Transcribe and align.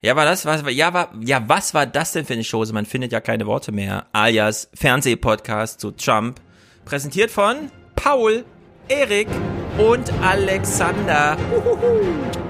Ja, 0.00 0.14
war 0.14 0.24
das, 0.24 0.46
was, 0.46 0.62
ja, 0.68 0.94
war, 0.94 1.12
ja, 1.20 1.42
was 1.48 1.74
war 1.74 1.84
das 1.84 2.12
denn 2.12 2.24
für 2.24 2.34
eine 2.34 2.44
Chose? 2.44 2.72
Man 2.72 2.86
findet 2.86 3.10
ja 3.10 3.20
keine 3.20 3.46
Worte 3.46 3.72
mehr. 3.72 4.06
Alias 4.12 4.70
Fernsehpodcast 4.72 5.80
zu 5.80 5.90
Trump. 5.90 6.40
Präsentiert 6.84 7.32
von 7.32 7.72
Paul, 7.96 8.44
Erik 8.86 9.26
und 9.76 10.12
Alexander. 10.22 11.36
Uhuhu. 11.52 12.47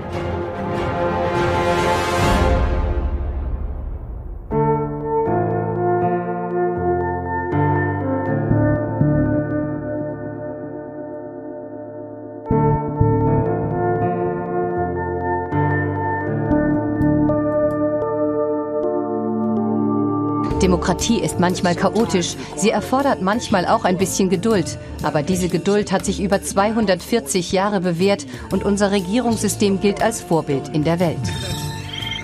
Demokratie 20.79 21.18
ist 21.18 21.41
manchmal 21.41 21.75
chaotisch. 21.75 22.37
Sie 22.55 22.71
erfordert 22.71 23.21
manchmal 23.21 23.67
auch 23.67 23.85
ein 23.85 23.99
bisschen 23.99 24.31
Geduld. 24.31 24.79
Aber 25.03 25.25
diese 25.25 25.49
Geduld 25.49 25.91
hat 25.91 26.05
sich 26.05 26.23
über 26.23 26.41
240 26.41 27.50
Jahre 27.50 27.81
bewährt 27.81 28.27
und 28.53 28.63
unser 28.63 28.93
Regierungssystem 28.93 29.81
gilt 29.81 30.00
als 30.00 30.21
Vorbild 30.21 30.69
in 30.69 30.85
der 30.85 31.00
Welt. 31.00 31.19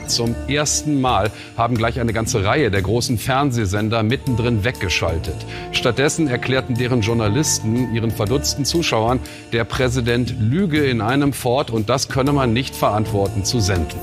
Zum 0.06 0.36
ersten 0.46 1.00
Mal 1.00 1.32
haben 1.56 1.76
gleich 1.76 1.98
eine 1.98 2.12
ganze 2.12 2.44
Reihe 2.44 2.70
der 2.70 2.82
großen 2.82 3.18
Fernsehsender 3.18 4.04
mittendrin 4.04 4.62
weggeschaltet. 4.62 5.34
Stattdessen 5.72 6.28
erklärten 6.28 6.76
deren 6.76 7.00
Journalisten 7.00 7.92
ihren 7.92 8.12
verdutzten 8.12 8.64
Zuschauern, 8.64 9.18
der 9.52 9.64
Präsident 9.64 10.32
lüge 10.38 10.84
in 10.84 11.00
einem 11.00 11.32
fort 11.32 11.72
und 11.72 11.90
das 11.90 12.08
könne 12.08 12.32
man 12.32 12.52
nicht 12.52 12.76
verantworten 12.76 13.44
zu 13.44 13.58
senden. 13.58 13.98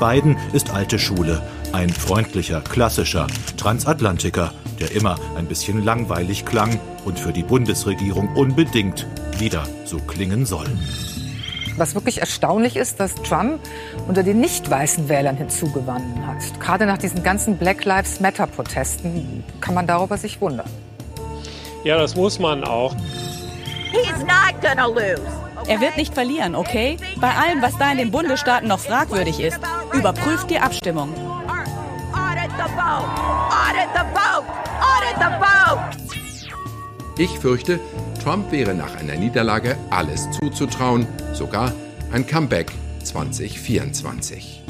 Biden 0.00 0.38
ist 0.54 0.70
alte 0.70 0.98
Schule. 0.98 1.42
Ein 1.74 1.90
freundlicher, 1.90 2.60
klassischer 2.60 3.26
Transatlantiker, 3.56 4.52
der 4.78 4.92
immer 4.92 5.18
ein 5.36 5.46
bisschen 5.46 5.84
langweilig 5.84 6.44
klang 6.44 6.78
und 7.04 7.18
für 7.18 7.32
die 7.32 7.42
Bundesregierung 7.42 8.28
unbedingt 8.36 9.08
wieder 9.40 9.64
so 9.84 9.98
klingen 9.98 10.46
soll. 10.46 10.68
Was 11.76 11.96
wirklich 11.96 12.20
erstaunlich 12.20 12.76
ist, 12.76 13.00
dass 13.00 13.16
Trump 13.16 13.58
unter 14.06 14.22
den 14.22 14.38
nicht 14.38 14.70
weißen 14.70 15.08
Wählern 15.08 15.36
hinzugewonnen 15.36 16.24
hat. 16.24 16.60
Gerade 16.60 16.86
nach 16.86 16.98
diesen 16.98 17.24
ganzen 17.24 17.56
Black 17.56 17.84
Lives 17.84 18.20
Matter-Protesten 18.20 19.42
kann 19.60 19.74
man 19.74 19.88
darüber 19.88 20.16
sich 20.16 20.40
wundern. 20.40 20.70
Ja, 21.82 21.98
das 21.98 22.14
muss 22.14 22.38
man 22.38 22.62
auch. 22.62 22.94
Er 25.66 25.80
wird 25.80 25.96
nicht 25.96 26.14
verlieren, 26.14 26.54
okay? 26.54 26.98
Bei 27.20 27.34
allem, 27.34 27.62
was 27.62 27.76
da 27.78 27.90
in 27.90 27.98
den 27.98 28.12
Bundesstaaten 28.12 28.68
noch 28.68 28.78
fragwürdig 28.78 29.40
ist, 29.40 29.58
überprüft 29.92 30.50
die 30.50 30.60
Abstimmung 30.60 31.12
the 32.56 32.68
vote! 32.74 33.08
Audit 33.50 33.90
the 33.94 34.04
vote! 34.14 34.46
Audit 34.80 35.16
the 35.18 35.30
vote! 35.40 36.04
Ich 37.18 37.38
fürchte, 37.38 37.80
Trump 38.22 38.50
wäre 38.50 38.74
nach 38.74 38.96
einer 38.96 39.14
Niederlage 39.14 39.76
alles 39.90 40.28
zuzutrauen, 40.32 41.06
sogar 41.32 41.72
ein 42.12 42.26
Comeback 42.26 42.72
2024. 43.02 44.62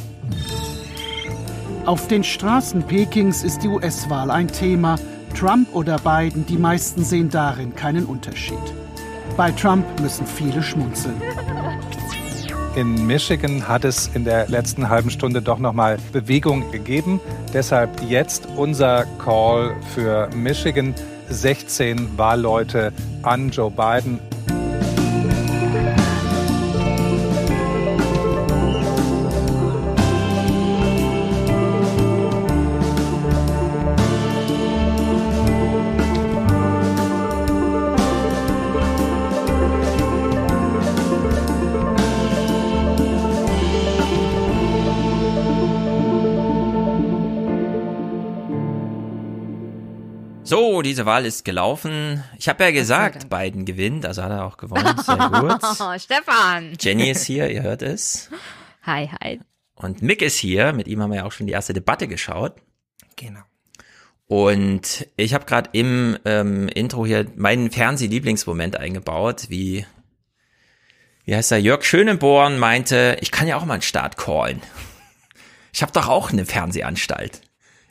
Auf 1.86 2.08
den 2.08 2.24
Straßen 2.24 2.82
Pekings 2.82 3.42
ist 3.42 3.62
die 3.62 3.68
US-Wahl 3.68 4.30
ein 4.30 4.48
Thema. 4.48 4.96
Trump 5.38 5.74
oder 5.74 5.98
Biden, 5.98 6.46
die 6.46 6.56
meisten 6.56 7.04
sehen 7.04 7.28
darin 7.28 7.74
keinen 7.74 8.06
Unterschied. 8.06 8.58
Bei 9.36 9.50
Trump 9.50 9.84
müssen 10.00 10.26
viele 10.26 10.62
schmunzeln. 10.62 11.20
In 12.76 13.06
Michigan 13.06 13.68
hat 13.68 13.84
es 13.84 14.10
in 14.14 14.24
der 14.24 14.48
letzten 14.48 14.88
halben 14.88 15.08
Stunde 15.08 15.40
doch 15.40 15.60
nochmal 15.60 15.96
Bewegung 16.10 16.72
gegeben. 16.72 17.20
Deshalb 17.52 18.02
jetzt 18.02 18.48
unser 18.56 19.04
Call 19.24 19.76
für 19.94 20.28
Michigan. 20.34 20.92
16 21.30 22.18
Wahlleute 22.18 22.92
an 23.22 23.50
Joe 23.50 23.70
Biden. 23.70 24.18
Diese 50.94 51.06
Wahl 51.06 51.26
ist 51.26 51.44
gelaufen. 51.44 52.22
Ich 52.38 52.48
habe 52.48 52.62
ja 52.62 52.70
gesagt, 52.70 53.28
Biden 53.28 53.64
gewinnt, 53.64 54.06
also 54.06 54.22
hat 54.22 54.30
er 54.30 54.44
auch 54.44 54.56
gewonnen. 54.56 54.96
Sehr 55.04 55.16
gut. 55.16 55.58
Oh, 55.80 55.98
Stefan. 55.98 56.74
Jenny 56.78 57.10
ist 57.10 57.24
hier, 57.24 57.50
ihr 57.50 57.64
hört 57.64 57.82
es. 57.82 58.30
Hi, 58.84 59.10
hi. 59.20 59.40
Und 59.74 60.02
Mick 60.02 60.22
ist 60.22 60.36
hier, 60.36 60.72
mit 60.72 60.86
ihm 60.86 61.02
haben 61.02 61.10
wir 61.10 61.16
ja 61.16 61.24
auch 61.24 61.32
schon 61.32 61.48
die 61.48 61.52
erste 61.52 61.72
Debatte 61.72 62.06
geschaut. 62.06 62.54
Genau. 63.16 63.40
Und 64.28 65.08
ich 65.16 65.34
habe 65.34 65.46
gerade 65.46 65.70
im 65.72 66.16
ähm, 66.24 66.68
Intro 66.68 67.04
hier 67.04 67.26
meinen 67.34 67.72
Fernsehlieblingsmoment 67.72 68.76
eingebaut, 68.76 69.46
wie 69.48 69.84
wie 71.24 71.34
heißt 71.34 71.50
er, 71.50 71.58
Jörg 71.58 71.82
Schönenborn 71.82 72.56
meinte, 72.56 73.16
ich 73.20 73.32
kann 73.32 73.48
ja 73.48 73.56
auch 73.56 73.64
mal 73.64 73.74
einen 73.74 73.82
Start 73.82 74.16
callen. 74.16 74.62
Ich 75.72 75.82
habe 75.82 75.90
doch 75.90 76.06
auch 76.06 76.30
eine 76.30 76.46
Fernsehanstalt. 76.46 77.40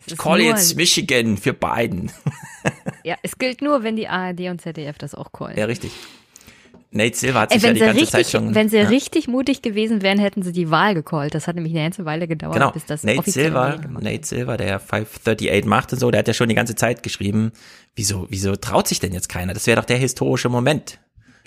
Ich 0.05 0.17
call 0.17 0.41
jetzt 0.41 0.75
Michigan 0.75 1.37
für 1.37 1.53
Biden. 1.53 2.11
ja, 3.03 3.15
es 3.23 3.37
gilt 3.37 3.61
nur, 3.61 3.83
wenn 3.83 3.95
die 3.95 4.07
ARD 4.07 4.41
und 4.49 4.61
ZDF 4.61 4.97
das 4.97 5.15
auch 5.15 5.31
callen. 5.31 5.57
Ja, 5.57 5.65
richtig. 5.65 5.91
Nate 6.93 7.17
Silver 7.17 7.41
hat 7.41 7.51
sich 7.51 7.63
Ey, 7.63 7.69
ja 7.69 7.73
die 7.73 7.79
ganze 7.79 7.95
richtig, 7.95 8.11
Zeit 8.11 8.29
schon. 8.29 8.53
Wenn 8.53 8.69
sie 8.69 8.77
ja. 8.77 8.87
richtig 8.87 9.27
mutig 9.27 9.63
gewesen 9.63 10.03
wären, 10.03 10.19
hätten 10.19 10.43
sie 10.43 10.51
die 10.51 10.69
Wahl 10.69 10.93
gecallt. 10.93 11.33
Das 11.33 11.47
hat 11.47 11.55
nämlich 11.55 11.73
eine 11.73 11.83
ganze 11.83 12.05
Weile 12.05 12.27
gedauert, 12.27 12.53
genau. 12.53 12.71
bis 12.71 12.85
das 12.85 13.03
Nate 13.03 13.29
Silver, 13.31 13.79
Nate 13.99 14.25
Silver, 14.25 14.57
der 14.57 14.79
538 14.79 15.65
macht 15.65 15.91
und 15.91 15.99
so, 15.99 16.11
der 16.11 16.19
hat 16.19 16.27
ja 16.27 16.35
schon 16.35 16.49
die 16.49 16.55
ganze 16.55 16.75
Zeit 16.75 17.01
geschrieben, 17.01 17.51
wieso, 17.95 18.27
wieso 18.29 18.55
traut 18.55 18.87
sich 18.87 18.99
denn 18.99 19.11
jetzt 19.11 19.27
keiner? 19.27 19.53
Das 19.53 19.65
wäre 19.65 19.81
doch 19.81 19.85
der 19.85 19.97
historische 19.97 20.49
Moment. 20.49 20.99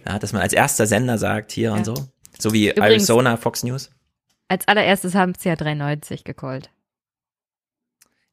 Ja, 0.04 0.18
dass 0.18 0.32
man 0.32 0.42
als 0.42 0.52
erster 0.52 0.86
Sender 0.86 1.18
sagt, 1.18 1.52
hier 1.52 1.70
ja. 1.70 1.74
und 1.74 1.84
so. 1.84 1.94
So 2.38 2.52
wie 2.52 2.70
Übrigens, 2.70 3.08
Arizona, 3.08 3.36
Fox 3.36 3.62
News. 3.62 3.90
Als 4.48 4.66
allererstes 4.68 5.14
haben 5.14 5.32
sie 5.38 5.48
ja 5.48 5.56
93 5.56 6.24
gecallt. 6.24 6.70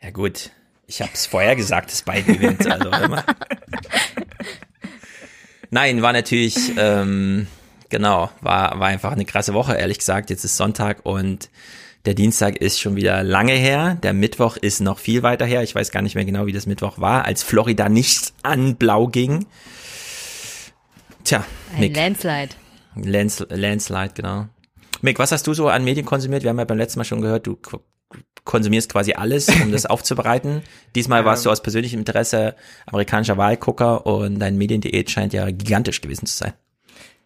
Ja 0.04 0.12
gut, 0.12 0.52
ich 0.86 1.02
habe 1.02 1.12
es 1.14 1.26
vorher 1.26 1.56
gesagt, 1.56 1.90
dass 1.90 2.02
Biden 2.02 2.38
gewinnt. 2.38 2.68
Also 2.70 2.90
immer. 2.90 3.24
Nein, 5.70 6.02
war 6.02 6.12
natürlich, 6.12 6.74
ähm, 6.78 7.48
genau, 7.88 8.30
war, 8.42 8.78
war 8.80 8.88
einfach 8.88 9.14
eine 9.14 9.24
krasse 9.24 9.54
Woche, 9.54 9.76
ehrlich 9.76 10.00
gesagt. 10.00 10.30
Jetzt 10.30 10.44
ist 10.44 10.58
Sonntag 10.58 11.06
und 11.06 11.50
der 12.06 12.16
Dienstag 12.16 12.58
ist 12.58 12.82
schon 12.82 12.98
wieder 12.98 13.24
lange 13.24 13.54
her. 13.54 13.96
Der 14.04 14.12
Mittwoch 14.12 14.58
ist 14.58 14.82
noch 14.82 15.00
viel 15.00 15.24
weiter 15.24 15.46
her. 15.46 15.64
Ich 15.64 15.74
weiß 15.74 15.90
gar 15.92 16.02
nicht 16.02 16.16
mehr 16.16 16.26
genau, 16.26 16.48
wie 16.48 16.52
das 16.52 16.66
Mittwoch 16.66 17.00
war, 17.00 17.24
als 17.24 17.42
Florida 17.42 17.88
nicht 17.88 18.34
an 18.44 18.76
Blau 18.76 19.08
ging. 19.08 19.46
Tja, 21.24 21.46
Ein 21.76 21.80
Mick. 21.80 21.96
Landslide. 21.96 22.50
Lands, 22.96 23.46
Landslide, 23.50 24.12
genau. 24.14 24.48
Mick, 25.02 25.18
was 25.18 25.32
hast 25.32 25.48
du 25.48 25.54
so 25.54 25.70
an 25.70 25.86
Medien 25.86 26.06
konsumiert? 26.06 26.44
Wir 26.44 26.50
haben 26.50 26.60
ja 26.60 26.66
beim 26.66 26.78
letzten 26.78 27.00
Mal 27.00 27.06
schon 27.06 27.22
gehört, 27.22 27.48
du 27.48 27.58
konsumierst 28.44 28.92
quasi 28.92 29.14
alles, 29.14 29.50
um 29.50 29.72
das 29.72 29.86
aufzubereiten. 29.88 30.62
Diesmal 30.96 31.26
warst 31.26 31.46
du 31.46 31.50
aus 31.50 31.62
persönlichem 31.62 32.00
Interesse 32.00 32.56
amerikanischer 32.86 33.38
Wahlgucker 33.38 34.06
und 34.06 34.40
dein 34.40 34.58
Mediendiät 34.58 35.10
scheint 35.10 35.34
ja 35.34 35.50
gigantisch 35.50 36.02
gewesen 36.02 36.26
zu 36.26 36.36
sein. 36.36 36.54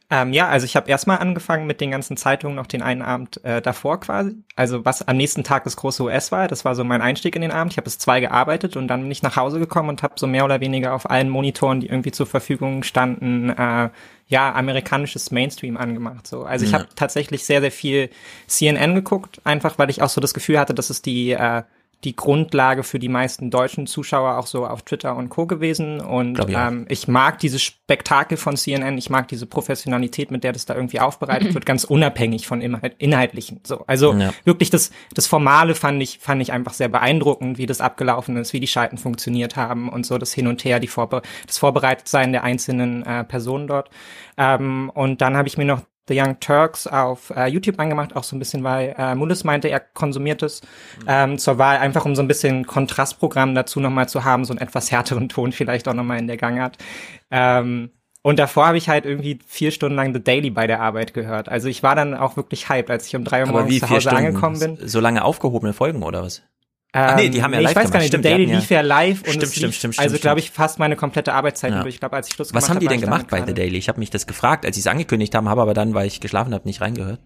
Ähm, 0.09 0.31
ja, 0.31 0.47
also 0.47 0.63
ich 0.63 0.77
habe 0.77 0.89
erstmal 0.89 1.17
angefangen 1.17 1.67
mit 1.67 1.81
den 1.81 1.91
ganzen 1.91 2.15
Zeitungen 2.15 2.55
noch 2.55 2.67
den 2.67 2.81
einen 2.81 3.01
Abend 3.01 3.43
äh, 3.43 3.61
davor 3.61 3.99
quasi. 3.99 4.37
Also 4.55 4.85
was 4.85 5.05
am 5.05 5.17
nächsten 5.17 5.43
Tag 5.43 5.65
das 5.65 5.75
große 5.75 6.01
US 6.01 6.31
war, 6.31 6.47
das 6.47 6.63
war 6.63 6.75
so 6.75 6.85
mein 6.85 7.01
Einstieg 7.01 7.35
in 7.35 7.41
den 7.41 7.51
Abend. 7.51 7.73
Ich 7.73 7.77
habe 7.77 7.83
bis 7.85 7.97
zwei 7.97 8.21
gearbeitet 8.21 8.77
und 8.77 8.87
dann 8.87 9.01
bin 9.01 9.11
ich 9.11 9.21
nach 9.21 9.35
Hause 9.35 9.59
gekommen 9.59 9.89
und 9.89 10.03
habe 10.03 10.13
so 10.17 10.25
mehr 10.25 10.45
oder 10.45 10.61
weniger 10.61 10.93
auf 10.93 11.09
allen 11.09 11.27
Monitoren, 11.27 11.81
die 11.81 11.87
irgendwie 11.87 12.11
zur 12.11 12.25
Verfügung 12.25 12.83
standen, 12.83 13.49
äh, 13.49 13.89
ja, 14.27 14.53
amerikanisches 14.53 15.31
Mainstream 15.31 15.77
angemacht. 15.77 16.27
So. 16.27 16.43
Also 16.43 16.65
ich 16.65 16.71
ja. 16.71 16.79
habe 16.79 16.89
tatsächlich 16.95 17.45
sehr, 17.45 17.61
sehr 17.61 17.71
viel 17.71 18.09
CNN 18.47 18.93
geguckt, 18.95 19.39
einfach 19.45 19.79
weil 19.79 19.89
ich 19.89 20.01
auch 20.01 20.09
so 20.09 20.19
das 20.19 20.33
Gefühl 20.33 20.59
hatte, 20.59 20.73
dass 20.73 20.89
es 20.89 21.01
die 21.01 21.31
äh, 21.31 21.63
die 22.03 22.15
Grundlage 22.15 22.83
für 22.83 22.99
die 22.99 23.09
meisten 23.09 23.49
deutschen 23.49 23.87
Zuschauer 23.87 24.37
auch 24.37 24.45
so 24.45 24.67
auf 24.67 24.83
Twitter 24.83 25.15
und 25.15 25.29
Co. 25.29 25.47
gewesen. 25.47 25.99
Und 25.99 26.37
ich, 26.39 26.55
ähm, 26.55 26.85
ich 26.89 27.07
mag 27.07 27.39
dieses 27.39 27.63
Spektakel 27.63 28.37
von 28.37 28.55
CNN, 28.55 28.97
ich 28.97 29.09
mag 29.09 29.27
diese 29.27 29.47
Professionalität, 29.47 30.29
mit 30.29 30.43
der 30.43 30.53
das 30.53 30.65
da 30.65 30.75
irgendwie 30.75 30.99
aufbereitet 30.99 31.53
wird, 31.55 31.65
ganz 31.65 31.83
unabhängig 31.83 32.45
von 32.45 32.61
Inhaltlichen. 32.61 33.61
So, 33.65 33.83
also 33.87 34.13
ja. 34.13 34.31
wirklich 34.43 34.69
das, 34.69 34.91
das 35.15 35.25
Formale 35.25 35.73
fand 35.73 36.01
ich, 36.03 36.19
fand 36.19 36.41
ich 36.41 36.51
einfach 36.51 36.73
sehr 36.73 36.89
beeindruckend, 36.89 37.57
wie 37.57 37.65
das 37.65 37.81
abgelaufen 37.81 38.37
ist, 38.37 38.53
wie 38.53 38.59
die 38.59 38.67
Schalten 38.67 38.97
funktioniert 38.97 39.55
haben 39.55 39.89
und 39.89 40.05
so 40.05 40.19
das 40.19 40.33
Hin 40.33 40.47
und 40.47 40.63
Her, 40.63 40.79
die 40.79 40.87
Vorbe 40.87 41.23
das 41.47 41.57
Vorbereitetsein 41.57 42.31
der 42.31 42.43
einzelnen 42.43 43.03
äh, 43.03 43.23
Personen 43.23 43.67
dort. 43.67 43.89
Ähm, 44.37 44.91
und 44.93 45.21
dann 45.21 45.35
habe 45.35 45.47
ich 45.47 45.57
mir 45.57 45.65
noch 45.65 45.81
The 46.07 46.19
Young 46.19 46.39
Turks 46.39 46.87
auf 46.87 47.31
äh, 47.35 47.47
YouTube 47.47 47.79
angemacht, 47.79 48.15
auch 48.15 48.23
so 48.23 48.35
ein 48.35 48.39
bisschen, 48.39 48.63
weil 48.63 48.95
äh, 48.97 49.15
Mullis 49.15 49.43
meinte, 49.43 49.69
er 49.69 49.79
konsumiert 49.79 50.41
es 50.43 50.61
ähm, 51.07 51.37
zur 51.37 51.57
Wahl, 51.57 51.77
einfach 51.77 52.05
um 52.05 52.15
so 52.15 52.21
ein 52.21 52.27
bisschen 52.27 52.65
Kontrastprogramm 52.65 53.55
dazu 53.55 53.79
nochmal 53.79 54.07
zu 54.09 54.23
haben, 54.23 54.45
so 54.45 54.53
einen 54.53 54.61
etwas 54.61 54.91
härteren 54.91 55.29
Ton 55.29 55.51
vielleicht 55.51 55.87
auch 55.87 55.93
nochmal 55.93 56.19
in 56.19 56.27
der 56.27 56.37
Gangart. 56.37 56.77
Ähm, 57.31 57.91
und 58.21 58.39
davor 58.39 58.67
habe 58.67 58.77
ich 58.77 58.89
halt 58.89 59.05
irgendwie 59.05 59.39
vier 59.47 59.71
Stunden 59.71 59.95
lang 59.95 60.13
The 60.13 60.21
Daily 60.21 60.49
bei 60.49 60.67
der 60.67 60.81
Arbeit 60.81 61.13
gehört. 61.13 61.47
Also 61.47 61.69
ich 61.69 61.81
war 61.81 61.95
dann 61.95 62.13
auch 62.13 62.35
wirklich 62.35 62.67
hyped, 62.67 62.89
als 62.91 63.07
ich 63.07 63.15
um 63.15 63.23
drei 63.23 63.45
Uhr 63.45 63.49
morgens 63.49 63.71
wie 63.71 63.79
zu 63.79 63.89
Hause 63.89 64.01
Stunden? 64.01 64.17
angekommen 64.17 64.59
bin. 64.59 64.77
So 64.85 64.99
lange 64.99 65.23
aufgehobene 65.23 65.71
Folgen 65.71 66.03
oder 66.03 66.23
was? 66.23 66.43
Ach 66.93 67.15
nee, 67.15 67.29
die 67.29 67.43
haben 67.43 67.53
ja 67.53 67.59
Ähm, 67.59 67.65
live 67.65 67.71
Ich 67.71 67.77
weiß 67.83 67.91
gar 67.91 67.99
nicht, 67.99 68.07
Stimmt, 68.07 68.25
Daily 68.25 68.45
lief 68.45 68.69
ja 68.69 68.81
live 68.81 69.21
und 69.23 69.33
Stimmt, 69.33 69.53
stimmt, 69.53 69.75
stimmt, 69.75 69.99
Also 69.99 70.17
glaube 70.17 70.39
ich 70.39 70.51
fast 70.51 70.79
meine 70.79 70.95
komplette 70.95 71.33
Arbeitszeit 71.33 71.71
Ja. 71.71 71.81
durch. 71.83 71.95
Ich 71.95 71.99
glaube, 71.99 72.15
als 72.15 72.27
ich 72.29 72.33
Schluss 72.33 72.53
Was 72.53 72.69
haben 72.69 72.75
habe, 72.77 72.79
die 72.85 72.87
denn 72.87 73.01
gemacht 73.01 73.27
bei 73.29 73.45
The. 73.45 73.53
Daily? 73.53 73.77
Ich 73.77 73.89
habe 73.89 73.99
mich 73.99 74.09
das 74.09 74.25
gefragt, 74.25 74.65
als 74.65 74.75
sie 74.75 74.79
es 74.81 74.87
angekündigt 74.87 75.35
haben, 75.35 75.49
habe 75.49 75.61
aber 75.61 75.73
dann, 75.73 75.93
weil 75.93 76.07
ich 76.07 76.21
geschlafen 76.21 76.53
habe, 76.53 76.65
nicht 76.67 76.81
reingehört. 76.81 77.19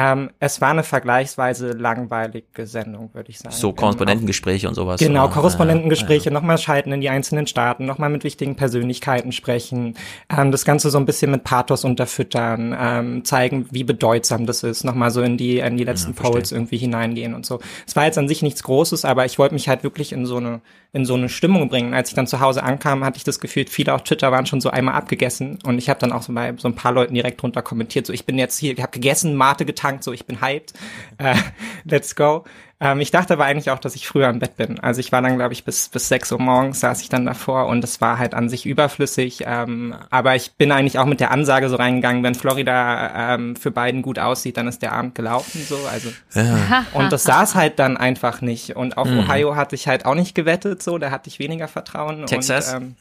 Ähm, 0.00 0.30
es 0.38 0.60
war 0.62 0.70
eine 0.70 0.82
vergleichsweise 0.82 1.72
langweilige 1.72 2.66
Sendung, 2.66 3.10
würde 3.12 3.30
ich 3.30 3.38
sagen. 3.38 3.54
So 3.54 3.72
Korrespondentengespräche 3.72 4.66
und 4.66 4.74
sowas. 4.74 4.98
Genau, 4.98 5.24
oder? 5.24 5.34
Korrespondentengespräche, 5.34 6.30
nochmal 6.30 6.56
schalten 6.56 6.92
in 6.92 7.02
die 7.02 7.10
einzelnen 7.10 7.46
Staaten, 7.46 7.84
nochmal 7.84 8.08
mit 8.08 8.24
wichtigen 8.24 8.56
Persönlichkeiten 8.56 9.32
sprechen, 9.32 9.96
ähm, 10.34 10.52
das 10.52 10.64
Ganze 10.64 10.88
so 10.88 10.98
ein 10.98 11.04
bisschen 11.04 11.30
mit 11.30 11.44
Pathos 11.44 11.84
unterfüttern, 11.84 12.74
ähm, 12.78 13.24
zeigen, 13.26 13.66
wie 13.72 13.84
bedeutsam 13.84 14.46
das 14.46 14.62
ist, 14.62 14.84
nochmal 14.84 15.10
so 15.10 15.20
in 15.20 15.36
die, 15.36 15.58
in 15.58 15.76
die 15.76 15.84
letzten 15.84 16.14
verstehe. 16.14 16.32
Polls 16.32 16.52
irgendwie 16.52 16.78
hineingehen 16.78 17.34
und 17.34 17.44
so. 17.44 17.60
Es 17.86 17.94
war 17.94 18.06
jetzt 18.06 18.16
an 18.16 18.28
sich 18.28 18.40
nichts 18.40 18.62
Großes, 18.62 19.04
aber 19.04 19.26
ich 19.26 19.38
wollte 19.38 19.54
mich 19.54 19.68
halt 19.68 19.82
wirklich 19.82 20.12
in 20.12 20.24
so 20.24 20.38
eine, 20.38 20.62
in 20.92 21.04
so 21.04 21.14
eine 21.14 21.28
Stimmung 21.28 21.68
bringen. 21.68 21.94
Als 21.94 22.08
ich 22.08 22.14
dann 22.14 22.26
zu 22.26 22.40
Hause 22.40 22.62
ankam, 22.62 23.04
hatte 23.04 23.16
ich 23.16 23.24
das 23.24 23.40
Gefühl, 23.40 23.66
viele 23.68 23.94
auf 23.94 24.02
Twitter 24.02 24.32
waren 24.32 24.46
schon 24.46 24.60
so 24.60 24.70
einmal 24.70 24.94
abgegessen 24.94 25.58
und 25.64 25.78
ich 25.78 25.88
habe 25.88 26.00
dann 26.00 26.12
auch 26.12 26.22
so 26.22 26.32
bei 26.32 26.52
so 26.56 26.68
ein 26.68 26.74
paar 26.74 26.92
Leuten 26.92 27.14
direkt 27.14 27.40
drunter 27.40 27.62
kommentiert, 27.62 28.06
so 28.06 28.12
ich 28.12 28.26
bin 28.26 28.38
jetzt 28.38 28.58
hier, 28.58 28.72
ich 28.72 28.82
habe 28.82 28.90
gegessen, 28.90 29.36
Mate 29.36 29.64
getankt, 29.64 30.02
so 30.02 30.12
ich 30.12 30.26
bin 30.26 30.40
hyped, 30.40 30.72
äh, 31.18 31.36
let's 31.84 32.16
go. 32.16 32.44
Ähm, 32.82 33.00
ich 33.00 33.10
dachte 33.10 33.34
aber 33.34 33.44
eigentlich 33.44 33.70
auch, 33.70 33.78
dass 33.78 33.94
ich 33.94 34.08
früher 34.08 34.28
im 34.30 34.38
Bett 34.38 34.56
bin. 34.56 34.80
Also 34.80 35.00
ich 35.00 35.12
war 35.12 35.20
dann, 35.20 35.36
glaube 35.36 35.52
ich, 35.52 35.64
bis, 35.64 35.88
bis 35.90 36.08
6 36.08 36.32
Uhr 36.32 36.40
morgens 36.40 36.80
saß 36.80 37.02
ich 37.02 37.10
dann 37.10 37.26
davor 37.26 37.66
und 37.66 37.84
es 37.84 38.00
war 38.00 38.18
halt 38.18 38.32
an 38.34 38.48
sich 38.48 38.64
überflüssig. 38.64 39.42
Ähm, 39.46 39.94
aber 40.08 40.34
ich 40.34 40.52
bin 40.52 40.72
eigentlich 40.72 40.98
auch 40.98 41.04
mit 41.04 41.20
der 41.20 41.30
Ansage 41.30 41.68
so 41.68 41.76
reingegangen, 41.76 42.22
wenn 42.22 42.34
Florida 42.34 43.34
ähm, 43.34 43.54
für 43.56 43.70
Biden 43.70 44.00
gut 44.02 44.18
aussieht, 44.18 44.56
dann 44.56 44.66
ist 44.66 44.80
der 44.82 44.92
Abend 44.92 45.14
gelaufen. 45.14 45.60
So, 45.68 45.76
also 45.92 46.10
Ja. 46.34 46.86
und 46.94 47.12
das 47.12 47.24
saß 47.24 47.54
halt 47.54 47.78
dann 47.78 47.96
einfach 47.98 48.40
nicht. 48.40 48.76
Und 48.76 48.96
auf 48.96 49.08
Mhm. 49.08 49.20
Ohio 49.20 49.56
hatte 49.56 49.74
ich 49.74 49.86
halt 49.86 50.06
auch 50.06 50.14
nicht 50.14 50.34
gewettet, 50.34 50.82
so, 50.82 50.96
da 50.98 51.10
hatte 51.10 51.28
ich 51.28 51.38
weniger 51.38 51.68
Vertrauen. 51.68 52.24
Texas? 52.26 52.72
Und, 52.74 52.82
ähm, 52.82 52.96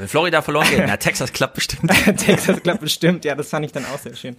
Wenn 0.00 0.08
Florida 0.08 0.40
verloren 0.42 0.66
geht, 0.70 0.82
na, 0.86 0.96
Texas 0.96 1.32
klappt 1.32 1.54
bestimmt. 1.54 1.90
Texas 2.16 2.62
klappt 2.62 2.80
bestimmt, 2.80 3.24
ja, 3.24 3.34
das 3.34 3.50
fand 3.50 3.66
ich 3.66 3.72
dann 3.72 3.84
auch 3.84 3.98
sehr 3.98 4.14
schön. 4.14 4.36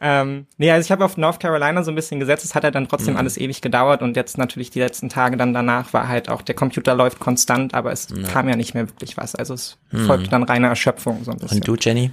Ähm, 0.00 0.46
nee, 0.56 0.70
also 0.70 0.86
ich 0.86 0.92
habe 0.92 1.04
auf 1.04 1.16
North 1.16 1.40
Carolina 1.40 1.82
so 1.82 1.90
ein 1.90 1.94
bisschen 1.96 2.20
gesetzt, 2.20 2.44
es 2.44 2.54
hat 2.54 2.62
ja 2.64 2.70
dann 2.70 2.88
trotzdem 2.88 3.14
Mhm. 3.14 3.18
alles 3.20 3.36
ewig 3.36 3.60
gedauert 3.60 4.02
und 4.02 4.16
jetzt 4.16 4.38
natürlich 4.38 4.70
die 4.70 4.78
letzten 4.78 5.08
Tage 5.08 5.36
dann 5.36 5.52
danach 5.52 5.92
war 5.92 6.06
halt 6.08 6.28
auch, 6.28 6.42
der 6.42 6.54
Computer 6.54 6.94
läuft 6.94 7.18
konstant, 7.18 7.74
aber 7.74 7.90
es 7.92 8.08
Ja. 8.14 8.28
kam 8.28 8.48
ja 8.48 8.54
nicht 8.56 8.74
mehr 8.74 8.88
wirklich 8.88 9.16
was. 9.16 9.34
Also 9.34 9.54
es 9.54 9.78
Mhm. 9.90 10.06
folgte 10.06 10.30
dann 10.30 10.44
reine 10.44 10.68
Erschöpfung 10.68 11.24
so 11.24 11.32
ein 11.32 11.38
bisschen. 11.38 11.58
Und 11.58 11.66
du, 11.68 11.74
Jenny? 11.74 12.12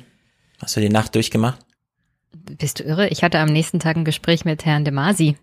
Hast 0.61 0.75
du 0.75 0.79
die 0.81 0.89
Nacht 0.89 1.13
durchgemacht? 1.13 1.59
Bist 2.33 2.79
du 2.79 2.83
irre? 2.83 3.09
Ich 3.09 3.23
hatte 3.23 3.37
am 3.39 3.49
nächsten 3.49 3.79
Tag 3.79 3.95
ein 3.95 4.05
Gespräch 4.05 4.43
mit 4.45 4.65
Herrn 4.65 4.83
De 4.85 4.93
Masi. 4.93 5.37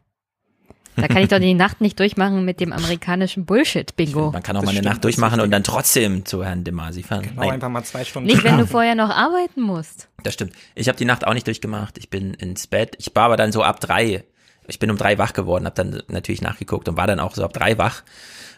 Da 0.97 1.09
kann 1.09 1.23
ich 1.23 1.29
doch 1.29 1.39
die 1.39 1.55
Nacht 1.55 1.81
nicht 1.81 1.99
durchmachen 1.99 2.45
mit 2.45 2.61
dem 2.61 2.73
amerikanischen 2.73 3.45
Bullshit-Bingo. 3.45 4.31
Man 4.31 4.43
kann 4.43 4.57
auch 4.57 4.63
mal 4.63 4.71
eine 4.71 4.83
Nacht 4.83 5.03
durchmachen 5.05 5.41
und 5.41 5.51
dann 5.51 5.65
trotzdem 5.65 6.25
zu 6.25 6.45
Herrn 6.45 6.65
De 6.65 6.73
Masi 6.73 7.03
fahren. 7.03 7.23
Genau, 7.23 7.49
einfach 7.49 7.69
mal 7.69 7.85
zwei 7.85 8.05
Stunden. 8.05 8.29
Nicht, 8.29 8.45
wenn 8.45 8.59
du 8.59 8.67
vorher 8.67 8.95
noch 8.95 9.11
arbeiten 9.11 9.61
musst. 9.61 10.09
Das 10.23 10.35
stimmt. 10.35 10.53
Ich 10.75 10.89
habe 10.89 10.97
die 10.97 11.05
Nacht 11.05 11.27
auch 11.27 11.35
nicht 11.35 11.47
durchgemacht. 11.47 11.99
Ich 11.99 12.11
bin 12.11 12.35
ins 12.35 12.67
Bett. 12.67 12.97
Ich 12.99 13.11
war 13.15 13.25
aber 13.25 13.37
dann 13.37 13.53
so 13.53 13.63
ab 13.63 13.81
drei. 13.81 14.25
Ich 14.67 14.79
bin 14.79 14.91
um 14.91 14.97
drei 14.97 15.19
wach 15.19 15.35
geworden, 15.35 15.67
habe 15.67 15.75
dann 15.75 16.03
natürlich 16.09 16.41
nachgeguckt 16.41 16.89
und 16.89 16.97
war 16.97 17.07
dann 17.07 17.21
auch 17.21 17.35
so 17.35 17.45
ab 17.45 17.53
drei 17.53 17.77
wach. 17.77 18.03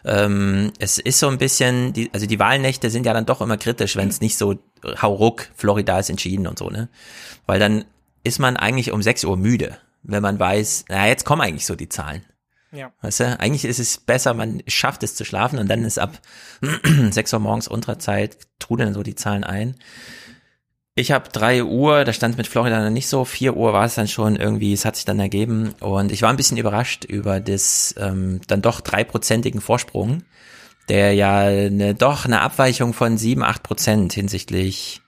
Ähm, 0.05 0.71
es 0.79 0.99
ist 0.99 1.19
so 1.19 1.27
ein 1.27 1.37
bisschen, 1.37 1.91
die, 1.91 2.09
also 2.13 2.25
die 2.27 2.39
Wahlnächte 2.39 2.89
sind 2.89 3.05
ja 3.05 3.13
dann 3.13 3.25
doch 3.25 3.41
immer 3.41 3.57
kritisch, 3.57 3.97
wenn 3.97 4.07
es 4.07 4.21
nicht 4.21 4.37
so 4.37 4.55
hauruck, 5.01 5.49
Florida 5.55 5.99
ist 5.99 6.09
entschieden 6.09 6.47
und 6.47 6.57
so, 6.57 6.69
ne? 6.69 6.87
Weil 7.45 7.59
dann 7.59 7.83
ist 8.23 8.39
man 8.39 8.55
eigentlich 8.55 8.91
um 8.91 9.01
6 9.01 9.25
Uhr 9.25 9.35
müde, 9.35 9.77
wenn 10.07 10.23
man 10.23 10.39
weiß, 10.39 10.85
na 10.89 11.07
jetzt 11.07 11.25
kommen 11.25 11.41
eigentlich 11.41 11.65
so 11.65 11.75
die 11.75 11.89
Zahlen. 11.89 12.23
Ja. 12.71 12.91
Weißt 13.01 13.21
du, 13.21 13.39
eigentlich 13.39 13.65
ist 13.65 13.79
es 13.79 13.97
besser, 13.97 14.33
man 14.33 14.61
schafft 14.67 15.03
es 15.03 15.15
zu 15.15 15.23
schlafen 15.23 15.59
und 15.59 15.69
dann 15.69 15.83
ist 15.83 15.99
ab 15.99 16.19
6 17.09 17.33
Uhr 17.33 17.39
morgens 17.39 17.67
unserer 17.67 17.99
Zeit, 17.99 18.37
trudeln 18.59 18.93
so 18.93 19.03
die 19.03 19.15
Zahlen 19.15 19.43
ein. 19.43 19.75
Ich 20.95 21.11
habe 21.11 21.29
drei 21.29 21.63
Uhr, 21.63 22.05
da 22.05 22.11
stand 22.11 22.37
mit 22.37 22.47
Florida 22.47 22.83
noch 22.83 22.89
nicht 22.89 23.07
so, 23.07 23.23
vier 23.23 23.55
Uhr 23.55 23.71
war 23.71 23.85
es 23.85 23.95
dann 23.95 24.07
schon 24.07 24.35
irgendwie, 24.35 24.73
es 24.73 24.83
hat 24.83 24.95
sich 24.95 25.05
dann 25.05 25.19
ergeben 25.19 25.75
und 25.79 26.11
ich 26.11 26.23
war 26.23 26.31
ein 26.31 26.37
bisschen 26.37 26.57
überrascht 26.57 27.05
über 27.05 27.39
das 27.39 27.93
ähm, 27.99 28.41
dann 28.47 28.63
doch 28.63 28.81
dreiprozentigen 28.81 29.61
Vorsprung, 29.61 30.23
der 30.89 31.13
ja 31.13 31.41
eine, 31.41 31.93
doch 31.93 32.25
eine 32.25 32.41
Abweichung 32.41 32.93
von 32.93 33.17
sieben, 33.17 33.43
acht 33.43 33.61
Prozent 33.61 34.13
hinsichtlich 34.13 35.01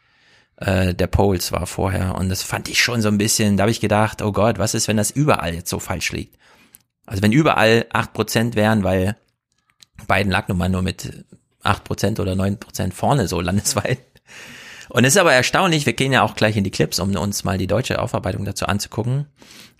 äh, 0.60 0.94
der 0.94 1.08
Polls 1.08 1.52
war 1.52 1.66
vorher 1.66 2.16
und 2.16 2.30
das 2.30 2.44
fand 2.44 2.68
ich 2.70 2.82
schon 2.84 3.02
so 3.02 3.08
ein 3.08 3.18
bisschen, 3.18 3.58
da 3.58 3.64
habe 3.64 3.72
ich 3.72 3.80
gedacht, 3.80 4.22
oh 4.22 4.32
Gott, 4.32 4.60
was 4.60 4.74
ist, 4.74 4.88
wenn 4.88 4.98
das 4.98 5.12
überall 5.12 5.54
jetzt 5.54 5.70
so 5.70 5.80
falsch 5.80 6.12
liegt? 6.12 6.38
Also 7.06 7.24
wenn 7.24 7.32
überall 7.32 7.86
acht 7.92 8.14
Prozent 8.14 8.56
wären, 8.56 8.84
weil 8.84 9.16
Biden 10.08 10.32
lag 10.32 10.48
nun 10.48 10.58
mal 10.58 10.70
nur 10.70 10.82
mit 10.82 11.26
acht 11.64 11.84
Prozent 11.84 12.20
oder 12.20 12.36
neun 12.36 12.60
Prozent 12.60 12.94
vorne 12.94 13.28
so 13.28 13.42
landesweit. 13.42 14.00
Und 14.90 15.06
es 15.06 15.14
ist 15.14 15.22
aber 15.22 15.34
erstaunlich, 15.34 15.86
wir 15.86 15.94
gehen 15.94 16.12
ja 16.12 16.24
auch 16.24 16.36
gleich 16.36 16.58
in 16.58 16.64
die 16.64 16.72
Clips, 16.72 17.00
um 17.00 17.16
uns 17.16 17.44
mal 17.44 17.58
die 17.58 17.68
deutsche 17.68 18.02
Aufarbeitung 18.02 18.44
dazu 18.44 18.66
anzugucken, 18.66 19.28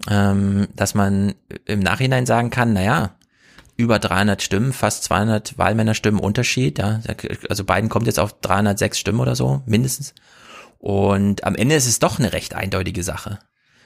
ähm, 0.08 0.68
dass 0.76 0.94
man 0.94 1.34
im 1.66 1.80
Nachhinein 1.80 2.28
sagen 2.28 2.52
kann, 2.52 2.74
naja, 2.74 3.16
über 3.76 3.98
300 3.98 4.42
Stimmen, 4.42 4.72
fast 4.72 5.04
200 5.06 5.58
Wahlmännerstimmen 5.58 6.20
Unterschied, 6.20 6.80
ja, 6.80 7.00
also 7.50 7.64
Biden 7.64 7.90
kommt 7.90 8.08
jetzt 8.08 8.20
auf 8.20 8.40
306 8.40 9.00
Stimmen 9.00 9.20
oder 9.20 9.36
so, 9.36 9.64
mindestens. 9.66 10.14
Und 10.80 11.44
am 11.44 11.56
Ende 11.56 11.76
ist 11.76 11.86
es 11.86 12.00
doch 12.00 12.20
eine 12.20 12.34
recht 12.34 12.56
eindeutige 12.56 13.04
Sache. 13.04 13.40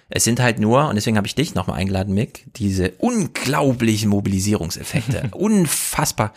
Es 0.10 0.24
sind 0.24 0.40
halt 0.40 0.60
nur, 0.60 0.88
und 0.88 0.95
deswegen 0.95 1.18
habe 1.18 1.28
ich 1.28 1.36
dich 1.36 1.56
nochmal 1.56 1.80
eingeladen, 1.80 2.13
Mick, 2.13 2.45
diese 2.56 2.92
unglaublichen 3.00 4.10
Mobilisierungseffekte. 4.10 5.30
Unfassbar. 5.31 6.34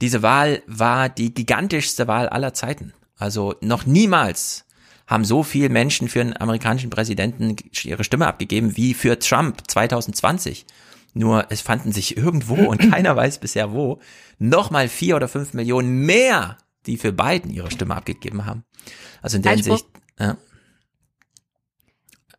Diese 0.00 0.22
Wahl 0.22 0.62
war 0.66 1.08
die 1.08 1.34
gigantischste 1.34 2.06
Wahl 2.06 2.28
aller 2.28 2.54
Zeiten. 2.54 2.92
Also 3.16 3.56
noch 3.60 3.84
niemals 3.84 4.64
haben 5.06 5.24
so 5.24 5.42
viele 5.42 5.68
Menschen 5.68 6.08
für 6.08 6.20
einen 6.20 6.36
amerikanischen 6.36 6.88
Präsidenten 6.88 7.56
ihre 7.82 8.04
Stimme 8.04 8.28
abgegeben 8.28 8.76
wie 8.76 8.94
für 8.94 9.18
Trump 9.18 9.62
2020. 9.68 10.66
Nur 11.12 11.46
es 11.50 11.60
fanden 11.60 11.90
sich 11.90 12.16
irgendwo, 12.16 12.54
und 12.54 12.90
keiner 12.90 13.16
weiß 13.16 13.38
bisher 13.38 13.72
wo, 13.72 13.98
nochmal 14.38 14.88
vier 14.88 15.16
oder 15.16 15.26
fünf 15.26 15.52
Millionen 15.52 16.06
mehr, 16.06 16.58
die 16.86 16.96
für 16.96 17.12
Biden 17.12 17.50
ihre 17.50 17.70
Stimme 17.70 17.94
abgegeben 17.94 18.46
haben. 18.46 18.64
Also 19.22 19.36
in 19.36 19.42
der 19.42 19.52
Einspruch. 19.52 19.78
Hinsicht, 19.78 19.90
ja. 20.18 20.36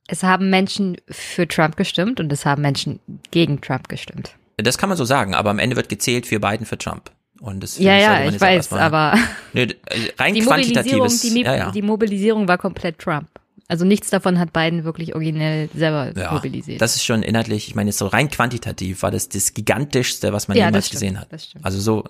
Es 0.07 0.24
haben 0.24 0.50
Menschen 0.50 0.98
für 1.10 1.48
Trump 1.48 1.77
gestimmt 1.77 2.19
und 2.19 2.31
es 2.33 2.45
haben 2.45 2.62
Menschen 2.62 3.00
gegen 3.31 3.62
Trump 3.62 3.88
gestimmt. 3.88 4.36
Das 4.57 4.77
kann 4.77 4.89
man 4.89 4.98
so 4.98 5.05
sagen, 5.05 5.33
aber 5.36 5.50
am 5.50 5.60
Ende 5.60 5.75
wird 5.75 5.89
gezählt 5.89 6.27
für 6.27 6.39
Biden, 6.39 6.65
für 6.65 6.77
Trump. 6.77 7.12
Und 7.39 7.62
das 7.63 7.79
Ja, 7.79 7.95
ja, 7.98 8.25
ich 8.25 8.39
weiß, 8.39 8.69
erstmal- 8.69 8.81
aber 8.81 9.17
Nee, 9.53 9.63
äh, 9.63 10.12
rein 10.19 10.36
die 10.36 10.41
Mobilisierung, 10.41 11.07
quantitatives. 11.07 11.21
die, 11.21 11.41
ja, 11.41 11.55
ja. 11.55 11.71
die 11.71 11.81
Mobilisierung 11.81 12.48
war 12.48 12.57
komplett 12.57 13.00
Trump. 13.00 13.29
Also 13.67 13.86
nichts 13.86 14.10
davon 14.10 14.38
hat 14.38 14.51
Biden 14.51 14.83
wirklich 14.83 15.15
originell 15.15 15.69
selber 15.74 16.12
ja, 16.15 16.33
mobilisiert. 16.33 16.81
das 16.81 16.98
ist 16.98 17.05
schon 17.05 17.24
inhaltlich, 17.24 17.69
ich 17.69 17.74
meine, 17.75 17.89
jetzt 17.89 18.00
so 18.00 18.07
rein 18.07 18.29
quantitativ 18.29 19.01
war 19.01 19.12
das 19.12 19.29
das 19.29 19.53
gigantischste, 19.53 20.33
was 20.33 20.50
man 20.50 20.57
Ja, 20.57 20.65
jemals 20.65 20.89
gesehen 20.89 21.17
hat. 21.19 21.31
das 21.31 21.45
stimmt. 21.45 21.63
Also 21.65 21.79
so, 21.79 22.03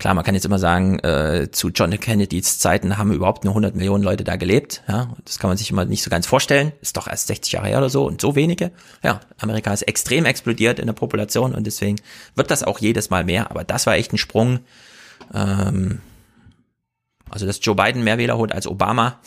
klar, 0.00 0.14
man 0.14 0.24
kann 0.24 0.34
jetzt 0.34 0.44
immer 0.44 0.58
sagen, 0.58 0.98
äh, 1.00 1.50
zu 1.52 1.68
John. 1.68 1.90
Kennedys 1.90 2.58
Zeiten 2.58 2.98
haben 2.98 3.12
überhaupt 3.12 3.44
nur 3.44 3.52
100 3.52 3.76
Millionen 3.76 4.02
Leute 4.02 4.24
da 4.24 4.36
gelebt. 4.36 4.82
Ja, 4.88 5.14
das 5.24 5.38
kann 5.38 5.48
man 5.48 5.56
sich 5.56 5.70
immer 5.70 5.84
nicht 5.84 6.02
so 6.02 6.10
ganz 6.10 6.26
vorstellen. 6.26 6.72
Ist 6.80 6.96
doch 6.96 7.06
erst 7.06 7.28
60 7.28 7.52
Jahre 7.52 7.68
her 7.68 7.78
oder 7.78 7.90
so 7.90 8.06
und 8.06 8.20
so 8.20 8.34
wenige. 8.34 8.72
Ja, 9.04 9.20
Amerika 9.38 9.72
ist 9.72 9.82
extrem 9.82 10.24
explodiert 10.24 10.78
in 10.80 10.86
der 10.86 10.94
Population 10.94 11.54
und 11.54 11.66
deswegen 11.66 12.00
wird 12.34 12.50
das 12.50 12.64
auch 12.64 12.80
jedes 12.80 13.10
Mal 13.10 13.24
mehr. 13.24 13.50
Aber 13.50 13.62
das 13.62 13.86
war 13.86 13.94
echt 13.94 14.12
ein 14.12 14.18
Sprung. 14.18 14.60
Ähm, 15.32 16.00
also, 17.28 17.46
dass 17.46 17.60
Joe 17.62 17.76
Biden 17.76 18.02
mehr 18.02 18.18
Wähler 18.18 18.36
holt 18.36 18.52
als 18.52 18.66
Obama 18.66 19.20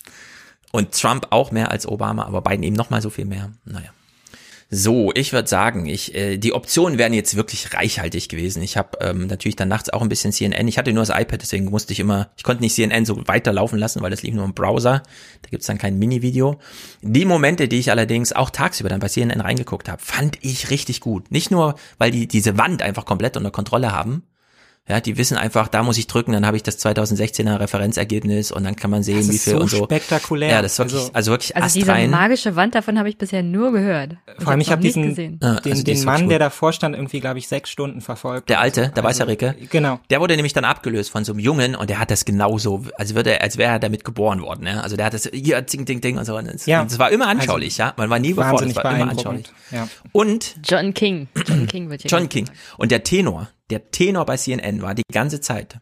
und 0.72 0.92
Trump 0.92 1.28
auch 1.30 1.52
mehr 1.52 1.70
als 1.70 1.86
Obama, 1.86 2.24
aber 2.24 2.40
Biden 2.40 2.64
eben 2.64 2.76
noch 2.76 2.90
mal 2.90 3.02
so 3.02 3.10
viel 3.10 3.26
mehr. 3.26 3.52
Naja. 3.64 3.90
So, 4.72 5.10
ich 5.16 5.32
würde 5.32 5.48
sagen, 5.48 5.86
ich 5.86 6.14
äh, 6.14 6.36
die 6.38 6.52
Optionen 6.52 6.96
wären 6.96 7.12
jetzt 7.12 7.34
wirklich 7.34 7.74
reichhaltig 7.74 8.28
gewesen. 8.28 8.62
Ich 8.62 8.76
habe 8.76 8.98
ähm, 9.00 9.26
natürlich 9.26 9.56
dann 9.56 9.66
nachts 9.66 9.90
auch 9.90 10.00
ein 10.00 10.08
bisschen 10.08 10.30
CNN. 10.30 10.68
Ich 10.68 10.78
hatte 10.78 10.92
nur 10.92 11.04
das 11.04 11.10
iPad, 11.10 11.42
deswegen 11.42 11.64
musste 11.64 11.92
ich 11.92 11.98
immer, 11.98 12.30
ich 12.36 12.44
konnte 12.44 12.62
nicht 12.62 12.76
CNN 12.76 13.04
so 13.04 13.26
weiterlaufen 13.26 13.80
lassen, 13.80 14.00
weil 14.00 14.12
das 14.12 14.22
lief 14.22 14.32
nur 14.32 14.44
im 14.44 14.54
Browser. 14.54 15.02
Da 15.42 15.50
gibt's 15.50 15.66
dann 15.66 15.78
kein 15.78 15.98
Mini-Video. 15.98 16.60
Die 17.02 17.24
Momente, 17.24 17.66
die 17.66 17.80
ich 17.80 17.90
allerdings 17.90 18.32
auch 18.32 18.50
tagsüber 18.50 18.88
dann 18.88 19.00
bei 19.00 19.08
CNN 19.08 19.40
reingeguckt 19.40 19.88
habe, 19.88 20.00
fand 20.00 20.38
ich 20.40 20.70
richtig 20.70 21.00
gut. 21.00 21.32
Nicht 21.32 21.50
nur, 21.50 21.74
weil 21.98 22.12
die 22.12 22.28
diese 22.28 22.56
Wand 22.56 22.80
einfach 22.80 23.06
komplett 23.06 23.36
unter 23.36 23.50
Kontrolle 23.50 23.90
haben, 23.90 24.22
Ja, 24.90 25.00
die 25.00 25.16
wissen 25.16 25.36
einfach, 25.36 25.68
da 25.68 25.82
muss 25.82 25.96
ich 25.98 26.06
drücken, 26.08 26.32
dann 26.32 26.44
habe 26.44 26.56
ich 26.56 26.62
das 26.64 26.78
2016er 26.84 27.60
Referenzergebnis 27.60 28.50
und 28.52 28.64
dann 28.64 28.76
kann 28.76 28.90
man 28.90 29.02
sehen, 29.02 29.18
Das 29.18 29.28
wie 29.30 29.38
viel 29.38 29.52
so 29.54 29.60
und 29.60 29.70
so. 29.70 29.84
spektakulär. 29.84 30.50
Ja, 30.50 30.62
das 30.62 30.72
ist 30.72 30.78
wirklich, 30.80 30.94
also, 31.00 31.10
Also- 31.14 31.30
wirklich 31.32 31.56
Also 31.56 31.78
diese 31.78 31.92
astrein. 31.92 32.10
magische 32.10 32.56
Wand, 32.56 32.74
davon 32.74 32.98
habe 32.98 33.08
ich 33.08 33.16
bisher 33.18 33.42
nur 33.42 33.72
gehört. 33.72 34.16
Vor 34.38 34.48
allem, 34.50 34.60
ich 34.60 34.70
habe 34.70 34.82
diesen, 34.82 35.08
gesehen. 35.08 35.38
Ja, 35.42 35.48
also 35.50 35.60
den, 35.62 35.74
die 35.76 35.84
den 35.84 36.04
Mann, 36.04 36.28
der 36.28 36.38
davor 36.38 36.72
stand, 36.72 36.94
irgendwie, 36.96 37.20
glaube 37.20 37.38
ich, 37.38 37.48
sechs 37.48 37.70
Stunden 37.70 38.00
verfolgt. 38.00 38.48
Der 38.48 38.60
alte, 38.60 38.88
der 38.94 39.04
Also, 39.04 39.08
Weißhaarige. 39.08 39.54
Genau. 39.70 40.00
Der 40.10 40.20
wurde 40.20 40.34
nämlich 40.36 40.52
dann 40.52 40.64
abgelöst 40.64 41.10
von 41.10 41.24
so 41.24 41.32
einem 41.32 41.40
Jungen 41.40 41.74
und 41.76 41.88
der 41.88 41.98
hat 42.00 42.10
das 42.10 42.24
genauso, 42.24 42.84
als 42.98 43.14
würde 43.14 43.30
er, 43.34 43.42
als 43.42 43.56
wäre 43.58 43.72
er 43.72 43.78
damit 43.78 44.04
geboren 44.04 44.42
worden, 44.42 44.66
ja. 44.66 44.80
Also 44.80 44.96
der 44.96 45.06
hat 45.06 45.14
das 45.14 45.28
hier 45.32 45.60
ding 45.62 45.84
ding 45.84 46.00
ding 46.00 46.18
und 46.18 46.24
so. 46.24 46.36
Und 46.36 46.46
das, 46.52 46.66
Ja. 46.66 46.82
das 46.84 46.98
war 46.98 47.10
immer 47.10 47.28
anschaulich, 47.28 47.76
ja. 47.78 47.94
Man 47.96 48.10
war 48.10 48.18
nie 48.18 48.32
bevor, 48.32 48.60
das 48.60 48.74
war 48.76 48.94
immer 48.98 49.10
anschaulich. 49.10 49.46
Ja. 49.70 49.88
Und 50.12 50.56
John 50.64 50.94
King. 50.94 51.28
John 51.46 51.66
King 51.66 51.90
wird 51.90 52.02
hier 52.02 52.10
John 52.10 52.28
King. 52.28 52.48
Und 52.76 52.90
der 52.90 53.02
Tenor, 53.04 53.48
der 53.70 53.90
Tenor 53.90 54.26
bei 54.26 54.36
CNN 54.36 54.82
war 54.82 54.94
die 54.94 55.02
ganze 55.12 55.40
Zeit. 55.40 55.80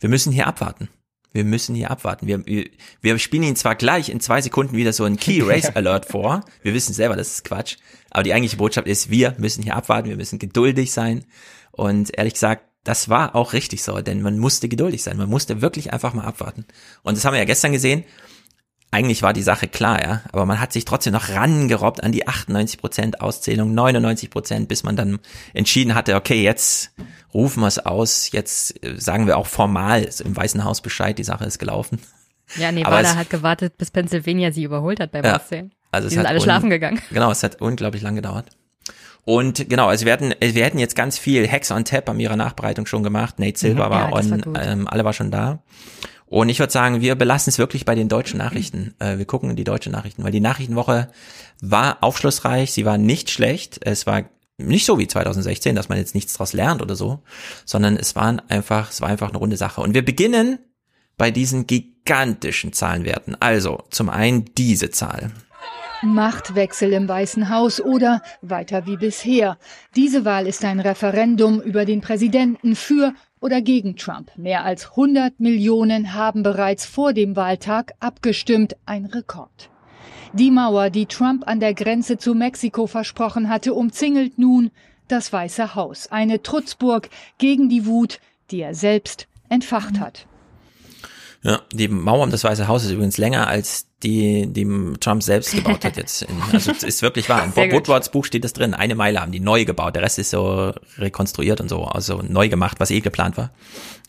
Wir 0.00 0.08
müssen 0.08 0.32
hier 0.32 0.46
abwarten. 0.46 0.88
Wir 1.32 1.44
müssen 1.44 1.74
hier 1.74 1.90
abwarten. 1.90 2.26
Wir, 2.26 2.44
wir, 2.46 2.68
wir 3.00 3.18
spielen 3.18 3.42
ihn 3.42 3.56
zwar 3.56 3.74
gleich 3.74 4.08
in 4.08 4.20
zwei 4.20 4.40
Sekunden 4.40 4.76
wieder 4.76 4.92
so 4.92 5.04
ein 5.04 5.16
Key 5.16 5.42
Race 5.46 5.74
Alert 5.74 6.06
vor. 6.06 6.44
Wir 6.62 6.74
wissen 6.74 6.94
selber, 6.94 7.16
das 7.16 7.32
ist 7.32 7.44
Quatsch. 7.44 7.76
Aber 8.10 8.22
die 8.22 8.32
eigentliche 8.32 8.56
Botschaft 8.56 8.86
ist, 8.86 9.10
wir 9.10 9.34
müssen 9.38 9.62
hier 9.62 9.76
abwarten. 9.76 10.08
Wir 10.08 10.16
müssen 10.16 10.38
geduldig 10.38 10.92
sein. 10.92 11.24
Und 11.70 12.16
ehrlich 12.16 12.34
gesagt, 12.34 12.64
das 12.84 13.08
war 13.08 13.34
auch 13.34 13.52
richtig 13.52 13.82
so, 13.82 14.00
denn 14.00 14.22
man 14.22 14.38
musste 14.38 14.68
geduldig 14.68 15.02
sein. 15.02 15.18
Man 15.18 15.28
musste 15.28 15.60
wirklich 15.60 15.92
einfach 15.92 16.14
mal 16.14 16.24
abwarten. 16.24 16.64
Und 17.02 17.16
das 17.16 17.24
haben 17.24 17.34
wir 17.34 17.38
ja 17.38 17.44
gestern 17.44 17.72
gesehen. 17.72 18.04
Eigentlich 18.90 19.22
war 19.22 19.34
die 19.34 19.42
Sache 19.42 19.68
klar, 19.68 20.02
ja, 20.02 20.22
aber 20.32 20.46
man 20.46 20.60
hat 20.60 20.72
sich 20.72 20.86
trotzdem 20.86 21.12
noch 21.12 21.28
rangerobbt 21.28 22.02
an 22.02 22.10
die 22.10 22.26
98% 22.26 23.16
Auszählung, 23.20 23.74
99%, 23.78 24.66
bis 24.66 24.82
man 24.82 24.96
dann 24.96 25.18
entschieden 25.52 25.94
hatte, 25.94 26.16
okay, 26.16 26.42
jetzt 26.42 26.92
rufen 27.34 27.60
wir 27.60 27.66
es 27.66 27.78
aus, 27.78 28.32
jetzt 28.32 28.82
äh, 28.82 28.98
sagen 28.98 29.26
wir 29.26 29.36
auch 29.36 29.46
formal 29.46 30.08
im 30.24 30.34
Weißen 30.34 30.64
Haus 30.64 30.80
Bescheid, 30.80 31.18
die 31.18 31.24
Sache 31.24 31.44
ist 31.44 31.58
gelaufen. 31.58 31.98
Ja, 32.56 32.72
Nevada 32.72 33.00
es- 33.10 33.16
hat 33.16 33.28
gewartet, 33.28 33.76
bis 33.76 33.90
Pennsylvania 33.90 34.52
sie 34.52 34.62
überholt 34.64 35.00
hat 35.00 35.12
beim 35.12 35.22
Ja, 35.24 35.36
Auszählen. 35.36 35.70
Also 35.90 36.06
Die 36.08 36.08
es 36.08 36.14
sind 36.14 36.20
hat 36.22 36.28
alle 36.30 36.40
schlafen 36.40 36.70
gegangen. 36.70 36.98
Genau, 37.10 37.30
es 37.30 37.42
hat 37.42 37.60
unglaublich 37.60 38.00
lang 38.02 38.14
gedauert. 38.14 38.46
Und 39.26 39.68
genau, 39.68 39.88
also 39.88 40.06
wir 40.06 40.14
hatten, 40.14 40.32
wir 40.40 40.64
hätten 40.64 40.78
jetzt 40.78 40.96
ganz 40.96 41.18
viel 41.18 41.46
Hacks 41.46 41.70
on 41.70 41.84
Tap 41.84 42.06
bei 42.06 42.14
ihrer 42.14 42.36
Nachbereitung 42.36 42.86
schon 42.86 43.02
gemacht. 43.02 43.38
Nate 43.38 43.58
Silver 43.58 43.86
Mhm. 43.88 43.90
war 43.90 44.04
Ja, 44.06 44.10
war 44.12 44.18
on, 44.18 44.56
ähm, 44.58 44.88
alle 44.88 45.04
war 45.04 45.12
schon 45.12 45.30
da. 45.30 45.58
Und 46.30 46.48
ich 46.48 46.58
würde 46.58 46.72
sagen, 46.72 47.00
wir 47.00 47.14
belassen 47.14 47.50
es 47.50 47.58
wirklich 47.58 47.84
bei 47.84 47.94
den 47.94 48.08
deutschen 48.08 48.38
Nachrichten. 48.38 48.94
Äh, 48.98 49.18
wir 49.18 49.24
gucken 49.24 49.50
in 49.50 49.56
die 49.56 49.64
deutschen 49.64 49.92
Nachrichten, 49.92 50.22
weil 50.24 50.32
die 50.32 50.40
Nachrichtenwoche 50.40 51.08
war 51.60 51.98
aufschlussreich, 52.02 52.72
sie 52.72 52.84
war 52.84 52.98
nicht 52.98 53.30
schlecht. 53.30 53.80
Es 53.82 54.06
war 54.06 54.24
nicht 54.58 54.84
so 54.84 54.98
wie 54.98 55.06
2016, 55.06 55.74
dass 55.74 55.88
man 55.88 55.98
jetzt 55.98 56.14
nichts 56.14 56.34
daraus 56.34 56.52
lernt 56.52 56.82
oder 56.82 56.96
so, 56.96 57.20
sondern 57.64 57.96
es 57.96 58.16
waren 58.16 58.40
einfach, 58.48 58.90
es 58.90 59.00
war 59.00 59.08
einfach 59.08 59.28
eine 59.28 59.38
runde 59.38 59.56
Sache. 59.56 59.80
Und 59.80 59.94
wir 59.94 60.04
beginnen 60.04 60.58
bei 61.16 61.30
diesen 61.30 61.66
gigantischen 61.66 62.72
Zahlenwerten. 62.72 63.36
Also 63.40 63.84
zum 63.90 64.08
einen 64.08 64.46
diese 64.56 64.90
Zahl. 64.90 65.30
Machtwechsel 66.02 66.92
im 66.92 67.08
Weißen 67.08 67.48
Haus 67.48 67.80
oder 67.80 68.22
weiter 68.40 68.86
wie 68.86 68.96
bisher. 68.96 69.58
Diese 69.96 70.24
Wahl 70.24 70.46
ist 70.46 70.64
ein 70.64 70.78
Referendum 70.78 71.60
über 71.60 71.84
den 71.84 72.00
Präsidenten 72.00 72.76
für 72.76 73.14
oder 73.40 73.60
gegen 73.60 73.96
Trump. 73.96 74.30
Mehr 74.36 74.64
als 74.64 74.90
100 74.90 75.40
Millionen 75.40 76.14
haben 76.14 76.42
bereits 76.42 76.86
vor 76.86 77.12
dem 77.12 77.36
Wahltag 77.36 77.94
abgestimmt, 78.00 78.76
ein 78.86 79.06
Rekord. 79.06 79.70
Die 80.32 80.50
Mauer, 80.50 80.90
die 80.90 81.06
Trump 81.06 81.46
an 81.46 81.60
der 81.60 81.74
Grenze 81.74 82.18
zu 82.18 82.34
Mexiko 82.34 82.86
versprochen 82.86 83.48
hatte, 83.48 83.74
umzingelt 83.74 84.38
nun 84.38 84.70
das 85.08 85.32
Weiße 85.32 85.74
Haus. 85.74 86.08
Eine 86.08 86.42
Trutzburg 86.42 87.08
gegen 87.38 87.68
die 87.68 87.86
Wut, 87.86 88.20
die 88.50 88.60
er 88.60 88.74
selbst 88.74 89.26
entfacht 89.48 89.98
hat. 89.98 90.26
Ja, 91.42 91.62
die 91.72 91.88
Mauer 91.88 92.24
um 92.24 92.30
das 92.30 92.44
Weiße 92.44 92.68
Haus 92.68 92.84
ist 92.84 92.90
übrigens 92.90 93.16
länger 93.16 93.46
als 93.46 93.87
die, 94.02 94.46
die 94.46 94.64
Trump 95.00 95.22
selbst 95.22 95.54
gebaut 95.54 95.84
hat 95.84 95.96
jetzt. 95.96 96.22
In, 96.22 96.40
also 96.52 96.70
es 96.70 96.82
ist 96.82 97.02
wirklich 97.02 97.28
wahr. 97.28 97.44
In 97.44 97.52
Bob. 97.52 97.72
Woodwards 97.72 98.10
Buch 98.10 98.24
steht 98.24 98.44
das 98.44 98.52
drin. 98.52 98.74
Eine 98.74 98.94
Meile 98.94 99.20
haben 99.20 99.32
die 99.32 99.40
neu 99.40 99.64
gebaut. 99.64 99.96
Der 99.96 100.02
Rest 100.02 100.18
ist 100.18 100.30
so 100.30 100.72
rekonstruiert 100.98 101.60
und 101.60 101.68
so, 101.68 101.84
also 101.84 102.22
neu 102.22 102.48
gemacht, 102.48 102.78
was 102.80 102.90
eh 102.90 103.00
geplant 103.00 103.36
war. 103.36 103.50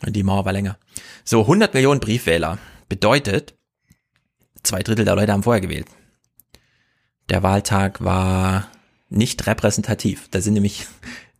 Und 0.06 0.14
die 0.14 0.22
Mauer 0.22 0.44
war 0.44 0.52
länger. 0.52 0.78
So, 1.24 1.42
100 1.42 1.74
Millionen 1.74 2.00
Briefwähler 2.00 2.58
bedeutet, 2.88 3.54
zwei 4.62 4.82
Drittel 4.82 5.04
der 5.04 5.16
Leute 5.16 5.32
haben 5.32 5.42
vorher 5.42 5.60
gewählt. 5.60 5.86
Der 7.28 7.42
Wahltag 7.42 8.02
war 8.02 8.68
nicht 9.08 9.46
repräsentativ. 9.46 10.28
Da 10.30 10.40
sind 10.40 10.54
nämlich, 10.54 10.86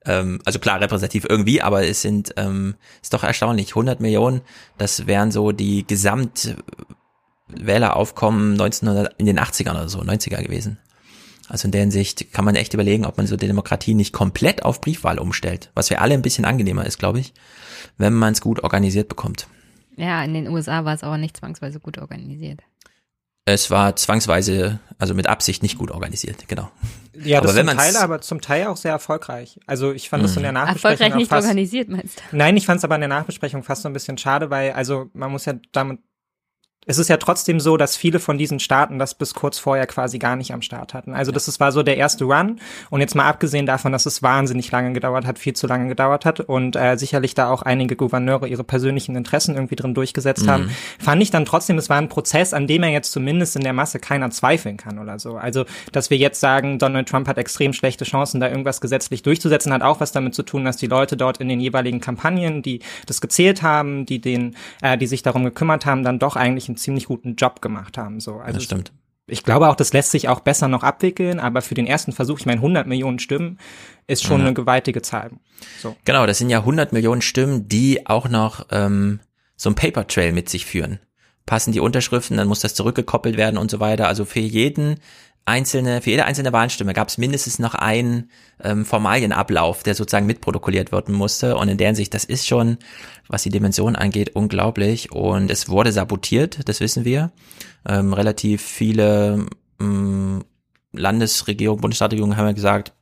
ähm, 0.04 0.40
also 0.44 0.58
klar 0.58 0.80
repräsentativ 0.80 1.24
irgendwie, 1.28 1.62
aber 1.62 1.86
es 1.86 2.02
sind, 2.02 2.34
ähm, 2.36 2.74
ist 3.00 3.14
doch 3.14 3.22
erstaunlich, 3.22 3.70
100 3.70 4.00
Millionen, 4.00 4.42
das 4.76 5.06
wären 5.06 5.30
so 5.30 5.52
die 5.52 5.84
Gesamtwähleraufkommen 7.50 8.52
1900, 8.52 9.14
in 9.18 9.26
den 9.26 9.38
80ern 9.38 9.72
oder 9.72 9.88
so, 9.88 10.00
90er 10.00 10.42
gewesen. 10.42 10.78
Also 11.48 11.66
in 11.66 11.72
der 11.72 11.80
Hinsicht 11.80 12.32
kann 12.32 12.44
man 12.44 12.54
echt 12.54 12.74
überlegen, 12.74 13.04
ob 13.04 13.16
man 13.16 13.26
so 13.26 13.36
die 13.36 13.48
Demokratie 13.48 13.94
nicht 13.94 14.12
komplett 14.12 14.64
auf 14.64 14.80
Briefwahl 14.80 15.18
umstellt, 15.18 15.70
was 15.74 15.88
für 15.88 15.98
alle 15.98 16.14
ein 16.14 16.22
bisschen 16.22 16.44
angenehmer 16.44 16.86
ist, 16.86 16.98
glaube 16.98 17.18
ich, 17.18 17.34
wenn 17.98 18.14
man 18.14 18.32
es 18.34 18.40
gut 18.40 18.62
organisiert 18.62 19.08
bekommt. 19.08 19.48
Ja, 19.96 20.22
in 20.22 20.32
den 20.32 20.48
USA 20.48 20.84
war 20.84 20.94
es 20.94 21.02
aber 21.02 21.18
nicht 21.18 21.36
zwangsweise 21.36 21.80
gut 21.80 21.98
organisiert. 21.98 22.60
Es 23.46 23.70
war 23.70 23.96
zwangsweise, 23.96 24.78
also 24.98 25.14
mit 25.14 25.26
Absicht 25.26 25.62
nicht 25.62 25.76
gut 25.76 25.90
organisiert, 25.90 26.46
genau. 26.46 26.70
Ja, 27.14 27.38
Aber 27.38 27.48
das 27.48 27.56
wenn 27.56 27.66
zum 27.66 27.76
Teil, 27.76 27.96
aber 27.96 28.20
zum 28.20 28.40
Teil 28.40 28.66
auch 28.66 28.76
sehr 28.76 28.92
erfolgreich. 28.92 29.58
Also 29.66 29.92
ich 29.92 30.08
fand 30.08 30.22
das 30.22 30.36
in 30.36 30.42
der 30.42 30.52
Nachbesprechung 30.52 30.92
Erfolgreich 30.92 31.18
nicht 31.18 31.28
fast, 31.28 31.46
organisiert, 31.46 31.88
meinst 31.88 32.18
du? 32.18 32.36
Nein, 32.36 32.56
ich 32.56 32.66
fand 32.66 32.78
es 32.78 32.84
aber 32.84 32.94
in 32.94 33.00
der 33.00 33.08
Nachbesprechung 33.08 33.64
fast 33.64 33.82
so 33.82 33.88
ein 33.88 33.92
bisschen 33.92 34.16
schade, 34.18 34.50
weil 34.50 34.72
also 34.72 35.10
man 35.14 35.32
muss 35.32 35.46
ja 35.46 35.54
damit 35.72 35.98
es 36.86 36.96
ist 36.96 37.08
ja 37.08 37.18
trotzdem 37.18 37.60
so, 37.60 37.76
dass 37.76 37.94
viele 37.94 38.18
von 38.20 38.38
diesen 38.38 38.58
Staaten 38.58 38.98
das 38.98 39.14
bis 39.14 39.34
kurz 39.34 39.58
vorher 39.58 39.86
quasi 39.86 40.18
gar 40.18 40.34
nicht 40.34 40.52
am 40.54 40.62
Start 40.62 40.94
hatten. 40.94 41.12
Also 41.12 41.30
das 41.30 41.46
ist, 41.46 41.60
war 41.60 41.72
so 41.72 41.82
der 41.82 41.98
erste 41.98 42.24
Run. 42.24 42.58
Und 42.88 43.00
jetzt 43.00 43.14
mal 43.14 43.26
abgesehen 43.28 43.66
davon, 43.66 43.92
dass 43.92 44.06
es 44.06 44.22
wahnsinnig 44.22 44.70
lange 44.72 44.94
gedauert 44.94 45.26
hat, 45.26 45.38
viel 45.38 45.52
zu 45.52 45.66
lange 45.66 45.88
gedauert 45.88 46.24
hat 46.24 46.40
und 46.40 46.76
äh, 46.76 46.96
sicherlich 46.96 47.34
da 47.34 47.50
auch 47.50 47.60
einige 47.62 47.96
Gouverneure 47.96 48.48
ihre 48.48 48.64
persönlichen 48.64 49.14
Interessen 49.14 49.56
irgendwie 49.56 49.76
drin 49.76 49.92
durchgesetzt 49.92 50.46
Mhm. 50.46 50.50
haben, 50.50 50.70
fand 50.98 51.22
ich 51.22 51.30
dann 51.30 51.44
trotzdem, 51.44 51.76
es 51.76 51.90
war 51.90 51.98
ein 51.98 52.08
Prozess, 52.08 52.54
an 52.54 52.66
dem 52.66 52.82
er 52.82 52.88
jetzt 52.90 53.12
zumindest 53.12 53.56
in 53.56 53.62
der 53.62 53.74
Masse 53.74 53.98
keiner 53.98 54.30
zweifeln 54.30 54.78
kann 54.78 54.98
oder 54.98 55.18
so. 55.18 55.36
Also, 55.36 55.66
dass 55.92 56.08
wir 56.08 56.16
jetzt 56.16 56.40
sagen, 56.40 56.78
Donald 56.78 57.10
Trump 57.10 57.28
hat 57.28 57.36
extrem 57.36 57.74
schlechte 57.74 58.06
Chancen, 58.06 58.40
da 58.40 58.48
irgendwas 58.48 58.80
gesetzlich 58.80 59.22
durchzusetzen, 59.22 59.72
hat 59.74 59.82
auch 59.82 60.00
was 60.00 60.12
damit 60.12 60.34
zu 60.34 60.42
tun, 60.42 60.64
dass 60.64 60.78
die 60.78 60.86
Leute 60.86 61.18
dort 61.18 61.38
in 61.38 61.48
den 61.48 61.60
jeweiligen 61.60 62.00
Kampagnen, 62.00 62.62
die 62.62 62.80
das 63.04 63.20
gezählt 63.20 63.60
haben, 63.62 64.06
die 64.06 64.18
den, 64.18 64.56
äh, 64.80 64.96
die 64.96 65.06
sich 65.06 65.22
darum 65.22 65.44
gekümmert 65.44 65.84
haben, 65.84 66.04
dann 66.04 66.18
doch 66.18 66.36
eigentlich 66.36 66.69
einen 66.70 66.76
ziemlich 66.76 67.06
guten 67.06 67.34
Job 67.36 67.60
gemacht 67.62 67.98
haben. 67.98 68.20
So, 68.20 68.36
also 68.36 68.54
Das 68.54 68.64
stimmt. 68.64 68.92
ich 69.26 69.44
glaube 69.44 69.68
auch, 69.68 69.76
das 69.76 69.92
lässt 69.92 70.10
sich 70.10 70.28
auch 70.28 70.40
besser 70.40 70.68
noch 70.68 70.82
abwickeln, 70.82 71.38
aber 71.40 71.62
für 71.62 71.74
den 71.74 71.86
ersten 71.86 72.12
Versuch, 72.12 72.38
ich 72.40 72.46
meine, 72.46 72.58
100 72.60 72.86
Millionen 72.86 73.18
Stimmen 73.18 73.58
ist 74.06 74.24
schon 74.24 74.40
Ja. 74.40 74.46
eine 74.46 74.54
gewaltige 74.54 75.02
Zahl. 75.02 75.30
So. 75.80 75.96
Genau, 76.04 76.26
das 76.26 76.38
sind 76.38 76.50
ja 76.50 76.58
100 76.60 76.92
Millionen 76.92 77.22
Stimmen, 77.22 77.68
die 77.68 78.06
auch 78.06 78.28
noch 78.28 78.66
ähm, 78.70 79.20
so 79.56 79.68
ein 79.70 79.74
Paper 79.74 80.06
Trail 80.06 80.32
mit 80.32 80.48
sich 80.48 80.64
führen. 80.66 80.98
Passen 81.46 81.72
die 81.72 81.80
Unterschriften, 81.80 82.36
dann 82.36 82.48
muss 82.48 82.60
das 82.60 82.74
zurückgekoppelt 82.74 83.36
werden 83.36 83.58
und 83.58 83.70
so 83.70 83.80
weiter. 83.80 84.08
Also 84.08 84.24
für 84.24 84.40
jeden 84.40 84.96
einzelne, 85.46 86.00
für 86.00 86.10
jede 86.10 86.24
einzelne 86.26 86.52
Wahlstimme 86.52 86.92
gab 86.92 87.08
es 87.08 87.18
mindestens 87.18 87.58
noch 87.58 87.74
einen 87.74 88.30
ähm, 88.62 88.84
Formalienablauf, 88.84 89.82
der 89.82 89.94
sozusagen 89.94 90.26
mitprotokolliert 90.26 90.92
werden 90.92 91.14
musste. 91.14 91.56
Und 91.56 91.68
in 91.68 91.78
der 91.78 91.88
Hinsicht, 91.88 92.14
das 92.14 92.24
ist 92.24 92.46
schon, 92.46 92.78
was 93.30 93.44
die 93.44 93.50
Dimension 93.50 93.94
angeht, 93.94 94.34
unglaublich. 94.34 95.12
Und 95.12 95.50
es 95.50 95.68
wurde 95.68 95.92
sabotiert, 95.92 96.68
das 96.68 96.80
wissen 96.80 97.04
wir. 97.04 97.30
Ähm, 97.88 98.12
relativ 98.12 98.60
viele 98.60 99.46
ähm, 99.80 100.44
Landesregierungen, 100.92 101.80
Bundesstaatregierungen 101.80 102.36
haben 102.36 102.46
ja 102.46 102.52
gesagt, 102.52 102.92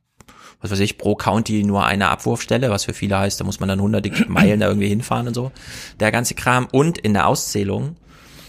was 0.60 0.70
weiß 0.70 0.80
ich, 0.80 0.98
pro 0.98 1.14
County 1.14 1.64
nur 1.64 1.86
eine 1.86 2.08
Abwurfstelle, 2.08 2.68
was 2.68 2.84
für 2.84 2.92
viele 2.92 3.18
heißt, 3.18 3.40
da 3.40 3.44
muss 3.44 3.58
man 3.58 3.70
dann 3.70 3.80
hunderte 3.80 4.10
Meilen 4.28 4.60
da 4.60 4.68
irgendwie 4.68 4.88
hinfahren 4.88 5.28
und 5.28 5.34
so. 5.34 5.50
Der 5.98 6.12
ganze 6.12 6.34
Kram. 6.34 6.68
Und 6.70 6.98
in 6.98 7.14
der 7.14 7.26
Auszählung, 7.26 7.96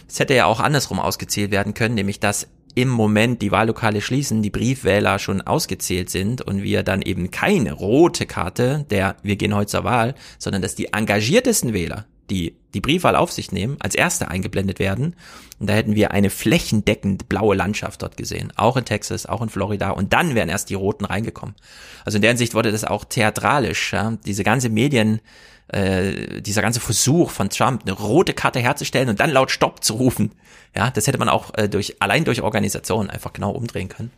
es 0.05 0.19
hätte 0.19 0.33
ja 0.35 0.47
auch 0.47 0.59
andersrum 0.59 0.99
ausgezählt 0.99 1.51
werden 1.51 1.73
können, 1.73 1.95
nämlich 1.95 2.19
dass 2.19 2.47
im 2.75 2.89
Moment 2.89 3.41
die 3.41 3.51
Wahllokale 3.51 4.01
schließen, 4.01 4.41
die 4.41 4.49
Briefwähler 4.49 5.19
schon 5.19 5.41
ausgezählt 5.41 6.09
sind 6.09 6.41
und 6.41 6.63
wir 6.63 6.83
dann 6.83 7.01
eben 7.01 7.31
keine 7.31 7.73
rote 7.73 8.25
Karte 8.25 8.85
der 8.89 9.15
wir 9.23 9.35
gehen 9.35 9.55
heute 9.55 9.71
zur 9.71 9.83
Wahl, 9.83 10.15
sondern 10.37 10.61
dass 10.61 10.75
die 10.75 10.93
engagiertesten 10.93 11.73
Wähler, 11.73 12.05
die 12.29 12.55
die 12.73 12.81
Briefwahl 12.81 13.15
auf 13.15 13.31
sich 13.31 13.51
nehmen, 13.51 13.77
als 13.79 13.95
erste 13.95 14.27
eingeblendet 14.27 14.79
werden. 14.79 15.15
Und 15.59 15.69
da 15.69 15.73
hätten 15.73 15.95
wir 15.95 16.11
eine 16.11 16.29
flächendeckend 16.29 17.27
blaue 17.27 17.55
Landschaft 17.55 18.03
dort 18.03 18.15
gesehen. 18.15 18.53
Auch 18.55 18.77
in 18.77 18.85
Texas, 18.85 19.25
auch 19.25 19.41
in 19.41 19.49
Florida. 19.49 19.89
Und 19.89 20.13
dann 20.13 20.35
wären 20.35 20.49
erst 20.49 20.69
die 20.69 20.75
Roten 20.75 21.05
reingekommen. 21.05 21.55
Also 22.05 22.17
in 22.17 22.21
der 22.21 22.31
Hinsicht 22.31 22.53
wurde 22.53 22.71
das 22.71 22.85
auch 22.85 23.05
theatralisch. 23.05 23.93
Ja? 23.93 24.17
Diese 24.25 24.43
ganze 24.43 24.69
Medien, 24.69 25.19
äh, 25.73 26.41
dieser 26.41 26.61
ganze 26.61 26.79
Versuch 26.79 27.29
von 27.31 27.49
Trump, 27.49 27.83
eine 27.83 27.93
rote 27.93 28.33
Karte 28.33 28.59
herzustellen 28.59 29.09
und 29.09 29.19
dann 29.19 29.29
laut 29.31 29.51
Stopp 29.51 29.83
zu 29.83 29.93
rufen. 29.93 30.31
Ja, 30.75 30.91
das 30.91 31.07
hätte 31.07 31.17
man 31.17 31.29
auch 31.29 31.51
äh, 31.57 31.67
durch 31.67 31.95
allein 31.99 32.25
durch 32.25 32.43
Organisation 32.43 33.09
einfach 33.09 33.33
genau 33.33 33.49
umdrehen 33.51 33.89
können. 33.89 34.11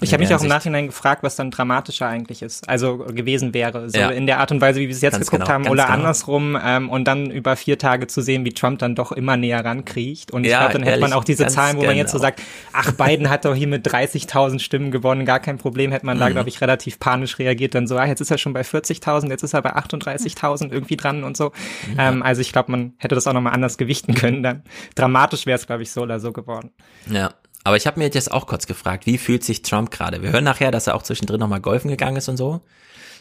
Ich 0.00 0.12
habe 0.12 0.20
mich 0.24 0.34
auch 0.34 0.42
im 0.42 0.48
Nachhinein 0.48 0.86
gefragt, 0.88 1.22
was 1.22 1.36
dann 1.36 1.52
dramatischer 1.52 2.08
eigentlich 2.08 2.42
ist, 2.42 2.68
also 2.68 2.98
gewesen 2.98 3.54
wäre, 3.54 3.88
so 3.88 3.96
Ja. 3.98 4.10
in 4.10 4.26
der 4.26 4.40
Art 4.40 4.50
und 4.50 4.60
Weise, 4.60 4.80
wie 4.80 4.88
wir 4.88 4.94
es 4.94 5.00
jetzt 5.00 5.12
Ganz 5.12 5.30
geguckt 5.30 5.44
genau, 5.44 5.54
haben, 5.54 5.68
oder 5.68 5.84
genau. 5.84 5.94
andersrum 5.94 6.58
ähm, 6.60 6.90
und 6.90 7.04
dann 7.04 7.30
über 7.30 7.54
vier 7.54 7.78
Tage 7.78 8.08
zu 8.08 8.20
sehen, 8.20 8.44
wie 8.44 8.52
Trump 8.52 8.80
dann 8.80 8.96
doch 8.96 9.12
immer 9.12 9.36
näher 9.36 9.64
rankriecht. 9.64 10.32
Und 10.32 10.42
ich 10.42 10.50
Ja, 10.50 10.58
glaube, 10.62 10.72
dann 10.74 10.82
hätte 10.82 11.00
man 11.00 11.12
auch 11.12 11.22
diese 11.22 11.46
Zahlen, 11.46 11.76
wo 11.76 11.84
man 11.84 11.96
jetzt 11.96 12.10
so 12.10 12.18
genau. 12.18 12.26
sagt, 12.30 12.42
ach, 12.72 12.90
Biden 12.92 13.30
hat 13.30 13.44
doch 13.44 13.54
hier 13.54 13.68
mit 13.68 13.86
30.000 13.86 14.58
Stimmen 14.58 14.90
gewonnen, 14.90 15.24
gar 15.24 15.38
kein 15.38 15.58
Problem, 15.58 15.92
hätte 15.92 16.04
man 16.04 16.18
da, 16.18 16.28
Mhm. 16.28 16.32
glaube 16.32 16.48
ich, 16.48 16.60
relativ 16.60 16.98
panisch 16.98 17.38
reagiert, 17.38 17.76
dann 17.76 17.86
so, 17.86 17.96
ah, 17.96 18.04
jetzt 18.06 18.20
ist 18.20 18.32
er 18.32 18.38
schon 18.38 18.52
bei 18.52 18.62
40.000, 18.64 19.30
jetzt 19.30 19.44
ist 19.44 19.54
er 19.54 19.62
bei 19.62 19.70
38.000 19.76 20.72
irgendwie 20.72 20.91
dran 20.96 21.24
und 21.24 21.36
so. 21.36 21.52
Ähm, 21.98 22.22
also 22.22 22.40
ich 22.40 22.52
glaube, 22.52 22.70
man 22.70 22.94
hätte 22.98 23.14
das 23.14 23.26
auch 23.26 23.32
nochmal 23.32 23.52
anders 23.52 23.78
gewichten 23.78 24.14
können. 24.14 24.42
Dann 24.42 24.62
dramatisch 24.94 25.46
wäre 25.46 25.58
es, 25.58 25.66
glaube 25.66 25.82
ich, 25.82 25.90
so 25.90 26.02
oder 26.02 26.20
so 26.20 26.32
geworden. 26.32 26.70
Ja. 27.10 27.34
Aber 27.64 27.76
ich 27.76 27.86
habe 27.86 28.00
mir 28.00 28.06
jetzt 28.06 28.32
auch 28.32 28.46
kurz 28.46 28.66
gefragt, 28.66 29.06
wie 29.06 29.18
fühlt 29.18 29.44
sich 29.44 29.62
Trump 29.62 29.90
gerade? 29.90 30.22
Wir 30.22 30.32
hören 30.32 30.44
nachher, 30.44 30.70
dass 30.70 30.88
er 30.88 30.96
auch 30.96 31.02
zwischendrin 31.02 31.38
nochmal 31.38 31.60
golfen 31.60 31.88
gegangen 31.88 32.16
ist 32.16 32.28
und 32.28 32.36
so. 32.36 32.60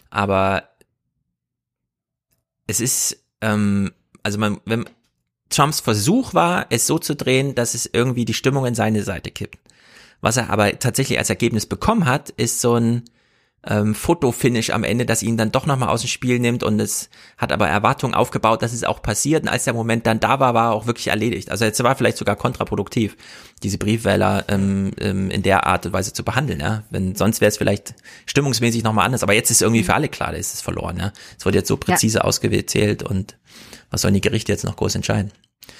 Aber 0.10 0.64
es 2.68 2.80
ist, 2.80 3.24
ähm, 3.42 3.92
also 4.24 4.40
man, 4.40 4.60
wenn 4.66 4.86
Trumps 5.50 5.80
Versuch 5.80 6.34
war, 6.34 6.66
es 6.70 6.88
so 6.88 6.98
zu 6.98 7.16
drehen, 7.16 7.56
dass 7.56 7.74
es 7.74 7.90
irgendwie 7.92 8.26
die 8.26 8.34
Stimmung 8.34 8.66
in 8.66 8.76
seine 8.76 9.04
Seite 9.04 9.30
kippt. 9.32 9.60
Was 10.22 10.38
er 10.38 10.50
aber 10.50 10.80
tatsächlich 10.80 11.18
als 11.18 11.30
Ergebnis 11.30 11.66
bekommen 11.66 12.06
hat, 12.06 12.30
ist 12.30 12.62
so 12.62 12.76
ein 12.76 13.04
ähm, 13.68 13.94
Fotofinish 13.94 14.72
am 14.72 14.84
Ende, 14.84 15.06
das 15.06 15.22
ihn 15.22 15.38
dann 15.38 15.52
doch 15.52 15.66
nochmal 15.66 15.90
aus 15.90 16.02
dem 16.02 16.08
Spiel 16.08 16.40
nimmt 16.40 16.64
und 16.64 16.80
es 16.80 17.10
hat 17.38 17.52
aber 17.52 17.68
Erwartungen 17.68 18.16
aufgebaut, 18.16 18.62
dass 18.64 18.74
es 18.74 18.84
auch 18.84 19.02
passiert 19.02 19.44
und 19.44 19.50
als 19.50 19.66
der 19.66 19.74
Moment 19.74 20.08
dann 20.08 20.20
da 20.20 20.40
war, 20.40 20.54
war 20.54 20.72
er 20.72 20.74
auch 20.74 20.88
wirklich 20.88 21.08
erledigt. 21.08 21.52
Also 21.52 21.66
jetzt 21.66 21.82
war 21.84 21.96
vielleicht 21.96 22.18
sogar 22.18 22.36
kontraproduktiv, 22.36 23.16
diese 23.62 23.78
Briefwähler 23.78 24.46
ähm, 24.48 24.92
ähm, 25.00 25.30
in 25.30 25.44
der 25.44 25.68
Art 25.68 25.86
und 25.86 25.94
Weise 25.94 26.12
zu 26.14 26.24
behandeln. 26.24 26.60
Ja? 26.60 26.84
Wenn 26.90 27.16
sonst 27.16 27.42
wäre 27.42 27.50
es 27.50 27.58
vielleicht 27.58 27.94
stimmungsmäßig 28.26 28.84
nochmal 28.84 29.06
anders, 29.06 29.24
aber 29.24 29.34
jetzt 29.34 29.52
ist 29.52 29.62
irgendwie 29.62 29.84
für 29.84 29.94
alle 29.94 30.10
klar, 30.10 30.32
da 30.32 30.38
ist 30.38 30.54
es 30.54 30.62
verloren. 30.62 30.98
Ja? 30.98 31.14
Es 31.38 31.46
wurde 31.46 31.60
jetzt 31.60 31.68
so 31.68 31.78
präzise 31.78 32.24
ausgewählt 32.24 33.04
und 33.04 33.38
was 33.92 34.02
sollen 34.02 34.14
die 34.14 34.22
Gerichte 34.22 34.52
jetzt 34.52 34.64
noch 34.64 34.76
groß 34.76 34.96
entscheiden? 34.96 35.32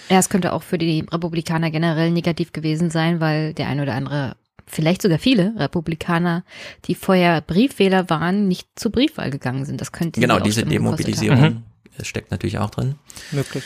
Ja, 0.10 0.20
es 0.20 0.30
könnte 0.30 0.54
auch 0.54 0.64
für 0.64 0.78
die 0.78 1.06
Republikaner 1.12 1.72
generell 1.72 2.12
negativ 2.12 2.52
gewesen 2.52 2.90
sein, 2.90 3.20
weil 3.20 3.54
der 3.54 3.68
ein 3.68 3.80
oder 3.80 3.94
andere, 3.94 4.36
vielleicht 4.72 5.02
sogar 5.02 5.20
viele 5.20 5.54
Republikaner, 5.58 6.44
die 6.86 6.96
vorher 6.96 7.42
Briefwähler 7.42 8.10
waren, 8.10 8.48
nicht 8.48 8.68
zur 8.76 8.92
Briefwahl 8.92 9.30
gegangen 9.30 9.66
sind. 9.66 9.82
Das 9.82 9.92
könnte 9.92 10.20
Genau, 10.22 10.38
auch 10.38 10.42
diese 10.42 10.64
Demobilisierung 10.64 11.40
haben. 11.42 11.64
das 11.98 12.08
steckt 12.08 12.32
natürlich 12.32 12.58
auch 12.58 12.70
drin. 12.70 12.96
Möglich. 13.32 13.64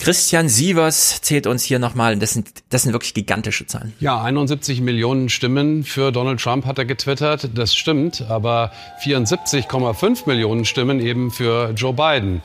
Christian 0.00 0.48
Sievers 0.48 1.22
zählt 1.22 1.46
uns 1.46 1.62
hier 1.62 1.78
nochmal, 1.78 2.18
das 2.18 2.32
sind, 2.32 2.48
das 2.68 2.82
sind 2.82 2.92
wirklich 2.92 3.14
gigantische 3.14 3.66
Zahlen. 3.66 3.94
Ja, 4.00 4.20
71 4.22 4.80
Millionen 4.80 5.28
Stimmen 5.28 5.84
für 5.84 6.10
Donald 6.10 6.40
Trump 6.40 6.66
hat 6.66 6.78
er 6.78 6.84
getwittert. 6.84 7.50
Das 7.54 7.74
stimmt, 7.74 8.22
aber 8.28 8.72
74,5 9.04 10.26
Millionen 10.26 10.64
Stimmen 10.64 11.00
eben 11.00 11.30
für 11.30 11.70
Joe 11.76 11.92
Biden. 11.94 12.42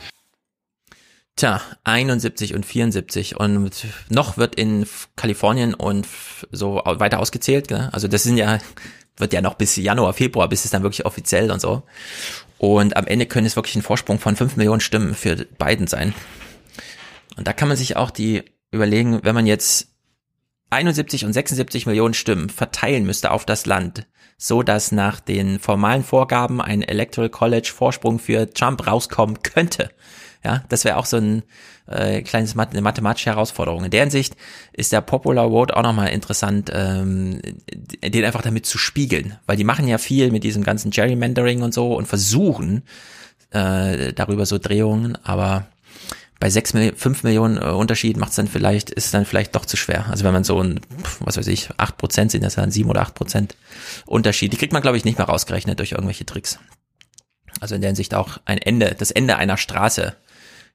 Tja, 1.39 1.62
71 1.86 2.53
und 2.53 2.65
74 2.65 3.39
und 3.39 3.72
noch 4.10 4.36
wird 4.36 4.55
in 4.55 4.86
Kalifornien 5.15 5.74
und 5.74 6.05
so 6.51 6.81
weiter 6.84 7.22
ausgezählt. 7.22 7.69
Ne? 7.69 7.88
Also 7.93 8.10
das 8.10 8.24
sind 8.24 8.36
ja, 8.36 8.58
wird 9.15 9.31
ja 9.31 9.39
noch 9.39 9.53
bis 9.53 9.77
Januar, 9.77 10.12
Februar, 10.12 10.50
bis 10.50 10.65
es 10.65 10.72
dann 10.72 10.84
wirklich 10.84 11.05
offiziell 11.05 11.50
und 11.50 11.62
so. 11.62 11.84
Und 12.58 12.98
am 12.98 13.08
Ende 13.08 13.25
können 13.25 13.48
es 13.48 13.55
wirklich 13.55 13.77
ein 13.77 13.84
Vorsprung 13.84 14.19
von 14.19 14.36
5 14.36 14.58
Millionen 14.58 14.81
Stimmen 14.81 15.15
für 15.15 15.38
Biden 15.38 15.88
sein. 15.88 16.13
Und 17.38 17.48
da 17.48 17.53
kann 17.53 17.69
man 17.69 17.77
sich 17.77 17.96
auch 17.96 18.12
die 18.12 18.43
überlegen, 18.72 19.22
wenn 19.24 19.34
man 19.34 19.48
jetzt 19.48 19.88
71 20.72 21.24
und 21.24 21.31
76 21.31 21.86
Millionen 21.86 22.15
Stimmen 22.15 22.50
verteilen 22.50 23.05
müsste 23.05 23.31
auf 23.31 23.46
das 23.46 23.65
Land, 23.65 24.08
so 24.38 24.62
dass 24.62 24.91
nach 24.91 25.22
den 25.22 25.60
formalen 25.60 26.03
Vorgaben 26.03 26.60
ein 26.60 26.81
Electoral 26.81 27.29
College 27.29 27.72
Vorsprung 27.74 28.19
für 28.19 28.53
Trump 28.53 28.86
rauskommen 28.86 29.41
könnte. 29.41 29.89
Ja, 30.43 30.63
das 30.69 30.86
wäre 30.86 30.96
auch 30.98 31.05
so 31.05 31.17
ein 31.17 31.43
äh, 31.88 32.22
kleines 32.22 32.55
Math 32.55 32.72
eine 32.72 32.81
mathematische 32.81 33.29
Herausforderung. 33.29 33.84
In 33.84 33.91
der 33.91 34.01
Hinsicht 34.01 34.36
ist 34.72 34.93
der 34.93 35.01
Popular 35.01 35.50
Vote 35.50 35.75
auch 35.75 35.84
nochmal 35.84 36.10
interessant, 36.10 36.72
ähm, 36.74 37.41
den 38.03 38.24
einfach 38.24 38.41
damit 38.41 38.65
zu 38.65 38.77
spiegeln, 38.77 39.38
weil 39.48 39.58
die 39.58 39.65
machen 39.65 39.88
ja 39.88 39.98
viel 39.98 40.31
mit 40.31 40.43
diesem 40.43 40.63
ganzen 40.63 40.91
Gerrymandering 40.91 41.62
und 41.62 41.74
so 41.74 41.93
und 41.93 42.08
versuchen 42.08 42.84
äh, 43.51 44.13
darüber 44.13 44.46
so 44.46 44.60
Drehungen, 44.60 45.17
aber 45.24 45.65
bei 46.39 46.49
sechs 46.49 46.71
5 46.71 47.23
Millionen 47.23 47.58
äh, 47.58 47.65
Unterschied 47.65 48.15
macht 48.15 48.30
es 48.30 48.38
dann 48.38 48.47
vielleicht, 48.47 48.89
ist 48.91 49.13
dann 49.13 49.25
vielleicht 49.25 49.56
doch 49.56 49.65
zu 49.65 49.75
schwer. 49.75 50.06
Also 50.10 50.23
wenn 50.23 50.32
man 50.32 50.45
so 50.45 50.62
ein, 50.62 50.80
was 51.19 51.36
weiß 51.36 51.47
ich, 51.47 51.69
acht 51.78 51.97
Prozent 51.97 52.32
sind 52.32 52.43
das 52.45 52.56
dann 52.56 52.71
sieben 52.71 52.89
oder 52.89 53.02
acht 53.02 53.13
Prozent 53.13 53.58
Unterschied. 54.06 54.54
Die 54.54 54.58
kriegt 54.58 54.71
man, 54.71 54.82
glaube 54.82 54.95
ich, 54.95 55.04
nicht 55.04 55.17
mehr 55.17 55.28
rausgerechnet 55.28 55.80
durch 55.80 55.91
irgendwelche 55.91 56.25
Tricks. 56.25 56.60
Also 57.60 57.75
in 57.75 57.82
der 57.82 57.89
Hinsicht 57.89 58.13
auch 58.13 58.38
ein 58.45 58.58
Ende, 58.58 58.95
das 58.97 59.12
Ende 59.12 59.36
einer 59.36 59.58
Straße, 59.58 60.15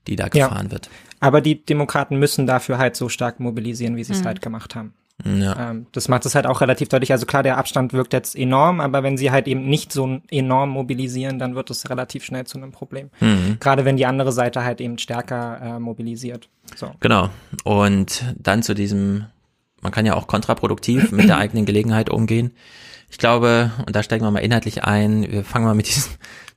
die 0.06 0.16
da 0.16 0.24
Ja. 0.32 0.48
gefahren 0.48 0.70
wird. 0.70 0.90
Aber 1.20 1.40
die 1.40 1.64
Demokraten 1.64 2.18
müssen 2.18 2.46
dafür 2.46 2.78
halt 2.78 2.96
so 2.96 3.08
stark 3.08 3.40
mobilisieren, 3.40 3.96
wie 3.96 4.04
sie 4.04 4.12
es 4.12 4.20
Mhm. 4.22 4.26
halt 4.26 4.42
gemacht 4.42 4.74
haben. 4.74 4.92
Ja. 5.24 5.70
Ähm, 5.70 5.86
das 5.92 6.08
macht 6.08 6.26
es 6.26 6.34
halt 6.34 6.44
auch 6.46 6.60
relativ 6.60 6.88
deutlich. 6.88 7.12
Also 7.12 7.24
klar, 7.24 7.44
der 7.44 7.56
Abstand 7.56 7.92
wirkt 7.92 8.12
jetzt 8.12 8.34
enorm, 8.36 8.80
aber 8.80 9.04
wenn 9.04 9.16
sie 9.16 9.30
halt 9.30 9.46
eben 9.46 9.64
nicht 9.68 9.92
so 9.92 10.18
enorm 10.30 10.70
mobilisieren, 10.70 11.38
dann 11.38 11.54
wird 11.54 11.70
es 11.70 11.88
relativ 11.88 12.24
schnell 12.24 12.44
zu 12.46 12.58
einem 12.58 12.72
Problem. 12.72 13.10
Mhm. 13.20 13.58
Gerade 13.60 13.84
wenn 13.84 13.96
die 13.96 14.06
andere 14.06 14.32
Seite 14.32 14.64
halt 14.64 14.80
eben 14.80 14.98
stärker 14.98 15.60
äh, 15.62 15.78
mobilisiert. 15.78 16.48
So. 16.74 16.90
Genau. 16.98 17.30
Und 17.62 18.24
dann 18.36 18.64
zu 18.64 18.74
diesem, 18.74 19.26
man 19.82 19.92
kann 19.92 20.04
ja 20.04 20.14
auch 20.14 20.26
kontraproduktiv 20.26 21.12
mit 21.12 21.28
der 21.28 21.38
eigenen 21.38 21.64
Gelegenheit 21.64 22.10
umgehen. 22.10 22.50
Ich 23.08 23.18
glaube, 23.18 23.70
und 23.86 23.94
da 23.94 24.02
steigen 24.02 24.24
wir 24.24 24.30
mal 24.32 24.40
inhaltlich 24.40 24.82
ein, 24.82 25.30
wir 25.30 25.44
fangen 25.44 25.64
mal 25.64 25.74
mit 25.76 25.86
diesem, 25.86 26.10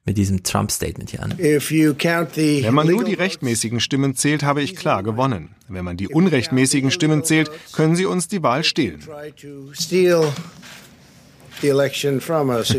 mit 0.07 0.17
diesem 0.17 0.41
Trump-Statement 0.41 1.11
hier 1.11 1.21
an. 1.21 1.35
Wenn 1.37 2.73
man 2.73 2.87
nur 2.87 3.03
die 3.03 3.13
rechtmäßigen 3.13 3.81
Stimmen 3.81 4.15
zählt, 4.15 4.41
habe 4.41 4.63
ich 4.63 4.75
klar 4.75 5.03
gewonnen. 5.03 5.49
Wenn 5.67 5.83
man 5.83 5.97
die 5.97 6.07
unrechtmäßigen 6.07 6.91
Stimmen 6.91 7.25
zählt, 7.25 7.51
können 7.73 7.95
sie 7.95 8.05
uns 8.05 8.29
die 8.29 8.41
Wahl 8.41 8.63
stehlen. 8.63 9.03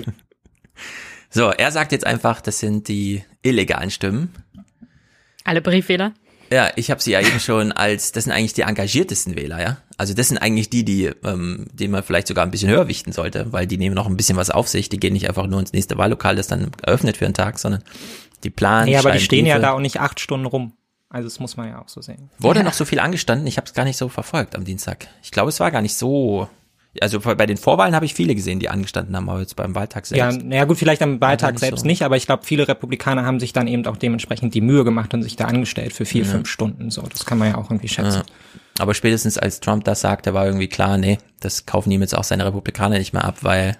So, 1.30 1.50
er 1.50 1.70
sagt 1.70 1.92
jetzt 1.92 2.06
einfach, 2.06 2.40
das 2.40 2.58
sind 2.58 2.88
die 2.88 3.22
illegalen 3.42 3.90
Stimmen. 3.90 4.32
Alle 5.44 5.60
Briefwähler? 5.60 6.14
Ja, 6.50 6.72
ich 6.76 6.90
habe 6.90 7.02
sie 7.02 7.10
ja 7.10 7.20
eben 7.20 7.38
schon 7.38 7.70
als, 7.70 8.12
das 8.12 8.24
sind 8.24 8.32
eigentlich 8.32 8.54
die 8.54 8.62
engagiertesten 8.62 9.36
Wähler, 9.36 9.60
ja. 9.60 9.76
Also 9.98 10.14
das 10.14 10.28
sind 10.28 10.38
eigentlich 10.38 10.70
die, 10.70 10.84
die, 10.84 11.10
ähm, 11.24 11.66
die 11.72 11.88
man 11.88 12.04
vielleicht 12.04 12.28
sogar 12.28 12.46
ein 12.46 12.52
bisschen 12.52 12.70
höher 12.70 12.86
wichten 12.86 13.10
sollte, 13.10 13.52
weil 13.52 13.66
die 13.66 13.78
nehmen 13.78 13.96
noch 13.96 14.06
ein 14.06 14.16
bisschen 14.16 14.36
was 14.36 14.48
auf 14.48 14.68
sich. 14.68 14.88
Die 14.88 15.00
gehen 15.00 15.12
nicht 15.12 15.28
einfach 15.28 15.48
nur 15.48 15.58
ins 15.58 15.72
nächste 15.72 15.98
Wahllokal, 15.98 16.36
das 16.36 16.46
dann 16.46 16.70
eröffnet 16.82 17.16
für 17.16 17.24
einen 17.24 17.34
Tag, 17.34 17.58
sondern 17.58 17.82
die 18.44 18.50
planen. 18.50 18.86
Nee, 18.86 18.96
aber 18.96 19.10
die 19.10 19.18
stehen 19.18 19.44
ja 19.44 19.56
Briefe. 19.56 19.66
da 19.66 19.72
auch 19.72 19.80
nicht 19.80 20.00
acht 20.00 20.20
Stunden 20.20 20.46
rum. 20.46 20.72
Also 21.10 21.26
das 21.26 21.40
muss 21.40 21.56
man 21.56 21.68
ja 21.68 21.82
auch 21.82 21.88
so 21.88 22.00
sehen. 22.00 22.30
Wurde 22.38 22.60
ja. 22.60 22.64
noch 22.64 22.74
so 22.74 22.84
viel 22.84 23.00
angestanden? 23.00 23.46
Ich 23.48 23.56
habe 23.56 23.66
es 23.66 23.74
gar 23.74 23.84
nicht 23.84 23.96
so 23.96 24.08
verfolgt 24.08 24.54
am 24.54 24.64
Dienstag. 24.64 25.08
Ich 25.22 25.32
glaube, 25.32 25.48
es 25.48 25.58
war 25.58 25.72
gar 25.72 25.82
nicht 25.82 25.96
so. 25.96 26.48
Also 27.02 27.20
bei 27.20 27.46
den 27.46 27.56
Vorwahlen 27.56 27.94
habe 27.94 28.04
ich 28.04 28.14
viele 28.14 28.34
gesehen, 28.34 28.58
die 28.60 28.68
angestanden 28.68 29.14
haben, 29.16 29.28
aber 29.28 29.40
jetzt 29.40 29.56
beim 29.56 29.74
Wahltag 29.74 30.08
Ja, 30.10 30.30
selbst. 30.30 30.46
naja 30.46 30.64
gut, 30.64 30.78
vielleicht 30.78 31.02
am 31.02 31.20
Wahltag 31.20 31.52
nicht 31.52 31.60
selbst 31.60 31.80
so. 31.82 31.86
nicht, 31.86 32.02
aber 32.02 32.16
ich 32.16 32.26
glaube, 32.26 32.44
viele 32.44 32.66
Republikaner 32.68 33.24
haben 33.24 33.40
sich 33.40 33.52
dann 33.52 33.66
eben 33.66 33.86
auch 33.86 33.96
dementsprechend 33.96 34.54
die 34.54 34.60
Mühe 34.60 34.84
gemacht 34.84 35.14
und 35.14 35.22
sich 35.22 35.36
da 35.36 35.44
angestellt 35.46 35.92
für 35.92 36.04
vier, 36.04 36.24
Ja. 36.24 36.30
fünf 36.30 36.48
Stunden. 36.48 36.90
So, 36.90 37.02
das 37.02 37.24
kann 37.26 37.38
man 37.38 37.48
ja 37.48 37.54
auch 37.56 37.70
irgendwie 37.70 37.88
schätzen. 37.88 38.22
Ja. 38.26 38.62
Aber 38.80 38.94
spätestens 38.94 39.38
als 39.38 39.60
Trump 39.60 39.84
das 39.84 40.00
sagte, 40.00 40.34
war 40.34 40.46
irgendwie 40.46 40.68
klar, 40.68 40.98
nee, 40.98 41.18
das 41.40 41.66
kaufen 41.66 41.90
ihm 41.90 42.00
jetzt 42.00 42.16
auch 42.16 42.24
seine 42.24 42.44
Republikaner 42.46 42.98
nicht 42.98 43.12
mehr 43.12 43.24
ab, 43.24 43.38
weil 43.42 43.76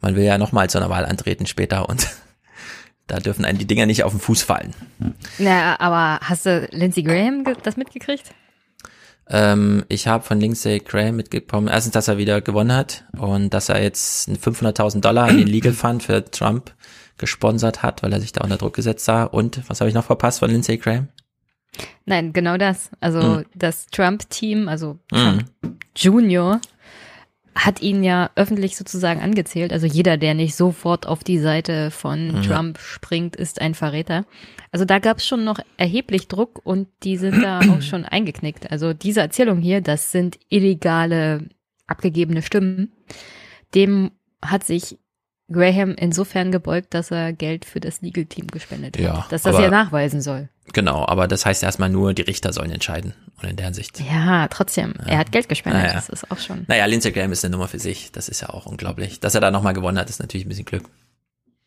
man 0.00 0.16
will 0.16 0.24
ja 0.24 0.38
nochmal 0.38 0.70
zu 0.70 0.78
einer 0.78 0.88
Wahl 0.90 1.04
antreten 1.04 1.46
später 1.46 1.88
und 1.88 2.06
da 3.06 3.18
dürfen 3.18 3.44
einen 3.44 3.58
die 3.58 3.66
Dinger 3.66 3.86
nicht 3.86 4.04
auf 4.04 4.12
den 4.12 4.20
Fuß 4.20 4.42
fallen. 4.42 4.72
Na, 5.38 5.78
aber 5.80 6.20
hast 6.24 6.46
du 6.46 6.68
Lindsey 6.70 7.02
Graham 7.02 7.44
das 7.62 7.76
mitgekriegt? 7.76 8.30
Ähm, 9.30 9.84
ich 9.88 10.08
habe 10.08 10.24
von 10.24 10.40
Lindsey 10.40 10.80
Graham 10.80 11.16
mitbekommen, 11.16 11.68
erstens, 11.68 11.92
dass 11.94 12.08
er 12.08 12.18
wieder 12.18 12.40
gewonnen 12.40 12.74
hat 12.74 13.04
und 13.16 13.50
dass 13.54 13.68
er 13.68 13.82
jetzt 13.82 14.28
500.000 14.28 15.00
Dollar 15.00 15.28
in 15.30 15.38
den 15.38 15.46
Legal 15.46 15.72
Fund 15.72 16.02
für 16.02 16.24
Trump 16.30 16.72
gesponsert 17.16 17.82
hat, 17.82 18.02
weil 18.02 18.12
er 18.12 18.20
sich 18.20 18.32
da 18.32 18.42
unter 18.42 18.56
Druck 18.56 18.74
gesetzt 18.74 19.04
sah. 19.04 19.24
Und 19.24 19.60
was 19.68 19.80
habe 19.80 19.88
ich 19.88 19.94
noch 19.94 20.04
verpasst 20.04 20.40
von 20.40 20.50
Lindsey 20.50 20.78
Graham? 20.78 21.08
Nein, 22.06 22.32
genau 22.32 22.56
das. 22.56 22.90
Also 23.00 23.20
Mhm. 23.20 23.44
das 23.54 23.86
Trump-Team, 23.86 24.68
also 24.68 24.98
Mhm. 25.12 25.16
Trump 25.16 25.44
Junior, 25.96 26.60
hat 27.54 27.82
ihn 27.82 28.02
ja 28.04 28.30
öffentlich 28.36 28.76
sozusagen 28.76 29.20
angezählt. 29.20 29.72
Also 29.72 29.86
jeder, 29.86 30.16
der 30.16 30.34
nicht 30.34 30.54
sofort 30.54 31.06
auf 31.06 31.24
die 31.24 31.38
Seite 31.38 31.90
von 31.90 32.28
Mhm. 32.28 32.42
Trump 32.42 32.78
springt, 32.78 33.36
ist 33.36 33.60
ein 33.60 33.74
Verräter. 33.74 34.24
Also 34.72 34.84
da 34.84 34.98
gab 34.98 35.18
es 35.18 35.26
schon 35.26 35.44
noch 35.44 35.58
erheblich 35.76 36.28
Druck 36.28 36.60
und 36.64 36.88
die 37.02 37.16
sind 37.16 37.42
da 37.42 37.60
auch 37.70 37.82
schon 37.82 38.04
eingeknickt. 38.04 38.70
Also 38.70 38.92
diese 38.92 39.20
Erzählung 39.20 39.58
hier, 39.58 39.80
das 39.80 40.12
sind 40.12 40.38
illegale 40.48 41.48
abgegebene 41.86 42.42
Stimmen. 42.42 42.92
Dem 43.74 44.12
hat 44.42 44.64
sich 44.64 44.98
Graham 45.52 45.94
insofern 45.98 46.52
gebeugt, 46.52 46.94
dass 46.94 47.10
er 47.10 47.32
Geld 47.32 47.64
für 47.64 47.80
das 47.80 48.00
Legal 48.02 48.24
Team 48.26 48.46
gespendet 48.48 48.96
hat. 48.96 49.02
Ja, 49.02 49.26
dass 49.30 49.42
das 49.42 49.54
aber- 49.54 49.64
ja 49.64 49.70
nachweisen 49.70 50.20
soll. 50.20 50.48
Genau, 50.72 51.04
aber 51.06 51.26
das 51.26 51.44
heißt 51.44 51.62
erstmal 51.64 51.88
nur, 51.90 52.14
die 52.14 52.22
Richter 52.22 52.52
sollen 52.52 52.70
entscheiden. 52.70 53.14
Und 53.42 53.48
in 53.48 53.56
der 53.56 53.64
Hinsicht. 53.66 53.98
Ja, 54.00 54.46
trotzdem. 54.48 54.94
Er 55.06 55.18
hat 55.18 55.32
Geld 55.32 55.48
gespendet. 55.48 55.82
Naja. 55.82 55.94
Das 55.94 56.08
ist 56.10 56.30
auch 56.30 56.38
schon. 56.38 56.64
Naja, 56.68 56.84
Lindsey 56.84 57.10
Graham 57.10 57.32
ist 57.32 57.44
eine 57.44 57.52
Nummer 57.52 57.66
für 57.68 57.78
sich. 57.78 58.12
Das 58.12 58.28
ist 58.28 58.40
ja 58.42 58.50
auch 58.50 58.66
unglaublich. 58.66 59.18
Dass 59.18 59.34
er 59.34 59.40
da 59.40 59.50
nochmal 59.50 59.72
gewonnen 59.72 59.98
hat, 59.98 60.08
ist 60.10 60.20
natürlich 60.20 60.44
ein 60.46 60.50
bisschen 60.50 60.66
Glück. 60.66 60.84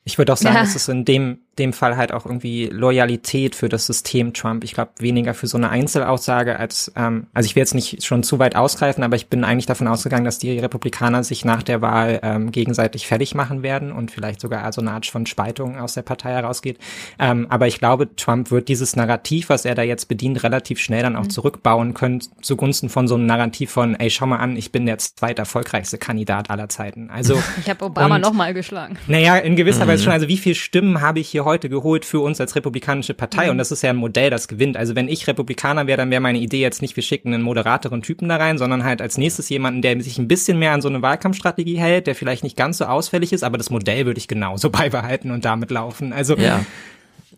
Ich 0.06 0.17
würde 0.17 0.32
auch 0.34 0.38
sagen, 0.38 0.56
Ja. 0.56 0.62
es 0.63 0.76
ist 0.76 0.88
in 0.88 1.04
dem, 1.04 1.39
dem 1.60 1.74
Fall 1.74 1.98
halt 1.98 2.12
auch 2.13 2.26
irgendwie 2.26 2.66
Loyalität 2.68 3.56
für 3.56 3.70
das 3.70 3.86
System 3.86 4.34
Trump. 4.34 4.63
Ich 4.63 4.74
glaube, 4.74 4.92
weniger 5.00 5.34
für 5.34 5.48
so 5.48 5.58
eine 5.58 5.70
Einzelaussage 5.70 6.58
als, 6.58 6.92
ähm, 6.96 7.28
also 7.34 7.46
ich 7.48 7.56
will 7.56 7.62
jetzt 7.62 7.74
nicht 7.76 8.04
schon 8.04 8.24
zu 8.24 8.39
weit 8.39 8.56
ausgreifen, 8.56 9.04
aber 9.04 9.16
ich 9.16 9.28
bin 9.28 9.44
eigentlich 9.44 9.66
davon 9.66 9.88
ausgegangen, 9.88 10.26
dass 10.26 10.39
die 10.39 10.58
Republikaner 10.60 11.24
sich 11.24 11.46
nach 11.46 11.63
der 11.63 11.82
Wahl 11.82 12.20
ähm, 12.24 12.52
gegenseitig 12.52 13.08
fertig 13.08 13.36
machen 13.36 13.63
werden 13.63 13.92
und 13.92 14.12
vielleicht 14.12 14.42
sogar 14.42 14.72
so 14.74 14.82
eine 14.82 14.92
Art 14.92 15.06
von 15.06 15.26
Spaltung 15.26 15.78
aus 15.78 15.94
der 15.94 16.02
Partei 16.02 16.32
herausgeht. 16.32 16.78
Ähm, 17.20 17.48
aber 17.50 17.68
ich 17.68 17.78
glaube, 17.80 18.16
Trump 18.16 18.50
wird 18.52 18.68
dieses 18.68 18.96
Narrativ, 18.96 19.50
was 19.50 19.66
er 19.66 19.76
da 19.76 19.84
jetzt 19.84 20.08
bedient, 20.08 20.44
relativ 20.44 20.80
schnell 20.80 21.04
dann 21.04 21.16
auch 21.16 21.28
zurückbauen 21.28 21.94
können 21.94 22.22
zugunsten 22.42 22.89
von 22.89 23.08
so 23.08 23.16
einem 23.16 23.26
Narrativ 23.26 23.72
von, 23.72 23.96
ey, 23.96 24.10
schau 24.10 24.26
mal 24.26 24.38
an, 24.38 24.56
ich 24.56 24.72
bin 24.72 24.86
der 24.86 24.98
zweiterfolgreichste 24.98 25.98
Kandidat 25.98 26.50
aller 26.50 26.70
Zeiten. 26.70 27.10
Also 27.10 27.42
Ich 27.62 27.70
habe 27.70 27.86
Obama 27.86 28.18
nochmal 28.20 28.54
geschlagen. 28.54 28.98
naja, 29.08 29.38
in 29.38 29.56
gewisser 29.56 29.86
Mhm. 29.86 29.89
Weise 29.89 30.04
schon. 30.04 30.13
Also 30.13 30.28
wie 30.28 30.38
viele 30.38 30.56
Stimmen 30.56 31.02
habe 31.02 31.20
ich 31.20 31.30
hier 31.30 31.42
heute 31.45 31.69
geholt 31.69 32.06
für 32.06 32.19
uns 32.19 32.39
als 32.39 32.56
republikanische 32.56 33.13
Partei? 33.13 33.45
Mhm. 33.45 33.51
Und 33.51 33.58
das 33.58 33.71
ist 33.71 33.82
ja 33.84 33.89
ein 33.89 33.95
Modell, 33.95 34.29
das 34.29 34.47
gewinnt. 34.47 34.77
Also 34.77 34.95
wenn 34.95 35.08
ich 35.08 35.27
Republikaner 35.27 35.88
wäre, 35.88 35.97
dann 35.97 36.12
wäre 36.12 36.21
meine 36.21 36.39
Idee 36.39 36.62
jetzt 36.62 36.82
nicht, 36.82 36.95
wir 36.95 37.03
schicken 37.03 37.34
einen 37.34 37.43
moderateren 37.43 38.01
Typen 38.01 38.29
da 38.29 38.38
rein, 38.38 38.58
sondern 38.58 38.84
halt 38.84 39.01
als 39.01 39.17
nächstes 39.17 39.49
jemanden, 39.49 39.82
der 39.82 40.01
sich 40.01 40.17
ein 40.17 40.27
bisschen 40.27 40.60
mehr 40.60 40.71
an 40.73 40.82
so 40.82 40.89
eine 40.89 41.01
Wahlkampfstrategie 41.01 41.77
hält, 41.77 42.08
der 42.08 42.15
vielleicht 42.15 42.43
nicht 42.43 42.58
ganz 42.58 42.77
so 42.77 42.86
ausfällig 42.86 43.34
ist, 43.34 43.43
aber 43.43 43.58
das 43.58 43.69
Modell 43.69 44.06
würde 44.06 44.17
ich 44.17 44.27
genauso 44.27 44.69
beibehalten 44.71 45.32
und 45.32 45.45
damit 45.45 45.71
laufen. 45.71 46.13
Also 46.13 46.36
Ja. 46.38 46.65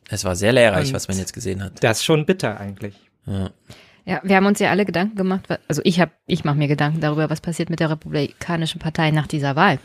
Es 0.09 0.23
war 0.23 0.35
sehr 0.35 0.53
lehrreich, 0.53 0.93
was 0.93 1.07
man 1.07 1.17
jetzt 1.17 1.33
gesehen 1.33 1.63
hat. 1.63 1.83
das 1.83 1.99
ist 1.99 2.05
schon 2.05 2.25
bitter 2.25 2.59
eigentlich. 2.59 2.95
Ja. 3.25 3.49
Ja, 4.07 4.21
wir 4.23 4.35
haben 4.35 4.45
uns 4.45 4.59
ja 4.59 4.69
alle 4.69 4.85
Gedanken 4.85 5.15
gemacht, 5.15 5.47
also 5.67 5.81
ich 5.83 5.99
habe, 5.99 6.11
ich 6.27 6.43
mache 6.43 6.57
mir 6.57 6.67
Gedanken 6.67 6.99
darüber, 6.99 7.31
was 7.31 7.41
passiert 7.41 7.71
mit 7.71 7.79
der 7.79 7.89
Republikanischen 7.89 8.79
Partei 8.79 9.09
nach 9.09 9.25
dieser 9.25 9.55
Wahl. 9.55 9.79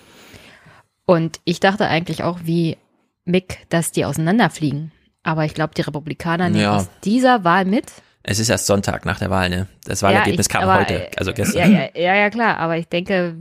Und 1.07 1.41
ich 1.45 1.59
dachte 1.59 1.87
eigentlich 1.89 2.23
auch 2.23 2.41
wie 2.45 2.77
Mick, 3.25 3.67
dass 3.69 3.93
die 3.93 4.05
auseinanderfliegen. 4.05 4.93
Aber 5.23 5.45
ich 5.45 5.55
glaube, 5.55 5.75
die 5.75 5.83
Republikaner 5.83 6.49
nehmen 6.49 6.63
Ja. 6.63 6.77
aus 6.77 6.89
dieser 7.05 7.45
Wahl 7.45 7.65
mit. 7.65 7.87
Es 8.23 8.39
ist 8.39 8.49
erst 8.49 8.67
Sonntag 8.67 9.05
nach 9.05 9.19
der 9.19 9.31
Wahl, 9.31 9.49
ne? 9.49 9.67
Das 9.85 10.03
Wahlergebnis 10.03 10.47
ich- 10.47 10.53
kam 10.53 10.63
aber, 10.65 10.81
heute, 10.81 11.09
also 11.17 11.33
gestern. 11.33 11.73
Ja, 11.73 11.81
ja, 11.81 11.89
ja, 11.95 12.15
ja, 12.17 12.31
klar. 12.31 12.59
Aber 12.59 12.77
ich 12.77 12.87
denke, 12.87 13.37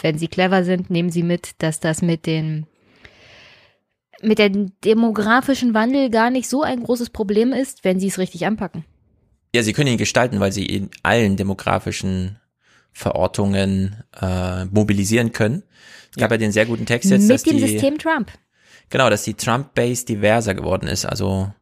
wenn 0.00 0.18
sie 0.18 0.28
clever 0.28 0.64
sind, 0.64 0.90
nehmen 0.90 1.10
sie 1.10 1.22
mit, 1.22 1.62
dass 1.62 1.80
das 1.80 2.02
mit 2.02 2.26
den 2.26 2.66
mit 4.22 4.38
dem 4.38 4.72
demografischen 4.82 5.74
Wandel 5.74 6.08
gar 6.08 6.30
nicht 6.30 6.48
so 6.48 6.62
ein 6.62 6.82
großes 6.82 7.10
Problem 7.10 7.52
ist, 7.52 7.84
wenn 7.84 8.00
sie 8.00 8.06
es 8.08 8.18
richtig 8.18 8.46
anpacken. 8.46 8.84
Ja, 9.54 9.62
sie 9.62 9.72
können 9.74 9.90
ihn 9.90 9.98
gestalten, 9.98 10.40
weil 10.40 10.50
sie 10.52 10.64
in 10.64 10.88
allen 11.02 11.36
demografischen 11.36 12.38
Verortungen 12.92 14.02
äh, 14.20 14.64
mobilisieren 14.66 15.32
können. 15.32 15.62
Es 16.10 16.16
gab 16.16 16.30
ja 16.30 16.36
den 16.38 16.52
sehr 16.52 16.64
guten 16.64 16.86
Text 16.86 17.10
jetzt, 17.10 17.28
mit 17.28 17.44
dem 17.46 17.56
die, 17.58 17.68
System 17.68 17.98
Trump. 17.98 18.30
Genau, 18.90 19.10
dass 19.10 19.24
die 19.24 19.34
Trump-Base 19.34 20.04
diverser 20.06 20.54
geworden 20.54 20.86
ist. 20.88 21.04
Also 21.04 21.52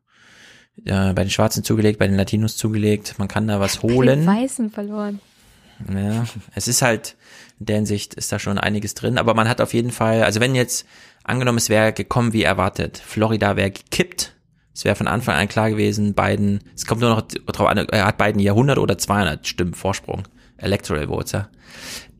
äh, 0.85 1.13
bei 1.13 1.25
den 1.25 1.31
Schwarzen 1.31 1.65
zugelegt, 1.65 1.99
bei 1.99 2.07
den 2.07 2.17
Latinos 2.17 2.57
zugelegt. 2.57 3.15
Man 3.19 3.29
kann 3.29 3.49
da 3.49 3.61
was 3.61 3.83
holen. 3.83 4.27
Weißen 4.27 4.71
verloren. 4.71 5.21
Ja, 5.93 6.25
es 6.55 6.69
ist 6.69 6.83
halt, 6.83 7.17
in 7.59 7.67
der 7.67 7.77
Hinsicht 7.77 8.15
ist 8.15 8.31
da 8.31 8.39
schon 8.39 8.59
einiges 8.59 8.95
drin, 8.95 9.19
aber 9.19 9.35
man 9.35 9.49
hat 9.49 9.61
auf 9.61 9.75
jeden 9.75 9.91
Fall, 9.91 10.23
also 10.23 10.41
wenn 10.41 10.55
jetzt 10.55 10.87
angenommen, 11.25 11.59
es 11.59 11.69
wäre 11.69 11.93
gekommen 11.93 12.33
wie 12.33 12.43
erwartet, 12.43 12.99
Florida 12.99 13.57
wäre 13.57 13.71
gekippt, 13.71 14.35
es 14.75 14.85
wäre 14.85 14.95
von 14.95 15.09
Anfang 15.09 15.35
an 15.35 15.49
klar 15.49 15.71
gewesen, 15.71 16.15
Biden, 16.15 16.61
es 16.75 16.87
kommt 16.87 17.01
nur 17.01 17.11
noch 17.11 17.23
drauf 17.23 17.67
an, 17.67 17.79
er 17.79 18.07
hat 18.07 18.19
Biden 18.19 18.41
hier 18.41 18.53
100 18.53 18.79
oder 18.79 18.97
200 18.97 19.47
Stimmen 19.47 19.75
Vorsprung, 19.75 20.23
Electoral 20.57 21.09
Votes, 21.09 21.33
ja. 21.33 21.49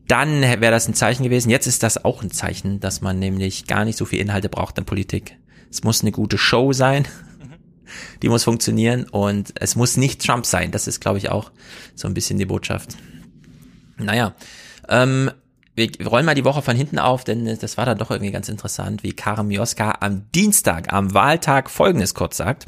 Dann 0.07 0.41
wäre 0.41 0.71
das 0.71 0.87
ein 0.87 0.93
Zeichen 0.93 1.23
gewesen. 1.23 1.49
Jetzt 1.49 1.67
ist 1.67 1.83
das 1.83 2.03
auch 2.03 2.21
ein 2.23 2.31
Zeichen, 2.31 2.79
dass 2.79 3.01
man 3.01 3.19
nämlich 3.19 3.67
gar 3.67 3.85
nicht 3.85 3.97
so 3.97 4.05
viel 4.05 4.19
Inhalte 4.19 4.49
braucht 4.49 4.77
in 4.77 4.85
Politik. 4.85 5.37
Es 5.69 5.83
muss 5.83 6.01
eine 6.01 6.11
gute 6.11 6.37
Show 6.37 6.73
sein. 6.73 7.07
Die 8.21 8.29
muss 8.29 8.43
funktionieren 8.43 9.05
und 9.09 9.53
es 9.59 9.75
muss 9.75 9.97
nicht 9.97 10.25
Trump 10.25 10.45
sein. 10.45 10.71
Das 10.71 10.87
ist, 10.87 10.99
glaube 10.99 11.19
ich, 11.19 11.29
auch 11.29 11.51
so 11.95 12.07
ein 12.07 12.13
bisschen 12.13 12.39
die 12.39 12.45
Botschaft. 12.45 12.97
Naja, 13.97 14.35
ähm, 14.89 15.31
wir 15.75 15.89
rollen 16.05 16.25
mal 16.25 16.35
die 16.35 16.45
Woche 16.45 16.61
von 16.61 16.75
hinten 16.75 16.99
auf, 16.99 17.23
denn 17.23 17.57
das 17.59 17.77
war 17.77 17.85
dann 17.85 17.97
doch 17.97 18.11
irgendwie 18.11 18.31
ganz 18.31 18.49
interessant, 18.49 19.03
wie 19.03 19.13
Karim 19.13 19.47
Mioska 19.47 19.97
am 19.99 20.25
Dienstag, 20.33 20.91
am 20.91 21.13
Wahltag 21.13 21.69
Folgendes 21.69 22.13
kurz 22.13 22.37
sagt. 22.37 22.67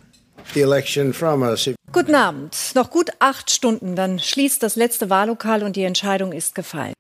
the 0.54 0.62
election 0.62 1.14
from 1.14 1.42
us. 1.42 1.70
Guten 1.92 2.16
Abend. 2.16 2.56
Noch 2.76 2.90
gut 2.90 3.10
acht 3.20 3.50
Stunden, 3.50 3.96
dann 3.96 4.20
schließt 4.20 4.62
das 4.62 4.76
letzte 4.76 5.10
Wahllokal 5.10 5.64
und 5.64 5.76
die 5.76 5.84
Entscheidung 5.84 6.32
ist 6.32 6.56
gefallen. 6.56 6.94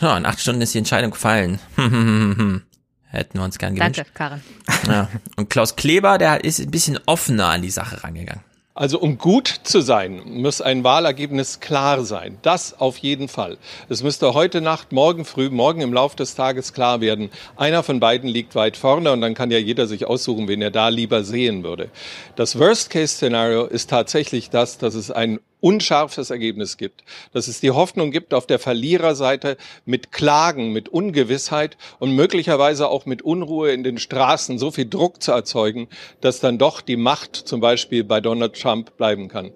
Ja, 0.00 0.16
in 0.16 0.26
acht 0.26 0.40
Stunden 0.40 0.60
ist 0.60 0.74
die 0.74 0.78
Entscheidung 0.78 1.10
gefallen. 1.10 1.58
Hätten 3.10 3.38
wir 3.38 3.44
uns 3.44 3.58
gern 3.58 3.74
gewünscht. 3.74 3.98
Danke, 3.98 4.10
Karin. 4.12 4.42
Ja. 4.86 5.08
Und 5.36 5.48
Klaus 5.50 5.76
Kleber, 5.76 6.18
der 6.18 6.44
ist 6.44 6.60
ein 6.60 6.70
bisschen 6.70 6.98
offener 7.06 7.46
an 7.46 7.62
die 7.62 7.70
Sache 7.70 8.04
rangegangen. 8.04 8.44
Also 8.78 9.00
um 9.00 9.18
gut 9.18 9.48
zu 9.64 9.80
sein, 9.80 10.22
muss 10.24 10.60
ein 10.60 10.84
Wahlergebnis 10.84 11.58
klar 11.58 12.04
sein. 12.04 12.38
Das 12.42 12.78
auf 12.78 12.96
jeden 12.98 13.26
Fall. 13.26 13.58
Es 13.88 14.04
müsste 14.04 14.34
heute 14.34 14.60
Nacht, 14.60 14.92
morgen 14.92 15.24
früh, 15.24 15.50
morgen 15.50 15.80
im 15.80 15.92
Laufe 15.92 16.14
des 16.14 16.36
Tages 16.36 16.72
klar 16.72 17.00
werden. 17.00 17.30
Einer 17.56 17.82
von 17.82 17.98
beiden 17.98 18.28
liegt 18.28 18.54
weit 18.54 18.76
vorne 18.76 19.10
und 19.10 19.20
dann 19.20 19.34
kann 19.34 19.50
ja 19.50 19.58
jeder 19.58 19.88
sich 19.88 20.06
aussuchen, 20.06 20.46
wen 20.46 20.62
er 20.62 20.70
da 20.70 20.90
lieber 20.90 21.24
sehen 21.24 21.64
würde. 21.64 21.90
Das 22.36 22.56
Worst-Case-Szenario 22.56 23.64
ist 23.64 23.90
tatsächlich 23.90 24.48
das, 24.48 24.78
dass 24.78 24.94
es 24.94 25.10
ein 25.10 25.40
unscharfes 25.60 26.30
Ergebnis 26.30 26.76
gibt, 26.76 27.04
dass 27.32 27.48
es 27.48 27.60
die 27.60 27.70
Hoffnung 27.70 28.10
gibt 28.10 28.34
auf 28.34 28.46
der 28.46 28.58
Verliererseite 28.58 29.56
mit 29.84 30.12
Klagen, 30.12 30.72
mit 30.72 30.88
Ungewissheit 30.88 31.76
und 31.98 32.14
möglicherweise 32.14 32.88
auch 32.88 33.06
mit 33.06 33.22
Unruhe 33.22 33.72
in 33.72 33.82
den 33.82 33.98
Straßen 33.98 34.58
so 34.58 34.70
viel 34.70 34.88
Druck 34.88 35.22
zu 35.22 35.32
erzeugen, 35.32 35.88
dass 36.20 36.40
dann 36.40 36.58
doch 36.58 36.80
die 36.80 36.96
Macht 36.96 37.36
zum 37.36 37.60
Beispiel 37.60 38.04
bei 38.04 38.20
Donald 38.20 38.60
Trump 38.60 38.96
bleiben 38.96 39.28
kann. 39.28 39.52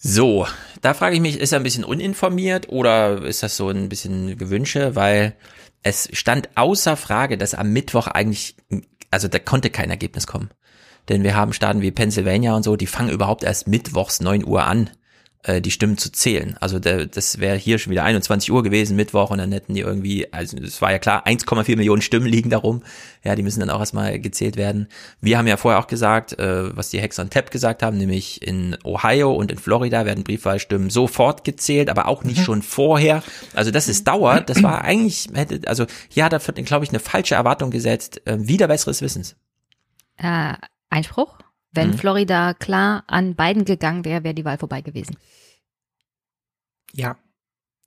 So, 0.00 0.46
da 0.80 0.94
frage 0.94 1.16
ich 1.16 1.20
mich, 1.20 1.40
ist 1.40 1.52
er 1.52 1.58
ein 1.58 1.64
bisschen 1.64 1.84
uninformiert 1.84 2.68
oder 2.68 3.22
ist 3.24 3.42
das 3.42 3.56
so 3.56 3.68
ein 3.68 3.88
bisschen 3.88 4.38
Gewünsche, 4.38 4.94
weil 4.94 5.36
es 5.82 6.08
stand 6.12 6.50
außer 6.54 6.96
Frage, 6.96 7.36
dass 7.36 7.54
am 7.54 7.72
Mittwoch 7.72 8.06
eigentlich, 8.06 8.56
also 9.10 9.26
da 9.26 9.40
konnte 9.40 9.70
kein 9.70 9.90
Ergebnis 9.90 10.26
kommen. 10.26 10.50
Denn 11.08 11.22
wir 11.22 11.34
haben 11.34 11.52
Staaten 11.52 11.80
wie 11.80 11.90
Pennsylvania 11.90 12.54
und 12.54 12.62
so, 12.62 12.76
die 12.76 12.86
fangen 12.86 13.10
überhaupt 13.10 13.44
erst 13.44 13.66
mittwochs 13.66 14.20
9 14.20 14.44
Uhr 14.44 14.64
an, 14.64 14.90
äh, 15.44 15.60
die 15.60 15.70
Stimmen 15.70 15.96
zu 15.96 16.10
zählen. 16.10 16.56
Also 16.60 16.78
der, 16.78 17.06
das 17.06 17.38
wäre 17.38 17.56
hier 17.56 17.78
schon 17.78 17.90
wieder 17.90 18.04
21 18.04 18.50
Uhr 18.52 18.62
gewesen, 18.62 18.96
Mittwoch, 18.96 19.30
und 19.30 19.38
dann 19.38 19.52
hätten 19.52 19.72
die 19.74 19.80
irgendwie, 19.80 20.32
also 20.32 20.56
es 20.58 20.82
war 20.82 20.90
ja 20.90 20.98
klar, 20.98 21.26
1,4 21.26 21.76
Millionen 21.76 22.02
Stimmen 22.02 22.26
liegen 22.26 22.50
darum. 22.50 22.82
Ja, 23.24 23.34
die 23.34 23.42
müssen 23.42 23.60
dann 23.60 23.70
auch 23.70 23.80
erstmal 23.80 24.18
gezählt 24.18 24.56
werden. 24.56 24.88
Wir 25.20 25.38
haben 25.38 25.46
ja 25.46 25.56
vorher 25.56 25.80
auch 25.80 25.86
gesagt, 25.86 26.38
äh, 26.38 26.76
was 26.76 26.90
die 26.90 27.00
Hex 27.00 27.18
und 27.18 27.32
Tap 27.32 27.50
gesagt 27.50 27.82
haben, 27.82 27.96
nämlich 27.96 28.42
in 28.42 28.76
Ohio 28.84 29.32
und 29.32 29.50
in 29.50 29.58
Florida 29.58 30.04
werden 30.04 30.24
Briefwahlstimmen 30.24 30.90
sofort 30.90 31.44
gezählt, 31.44 31.88
aber 31.88 32.08
auch 32.08 32.24
nicht 32.24 32.42
schon 32.44 32.62
vorher. 32.62 33.22
Also 33.54 33.70
das 33.70 33.88
ist 33.88 34.06
dauert. 34.08 34.50
Das 34.50 34.62
war 34.62 34.82
eigentlich, 34.82 35.28
hätte, 35.32 35.60
also 35.66 35.86
hier 36.08 36.24
hat 36.24 36.32
er, 36.32 36.40
glaube 36.40 36.84
ich, 36.84 36.90
eine 36.90 37.00
falsche 37.00 37.36
Erwartung 37.36 37.70
gesetzt, 37.70 38.20
äh, 38.26 38.36
wieder 38.40 38.68
besseres 38.68 39.02
Wissens. 39.02 39.36
Äh, 40.16 40.54
Einspruch? 40.90 41.38
Wenn 41.70 41.90
Mhm. 41.90 41.98
Florida 41.98 42.54
klar 42.54 43.04
an 43.06 43.34
Biden 43.34 43.64
gegangen 43.64 44.04
wäre, 44.04 44.24
wäre 44.24 44.34
die 44.34 44.44
Wahl 44.44 44.58
vorbei 44.58 44.80
gewesen. 44.80 45.16
Ja. 46.92 47.16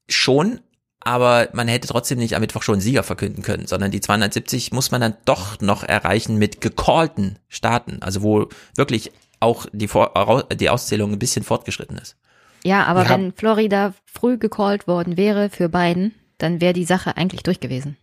Schon, 0.08 0.60
aber 1.00 1.50
man 1.54 1.68
hätte 1.68 1.88
trotzdem 1.88 2.20
nicht 2.20 2.36
am 2.36 2.42
Mittwoch 2.42 2.62
schon 2.64 2.74
einen 2.76 2.82
Sieger 2.82 3.04
verkünden 3.04 3.44
können, 3.44 3.66
sondern 3.68 3.92
die 3.92 4.02
270 4.02 4.72
muss 4.72 4.92
man 4.92 5.02
dann 5.02 5.16
doch 5.26 5.60
noch 5.62 5.84
erreichen 5.84 6.38
mit 6.38 6.62
gecallten 6.62 7.40
Staaten, 7.48 8.02
also 8.02 8.22
wo 8.22 8.50
wirklich 8.76 9.12
auch 9.40 9.66
die, 9.72 9.88
Vor 9.88 10.48
die 10.54 10.70
Auszählung 10.70 11.12
ein 11.14 11.20
bisschen 11.20 11.44
fortgeschritten 11.44 11.98
ist. 11.98 12.18
Ja, 12.64 12.84
aber 12.86 13.04
Ja. 13.04 13.10
wenn 13.10 13.32
Florida 13.34 13.94
früh 14.06 14.38
gecallt 14.38 14.88
worden 14.88 15.18
wäre 15.18 15.50
für 15.50 15.68
Biden, 15.70 16.14
dann 16.38 16.62
wäre 16.62 16.74
die 16.74 16.86
Sache 16.86 17.18
eigentlich 17.18 17.42
durch 17.42 17.60
gewesen. 17.60 17.98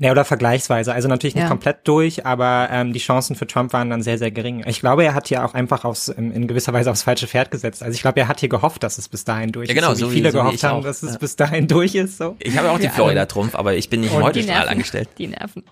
Ja, 0.00 0.10
oder 0.10 0.24
vergleichsweise. 0.24 0.92
Also 0.94 1.06
natürlich 1.08 1.34
nicht 1.34 1.42
Ja. 1.44 1.48
komplett 1.48 1.86
durch, 1.86 2.24
aber 2.24 2.68
ähm, 2.72 2.94
die 2.94 2.98
Chancen 2.98 3.36
für 3.36 3.46
Trump 3.46 3.74
waren 3.74 3.90
dann 3.90 4.02
sehr, 4.02 4.16
sehr 4.16 4.30
gering. 4.30 4.64
Ich 4.66 4.80
glaube, 4.80 5.04
er 5.04 5.12
hat 5.14 5.28
hier 5.28 5.44
auch 5.44 5.52
einfach 5.52 5.84
aufs, 5.84 6.08
in 6.08 6.32
in 6.32 6.48
gewisser 6.48 6.72
Weise 6.72 6.90
aufs 6.90 7.02
falsche 7.02 7.26
Pferd 7.26 7.50
gesetzt. 7.50 7.82
Also 7.82 7.94
ich 7.94 8.00
glaube, 8.00 8.18
er 8.18 8.26
hat 8.28 8.40
hier 8.40 8.48
gehofft, 8.48 8.82
dass 8.82 8.96
es 8.96 9.08
bis 9.10 9.24
dahin 9.24 9.52
durch 9.52 9.68
Ja, 9.68 9.74
genau, 9.74 9.92
ist. 9.92 9.98
So 9.98 10.06
so 10.06 10.10
wie 10.10 10.14
wie- 10.14 10.18
viele 10.20 10.30
so 10.32 10.38
wie 10.38 10.40
gehofft 10.42 10.54
ich 10.56 10.64
haben, 10.64 10.78
auch. 10.78 10.84
dass 10.84 11.02
es 11.02 11.12
Ja. 11.12 11.18
bis 11.18 11.36
dahin 11.36 11.68
durch 11.68 11.94
ist. 11.94 12.16
So. 12.16 12.36
Ich 12.38 12.56
habe 12.56 12.70
auch 12.70 12.78
die. 12.78 12.88
Florida-Trumpf, 12.88 13.54
aber 13.54 13.74
ich 13.74 13.90
bin 13.90 14.00
nicht 14.00 14.12
Nerven. 14.14 14.68
angestellt. 14.68 15.10
Die 15.18 15.26
Nerven. 15.28 15.62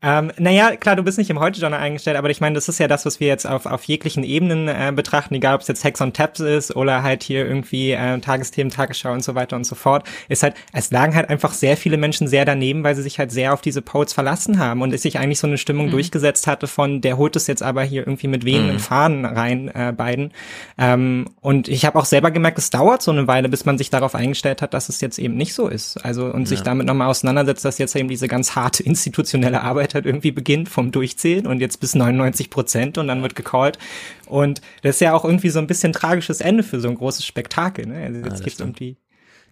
Ähm, 0.00 0.30
naja, 0.38 0.76
klar, 0.76 0.94
du 0.94 1.02
bist 1.02 1.18
nicht 1.18 1.28
im 1.28 1.40
Heute-Journal 1.40 1.80
eingestellt, 1.80 2.16
aber 2.16 2.30
ich 2.30 2.40
meine, 2.40 2.54
das 2.54 2.68
ist 2.68 2.78
ja 2.78 2.86
das, 2.86 3.04
was 3.04 3.18
wir 3.18 3.26
jetzt 3.26 3.46
auf, 3.48 3.66
auf 3.66 3.82
jeglichen 3.82 4.22
Ebenen 4.22 4.68
äh, 4.68 4.92
betrachten, 4.94 5.34
egal 5.34 5.56
ob 5.56 5.62
es 5.62 5.66
jetzt 5.66 5.82
Hex 5.82 6.00
on 6.00 6.12
Taps 6.12 6.38
ist 6.38 6.76
oder 6.76 7.02
halt 7.02 7.24
hier 7.24 7.44
irgendwie 7.44 7.90
äh, 7.90 8.20
Tagesthemen, 8.20 8.70
Tagesschau 8.72 9.12
und 9.12 9.24
so 9.24 9.34
weiter 9.34 9.56
und 9.56 9.64
so 9.64 9.74
fort, 9.74 10.06
ist 10.28 10.44
halt, 10.44 10.54
es 10.72 10.92
lagen 10.92 11.16
halt 11.16 11.28
einfach 11.28 11.52
sehr 11.52 11.76
viele 11.76 11.96
Menschen 11.96 12.28
sehr 12.28 12.44
daneben, 12.44 12.84
weil 12.84 12.94
sie 12.94 13.02
sich 13.02 13.18
halt 13.18 13.32
sehr 13.32 13.52
auf 13.52 13.60
diese 13.60 13.82
Polls 13.82 14.12
verlassen 14.12 14.60
haben 14.60 14.82
und 14.82 14.92
es 14.94 15.02
sich 15.02 15.18
eigentlich 15.18 15.40
so 15.40 15.48
eine 15.48 15.58
Stimmung 15.58 15.86
Mhm. 15.86 15.90
durchgesetzt 15.90 16.46
hatte 16.46 16.68
von, 16.68 17.00
der 17.00 17.16
holt 17.16 17.34
es 17.34 17.48
jetzt 17.48 17.64
aber 17.64 17.82
hier 17.82 18.06
irgendwie 18.06 18.28
mit 18.28 18.44
wehenden 18.44 18.76
Mhm. 18.76 18.80
Fahnen 18.80 19.24
rein, 19.24 19.66
äh, 19.74 19.92
beiden. 19.96 20.30
Ähm, 20.78 21.26
und 21.40 21.66
ich 21.66 21.84
habe 21.84 21.98
auch 21.98 22.04
selber 22.04 22.30
gemerkt, 22.30 22.58
es 22.58 22.70
dauert 22.70 23.02
so 23.02 23.10
eine 23.10 23.26
Weile, 23.26 23.48
bis 23.48 23.64
man 23.64 23.78
sich 23.78 23.90
darauf 23.90 24.14
eingestellt 24.14 24.62
hat, 24.62 24.74
dass 24.74 24.88
es 24.88 25.00
jetzt 25.00 25.18
eben 25.18 25.34
nicht 25.34 25.54
so 25.54 25.66
ist. 25.66 25.96
Also 26.04 26.26
und 26.26 26.46
sich 26.46 26.60
Ja. 26.60 26.64
damit 26.66 26.86
nochmal 26.86 27.08
auseinandersetzt, 27.08 27.64
dass 27.64 27.78
jetzt 27.78 27.96
eben 27.96 28.08
diese 28.08 28.28
ganz 28.28 28.54
harte 28.54 28.82
institutionelle 28.84 29.60
Arbeit 29.62 29.87
halt 29.94 30.06
irgendwie 30.06 30.30
beginnt 30.30 30.68
vom 30.68 30.90
Durchzählen 30.92 31.46
und 31.46 31.60
jetzt 31.60 31.80
bis 31.80 31.94
99 31.94 32.50
Prozent 32.50 32.98
und 32.98 33.08
dann 33.08 33.22
wird 33.22 33.34
gecallt. 33.34 33.78
Und 34.26 34.60
das 34.82 34.96
ist 34.96 35.00
ja 35.00 35.14
auch 35.14 35.24
irgendwie 35.24 35.50
so 35.50 35.58
ein 35.58 35.66
bisschen 35.66 35.92
tragisches 35.92 36.40
Ende 36.40 36.62
für 36.62 36.80
so 36.80 36.88
ein 36.88 36.94
großes 36.96 37.24
Spektakel. 37.24 37.86
Ne? 37.86 37.96
Also 38.04 38.16
jetzt 38.18 38.30
das 38.32 38.38
gibt's 38.40 38.54
stimmt. 38.54 38.80
irgendwie 38.80 38.96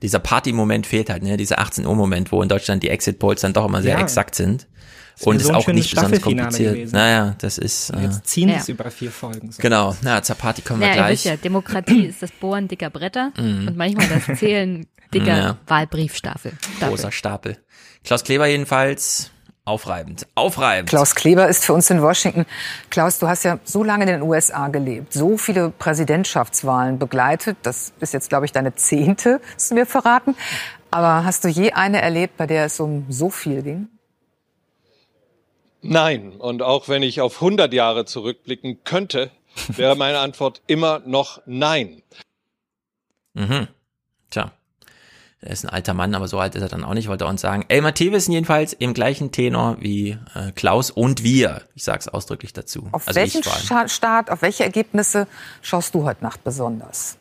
Dieser 0.03 0.19
Party-Moment 0.19 0.87
fehlt 0.87 1.09
halt, 1.11 1.23
ne? 1.23 1.37
Dieser 1.39 1.59
18 1.59 1.87
Uhr 1.87 1.95
Moment, 1.95 2.31
wo 2.33 2.43
in 2.43 2.49
Deutschland 2.51 2.83
die 2.83 2.91
Exit-Polls 2.91 3.41
dann 3.41 3.53
doch 3.55 3.67
immer 3.67 3.81
sehr 3.83 3.95
Ja. 3.97 4.01
exakt 4.03 4.35
sind. 4.35 4.67
Ist 5.19 5.27
Und 5.27 5.37
ist 5.37 5.45
so 5.45 5.49
ein 5.49 5.55
auch 5.55 5.67
nicht 5.69 5.89
besonders 5.91 6.19
Staffelfinale 6.19 6.43
kompliziert. 6.49 6.75
gewesen. 6.75 6.93
Naja, 6.95 7.35
das 7.39 7.57
ist. 7.57 7.89
Äh, 7.89 8.03
jetzt 8.03 8.27
ziehen 8.27 8.51
Ja. 8.51 8.57
es 8.57 8.69
über 8.69 8.91
vier 8.91 9.11
Folgen. 9.11 9.51
So. 9.51 9.63
genau, 9.63 9.97
na, 10.03 10.23
zur 10.23 10.37
Party 10.37 10.61
kommen 10.61 10.81
wir 10.81 10.89
Ja, 10.89 10.93
ihr 10.93 10.99
gleich. 10.99 11.25
ja, 11.25 11.37
Demokratie 11.37 12.05
ist 12.05 12.23
das 12.23 12.31
Bohren 12.33 12.69
dicker 12.69 12.91
Bretter 12.91 13.33
Mhm. 13.39 13.69
und 13.69 13.77
manchmal 13.79 14.07
das 14.27 14.39
Zählen 14.39 14.87
dicker 15.15 15.27
Ja. 15.39 15.59
Wahlbriefstaffel. 15.67 16.53
Großer 16.81 17.11
Stapel. 17.13 17.57
Klaus 18.05 18.23
Kleber 18.25 18.47
jedenfalls 18.47 19.31
aufreibend. 19.67 20.27
Aufreibend. 20.35 20.89
Klaus 20.89 21.15
Kleber 21.15 21.49
ist 21.49 21.65
für 21.65 21.75
uns 21.75 21.91
in 21.91 22.01
Washington. 22.01 22.47
Klaus, 22.89 23.19
du 23.19 23.29
hast 23.29 23.43
ja 23.43 23.59
so 23.65 23.85
lange 23.85 24.05
in 24.05 24.11
den 24.11 24.23
USA 24.23 24.69
gelebt, 24.69 25.13
so 25.13 25.37
viele 25.37 25.71
Präsidentschaftswahlen 25.71 26.99
begleitet. 26.99 27.59
Das 27.63 27.93
ist 28.01 28.15
jetzt, 28.15 28.31
glaube 28.31 28.47
ich, 28.47 28.53
deine 28.53 28.75
zehnte, 28.75 29.41
hast 29.55 29.71
du 29.71 29.75
mir 29.75 29.85
verraten. 29.85 30.35
Aber 30.91 31.25
hast 31.25 31.45
du 31.45 31.49
je 31.49 31.73
eine 31.73 32.01
erlebt, 32.01 32.37
bei 32.37 32.47
der 32.47 32.65
es 32.65 32.81
um 32.81 33.05
so 33.11 33.29
viel 33.29 33.63
ging? 33.63 33.89
Nein. 35.83 36.33
Und 36.33 36.63
auch 36.63 36.89
wenn 36.89 37.03
ich 37.03 37.21
auf 37.21 37.35
100 37.35 37.73
Jahre 37.73 38.07
zurückblicken 38.07 38.83
könnte, 38.85 39.31
wäre 39.69 39.97
meine 39.97 40.19
Antwort 40.21 40.63
immer 40.67 41.01
noch 41.01 41.43
nein. 41.45 42.03
Mhm. 43.35 43.69
Tja. 44.31 44.53
Er 45.47 45.53
ist 45.53 45.65
ein 45.65 45.69
alter 45.69 45.95
Mann, 45.95 46.15
aber 46.17 46.27
so 46.27 46.41
alt 46.41 46.57
ist 46.57 46.63
er 46.63 46.69
dann 46.69 46.83
auch 46.83 46.95
nicht, 46.95 47.09
wollte 47.09 47.25
er 47.25 47.29
uns 47.29 47.41
sagen. 47.41 47.65
Elmar 47.69 47.95
Thewissen 47.95 48.33
jedenfalls 48.33 48.73
im 48.73 48.95
gleichen 48.95 49.31
Tenor 49.31 49.77
wie 49.79 50.19
äh, 50.35 50.51
Klaus 50.57 50.91
und 50.91 51.23
wir. 51.23 51.63
Ich 51.77 51.85
sag's 51.85 52.09
ausdrücklich 52.09 52.53
dazu. 52.53 52.89
Auf 52.91 53.07
also 53.07 53.21
welchen 53.21 53.43
Staat, 53.89 54.31
auf 54.31 54.43
welche 54.43 54.65
Ergebnisse 54.65 55.29
schaust 55.63 55.95
du 55.95 56.03
heute 56.03 56.25
Nacht 56.25 56.43
besonders? 56.43 57.17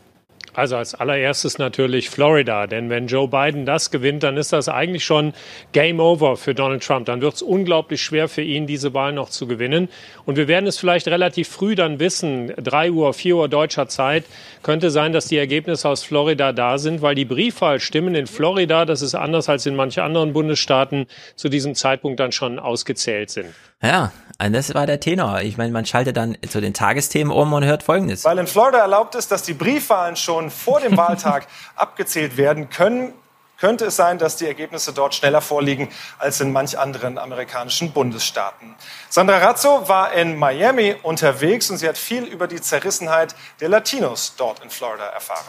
Also 0.55 0.77
als 0.77 0.95
allererstes 0.95 1.57
natürlich 1.57 2.09
Florida, 2.09 2.65
denn 2.65 2.89
wenn 2.89 3.07
Joe 3.07 3.27
Biden 3.27 3.65
das 3.65 3.91
gewinnt, 3.91 4.23
dann 4.23 4.37
ist 4.37 4.53
das 4.53 4.69
eigentlich 4.69 5.03
schon 5.03 5.33
Game 5.73 5.99
Over 5.99 6.37
für 6.37 6.55
Donald 6.55 6.81
Trump. 6.81 7.07
Dann 7.07 7.21
wird 7.21 7.33
es 7.33 7.41
unglaublich 7.41 8.01
schwer 8.01 8.29
für 8.29 8.41
ihn, 8.41 8.65
diese 8.65 8.93
Wahl 8.93 9.11
noch 9.11 9.29
zu 9.29 9.47
gewinnen. 9.47 9.89
Und 10.25 10.37
wir 10.37 10.47
werden 10.47 10.65
es 10.65 10.77
vielleicht 10.77 11.07
relativ 11.09 11.49
früh 11.49 11.75
dann 11.75 11.99
wissen, 11.99 12.53
drei 12.57 12.89
Uhr, 12.89 13.13
vier 13.13 13.35
Uhr 13.35 13.49
deutscher 13.49 13.89
Zeit, 13.89 14.23
könnte 14.63 14.91
sein, 14.91 15.11
dass 15.11 15.27
die 15.27 15.37
Ergebnisse 15.37 15.89
aus 15.89 16.03
Florida 16.03 16.53
da 16.53 16.77
sind, 16.77 17.01
weil 17.01 17.15
die 17.15 17.25
Briefwahlstimmen 17.25 18.15
in 18.15 18.25
Florida, 18.25 18.85
das 18.85 19.01
ist 19.01 19.13
anders 19.13 19.49
als 19.49 19.65
in 19.65 19.75
manchen 19.75 20.03
anderen 20.03 20.31
Bundesstaaten, 20.31 21.07
zu 21.35 21.49
diesem 21.49 21.75
Zeitpunkt 21.75 22.19
dann 22.21 22.31
schon 22.31 22.59
ausgezählt 22.59 23.29
sind. 23.29 23.47
Ja, 23.81 24.11
das 24.37 24.73
war 24.73 24.85
der 24.85 24.99
Tenor. 24.99 25.41
Ich 25.41 25.57
meine, 25.57 25.71
man 25.71 25.85
schaltet 25.85 26.17
dann 26.17 26.37
zu 26.47 26.59
den 26.59 26.73
Tagesthemen 26.73 27.31
um 27.31 27.53
und 27.53 27.63
hört 27.63 27.83
Folgendes. 27.83 28.25
Weil 28.25 28.39
in 28.39 28.47
Florida 28.47 28.79
erlaubt 28.79 29.15
ist, 29.15 29.31
dass 29.31 29.43
die 29.43 29.53
Briefwahlen 29.53 30.15
schon 30.15 30.49
vor 30.49 30.79
dem 30.79 30.97
Wahltag 30.97 31.47
abgezählt 31.75 32.37
werden 32.37 32.69
können, 32.69 33.13
könnte 33.57 33.85
es 33.85 33.95
sein, 33.95 34.17
dass 34.17 34.35
die 34.35 34.47
Ergebnisse 34.47 34.91
dort 34.91 35.15
schneller 35.15 35.41
vorliegen 35.41 35.89
als 36.17 36.41
in 36.41 36.51
manch 36.51 36.77
anderen 36.77 37.17
amerikanischen 37.17 37.91
Bundesstaaten. 37.91 38.75
Sandra 39.09 39.37
Razzo 39.37 39.87
war 39.87 40.11
in 40.13 40.35
Miami 40.35 40.95
unterwegs 41.03 41.69
und 41.69 41.77
sie 41.77 41.87
hat 41.87 41.97
viel 41.97 42.25
über 42.25 42.47
die 42.47 42.59
Zerrissenheit 42.59 43.35
der 43.61 43.69
Latinos 43.69 44.33
dort 44.37 44.61
in 44.63 44.69
Florida 44.69 45.05
erfahren. 45.05 45.45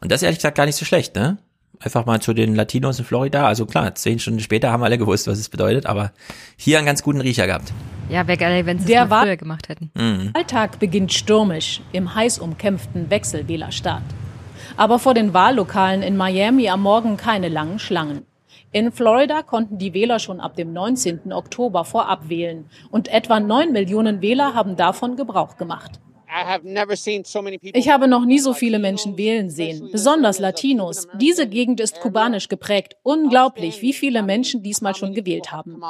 Und 0.00 0.12
das 0.12 0.20
ist 0.20 0.24
ehrlich 0.24 0.38
gesagt 0.38 0.56
gar 0.56 0.66
nicht 0.66 0.76
so 0.76 0.84
schlecht, 0.84 1.16
ne? 1.16 1.38
Einfach 1.80 2.06
mal 2.06 2.20
zu 2.20 2.32
den 2.32 2.54
Latinos 2.54 2.98
in 2.98 3.04
Florida. 3.04 3.46
Also 3.46 3.66
klar, 3.66 3.94
zehn 3.94 4.18
Stunden 4.18 4.40
später 4.40 4.70
haben 4.70 4.82
alle 4.82 4.98
gewusst, 4.98 5.26
was 5.26 5.38
es 5.38 5.48
bedeutet, 5.48 5.86
aber 5.86 6.12
hier 6.56 6.78
einen 6.78 6.86
ganz 6.86 7.02
guten 7.02 7.20
Riecher 7.20 7.46
gehabt. 7.46 7.72
Ja, 8.08 8.26
wäre 8.26 8.38
geil, 8.38 8.66
wenn 8.66 8.78
sie 8.78 8.94
es 8.94 9.08
früher 9.08 9.36
gemacht 9.36 9.68
hätten. 9.68 9.90
Mhm. 9.94 10.30
Alltag 10.34 10.78
beginnt 10.78 11.12
stürmisch 11.12 11.80
im 11.92 12.14
heiß 12.14 12.38
umkämpften 12.38 13.10
Wechselwählerstaat. 13.10 14.02
Aber 14.76 14.98
vor 14.98 15.14
den 15.14 15.34
Wahllokalen 15.34 16.02
in 16.02 16.16
Miami 16.16 16.68
am 16.68 16.82
Morgen 16.82 17.16
keine 17.16 17.48
langen 17.48 17.78
Schlangen. 17.78 18.26
In 18.72 18.92
Florida 18.92 19.42
konnten 19.42 19.78
die 19.78 19.94
Wähler 19.94 20.18
schon 20.18 20.40
ab 20.40 20.56
dem 20.56 20.72
19. 20.72 21.32
Oktober 21.32 21.84
vorab 21.84 22.28
wählen 22.28 22.66
und 22.90 23.08
etwa 23.08 23.40
9 23.40 23.72
Millionen 23.72 24.20
Wähler 24.20 24.54
haben 24.54 24.76
davon 24.76 25.16
Gebrauch 25.16 25.56
gemacht. 25.56 26.00
Ich 27.74 27.88
habe 27.88 28.08
noch 28.08 28.24
nie 28.24 28.38
so 28.38 28.52
viele 28.54 28.78
Menschen 28.78 29.16
wählen 29.16 29.50
sehen, 29.50 29.88
besonders 29.92 30.38
Latinos. 30.38 31.08
Diese 31.14 31.46
Gegend 31.46 31.80
ist 31.80 32.00
kubanisch 32.00 32.48
geprägt. 32.48 32.96
Unglaublich, 33.02 33.82
wie 33.82 33.92
viele 33.92 34.22
Menschen 34.22 34.62
diesmal 34.62 34.94
schon 34.94 35.14
gewählt 35.14 35.52
haben. 35.52 35.80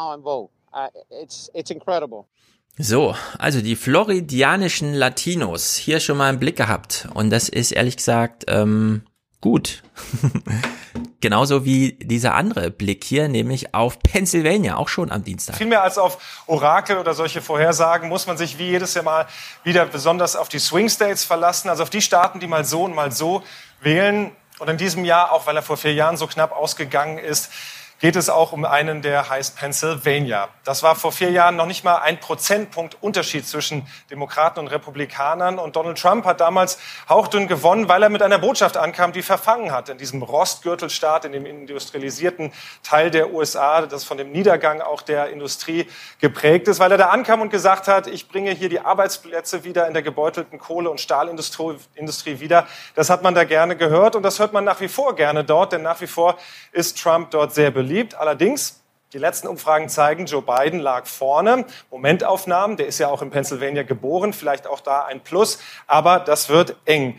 So, 2.78 3.14
also 3.38 3.62
die 3.62 3.76
floridianischen 3.76 4.92
Latinos 4.92 5.76
hier 5.76 5.98
schon 5.98 6.18
mal 6.18 6.28
im 6.28 6.38
Blick 6.38 6.56
gehabt. 6.56 7.08
Und 7.14 7.30
das 7.30 7.48
ist 7.48 7.72
ehrlich 7.72 7.96
gesagt 7.96 8.44
ähm, 8.48 9.02
gut. 9.40 9.82
Genauso 11.20 11.64
wie 11.64 11.92
dieser 11.94 12.34
andere 12.34 12.70
Blick 12.70 13.02
hier, 13.02 13.28
nämlich 13.28 13.74
auf 13.74 13.98
Pennsylvania, 14.00 14.76
auch 14.76 14.88
schon 14.88 15.10
am 15.10 15.24
Dienstag. 15.24 15.56
Viel 15.56 15.66
mehr 15.66 15.82
als 15.82 15.96
auf 15.96 16.44
Orakel 16.46 16.98
oder 16.98 17.14
solche 17.14 17.40
Vorhersagen 17.40 18.08
muss 18.08 18.26
man 18.26 18.36
sich 18.36 18.58
wie 18.58 18.68
jedes 18.68 18.92
Jahr 18.94 19.04
mal 19.04 19.26
wieder 19.64 19.86
besonders 19.86 20.36
auf 20.36 20.48
die 20.48 20.58
Swing 20.58 20.90
States 20.90 21.24
verlassen, 21.24 21.70
also 21.70 21.82
auf 21.82 21.90
die 21.90 22.02
Staaten, 22.02 22.38
die 22.38 22.46
mal 22.46 22.64
so 22.64 22.84
und 22.84 22.94
mal 22.94 23.12
so 23.12 23.42
wählen. 23.80 24.32
Und 24.58 24.68
in 24.68 24.76
diesem 24.76 25.04
Jahr, 25.04 25.32
auch 25.32 25.46
weil 25.46 25.56
er 25.56 25.62
vor 25.62 25.76
vier 25.76 25.94
Jahren 25.94 26.16
so 26.16 26.26
knapp 26.26 26.52
ausgegangen 26.52 27.18
ist, 27.18 27.50
geht 27.98 28.14
es 28.14 28.28
auch 28.28 28.52
um 28.52 28.64
einen, 28.64 29.00
der 29.00 29.30
heißt 29.30 29.56
Pennsylvania. 29.56 30.48
Das 30.64 30.82
war 30.82 30.94
vor 30.96 31.12
vier 31.12 31.30
Jahren 31.30 31.56
noch 31.56 31.66
nicht 31.66 31.82
mal 31.82 31.96
ein 31.96 32.20
Prozentpunkt 32.20 32.98
Unterschied 33.00 33.46
zwischen 33.46 33.86
Demokraten 34.10 34.60
und 34.60 34.68
Republikanern. 34.68 35.58
Und 35.58 35.76
Donald 35.76 35.98
Trump 35.98 36.26
hat 36.26 36.40
damals 36.40 36.78
hauchdünn 37.08 37.48
gewonnen, 37.48 37.88
weil 37.88 38.02
er 38.02 38.10
mit 38.10 38.20
einer 38.20 38.38
Botschaft 38.38 38.76
ankam, 38.76 39.12
die 39.12 39.22
verfangen 39.22 39.72
hat 39.72 39.88
in 39.88 39.96
diesem 39.96 40.22
Rostgürtelstaat, 40.22 41.24
in 41.24 41.32
dem 41.32 41.46
industrialisierten 41.46 42.52
Teil 42.82 43.10
der 43.10 43.32
USA, 43.32 43.86
das 43.86 44.04
von 44.04 44.18
dem 44.18 44.30
Niedergang 44.30 44.82
auch 44.82 45.00
der 45.00 45.30
Industrie 45.30 45.86
geprägt 46.20 46.68
ist, 46.68 46.78
weil 46.78 46.92
er 46.92 46.98
da 46.98 47.08
ankam 47.08 47.40
und 47.40 47.50
gesagt 47.50 47.88
hat, 47.88 48.08
ich 48.08 48.28
bringe 48.28 48.50
hier 48.50 48.68
die 48.68 48.80
Arbeitsplätze 48.80 49.64
wieder 49.64 49.86
in 49.86 49.94
der 49.94 50.02
gebeutelten 50.02 50.58
Kohle- 50.58 50.90
und 50.90 51.00
Stahlindustrie 51.00 51.76
Industrie 51.94 52.40
wieder. 52.40 52.66
Das 52.94 53.08
hat 53.08 53.22
man 53.22 53.34
da 53.34 53.44
gerne 53.44 53.76
gehört 53.76 54.16
und 54.16 54.22
das 54.22 54.38
hört 54.38 54.52
man 54.52 54.64
nach 54.64 54.80
wie 54.80 54.88
vor 54.88 55.16
gerne 55.16 55.44
dort, 55.44 55.72
denn 55.72 55.82
nach 55.82 56.00
wie 56.00 56.06
vor 56.06 56.36
ist 56.72 57.00
Trump 57.00 57.30
dort 57.30 57.54
sehr 57.54 57.70
beliebt. 57.70 57.85
Allerdings, 58.14 58.80
die 59.12 59.18
letzten 59.18 59.48
Umfragen 59.48 59.88
zeigen, 59.88 60.26
Joe 60.26 60.42
Biden 60.42 60.80
lag 60.80 61.06
vorne. 61.06 61.64
Momentaufnahmen, 61.90 62.76
der 62.76 62.86
ist 62.86 62.98
ja 62.98 63.08
auch 63.08 63.22
in 63.22 63.30
Pennsylvania 63.30 63.82
geboren, 63.82 64.32
vielleicht 64.32 64.66
auch 64.66 64.80
da 64.80 65.04
ein 65.04 65.20
Plus, 65.20 65.58
aber 65.86 66.20
das 66.20 66.48
wird 66.48 66.76
eng. 66.84 67.18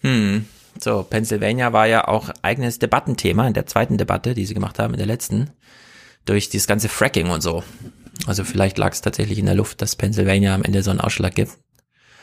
Hm. 0.00 0.48
So, 0.78 1.02
Pennsylvania 1.02 1.72
war 1.72 1.86
ja 1.86 2.06
auch 2.06 2.30
eigenes 2.42 2.78
Debattenthema 2.78 3.46
in 3.46 3.54
der 3.54 3.66
zweiten 3.66 3.96
Debatte, 3.96 4.34
die 4.34 4.44
sie 4.44 4.54
gemacht 4.54 4.78
haben, 4.78 4.94
in 4.94 4.98
der 4.98 5.06
letzten, 5.06 5.50
durch 6.26 6.48
dieses 6.48 6.66
ganze 6.66 6.88
Fracking 6.88 7.30
und 7.30 7.40
so. 7.40 7.64
Also 8.26 8.44
vielleicht 8.44 8.78
lag 8.78 8.92
es 8.92 9.00
tatsächlich 9.00 9.38
in 9.38 9.46
der 9.46 9.54
Luft, 9.54 9.82
dass 9.82 9.96
Pennsylvania 9.96 10.54
am 10.54 10.64
Ende 10.64 10.82
so 10.82 10.90
einen 10.90 11.00
Ausschlag 11.00 11.34
gibt. 11.34 11.52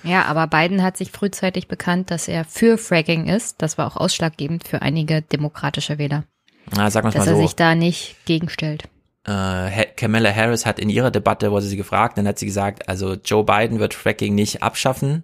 Ja, 0.03 0.25
aber 0.25 0.47
Biden 0.47 0.83
hat 0.83 0.97
sich 0.97 1.11
frühzeitig 1.11 1.67
bekannt, 1.67 2.11
dass 2.11 2.27
er 2.27 2.43
für 2.43 2.77
Fracking 2.77 3.27
ist. 3.27 3.61
Das 3.61 3.77
war 3.77 3.87
auch 3.87 3.95
ausschlaggebend 3.95 4.67
für 4.67 4.81
einige 4.81 5.21
demokratische 5.21 5.97
Wähler. 5.97 6.25
Na, 6.71 6.89
sagen 6.89 7.07
wir 7.07 7.11
dass 7.11 7.25
mal 7.25 7.31
er 7.31 7.35
so. 7.37 7.41
sich 7.41 7.55
da 7.55 7.75
nicht 7.75 8.15
gegenstellt. 8.25 8.83
äh, 9.25 9.85
Kamala 9.95 10.33
Harris 10.33 10.65
hat 10.65 10.79
in 10.79 10.89
ihrer 10.89 11.11
Debatte, 11.11 11.51
wurde 11.51 11.65
sie 11.65 11.77
gefragt, 11.77 12.17
dann 12.17 12.27
hat 12.27 12.39
sie 12.39 12.45
gesagt, 12.45 12.89
also 12.89 13.13
Joe 13.13 13.43
Biden 13.43 13.79
wird 13.79 13.93
Fracking 13.93 14.35
nicht 14.35 14.63
abschaffen. 14.63 15.23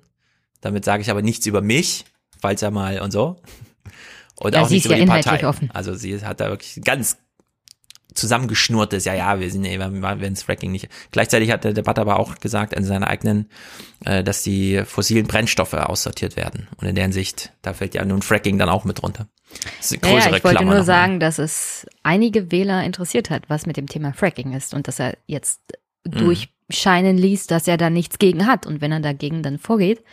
Damit 0.62 0.86
sage 0.86 1.02
ich 1.02 1.10
aber 1.10 1.21
nichts 1.21 1.45
über 1.45 1.62
mich, 1.62 2.06
falls 2.41 2.62
er 2.62 2.71
mal 2.71 2.99
und 2.99 3.12
so. 3.12 3.38
Und 4.36 4.56
Ja, 4.56 4.62
auch 4.62 4.67
sie 4.67 4.75
nicht 4.75 4.86
ist 4.86 4.86
über 4.86 4.95
ja 4.95 4.99
die 4.99 5.04
inhaltlich 5.04 5.32
Partei. 5.32 5.47
offen. 5.47 5.69
Also 5.73 5.95
sie 5.95 6.21
hat 6.21 6.39
da 6.39 6.49
wirklich 6.49 6.82
ganz 6.84 7.17
zusammengeschnurrt 8.13 8.93
ist. 8.93 9.06
Ja, 9.06 9.13
ja, 9.13 9.39
wir 9.39 9.49
sind 9.52 9.63
werden 9.63 10.34
das 10.34 10.43
Fracking 10.43 10.71
nicht. 10.71 10.89
Gleichzeitig 11.12 11.52
hat 11.52 11.63
der 11.63 11.73
Debatte 11.73 12.02
aber 12.02 12.19
auch 12.19 12.36
gesagt 12.39 12.73
in 12.73 12.84
seiner 12.84 13.08
eigenen, 13.08 13.49
äh, 14.06 14.23
dass 14.23 14.41
die 14.43 14.82
fossilen 14.86 15.28
Brennstoffe 15.28 15.73
aussortiert 15.73 16.36
werden. 16.36 16.67
Und 16.78 16.88
in 16.88 16.95
der 16.95 17.04
Hinsicht, 17.04 17.54
da 17.62 17.73
fällt 17.73 17.93
ja 17.93 18.04
nun 18.06 18.21
Fracking 18.21 18.58
dann 18.58 18.69
auch 18.69 18.84
mit 18.84 19.04
runter. 19.04 19.28
Das 19.52 19.92
ist 19.92 20.04
eine 20.04 20.14
größere 20.14 20.32
ja, 20.32 20.38
ich 20.38 20.44
wollte 20.44 20.58
Klammer 20.58 20.76
nur 20.76 20.84
sagen, 20.84 21.20
dass 21.20 21.40
es 21.40 21.88
einige 22.04 22.52
Wähler 22.52 22.84
interessiert 22.84 23.30
hat, 23.30 23.50
was 23.50 23.66
mit 23.66 23.78
dem 23.78 23.88
Thema 23.88 24.14
Fracking 24.14 24.54
ist 24.54 24.74
und 24.74 24.88
dass 24.88 25.00
er 25.00 25.18
jetzt 25.26 25.62
mhm. 26.06 26.12
durchscheinen 26.68 27.18
ließ, 27.18 27.48
dass 27.48 27.68
er 27.68 27.78
da 27.78 27.90
nichts 27.90 28.20
gegen 28.20 28.46
hat. 28.46 28.66
Und 28.66 28.82
wenn 28.82 28.92
er 28.92 29.00
dagegen 29.00 29.44
dann 29.44 29.58
vorgeht, 29.58 30.04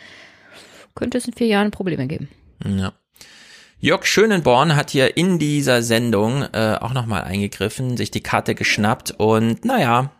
könnte 0.95 1.17
es 1.17 1.27
in 1.27 1.33
vier 1.33 1.47
Jahren 1.47 1.71
Probleme 1.71 2.07
geben. 2.07 2.29
Ja. 2.65 2.93
Jörg 3.79 4.05
Schönenborn 4.05 4.75
hat 4.75 4.89
hier 4.89 5.17
in 5.17 5.37
dieser 5.37 5.83
Sendung 5.83 6.41
äh, 6.41 6.77
auch 6.81 6.93
nochmal 6.93 7.23
eingegriffen, 7.23 7.95
sich 7.95 8.09
die 8.09 8.23
Karte 8.23 8.55
geschnappt 8.55 9.11
und 9.11 9.63
naja, 9.65 10.11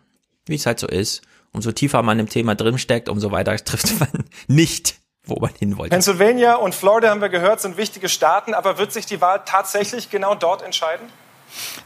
wie 0.45 0.53
es 0.53 0.67
halt 0.67 0.79
so 0.79 0.87
ist, 0.87 1.23
umso 1.51 1.71
tiefer 1.71 2.03
man 2.03 2.19
im 2.19 2.29
Thema 2.29 2.53
drinsteckt, 2.53 3.09
umso 3.09 3.31
weiter 3.31 3.55
trifft 3.65 3.99
man 3.99 4.25
nicht, 4.47 4.95
wo 5.27 5.39
man 5.39 5.51
hin 5.57 5.77
wollte. 5.77 5.91
Pennsylvania 5.91 6.55
und 6.55 6.73
Florida 6.75 7.09
haben 7.09 7.21
wir 7.21 7.29
gehört, 7.29 7.61
sind 7.61 7.77
wichtige 7.77 8.09
Staaten, 8.09 8.53
aber 8.53 8.77
wird 8.77 8.91
sich 8.91 9.05
die 9.05 9.21
Wahl 9.21 9.41
tatsächlich 9.45 10.09
genau 10.09 10.35
dort 10.35 10.61
entscheiden? 10.61 11.07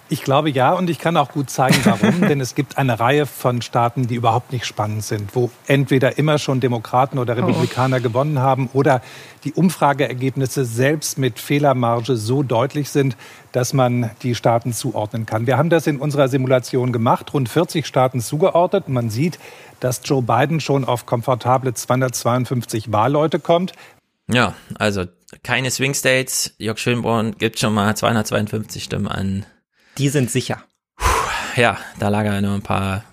Ich 0.09 0.23
glaube 0.23 0.49
ja 0.49 0.73
und 0.73 0.89
ich 0.89 0.99
kann 0.99 1.15
auch 1.15 1.31
gut 1.31 1.49
zeigen, 1.49 1.77
warum. 1.83 2.21
denn 2.27 2.41
es 2.41 2.55
gibt 2.55 2.77
eine 2.77 2.99
Reihe 2.99 3.25
von 3.25 3.61
Staaten, 3.61 4.07
die 4.07 4.15
überhaupt 4.15 4.51
nicht 4.51 4.65
spannend 4.65 5.03
sind, 5.03 5.35
wo 5.35 5.49
entweder 5.67 6.17
immer 6.17 6.37
schon 6.37 6.59
Demokraten 6.59 7.17
oder 7.17 7.37
Republikaner 7.37 7.97
oh. 7.97 8.01
gewonnen 8.01 8.39
haben 8.39 8.69
oder 8.73 9.01
die 9.43 9.53
Umfrageergebnisse 9.53 10.65
selbst 10.65 11.17
mit 11.17 11.39
Fehlermarge 11.39 12.17
so 12.17 12.43
deutlich 12.43 12.89
sind, 12.89 13.15
dass 13.51 13.73
man 13.73 14.11
die 14.21 14.35
Staaten 14.35 14.73
zuordnen 14.73 15.25
kann. 15.25 15.47
Wir 15.47 15.57
haben 15.57 15.69
das 15.69 15.87
in 15.87 15.97
unserer 15.97 16.27
Simulation 16.27 16.91
gemacht, 16.91 17.33
rund 17.33 17.49
40 17.49 17.85
Staaten 17.85 18.21
zugeordnet. 18.21 18.89
Man 18.89 19.09
sieht, 19.09 19.39
dass 19.79 20.01
Joe 20.03 20.21
Biden 20.21 20.59
schon 20.59 20.85
auf 20.85 21.05
komfortable 21.05 21.73
252 21.73 22.91
Wahlleute 22.91 23.39
kommt. 23.39 23.73
Ja, 24.33 24.55
also 24.75 25.05
keine 25.43 25.71
Swing 25.71 25.93
States. 25.93 26.55
Jörg 26.57 26.77
Schönborn 26.77 27.37
gibt 27.37 27.59
schon 27.59 27.73
mal 27.73 27.95
252 27.95 28.83
Stimmen 28.83 29.07
an. 29.07 29.45
Die 29.97 30.09
sind 30.09 30.31
sicher. 30.31 30.63
Ja, 31.55 31.77
da 31.99 32.09
lag 32.09 32.23
er 32.25 32.41
nur 32.41 32.53
ein 32.53 32.61
paar 32.61 33.03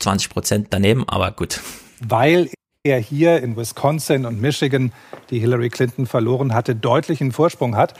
20 0.00 0.30
Prozent 0.30 0.68
daneben, 0.70 1.06
aber 1.08 1.32
gut. 1.32 1.60
Weil 2.00 2.50
er 2.82 2.98
hier 2.98 3.42
in 3.42 3.56
Wisconsin 3.56 4.26
und 4.26 4.40
Michigan, 4.40 4.92
die 5.30 5.38
Hillary 5.38 5.70
Clinton 5.70 6.06
verloren 6.06 6.54
hatte, 6.54 6.74
deutlichen 6.74 7.32
Vorsprung 7.32 7.76
hat. 7.76 7.94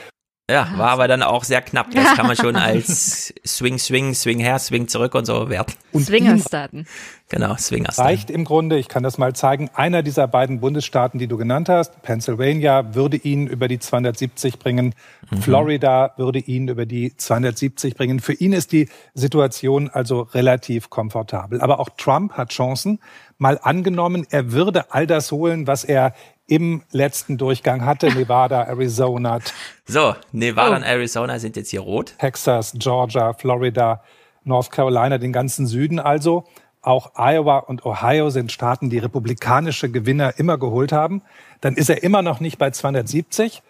Ja, 0.51 0.69
war 0.77 0.91
aber 0.91 1.09
dann 1.09 1.23
auch 1.23 1.43
sehr 1.43 1.63
knapp. 1.63 1.91
Das 1.93 2.17
kann 2.17 2.27
man 2.27 2.37
schon 2.37 2.55
als 2.57 3.33
Swing, 3.47 3.79
Swing, 3.79 4.13
Swing 4.13 4.39
her, 4.41 4.59
Swing 4.59 4.89
zurück 4.89 5.15
und 5.15 5.25
so 5.25 5.49
werten. 5.49 5.73
Und 5.93 6.05
Swingerstaaten. 6.05 6.87
Genau, 7.31 7.57
Swingerstaaten. 7.57 8.11
Reicht 8.11 8.29
im 8.29 8.45
Grunde, 8.45 8.77
ich 8.77 8.89
kann 8.89 9.03
das 9.03 9.17
mal 9.17 9.35
zeigen, 9.35 9.71
einer 9.73 10.03
dieser 10.03 10.29
beiden 10.29 10.61
Bundesstaaten, 10.61 11.19
die 11.19 11.29
du 11.29 11.39
genannt 11.39 11.71
hast, 11.71 12.03
Pennsylvania, 12.03 12.95
würde 12.95 13.17
ihn 13.17 13.47
über 13.47 13.69
die 13.69 13.79
270 13.79 14.59
bringen. 14.59 14.95
Mhm. 15.31 15.41
Florida 15.41 16.13
würde 16.19 16.41
ihn 16.41 16.69
über 16.69 16.85
die 16.85 17.17
270 17.17 17.95
bringen. 17.95 18.21
Für 18.21 18.35
ihn 18.35 18.53
ist 18.53 18.73
die 18.73 18.91
Situation 19.15 19.89
also 19.89 20.21
relativ 20.21 20.91
komfortabel. 20.91 21.63
Aber 21.63 21.81
auch 21.81 21.89
Trump 21.97 22.35
hat 22.35 22.51
Chancen. 22.51 23.01
Mal 23.39 23.59
angenommen, 23.63 24.27
er 24.29 24.53
würde 24.53 24.93
all 24.93 25.07
das 25.07 25.33
holen, 25.33 25.67
was 25.67 25.85
er 25.85 26.13
im 26.47 26.83
letzten 26.91 27.39
Durchgang 27.39 27.85
hatte. 27.85 28.13
Nevada, 28.13 28.63
Arizona. 28.63 29.39
So, 29.87 30.15
Nevada 30.33 30.73
oh. 30.73 30.77
und 30.77 30.83
Arizona 30.83 31.39
sind 31.39 31.57
jetzt 31.57 31.71
hier 31.71 31.81
rot. 31.81 32.15
Texas, 32.19 32.75
Georgia, 32.77 33.33
Florida, 33.33 34.03
North 34.45 34.71
Carolina, 34.71 35.19
den 35.19 35.33
ganzen 35.33 35.67
Süden 35.67 35.99
also. 35.99 36.45
Auch 36.83 37.13
Iowa 37.17 37.59
und 37.59 37.87
Ohio 37.87 38.29
sind 38.29 38.53
Staaten, 38.53 38.91
die 38.91 38.99
republikanische 38.99 39.91
Gewinner 39.91 40.39
immer 40.39 40.59
geholt 40.59 40.93
haben. 40.93 41.23
Dann 41.63 41.77
ist 41.77 41.89
er 41.89 42.03
immer 42.03 42.21
noch 42.21 42.41
nicht 42.41 42.59
bei 42.59 42.71
270. 42.71 43.63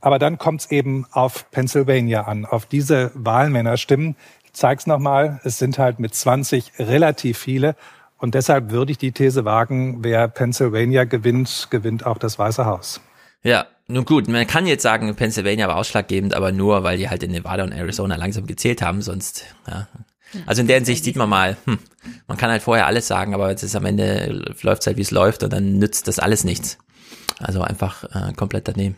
Aber 0.00 0.18
dann 0.18 0.36
kommt 0.36 0.62
es 0.62 0.70
eben 0.70 1.06
auf 1.12 1.50
Pennsylvania 1.52 2.22
an, 2.22 2.44
auf 2.44 2.66
diese 2.66 3.12
Wahlmännerstimmen. 3.14 4.16
Ich 4.44 4.52
zeig's 4.52 4.86
nochmal, 4.86 5.40
es 5.44 5.58
sind 5.58 5.78
halt 5.78 6.00
mit 6.00 6.12
20 6.14 6.72
relativ 6.80 7.38
viele. 7.38 7.76
Und 8.22 8.36
deshalb 8.36 8.70
würde 8.70 8.92
ich 8.92 8.98
die 8.98 9.10
These 9.10 9.44
wagen, 9.44 10.04
wer 10.04 10.28
Pennsylvania 10.28 11.02
gewinnt, 11.02 11.66
gewinnt 11.70 12.06
auch 12.06 12.18
das 12.18 12.38
Weiße 12.38 12.64
Haus. 12.64 13.00
Ja, 13.42 13.66
nun 13.88 14.04
gut, 14.04 14.28
man 14.28 14.46
kann 14.46 14.68
jetzt 14.68 14.84
sagen, 14.84 15.12
Pennsylvania 15.16 15.66
war 15.66 15.74
ausschlaggebend, 15.74 16.32
aber 16.32 16.52
nur, 16.52 16.84
weil 16.84 16.98
die 16.98 17.10
halt 17.10 17.24
in 17.24 17.32
Nevada 17.32 17.64
und 17.64 17.72
Arizona 17.72 18.14
langsam 18.14 18.46
gezählt 18.46 18.80
haben, 18.80 19.02
sonst, 19.02 19.44
ja. 19.66 19.88
Also 20.46 20.60
in 20.60 20.68
der 20.68 20.76
Hinsicht 20.76 21.02
sieht 21.02 21.16
man 21.16 21.28
mal, 21.28 21.56
hm, 21.64 21.80
man 22.28 22.36
kann 22.36 22.48
halt 22.48 22.62
vorher 22.62 22.86
alles 22.86 23.08
sagen, 23.08 23.34
aber 23.34 23.50
es 23.50 23.64
ist 23.64 23.74
am 23.74 23.86
Ende 23.86 24.54
läuft 24.62 24.82
es 24.82 24.86
halt, 24.86 24.98
wie 24.98 25.02
es 25.02 25.10
läuft 25.10 25.42
und 25.42 25.52
dann 25.52 25.80
nützt 25.80 26.06
das 26.06 26.20
alles 26.20 26.44
nichts. 26.44 26.78
Also 27.40 27.60
einfach 27.62 28.04
äh, 28.04 28.32
komplett 28.34 28.68
daneben. 28.68 28.94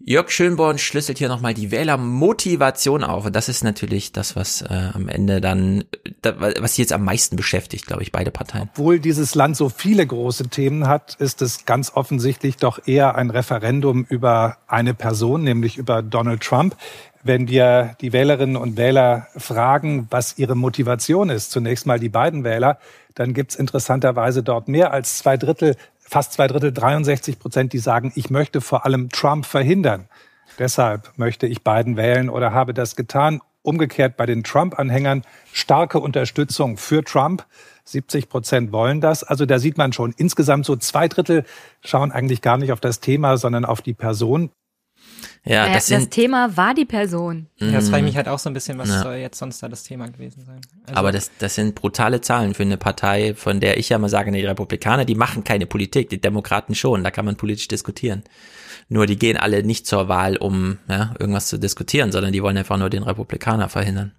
Jörg 0.00 0.30
Schönborn 0.30 0.78
schlüsselt 0.78 1.18
hier 1.18 1.28
nochmal 1.28 1.54
die 1.54 1.72
Wählermotivation 1.72 3.02
auf. 3.02 3.26
Und 3.26 3.34
das 3.34 3.48
ist 3.48 3.64
natürlich 3.64 4.12
das, 4.12 4.36
was 4.36 4.62
äh, 4.62 4.90
am 4.94 5.08
Ende 5.08 5.40
dann, 5.40 5.84
da, 6.22 6.34
was 6.38 6.76
sie 6.76 6.82
jetzt 6.82 6.92
am 6.92 7.04
meisten 7.04 7.34
beschäftigt, 7.34 7.86
glaube 7.86 8.04
ich, 8.04 8.12
beide 8.12 8.30
Parteien. 8.30 8.70
Obwohl 8.72 9.00
dieses 9.00 9.34
Land 9.34 9.56
so 9.56 9.68
viele 9.68 10.06
große 10.06 10.48
Themen 10.50 10.86
hat, 10.86 11.16
ist 11.16 11.42
es 11.42 11.64
ganz 11.64 11.90
offensichtlich 11.94 12.56
doch 12.58 12.86
eher 12.86 13.16
ein 13.16 13.30
Referendum 13.30 14.06
über 14.08 14.58
eine 14.68 14.94
Person, 14.94 15.42
nämlich 15.42 15.76
über 15.78 16.02
Donald 16.02 16.42
Trump. 16.42 16.76
Wenn 17.24 17.48
wir 17.48 17.96
die 18.00 18.12
Wählerinnen 18.12 18.56
und 18.56 18.76
Wähler 18.76 19.26
fragen, 19.36 20.06
was 20.10 20.38
ihre 20.38 20.54
Motivation 20.54 21.28
ist, 21.28 21.50
zunächst 21.50 21.86
mal 21.86 21.98
die 21.98 22.08
beiden 22.08 22.44
Wähler, 22.44 22.78
dann 23.16 23.34
gibt's 23.34 23.56
interessanterweise 23.56 24.44
dort 24.44 24.68
mehr 24.68 24.92
als 24.92 25.18
zwei 25.18 25.36
Drittel 25.36 25.74
fast 26.08 26.32
zwei 26.32 26.46
Drittel, 26.46 26.72
63 26.72 27.38
Prozent, 27.38 27.72
die 27.72 27.78
sagen, 27.78 28.12
ich 28.14 28.30
möchte 28.30 28.60
vor 28.60 28.84
allem 28.84 29.10
Trump 29.10 29.44
verhindern. 29.44 30.08
Deshalb 30.58 31.12
möchte 31.16 31.46
ich 31.46 31.62
Biden 31.62 31.96
wählen 31.96 32.30
oder 32.30 32.52
habe 32.52 32.74
das 32.74 32.96
getan. 32.96 33.40
Umgekehrt 33.62 34.16
bei 34.16 34.24
den 34.24 34.44
Trump-Anhängern 34.44 35.22
starke 35.52 36.00
Unterstützung 36.00 36.78
für 36.78 37.04
Trump. 37.04 37.44
70 37.84 38.28
Prozent 38.28 38.72
wollen 38.72 39.00
das. 39.00 39.22
Also 39.22 39.44
da 39.44 39.58
sieht 39.58 39.76
man 39.76 39.92
schon, 39.92 40.14
insgesamt 40.16 40.64
so 40.64 40.76
zwei 40.76 41.08
Drittel 41.08 41.44
schauen 41.84 42.12
eigentlich 42.12 42.40
gar 42.40 42.56
nicht 42.56 42.72
auf 42.72 42.80
das 42.80 43.00
Thema, 43.00 43.36
sondern 43.36 43.64
auf 43.64 43.82
die 43.82 43.94
Person. 43.94 44.50
Ja, 45.44 45.72
das, 45.72 45.86
das, 45.86 46.00
das 46.00 46.08
Thema 46.10 46.56
war 46.56 46.74
die 46.74 46.84
Person. 46.84 47.46
Ja, 47.56 47.72
das 47.72 47.88
frage 47.88 48.00
ich 48.00 48.10
mich 48.10 48.16
halt 48.16 48.28
auch 48.28 48.38
so 48.38 48.50
ein 48.50 48.54
bisschen, 48.54 48.78
was 48.78 48.88
ja. 48.88 49.02
soll 49.02 49.14
jetzt 49.16 49.38
sonst 49.38 49.62
da 49.62 49.68
das 49.68 49.82
Thema 49.82 50.08
gewesen 50.08 50.44
sein? 50.44 50.60
Also 50.86 50.98
Aber 50.98 51.12
das, 51.12 51.30
das 51.38 51.54
sind 51.54 51.74
brutale 51.74 52.20
Zahlen 52.20 52.54
für 52.54 52.62
eine 52.62 52.76
Partei, 52.76 53.34
von 53.34 53.60
der 53.60 53.78
ich 53.78 53.88
ja 53.88 53.98
mal 53.98 54.08
sage, 54.08 54.30
die 54.30 54.44
Republikaner, 54.44 55.04
die 55.04 55.14
machen 55.14 55.44
keine 55.44 55.66
Politik, 55.66 56.10
die 56.10 56.20
Demokraten 56.20 56.74
schon, 56.74 57.02
da 57.04 57.10
kann 57.10 57.24
man 57.24 57.36
politisch 57.36 57.68
diskutieren. 57.68 58.22
Nur 58.88 59.06
die 59.06 59.18
gehen 59.18 59.36
alle 59.36 59.62
nicht 59.62 59.86
zur 59.86 60.08
Wahl, 60.08 60.36
um 60.36 60.78
ja, 60.88 61.14
irgendwas 61.18 61.48
zu 61.48 61.58
diskutieren, 61.58 62.12
sondern 62.12 62.32
die 62.32 62.42
wollen 62.42 62.56
einfach 62.56 62.78
nur 62.78 62.90
den 62.90 63.02
Republikaner 63.02 63.68
verhindern. 63.68 64.12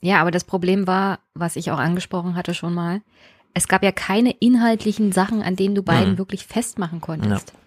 Ja, 0.00 0.20
aber 0.20 0.30
das 0.30 0.44
Problem 0.44 0.86
war, 0.86 1.20
was 1.34 1.56
ich 1.56 1.70
auch 1.70 1.78
angesprochen 1.78 2.34
hatte 2.34 2.54
schon 2.54 2.74
mal, 2.74 3.02
es 3.54 3.68
gab 3.68 3.82
ja 3.82 3.92
keine 3.92 4.30
inhaltlichen 4.40 5.12
Sachen, 5.12 5.42
an 5.42 5.56
denen 5.56 5.74
du 5.74 5.82
beiden 5.82 6.12
hm. 6.12 6.18
wirklich 6.18 6.46
festmachen 6.46 7.00
konntest. 7.00 7.50
Ja. 7.50 7.58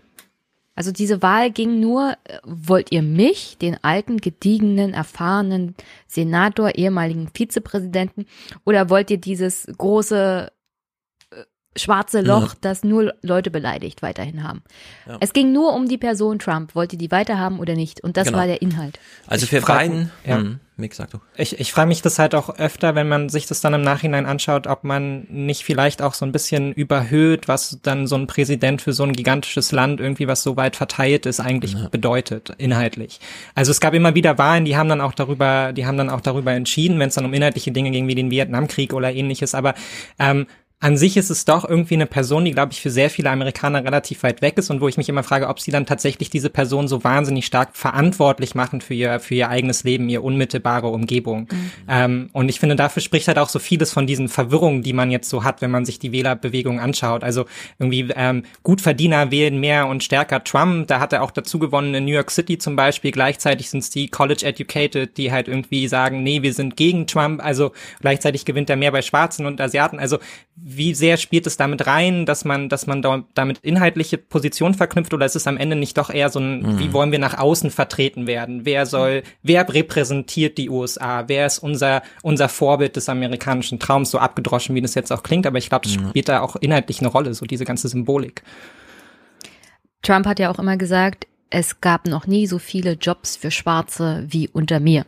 Also 0.76 0.92
diese 0.92 1.22
Wahl 1.22 1.52
ging 1.52 1.80
nur, 1.80 2.18
äh, 2.26 2.40
wollt 2.44 2.92
ihr 2.92 3.02
mich, 3.02 3.58
den 3.58 3.78
alten, 3.82 4.18
gediegenen, 4.18 4.94
erfahrenen 4.94 5.76
Senator, 6.08 6.76
ehemaligen 6.76 7.30
Vizepräsidenten, 7.34 8.26
oder 8.66 8.90
wollt 8.90 9.10
ihr 9.10 9.18
dieses 9.18 9.68
große 9.78 10.52
schwarze 11.76 12.22
Loch, 12.22 12.50
ja. 12.50 12.58
das 12.62 12.84
nur 12.84 13.14
Leute 13.22 13.52
beleidigt, 13.52 14.02
weiterhin 14.02 14.44
haben. 14.44 14.64
Ja. 15.08 15.18
Es 15.20 15.34
ging 15.34 15.52
nur 15.52 15.74
um 15.74 15.88
die 15.88 15.98
Person 15.98 16.40
Trump, 16.40 16.76
wollte 16.76 16.98
die 16.98 17.12
weiterhaben 17.12 17.60
oder 17.60 17.76
nicht. 17.76 18.02
Und 18.02 18.18
das 18.18 18.28
genau. 18.28 18.40
war 18.40 18.48
der 18.48 18.62
Inhalt. 18.62 19.00
Also 19.28 19.46
für 19.46 19.62
Biden, 19.62 20.12
ja. 20.26 20.38
Hm, 20.38 20.60
Mick, 20.78 20.94
sag 20.94 21.10
du. 21.10 21.20
Ich, 21.38 21.60
ich 21.60 21.72
frage 21.72 21.88
mich 21.88 22.02
das 22.02 22.20
halt 22.20 22.36
auch 22.36 22.58
öfter, 22.58 22.96
wenn 22.96 23.08
man 23.08 23.30
sich 23.30 23.46
das 23.48 23.62
dann 23.62 23.74
im 23.74 23.82
Nachhinein 23.82 24.26
anschaut, 24.26 24.68
ob 24.68 24.84
man 24.84 25.26
nicht 25.30 25.64
vielleicht 25.64 26.02
auch 26.02 26.14
so 26.14 26.26
ein 26.26 26.34
bisschen 26.34 26.74
überhöht, 26.74 27.48
was 27.48 27.80
dann 27.82 28.08
so 28.08 28.16
ein 28.16 28.28
Präsident 28.28 28.82
für 28.82 28.92
so 28.92 29.04
ein 29.04 29.14
gigantisches 29.14 29.72
Land 29.72 30.02
irgendwie, 30.02 30.28
was 30.28 30.44
so 30.44 30.58
weit 30.58 30.76
verteilt 30.76 31.26
ist, 31.26 31.40
eigentlich 31.40 31.74
ja. 31.74 31.88
bedeutet, 31.88 32.54
inhaltlich. 32.58 33.22
Also 33.54 33.72
es 33.72 33.80
gab 33.80 33.94
immer 33.94 34.16
wieder 34.16 34.38
Wahlen, 34.38 34.66
die 34.66 34.76
haben 34.76 34.90
dann 34.90 35.02
auch 35.02 35.14
darüber, 35.14 35.72
die 35.72 35.86
haben 35.86 35.98
dann 35.98 36.10
auch 36.10 36.22
darüber 36.22 36.52
entschieden, 36.52 37.00
wenn 37.00 37.10
es 37.10 37.16
dann 37.16 37.26
um 37.26 37.34
inhaltliche 37.34 37.72
Dinge 37.72 37.92
ging 37.92 38.08
wie 38.08 38.16
den 38.16 38.30
Vietnamkrieg 38.30 38.94
oder 38.94 39.14
ähnliches, 39.14 39.56
aber 39.56 39.76
ähm, 40.20 40.46
an 40.82 40.98
sich 40.98 41.16
ist 41.16 41.30
es 41.30 41.46
doch 41.46 41.68
irgendwie 41.68 41.94
eine 41.94 42.06
Person, 42.06 42.44
die, 42.44 42.52
glaube 42.52 42.74
ich, 42.74 42.82
für 42.82 42.90
sehr 42.90 43.10
viele 43.10 43.30
Amerikaner 43.32 43.84
relativ 43.84 44.24
weit 44.24 44.42
weg 44.42 44.58
ist 44.58 44.70
und 44.70 44.82
wo 44.82 44.88
ich 44.88 44.98
mich 44.98 45.08
immer 45.08 45.24
frage, 45.24 45.48
ob 45.48 45.60
sie 45.60 45.72
dann 45.72 45.86
tatsächlich 45.86 46.30
diese 46.30 46.50
Person 46.50 46.88
so 46.88 47.04
wahnsinnig 47.04 47.46
stark 47.46 47.76
verantwortlich 47.76 48.56
machen 48.56 48.82
für 48.82 48.94
ihr, 48.94 49.20
für 49.20 49.36
ihr 49.36 49.50
eigenes 49.50 49.84
Leben, 49.84 50.10
ihr 50.10 50.24
unmittelbare 50.24 50.88
Umgebung. 50.88 51.48
Mhm. 51.50 51.72
Ähm, 51.88 52.30
und 52.34 52.50
ich 52.50 52.60
finde, 52.60 52.76
dafür 52.76 53.02
spricht 53.02 53.28
halt 53.28 53.40
auch 53.40 53.48
so 53.48 53.58
vieles 53.58 53.94
von 53.94 54.06
diesen 54.06 54.28
Verwirrungen, 54.28 54.84
die 54.84 54.92
man 54.94 55.12
jetzt 55.12 55.30
so 55.30 55.46
hat, 55.46 55.62
wenn 55.62 55.72
man 55.72 55.86
sich 55.86 55.98
die 55.98 56.12
Wählerbewegung 56.12 56.80
anschaut. 56.80 57.24
Also 57.24 57.46
irgendwie 57.80 58.10
ähm, 58.16 58.44
Gutverdiener 58.64 59.32
wählen 59.32 59.60
mehr 59.60 59.88
und 59.88 60.04
stärker 60.04 60.44
Trump. 60.44 60.88
Da 60.88 61.00
hat 61.00 61.14
er 61.14 61.24
auch 61.24 61.32
dazu 61.32 61.58
gewonnen 61.58 61.96
in 61.96 62.06
New 62.06 62.14
York 62.14 62.32
City 62.32 62.58
zum 62.58 62.76
Beispiel. 62.76 63.12
Gleichzeitig 63.12 63.70
sind 63.70 63.80
es 63.80 63.90
die 63.90 64.10
College 64.10 64.46
Educated, 64.46 65.18
die 65.18 65.32
halt 65.32 65.48
irgendwie 65.48 65.88
sagen, 65.88 66.22
nee, 66.22 66.42
wir 66.42 66.54
sind 66.54 66.76
gegen 66.76 67.08
Trump. 67.08 67.44
Also 67.44 67.72
gleichzeitig 68.02 68.44
gewinnt 68.44 68.70
er 68.70 68.76
mehr 68.76 68.92
bei 68.92 69.02
Schwarzen 69.02 69.46
und 69.46 69.62
Asiaten. 69.62 70.00
Also 70.00 70.20
wie 70.68 70.96
sehr 70.96 71.18
spielt 71.18 71.46
es 71.46 71.58
damit 71.58 71.86
rein, 71.86 72.26
dass 72.26 72.44
man, 72.44 72.70
dass 72.70 72.88
man 72.88 73.04
da, 73.04 73.24
damit 73.36 73.60
inhaltliche 73.60 74.18
Positionen 74.18 74.74
verknüpft 74.74 75.14
oder 75.14 75.24
ist 75.24 75.36
es 75.36 75.46
am 75.46 75.58
Ende 75.58 75.76
nicht 75.76 75.96
doch 75.96 76.10
eher 76.10 76.30
so 76.30 76.40
ein, 76.40 76.64
mhm. 76.64 76.80
wie 76.80 76.92
wollen 76.92 77.12
wir 77.12 77.20
nach 77.20 77.38
außen 77.38 77.70
vertreten 77.70 78.26
werden? 78.26 78.66
Wer 78.66 78.88
soll, 78.88 79.22
wer 79.44 79.72
repräsentiert 79.72 80.58
die 80.58 80.72
USA? 80.72 81.26
Wer 81.28 81.46
ist 81.46 81.60
unser, 81.60 82.02
unser 82.24 82.50
Vorbild 82.50 82.96
des 82.96 83.10
amerikanischen 83.10 83.78
Traums? 83.78 84.10
So 84.10 84.18
abgedroschen, 84.18 84.74
wie 84.74 84.82
das 84.82 84.96
jetzt 84.96 85.12
auch 85.12 85.22
klingt, 85.22 85.46
aber 85.46 85.60
ich 85.60 85.70
glaube, 85.70 85.84
das 85.84 85.98
mhm. 85.98 86.10
spielt 86.10 86.30
da 86.30 86.42
auch 86.42 86.56
inhaltlich 86.56 87.00
eine 87.00 87.10
Rolle, 87.10 87.36
so 87.36 87.46
diese 87.46 87.64
ganze 87.64 87.88
Symbolik. 87.88 88.42
Trump 90.02 90.26
hat 90.26 90.40
ja 90.40 90.50
auch 90.50 90.58
immer 90.58 90.78
gesagt, 90.78 91.28
es 91.52 91.80
gab 91.80 92.08
noch 92.08 92.26
nie 92.26 92.48
so 92.48 92.58
viele 92.58 92.94
Jobs 92.94 93.36
für 93.36 93.52
Schwarze 93.52 94.26
wie 94.28 94.50
unter 94.50 94.80
mir. 94.80 95.06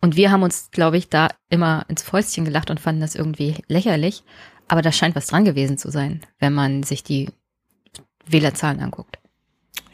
Und 0.00 0.14
wir 0.14 0.30
haben 0.30 0.44
uns, 0.44 0.70
glaube 0.70 0.98
ich, 0.98 1.08
da 1.08 1.30
immer 1.48 1.84
ins 1.88 2.04
Fäustchen 2.04 2.44
gelacht 2.44 2.70
und 2.70 2.78
fanden 2.78 3.00
das 3.00 3.16
irgendwie 3.16 3.56
lächerlich. 3.66 4.22
Aber 4.70 4.82
da 4.82 4.92
scheint 4.92 5.16
was 5.16 5.26
dran 5.26 5.44
gewesen 5.44 5.78
zu 5.78 5.90
sein, 5.90 6.20
wenn 6.38 6.52
man 6.52 6.84
sich 6.84 7.02
die 7.02 7.28
Wählerzahlen 8.24 8.78
anguckt. 8.78 9.18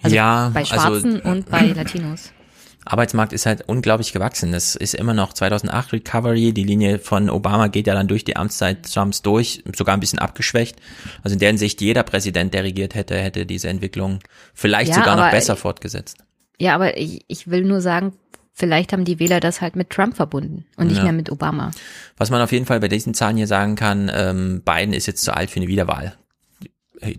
Also 0.03 0.14
ja, 0.14 0.51
bei 0.53 0.61
also 0.61 0.74
Schwarzen 0.74 1.16
also, 1.16 1.29
und 1.31 1.51
bei 1.51 1.68
Latinos. 1.68 2.31
Arbeitsmarkt 2.85 3.33
ist 3.33 3.47
halt 3.47 3.66
unglaublich 3.66 4.12
gewachsen. 4.12 4.53
Das 4.53 4.77
ist 4.77 4.95
immer 4.95 5.14
noch 5.14 5.33
2008 5.33 5.95
Recovery. 5.95 6.53
Die 6.53 6.64
Linie 6.64 6.99
von 6.99 7.31
Obama 7.31 7.68
geht 7.68 7.87
ja 7.87 7.95
dann 7.95 8.07
durch 8.07 8.22
die 8.22 8.37
Amtszeit 8.37 8.93
Trumps 8.93 9.22
durch, 9.22 9.64
sogar 9.74 9.97
ein 9.97 10.01
bisschen 10.01 10.18
abgeschwächt. 10.18 10.77
Also 11.22 11.33
in 11.33 11.41
deren 11.41 11.57
Sicht 11.57 11.81
jeder 11.81 12.03
Präsident, 12.03 12.53
der 12.53 12.62
regiert 12.62 12.95
hätte, 12.95 13.16
hätte 13.16 13.47
diese 13.47 13.70
Entwicklung 13.70 14.18
vielleicht 14.53 14.91
ja, 14.91 14.97
sogar 14.97 15.16
noch 15.16 15.31
besser 15.31 15.57
fortgesetzt. 15.57 16.18
Ja, 16.59 16.74
aber 16.74 16.99
ich, 16.99 17.24
ich 17.29 17.49
will 17.49 17.64
nur 17.64 17.81
sagen, 17.81 18.12
Vielleicht 18.59 18.94
haben 18.94 19.04
die 19.04 19.18
Wähler 19.18 19.38
das 19.38 19.61
halt 19.61 19.76
mit 19.76 19.90
Trump 19.90 20.16
verbunden 20.16 20.64
und 20.76 20.86
nicht 20.86 20.96
ja. 20.96 21.02
mehr 21.02 21.12
mit 21.12 21.30
Obama. 21.30 21.72
Was 22.16 22.30
man 22.30 22.40
auf 22.40 22.52
jeden 22.52 22.64
Fall 22.64 22.80
bei 22.80 22.88
diesen 22.88 23.12
Zahlen 23.12 23.36
hier 23.36 23.46
sagen 23.46 23.76
kann, 23.76 24.11
ähm, 24.12 24.62
Biden 24.64 24.94
ist 24.94 25.04
jetzt 25.04 25.22
zu 25.22 25.36
alt 25.36 25.50
für 25.50 25.61
eine 25.61 25.68
Wiederwahl. 25.68 26.16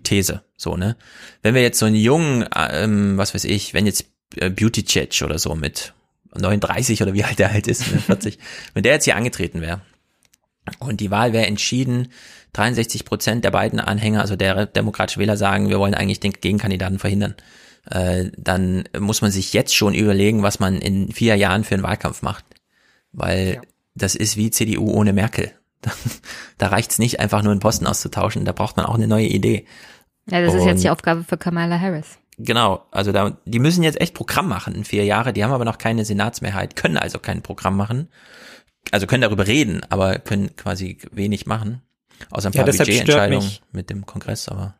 These, 0.02 0.42
so, 0.56 0.76
ne? 0.76 0.96
Wenn 1.42 1.54
wir 1.54 1.62
jetzt 1.62 1.78
so 1.78 1.86
einen 1.86 1.94
jungen, 1.94 2.44
ähm, 2.56 3.16
was 3.18 3.34
weiß 3.34 3.44
ich, 3.44 3.72
wenn 3.72 3.86
jetzt 3.86 4.06
äh, 4.34 4.50
Beauty 4.50 4.82
Chatch 4.82 5.22
oder 5.22 5.38
so 5.38 5.54
mit 5.54 5.94
39 6.34 7.00
oder 7.02 7.14
wie 7.14 7.22
alt 7.22 7.38
der 7.38 7.52
halt 7.52 7.68
ist, 7.68 7.84
40, 7.84 8.36
ne, 8.36 8.42
wenn 8.74 8.82
der 8.82 8.94
jetzt 8.94 9.04
hier 9.04 9.14
angetreten 9.14 9.60
wäre 9.60 9.80
und 10.80 10.98
die 10.98 11.12
Wahl 11.12 11.32
wäre 11.32 11.46
entschieden, 11.46 12.08
63 12.54 13.04
Prozent 13.04 13.44
der 13.44 13.52
beiden 13.52 13.78
Anhänger, 13.78 14.22
also 14.22 14.34
der 14.34 14.66
demokratische 14.66 15.20
Wähler 15.20 15.36
sagen, 15.36 15.68
wir 15.68 15.78
wollen 15.78 15.94
eigentlich 15.94 16.18
den 16.18 16.32
Gegenkandidaten 16.32 16.98
verhindern 16.98 17.36
äh, 17.90 18.30
dann 18.36 18.84
muss 18.98 19.22
man 19.22 19.30
sich 19.30 19.52
jetzt 19.52 19.74
schon 19.74 19.94
überlegen, 19.94 20.42
was 20.42 20.60
man 20.60 20.76
in 20.76 21.12
vier 21.12 21.36
Jahren 21.36 21.64
für 21.64 21.74
einen 21.74 21.84
Wahlkampf 21.84 22.22
macht. 22.22 22.44
Weil 23.12 23.54
ja. 23.54 23.60
das 23.94 24.14
ist 24.14 24.36
wie 24.36 24.50
CDU 24.50 24.90
ohne 24.90 25.12
Merkel. 25.12 25.52
da 26.58 26.68
reicht's 26.68 26.98
nicht, 26.98 27.20
einfach 27.20 27.42
nur 27.42 27.52
einen 27.52 27.60
Posten 27.60 27.86
auszutauschen, 27.86 28.44
da 28.44 28.52
braucht 28.52 28.76
man 28.76 28.86
auch 28.86 28.96
eine 28.96 29.06
neue 29.06 29.26
Idee. 29.26 29.64
Ja, 30.28 30.42
das 30.42 30.52
Und, 30.52 30.60
ist 30.60 30.66
jetzt 30.66 30.84
die 30.84 30.90
Aufgabe 30.90 31.24
für 31.24 31.38
Kamala 31.38 31.78
Harris. 31.78 32.18
Genau, 32.36 32.84
also 32.90 33.10
da, 33.10 33.36
die 33.46 33.58
müssen 33.58 33.82
jetzt 33.82 34.00
echt 34.00 34.14
Programm 34.14 34.48
machen 34.48 34.74
in 34.74 34.84
vier 34.84 35.04
Jahre, 35.04 35.32
die 35.32 35.42
haben 35.42 35.52
aber 35.52 35.64
noch 35.64 35.78
keine 35.78 36.04
Senatsmehrheit, 36.04 36.76
können 36.76 36.96
also 36.96 37.18
kein 37.18 37.42
Programm 37.42 37.76
machen. 37.76 38.08
Also 38.92 39.06
können 39.06 39.22
darüber 39.22 39.46
reden, 39.46 39.82
aber 39.88 40.18
können 40.18 40.54
quasi 40.56 40.98
wenig 41.10 41.46
machen. 41.46 41.82
Außer 42.30 42.48
ein 42.48 42.52
paar 42.52 42.66
ja, 42.66 42.72
Budgetentscheidungen 42.72 43.50
mit 43.72 43.90
dem 43.90 44.06
Kongress, 44.06 44.48
aber 44.48 44.74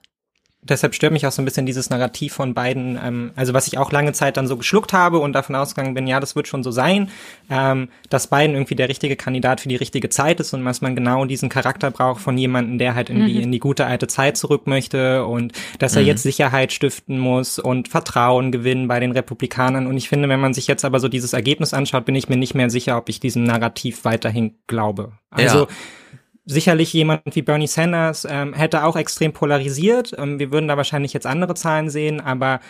deshalb 0.68 0.94
stört 0.94 1.12
mich 1.12 1.26
auch 1.26 1.32
so 1.32 1.42
ein 1.42 1.44
bisschen 1.44 1.66
dieses 1.66 1.90
Narrativ 1.90 2.34
von 2.34 2.54
beiden, 2.54 2.98
ähm, 3.02 3.30
also 3.36 3.54
was 3.54 3.66
ich 3.66 3.78
auch 3.78 3.92
lange 3.92 4.12
Zeit 4.12 4.36
dann 4.36 4.46
so 4.46 4.56
geschluckt 4.56 4.92
habe 4.92 5.18
und 5.18 5.32
davon 5.32 5.54
ausgegangen 5.54 5.94
bin, 5.94 6.06
ja, 6.06 6.20
das 6.20 6.36
wird 6.36 6.48
schon 6.48 6.62
so 6.62 6.70
sein, 6.70 7.10
ähm, 7.50 7.88
dass 8.10 8.28
Biden 8.28 8.54
irgendwie 8.54 8.74
der 8.74 8.88
richtige 8.88 9.16
Kandidat 9.16 9.60
für 9.60 9.68
die 9.68 9.76
richtige 9.76 10.08
Zeit 10.08 10.40
ist 10.40 10.54
und 10.54 10.64
dass 10.64 10.80
man 10.80 10.94
genau 10.94 11.24
diesen 11.24 11.48
Charakter 11.48 11.90
braucht 11.90 12.20
von 12.20 12.36
jemandem, 12.38 12.78
der 12.78 12.94
halt 12.94 13.10
irgendwie 13.10 13.36
mhm. 13.36 13.42
in 13.44 13.52
die 13.52 13.58
gute 13.58 13.86
alte 13.86 14.06
Zeit 14.06 14.36
zurück 14.36 14.66
möchte 14.66 15.24
und 15.24 15.52
dass 15.78 15.96
er 15.96 16.02
mhm. 16.02 16.08
jetzt 16.08 16.22
Sicherheit 16.22 16.72
stiften 16.72 17.18
muss 17.18 17.58
und 17.58 17.88
Vertrauen 17.88 18.52
gewinnen 18.52 18.88
bei 18.88 19.00
den 19.00 19.12
Republikanern. 19.12 19.86
Und 19.86 19.96
ich 19.96 20.08
finde, 20.08 20.28
wenn 20.28 20.40
man 20.40 20.54
sich 20.54 20.66
jetzt 20.66 20.84
aber 20.84 21.00
so 21.00 21.08
dieses 21.08 21.32
Ergebnis 21.32 21.74
anschaut, 21.74 22.04
bin 22.04 22.14
ich 22.14 22.28
mir 22.28 22.36
nicht 22.36 22.54
mehr 22.54 22.70
sicher, 22.70 22.96
ob 22.96 23.08
ich 23.08 23.20
diesem 23.20 23.44
Narrativ 23.44 24.04
weiterhin 24.04 24.54
glaube. 24.66 25.12
Also 25.30 25.60
ja 25.60 25.68
sicherlich 26.48 26.92
jemand 26.92 27.22
wie 27.34 27.42
Bernie 27.42 27.66
Sanders 27.66 28.26
ähm, 28.28 28.54
hätte 28.54 28.84
auch 28.84 28.96
extrem 28.96 29.32
polarisiert. 29.32 30.14
Ähm, 30.18 30.38
wir 30.38 30.50
würden 30.50 30.68
da 30.68 30.76
wahrscheinlich 30.76 31.12
jetzt 31.12 31.26
andere 31.26 31.54
Zahlen 31.54 31.90
sehen, 31.90 32.20
aber 32.20 32.60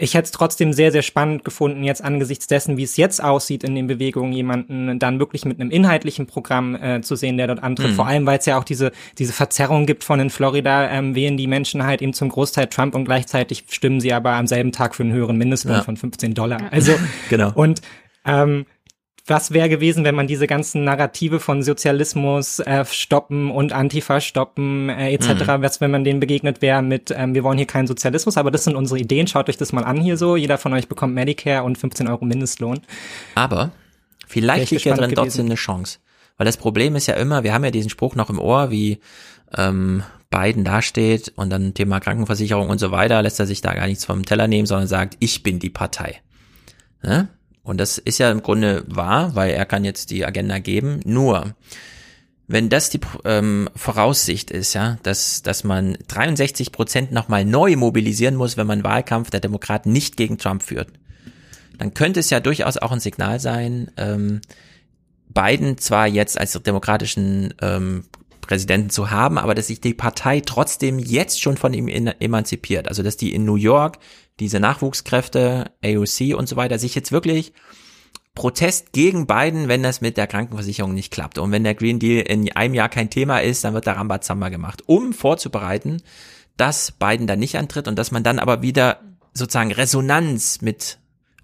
ich 0.00 0.14
hätte 0.14 0.26
es 0.26 0.30
trotzdem 0.30 0.72
sehr, 0.72 0.92
sehr 0.92 1.02
spannend 1.02 1.44
gefunden, 1.44 1.82
jetzt 1.82 2.04
angesichts 2.04 2.46
dessen, 2.46 2.76
wie 2.76 2.84
es 2.84 2.96
jetzt 2.96 3.22
aussieht 3.22 3.64
in 3.64 3.74
den 3.74 3.88
Bewegungen, 3.88 4.32
jemanden 4.32 5.00
dann 5.00 5.18
wirklich 5.18 5.44
mit 5.44 5.60
einem 5.60 5.72
inhaltlichen 5.72 6.26
Programm 6.26 6.76
äh, 6.76 7.00
zu 7.00 7.16
sehen, 7.16 7.36
der 7.36 7.48
dort 7.48 7.64
antritt. 7.64 7.90
Mhm. 7.90 7.94
Vor 7.94 8.06
allem, 8.06 8.24
weil 8.24 8.38
es 8.38 8.46
ja 8.46 8.56
auch 8.56 8.64
diese, 8.64 8.92
diese 9.18 9.32
Verzerrung 9.32 9.86
gibt 9.86 10.04
von 10.04 10.20
in 10.20 10.30
Florida, 10.30 10.88
ähm, 10.88 11.16
wählen 11.16 11.36
die 11.36 11.48
Menschen 11.48 11.84
halt 11.84 12.00
eben 12.00 12.12
zum 12.12 12.28
Großteil 12.28 12.68
Trump 12.68 12.94
und 12.94 13.06
gleichzeitig 13.06 13.64
stimmen 13.68 14.00
sie 14.00 14.12
aber 14.12 14.34
am 14.34 14.46
selben 14.46 14.70
Tag 14.70 14.94
für 14.94 15.02
einen 15.02 15.12
höheren 15.12 15.36
Mindestlohn 15.36 15.74
ja. 15.74 15.82
von 15.82 15.96
15 15.96 16.32
Dollar. 16.34 16.60
Also, 16.70 16.92
genau. 17.28 17.50
Und 17.54 17.82
ähm, 18.24 18.66
was 19.28 19.52
wäre 19.52 19.68
gewesen, 19.68 20.04
wenn 20.04 20.14
man 20.14 20.26
diese 20.26 20.46
ganzen 20.46 20.84
Narrative 20.84 21.40
von 21.40 21.62
Sozialismus 21.62 22.58
äh, 22.60 22.84
stoppen 22.84 23.50
und 23.50 23.72
Antifa 23.72 24.20
stoppen 24.20 24.88
äh, 24.88 25.12
etc., 25.12 25.28
mhm. 25.28 25.62
was, 25.62 25.80
wenn 25.80 25.90
man 25.90 26.04
denen 26.04 26.20
begegnet 26.20 26.62
wäre 26.62 26.82
mit, 26.82 27.10
ähm, 27.10 27.34
wir 27.34 27.44
wollen 27.44 27.58
hier 27.58 27.66
keinen 27.66 27.86
Sozialismus, 27.86 28.36
aber 28.36 28.50
das 28.50 28.64
sind 28.64 28.76
unsere 28.76 28.98
Ideen, 29.00 29.26
schaut 29.26 29.48
euch 29.48 29.56
das 29.56 29.72
mal 29.72 29.84
an 29.84 30.00
hier 30.00 30.16
so, 30.16 30.36
jeder 30.36 30.58
von 30.58 30.72
euch 30.72 30.88
bekommt 30.88 31.14
Medicare 31.14 31.64
und 31.64 31.78
15 31.78 32.08
Euro 32.08 32.24
Mindestlohn. 32.24 32.80
Aber 33.34 33.72
vielleicht 34.26 34.70
liegt 34.70 34.84
ja 34.84 34.94
gewesen. 34.94 35.14
trotzdem 35.14 35.46
eine 35.46 35.56
Chance. 35.56 35.98
Weil 36.36 36.46
das 36.46 36.56
Problem 36.56 36.94
ist 36.96 37.06
ja 37.06 37.14
immer, 37.14 37.42
wir 37.42 37.52
haben 37.52 37.64
ja 37.64 37.70
diesen 37.70 37.90
Spruch 37.90 38.14
noch 38.14 38.30
im 38.30 38.38
Ohr, 38.38 38.70
wie 38.70 39.00
ähm, 39.56 40.04
Biden 40.30 40.64
dasteht 40.64 41.32
und 41.36 41.50
dann 41.50 41.74
Thema 41.74 42.00
Krankenversicherung 42.00 42.68
und 42.68 42.78
so 42.78 42.90
weiter, 42.90 43.22
lässt 43.22 43.40
er 43.40 43.46
sich 43.46 43.60
da 43.60 43.74
gar 43.74 43.86
nichts 43.86 44.04
vom 44.04 44.24
Teller 44.24 44.46
nehmen, 44.46 44.66
sondern 44.66 44.86
sagt, 44.86 45.16
ich 45.20 45.42
bin 45.42 45.58
die 45.58 45.70
Partei. 45.70 46.20
Ne? 47.02 47.28
Und 47.68 47.78
das 47.78 47.98
ist 47.98 48.18
ja 48.18 48.30
im 48.30 48.42
Grunde 48.42 48.82
wahr, 48.86 49.34
weil 49.34 49.50
er 49.50 49.66
kann 49.66 49.84
jetzt 49.84 50.10
die 50.10 50.24
Agenda 50.24 50.58
geben. 50.58 51.00
Nur, 51.04 51.54
wenn 52.46 52.70
das 52.70 52.88
die 52.88 53.00
ähm, 53.26 53.68
Voraussicht 53.76 54.50
ist, 54.50 54.72
ja, 54.72 54.96
dass, 55.02 55.42
dass 55.42 55.64
man 55.64 55.98
63 56.08 56.72
Prozent 56.72 57.12
nochmal 57.12 57.44
neu 57.44 57.76
mobilisieren 57.76 58.36
muss, 58.36 58.56
wenn 58.56 58.66
man 58.66 58.84
Wahlkampf 58.84 59.28
der 59.28 59.40
Demokraten 59.40 59.92
nicht 59.92 60.16
gegen 60.16 60.38
Trump 60.38 60.62
führt, 60.62 60.88
dann 61.76 61.92
könnte 61.92 62.20
es 62.20 62.30
ja 62.30 62.40
durchaus 62.40 62.78
auch 62.78 62.90
ein 62.90 63.00
Signal 63.00 63.38
sein, 63.38 63.90
ähm, 63.98 64.40
Biden 65.28 65.76
zwar 65.76 66.06
jetzt 66.06 66.40
als 66.40 66.52
demokratischen 66.62 67.52
ähm, 67.60 68.04
Präsidenten 68.40 68.88
zu 68.88 69.10
haben, 69.10 69.36
aber 69.36 69.54
dass 69.54 69.66
sich 69.66 69.82
die 69.82 69.92
Partei 69.92 70.40
trotzdem 70.40 70.98
jetzt 70.98 71.42
schon 71.42 71.58
von 71.58 71.74
ihm 71.74 71.86
emanzipiert. 71.86 72.88
Also 72.88 73.02
dass 73.02 73.18
die 73.18 73.34
in 73.34 73.44
New 73.44 73.56
York 73.56 73.98
diese 74.40 74.60
Nachwuchskräfte, 74.60 75.72
AOC 75.84 76.36
und 76.36 76.48
so 76.48 76.56
weiter, 76.56 76.78
sich 76.78 76.94
jetzt 76.94 77.12
wirklich 77.12 77.52
Protest 78.34 78.92
gegen 78.92 79.26
Biden, 79.26 79.66
wenn 79.66 79.82
das 79.82 80.00
mit 80.00 80.16
der 80.16 80.28
Krankenversicherung 80.28 80.94
nicht 80.94 81.12
klappt. 81.12 81.38
Und 81.38 81.50
wenn 81.50 81.64
der 81.64 81.74
Green 81.74 81.98
Deal 81.98 82.24
in 82.24 82.52
einem 82.52 82.74
Jahr 82.74 82.88
kein 82.88 83.10
Thema 83.10 83.38
ist, 83.38 83.64
dann 83.64 83.74
wird 83.74 83.86
da 83.86 83.94
Rambazamba 83.94 84.48
gemacht, 84.48 84.82
um 84.86 85.12
vorzubereiten, 85.12 86.02
dass 86.56 86.92
Biden 86.92 87.26
dann 87.26 87.40
nicht 87.40 87.58
antritt 87.58 87.88
und 87.88 87.96
dass 87.96 88.12
man 88.12 88.22
dann 88.22 88.38
aber 88.38 88.62
wieder 88.62 89.00
sozusagen 89.34 89.72
Resonanz 89.72 90.60
mit 90.60 90.98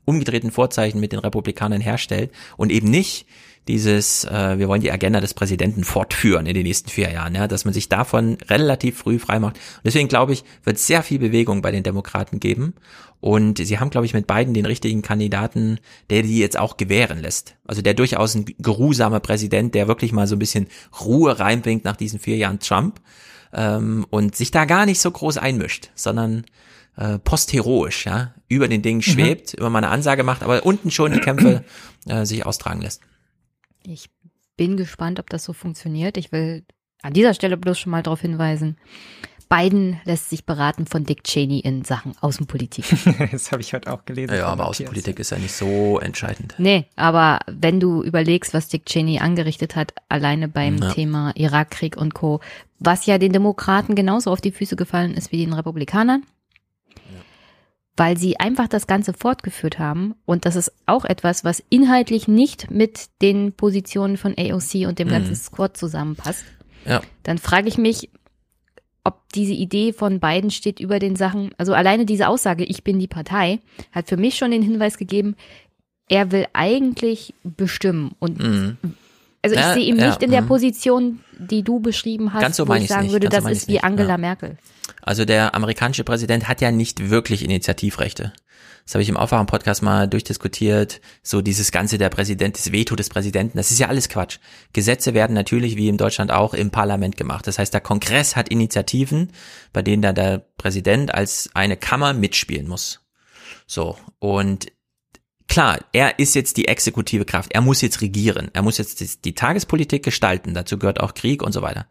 umgedrehten 0.04 0.50
Vorzeichen 0.50 1.00
mit 1.00 1.12
den 1.12 1.18
Republikanern 1.18 1.80
herstellt 1.80 2.30
und 2.56 2.70
eben 2.70 2.90
nicht 2.90 3.26
dieses, 3.68 4.24
äh, 4.24 4.58
wir 4.58 4.68
wollen 4.68 4.82
die 4.82 4.92
Agenda 4.92 5.20
des 5.20 5.34
Präsidenten 5.34 5.84
fortführen 5.84 6.46
in 6.46 6.54
den 6.54 6.64
nächsten 6.64 6.90
vier 6.90 7.10
Jahren, 7.10 7.34
ja, 7.34 7.48
dass 7.48 7.64
man 7.64 7.72
sich 7.72 7.88
davon 7.88 8.36
relativ 8.48 8.98
früh 8.98 9.18
freimacht. 9.18 9.56
Und 9.56 9.84
deswegen 9.84 10.08
glaube 10.08 10.32
ich, 10.32 10.44
wird 10.64 10.78
sehr 10.78 11.02
viel 11.02 11.18
Bewegung 11.18 11.62
bei 11.62 11.70
den 11.70 11.82
Demokraten 11.82 12.40
geben. 12.40 12.74
Und 13.20 13.56
sie 13.56 13.78
haben, 13.78 13.88
glaube 13.88 14.04
ich, 14.04 14.12
mit 14.12 14.26
beiden 14.26 14.52
den 14.52 14.66
richtigen 14.66 15.00
Kandidaten, 15.00 15.78
der 16.10 16.22
die 16.22 16.38
jetzt 16.38 16.58
auch 16.58 16.76
gewähren 16.76 17.22
lässt. 17.22 17.56
Also 17.66 17.80
der 17.80 17.94
durchaus 17.94 18.34
ein 18.34 18.44
geruhsamer 18.58 19.20
Präsident, 19.20 19.74
der 19.74 19.88
wirklich 19.88 20.12
mal 20.12 20.26
so 20.26 20.36
ein 20.36 20.40
bisschen 20.40 20.66
Ruhe 21.00 21.38
reinbringt 21.38 21.84
nach 21.84 21.96
diesen 21.96 22.18
vier 22.18 22.36
Jahren 22.36 22.60
Trump 22.60 23.00
ähm, 23.54 24.04
und 24.10 24.36
sich 24.36 24.50
da 24.50 24.66
gar 24.66 24.84
nicht 24.84 25.00
so 25.00 25.10
groß 25.10 25.38
einmischt, 25.38 25.90
sondern 25.94 26.44
äh, 26.96 27.18
postheroisch, 27.18 28.04
ja, 28.04 28.34
über 28.48 28.68
den 28.68 28.82
Dingen 28.82 28.98
mhm. 28.98 29.02
schwebt, 29.02 29.54
mhm. 29.54 29.60
immer 29.60 29.70
mal 29.70 29.78
eine 29.78 29.88
Ansage 29.88 30.22
macht, 30.22 30.42
aber 30.42 30.66
unten 30.66 30.90
schon 30.90 31.12
die 31.12 31.20
Kämpfe 31.20 31.64
äh, 32.06 32.26
sich 32.26 32.44
austragen 32.44 32.82
lässt. 32.82 33.00
Ich 33.86 34.10
bin 34.56 34.76
gespannt, 34.76 35.20
ob 35.20 35.30
das 35.30 35.44
so 35.44 35.52
funktioniert. 35.52 36.16
Ich 36.16 36.32
will 36.32 36.64
an 37.02 37.12
dieser 37.12 37.34
Stelle 37.34 37.56
bloß 37.56 37.78
schon 37.78 37.90
mal 37.90 38.02
darauf 38.02 38.20
hinweisen. 38.20 38.76
Biden 39.48 40.00
lässt 40.04 40.30
sich 40.30 40.46
beraten 40.46 40.86
von 40.86 41.04
Dick 41.04 41.22
Cheney 41.22 41.60
in 41.60 41.84
Sachen 41.84 42.14
Außenpolitik. 42.20 42.86
das 43.30 43.52
habe 43.52 43.60
ich 43.60 43.74
heute 43.74 43.92
auch 43.92 44.04
gelesen. 44.06 44.34
Ja, 44.34 44.46
aber 44.46 44.66
Außenpolitik 44.66 45.18
ist 45.18 45.30
ja 45.30 45.38
nicht 45.38 45.52
so 45.52 45.98
entscheidend. 46.00 46.54
Nee, 46.58 46.86
aber 46.96 47.40
wenn 47.46 47.78
du 47.78 48.02
überlegst, 48.02 48.54
was 48.54 48.68
Dick 48.68 48.86
Cheney 48.86 49.18
angerichtet 49.18 49.76
hat, 49.76 49.92
alleine 50.08 50.48
beim 50.48 50.78
Ja. 50.78 50.92
Thema 50.92 51.32
Irakkrieg 51.36 51.96
und 51.96 52.14
Co., 52.14 52.40
was 52.78 53.06
ja 53.06 53.18
den 53.18 53.32
Demokraten 53.32 53.94
genauso 53.94 54.30
auf 54.32 54.40
die 54.40 54.50
Füße 54.50 54.76
gefallen 54.76 55.14
ist 55.14 55.30
wie 55.30 55.44
den 55.44 55.52
Republikanern, 55.52 56.24
weil 57.96 58.16
sie 58.16 58.38
einfach 58.40 58.66
das 58.68 58.86
Ganze 58.86 59.12
fortgeführt 59.12 59.78
haben. 59.78 60.14
Und 60.24 60.46
das 60.46 60.56
ist 60.56 60.72
auch 60.86 61.04
etwas, 61.04 61.44
was 61.44 61.62
inhaltlich 61.70 62.26
nicht 62.28 62.70
mit 62.70 63.06
den 63.22 63.52
Positionen 63.52 64.16
von 64.16 64.34
AOC 64.36 64.86
und 64.86 64.98
dem 64.98 65.08
Mhm. 65.08 65.12
ganzen 65.12 65.36
Squad 65.36 65.76
zusammenpasst. 65.76 66.44
Ja. 66.86 67.02
Dann 67.22 67.38
frage 67.38 67.68
ich 67.68 67.78
mich, 67.78 68.10
ob 69.04 69.20
diese 69.34 69.52
Idee 69.52 69.92
von 69.92 70.18
beiden 70.18 70.50
steht 70.50 70.80
über 70.80 70.98
den 70.98 71.14
Sachen, 71.14 71.50
also 71.58 71.74
alleine 71.74 72.06
diese 72.06 72.28
Aussage, 72.28 72.64
ich 72.64 72.84
bin 72.84 72.98
die 72.98 73.06
Partei, 73.06 73.60
hat 73.92 74.08
für 74.08 74.16
mich 74.16 74.36
schon 74.36 74.50
den 74.50 74.62
Hinweis 74.62 74.96
gegeben, 74.98 75.36
er 76.08 76.32
will 76.32 76.46
eigentlich 76.52 77.34
bestimmen. 77.44 78.12
Und 78.18 78.38
Mhm. 78.42 78.76
Also 79.44 79.56
ich 79.56 79.60
Ja, 79.60 79.74
sehe 79.74 79.84
ihn 79.84 79.98
ja, 79.98 80.08
nicht 80.08 80.22
in 80.22 80.30
der 80.30 80.40
mhm. 80.40 80.48
Position, 80.48 81.20
die 81.38 81.62
du 81.62 81.78
beschrieben 81.78 82.32
hast, 82.32 82.40
Ganz 82.40 82.56
so 82.56 82.66
wo 82.66 82.72
ich 82.74 82.88
sagen 82.88 83.02
nicht, 83.02 83.12
würde, 83.12 83.28
ganz 83.28 83.34
so 83.34 83.36
das 83.36 83.44
meine 83.44 83.56
ist 83.56 83.68
wie 83.68 83.72
nicht, 83.72 83.84
Angela 83.84 84.10
ja. 84.10 84.18
Merkel. 84.18 84.56
Also 85.02 85.26
der 85.26 85.54
amerikanische 85.54 86.02
Präsident 86.02 86.48
hat 86.48 86.62
ja 86.62 86.70
nicht 86.70 87.10
wirklich 87.10 87.44
Initiativrechte. 87.44 88.32
Das 88.86 88.94
habe 88.94 89.02
ich 89.02 89.08
im 89.08 89.16
Aufwachen-Podcast 89.16 89.82
mal 89.82 90.08
durchdiskutiert. 90.08 91.00
So 91.22 91.42
dieses 91.42 91.72
Ganze 91.72 91.98
der 91.98 92.08
Präsident, 92.08 92.56
das 92.56 92.72
Veto 92.72 92.96
des 92.96 93.10
Präsidenten, 93.10 93.58
das 93.58 93.70
ist 93.70 93.78
ja 93.78 93.88
alles 93.88 94.08
Quatsch. 94.08 94.38
Gesetze 94.72 95.14
werden 95.14 95.34
natürlich, 95.34 95.76
wie 95.76 95.88
in 95.88 95.96
Deutschland 95.96 96.30
auch, 96.30 96.54
im 96.54 96.70
Parlament 96.70 97.16
gemacht. 97.16 97.46
Das 97.46 97.58
heißt, 97.58 97.72
der 97.72 97.80
Kongress 97.80 98.36
hat 98.36 98.48
Initiativen, 98.48 99.32
bei 99.72 99.82
denen 99.82 100.02
da 100.02 100.12
der 100.12 100.46
Präsident 100.56 101.14
als 101.14 101.50
eine 101.54 101.76
Kammer 101.76 102.14
mitspielen 102.14 102.66
muss. 102.66 103.00
So. 103.66 103.96
Und 104.18 104.66
klar, 105.48 105.78
er 105.92 106.18
ist 106.18 106.34
jetzt 106.34 106.56
die 106.56 106.68
exekutive 106.68 107.24
Kraft. 107.24 107.52
Er 107.52 107.60
muss 107.60 107.80
jetzt 107.80 108.00
regieren. 108.00 108.50
Er 108.52 108.62
muss 108.62 108.78
jetzt 108.78 109.24
die, 109.24 109.34
Tagespolitik 109.34 110.02
gestalten. 110.02 110.54
Dazu 110.54 110.78
gehört 110.78 111.00
auch 111.00 111.14
Krieg 111.14 111.42
und 111.42 111.52
so 111.52 111.62
weiter. 111.62 111.86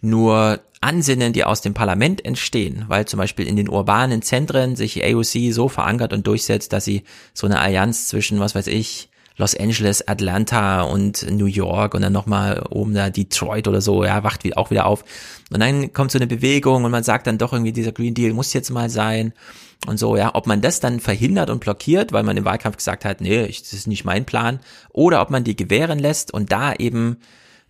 Nur 0.00 0.60
Ansinnen, 0.80 1.32
die 1.32 1.44
aus 1.44 1.62
dem 1.62 1.72
Parlament 1.72 2.24
entstehen, 2.24 2.84
weil 2.88 3.06
zum 3.06 3.18
Beispiel 3.18 3.46
in 3.46 3.56
den 3.56 3.70
urbanen 3.70 4.20
Zentren 4.20 4.76
sich 4.76 5.02
AOC 5.02 5.52
so 5.52 5.68
verankert 5.68 6.12
und 6.12 6.26
durchsetzt, 6.26 6.72
dass 6.72 6.84
sie 6.84 7.04
so 7.32 7.46
eine 7.46 7.58
Allianz 7.58 8.08
zwischen, 8.08 8.38
was 8.38 8.54
weiß 8.54 8.66
ich, 8.66 9.08
Los 9.36 9.56
Angeles, 9.56 10.06
Atlanta 10.06 10.82
und 10.82 11.28
New 11.28 11.46
York 11.46 11.94
und 11.94 12.02
dann 12.02 12.12
nochmal 12.12 12.64
oben 12.70 12.94
da 12.94 13.10
Detroit 13.10 13.66
oder 13.66 13.80
so, 13.80 14.04
ja, 14.04 14.22
wacht 14.22 14.44
auch 14.56 14.70
wieder 14.70 14.86
auf. 14.86 15.04
Und 15.50 15.58
dann 15.58 15.92
kommt 15.92 16.12
so 16.12 16.18
eine 16.18 16.28
Bewegung 16.28 16.84
und 16.84 16.90
man 16.92 17.02
sagt 17.02 17.26
dann 17.26 17.38
doch 17.38 17.52
irgendwie, 17.52 17.72
dieser 17.72 17.90
Green 17.90 18.14
Deal 18.14 18.32
muss 18.32 18.52
jetzt 18.52 18.70
mal 18.70 18.88
sein 18.90 19.32
und 19.86 19.98
so, 19.98 20.16
ja, 20.16 20.34
ob 20.34 20.46
man 20.46 20.60
das 20.60 20.80
dann 20.80 21.00
verhindert 21.00 21.50
und 21.50 21.60
blockiert, 21.60 22.12
weil 22.12 22.22
man 22.22 22.36
im 22.36 22.44
Wahlkampf 22.44 22.76
gesagt 22.76 23.04
hat, 23.04 23.20
nee, 23.20 23.44
ich, 23.44 23.62
das 23.62 23.72
ist 23.72 23.86
nicht 23.86 24.04
mein 24.04 24.24
Plan, 24.24 24.60
oder 24.90 25.20
ob 25.20 25.30
man 25.30 25.44
die 25.44 25.56
gewähren 25.56 25.98
lässt 25.98 26.32
und 26.32 26.52
da 26.52 26.72
eben 26.74 27.18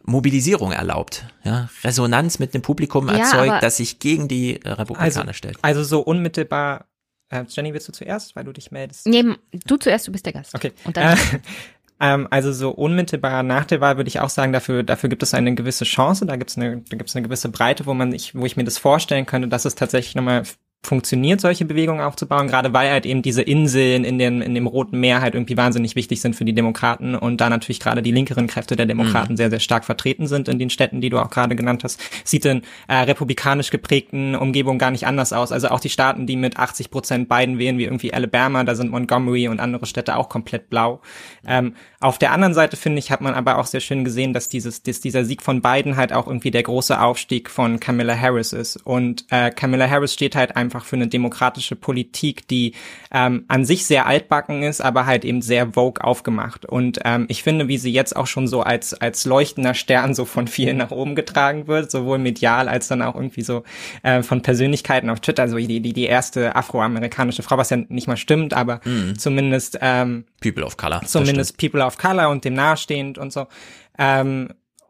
Mobilisierung 0.06 0.72
erlaubt, 0.72 1.24
ja, 1.44 1.68
Resonanz 1.82 2.38
mit 2.38 2.52
dem 2.54 2.62
Publikum 2.62 3.08
Ja, 3.08 3.14
erzeugt, 3.16 3.62
das 3.62 3.78
sich 3.78 3.98
gegen 3.98 4.28
die 4.28 4.60
äh, 4.62 4.68
Republikaner 4.70 5.20
Also, 5.28 5.32
stellt. 5.32 5.58
also 5.62 5.82
so 5.82 6.00
unmittelbar. 6.00 6.86
Äh, 7.30 7.44
Jenny, 7.48 7.72
willst 7.72 7.88
du 7.88 7.92
zuerst, 7.92 8.36
weil 8.36 8.44
du 8.44 8.52
dich 8.52 8.70
meldest? 8.70 9.06
Nee, 9.06 9.24
du 9.66 9.76
zuerst, 9.78 10.06
du 10.06 10.12
bist 10.12 10.26
der 10.26 10.34
Gast. 10.34 10.54
Okay. 10.54 10.72
Und 10.84 10.96
dann 10.98 11.16
Äh, 11.16 11.16
ähm, 12.00 12.28
also 12.30 12.52
so 12.52 12.70
unmittelbar 12.70 13.42
nach 13.42 13.64
der 13.64 13.80
Wahl 13.80 13.96
würde 13.96 14.08
ich 14.08 14.20
auch 14.20 14.28
sagen, 14.28 14.52
dafür, 14.52 14.82
dafür 14.82 15.08
gibt 15.08 15.22
es 15.22 15.32
eine 15.32 15.54
gewisse 15.54 15.84
Chance, 15.84 16.26
da 16.26 16.36
gibt 16.36 16.50
es 16.50 16.58
eine, 16.58 16.82
da 16.82 16.96
gibt 16.98 17.08
es 17.08 17.16
eine 17.16 17.22
gewisse 17.24 17.48
Breite, 17.48 17.86
wo 17.86 17.94
man 17.94 18.12
ich, 18.12 18.34
wo 18.34 18.44
ich 18.44 18.58
mir 18.58 18.64
das 18.64 18.76
vorstellen 18.76 19.24
könnte, 19.24 19.48
dass 19.48 19.64
es 19.64 19.74
tatsächlich 19.74 20.14
nochmal 20.14 20.42
funktioniert, 20.86 21.40
solche 21.40 21.64
Bewegungen 21.64 22.00
aufzubauen, 22.00 22.46
gerade 22.48 22.72
weil 22.72 22.90
halt 22.90 23.06
eben 23.06 23.22
diese 23.22 23.42
Inseln 23.42 24.04
in 24.04 24.18
dem, 24.18 24.42
in 24.42 24.54
dem 24.54 24.66
Roten 24.66 25.00
Meer 25.00 25.20
halt 25.20 25.34
irgendwie 25.34 25.56
wahnsinnig 25.56 25.96
wichtig 25.96 26.20
sind 26.20 26.36
für 26.36 26.44
die 26.44 26.54
Demokraten 26.54 27.14
und 27.14 27.40
da 27.40 27.48
natürlich 27.50 27.80
gerade 27.80 28.02
die 28.02 28.12
linkeren 28.12 28.46
Kräfte 28.46 28.76
der 28.76 28.86
Demokraten 28.86 29.32
Mhm. 29.32 29.36
sehr, 29.36 29.50
sehr 29.50 29.60
stark 29.60 29.84
vertreten 29.84 30.26
sind 30.26 30.48
in 30.48 30.58
den 30.58 30.70
Städten, 30.70 31.00
die 31.00 31.10
du 31.10 31.18
auch 31.18 31.30
gerade 31.30 31.56
genannt 31.56 31.84
hast. 31.84 32.00
Sieht 32.24 32.44
in 32.44 32.62
äh, 32.88 32.94
republikanisch 32.96 33.70
geprägten 33.70 34.34
Umgebungen 34.34 34.78
gar 34.78 34.90
nicht 34.90 35.06
anders 35.06 35.32
aus. 35.32 35.52
Also 35.52 35.68
auch 35.68 35.80
die 35.80 35.88
Staaten, 35.90 36.26
die 36.26 36.36
mit 36.36 36.58
80 36.58 36.90
Prozent 36.90 37.28
Biden 37.28 37.58
wählen, 37.58 37.78
wie 37.78 37.84
irgendwie 37.84 38.12
Alabama, 38.12 38.64
da 38.64 38.74
sind 38.74 38.90
Montgomery 38.90 39.48
und 39.48 39.60
andere 39.60 39.86
Städte 39.86 40.16
auch 40.16 40.28
komplett 40.28 40.70
blau. 40.70 41.00
Ähm, 41.46 41.74
auf 42.00 42.18
der 42.18 42.32
anderen 42.32 42.54
Seite, 42.54 42.76
finde 42.76 42.98
ich, 42.98 43.10
hat 43.10 43.20
man 43.20 43.34
aber 43.34 43.58
auch 43.58 43.66
sehr 43.66 43.80
schön 43.80 44.04
gesehen, 44.04 44.32
dass 44.32 44.48
dieses, 44.48 44.82
dass 44.82 45.00
dieser 45.00 45.24
Sieg 45.24 45.42
von 45.42 45.62
Biden 45.62 45.96
halt 45.96 46.12
auch 46.12 46.26
irgendwie 46.26 46.50
der 46.50 46.62
große 46.62 47.00
Aufstieg 47.00 47.48
von 47.48 47.80
Kamala 47.80 48.16
Harris 48.18 48.52
ist. 48.52 48.76
Und 48.76 49.24
äh, 49.30 49.50
Kamala 49.50 49.88
Harris 49.88 50.12
steht 50.12 50.34
halt 50.36 50.56
einfach 50.56 50.73
für 50.82 50.96
eine 50.96 51.06
demokratische 51.06 51.76
Politik, 51.76 52.48
die 52.48 52.72
ähm, 53.12 53.44
an 53.48 53.64
sich 53.64 53.84
sehr 53.86 54.06
altbacken 54.06 54.62
ist, 54.62 54.80
aber 54.80 55.04
halt 55.06 55.24
eben 55.24 55.42
sehr 55.42 55.72
vogue 55.74 56.02
aufgemacht. 56.02 56.64
Und 56.66 57.00
ähm, 57.04 57.26
ich 57.28 57.42
finde, 57.42 57.68
wie 57.68 57.78
sie 57.78 57.92
jetzt 57.92 58.16
auch 58.16 58.26
schon 58.26 58.48
so 58.48 58.62
als, 58.62 58.94
als 58.94 59.26
leuchtender 59.26 59.74
Stern 59.74 60.14
so 60.14 60.24
von 60.24 60.48
vielen 60.48 60.78
nach 60.78 60.90
oben 60.90 61.14
getragen 61.14 61.66
wird, 61.66 61.90
sowohl 61.90 62.18
medial 62.18 62.68
als 62.68 62.88
dann 62.88 63.02
auch 63.02 63.14
irgendwie 63.14 63.42
so 63.42 63.62
äh, 64.02 64.22
von 64.22 64.42
Persönlichkeiten 64.42 65.10
auf 65.10 65.20
Twitter, 65.20 65.42
also 65.42 65.56
die, 65.58 65.80
die, 65.80 65.92
die 65.92 66.06
erste 66.06 66.56
afroamerikanische 66.56 67.42
Frau, 67.42 67.58
was 67.58 67.70
ja 67.70 67.76
nicht 67.76 68.08
mal 68.08 68.16
stimmt, 68.16 68.54
aber 68.54 68.80
Mhm. 68.84 69.18
zumindest 69.18 69.78
ähm, 69.80 70.24
People 70.40 70.64
of 70.64 70.76
Color. 70.76 71.02
zumindest 71.06 71.58
People 71.58 71.84
of 71.84 71.98
Color 71.98 72.30
und 72.30 72.44
dem 72.44 72.54
nahestehend 72.54 73.18
und 73.18 73.32
so. 73.32 73.46
Ähm, 73.98 74.48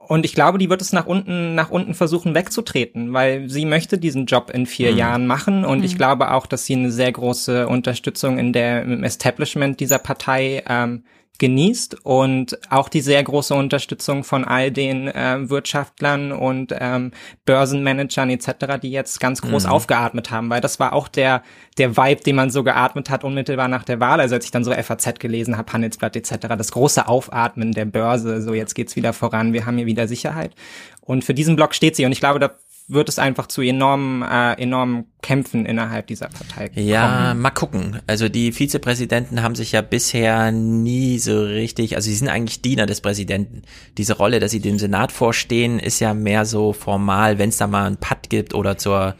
und 0.08 0.24
ich 0.24 0.34
glaube, 0.34 0.58
die 0.58 0.70
wird 0.70 0.80
es 0.82 0.92
nach 0.92 1.06
unten, 1.06 1.54
nach 1.54 1.70
unten 1.70 1.94
versuchen 1.94 2.34
wegzutreten, 2.34 3.12
weil 3.12 3.48
sie 3.48 3.64
möchte 3.64 3.98
diesen 3.98 4.26
Job 4.26 4.50
in 4.52 4.66
vier 4.66 4.92
Mhm. 4.92 4.98
Jahren 4.98 5.26
machen. 5.26 5.64
Und 5.64 5.84
ich 5.84 5.94
Mhm. 5.94 5.98
glaube 5.98 6.30
auch, 6.32 6.46
dass 6.46 6.66
sie 6.66 6.74
eine 6.74 6.90
sehr 6.92 7.12
große 7.12 7.66
Unterstützung 7.68 8.38
in 8.38 8.52
der, 8.52 8.82
im 8.82 9.04
Establishment 9.04 9.80
dieser 9.80 9.98
Partei 9.98 10.62
ähm, 10.68 11.04
genießt 11.38 12.04
und 12.04 12.58
auch 12.70 12.88
die 12.88 13.00
sehr 13.00 13.22
große 13.22 13.54
Unterstützung 13.54 14.22
von 14.22 14.44
all 14.44 14.70
den 14.70 15.10
ähm, 15.14 15.50
Wirtschaftlern 15.50 16.30
und 16.32 16.72
ähm, 16.78 17.10
Börsenmanagern 17.44 18.30
etc., 18.30 18.78
die 18.80 18.90
jetzt 18.90 19.18
ganz 19.20 19.42
groß 19.42 19.64
Mhm. 19.64 19.70
aufgeatmet 19.70 20.30
haben, 20.30 20.48
weil 20.50 20.60
das 20.60 20.78
war 20.78 20.92
auch 20.92 21.08
der 21.08 21.42
der 21.76 21.96
Vibe, 21.96 22.22
den 22.22 22.36
man 22.36 22.50
so 22.50 22.62
geatmet 22.62 23.10
hat 23.10 23.24
unmittelbar 23.24 23.66
nach 23.66 23.82
der 23.82 23.98
Wahl. 23.98 24.20
Also 24.20 24.36
als 24.36 24.44
ich 24.44 24.52
dann 24.52 24.62
so 24.62 24.72
FAZ 24.72 25.18
gelesen 25.18 25.56
habe, 25.56 25.72
Handelsblatt 25.72 26.14
etc., 26.14 26.46
das 26.56 26.70
große 26.70 27.08
Aufatmen 27.08 27.72
der 27.72 27.84
Börse, 27.84 28.40
so 28.40 28.54
jetzt 28.54 28.74
geht's 28.74 28.94
wieder 28.94 29.12
voran, 29.12 29.52
wir 29.52 29.66
haben 29.66 29.76
hier 29.76 29.86
wieder 29.86 30.06
Sicherheit. 30.06 30.54
Und 31.00 31.24
für 31.24 31.34
diesen 31.34 31.56
Block 31.56 31.74
steht 31.74 31.96
sie 31.96 32.06
und 32.06 32.12
ich 32.12 32.20
glaube, 32.20 32.38
da 32.38 32.52
wird 32.86 33.08
es 33.08 33.18
einfach 33.18 33.46
zu 33.46 33.62
enormen, 33.62 34.22
äh, 34.22 34.52
enormen 34.60 35.06
Kämpfen 35.22 35.64
innerhalb 35.64 36.06
dieser 36.06 36.28
Partei 36.28 36.68
kommen. 36.68 36.86
Ja, 36.86 37.32
mal 37.34 37.50
gucken. 37.50 38.00
Also 38.06 38.28
die 38.28 38.52
Vizepräsidenten 38.52 39.42
haben 39.42 39.54
sich 39.54 39.72
ja 39.72 39.80
bisher 39.80 40.52
nie 40.52 41.18
so 41.18 41.44
richtig, 41.44 41.96
also 41.96 42.10
sie 42.10 42.14
sind 42.14 42.28
eigentlich 42.28 42.60
Diener 42.60 42.84
des 42.84 43.00
Präsidenten. 43.00 43.62
Diese 43.96 44.16
Rolle, 44.16 44.38
dass 44.38 44.50
sie 44.50 44.60
dem 44.60 44.78
Senat 44.78 45.12
vorstehen, 45.12 45.78
ist 45.78 46.00
ja 46.00 46.12
mehr 46.12 46.44
so 46.44 46.74
formal, 46.74 47.38
wenn 47.38 47.48
es 47.48 47.56
da 47.56 47.66
mal 47.66 47.86
einen 47.86 47.96
Patt 47.96 48.28
gibt 48.28 48.54
oder 48.54 48.76
zur 48.76 49.14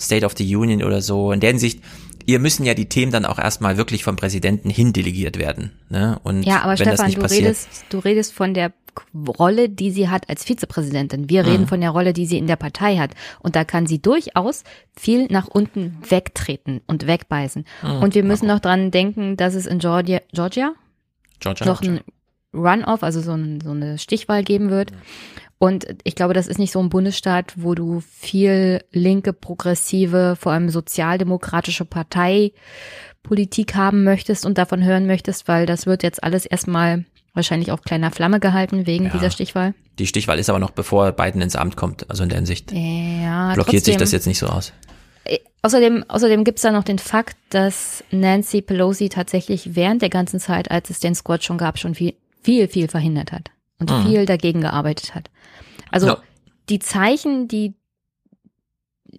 State 0.00 0.24
of 0.24 0.34
the 0.36 0.56
Union 0.56 0.84
oder 0.84 1.02
so. 1.02 1.32
In 1.32 1.40
der 1.40 1.50
Hinsicht, 1.50 1.82
ihr 2.24 2.38
müssen 2.38 2.64
ja 2.64 2.74
die 2.74 2.88
Themen 2.88 3.10
dann 3.10 3.24
auch 3.24 3.40
erstmal 3.40 3.76
wirklich 3.76 4.04
vom 4.04 4.14
Präsidenten 4.14 4.70
hindelegiert 4.70 5.38
werden. 5.38 5.72
Ne? 5.88 6.20
Und 6.22 6.44
Ja, 6.44 6.60
aber 6.60 6.78
wenn 6.78 6.84
das 6.84 6.94
Stefan, 6.94 7.06
nicht 7.06 7.18
du 7.18 7.22
passiert, 7.22 7.44
redest, 7.46 7.68
du 7.90 7.98
redest 7.98 8.32
von 8.32 8.54
der 8.54 8.72
Rolle, 9.38 9.68
die 9.68 9.90
sie 9.90 10.08
hat 10.08 10.28
als 10.28 10.44
Vizepräsidentin. 10.44 11.28
Wir 11.28 11.46
reden 11.46 11.62
Mhm. 11.62 11.68
von 11.68 11.80
der 11.80 11.90
Rolle, 11.90 12.12
die 12.12 12.26
sie 12.26 12.38
in 12.38 12.46
der 12.46 12.56
Partei 12.56 12.96
hat. 12.96 13.10
Und 13.40 13.56
da 13.56 13.64
kann 13.64 13.86
sie 13.86 14.00
durchaus 14.00 14.64
viel 14.96 15.26
nach 15.30 15.48
unten 15.48 15.98
wegtreten 16.08 16.80
und 16.86 17.06
wegbeißen. 17.06 17.64
Mhm. 17.82 18.02
Und 18.02 18.14
wir 18.14 18.24
müssen 18.24 18.46
noch 18.46 18.60
dran 18.60 18.90
denken, 18.90 19.36
dass 19.36 19.54
es 19.54 19.66
in 19.66 19.78
Georgia, 19.78 20.20
Georgia, 20.32 20.72
Georgia, 21.40 21.66
noch 21.66 21.82
ein 21.82 22.00
Runoff, 22.54 23.02
also 23.02 23.20
so, 23.20 23.32
ein, 23.32 23.60
so 23.60 23.70
eine 23.70 23.98
Stichwahl 23.98 24.42
geben 24.42 24.70
wird. 24.70 24.92
Und 25.58 25.86
ich 26.04 26.14
glaube, 26.14 26.34
das 26.34 26.46
ist 26.46 26.58
nicht 26.58 26.70
so 26.72 26.78
ein 26.78 26.88
Bundesstaat, 26.88 27.54
wo 27.56 27.74
du 27.74 28.00
viel 28.00 28.80
linke, 28.92 29.32
progressive, 29.32 30.36
vor 30.38 30.52
allem 30.52 30.68
sozialdemokratische 30.70 31.84
Parteipolitik 31.84 33.74
haben 33.74 34.04
möchtest 34.04 34.46
und 34.46 34.56
davon 34.58 34.84
hören 34.84 35.06
möchtest, 35.06 35.48
weil 35.48 35.66
das 35.66 35.86
wird 35.86 36.02
jetzt 36.02 36.22
alles 36.22 36.46
erstmal 36.46 37.04
wahrscheinlich 37.38 37.72
auf 37.72 37.80
kleiner 37.82 38.10
Flamme 38.10 38.38
gehalten 38.40 38.86
wegen 38.86 39.06
Ja. 39.06 39.10
dieser 39.12 39.30
Stichwahl. 39.30 39.72
die 39.98 40.06
Stichwahl 40.06 40.38
ist 40.38 40.50
aber 40.50 40.58
noch 40.58 40.70
bevor 40.72 41.10
Biden 41.12 41.40
ins 41.40 41.56
Amt 41.56 41.76
kommt. 41.76 42.08
Also 42.10 42.22
in 42.22 42.28
der 42.28 42.36
Hinsicht 42.36 42.70
Ja, 42.72 43.54
blockiert 43.54 43.84
sich 43.84 43.94
trotzdem. 43.94 44.00
das 44.00 44.12
jetzt 44.12 44.26
nicht 44.26 44.38
so 44.38 44.46
aus. 44.46 44.72
Äh, 45.24 45.38
Außerdem, 45.62 46.04
außerdem 46.06 46.44
gibt's 46.44 46.62
da 46.62 46.70
noch 46.70 46.84
den 46.84 46.98
Fakt, 47.00 47.36
dass 47.50 48.04
Nancy 48.12 48.62
Pelosi 48.62 49.08
tatsächlich 49.08 49.74
während 49.74 50.02
der 50.02 50.08
ganzen 50.10 50.38
Zeit, 50.38 50.70
als 50.70 50.88
es 50.90 51.00
den 51.00 51.14
Squad 51.16 51.42
schon 51.42 51.58
gab, 51.58 51.78
schon 51.78 51.94
viel, 51.96 52.14
viel, 52.42 52.68
viel 52.68 52.86
verhindert 52.88 53.32
hat 53.32 53.50
und 53.80 53.90
Mhm. 53.90 54.06
viel 54.06 54.24
dagegen 54.26 54.60
gearbeitet 54.60 55.14
hat. 55.16 55.30
Also 55.90 56.06
Ja. 56.08 56.18
die 56.68 56.78
Zeichen, 56.78 57.48
die, 57.48 57.74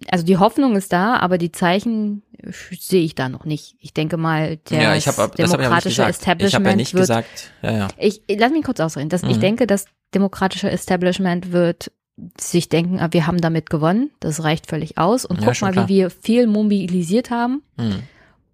also 0.08 0.24
die 0.24 0.36
Hoffnung 0.38 0.76
ist 0.76 0.92
da, 0.92 1.16
aber 1.16 1.36
die 1.38 1.52
Zeichen 1.52 2.22
äh, 2.38 2.50
sehe 2.78 3.02
ich 3.02 3.14
da 3.14 3.28
noch 3.28 3.44
nicht. 3.44 3.76
Ich 3.80 3.92
denke 3.94 4.16
mal, 4.16 4.56
der 4.70 4.82
ja, 4.82 4.94
ich 4.94 5.06
habe 5.08 5.16
das 5.16 5.22
hab 5.26 5.38
ich 5.38 5.46
demokratische. 5.66 6.02
Establishment 6.04 6.48
Ich 6.48 6.54
habe 6.54 6.68
ja 6.70 6.76
nicht 6.76 6.94
wird, 6.94 7.02
gesagt, 7.02 7.50
ja, 7.62 7.72
ja. 7.72 7.88
ich 7.98 8.22
lass 8.28 8.50
mich 8.52 8.64
kurz 8.64 8.80
ausreden. 8.80 9.08
Das, 9.10 9.22
Ich 9.22 9.36
Mhm. 9.36 9.40
denke, 9.40 9.66
das 9.66 9.86
demokratische 10.14 10.70
Establishment 10.70 11.52
wird 11.52 11.92
sich 12.38 12.68
denken, 12.68 12.98
ah, 13.00 13.08
wir 13.12 13.26
haben 13.26 13.40
damit 13.40 13.70
gewonnen, 13.70 14.10
das 14.20 14.42
reicht 14.42 14.66
völlig 14.66 14.98
aus 14.98 15.24
und 15.24 15.40
Ja, 15.40 15.46
guck 15.52 15.62
mal, 15.62 15.72
klar. 15.72 15.88
wie 15.88 15.94
wir 15.94 16.10
viel 16.10 16.46
mobilisiert 16.46 17.30
haben 17.30 17.62
Hm. 17.78 18.02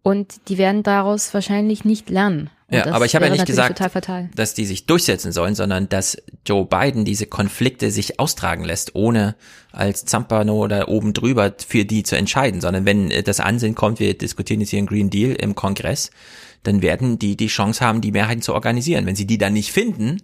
und 0.02 0.48
die 0.48 0.58
werden 0.58 0.82
daraus 0.84 1.32
wahrscheinlich 1.34 1.84
nicht 1.84 2.08
lernen. 2.10 2.50
Und 2.68 2.78
Ja, 2.78 2.86
aber 2.86 3.04
ich 3.04 3.14
habe 3.14 3.26
ja 3.26 3.30
nicht 3.30 3.46
gesagt, 3.46 3.80
dass 4.34 4.54
die 4.54 4.66
sich 4.66 4.86
durchsetzen 4.86 5.30
sollen, 5.30 5.54
sondern 5.54 5.88
dass 5.88 6.16
Joe 6.44 6.66
Biden 6.66 7.04
diese 7.04 7.26
Konflikte 7.26 7.92
sich 7.92 8.18
austragen 8.18 8.64
lässt, 8.64 8.94
ohne 8.96 9.36
als 9.70 10.04
Zampano 10.04 10.64
oder 10.64 10.88
oben 10.88 11.12
drüber 11.12 11.54
für 11.64 11.84
die 11.84 12.02
zu 12.02 12.16
entscheiden, 12.16 12.60
sondern 12.60 12.84
wenn 12.84 13.10
äh, 13.10 13.22
das 13.22 13.38
Ansehen 13.38 13.74
kommt, 13.74 14.00
wir 14.00 14.18
diskutieren 14.18 14.60
jetzt 14.60 14.70
hier 14.70 14.78
einen 14.78 14.88
Green 14.88 15.10
Deal 15.10 15.32
im 15.32 15.54
Kongress, 15.54 16.10
dann 16.64 16.82
werden 16.82 17.20
die 17.20 17.36
die 17.36 17.46
Chance 17.46 17.84
haben, 17.84 18.00
die 18.00 18.10
Mehrheiten 18.10 18.42
zu 18.42 18.52
organisieren. 18.52 19.06
Wenn 19.06 19.16
sie 19.16 19.26
die 19.26 19.38
dann 19.38 19.52
nicht 19.52 19.70
finden, 19.70 20.18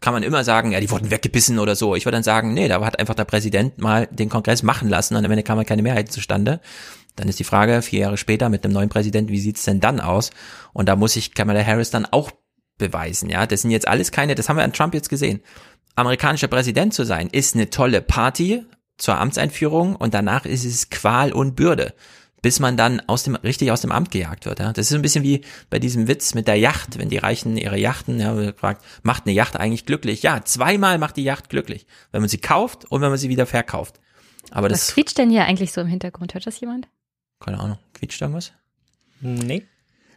kann 0.00 0.12
man 0.12 0.22
immer 0.22 0.44
sagen, 0.44 0.72
ja, 0.72 0.80
die 0.80 0.90
wurden 0.90 1.10
weggebissen 1.10 1.58
oder 1.58 1.76
so. 1.76 1.94
Ich 1.94 2.04
würde 2.04 2.16
dann 2.16 2.22
sagen, 2.22 2.52
nee, 2.52 2.68
da 2.68 2.84
hat 2.84 2.98
einfach 2.98 3.14
der 3.14 3.24
Präsident 3.24 3.78
mal 3.78 4.06
den 4.10 4.28
Kongress 4.28 4.62
machen 4.62 4.90
lassen 4.90 5.16
und 5.16 5.24
am 5.24 5.30
Ende 5.30 5.42
kam 5.42 5.56
halt 5.56 5.66
keine 5.66 5.82
Mehrheit 5.82 6.12
zustande. 6.12 6.60
Dann 7.16 7.28
ist 7.28 7.38
die 7.38 7.44
Frage, 7.44 7.82
vier 7.82 8.00
Jahre 8.00 8.16
später 8.16 8.48
mit 8.48 8.64
einem 8.64 8.74
neuen 8.74 8.88
Präsidenten, 8.88 9.30
wie 9.30 9.40
sieht's 9.40 9.64
denn 9.64 9.80
dann 9.80 10.00
aus? 10.00 10.30
Und 10.72 10.88
da 10.88 10.96
muss 10.96 11.16
ich 11.16 11.34
Kamala 11.34 11.64
Harris 11.64 11.90
dann 11.90 12.06
auch 12.06 12.30
beweisen, 12.78 13.30
ja. 13.30 13.46
Das 13.46 13.62
sind 13.62 13.70
jetzt 13.70 13.88
alles 13.88 14.10
keine, 14.10 14.34
das 14.34 14.48
haben 14.48 14.56
wir 14.56 14.64
an 14.64 14.72
Trump 14.72 14.94
jetzt 14.94 15.08
gesehen. 15.08 15.40
Amerikanischer 15.94 16.48
Präsident 16.48 16.92
zu 16.92 17.04
sein, 17.04 17.28
ist 17.28 17.54
eine 17.54 17.70
tolle 17.70 18.02
Party 18.02 18.64
zur 18.98 19.18
Amtseinführung 19.18 19.94
und 19.96 20.12
danach 20.14 20.44
ist 20.44 20.64
es 20.64 20.90
Qual 20.90 21.32
und 21.32 21.54
Bürde, 21.54 21.94
bis 22.42 22.58
man 22.58 22.76
dann 22.76 23.00
aus 23.06 23.22
dem, 23.22 23.36
richtig 23.36 23.70
aus 23.70 23.80
dem 23.80 23.92
Amt 23.92 24.10
gejagt 24.10 24.44
wird, 24.44 24.58
ja. 24.58 24.72
Das 24.72 24.90
ist 24.90 24.96
ein 24.96 25.02
bisschen 25.02 25.22
wie 25.22 25.42
bei 25.70 25.78
diesem 25.78 26.08
Witz 26.08 26.34
mit 26.34 26.48
der 26.48 26.56
Yacht, 26.56 26.98
wenn 26.98 27.10
die 27.10 27.18
Reichen 27.18 27.56
ihre 27.56 27.78
Yachten, 27.78 28.18
ja, 28.18 28.34
gefragt, 28.34 28.84
macht 29.04 29.26
eine 29.26 29.34
Yacht 29.34 29.56
eigentlich 29.56 29.86
glücklich? 29.86 30.24
Ja, 30.24 30.44
zweimal 30.44 30.98
macht 30.98 31.16
die 31.16 31.24
Yacht 31.24 31.48
glücklich. 31.48 31.86
Wenn 32.10 32.22
man 32.22 32.28
sie 32.28 32.38
kauft 32.38 32.90
und 32.90 33.02
wenn 33.02 33.10
man 33.10 33.18
sie 33.18 33.28
wieder 33.28 33.46
verkauft. 33.46 34.00
Aber 34.50 34.68
Was 34.70 34.86
das, 34.86 34.94
quietscht 34.94 35.18
denn 35.18 35.30
hier 35.30 35.44
eigentlich 35.44 35.72
so 35.72 35.80
im 35.80 35.86
Hintergrund? 35.86 36.34
Hört 36.34 36.46
das 36.46 36.60
jemand? 36.60 36.88
Keine 37.44 37.60
Ahnung, 37.60 37.78
quietscht 37.92 38.20
irgendwas? 38.20 38.52
Nee. 39.20 39.66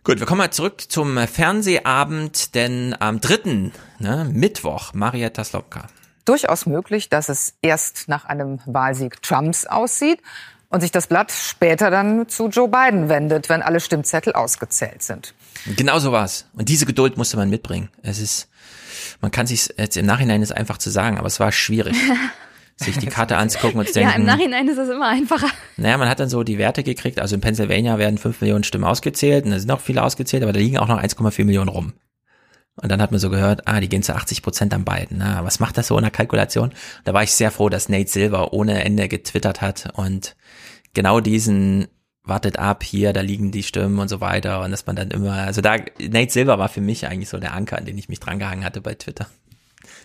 Gut, 0.04 0.20
wir 0.20 0.26
kommen 0.26 0.40
mal 0.40 0.52
zurück 0.52 0.84
zum 0.88 1.18
Fernsehabend, 1.28 2.56
denn 2.56 2.96
am 3.00 3.20
dritten, 3.20 3.74
ne, 4.00 4.30
Mittwoch, 4.32 4.94
Marietta 4.94 5.44
Slomka. 5.44 5.88
Durchaus 6.24 6.66
möglich, 6.66 7.10
dass 7.10 7.30
es 7.30 7.56
erst 7.62 8.08
nach 8.08 8.26
einem 8.26 8.60
Wahlsieg 8.66 9.22
Trumps 9.22 9.66
aussieht 9.66 10.22
und 10.70 10.82
sich 10.82 10.92
das 10.92 11.08
Blatt 11.08 11.32
später 11.32 11.90
dann 11.90 12.28
zu 12.28 12.48
Joe 12.48 12.68
Biden 12.68 13.10
wendet, 13.10 13.50
wenn 13.50 13.62
alle 13.62 13.80
Stimmzettel 13.80 14.34
ausgezählt 14.34 15.04
sind. 15.04 15.34
Genau 15.76 16.00
so 16.00 16.12
war's. 16.12 16.46
Und 16.54 16.70
diese 16.70 16.86
Geduld 16.86 17.18
musste 17.18 17.38
man 17.38 17.50
mitbringen. 17.50 17.90
Es 18.02 18.20
ist, 18.20 18.50
man 19.22 19.32
kann 19.32 19.48
sich 19.48 19.74
jetzt 19.78 19.98
im 19.98 20.06
Nachhinein 20.06 20.42
ist 20.42 20.52
einfach 20.52 20.78
zu 20.78 20.90
sagen, 20.90 21.18
aber 21.18 21.28
es 21.28 21.40
war 21.40 21.52
schwierig, 21.52 21.96
sich 22.78 22.98
die 22.98 23.08
Karte 23.08 23.38
anzugucken 23.38 23.80
und 23.80 23.88
zu 23.88 23.94
denken. 23.94 24.10
Ja, 24.10 24.16
im 24.16 24.26
Nachhinein 24.26 24.68
ist 24.68 24.78
es 24.78 24.90
immer 24.90 25.08
einfacher. 25.08 25.50
Naja, 25.78 25.98
man 25.98 26.10
hat 26.10 26.20
dann 26.20 26.30
so 26.30 26.44
die 26.44 26.58
Werte 26.58 26.84
gekriegt. 26.84 27.20
Also 27.20 27.36
in 27.36 27.42
Pennsylvania 27.42 27.98
werden 27.98 28.18
5 28.18 28.40
Millionen 28.42 28.64
Stimmen 28.64 28.84
ausgezählt 28.84 29.46
und 29.46 29.52
da 29.52 29.60
sind 29.60 29.72
auch 29.72 29.82
viele 29.82 30.04
ausgezählt, 30.04 30.44
aber 30.44 30.54
da 30.54 30.60
liegen 30.60 30.78
auch 30.78 30.88
noch 30.88 31.02
1,4 31.02 31.44
Millionen 31.44 31.70
rum. 31.70 31.94
Und 32.80 32.92
dann 32.92 33.02
hat 33.02 33.10
man 33.10 33.20
so 33.20 33.32
gehört, 33.32 33.68
ah, 33.68 33.80
die 33.80 33.90
gehen 33.90 34.04
zu 34.04 34.16
80 34.16 34.44
Prozent 34.44 34.74
an 34.74 34.86
beiden. 34.86 35.18
Na, 35.18 35.44
was 35.44 35.60
macht 35.60 35.78
das 35.78 35.88
so 35.88 35.98
in 35.98 36.04
der 36.04 36.12
Kalkulation? 36.12 36.72
Da 37.06 37.14
war 37.14 37.24
ich 37.24 37.34
sehr 37.34 37.50
froh, 37.50 37.70
dass 37.70 37.90
Nate 37.90 38.10
Silver 38.10 38.54
ohne 38.54 38.84
Ende 38.84 39.08
getwittert 39.08 39.62
hat 39.62 39.90
und 39.96 40.36
genau 40.94 41.20
diesen 41.20 41.88
wartet 42.24 42.60
ab, 42.60 42.84
hier, 42.84 43.14
da 43.14 43.22
liegen 43.22 43.52
die 43.52 43.64
Stimmen 43.64 44.00
und 44.00 44.10
so 44.10 44.22
weiter 44.22 44.62
und 44.62 44.72
dass 44.72 44.86
man 44.86 44.96
dann 44.96 45.12
immer, 45.12 45.34
also 45.34 45.62
da, 45.62 45.78
Nate 45.78 46.32
Silver 46.32 46.60
war 46.60 46.70
für 46.70 46.82
mich 46.82 47.08
eigentlich 47.08 47.30
so 47.30 47.40
der 47.40 47.54
Anker, 47.54 47.78
an 47.78 47.86
den 47.86 47.98
ich 47.98 48.10
mich 48.10 48.20
drangehangen 48.20 48.66
hatte 48.66 48.82
bei 48.82 48.94
Twitter. 48.94 49.28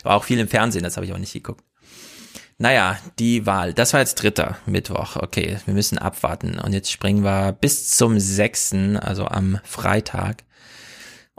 War 0.04 0.16
auch 0.16 0.24
viel 0.24 0.38
im 0.38 0.48
Fernsehen, 0.48 0.84
das 0.84 0.96
habe 0.96 1.04
ich 1.04 1.12
auch 1.12 1.18
nicht 1.18 1.32
geguckt. 1.32 1.64
Naja, 2.62 2.96
die 3.18 3.44
Wahl. 3.44 3.74
Das 3.74 3.92
war 3.92 3.98
jetzt 3.98 4.22
dritter 4.22 4.56
Mittwoch. 4.66 5.16
Okay, 5.16 5.58
wir 5.64 5.74
müssen 5.74 5.98
abwarten. 5.98 6.60
Und 6.60 6.72
jetzt 6.72 6.92
springen 6.92 7.24
wir 7.24 7.50
bis 7.50 7.88
zum 7.88 8.20
sechsten, 8.20 8.96
also 8.96 9.24
am 9.24 9.58
Freitag. 9.64 10.44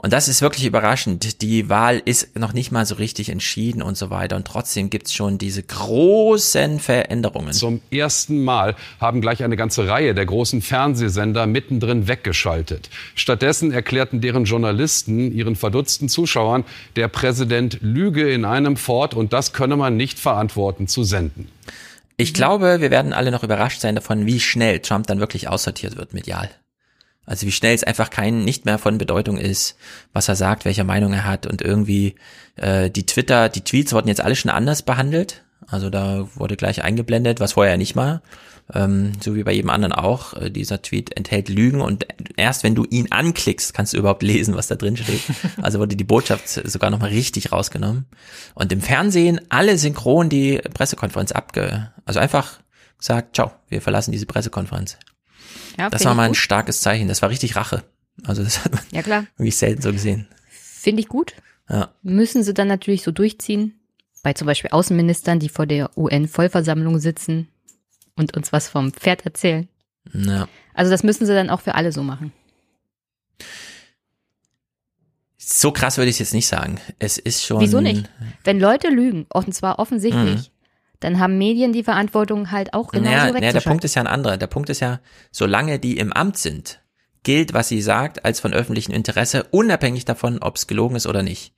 Und 0.04 0.12
das 0.12 0.28
ist 0.28 0.42
wirklich 0.42 0.66
überraschend. 0.66 1.40
Die 1.40 1.70
Wahl 1.70 2.02
ist 2.04 2.38
noch 2.38 2.52
nicht 2.52 2.70
mal 2.70 2.84
so 2.84 2.96
richtig 2.96 3.30
entschieden 3.30 3.80
und 3.80 3.96
so 3.96 4.10
weiter. 4.10 4.36
Und 4.36 4.46
trotzdem 4.46 4.90
gibt's 4.90 5.14
schon 5.14 5.38
diese 5.38 5.62
großen 5.62 6.78
Veränderungen. 6.78 7.54
Zum 7.54 7.80
ersten 7.90 8.44
Mal 8.44 8.76
haben 9.00 9.22
gleich 9.22 9.42
eine 9.42 9.56
ganze 9.56 9.88
Reihe 9.88 10.14
der 10.14 10.26
großen 10.26 10.60
Fernsehsender 10.60 11.46
mittendrin 11.46 12.06
weggeschaltet. 12.06 12.90
Stattdessen 13.14 13.72
erklärten 13.72 14.20
deren 14.20 14.44
Journalisten 14.44 15.32
ihren 15.32 15.56
verdutzten 15.56 16.10
Zuschauern, 16.10 16.64
der 16.96 17.08
Präsident 17.08 17.78
lüge 17.80 18.30
in 18.30 18.44
einem 18.44 18.76
fort 18.76 19.14
und 19.14 19.32
das 19.32 19.54
könne 19.54 19.76
man 19.76 19.96
nicht 19.96 20.18
verantworten 20.18 20.86
zu 20.86 21.02
senden. 21.04 21.48
Ich 22.18 22.34
glaube, 22.34 22.82
wir 22.82 22.90
werden 22.90 23.14
alle 23.14 23.30
noch 23.30 23.42
überrascht 23.42 23.80
sein 23.80 23.94
davon, 23.94 24.26
wie 24.26 24.38
schnell 24.38 24.80
Trump 24.80 25.06
dann 25.06 25.18
wirklich 25.18 25.48
aussortiert 25.48 25.96
wird 25.96 26.12
medial. 26.12 26.50
Also 27.26 27.46
wie 27.46 27.52
schnell 27.52 27.74
es 27.74 27.84
einfach 27.84 28.10
kein 28.10 28.44
nicht 28.44 28.64
mehr 28.64 28.78
von 28.78 28.98
Bedeutung 28.98 29.38
ist, 29.38 29.76
was 30.12 30.28
er 30.28 30.36
sagt, 30.36 30.64
welche 30.64 30.84
Meinung 30.84 31.12
er 31.12 31.24
hat 31.24 31.46
und 31.46 31.62
irgendwie 31.62 32.14
äh, 32.56 32.90
die 32.90 33.06
Twitter, 33.06 33.48
die 33.48 33.62
Tweets 33.62 33.92
wurden 33.92 34.08
jetzt 34.08 34.20
alle 34.20 34.36
schon 34.36 34.50
anders 34.50 34.82
behandelt. 34.82 35.42
Also 35.66 35.90
da 35.90 36.28
wurde 36.34 36.56
gleich 36.56 36.82
eingeblendet, 36.82 37.40
was 37.40 37.54
vorher 37.54 37.76
nicht 37.76 37.96
war. 37.96 38.22
Ähm, 38.72 39.12
so 39.22 39.34
wie 39.34 39.42
bei 39.42 39.52
jedem 39.52 39.70
anderen 39.70 39.92
auch. 39.92 40.34
Äh, 40.34 40.50
dieser 40.50 40.80
Tweet 40.82 41.16
enthält 41.16 41.48
Lügen 41.48 41.80
und 41.80 42.06
erst 42.36 42.64
wenn 42.64 42.74
du 42.74 42.84
ihn 42.84 43.10
anklickst, 43.10 43.74
kannst 43.74 43.92
du 43.92 43.98
überhaupt 43.98 44.22
lesen, 44.22 44.54
was 44.54 44.68
da 44.68 44.74
drin 44.74 44.96
steht. 44.96 45.20
Also 45.60 45.78
wurde 45.78 45.96
die 45.96 46.04
Botschaft 46.04 46.48
sogar 46.48 46.90
nochmal 46.90 47.10
richtig 47.10 47.52
rausgenommen. 47.52 48.06
Und 48.54 48.72
im 48.72 48.80
Fernsehen 48.80 49.40
alle 49.48 49.78
synchron 49.78 50.28
die 50.28 50.58
Pressekonferenz 50.72 51.32
abge... 51.32 51.90
Also 52.06 52.20
einfach 52.20 52.60
gesagt, 52.98 53.34
ciao, 53.34 53.52
wir 53.68 53.80
verlassen 53.80 54.12
diese 54.12 54.26
Pressekonferenz. 54.26 54.98
Ja, 55.78 55.90
das 55.90 56.04
war 56.04 56.14
mal 56.14 56.24
ein 56.28 56.34
starkes 56.34 56.80
Zeichen. 56.80 57.08
Das 57.08 57.22
war 57.22 57.30
richtig 57.30 57.56
Rache. 57.56 57.84
Also 58.24 58.42
das 58.44 58.64
hat 58.64 58.72
man 58.72 58.82
Ja, 58.92 59.02
klar. 59.02 59.26
wirklich 59.36 59.56
selten 59.56 59.82
so 59.82 59.92
gesehen. 59.92 60.28
Finde 60.48 61.00
ich 61.02 61.08
gut. 61.08 61.34
Ja. 61.68 61.92
Müssen 62.02 62.42
sie 62.44 62.54
dann 62.54 62.68
natürlich 62.68 63.02
so 63.02 63.10
durchziehen. 63.10 63.74
Bei 64.22 64.32
zum 64.32 64.46
Beispiel 64.46 64.70
Außenministern, 64.70 65.38
die 65.38 65.48
vor 65.48 65.66
der 65.66 65.96
UN-Vollversammlung 65.98 66.98
sitzen 66.98 67.48
und 68.16 68.36
uns 68.36 68.52
was 68.52 68.68
vom 68.68 68.92
Pferd 68.92 69.24
erzählen. 69.26 69.68
Ja. 70.12 70.48
Also 70.74 70.90
das 70.90 71.02
müssen 71.02 71.26
sie 71.26 71.34
dann 71.34 71.50
auch 71.50 71.60
für 71.60 71.74
alle 71.74 71.92
so 71.92 72.02
machen. 72.02 72.32
So 75.36 75.72
krass 75.72 75.98
würde 75.98 76.08
ich 76.08 76.14
es 76.16 76.20
jetzt 76.20 76.34
nicht 76.34 76.46
sagen. 76.46 76.80
Es 76.98 77.18
ist 77.18 77.44
schon. 77.44 77.60
Wieso 77.60 77.80
nicht? 77.80 78.08
Wenn 78.44 78.58
Leute 78.60 78.88
lügen, 78.88 79.26
und 79.32 79.54
zwar 79.54 79.78
offensichtlich, 79.78 80.48
Mhm. 80.48 80.53
Dann 81.04 81.20
haben 81.20 81.36
Medien 81.36 81.72
die 81.72 81.84
Verantwortung 81.84 82.50
halt 82.50 82.72
auch 82.72 82.90
genauso 82.90 83.10
Naja, 83.10 83.30
naja, 83.30 83.52
der. 83.52 83.60
Punkt 83.60 83.84
ist 83.84 83.94
ja 83.94 84.02
ein 84.02 84.08
anderer. 84.08 84.38
Der 84.38 84.46
Punkt 84.46 84.70
ist 84.70 84.80
ja, 84.80 85.00
solange 85.30 85.78
die 85.78 85.98
im 85.98 86.12
Amt 86.12 86.38
sind, 86.38 86.80
gilt, 87.22 87.52
was 87.52 87.68
sie 87.68 87.82
sagt, 87.82 88.24
als 88.24 88.40
von 88.40 88.54
öffentlichem 88.54 88.94
Interesse, 88.94 89.44
unabhängig 89.50 90.06
davon, 90.06 90.38
ob 90.38 90.56
es 90.56 90.66
gelogen 90.66 90.96
ist 90.96 91.06
oder 91.06 91.22
nicht. 91.22 91.52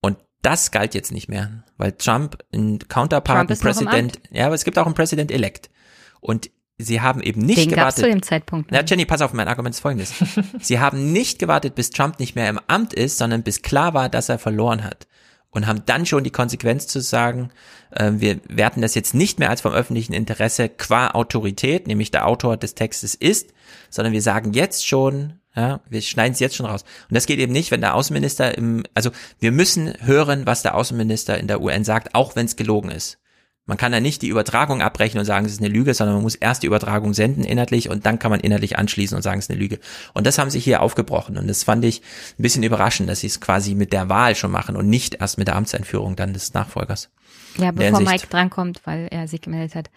Und 0.00 0.18
das 0.42 0.72
galt 0.72 0.94
jetzt 0.94 1.12
nicht 1.12 1.28
mehr, 1.28 1.62
weil 1.76 1.92
Trump 1.92 2.38
ein 2.52 2.80
Counterpart, 2.80 3.48
Trump 3.48 3.50
ein 3.50 3.58
President, 3.58 4.20
ja, 4.30 4.46
aber 4.46 4.56
es 4.56 4.64
gibt 4.64 4.78
auch 4.78 4.86
einen 4.86 4.94
President-elect. 4.94 5.70
Und 6.20 6.50
sie 6.76 7.00
haben 7.00 7.22
eben 7.22 7.42
nicht 7.42 7.58
Den 7.58 7.70
gewartet. 7.70 8.04
zu 8.04 8.10
dem 8.10 8.22
Zeitpunkt. 8.22 8.72
Ja, 8.72 8.82
Jenny, 8.84 9.04
pass 9.04 9.22
auf, 9.22 9.32
mein 9.32 9.46
Argument 9.46 9.76
ist 9.76 9.80
folgendes. 9.80 10.12
Sie 10.60 10.80
haben 10.80 11.12
nicht 11.12 11.38
gewartet, 11.38 11.76
bis 11.76 11.90
Trump 11.90 12.18
nicht 12.18 12.34
mehr 12.34 12.48
im 12.48 12.60
Amt 12.66 12.94
ist, 12.94 13.18
sondern 13.18 13.44
bis 13.44 13.62
klar 13.62 13.94
war, 13.94 14.08
dass 14.08 14.28
er 14.28 14.38
verloren 14.38 14.82
hat. 14.82 15.06
Und 15.56 15.66
haben 15.66 15.84
dann 15.86 16.04
schon 16.04 16.22
die 16.22 16.30
Konsequenz 16.30 16.86
zu 16.86 17.00
sagen, 17.00 17.48
äh, 17.90 18.12
wir 18.16 18.40
werten 18.46 18.82
das 18.82 18.94
jetzt 18.94 19.14
nicht 19.14 19.38
mehr 19.38 19.48
als 19.48 19.62
vom 19.62 19.72
öffentlichen 19.72 20.12
Interesse 20.12 20.68
qua 20.68 21.12
Autorität, 21.12 21.86
nämlich 21.86 22.10
der 22.10 22.26
Autor 22.26 22.58
des 22.58 22.74
Textes 22.74 23.14
ist, 23.14 23.54
sondern 23.88 24.12
wir 24.12 24.20
sagen 24.20 24.52
jetzt 24.52 24.86
schon, 24.86 25.40
ja, 25.54 25.80
wir 25.88 26.02
schneiden 26.02 26.34
es 26.34 26.40
jetzt 26.40 26.56
schon 26.56 26.66
raus. 26.66 26.84
Und 27.08 27.14
das 27.14 27.24
geht 27.24 27.38
eben 27.38 27.54
nicht, 27.54 27.70
wenn 27.70 27.80
der 27.80 27.94
Außenminister 27.94 28.54
im, 28.58 28.82
also 28.92 29.12
wir 29.40 29.50
müssen 29.50 29.94
hören, 30.02 30.44
was 30.44 30.60
der 30.60 30.74
Außenminister 30.74 31.38
in 31.38 31.48
der 31.48 31.62
UN 31.62 31.84
sagt, 31.84 32.14
auch 32.14 32.36
wenn 32.36 32.44
es 32.44 32.56
gelogen 32.56 32.90
ist. 32.90 33.16
Man 33.66 33.76
kann 33.76 33.92
ja 33.92 34.00
nicht 34.00 34.22
die 34.22 34.28
Übertragung 34.28 34.80
abbrechen 34.80 35.18
und 35.18 35.24
sagen, 35.24 35.44
es 35.44 35.52
ist 35.52 35.60
eine 35.60 35.68
Lüge, 35.68 35.92
sondern 35.92 36.14
man 36.14 36.22
muss 36.22 36.36
erst 36.36 36.62
die 36.62 36.68
Übertragung 36.68 37.14
senden 37.14 37.42
inhaltlich 37.42 37.90
und 37.90 38.06
dann 38.06 38.20
kann 38.20 38.30
man 38.30 38.38
inhaltlich 38.38 38.78
anschließen 38.78 39.16
und 39.16 39.22
sagen, 39.22 39.40
es 39.40 39.46
ist 39.46 39.50
eine 39.50 39.58
Lüge. 39.58 39.80
Und 40.14 40.24
das 40.24 40.38
haben 40.38 40.50
sie 40.50 40.60
hier 40.60 40.82
aufgebrochen 40.82 41.36
und 41.36 41.48
das 41.48 41.64
fand 41.64 41.84
ich 41.84 42.00
ein 42.38 42.42
bisschen 42.42 42.62
überraschend, 42.62 43.08
dass 43.08 43.20
sie 43.20 43.26
es 43.26 43.40
quasi 43.40 43.74
mit 43.74 43.92
der 43.92 44.08
Wahl 44.08 44.36
schon 44.36 44.52
machen 44.52 44.76
und 44.76 44.88
nicht 44.88 45.16
erst 45.16 45.36
mit 45.36 45.48
der 45.48 45.56
Amtseinführung 45.56 46.14
dann 46.14 46.32
des 46.32 46.54
Nachfolgers. 46.54 47.10
Ja, 47.58 47.72
bevor 47.72 48.00
Mike 48.00 48.28
drankommt, 48.28 48.82
weil 48.84 49.08
er 49.10 49.26
sich 49.26 49.40
gemeldet 49.40 49.74
hat. 49.74 49.90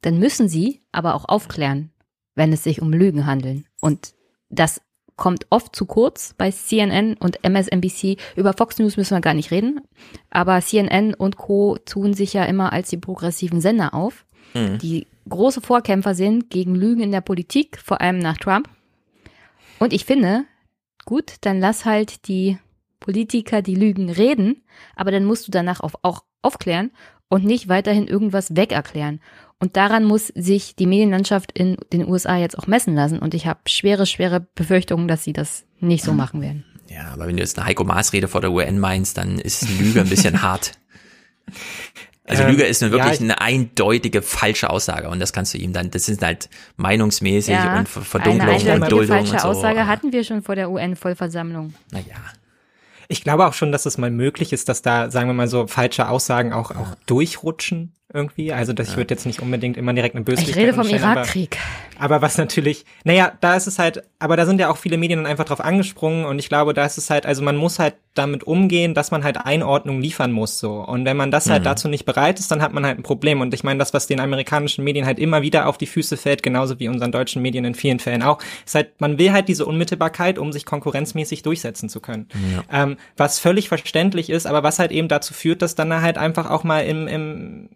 Dann 0.00 0.18
müssen 0.18 0.48
sie 0.48 0.82
aber 0.90 1.14
auch 1.14 1.24
aufklären, 1.28 1.92
wenn 2.34 2.52
es 2.52 2.64
sich 2.64 2.82
um 2.82 2.92
Lügen 2.92 3.26
handeln. 3.26 3.66
Und 3.80 4.14
das 4.48 4.80
kommt 5.16 5.46
oft 5.50 5.74
zu 5.74 5.86
kurz 5.86 6.34
bei 6.36 6.50
CNN 6.50 7.14
und 7.14 7.42
MSNBC. 7.42 8.18
Über 8.36 8.52
Fox 8.52 8.78
News 8.78 8.96
müssen 8.96 9.16
wir 9.16 9.20
gar 9.22 9.34
nicht 9.34 9.50
reden. 9.50 9.80
Aber 10.30 10.60
CNN 10.60 11.14
und 11.14 11.36
Co. 11.36 11.78
tun 11.84 12.14
sich 12.14 12.34
ja 12.34 12.44
immer 12.44 12.72
als 12.72 12.90
die 12.90 12.98
progressiven 12.98 13.60
Sender 13.60 13.94
auf, 13.94 14.26
Mhm. 14.54 14.78
die 14.78 15.06
große 15.28 15.60
Vorkämpfer 15.60 16.14
sind 16.14 16.50
gegen 16.50 16.74
Lügen 16.74 17.02
in 17.02 17.12
der 17.12 17.20
Politik, 17.20 17.78
vor 17.82 18.00
allem 18.00 18.18
nach 18.18 18.36
Trump. 18.36 18.68
Und 19.78 19.92
ich 19.92 20.04
finde, 20.04 20.44
gut, 21.04 21.34
dann 21.40 21.60
lass 21.60 21.84
halt 21.84 22.28
die 22.28 22.58
Politiker, 23.00 23.60
die 23.62 23.74
Lügen, 23.74 24.08
reden, 24.10 24.62
aber 24.94 25.10
dann 25.10 25.24
musst 25.24 25.46
du 25.46 25.50
danach 25.50 25.80
auch, 25.80 25.94
auch 26.02 26.22
aufklären 26.42 26.90
und 27.28 27.44
nicht 27.44 27.68
weiterhin 27.68 28.06
irgendwas 28.06 28.54
wegerklären. 28.56 29.20
Und 29.58 29.76
daran 29.76 30.04
muss 30.04 30.26
sich 30.28 30.76
die 30.76 30.86
Medienlandschaft 30.86 31.50
in 31.52 31.76
den 31.92 32.06
USA 32.06 32.36
jetzt 32.36 32.58
auch 32.58 32.66
messen 32.66 32.94
lassen. 32.94 33.18
Und 33.18 33.32
ich 33.32 33.46
habe 33.46 33.60
schwere, 33.66 34.04
schwere 34.04 34.46
Befürchtungen, 34.54 35.08
dass 35.08 35.24
sie 35.24 35.32
das 35.32 35.64
nicht 35.80 36.04
so 36.04 36.12
machen 36.12 36.42
werden. 36.42 36.64
Ja, 36.88 37.12
aber 37.12 37.26
wenn 37.26 37.36
du 37.36 37.42
jetzt 37.42 37.58
eine 37.58 37.66
Heiko 37.66 37.84
Maas-Rede 37.84 38.28
vor 38.28 38.42
der 38.42 38.52
UN 38.52 38.78
meinst, 38.78 39.16
dann 39.16 39.38
ist 39.38 39.68
Lüge 39.78 40.00
ein 40.00 40.08
bisschen 40.08 40.42
hart. 40.42 40.72
Also 42.24 42.42
ähm, 42.42 42.50
Lüge 42.50 42.64
ist 42.64 42.82
eine 42.82 42.92
wirklich 42.92 43.20
ja, 43.20 43.24
eine 43.24 43.40
eindeutige 43.40 44.20
falsche 44.20 44.70
Aussage 44.70 45.08
und 45.08 45.20
das 45.20 45.32
kannst 45.32 45.54
du 45.54 45.58
ihm 45.58 45.72
dann, 45.72 45.90
das 45.90 46.08
ist 46.08 46.22
halt 46.22 46.48
meinungsmäßig 46.76 47.54
ja, 47.54 47.78
und 47.78 47.88
Verdunklung 47.88 48.56
eine 48.56 48.74
und 48.74 48.90
Duldung 48.90 49.18
falsche 49.18 49.32
und 49.32 49.40
so. 49.40 49.48
Aussage 49.48 49.86
hatten 49.86 50.12
wir 50.12 50.24
schon 50.24 50.42
vor 50.42 50.56
der 50.56 50.70
UN-Vollversammlung. 50.70 51.74
Naja. 51.92 52.16
Ich 53.08 53.22
glaube 53.22 53.46
auch 53.46 53.52
schon, 53.52 53.70
dass 53.70 53.86
es 53.86 53.98
mal 53.98 54.10
möglich 54.10 54.52
ist, 54.52 54.68
dass 54.68 54.82
da, 54.82 55.10
sagen 55.10 55.28
wir 55.28 55.34
mal 55.34 55.46
so, 55.46 55.68
falsche 55.68 56.08
Aussagen 56.08 56.52
auch, 56.52 56.72
auch 56.72 56.96
durchrutschen 57.06 57.92
irgendwie. 58.12 58.52
Also 58.52 58.72
das, 58.72 58.86
ja. 58.86 58.92
ich 58.92 58.96
würde 58.98 59.14
jetzt 59.14 59.26
nicht 59.26 59.40
unbedingt 59.40 59.76
immer 59.76 59.92
direkt 59.92 60.14
eine 60.14 60.24
Böswilligkeit 60.24 60.56
Ich 60.56 60.62
rede 60.62 60.74
vom 60.74 60.88
Irakkrieg. 60.88 61.58
Aber, 61.96 62.16
aber, 62.16 62.22
was 62.22 62.38
natürlich, 62.38 62.84
naja, 63.04 63.32
da 63.40 63.56
ist 63.56 63.66
es 63.66 63.78
halt, 63.78 64.04
aber 64.18 64.36
da 64.36 64.46
sind 64.46 64.60
ja 64.60 64.70
auch 64.70 64.76
viele 64.76 64.96
Medien 64.96 65.18
dann 65.18 65.30
einfach 65.30 65.44
drauf 65.44 65.60
angesprungen 65.60 66.24
und 66.24 66.38
ich 66.38 66.48
glaube, 66.48 66.72
da 66.72 66.84
ist 66.84 66.98
es 66.98 67.10
halt, 67.10 67.26
also 67.26 67.42
man 67.42 67.56
muss 67.56 67.78
halt 67.78 67.94
damit 68.14 68.44
umgehen, 68.44 68.94
dass 68.94 69.10
man 69.10 69.24
halt 69.24 69.38
Einordnung 69.44 70.00
liefern 70.00 70.32
muss 70.32 70.58
so. 70.58 70.76
Und 70.76 71.04
wenn 71.04 71.16
man 71.16 71.30
das 71.30 71.50
halt 71.50 71.62
mhm. 71.62 71.64
dazu 71.64 71.88
nicht 71.88 72.06
bereit 72.06 72.38
ist, 72.38 72.50
dann 72.50 72.62
hat 72.62 72.72
man 72.72 72.86
halt 72.86 72.98
ein 72.98 73.02
Problem. 73.02 73.40
Und 73.40 73.52
ich 73.52 73.62
meine, 73.62 73.78
das, 73.78 73.92
was 73.92 74.06
den 74.06 74.20
amerikanischen 74.20 74.84
Medien 74.84 75.04
halt 75.04 75.18
immer 75.18 75.42
wieder 75.42 75.66
auf 75.66 75.76
die 75.76 75.86
Füße 75.86 76.16
fällt, 76.16 76.42
genauso 76.42 76.78
wie 76.80 76.88
unseren 76.88 77.12
deutschen 77.12 77.42
Medien 77.42 77.64
in 77.64 77.74
vielen 77.74 77.98
Fällen 77.98 78.22
auch, 78.22 78.38
ist 78.64 78.74
halt, 78.74 79.00
man 79.00 79.18
will 79.18 79.32
halt 79.32 79.48
diese 79.48 79.66
Unmittelbarkeit, 79.66 80.38
um 80.38 80.52
sich 80.52 80.64
konkurrenzmäßig 80.64 81.42
durchsetzen 81.42 81.88
zu 81.88 82.00
können. 82.00 82.28
Ja. 82.54 82.84
Ähm, 82.84 82.96
was 83.16 83.38
völlig 83.38 83.68
verständlich 83.68 84.30
ist, 84.30 84.46
aber 84.46 84.62
was 84.62 84.78
halt 84.78 84.92
eben 84.92 85.08
dazu 85.08 85.34
führt, 85.34 85.60
dass 85.60 85.74
dann 85.74 86.00
halt 86.00 86.16
einfach 86.16 86.50
auch 86.50 86.64
mal 86.64 86.80
im, 86.80 87.08
im 87.08 87.68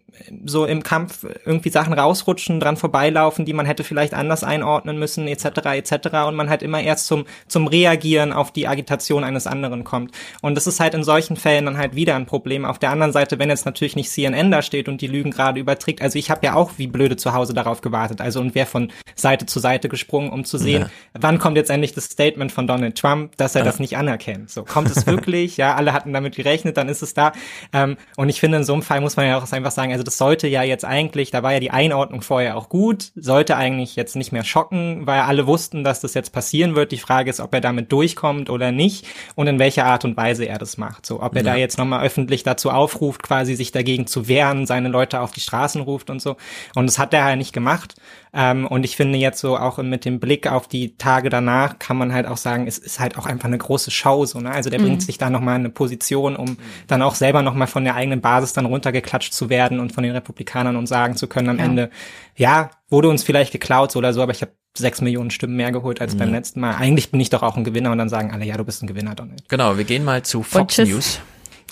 so 0.45 0.65
im 0.65 0.83
Kampf 0.83 1.25
irgendwie 1.45 1.69
Sachen 1.69 1.93
rausrutschen, 1.93 2.59
dran 2.59 2.77
vorbeilaufen, 2.77 3.45
die 3.45 3.53
man 3.53 3.65
hätte 3.65 3.83
vielleicht 3.83 4.13
anders 4.13 4.43
einordnen 4.43 4.99
müssen, 4.99 5.27
etc. 5.27 5.45
etc. 5.73 5.93
und 6.27 6.35
man 6.35 6.49
halt 6.49 6.63
immer 6.63 6.81
erst 6.81 7.07
zum 7.07 7.25
zum 7.47 7.67
Reagieren 7.67 8.33
auf 8.33 8.51
die 8.51 8.67
Agitation 8.67 9.23
eines 9.23 9.47
anderen 9.47 9.83
kommt. 9.83 10.11
Und 10.41 10.55
das 10.55 10.67
ist 10.67 10.79
halt 10.79 10.93
in 10.93 11.03
solchen 11.03 11.37
Fällen 11.37 11.65
dann 11.65 11.77
halt 11.77 11.95
wieder 11.95 12.15
ein 12.15 12.25
Problem. 12.25 12.65
Auf 12.65 12.79
der 12.79 12.91
anderen 12.91 13.13
Seite, 13.13 13.39
wenn 13.39 13.49
jetzt 13.49 13.65
natürlich 13.65 13.95
nicht 13.95 14.11
CNN 14.11 14.51
da 14.51 14.61
steht 14.61 14.89
und 14.89 15.01
die 15.01 15.07
Lügen 15.07 15.31
gerade 15.31 15.59
überträgt, 15.59 16.01
also 16.01 16.17
ich 16.19 16.29
habe 16.29 16.45
ja 16.45 16.55
auch 16.55 16.71
wie 16.77 16.87
blöde 16.87 17.17
zu 17.17 17.33
Hause 17.33 17.53
darauf 17.53 17.81
gewartet, 17.81 18.21
also 18.21 18.41
und 18.41 18.55
wäre 18.55 18.67
von 18.67 18.91
Seite 19.15 19.45
zu 19.45 19.59
Seite 19.59 19.89
gesprungen, 19.89 20.31
um 20.31 20.43
zu 20.43 20.57
sehen, 20.57 20.81
ja. 20.81 20.89
wann 21.13 21.39
kommt 21.39 21.57
jetzt 21.57 21.69
endlich 21.69 21.93
das 21.93 22.05
Statement 22.05 22.51
von 22.51 22.67
Donald 22.67 22.97
Trump, 22.97 23.37
dass 23.37 23.55
er 23.55 23.61
ja. 23.61 23.65
das 23.65 23.79
nicht 23.79 23.97
anerkennt. 23.97 24.49
So 24.49 24.63
kommt 24.63 24.89
es 24.89 25.05
wirklich? 25.07 25.57
ja, 25.57 25.75
alle 25.75 25.93
hatten 25.93 26.11
damit 26.13 26.35
gerechnet, 26.35 26.77
dann 26.77 26.89
ist 26.89 27.01
es 27.01 27.13
da. 27.13 27.33
Ähm, 27.71 27.97
und 28.17 28.29
ich 28.29 28.39
finde, 28.39 28.57
in 28.57 28.63
so 28.63 28.73
einem 28.73 28.81
Fall 28.81 29.01
muss 29.01 29.15
man 29.15 29.27
ja 29.27 29.37
auch 29.37 29.51
einfach 29.51 29.71
sagen, 29.71 29.91
also 29.91 30.03
das 30.11 30.17
sollte 30.17 30.49
ja 30.49 30.61
jetzt 30.61 30.83
eigentlich, 30.83 31.31
da 31.31 31.41
war 31.41 31.53
ja 31.53 31.61
die 31.61 31.71
Einordnung 31.71 32.21
vorher 32.21 32.57
auch 32.57 32.67
gut, 32.67 33.13
sollte 33.15 33.55
eigentlich 33.55 33.95
jetzt 33.95 34.17
nicht 34.17 34.33
mehr 34.33 34.43
schocken, 34.43 35.07
weil 35.07 35.21
alle 35.21 35.47
wussten, 35.47 35.85
dass 35.85 36.01
das 36.01 36.13
jetzt 36.15 36.33
passieren 36.33 36.75
wird. 36.75 36.91
Die 36.91 36.97
Frage 36.97 37.29
ist, 37.29 37.39
ob 37.39 37.53
er 37.53 37.61
damit 37.61 37.93
durchkommt 37.93 38.49
oder 38.49 38.73
nicht 38.73 39.07
und 39.35 39.47
in 39.47 39.57
welcher 39.57 39.85
Art 39.85 40.03
und 40.03 40.17
Weise 40.17 40.43
er 40.43 40.57
das 40.57 40.77
macht. 40.77 41.05
So, 41.05 41.23
ob 41.23 41.33
er 41.37 41.43
ja. 41.43 41.53
da 41.53 41.55
jetzt 41.55 41.77
nochmal 41.77 42.05
öffentlich 42.05 42.43
dazu 42.43 42.71
aufruft, 42.71 43.23
quasi 43.23 43.55
sich 43.55 43.71
dagegen 43.71 44.05
zu 44.05 44.27
wehren, 44.27 44.65
seine 44.65 44.89
Leute 44.89 45.21
auf 45.21 45.31
die 45.31 45.39
Straßen 45.39 45.79
ruft 45.79 46.09
und 46.09 46.21
so. 46.21 46.35
Und 46.75 46.87
das 46.87 46.99
hat 46.99 47.13
er 47.13 47.23
halt 47.23 47.37
nicht 47.37 47.53
gemacht. 47.53 47.95
Ähm, 48.33 48.65
und 48.65 48.85
ich 48.85 48.95
finde 48.95 49.17
jetzt 49.17 49.39
so 49.39 49.57
auch 49.57 49.77
mit 49.79 50.05
dem 50.05 50.19
Blick 50.19 50.47
auf 50.47 50.67
die 50.67 50.95
Tage 50.95 51.29
danach 51.29 51.79
kann 51.79 51.97
man 51.97 52.13
halt 52.13 52.25
auch 52.27 52.37
sagen, 52.37 52.65
es 52.65 52.77
ist 52.77 52.99
halt 52.99 53.17
auch 53.17 53.25
einfach 53.25 53.45
eine 53.45 53.57
große 53.57 53.91
Show. 53.91 54.25
So, 54.25 54.39
ne? 54.39 54.51
Also 54.51 54.69
der 54.69 54.79
mhm. 54.79 54.85
bringt 54.85 55.03
sich 55.03 55.17
da 55.17 55.29
nochmal 55.29 55.55
in 55.55 55.61
eine 55.61 55.69
Position, 55.69 56.37
um 56.37 56.57
dann 56.87 57.01
auch 57.01 57.15
selber 57.15 57.41
nochmal 57.41 57.67
von 57.67 57.83
der 57.83 57.95
eigenen 57.95 58.21
Basis 58.21 58.53
dann 58.53 58.65
runtergeklatscht 58.65 59.33
zu 59.33 59.49
werden 59.49 59.79
und 59.79 59.91
von 59.91 60.03
den 60.03 60.13
Republikanern 60.13 60.77
und 60.77 60.87
sagen 60.87 61.17
zu 61.17 61.27
können 61.27 61.49
am 61.49 61.59
ja. 61.59 61.65
Ende, 61.65 61.89
ja, 62.37 62.71
wurde 62.89 63.09
uns 63.09 63.23
vielleicht 63.23 63.51
geklaut 63.51 63.91
so 63.91 63.99
oder 63.99 64.13
so, 64.13 64.21
aber 64.21 64.31
ich 64.31 64.41
habe 64.41 64.53
sechs 64.77 65.01
Millionen 65.01 65.31
Stimmen 65.31 65.57
mehr 65.57 65.73
geholt 65.73 65.99
als 65.99 66.13
ja. 66.13 66.19
beim 66.19 66.31
letzten 66.31 66.61
Mal. 66.61 66.75
Eigentlich 66.75 67.11
bin 67.11 67.19
ich 67.19 67.29
doch 67.29 67.43
auch 67.43 67.57
ein 67.57 67.65
Gewinner 67.65 67.91
und 67.91 67.97
dann 67.97 68.09
sagen 68.09 68.31
alle, 68.31 68.45
ja, 68.45 68.55
du 68.55 68.63
bist 68.63 68.81
ein 68.81 68.87
Gewinner, 68.87 69.15
Donald. 69.15 69.43
Genau, 69.49 69.77
wir 69.77 69.83
gehen 69.83 70.05
mal 70.05 70.23
zu 70.23 70.43
Fox 70.43 70.77
News. 70.77 71.19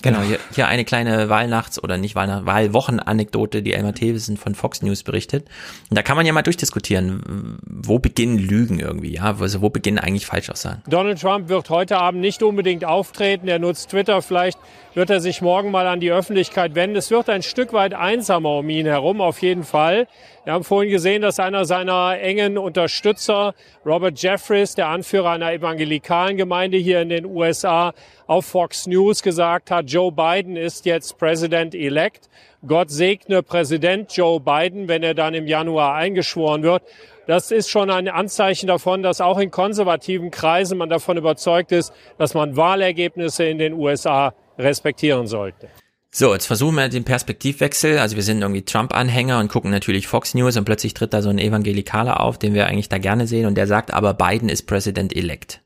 Genau, 0.02 0.20
hier, 0.22 0.38
hier 0.54 0.66
eine 0.68 0.84
kleine 0.84 1.28
Wahlnachts- 1.28 1.82
oder 1.82 1.98
nicht 1.98 2.14
Wahlnacht, 2.14 2.46
Wahlwochenanekdote, 2.46 3.62
die 3.62 3.74
Elmar 3.74 3.94
Thewissen 3.94 4.36
von 4.36 4.54
Fox 4.54 4.82
News 4.82 5.02
berichtet. 5.02 5.46
Und 5.90 5.98
da 5.98 6.02
kann 6.02 6.16
man 6.16 6.26
ja 6.26 6.32
mal 6.32 6.42
durchdiskutieren, 6.42 7.58
wo 7.66 7.98
beginnen 7.98 8.38
Lügen 8.38 8.78
irgendwie, 8.78 9.14
ja, 9.14 9.36
also 9.38 9.62
wo 9.62 9.68
beginnen 9.68 9.98
eigentlich 9.98 10.26
Falschaussagen. 10.26 10.82
Donald 10.88 11.20
Trump 11.20 11.48
wird 11.48 11.70
heute 11.70 11.98
Abend 11.98 12.20
nicht 12.20 12.42
unbedingt 12.42 12.84
auftreten, 12.84 13.48
er 13.48 13.58
nutzt 13.58 13.90
Twitter, 13.90 14.22
vielleicht 14.22 14.58
wird 14.94 15.10
er 15.10 15.20
sich 15.20 15.40
morgen 15.40 15.70
mal 15.70 15.86
an 15.86 16.00
die 16.00 16.10
Öffentlichkeit 16.10 16.74
wenden. 16.74 16.96
Es 16.96 17.10
wird 17.10 17.28
ein 17.28 17.42
Stück 17.42 17.72
weit 17.72 17.94
einsamer 17.94 18.58
um 18.58 18.68
ihn 18.68 18.86
herum, 18.86 19.20
auf 19.20 19.40
jeden 19.42 19.62
Fall. 19.62 20.06
Wir 20.44 20.54
haben 20.54 20.64
vorhin 20.64 20.90
gesehen, 20.90 21.22
dass 21.22 21.38
einer 21.38 21.64
seiner 21.64 22.18
engen 22.20 22.58
Unterstützer, 22.58 23.54
Robert 23.86 24.20
Jeffries, 24.20 24.74
der 24.74 24.88
Anführer 24.88 25.30
einer 25.30 25.52
evangelikalen 25.52 26.36
Gemeinde 26.36 26.78
hier 26.78 27.02
in 27.02 27.08
den 27.10 27.24
USA, 27.24 27.92
auf 28.30 28.46
Fox 28.46 28.86
News 28.86 29.22
gesagt 29.22 29.72
hat, 29.72 29.90
Joe 29.90 30.12
Biden 30.12 30.54
ist 30.54 30.86
jetzt 30.86 31.18
President-elect. 31.18 32.28
Gott 32.64 32.88
segne 32.88 33.42
Präsident 33.42 34.16
Joe 34.16 34.38
Biden, 34.38 34.86
wenn 34.86 35.02
er 35.02 35.14
dann 35.14 35.34
im 35.34 35.48
Januar 35.48 35.96
eingeschworen 35.96 36.62
wird. 36.62 36.84
Das 37.26 37.50
ist 37.50 37.68
schon 37.68 37.90
ein 37.90 38.06
Anzeichen 38.06 38.68
davon, 38.68 39.02
dass 39.02 39.20
auch 39.20 39.38
in 39.40 39.50
konservativen 39.50 40.30
Kreisen 40.30 40.78
man 40.78 40.88
davon 40.88 41.16
überzeugt 41.16 41.72
ist, 41.72 41.92
dass 42.18 42.34
man 42.34 42.56
Wahlergebnisse 42.56 43.46
in 43.46 43.58
den 43.58 43.72
USA 43.72 44.32
respektieren 44.56 45.26
sollte. 45.26 45.66
So, 46.12 46.32
jetzt 46.32 46.46
versuchen 46.46 46.76
wir 46.76 46.88
den 46.88 47.02
Perspektivwechsel. 47.02 47.98
Also 47.98 48.14
wir 48.14 48.22
sind 48.22 48.42
irgendwie 48.42 48.62
Trump-Anhänger 48.62 49.40
und 49.40 49.48
gucken 49.48 49.72
natürlich 49.72 50.06
Fox 50.06 50.34
News 50.34 50.56
und 50.56 50.66
plötzlich 50.66 50.94
tritt 50.94 51.12
da 51.12 51.20
so 51.20 51.30
ein 51.30 51.38
Evangelikaler 51.40 52.20
auf, 52.20 52.38
den 52.38 52.54
wir 52.54 52.68
eigentlich 52.68 52.88
da 52.88 52.98
gerne 52.98 53.26
sehen 53.26 53.46
und 53.46 53.56
der 53.56 53.66
sagt, 53.66 53.92
aber 53.92 54.14
Biden 54.14 54.48
ist 54.48 54.68
President-elect. 54.68 55.62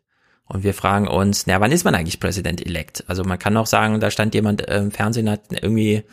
Und 0.46 0.62
wir 0.62 0.74
fragen 0.74 1.08
uns, 1.08 1.46
na, 1.46 1.60
wann 1.60 1.72
ist 1.72 1.84
man 1.84 1.94
eigentlich 1.94 2.20
President-elect? 2.20 3.04
Also 3.06 3.24
man 3.24 3.38
kann 3.38 3.56
auch 3.56 3.66
sagen, 3.66 3.98
da 4.00 4.10
stand 4.10 4.34
jemand 4.34 4.62
im 4.62 4.90
Fernsehen, 4.90 5.30
hat 5.30 5.40
irgendwie 5.50 6.04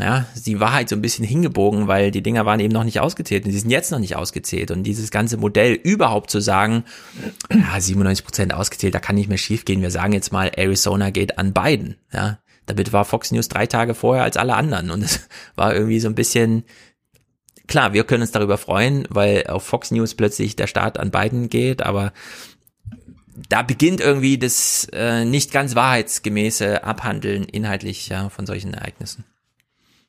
ja, 0.00 0.26
die 0.44 0.58
Wahrheit 0.60 0.88
so 0.88 0.96
ein 0.96 1.02
bisschen 1.02 1.24
hingebogen, 1.24 1.86
weil 1.86 2.10
die 2.10 2.22
Dinger 2.22 2.46
waren 2.46 2.60
eben 2.60 2.72
noch 2.72 2.84
nicht 2.84 3.00
ausgezählt 3.00 3.44
und 3.44 3.52
die 3.52 3.58
sind 3.58 3.70
jetzt 3.70 3.92
noch 3.92 3.98
nicht 3.98 4.16
ausgezählt. 4.16 4.70
Und 4.70 4.82
dieses 4.82 5.10
ganze 5.10 5.36
Modell 5.36 5.74
überhaupt 5.74 6.30
zu 6.30 6.40
sagen, 6.40 6.84
ja, 7.50 7.80
97 7.80 8.24
Prozent 8.24 8.54
ausgezählt, 8.54 8.94
da 8.94 8.98
kann 8.98 9.14
nicht 9.14 9.28
mehr 9.28 9.38
schief 9.38 9.64
gehen. 9.64 9.82
Wir 9.82 9.90
sagen 9.90 10.12
jetzt 10.12 10.32
mal, 10.32 10.50
Arizona 10.56 11.10
geht 11.10 11.38
an 11.38 11.52
Biden. 11.52 11.96
Ja, 12.12 12.38
damit 12.66 12.92
war 12.92 13.04
Fox 13.04 13.30
News 13.30 13.48
drei 13.48 13.66
Tage 13.66 13.94
vorher 13.94 14.24
als 14.24 14.36
alle 14.36 14.54
anderen. 14.54 14.90
Und 14.90 15.02
es 15.02 15.28
war 15.54 15.74
irgendwie 15.74 16.00
so 16.00 16.08
ein 16.08 16.14
bisschen, 16.16 16.64
klar, 17.66 17.92
wir 17.92 18.04
können 18.04 18.22
uns 18.22 18.32
darüber 18.32 18.58
freuen, 18.58 19.06
weil 19.10 19.46
auf 19.46 19.62
Fox 19.62 19.90
News 19.90 20.14
plötzlich 20.14 20.56
der 20.56 20.66
Start 20.66 20.98
an 20.98 21.10
Biden 21.10 21.48
geht, 21.48 21.82
aber 21.82 22.12
da 23.48 23.62
beginnt 23.62 24.00
irgendwie 24.00 24.38
das 24.38 24.88
äh, 24.92 25.24
nicht 25.24 25.52
ganz 25.52 25.74
wahrheitsgemäße 25.74 26.84
Abhandeln 26.84 27.44
inhaltlich 27.44 28.08
ja, 28.08 28.28
von 28.28 28.46
solchen 28.46 28.74
Ereignissen. 28.74 29.24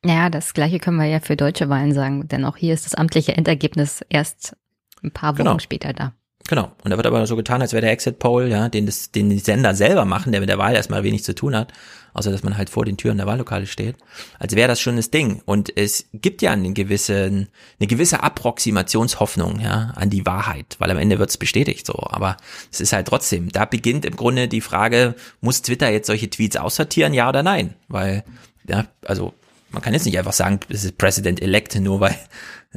Ja, 0.04 0.30
das 0.30 0.54
gleiche 0.54 0.80
können 0.80 0.98
wir 0.98 1.08
ja 1.08 1.20
für 1.20 1.36
deutsche 1.36 1.68
Wahlen 1.70 1.94
sagen, 1.94 2.28
denn 2.28 2.46
auch 2.46 2.58
hier 2.58 2.74
ist 2.74 2.86
das 2.86 2.94
amtliche 2.94 3.36
Endergebnis 3.36 4.06
erst 4.10 4.56
ein 5.04 5.12
paar 5.12 5.34
Wochen 5.34 5.46
genau. 5.46 5.60
später 5.60 5.94
da. 5.94 6.14
Genau. 6.48 6.72
Und 6.84 6.92
da 6.92 6.98
wird 6.98 7.08
aber 7.08 7.26
so 7.26 7.36
getan, 7.36 7.62
als 7.62 7.74
wäre 7.74 7.82
der 7.82 7.92
Exit 7.92 8.20
Poll, 8.20 8.50
ja, 8.50 8.70
den, 8.70 8.86
das, 8.86 9.12
den 9.12 9.32
die 9.32 9.40
Sender 9.40 9.74
selber 9.74 10.06
machen, 10.06 10.32
der 10.32 10.42
mit 10.42 10.50
der 10.50 10.60
Wahl 10.60 10.76
erstmal 10.76 11.04
wenig 11.04 11.24
zu 11.24 11.34
tun 11.34 11.56
hat, 11.56 11.74
außer 12.16 12.32
dass 12.32 12.44
man 12.44 12.58
halt 12.58 12.70
vor 12.70 12.86
den 12.86 12.98
Türen 12.98 13.18
der 13.18 13.28
Wahllokale 13.28 13.68
steht, 13.68 13.98
als 14.40 14.56
wäre 14.56 14.68
das 14.68 14.80
schon 14.80 14.96
das 14.96 15.12
Ding. 15.12 15.42
Und 15.46 15.76
es 15.78 16.08
gibt 16.14 16.42
ja 16.42 16.52
einen 16.52 16.74
gewissen, 16.74 17.50
eine 17.80 17.88
gewisse 17.88 18.24
Approximationshoffnung, 18.24 19.60
ja, 19.60 19.94
an 19.96 20.10
die 20.10 20.26
Wahrheit, 20.26 20.78
weil 20.80 20.90
am 20.92 20.98
Ende 20.98 21.20
wird 21.20 21.30
es 21.30 21.38
bestätigt 21.38 21.86
so. 21.86 21.94
Aber 21.94 22.38
es 22.72 22.82
ist 22.82 22.94
halt 22.94 23.08
trotzdem, 23.08 23.52
da 23.52 23.66
beginnt 23.66 24.06
im 24.06 24.16
Grunde 24.16 24.48
die 24.48 24.62
Frage, 24.62 25.16
muss 25.42 25.62
Twitter 25.62 25.90
jetzt 25.90 26.08
solche 26.08 26.30
Tweets 26.30 26.58
aussortieren, 26.58 27.14
ja 27.14 27.30
oder 27.30 27.44
nein? 27.44 27.76
Weil, 27.88 28.24
ja, 28.68 28.86
also 29.06 29.34
man 29.76 29.84
kann 29.84 29.94
jetzt 29.94 30.06
nicht 30.06 30.18
einfach 30.18 30.34
sagen, 30.34 30.62
es 30.70 30.86
ist 30.86 30.98
President-elect, 30.98 31.80
nur 31.82 32.00
weil 32.00 32.16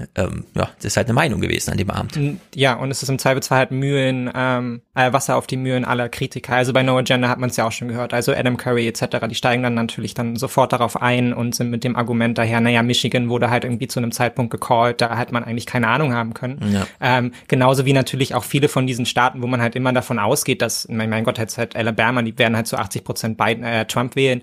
ähm, 0.17 0.45
ja, 0.55 0.69
das 0.77 0.85
ist 0.85 0.97
halt 0.97 1.07
eine 1.07 1.15
Meinung 1.15 1.41
gewesen 1.41 1.71
an 1.71 1.79
dem 1.79 1.91
Abend. 1.91 2.19
Ja, 2.55 2.75
und 2.75 2.91
es 2.91 3.03
ist 3.03 3.09
im 3.09 3.19
Zweifelsfall 3.19 3.59
halt 3.59 3.71
Mühen, 3.71 4.31
ähm, 4.35 4.83
äh, 4.95 5.13
Wasser 5.13 5.37
auf 5.37 5.47
die 5.47 5.57
Mühen 5.57 5.85
aller 5.85 6.09
Kritiker. 6.09 6.55
Also 6.55 6.73
bei 6.73 6.83
No 6.83 6.99
Agenda 6.99 7.29
hat 7.29 7.39
man 7.39 7.51
es 7.51 7.57
ja 7.57 7.67
auch 7.67 7.73
schon 7.73 7.89
gehört. 7.89 8.13
Also 8.13 8.33
Adam 8.33 8.57
Curry 8.57 8.87
etc., 8.89 9.27
die 9.29 9.35
steigen 9.35 9.63
dann 9.63 9.75
natürlich 9.75 10.15
dann 10.15 10.37
sofort 10.37 10.73
darauf 10.73 11.01
ein 11.01 11.33
und 11.33 11.55
sind 11.55 11.71
mit 11.71 11.85
dem 11.85 11.97
Argument 11.97 12.37
daher, 12.37 12.61
naja, 12.61 12.83
Michigan 12.83 13.29
wurde 13.29 13.51
halt 13.51 13.65
irgendwie 13.65 13.89
zu 13.89 14.01
einem 14.01 14.13
Zeitpunkt 14.13 14.51
gecallt, 14.51 15.01
da 15.01 15.17
hat 15.17 15.33
man 15.33 15.45
eigentlich 15.45 15.67
keine 15.67 15.89
Ahnung 15.89 16.13
haben 16.13 16.35
können. 16.35 16.59
Ja. 16.73 16.87
Ähm, 17.01 17.33
genauso 17.47 17.87
wie 17.87 17.93
natürlich 17.93 18.35
auch 18.35 18.45
viele 18.45 18.69
von 18.69 18.87
diesen 18.87 19.07
Staaten, 19.07 19.43
wo 19.43 19.47
man 19.47 19.63
halt 19.63 19.77
immer 19.77 19.93
davon 19.93 20.19
ausgeht, 20.19 20.63
dass, 20.63 20.89
mein, 20.89 21.11
mein 21.11 21.25
Gott, 21.25 21.39
jetzt 21.39 21.59
halt 21.59 21.77
Alabama, 21.77 22.23
die 22.23 22.37
werden 22.39 22.57
halt 22.57 22.67
zu 22.67 22.77
80 22.77 23.05
Prozent 23.05 23.37
Biden, 23.39 23.65
äh, 23.65 23.85
Trump 23.87 24.17
wählen 24.17 24.43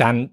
dann 0.00 0.30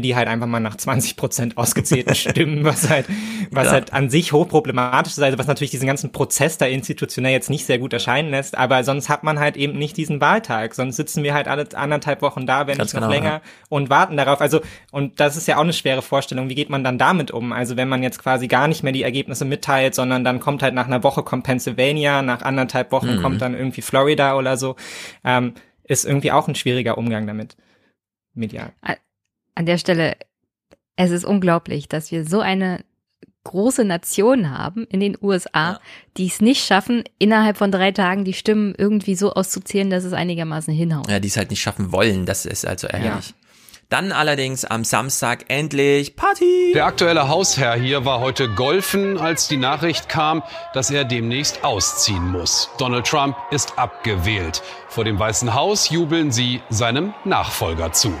die 0.00 0.16
halt 0.16 0.26
einfach 0.26 0.46
mal 0.46 0.58
nach 0.60 0.76
20 0.76 1.16
Prozent 1.16 1.56
ausgezählten 1.56 2.14
Stimmen, 2.16 2.64
was 2.64 2.88
halt, 2.88 3.06
was 3.50 3.66
Ja. 3.66 3.72
halt 3.72 3.92
an 3.92 4.10
sich 4.10 4.32
hochproblematisch 4.32 5.12
ist, 5.12 5.22
also 5.22 5.38
was 5.38 5.46
natürlich 5.46 5.70
diesen 5.70 5.86
ganzen 5.86 6.10
Prozess 6.12 6.58
da 6.58 6.66
institutionell 6.66 7.32
jetzt 7.32 7.50
nicht 7.50 7.66
sehr 7.66 7.78
gut 7.78 7.92
erscheinen 7.92 8.30
lässt, 8.30 8.56
aber 8.56 8.82
sonst 8.82 9.08
hat 9.08 9.22
man 9.22 9.38
halt 9.38 9.56
eben 9.56 9.78
nicht 9.78 9.96
diesen 9.96 10.20
Wahltag, 10.20 10.74
sonst 10.74 10.96
sitzen 10.96 11.22
wir 11.22 11.34
halt 11.34 11.46
alle 11.46 11.68
anderthalb 11.74 12.22
Wochen 12.22 12.46
da, 12.46 12.66
wenn 12.66 12.78
Ganz 12.78 12.92
nicht 12.92 13.00
noch 13.00 13.08
genau, 13.08 13.20
länger 13.22 13.34
ja. 13.36 13.40
und 13.68 13.90
warten 13.90 14.16
darauf. 14.16 14.40
Also, 14.40 14.60
und 14.90 15.20
das 15.20 15.36
ist 15.36 15.46
ja 15.46 15.56
auch 15.56 15.60
eine 15.62 15.72
schwere 15.72 16.02
Vorstellung. 16.02 16.48
Wie 16.48 16.54
geht 16.54 16.70
man 16.70 16.82
dann 16.82 16.98
damit 16.98 17.30
um? 17.30 17.52
Also, 17.52 17.76
wenn 17.76 17.88
man 17.88 18.02
jetzt 18.02 18.18
quasi 18.18 18.48
gar 18.48 18.66
nicht 18.68 18.82
mehr 18.82 18.92
die 18.92 19.02
Ergebnisse 19.04 19.44
mitteilt, 19.44 19.94
sondern 19.94 20.24
dann 20.24 20.40
kommt 20.40 20.62
halt 20.62 20.74
nach 20.74 20.86
einer 20.86 21.02
Woche 21.04 21.22
kommt 21.22 21.44
Pennsylvania, 21.44 22.22
nach 22.22 22.42
anderthalb 22.42 22.90
Wochen 22.92 23.16
Mhm. 23.16 23.22
kommt 23.22 23.42
dann 23.42 23.54
irgendwie 23.54 23.82
Florida 23.82 24.36
oder 24.36 24.56
so, 24.56 24.76
ähm, 25.24 25.54
ist 25.84 26.04
irgendwie 26.04 26.32
auch 26.32 26.48
ein 26.48 26.54
schwieriger 26.54 26.96
Umgang 26.98 27.26
damit. 27.26 27.56
Medial. 28.34 28.72
An 29.60 29.66
der 29.66 29.76
Stelle, 29.76 30.16
es 30.96 31.10
ist 31.10 31.26
unglaublich, 31.26 31.86
dass 31.86 32.10
wir 32.10 32.24
so 32.24 32.40
eine 32.40 32.82
große 33.44 33.84
Nation 33.84 34.56
haben 34.56 34.86
in 34.86 35.00
den 35.00 35.18
USA, 35.20 35.80
die 36.16 36.28
es 36.28 36.40
nicht 36.40 36.64
schaffen, 36.64 37.04
innerhalb 37.18 37.58
von 37.58 37.70
drei 37.70 37.92
Tagen 37.92 38.24
die 38.24 38.32
Stimmen 38.32 38.74
irgendwie 38.78 39.16
so 39.16 39.34
auszuzählen, 39.34 39.90
dass 39.90 40.04
es 40.04 40.14
einigermaßen 40.14 40.72
hinhaut. 40.72 41.10
Ja, 41.10 41.20
die 41.20 41.28
es 41.28 41.36
halt 41.36 41.50
nicht 41.50 41.60
schaffen 41.60 41.92
wollen, 41.92 42.24
das 42.24 42.46
ist 42.46 42.66
also 42.66 42.86
ärgerlich. 42.86 43.34
Dann 43.90 44.12
allerdings 44.12 44.64
am 44.64 44.82
Samstag 44.82 45.44
endlich 45.48 46.16
Party. 46.16 46.72
Der 46.72 46.86
aktuelle 46.86 47.28
Hausherr 47.28 47.74
hier 47.74 48.06
war 48.06 48.20
heute 48.20 48.48
golfen, 48.48 49.18
als 49.18 49.46
die 49.46 49.58
Nachricht 49.58 50.08
kam, 50.08 50.42
dass 50.72 50.90
er 50.90 51.04
demnächst 51.04 51.64
ausziehen 51.64 52.32
muss. 52.32 52.70
Donald 52.78 53.06
Trump 53.06 53.36
ist 53.50 53.78
abgewählt. 53.78 54.62
Vor 54.88 55.04
dem 55.04 55.18
Weißen 55.18 55.52
Haus 55.52 55.90
jubeln 55.90 56.30
sie 56.30 56.62
seinem 56.70 57.12
Nachfolger 57.26 57.92
zu. 57.92 58.14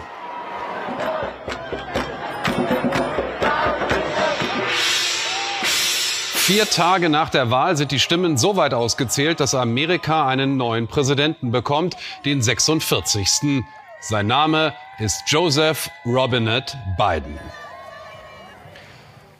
Vier 6.50 6.68
Tage 6.68 7.10
nach 7.10 7.30
der 7.30 7.52
Wahl 7.52 7.76
sind 7.76 7.92
die 7.92 8.00
Stimmen 8.00 8.36
so 8.36 8.56
weit 8.56 8.74
ausgezählt, 8.74 9.38
dass 9.38 9.54
Amerika 9.54 10.26
einen 10.26 10.56
neuen 10.56 10.88
Präsidenten 10.88 11.52
bekommt, 11.52 11.96
den 12.24 12.42
46. 12.42 13.62
Sein 14.00 14.26
Name 14.26 14.74
ist 14.98 15.22
Joseph 15.28 15.88
Robinette 16.04 16.76
Biden. 16.98 17.38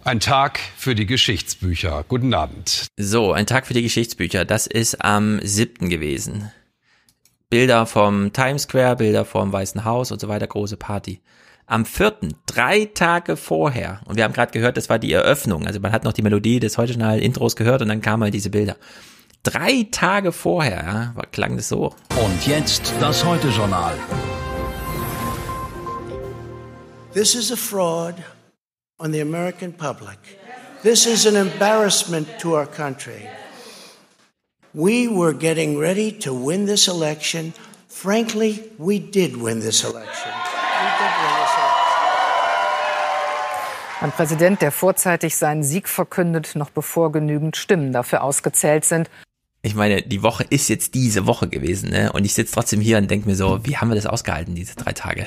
Ein 0.05 0.21
Tag 0.21 0.61
für 0.77 0.95
die 0.95 1.07
Geschichtsbücher. 1.07 2.05
Guten 2.07 2.33
Abend. 2.33 2.87
So, 2.97 3.33
ein 3.33 3.47
Tag 3.47 3.67
für 3.67 3.75
die 3.75 3.83
Geschichtsbücher. 3.83 4.45
Das 4.45 4.69
ist 4.69 5.05
am 5.05 5.41
7. 5.43 5.89
gewesen. 5.89 6.53
Bilder 7.49 7.87
vom 7.87 8.33
Times 8.33 8.63
Square, 8.63 8.95
Bilder 8.95 9.25
vom 9.25 9.53
Weißen 9.53 9.85
Haus 9.85 10.13
und 10.13 10.21
so 10.21 10.29
weiter, 10.29 10.47
große 10.47 10.77
Party. 10.77 11.21
Am 11.71 11.85
4., 11.85 12.15
drei 12.47 12.87
Tage 12.87 13.37
vorher, 13.37 14.01
und 14.07 14.17
wir 14.17 14.25
haben 14.25 14.33
gerade 14.33 14.51
gehört, 14.51 14.77
das 14.77 14.89
war 14.89 14.99
die 14.99 15.13
Eröffnung, 15.13 15.69
also 15.69 15.79
man 15.79 15.93
hat 15.93 16.03
noch 16.03 16.13
die 16.13 16.21
Melodie 16.23 16.59
des 16.59 16.77
heute 16.77 16.95
Journal 16.95 17.21
Intros 17.21 17.55
gehört 17.55 17.81
und 17.81 17.87
dann 17.87 18.01
kamen 18.01 18.25
halt 18.25 18.35
diese 18.35 18.51
Bilder. 18.51 18.75
Drei 19.45 19.87
Tage 19.93 20.33
vorher, 20.33 20.83
ja, 20.85 21.13
war- 21.15 21.27
klang 21.31 21.55
das 21.57 21.69
so. 21.69 21.95
Und 22.21 22.47
jetzt 22.49 22.93
das 22.99 23.25
Heute-Journal. 23.25 23.95
This 27.15 27.37
is 27.37 27.53
a 27.53 27.57
fraud 27.57 28.17
on 28.99 29.13
the 29.13 29.21
American 29.21 29.73
public. 29.73 30.19
This 30.83 31.07
is 31.07 31.25
an 31.25 31.37
embarrassment 31.37 32.27
to 32.41 32.57
our 32.57 32.67
country. 32.67 33.29
We 34.75 35.07
were 35.07 35.35
getting 35.35 35.79
ready 35.79 36.11
to 36.19 36.33
win 36.35 36.67
this 36.67 36.89
election. 36.89 37.55
Frankly, 37.89 38.61
we 38.77 38.99
did 38.99 39.37
win 39.41 39.61
this 39.61 39.85
election. 39.85 39.85
We 39.85 39.85
did 39.85 39.85
win 39.85 39.85
this 39.85 39.85
election. 39.85 41.40
Ein 44.01 44.13
Präsident, 44.13 44.63
der 44.63 44.73
vorzeitig 44.73 45.37
seinen 45.37 45.63
Sieg 45.63 45.87
verkündet, 45.87 46.53
noch 46.55 46.71
bevor 46.71 47.13
genügend 47.13 47.59
Stimmen 47.59 47.93
dafür 47.93 48.23
ausgezählt 48.23 48.87
sind. 48.87 49.11
Ich 49.61 49.75
meine, 49.75 50.01
die 50.01 50.23
Woche 50.23 50.43
ist 50.49 50.69
jetzt 50.69 50.95
diese 50.95 51.27
Woche 51.27 51.49
gewesen, 51.49 51.91
ne? 51.91 52.11
Und 52.13 52.25
ich 52.25 52.33
sitze 52.33 52.55
trotzdem 52.55 52.81
hier 52.81 52.97
und 52.97 53.11
denke 53.11 53.29
mir 53.29 53.37
so, 53.37 53.61
wie 53.67 53.77
haben 53.77 53.91
wir 53.91 53.95
das 53.95 54.07
ausgehalten, 54.07 54.55
diese 54.55 54.75
drei 54.75 54.93
Tage? 54.93 55.27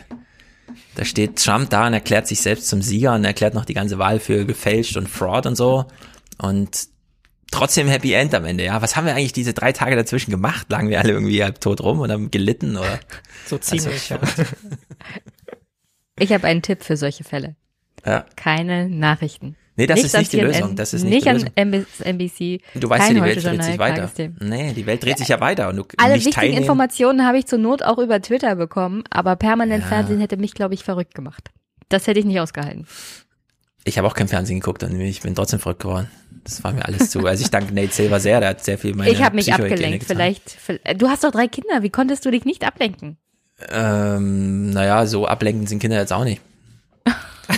Da 0.96 1.06
steht 1.06 1.38
Trump 1.38 1.70
da 1.70 1.86
und 1.86 1.94
erklärt 1.94 2.28
sich 2.28 2.42
selbst 2.42 2.68
zum 2.68 2.82
Sieger 2.82 3.14
und 3.14 3.24
erklärt 3.26 3.54
noch 3.54 3.66
die 3.66 3.76
ganze 3.76 4.00
Wahl 4.00 4.20
für 4.20 4.44
gefälscht 4.44 4.98
und 4.98 5.08
Fraud 5.08 5.46
und 5.46 5.56
so. 5.56 5.86
Und 6.40 6.88
trotzdem 7.52 7.88
Happy 7.88 8.14
End 8.14 8.34
am 8.34 8.46
Ende, 8.46 8.66
ja. 8.66 8.82
Was 8.82 8.96
haben 8.96 9.06
wir 9.06 9.14
eigentlich 9.14 9.34
diese 9.34 9.54
drei 9.54 9.72
Tage 9.72 9.96
dazwischen 9.96 10.32
gemacht? 10.32 10.66
Lagen 10.72 10.90
wir 10.90 11.00
alle 11.00 11.12
irgendwie 11.12 11.44
halb 11.44 11.62
tot 11.62 11.82
rum 11.82 12.00
und 12.00 12.12
haben 12.12 12.32
gelitten 12.32 12.76
oder? 12.76 13.00
So 13.46 13.60
ziemlich, 13.60 14.10
ja. 14.10 14.20
Ich 16.20 16.32
habe 16.32 16.46
einen 16.46 16.62
Tipp 16.62 16.84
für 16.84 16.96
solche 16.96 17.24
Fälle. 17.24 17.56
Ja. 18.06 18.26
Keine 18.36 18.90
Nachrichten. 18.90 19.56
Nee, 19.76 19.88
das 19.88 20.04
ist 20.04 20.14
an 20.14 20.22
nicht 20.22 20.34
die 20.34 20.40
Lösung. 20.40 20.76
Das 20.76 20.94
ist 20.94 21.04
nicht 21.04 21.26
die 21.26 21.30
an 21.30 21.38
Lösung. 21.38 21.50
NBC. 22.06 22.62
Du 22.76 22.90
weißt 22.90 23.10
ja, 23.10 23.16
die 23.16 23.22
Welt 23.22 23.44
dreht 23.44 23.64
sich 23.64 23.80
weiter. 23.80 24.12
Nee, 24.40 24.74
die 24.74 24.86
Welt 24.86 25.04
dreht 25.04 25.18
sich 25.18 25.30
ja 25.30 25.40
weiter 25.40 25.70
und 25.70 25.78
du 25.78 25.84
Alle 25.98 26.14
nicht 26.14 26.26
wichtigen 26.26 26.36
teilnehmen. 26.36 26.62
Informationen 26.62 27.26
habe 27.26 27.40
ich 27.40 27.48
zur 27.48 27.58
Not 27.58 27.82
auch 27.82 27.98
über 27.98 28.22
Twitter 28.22 28.56
bekommen, 28.56 29.04
aber 29.10 29.36
permanent 29.36 29.84
Ja. 29.84 29.90
Fernsehen 29.90 30.20
hätte 30.20 30.38
mich, 30.38 30.54
glaube 30.54 30.76
ich, 30.76 30.84
verrückt 30.84 31.16
gemacht. 31.16 31.50
Das 31.90 32.06
hätte 32.06 32.20
ich 32.20 32.26
nicht 32.26 32.40
ausgehalten. 32.40 32.86
Ich 33.84 33.98
habe 33.98 34.08
auch 34.08 34.14
kein 34.14 34.28
Fernsehen 34.28 34.60
geguckt 34.60 34.84
und 34.84 35.00
ich 35.00 35.22
bin 35.22 35.36
trotzdem 35.36 35.60
verrückt 35.60 35.82
geworden. 35.82 36.10
Das 36.44 36.64
war 36.64 36.72
mir 36.72 36.86
alles 36.86 37.10
zu. 37.10 37.26
Also 37.26 37.44
ich 37.44 37.50
danke 37.50 37.74
Nate 37.74 37.92
Silver 37.94 38.20
sehr, 38.20 38.40
der 38.40 38.50
hat 38.50 38.64
sehr 38.64 38.78
viel 38.78 38.94
meine 38.96 39.10
ich 39.10 39.24
habe 39.24 39.36
mich 39.36 39.52
abgelenkt. 39.54 40.06
Vielleicht, 40.06 40.50
vielleicht. 40.52 41.02
Du 41.02 41.10
hast 41.10 41.24
doch 41.24 41.32
drei 41.32 41.48
Kinder. 41.48 41.82
Wie 41.84 41.90
konntest 41.90 42.26
du 42.26 42.32
dich 42.32 42.46
nicht 42.46 42.66
ablenken? 42.66 43.18
Ähm, 43.72 44.70
naja, 44.70 45.06
so 45.06 45.26
ablenkend 45.28 45.70
sind 45.70 45.80
Kinder 45.80 46.00
jetzt 46.00 46.14
auch 46.14 46.24
nicht. 46.24 46.42
Die 47.50 47.56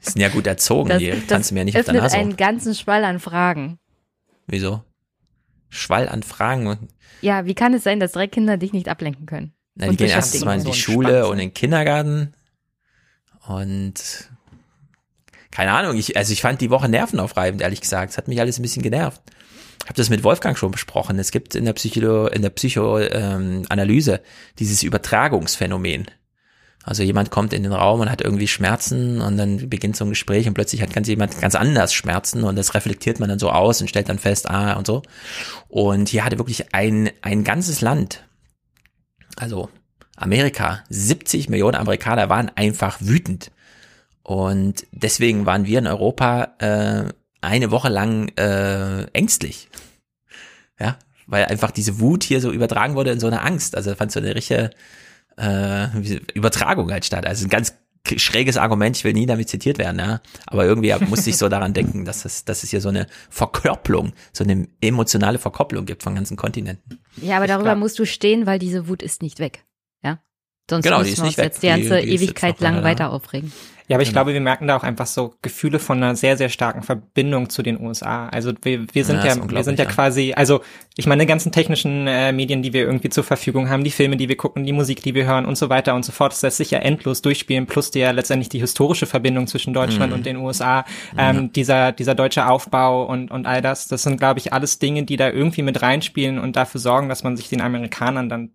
sind 0.10 0.20
ja 0.20 0.28
gut 0.28 0.46
erzogen, 0.46 0.88
Das, 0.90 0.98
die 0.98 1.10
das 1.10 1.26
kannst 1.28 1.50
du 1.50 1.54
mir 1.54 1.60
ja 1.60 1.64
nicht 1.64 1.78
auf 1.78 1.84
der 1.84 1.94
Nase. 1.94 2.16
einen 2.16 2.36
ganzen 2.36 2.74
Schwall 2.74 3.04
an 3.04 3.18
Fragen. 3.20 3.78
Wieso? 4.46 4.82
Schwall 5.68 6.08
an 6.08 6.22
Fragen. 6.22 6.66
und- 6.66 6.88
Ja, 7.20 7.46
wie 7.46 7.54
kann 7.54 7.72
es 7.74 7.82
sein, 7.84 8.00
dass 8.00 8.12
drei 8.12 8.26
Kinder 8.26 8.56
dich 8.56 8.72
nicht 8.72 8.88
ablenken 8.88 9.26
können? 9.26 9.52
Na, 9.74 9.88
die 9.88 9.96
gehen 9.96 10.08
erstens 10.10 10.44
mal 10.44 10.54
in 10.54 10.60
So 10.60 10.66
die 10.66 10.72
ein 10.72 10.74
Schule 10.74 11.08
Spannend. 11.08 11.26
und 11.28 11.32
in 11.34 11.38
den 11.48 11.54
Kindergarten. 11.54 12.34
Und 13.46 14.28
keine 15.50 15.72
Ahnung, 15.72 15.96
ich, 15.96 16.16
also 16.16 16.32
ich 16.32 16.42
fand 16.42 16.60
die 16.60 16.70
Woche 16.70 16.88
nervenaufreibend, 16.88 17.62
ehrlich 17.62 17.80
gesagt. 17.80 18.10
Es 18.12 18.18
hat 18.18 18.28
mich 18.28 18.40
alles 18.40 18.58
ein 18.58 18.62
bisschen 18.62 18.82
genervt. 18.82 19.20
Ich 19.82 19.86
habe 19.88 19.96
das 19.96 20.10
mit 20.10 20.22
Wolfgang 20.24 20.56
schon 20.56 20.70
besprochen. 20.70 21.18
Es 21.18 21.30
gibt 21.32 21.54
in 21.54 21.64
der 21.64 21.72
Psycho, 21.72 22.26
in 22.28 22.42
der 22.42 22.50
Psychoanalyse 22.50 24.12
ähm, 24.14 24.20
dieses 24.58 24.82
Übertragungsphänomen. 24.82 26.06
Also 26.84 27.02
jemand 27.02 27.30
kommt 27.30 27.52
in 27.52 27.62
den 27.62 27.72
Raum 27.72 28.00
und 28.00 28.10
hat 28.10 28.20
irgendwie 28.20 28.48
Schmerzen 28.48 29.20
und 29.20 29.36
dann 29.36 29.68
beginnt 29.68 29.96
so 29.96 30.04
ein 30.04 30.10
Gespräch 30.10 30.48
und 30.48 30.54
plötzlich 30.54 30.82
hat 30.82 30.92
ganz 30.92 31.06
jemand 31.06 31.40
ganz 31.40 31.54
anders 31.54 31.94
Schmerzen 31.94 32.42
und 32.42 32.56
das 32.56 32.74
reflektiert 32.74 33.20
man 33.20 33.28
dann 33.28 33.38
so 33.38 33.50
aus 33.50 33.80
und 33.80 33.88
stellt 33.88 34.08
dann 34.08 34.18
fest, 34.18 34.50
ah 34.50 34.72
und 34.74 34.86
so. 34.86 35.02
Und 35.68 36.08
hier 36.08 36.24
hatte 36.24 36.38
wirklich 36.38 36.74
ein, 36.74 37.10
ein 37.22 37.44
ganzes 37.44 37.80
Land, 37.82 38.24
also 39.36 39.70
Amerika, 40.16 40.82
70 40.88 41.48
Millionen 41.48 41.76
Amerikaner 41.76 42.28
waren 42.28 42.50
einfach 42.54 42.98
wütend. 43.00 43.50
Und 44.22 44.86
deswegen 44.92 45.46
waren 45.46 45.66
wir 45.66 45.78
in 45.78 45.86
Europa 45.86 46.54
äh, 46.58 47.04
eine 47.40 47.70
Woche 47.70 47.88
lang 47.88 48.28
äh, 48.36 49.04
ängstlich. 49.12 49.68
Ja, 50.78 50.96
weil 51.26 51.46
einfach 51.46 51.70
diese 51.70 52.00
Wut 52.00 52.24
hier 52.24 52.40
so 52.40 52.52
übertragen 52.52 52.94
wurde 52.94 53.10
in 53.10 53.20
so 53.20 53.26
eine 53.26 53.42
Angst. 53.42 53.76
Also 53.76 53.94
fand 53.94 54.12
so 54.12 54.20
eine 54.20 54.34
richtige 54.34 54.70
äh, 55.36 55.86
Übertragung 56.34 56.90
halt 56.90 57.04
statt. 57.04 57.26
Also 57.26 57.46
ein 57.46 57.50
ganz 57.50 57.74
schräges 58.16 58.56
Argument, 58.56 58.96
ich 58.96 59.04
will 59.04 59.12
nie 59.12 59.26
damit 59.26 59.48
zitiert 59.48 59.78
werden, 59.78 59.98
ja. 60.00 60.20
Aber 60.46 60.64
irgendwie 60.64 60.92
musste 61.06 61.30
ich 61.30 61.36
so 61.36 61.48
daran 61.48 61.72
denken, 61.72 62.04
dass 62.04 62.24
es, 62.24 62.44
dass 62.44 62.64
es 62.64 62.70
hier 62.70 62.80
so 62.80 62.88
eine 62.88 63.06
Verkörperung, 63.30 64.12
so 64.32 64.42
eine 64.44 64.66
emotionale 64.80 65.38
Verkopplung 65.38 65.86
gibt 65.86 66.02
von 66.02 66.14
ganzen 66.14 66.36
Kontinenten. 66.36 66.98
Ja, 67.20 67.36
aber 67.36 67.46
darüber 67.46 67.70
glaub- 67.70 67.78
musst 67.78 67.98
du 67.98 68.04
stehen, 68.04 68.44
weil 68.46 68.58
diese 68.58 68.88
Wut 68.88 69.02
ist 69.02 69.22
nicht 69.22 69.38
weg. 69.38 69.64
Ja? 70.02 70.18
Sonst 70.68 70.84
Genau, 70.84 71.02
die 71.02 71.10
müssen 71.10 71.12
ist 71.12 71.18
wir 71.18 71.24
nicht 71.24 71.38
uns 71.38 71.38
weg. 71.38 71.44
jetzt 71.52 71.62
die 71.62 71.66
ganze 71.68 72.00
Die- 72.00 72.06
die 72.08 72.14
Ewigkeit 72.16 72.60
lang 72.60 72.82
weiter 72.82 73.12
aufregen. 73.12 73.52
Ja, 73.92 73.96
aber 73.96 74.02
ich 74.02 74.08
Genau. 74.08 74.20
glaube, 74.20 74.32
wir 74.32 74.40
merken 74.40 74.66
da 74.66 74.76
auch 74.76 74.84
einfach 74.84 75.06
so 75.06 75.34
Gefühle 75.42 75.78
von 75.78 75.98
einer 75.98 76.16
sehr, 76.16 76.38
sehr 76.38 76.48
starken 76.48 76.82
Verbindung 76.82 77.50
zu 77.50 77.62
den 77.62 77.78
USA. 77.78 78.26
Also 78.28 78.52
wir, 78.62 78.86
wir 78.94 79.04
sind 79.04 79.18
Ja, 79.22 79.34
ja, 79.34 79.50
wir 79.50 79.64
sind 79.64 79.78
ja 79.78 79.84
quasi, 79.84 80.32
also 80.34 80.62
ich 80.96 81.06
meine, 81.06 81.22
die 81.24 81.26
ganzen 81.26 81.52
technischen 81.52 82.06
äh, 82.06 82.32
Medien, 82.32 82.62
die 82.62 82.72
wir 82.72 82.82
irgendwie 82.82 83.10
zur 83.10 83.22
Verfügung 83.22 83.68
haben, 83.68 83.84
die 83.84 83.90
Filme, 83.90 84.16
die 84.16 84.28
wir 84.30 84.36
gucken, 84.36 84.64
die 84.64 84.72
Musik, 84.72 85.02
die 85.02 85.14
wir 85.14 85.26
hören 85.26 85.44
und 85.44 85.56
so 85.56 85.68
weiter 85.68 85.94
und 85.94 86.04
so 86.04 86.12
fort, 86.12 86.32
das 86.32 86.40
lässt 86.42 86.56
sich 86.56 86.70
ja 86.70 86.78
endlos 86.78 87.20
durchspielen, 87.22 87.66
plus 87.66 87.90
die 87.90 87.98
ja 88.00 88.10
letztendlich 88.12 88.48
die 88.48 88.60
historische 88.60 89.04
Verbindung 89.06 89.46
zwischen 89.46 89.74
Deutschland 89.74 90.10
Mhm. 90.12 90.16
und 90.18 90.24
den 90.26 90.36
USA, 90.38 90.84
ähm, 91.18 91.36
Ja. 91.36 91.42
dieser, 91.54 91.92
dieser 91.92 92.14
deutsche 92.14 92.48
Aufbau 92.48 93.04
und, 93.04 93.30
und 93.30 93.46
all 93.46 93.60
das. 93.60 93.88
Das 93.88 94.02
sind, 94.04 94.16
glaube 94.18 94.38
ich, 94.40 94.54
alles 94.54 94.78
Dinge, 94.78 95.02
die 95.02 95.16
da 95.16 95.28
irgendwie 95.30 95.62
mit 95.62 95.82
reinspielen 95.82 96.38
und 96.38 96.56
dafür 96.56 96.80
sorgen, 96.80 97.10
dass 97.10 97.22
man 97.24 97.36
sich 97.36 97.50
den 97.50 97.60
Amerikanern 97.60 98.30
dann 98.30 98.52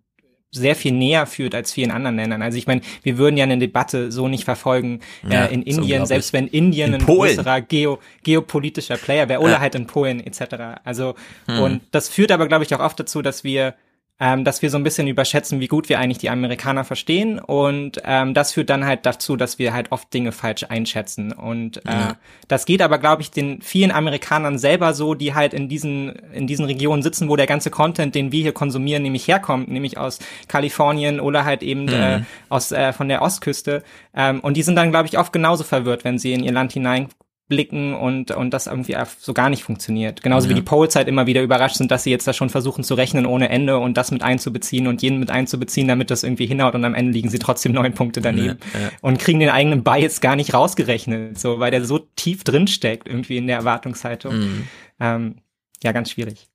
sehr 0.50 0.74
viel 0.74 0.92
näher 0.92 1.26
führt 1.26 1.54
als 1.54 1.72
vielen 1.72 1.90
anderen 1.90 2.16
Ländern. 2.16 2.40
Also 2.40 2.56
ich 2.56 2.66
meine, 2.66 2.80
wir 3.02 3.18
würden 3.18 3.36
ja 3.36 3.44
eine 3.44 3.58
Debatte 3.58 4.10
so 4.10 4.28
nicht 4.28 4.44
verfolgen 4.44 5.00
Ja, 5.30 5.44
äh, 5.44 5.52
in 5.54 5.62
Indien, 5.62 6.06
selbst 6.06 6.32
wenn 6.32 6.46
Indien 6.46 6.94
In 6.94 7.00
ein 7.00 7.06
Polen. 7.06 7.36
größerer 7.36 7.60
geo, 7.60 7.98
geopolitischer 8.22 8.96
Player 8.96 9.28
wäre 9.28 9.40
oder 9.40 9.52
Ja. 9.52 9.60
halt 9.60 9.74
in 9.74 9.86
Polen 9.86 10.20
etc. 10.26 10.80
Also 10.84 11.14
Hm. 11.46 11.58
und 11.60 11.80
das 11.90 12.08
führt 12.08 12.32
aber, 12.32 12.48
glaube 12.48 12.64
ich, 12.64 12.74
auch 12.74 12.80
oft 12.80 12.98
dazu, 12.98 13.20
dass 13.20 13.44
wir 13.44 13.74
ähm, 14.20 14.44
dass 14.44 14.62
wir 14.62 14.70
so 14.70 14.76
ein 14.78 14.82
bisschen 14.84 15.06
überschätzen, 15.06 15.60
wie 15.60 15.68
gut 15.68 15.88
wir 15.88 15.98
eigentlich 15.98 16.18
die 16.18 16.30
Amerikaner 16.30 16.84
verstehen 16.84 17.38
und 17.38 18.00
ähm, 18.04 18.34
das 18.34 18.52
führt 18.52 18.68
dann 18.70 18.84
halt 18.84 19.06
dazu, 19.06 19.36
dass 19.36 19.58
wir 19.58 19.72
halt 19.72 19.92
oft 19.92 20.12
Dinge 20.12 20.32
falsch 20.32 20.64
einschätzen 20.68 21.32
und 21.32 21.78
äh, 21.86 21.90
Ja. 21.92 22.16
das 22.48 22.64
geht 22.66 22.82
aber, 22.82 22.98
glaube 22.98 23.22
ich, 23.22 23.30
den 23.30 23.62
vielen 23.62 23.90
Amerikanern 23.92 24.58
selber 24.58 24.92
so, 24.94 25.14
die 25.14 25.34
halt 25.34 25.54
in 25.54 25.68
diesen 25.68 26.10
in 26.32 26.46
diesen 26.46 26.64
Regionen 26.64 27.02
sitzen, 27.02 27.28
wo 27.28 27.36
der 27.36 27.46
ganze 27.46 27.70
Content, 27.70 28.14
den 28.14 28.32
wir 28.32 28.42
hier 28.42 28.52
konsumieren, 28.52 29.02
nämlich 29.02 29.28
herkommt, 29.28 29.68
nämlich 29.68 29.98
aus 29.98 30.18
Kalifornien 30.48 31.20
oder 31.20 31.44
halt 31.44 31.62
eben 31.62 31.84
Mhm. 31.86 31.92
äh, 31.92 32.20
aus 32.48 32.72
äh, 32.72 32.92
von 32.92 33.08
der 33.08 33.22
Ostküste 33.22 33.82
ähm, 34.14 34.40
und 34.40 34.56
die 34.56 34.62
sind 34.62 34.76
dann, 34.76 34.90
glaube 34.90 35.06
ich, 35.06 35.18
oft 35.18 35.32
genauso 35.32 35.64
verwirrt, 35.64 36.04
wenn 36.04 36.18
sie 36.18 36.32
in 36.32 36.42
ihr 36.42 36.52
Land 36.52 36.72
hinein 36.72 37.08
blicken 37.48 37.94
und 37.94 38.30
und 38.30 38.50
das 38.52 38.66
irgendwie 38.66 38.94
so 39.18 39.32
gar 39.32 39.48
nicht 39.50 39.62
funktioniert. 39.64 40.22
Genauso 40.22 40.48
wie 40.48 40.52
Ja. 40.52 40.56
die 40.56 40.62
Polls 40.64 40.94
halt 40.96 41.08
immer 41.08 41.26
wieder 41.26 41.42
überrascht 41.42 41.76
sind, 41.76 41.90
dass 41.90 42.04
sie 42.04 42.10
jetzt 42.10 42.26
da 42.28 42.32
schon 42.34 42.50
versuchen 42.50 42.84
zu 42.84 42.94
rechnen 42.94 43.24
ohne 43.26 43.48
Ende 43.48 43.78
und 43.78 43.96
das 43.96 44.10
mit 44.10 44.22
einzubeziehen 44.22 44.86
und 44.86 45.00
jeden 45.02 45.18
mit 45.18 45.30
einzubeziehen, 45.30 45.88
damit 45.88 46.10
das 46.10 46.22
irgendwie 46.24 46.46
hinhaut 46.46 46.74
und 46.74 46.84
am 46.84 46.94
Ende 46.94 47.12
liegen 47.12 47.30
sie 47.30 47.38
trotzdem 47.38 47.72
neun 47.78 47.94
Punkte 47.94 48.20
daneben 48.20 48.58
Ja, 48.74 48.80
ja. 48.80 48.88
und 49.00 49.18
kriegen 49.18 49.40
den 49.40 49.48
eigenen 49.48 49.82
Bias 49.82 50.20
gar 50.20 50.36
nicht 50.36 50.52
rausgerechnet, 50.52 51.38
so 51.38 51.58
weil 51.58 51.70
der 51.70 51.84
so 51.84 51.98
tief 52.16 52.44
drin 52.44 52.66
steckt 52.66 53.08
irgendwie 53.08 53.38
in 53.38 53.46
der 53.46 53.56
Erwartungshaltung. 53.56 54.36
Mhm. 54.38 54.64
Ähm, 55.00 55.34
ja, 55.82 55.92
ganz 55.92 56.10
schwierig. 56.10 56.48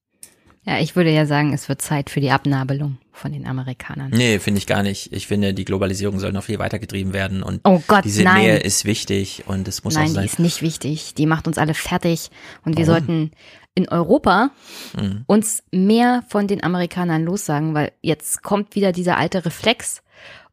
Ja, 0.65 0.79
ich 0.79 0.95
würde 0.95 1.11
ja 1.11 1.25
sagen, 1.25 1.53
es 1.53 1.67
wird 1.67 1.81
Zeit 1.81 2.09
für 2.09 2.21
die 2.21 2.31
Abnabelung 2.31 2.97
von 3.11 3.33
den 3.33 3.45
Amerikanern. 3.45 4.11
Nee, 4.11 4.39
finde 4.39 4.59
ich 4.59 4.67
gar 4.67 4.81
nicht. 4.81 5.11
Ich 5.11 5.27
finde, 5.27 5.53
die 5.53 5.65
Globalisierung 5.65 6.19
soll 6.19 6.31
noch 6.31 6.43
viel 6.45 6.57
weitergetrieben 6.59 7.11
werden 7.13 7.43
und 7.43 7.59
Oh 7.65 7.81
Gott, 7.87 8.05
diese 8.05 8.23
nein. 8.23 8.41
Nähe 8.43 8.57
ist 8.59 8.85
wichtig 8.85 9.43
und 9.45 9.67
es 9.67 9.83
muss 9.83 9.95
Nein, 9.95 10.03
auch 10.03 10.07
die 10.09 10.13
sein. 10.15 10.25
ist 10.25 10.39
nicht 10.39 10.61
wichtig. 10.61 11.13
Die 11.15 11.25
macht 11.25 11.47
uns 11.47 11.57
alle 11.57 11.73
fertig. 11.73 12.29
Und 12.63 12.77
wir 12.77 12.87
Warum? 12.87 12.99
sollten 12.99 13.31
in 13.75 13.89
Europa 13.89 14.51
Mhm. 14.95 15.23
uns 15.27 15.63
mehr 15.71 16.23
von 16.29 16.47
den 16.47 16.63
Amerikanern 16.63 17.23
lossagen, 17.23 17.73
weil 17.73 17.91
jetzt 18.01 18.43
kommt 18.43 18.75
wieder 18.75 18.91
dieser 18.91 19.17
alte 19.17 19.45
Reflex. 19.45 20.02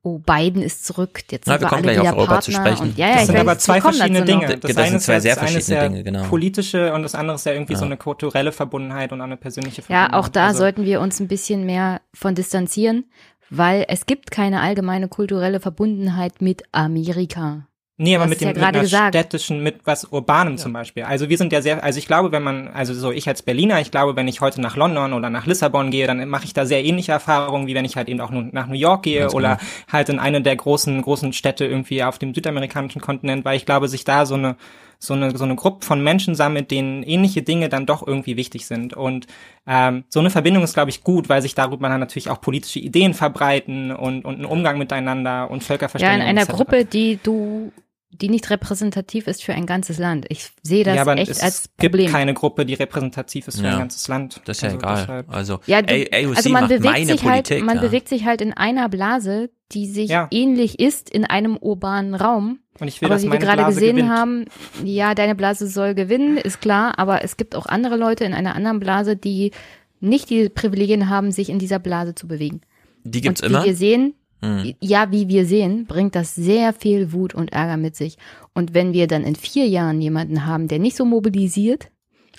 Oh, 0.02 0.18
Biden 0.18 0.62
ist 0.62 0.86
zurück. 0.86 1.20
Jetzt 1.30 1.46
Na, 1.46 1.52
sind 1.54 1.60
wir 1.60 1.64
wir 1.66 1.68
kommen 1.68 1.82
alle 1.84 1.92
gleich 1.92 2.00
wieder 2.02 2.12
auf 2.12 2.16
Europa 2.18 2.32
Partner. 2.32 2.42
zu 2.42 2.52
sprechen. 2.52 2.82
Und, 2.88 2.96
ja, 2.98 3.06
ja, 3.06 3.12
das 3.12 3.20
ich 3.20 3.26
sind 3.26 3.34
weiß, 3.34 3.40
aber 3.42 3.58
zwei 3.58 3.80
verschiedene 3.82 4.18
noch. 4.20 4.26
Dinge. 4.26 4.56
Das 4.58 4.76
eine 4.76 4.86
sind 4.88 4.96
ist 4.96 5.04
zwei 5.04 5.12
ja- 5.12 5.20
sehr 5.20 5.34
das 5.36 5.50
verschiedene 5.50 5.76
ja 5.82 5.88
Dinge, 5.88 6.04
genau. 6.04 6.22
Politische 6.24 6.92
und 6.94 7.02
das 7.02 7.14
andere 7.14 7.34
ist 7.34 7.44
ja 7.44 7.52
irgendwie 7.52 7.74
so 7.74 7.80
Ja. 7.82 7.86
eine 7.86 7.96
kulturelle 7.98 8.52
Verbundenheit 8.52 9.12
und 9.12 9.20
eine 9.20 9.36
persönliche 9.36 9.82
Ja, 9.82 9.86
Verbundenheit. 9.86 10.14
auch 10.24 10.28
da 10.28 10.46
Also- 10.46 10.58
sollten 10.60 10.84
wir 10.86 11.00
uns 11.02 11.20
ein 11.20 11.28
bisschen 11.28 11.66
mehr 11.66 12.00
von 12.14 12.34
distanzieren, 12.34 13.04
weil 13.50 13.84
es 13.88 14.06
gibt 14.06 14.30
keine 14.30 14.60
allgemeine 14.62 15.08
kulturelle 15.08 15.60
Verbundenheit 15.60 16.40
mit 16.40 16.62
Amerika. 16.72 17.66
Nee, 18.02 18.16
aber 18.16 18.26
mit 18.26 18.40
dem 18.40 18.48
ja 18.48 18.54
mit 18.54 18.62
einer 18.62 18.80
gesagt. 18.80 19.14
städtischen, 19.14 19.62
mit 19.62 19.80
was 19.84 20.04
Urbanem 20.04 20.56
zum 20.56 20.72
Beispiel. 20.72 21.02
Also 21.02 21.28
wir 21.28 21.36
sind 21.36 21.52
ja 21.52 21.60
sehr, 21.60 21.84
also 21.84 21.98
ich 21.98 22.06
glaube, 22.06 22.32
wenn 22.32 22.42
man, 22.42 22.68
also 22.68 22.94
so 22.94 23.12
ich 23.12 23.28
als 23.28 23.42
Berliner, 23.42 23.78
ich 23.78 23.90
glaube, 23.90 24.16
wenn 24.16 24.26
ich 24.26 24.40
heute 24.40 24.62
nach 24.62 24.74
London 24.74 25.12
oder 25.12 25.28
nach 25.28 25.44
Lissabon 25.44 25.90
gehe, 25.90 26.06
dann 26.06 26.26
mache 26.30 26.46
ich 26.46 26.54
da 26.54 26.64
sehr 26.64 26.82
ähnliche 26.82 27.12
Erfahrungen, 27.12 27.66
wie 27.66 27.74
wenn 27.74 27.84
ich 27.84 27.96
halt 27.96 28.08
eben 28.08 28.22
auch 28.22 28.30
nach 28.30 28.68
New 28.68 28.74
York 28.74 29.02
gehe 29.02 29.20
Ganz 29.20 29.34
oder 29.34 29.56
genau. 29.56 29.70
halt 29.92 30.08
in 30.08 30.18
eine 30.18 30.40
der 30.40 30.56
großen, 30.56 31.02
großen 31.02 31.34
Städte 31.34 31.66
irgendwie 31.66 32.02
auf 32.02 32.18
dem 32.18 32.34
südamerikanischen 32.34 33.02
Kontinent, 33.02 33.44
weil 33.44 33.58
ich 33.58 33.66
glaube, 33.66 33.86
sich 33.86 34.04
da 34.04 34.24
so 34.24 34.34
eine, 34.34 34.56
so 34.98 35.12
eine, 35.12 35.36
so 35.36 35.44
eine 35.44 35.56
Gruppe 35.56 35.84
von 35.84 36.02
Menschen 36.02 36.34
sammelt, 36.34 36.70
denen 36.70 37.02
ähnliche 37.02 37.42
Dinge 37.42 37.68
dann 37.68 37.84
doch 37.84 38.06
irgendwie 38.06 38.36
wichtig 38.38 38.66
sind. 38.66 38.94
Und 38.94 39.26
ähm, 39.66 40.04
so 40.08 40.20
eine 40.20 40.30
Verbindung 40.30 40.62
ist, 40.62 40.72
glaube 40.74 40.90
ich, 40.90 41.02
gut, 41.04 41.28
weil 41.28 41.42
sich 41.42 41.54
darüber 41.54 41.88
dann 41.90 42.00
natürlich 42.00 42.30
auch 42.30 42.40
politische 42.40 42.78
Ideen 42.78 43.12
verbreiten 43.12 43.92
und, 43.92 44.24
und 44.24 44.40
ein 44.40 44.44
Umgang 44.46 44.78
miteinander 44.78 45.50
und 45.50 45.62
Ja, 45.62 45.66
Völkerverständigung. 45.66 46.22
in 46.22 46.28
einer 46.28 46.42
etc. 46.42 46.52
Gruppe, 46.52 46.84
die 46.84 47.18
du, 47.22 47.72
die 48.12 48.28
nicht 48.28 48.50
repräsentativ 48.50 49.26
ist 49.28 49.42
für 49.44 49.54
ein 49.54 49.66
ganzes 49.66 49.98
Land. 49.98 50.26
Ich 50.28 50.50
sehe 50.62 50.82
das 50.84 50.96
ja, 50.96 51.02
aber 51.02 51.16
echt 51.16 51.30
es 51.30 51.40
als 51.40 51.70
gibt 51.78 51.92
Problem. 51.94 52.10
keine 52.10 52.34
Gruppe, 52.34 52.66
die 52.66 52.74
repräsentativ 52.74 53.46
ist 53.48 53.58
für 53.60 53.66
Ja. 53.66 53.72
ein 53.74 53.78
ganzes 53.78 54.08
Land. 54.08 54.40
Das 54.46 54.56
ist 54.58 54.62
ja 54.62 54.68
Also 54.70 54.78
egal. 54.78 54.96
deshalb- 55.00 55.30
Also, 55.34 55.60
Ja, 55.66 55.80
du, 55.82 55.94
AOC 55.94 56.36
also 56.36 56.50
man 56.50 56.62
macht 56.62 56.68
bewegt 56.70 56.84
meine 56.92 57.06
sich 57.12 57.22
Politik. 57.22 57.56
halt, 57.58 57.64
man 57.66 57.76
ja. 57.76 57.82
bewegt 57.82 58.08
sich 58.08 58.24
halt 58.24 58.40
in 58.40 58.52
einer 58.52 58.88
Blase, 58.88 59.50
die 59.72 59.86
sich 59.86 60.10
Ja. 60.10 60.26
ähnlich 60.32 60.80
ist 60.80 61.08
in 61.08 61.24
einem 61.24 61.56
urbanen 61.56 62.14
Raum. 62.16 62.58
Und 62.80 62.88
ich 62.88 63.00
will, 63.00 63.06
aber 63.06 63.14
dass 63.14 63.24
wie 63.24 63.30
wir 63.30 63.38
gerade 63.38 63.62
Blase 63.62 63.78
gesehen 63.80 63.96
gewinnt. 63.96 64.10
haben, 64.12 64.44
ja, 64.84 65.14
deine 65.14 65.34
Blase 65.36 65.68
soll 65.68 65.94
gewinnen, 65.94 66.36
ist 66.36 66.60
klar, 66.60 66.98
aber 66.98 67.22
es 67.22 67.36
gibt 67.36 67.54
auch 67.54 67.66
andere 67.66 67.96
Leute 67.96 68.24
in 68.24 68.34
einer 68.34 68.56
anderen 68.56 68.80
Blase, 68.80 69.16
die 69.16 69.52
nicht 70.00 70.30
die 70.30 70.48
Privilegien 70.48 71.08
haben, 71.10 71.30
sich 71.30 71.48
in 71.50 71.58
dieser 71.58 71.78
Blase 71.78 72.14
zu 72.14 72.26
bewegen. 72.26 72.62
Die 73.04 73.20
gibt's 73.20 73.42
und 73.42 73.48
immer? 73.50 73.62
Wie 73.62 73.68
wir 73.68 73.74
sehen, 73.76 74.14
Hm. 74.42 74.74
ja, 74.80 75.10
wie 75.12 75.28
wir 75.28 75.44
sehen, 75.46 75.84
bringt 75.86 76.14
das 76.14 76.34
sehr 76.34 76.72
viel 76.72 77.12
Wut 77.12 77.34
und 77.34 77.52
Ärger 77.52 77.76
mit 77.76 77.94
sich. 77.96 78.16
Und 78.54 78.72
wenn 78.74 78.92
wir 78.92 79.06
dann 79.06 79.22
in 79.24 79.36
vier 79.36 79.66
Jahren 79.68 80.00
jemanden 80.00 80.46
haben, 80.46 80.66
der 80.68 80.78
nicht 80.78 80.96
so 80.96 81.04
mobilisiert, 81.04 81.90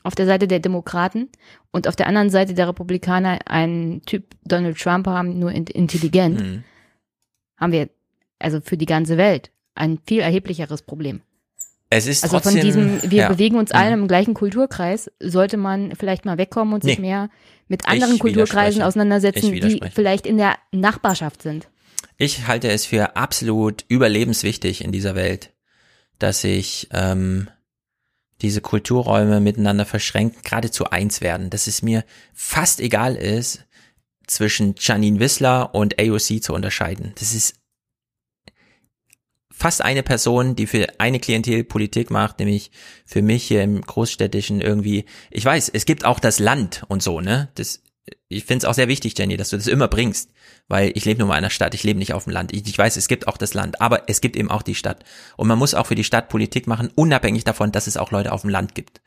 auf 0.03 0.15
der 0.15 0.25
Seite 0.25 0.47
der 0.47 0.59
Demokraten 0.59 1.29
und 1.71 1.87
auf 1.87 1.95
der 1.95 2.07
anderen 2.07 2.31
Seite 2.31 2.55
der 2.55 2.67
Republikaner 2.67 3.39
einen 3.45 4.01
Typ 4.03 4.23
Donald 4.43 4.79
Trump 4.79 5.05
haben, 5.05 5.37
nur 5.37 5.51
in- 5.51 5.67
intelligent, 5.67 6.41
Hm. 6.41 6.63
haben 7.57 7.71
wir 7.71 7.89
also 8.39 8.59
für 8.61 8.77
die 8.77 8.87
ganze 8.87 9.17
Welt 9.17 9.51
ein 9.75 9.99
viel 10.07 10.21
erheblicheres 10.21 10.81
Problem. 10.81 11.21
Es 11.91 12.07
ist 12.07 12.23
Also 12.23 12.37
trotzdem, 12.37 12.53
von 12.53 12.61
diesem, 12.61 13.11
wir 13.11 13.19
ja. 13.23 13.29
bewegen 13.29 13.57
uns 13.57 13.71
alle 13.71 13.95
Mhm. 13.95 14.03
im 14.03 14.07
gleichen 14.07 14.33
Kulturkreis, 14.33 15.11
sollte 15.19 15.57
man 15.57 15.93
vielleicht 15.95 16.25
mal 16.25 16.37
wegkommen 16.37 16.73
und 16.73 16.83
sich 16.83 16.97
Nee. 16.97 17.07
mehr 17.09 17.29
mit 17.67 17.87
anderen 17.87 18.17
Kulturkreisen 18.17 18.81
auseinandersetzen, 18.81 19.51
die 19.51 19.81
vielleicht 19.93 20.25
in 20.25 20.37
der 20.37 20.55
Nachbarschaft 20.71 21.41
sind. 21.41 21.67
Ich 22.21 22.45
halte 22.45 22.69
es 22.69 22.85
für 22.85 23.15
absolut 23.15 23.83
überlebenswichtig 23.87 24.83
in 24.83 24.91
dieser 24.91 25.15
Welt, 25.15 25.55
dass 26.19 26.41
sich 26.41 26.87
ähm, 26.91 27.49
diese 28.43 28.61
Kulturräume 28.61 29.39
miteinander 29.39 29.87
verschränken, 29.87 30.43
geradezu 30.43 30.85
eins 30.85 31.21
werden. 31.21 31.49
Dass 31.49 31.65
es 31.65 31.81
mir 31.81 32.05
fast 32.31 32.79
egal 32.79 33.15
ist, 33.15 33.65
zwischen 34.27 34.75
Janine 34.77 35.19
Wissler 35.19 35.73
und 35.73 35.99
AOC 35.99 36.43
zu 36.43 36.53
unterscheiden. 36.53 37.13
Das 37.15 37.33
ist 37.33 37.55
fast 39.51 39.81
eine 39.81 40.03
Person, 40.03 40.55
die 40.55 40.67
für 40.67 40.85
eine 40.99 41.19
Klientel 41.19 41.63
Politik 41.63 42.11
macht, 42.11 42.37
nämlich 42.37 42.69
für 43.03 43.23
mich 43.23 43.45
hier 43.45 43.63
im 43.63 43.81
Großstädtischen 43.81 44.61
irgendwie, 44.61 45.05
ich 45.31 45.43
weiß, 45.43 45.69
es 45.69 45.85
gibt 45.85 46.05
auch 46.05 46.19
das 46.19 46.37
Land 46.37 46.83
und 46.87 47.01
so, 47.01 47.19
ne? 47.19 47.49
Das, 47.55 47.81
ich 48.27 48.45
finde 48.45 48.63
es 48.63 48.69
auch 48.69 48.73
sehr 48.73 48.87
wichtig, 48.87 49.17
Jenny, 49.17 49.37
dass 49.37 49.49
du 49.49 49.57
das 49.57 49.67
immer 49.67 49.87
bringst, 49.87 50.31
weil 50.67 50.91
ich 50.95 51.05
lebe 51.05 51.19
nur 51.19 51.29
in 51.29 51.35
einer 51.35 51.49
Stadt, 51.49 51.73
ich 51.73 51.83
lebe 51.83 51.99
nicht 51.99 52.13
auf 52.13 52.23
dem 52.25 52.33
Land. 52.33 52.53
Ich, 52.53 52.67
ich 52.67 52.77
weiß, 52.77 52.95
es 52.97 53.07
gibt 53.07 53.27
auch 53.27 53.37
das 53.37 53.53
Land, 53.53 53.81
aber 53.81 54.03
es 54.07 54.21
gibt 54.21 54.35
eben 54.35 54.49
auch 54.49 54.61
die 54.61 54.75
Stadt. 54.75 55.03
Und 55.37 55.47
man 55.47 55.59
muss 55.59 55.73
auch 55.73 55.87
für 55.87 55.95
die 55.95 56.03
Stadt 56.03 56.29
Politik 56.29 56.67
machen, 56.67 56.89
unabhängig 56.95 57.43
davon, 57.43 57.71
dass 57.71 57.87
es 57.87 57.97
auch 57.97 58.11
Leute 58.11 58.31
auf 58.31 58.41
dem 58.41 58.49
Land 58.49 58.75
gibt. 58.75 59.01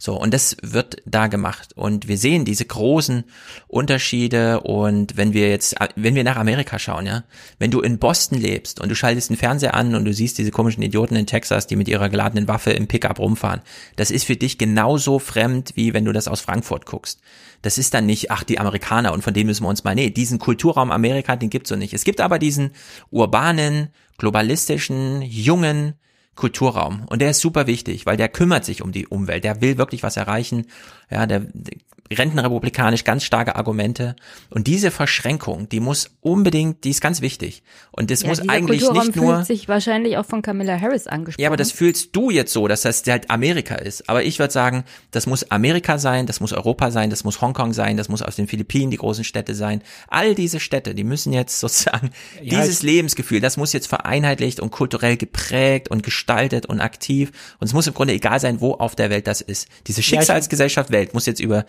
So, 0.00 0.14
und 0.14 0.32
das 0.32 0.56
wird 0.62 1.02
da 1.06 1.26
gemacht. 1.26 1.70
Und 1.74 2.06
wir 2.06 2.18
sehen 2.18 2.44
diese 2.44 2.64
großen 2.64 3.24
Unterschiede. 3.66 4.60
Und 4.60 5.16
wenn 5.16 5.32
wir 5.32 5.50
jetzt, 5.50 5.74
wenn 5.96 6.14
wir 6.14 6.22
nach 6.22 6.36
Amerika 6.36 6.78
schauen, 6.78 7.06
ja, 7.06 7.24
wenn 7.58 7.72
du 7.72 7.80
in 7.80 7.98
Boston 7.98 8.38
lebst 8.38 8.80
und 8.80 8.90
du 8.90 8.94
schaltest 8.94 9.30
den 9.30 9.36
Fernseher 9.36 9.74
an 9.74 9.96
und 9.96 10.04
du 10.04 10.14
siehst 10.14 10.38
diese 10.38 10.52
komischen 10.52 10.84
Idioten 10.84 11.16
in 11.16 11.26
Texas, 11.26 11.66
die 11.66 11.74
mit 11.74 11.88
ihrer 11.88 12.08
geladenen 12.08 12.46
Waffe 12.46 12.70
im 12.70 12.86
Pickup 12.86 13.18
rumfahren, 13.18 13.60
das 13.96 14.12
ist 14.12 14.24
für 14.24 14.36
dich 14.36 14.56
genauso 14.56 15.18
fremd, 15.18 15.72
wie 15.74 15.92
wenn 15.94 16.04
du 16.04 16.12
das 16.12 16.28
aus 16.28 16.40
Frankfurt 16.40 16.86
guckst. 16.86 17.20
Das 17.62 17.76
ist 17.76 17.92
dann 17.92 18.06
nicht, 18.06 18.30
ach, 18.30 18.44
die 18.44 18.60
Amerikaner 18.60 19.12
und 19.12 19.22
von 19.22 19.34
denen 19.34 19.48
müssen 19.48 19.64
wir 19.64 19.68
uns 19.68 19.82
mal, 19.82 19.96
nee, 19.96 20.10
diesen 20.10 20.38
Kulturraum 20.38 20.92
Amerika, 20.92 21.34
den 21.34 21.50
gibt's 21.50 21.70
so 21.70 21.76
nicht. 21.76 21.92
Es 21.92 22.04
gibt 22.04 22.20
aber 22.20 22.38
diesen 22.38 22.70
urbanen, 23.10 23.88
globalistischen, 24.16 25.22
jungen, 25.22 25.94
Kulturraum. 26.38 27.04
Und 27.06 27.20
der 27.20 27.30
ist 27.30 27.40
super 27.40 27.66
wichtig, 27.66 28.06
weil 28.06 28.16
der 28.16 28.28
kümmert 28.28 28.64
sich 28.64 28.80
um 28.80 28.92
die 28.92 29.06
Umwelt. 29.08 29.44
Der 29.44 29.60
will 29.60 29.76
wirklich 29.76 30.02
was 30.02 30.16
erreichen. 30.16 30.66
Ja, 31.10 31.26
der, 31.26 31.46
rentenrepublikanisch 32.14 33.04
ganz 33.04 33.24
starke 33.24 33.56
Argumente. 33.56 34.16
Und 34.50 34.66
diese 34.66 34.90
Verschränkung, 34.90 35.68
die 35.68 35.80
muss 35.80 36.10
unbedingt, 36.20 36.84
die 36.84 36.90
ist 36.90 37.00
ganz 37.00 37.20
wichtig. 37.20 37.62
Und 37.92 38.10
das 38.10 38.22
Ja, 38.22 38.28
muss 38.28 38.48
eigentlich 38.48 38.80
Kulturraum 38.82 39.06
nicht 39.06 39.16
nur. 39.16 39.34
fühlt 39.36 39.46
sich 39.46 39.68
wahrscheinlich 39.68 40.16
auch 40.16 40.24
von 40.26 40.42
Camilla 40.42 40.80
Harris 40.80 41.06
angesprochen. 41.06 41.42
Ja, 41.42 41.48
aber 41.48 41.56
das 41.56 41.72
fühlst 41.72 42.14
du 42.16 42.30
jetzt 42.30 42.52
so, 42.52 42.68
dass 42.68 42.82
das 42.82 43.02
halt 43.06 43.30
Amerika 43.30 43.74
ist. 43.74 44.08
Aber 44.08 44.22
ich 44.22 44.38
würde 44.38 44.52
sagen, 44.52 44.84
das 45.10 45.26
muss 45.26 45.50
Amerika 45.50 45.98
sein, 45.98 46.26
das 46.26 46.40
muss 46.40 46.52
Europa 46.52 46.90
sein, 46.90 47.10
das 47.10 47.24
muss 47.24 47.40
Hongkong 47.40 47.72
sein, 47.72 47.96
das 47.96 48.08
muss 48.08 48.22
aus 48.22 48.36
den 48.36 48.46
Philippinen 48.48 48.90
die 48.90 48.96
großen 48.96 49.24
Städte 49.24 49.54
sein. 49.54 49.82
All 50.08 50.34
diese 50.34 50.60
Städte, 50.60 50.94
die 50.94 51.04
müssen 51.04 51.32
jetzt 51.32 51.60
sozusagen 51.60 52.10
Ja, 52.42 52.60
dieses 52.60 52.82
Lebensgefühl, 52.82 53.40
das 53.40 53.56
muss 53.56 53.72
jetzt 53.72 53.86
vereinheitlicht 53.88 54.60
und 54.60 54.70
kulturell 54.70 55.16
geprägt 55.16 55.88
und 55.90 56.02
gestaltet 56.02 56.66
und 56.66 56.80
aktiv. 56.80 57.32
Und 57.60 57.66
es 57.66 57.72
muss 57.74 57.86
im 57.86 57.94
Grunde 57.94 58.14
egal 58.14 58.40
sein, 58.40 58.60
wo 58.60 58.74
auf 58.74 58.94
der 58.96 59.10
Welt 59.10 59.26
das 59.26 59.40
ist. 59.40 59.68
Diese 59.86 60.02
Schicksalsgesellschaft 60.02 60.90
Welt 60.90 61.14
muss 61.14 61.26
jetzt 61.26 61.40
über 61.40 61.64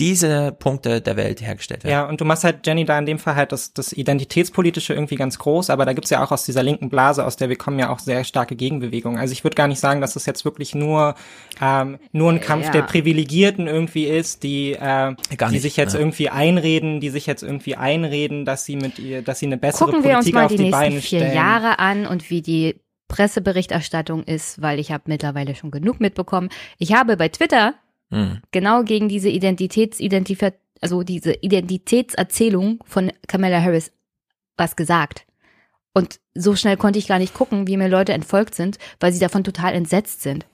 diese 0.00 0.52
Punkte 0.52 1.00
der 1.00 1.16
Welt 1.16 1.42
hergestellt 1.42 1.84
werden. 1.84 1.92
Ja, 1.92 2.08
und 2.08 2.20
du 2.20 2.24
machst 2.24 2.42
halt, 2.42 2.66
Jenny, 2.66 2.84
da 2.84 2.98
in 2.98 3.06
dem 3.06 3.18
Fall 3.18 3.36
halt 3.36 3.52
das, 3.52 3.74
das 3.74 3.92
Identitätspolitische 3.92 4.94
irgendwie 4.94 5.16
ganz 5.16 5.38
groß, 5.38 5.70
aber 5.70 5.84
da 5.84 5.92
gibt's 5.92 6.10
ja 6.10 6.24
auch 6.24 6.32
aus 6.32 6.44
dieser 6.44 6.62
linken 6.62 6.88
Blase, 6.88 7.24
aus 7.24 7.36
der 7.36 7.50
wir 7.50 7.56
kommen, 7.56 7.78
ja 7.78 7.90
auch 7.90 7.98
sehr 7.98 8.24
starke 8.24 8.56
Gegenbewegungen. 8.56 9.18
Also 9.18 9.32
ich 9.32 9.44
würde 9.44 9.54
gar 9.54 9.68
nicht 9.68 9.78
sagen, 9.78 10.00
dass 10.00 10.14
das 10.14 10.26
jetzt 10.26 10.44
wirklich 10.44 10.74
nur, 10.74 11.14
ähm, 11.60 11.98
nur 12.12 12.32
ein 12.32 12.40
Kampf 12.40 12.66
Ja. 12.66 12.72
der 12.72 12.82
Privilegierten 12.82 13.66
irgendwie 13.66 14.04
ist, 14.06 14.42
die, 14.42 14.72
äh, 14.72 15.14
die 15.50 15.58
sich 15.58 15.76
jetzt 15.76 15.92
ja. 15.92 16.00
irgendwie 16.00 16.30
einreden, 16.30 17.00
die 17.00 17.10
sich 17.10 17.26
jetzt 17.26 17.42
irgendwie 17.42 17.76
einreden, 17.76 18.44
dass 18.44 18.64
sie 18.64 18.76
mit 18.76 18.98
ihr, 18.98 19.22
dass 19.22 19.38
sie 19.38 19.46
eine 19.46 19.58
bessere 19.58 19.86
Gucken 19.86 20.04
wir 20.04 20.16
uns 20.16 20.30
Politik 20.30 20.34
mal 20.34 20.44
auf 20.44 20.50
die 20.50 20.56
die, 20.56 20.62
nächsten 20.64 20.80
Beine 20.80 21.00
vier 21.00 21.18
stellen. 21.20 21.34
Jahre 21.34 21.78
an 21.78 22.06
und 22.06 22.30
wie 22.30 22.40
die 22.40 22.80
Presseberichterstattung 23.08 24.22
ist, 24.24 24.62
weil 24.62 24.78
ich 24.78 24.92
habe 24.92 25.04
mittlerweile 25.06 25.54
schon 25.54 25.70
genug 25.70 26.00
mitbekommen. 26.00 26.48
Ich 26.78 26.94
habe 26.94 27.16
bei 27.16 27.28
Twitter 27.28 27.74
Hm. 28.10 28.40
genau 28.50 28.82
gegen 28.82 29.08
diese 29.08 29.28
also 30.80 31.02
diese 31.02 31.32
Identitätserzählung 31.32 32.82
von 32.86 33.12
Kamala 33.28 33.62
Harris 33.62 33.92
was 34.56 34.76
gesagt. 34.76 35.26
Und 35.92 36.20
so 36.34 36.54
schnell 36.54 36.76
konnte 36.76 36.98
ich 36.98 37.08
gar 37.08 37.18
nicht 37.18 37.34
gucken, 37.34 37.66
wie 37.66 37.76
mir 37.76 37.88
Leute 37.88 38.12
entfolgt 38.12 38.54
sind, 38.54 38.78
weil 39.00 39.12
sie 39.12 39.18
davon 39.18 39.44
total 39.44 39.74
entsetzt 39.74 40.22
sind. 40.22 40.46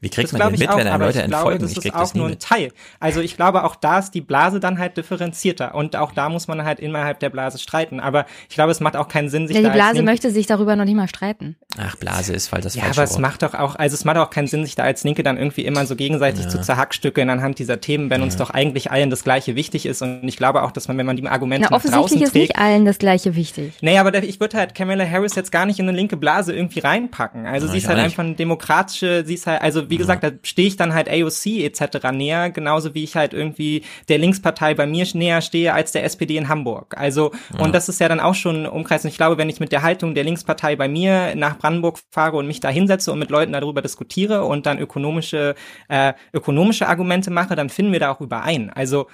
Wie 0.00 0.10
kriegt 0.10 0.32
das 0.32 0.38
man 0.38 0.50
denn 0.50 0.58
mit, 0.58 0.68
auch, 0.68 0.76
wenn 0.76 0.86
einem 0.86 1.00
Leute 1.00 1.18
ich 1.18 1.24
entfolgen? 1.24 1.58
Glaube, 1.58 1.74
das 1.74 1.84
ich 1.84 1.84
ist 1.84 1.94
auch 1.94 2.14
nur 2.14 2.28
ein. 2.28 2.38
Teil. 2.38 2.72
Also 3.00 3.20
ich 3.20 3.36
glaube, 3.36 3.64
auch 3.64 3.76
da 3.76 3.98
ist 3.98 4.10
die 4.12 4.20
Blase 4.20 4.60
dann 4.60 4.78
halt 4.78 4.96
differenzierter 4.96 5.74
und 5.74 5.96
auch 5.96 6.12
da 6.12 6.28
muss 6.28 6.48
man 6.48 6.64
halt 6.64 6.80
innerhalb 6.80 7.20
der 7.20 7.30
Blase 7.30 7.58
streiten. 7.58 8.00
Aber 8.00 8.26
ich 8.48 8.54
glaube, 8.54 8.70
es 8.72 8.80
macht 8.80 8.96
auch 8.96 9.08
keinen 9.08 9.28
Sinn, 9.28 9.46
sich 9.48 9.56
ja, 9.56 9.62
da 9.62 9.68
die 9.68 9.74
Blase 9.74 9.98
als 9.98 10.04
möchte 10.04 10.30
sich 10.30 10.46
darüber 10.46 10.76
noch 10.76 10.84
nicht 10.84 10.96
mal 10.96 11.08
streiten. 11.08 11.56
Ach, 11.78 11.96
Blase 11.96 12.32
ist 12.32 12.52
halt 12.52 12.64
das 12.64 12.74
ja, 12.74 12.84
aber 12.84 13.02
es 13.02 13.12
Wort. 13.12 13.20
macht 13.20 13.42
doch 13.42 13.54
auch, 13.54 13.76
also 13.76 13.94
es 13.94 14.04
macht 14.04 14.16
auch 14.18 14.30
keinen 14.30 14.46
Sinn, 14.46 14.64
sich 14.64 14.74
da 14.74 14.82
als 14.84 15.04
Linke 15.04 15.22
dann 15.22 15.38
irgendwie 15.38 15.64
immer 15.64 15.86
so 15.86 15.96
gegenseitig 15.96 16.44
Ja. 16.44 16.50
zu 16.50 16.60
zerhackstückeln 16.60 17.30
anhand 17.30 17.58
dieser 17.58 17.80
Themen, 17.80 18.10
wenn 18.10 18.22
uns 18.22 18.36
doch 18.36 18.50
eigentlich 18.50 18.90
allen 18.90 19.10
das 19.10 19.24
Gleiche 19.24 19.54
wichtig 19.56 19.86
ist. 19.86 20.02
Und 20.02 20.24
ich 20.28 20.36
glaube 20.36 20.62
auch, 20.62 20.70
dass 20.72 20.88
man, 20.88 20.98
wenn 20.98 21.06
man 21.06 21.16
die 21.16 21.26
Argumente 21.26 21.68
Na, 21.70 21.76
nach 21.76 21.82
draußen 21.82 21.98
offensichtlich 21.98 22.22
ist 22.24 22.32
trägt, 22.32 22.48
nicht 22.50 22.58
allen 22.58 22.84
das 22.84 22.98
Gleiche 22.98 23.34
wichtig. 23.36 23.72
Nee, 23.80 23.98
aber 23.98 24.14
ich 24.22 24.38
würde 24.40 24.56
halt 24.58 24.74
Kamala 24.74 25.04
Harris 25.08 25.34
jetzt 25.34 25.50
gar 25.50 25.66
nicht 25.66 25.78
in 25.78 25.88
eine 25.88 25.96
linke 25.96 26.16
Blase 26.16 26.54
irgendwie 26.54 26.80
reinpacken. 26.80 27.46
Also 27.46 27.66
Ja, 27.66 27.72
sie 27.72 27.78
ist 27.78 27.88
halt 27.88 27.98
einfach 27.98 28.22
eine 28.24 28.34
demokratische, 28.34 29.24
sie 29.24 29.34
ist 29.34 29.46
halt, 29.46 29.62
also 29.62 29.73
wie 29.90 29.96
gesagt, 29.96 30.24
da 30.24 30.30
stehe 30.42 30.68
ich 30.68 30.76
dann 30.76 30.94
halt 30.94 31.08
AOC 31.08 31.46
etc. 31.64 32.10
näher, 32.12 32.50
genauso 32.50 32.94
wie 32.94 33.04
ich 33.04 33.16
halt 33.16 33.32
irgendwie 33.34 33.82
der 34.08 34.18
Linkspartei 34.18 34.74
bei 34.74 34.86
mir 34.86 35.04
näher 35.14 35.40
stehe 35.42 35.72
als 35.74 35.92
der 35.92 36.04
SPD 36.04 36.36
in 36.36 36.48
Hamburg. 36.48 36.96
Also, 36.96 37.32
Ja. 37.56 37.64
und 37.64 37.74
das 37.74 37.88
ist 37.88 38.00
ja 38.00 38.08
dann 38.08 38.20
auch 38.20 38.34
schon 38.34 38.62
ein 38.62 38.66
Umkreis. 38.66 39.04
Und 39.04 39.10
ich 39.10 39.16
glaube, 39.16 39.38
wenn 39.38 39.48
ich 39.50 39.60
mit 39.60 39.72
der 39.72 39.82
Haltung 39.82 40.14
der 40.14 40.24
Linkspartei 40.24 40.76
bei 40.76 40.88
mir 40.88 41.34
nach 41.36 41.58
Brandenburg 41.58 41.98
fahre 42.10 42.36
und 42.36 42.46
mich 42.46 42.60
da 42.60 42.68
hinsetze 42.68 43.12
und 43.12 43.18
mit 43.18 43.30
Leuten 43.30 43.52
darüber 43.52 43.82
diskutiere 43.82 44.44
und 44.44 44.66
dann 44.66 44.78
ökonomische, 44.78 45.54
äh, 45.88 46.14
ökonomische 46.32 46.88
Argumente 46.88 47.30
mache, 47.30 47.54
dann 47.56 47.68
finden 47.68 47.92
wir 47.92 48.00
da 48.00 48.10
auch 48.10 48.20
überein. 48.20 48.70
Also, 48.70 49.06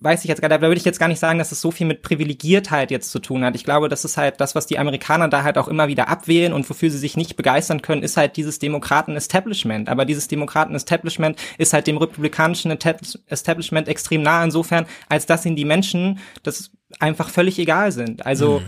weiß 0.00 0.22
ich 0.22 0.28
jetzt 0.28 0.40
gar, 0.40 0.48
da 0.48 0.60
würde 0.62 0.76
ich 0.76 0.84
jetzt 0.84 0.98
gar 0.98 1.08
nicht 1.08 1.18
sagen, 1.18 1.38
dass 1.38 1.52
es 1.52 1.60
so 1.60 1.70
viel 1.70 1.86
mit 1.86 2.02
Privilegiertheit 2.02 2.90
jetzt 2.90 3.10
zu 3.10 3.18
tun 3.18 3.44
hat. 3.44 3.54
Ich 3.54 3.64
glaube, 3.64 3.88
das 3.90 4.04
ist 4.04 4.16
halt 4.16 4.40
das, 4.40 4.54
was 4.54 4.66
die 4.66 4.78
Amerikaner 4.78 5.28
da 5.28 5.42
halt 5.42 5.58
auch 5.58 5.68
immer 5.68 5.88
wieder 5.88 6.08
abwählen 6.08 6.52
und 6.54 6.68
wofür 6.68 6.90
sie 6.90 6.98
sich 6.98 7.16
nicht 7.16 7.36
begeistern 7.36 7.82
können, 7.82 8.02
ist 8.02 8.16
halt 8.16 8.36
dieses 8.36 8.58
Demokraten-Establishment. 8.58 9.88
Aber 9.88 10.06
dieses 10.06 10.28
Demokraten-Establishment 10.28 11.38
ist 11.58 11.74
halt 11.74 11.86
dem 11.86 11.98
republikanischen 11.98 12.70
Establishment 12.70 13.88
extrem 13.88 14.22
nah 14.22 14.42
insofern, 14.42 14.86
als 15.08 15.26
dass 15.26 15.44
ihnen 15.44 15.56
die 15.56 15.66
Menschen 15.66 16.18
das 16.42 16.70
einfach 16.98 17.28
völlig 17.28 17.58
egal 17.58 17.92
sind. 17.92 18.24
Also, 18.24 18.62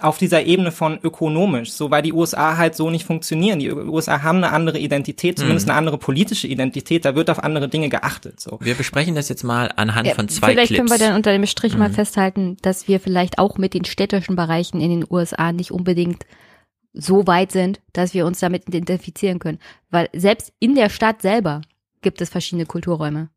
auf 0.00 0.16
dieser 0.16 0.44
Ebene 0.44 0.72
von 0.72 0.98
ökonomisch, 1.02 1.72
so 1.72 1.90
weil 1.90 2.02
die 2.02 2.12
USA 2.14 2.56
halt 2.56 2.74
so 2.74 2.88
nicht 2.88 3.04
funktionieren. 3.04 3.58
Die 3.58 3.70
USA 3.70 4.22
haben 4.22 4.38
eine 4.38 4.50
andere 4.52 4.78
Identität, 4.78 5.38
zumindest 5.38 5.66
Mhm. 5.66 5.70
eine 5.72 5.78
andere 5.78 5.98
politische 5.98 6.46
Identität, 6.48 7.04
da 7.04 7.14
wird 7.14 7.28
auf 7.28 7.42
andere 7.44 7.68
Dinge 7.68 7.90
geachtet. 7.90 8.40
So. 8.40 8.58
Wir 8.62 8.74
besprechen 8.74 9.14
das 9.14 9.28
jetzt 9.28 9.42
mal 9.44 9.70
anhand 9.76 10.08
Ja, 10.08 10.14
von 10.14 10.28
zwei 10.28 10.52
vielleicht 10.52 10.68
Clips. 10.68 10.78
können 10.78 10.90
wir 10.90 11.06
dann 11.06 11.14
unter 11.16 11.30
dem 11.32 11.44
Strich 11.46 11.76
mal 11.76 11.90
Mhm. 11.90 11.94
festhalten, 11.94 12.56
dass 12.62 12.88
wir 12.88 13.00
vielleicht 13.00 13.38
auch 13.38 13.58
mit 13.58 13.74
den 13.74 13.84
städtischen 13.84 14.34
Bereichen 14.34 14.80
in 14.80 14.90
den 14.90 15.06
USA 15.10 15.52
nicht 15.52 15.70
unbedingt 15.72 16.24
so 16.94 17.26
weit 17.26 17.52
sind, 17.52 17.80
dass 17.92 18.14
wir 18.14 18.24
uns 18.26 18.40
damit 18.40 18.68
identifizieren 18.68 19.38
können. 19.38 19.58
Weil 19.90 20.08
selbst 20.14 20.52
in 20.58 20.74
der 20.74 20.88
Stadt 20.88 21.20
selber 21.22 21.60
gibt 22.00 22.20
es 22.22 22.30
verschiedene 22.30 22.66
Kulturräume. 22.66 23.28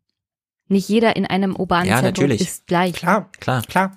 Nicht 0.68 0.88
jeder 0.90 1.16
in 1.16 1.26
einem 1.26 1.56
urbanen 1.56 1.88
Ja, 1.90 2.02
Zentrum 2.02 2.24
natürlich. 2.26 2.42
ist 2.42 2.66
gleich. 2.68 2.94
Klar, 2.94 3.30
klar, 3.40 3.62
klar. 3.64 3.92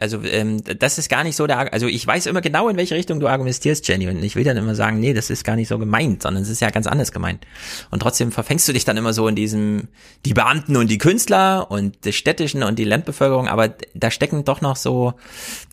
Also 0.00 0.22
ähm, 0.24 0.62
das 0.78 0.98
ist 0.98 1.08
gar 1.08 1.24
nicht 1.24 1.36
so 1.36 1.46
der, 1.46 1.72
also 1.72 1.86
ich 1.86 2.06
weiß 2.06 2.26
immer 2.26 2.40
genau, 2.40 2.68
in 2.68 2.76
welche 2.76 2.94
Richtung 2.94 3.20
du 3.20 3.28
argumentierst, 3.28 3.86
Jenny, 3.88 4.08
und 4.08 4.22
ich 4.22 4.36
will 4.36 4.44
dann 4.44 4.56
immer 4.56 4.74
sagen, 4.74 5.00
nee, 5.00 5.14
das 5.14 5.30
ist 5.30 5.44
gar 5.44 5.56
nicht 5.56 5.68
so 5.68 5.78
gemeint, 5.78 6.22
sondern 6.22 6.42
es 6.42 6.48
ist 6.48 6.60
ja 6.60 6.70
ganz 6.70 6.86
anders 6.86 7.12
gemeint. 7.12 7.46
Und 7.90 8.00
trotzdem 8.00 8.32
verfängst 8.32 8.68
du 8.68 8.72
dich 8.72 8.84
dann 8.84 8.96
immer 8.96 9.12
so 9.12 9.28
in 9.28 9.34
diesem, 9.34 9.88
die 10.24 10.34
Beamten 10.34 10.76
und 10.76 10.90
die 10.90 10.98
Künstler 10.98 11.70
und 11.70 12.04
die 12.04 12.12
städtischen 12.12 12.62
und 12.62 12.78
die 12.78 12.84
Landbevölkerung, 12.84 13.48
aber 13.48 13.74
da 13.94 14.10
stecken 14.10 14.44
doch 14.44 14.60
noch 14.60 14.76
so, 14.76 15.14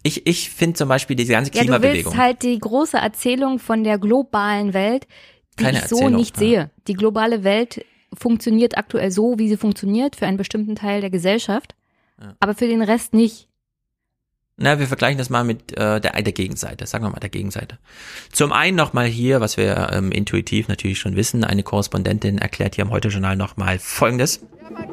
ich, 0.03 0.28
ich 0.28 0.49
finde 0.49 0.76
zum 0.76 0.89
Beispiel 0.89 1.16
diese 1.16 1.34
ganze 1.34 1.51
Ja, 1.51 1.59
du 1.61 1.66
Klimabewegung. 1.66 2.13
willst 2.13 2.18
halt 2.18 2.43
die 2.43 2.59
große 2.59 2.97
Erzählung 2.97 3.59
von 3.59 3.84
der 3.84 3.97
globalen 3.97 4.74
Welt, 4.74 5.07
die 5.59 5.63
Keine 5.63 5.80
ich 5.80 5.86
so 5.86 5.95
Erzählung, 5.95 6.16
nicht 6.16 6.36
ja. 6.38 6.39
sehe. 6.39 6.72
Die 6.88 6.93
globale 6.93 7.43
Welt 7.43 7.86
funktioniert 8.13 8.78
aktuell 8.78 9.11
so, 9.11 9.38
wie 9.38 9.49
sie 9.49 9.57
funktioniert, 9.57 10.16
für 10.16 10.26
einen 10.26 10.38
bestimmten 10.38 10.76
Teil 10.76 11.01
der 11.01 11.09
Gesellschaft, 11.09 11.76
aber 12.39 12.53
für 12.53 12.68
den 12.68 12.82
Rest 12.82 13.13
nicht. 13.13 13.49
Na, 14.58 14.80
wir 14.80 14.88
vergleichen 14.88 15.18
das 15.18 15.30
mal 15.30 15.43
mit 15.43 15.74
äh, 15.74 15.99
der, 15.99 16.14
der 16.14 16.32
Gegenseite, 16.32 16.88
sagen 16.88 17.03
wir 17.03 17.10
mal 17.10 17.20
der 17.20 17.30
Gegenseite. 17.30 17.78
Zum 18.32 18.53
einen 18.53 18.78
nochmal 18.78 19.06
hier, 19.06 19.41
was 19.41 19.58
wir 19.58 19.89
ähm, 19.91 20.14
intuitiv 20.14 20.70
natürlich 20.70 20.97
schon 20.97 21.18
wissen, 21.18 21.43
eine 21.43 21.62
Korrespondentin 21.62 22.38
erklärt 22.38 22.76
hier 22.76 22.86
im 22.86 22.91
Heute-Journal 22.91 23.36
nochmal 23.36 23.80
Folgendes. 23.80 24.39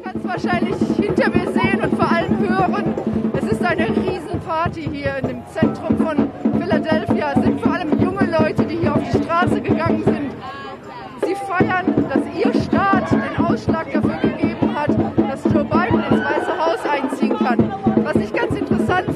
kann 0.03 0.17
es 0.17 0.23
wahrscheinlich 0.25 0.75
hinter 0.97 1.29
mir 1.29 1.49
sehen 1.53 1.79
und 1.81 1.95
vor 1.95 2.11
allem 2.11 2.39
hören. 2.39 2.93
Es 3.37 3.53
ist 3.53 3.63
eine 3.63 3.87
Riesenparty 3.87 4.89
hier 4.91 5.15
in 5.19 5.27
dem 5.29 5.43
Zentrum 5.53 5.97
von 5.97 6.29
Philadelphia. 6.59 7.31
Es 7.33 7.43
sind 7.43 7.61
vor 7.61 7.73
allem 7.73 8.01
junge 8.01 8.25
Leute, 8.37 8.65
die 8.65 8.79
hier 8.79 8.93
auf 8.93 9.01
die 9.13 9.23
Straße 9.23 9.61
gegangen 9.61 10.03
sind. 10.03 10.31
Sie 11.25 11.35
feiern, 11.35 11.85
dass 12.09 12.21
ihr 12.37 12.63
Staat 12.63 13.09
den 13.13 13.45
Ausschlag 13.45 13.93
dafür 13.93 14.17
gegeben 14.17 14.75
hat, 14.75 14.89
dass 14.89 15.41
Joe 15.45 15.63
Biden 15.63 15.92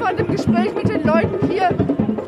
fand 0.08 0.20
im 0.22 0.28
Gespräch 0.28 0.74
mit 0.74 0.88
den 0.88 1.04
Leuten 1.04 1.50
hier, 1.50 1.70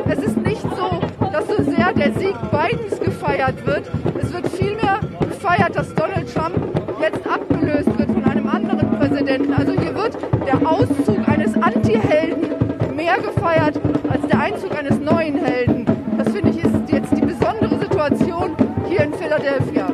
es 0.10 0.20
ist 0.20 0.38
nicht 0.38 0.62
so, 0.62 1.00
dass 1.32 1.48
so 1.48 1.64
sehr 1.64 1.94
der 1.94 2.12
Sieg 2.20 2.36
Bidens 2.52 3.00
gefeiert 3.00 3.66
wird. 3.66 3.90
Es 4.22 4.34
wird 4.34 4.50
vielmehr 4.50 5.00
gefeiert, 5.22 5.76
dass 5.76 5.94
Donald 5.96 6.34
Trump 6.34 6.58
jetzt 7.02 7.26
abgelöst 7.26 7.98
wird 7.98 8.12
von 8.12 8.24
einem 8.26 8.48
anderen 8.50 8.98
Präsidenten. 8.98 9.54
Also 9.54 9.72
hier 9.80 9.96
wird 9.96 10.18
der 10.46 10.70
Auszug 10.70 11.26
eines 11.30 11.54
Anti-Helden 11.56 12.96
mehr 12.98 13.18
gefeiert 13.18 13.80
als 14.10 14.28
der 14.28 14.40
Einzug 14.42 14.78
eines 14.78 15.00
neuen 15.00 15.38
Helden. 15.38 15.86
Das 16.18 16.30
finde 16.34 16.50
ich 16.50 16.58
ist 16.58 16.92
jetzt 16.92 17.16
die 17.16 17.26
besondere 17.26 17.80
Situation 17.80 18.58
hier 18.90 19.04
in 19.04 19.14
Philadelphia. 19.14 19.90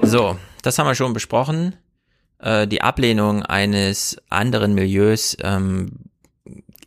So, 0.00 0.36
das 0.62 0.78
haben 0.78 0.86
wir 0.86 0.94
schon 0.94 1.12
besprochen. 1.12 1.76
Äh, 2.38 2.66
die 2.66 2.80
Ablehnung 2.80 3.42
eines 3.42 4.16
anderen 4.30 4.72
Milieus 4.74 5.36
ähm, 5.42 6.07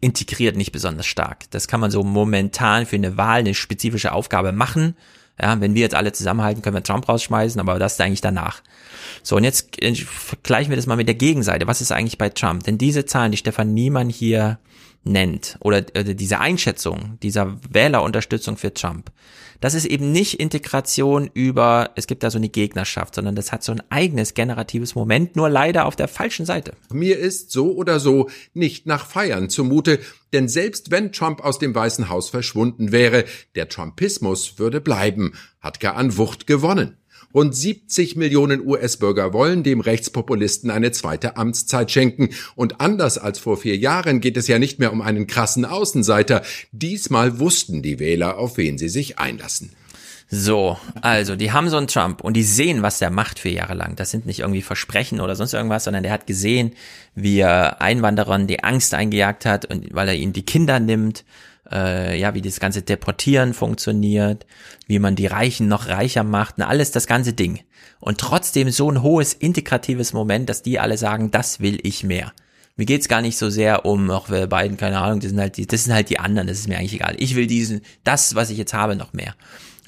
integriert 0.01 0.57
nicht 0.57 0.71
besonders 0.71 1.05
stark. 1.05 1.49
Das 1.51 1.67
kann 1.67 1.79
man 1.79 1.91
so 1.91 2.03
momentan 2.03 2.85
für 2.85 2.95
eine 2.95 3.17
Wahl, 3.17 3.39
eine 3.39 3.53
spezifische 3.53 4.11
Aufgabe 4.11 4.51
machen. 4.51 4.95
Ja, 5.41 5.59
wenn 5.61 5.73
wir 5.73 5.81
jetzt 5.81 5.95
alle 5.95 6.11
zusammenhalten, 6.11 6.61
können 6.61 6.75
wir 6.75 6.83
Trump 6.83 7.07
rausschmeißen, 7.07 7.59
aber 7.61 7.79
das 7.79 7.93
ist 7.93 8.01
eigentlich 8.01 8.21
danach. 8.21 8.61
So, 9.23 9.37
und 9.37 9.43
jetzt 9.43 9.81
äh, 9.81 9.95
vergleichen 9.95 10.71
wir 10.71 10.75
das 10.75 10.87
mal 10.87 10.97
mit 10.97 11.07
der 11.07 11.15
Gegenseite. 11.15 11.67
Was 11.67 11.81
ist 11.81 11.91
eigentlich 11.91 12.17
bei 12.17 12.29
Trump? 12.29 12.63
Denn 12.63 12.77
diese 12.77 13.05
Zahlen, 13.05 13.31
die 13.31 13.37
Stefan 13.37 13.73
Niemann 13.73 14.09
hier 14.09 14.59
nennt, 15.03 15.57
oder 15.61 15.83
äh, 15.95 16.15
diese 16.15 16.39
Einschätzung 16.39 17.17
dieser 17.23 17.57
Wählerunterstützung 17.69 18.57
für 18.57 18.73
Trump, 18.73 19.11
das 19.61 19.75
ist 19.75 19.85
eben 19.85 20.11
nicht 20.11 20.39
Integration 20.39 21.29
über, 21.33 21.91
es 21.95 22.07
gibt 22.07 22.23
da 22.23 22.29
so 22.29 22.37
eine 22.37 22.49
Gegnerschaft, 22.49 23.15
sondern 23.15 23.35
das 23.35 23.51
hat 23.51 23.63
so 23.63 23.71
ein 23.71 23.81
eigenes 23.89 24.33
generatives 24.33 24.95
Moment, 24.95 25.35
nur 25.35 25.49
leider 25.49 25.85
auf 25.85 25.95
der 25.95 26.07
falschen 26.07 26.45
Seite. 26.45 26.73
Mir 26.91 27.17
ist 27.17 27.51
so 27.51 27.71
oder 27.71 27.99
so 27.99 28.29
nicht 28.53 28.87
nach 28.87 29.05
Feiern 29.05 29.49
zumute, 29.49 29.99
denn 30.33 30.49
selbst 30.49 30.91
wenn 30.91 31.11
Trump 31.11 31.41
aus 31.41 31.59
dem 31.59 31.73
Weißen 31.73 32.09
Haus 32.09 32.29
verschwunden 32.29 32.91
wäre, 32.91 33.23
der 33.55 33.69
Trumpismus 33.69 34.59
würde 34.59 34.81
bleiben, 34.81 35.33
hat 35.59 35.79
gar 35.79 35.95
an 35.95 36.17
Wucht 36.17 36.47
gewonnen. 36.47 36.97
Rund 37.33 37.55
70 37.55 38.15
Millionen 38.15 38.65
US-Bürger 38.65 39.33
wollen 39.33 39.63
dem 39.63 39.79
Rechtspopulisten 39.79 40.69
eine 40.69 40.91
zweite 40.91 41.37
Amtszeit 41.37 41.91
schenken. 41.91 42.29
Und 42.55 42.81
anders 42.81 43.17
als 43.17 43.39
vor 43.39 43.57
vier 43.57 43.77
Jahren 43.77 44.21
geht 44.21 44.37
es 44.37 44.47
ja 44.47 44.59
nicht 44.59 44.79
mehr 44.79 44.91
um 44.91 45.01
einen 45.01 45.27
krassen 45.27 45.65
Außenseiter. 45.65 46.41
Diesmal 46.71 47.39
wussten 47.39 47.81
die 47.81 47.99
Wähler, 47.99 48.37
auf 48.37 48.57
wen 48.57 48.77
sie 48.77 48.89
sich 48.89 49.19
einlassen. 49.19 49.71
So, 50.33 50.77
also 51.01 51.35
die 51.35 51.51
haben 51.51 51.69
so 51.69 51.75
einen 51.75 51.87
Trump 51.87 52.21
und 52.21 52.35
die 52.35 52.43
sehen, 52.43 52.83
was 52.83 52.99
der 52.99 53.09
macht 53.09 53.37
vier 53.37 53.51
Jahre 53.51 53.73
lang. 53.73 53.97
Das 53.97 54.11
sind 54.11 54.25
nicht 54.25 54.39
irgendwie 54.39 54.61
Versprechen 54.61 55.19
oder 55.19 55.35
sonst 55.35 55.53
irgendwas, 55.53 55.83
sondern 55.83 56.03
der 56.03 56.13
hat 56.13 56.25
gesehen, 56.25 56.71
wie 57.15 57.39
er 57.39 57.81
Einwanderern 57.81 58.47
die 58.47 58.63
Angst 58.63 58.93
eingejagt 58.93 59.45
hat 59.45 59.65
und 59.65 59.93
weil 59.93 60.07
er 60.07 60.15
ihnen 60.15 60.31
die 60.31 60.45
Kinder 60.45 60.79
nimmt, 60.79 61.25
äh, 61.71 62.19
ja, 62.19 62.33
wie 62.33 62.41
das 62.41 62.59
ganze 62.59 62.81
Deportieren 62.81 63.53
funktioniert, 63.53 64.45
wie 64.87 64.99
man 64.99 65.15
die 65.15 65.27
Reichen 65.27 65.67
noch 65.67 65.87
reicher 65.87 66.23
macht, 66.23 66.55
na, 66.57 66.67
alles 66.67 66.91
das 66.91 67.07
ganze 67.07 67.33
Ding. 67.33 67.61
Und 67.99 68.19
trotzdem 68.19 68.69
so 68.71 68.91
ein 68.91 69.01
hohes 69.01 69.33
integratives 69.33 70.13
Moment, 70.13 70.49
dass 70.49 70.63
die 70.63 70.79
alle 70.79 70.97
sagen, 70.97 71.31
das 71.31 71.59
will 71.59 71.79
ich 71.83 72.03
mehr. 72.03 72.33
Mir 72.77 72.85
geht's 72.85 73.07
gar 73.07 73.21
nicht 73.21 73.37
so 73.37 73.49
sehr 73.49 73.85
um, 73.85 74.09
auch 74.09 74.29
wir 74.29 74.47
beiden, 74.47 74.77
keine 74.77 74.99
Ahnung, 74.99 75.19
das 75.19 75.29
sind 75.29 75.39
halt 75.39 75.57
die, 75.57 75.67
das 75.67 75.83
sind 75.83 75.93
halt 75.93 76.09
die 76.09 76.19
anderen, 76.19 76.47
das 76.47 76.59
ist 76.59 76.67
mir 76.67 76.77
eigentlich 76.77 76.93
egal. 76.93 77.15
Ich 77.19 77.35
will 77.35 77.47
diesen, 77.47 77.81
das, 78.03 78.33
was 78.35 78.49
ich 78.49 78.57
jetzt 78.57 78.73
habe, 78.73 78.95
noch 78.95 79.13
mehr. 79.13 79.35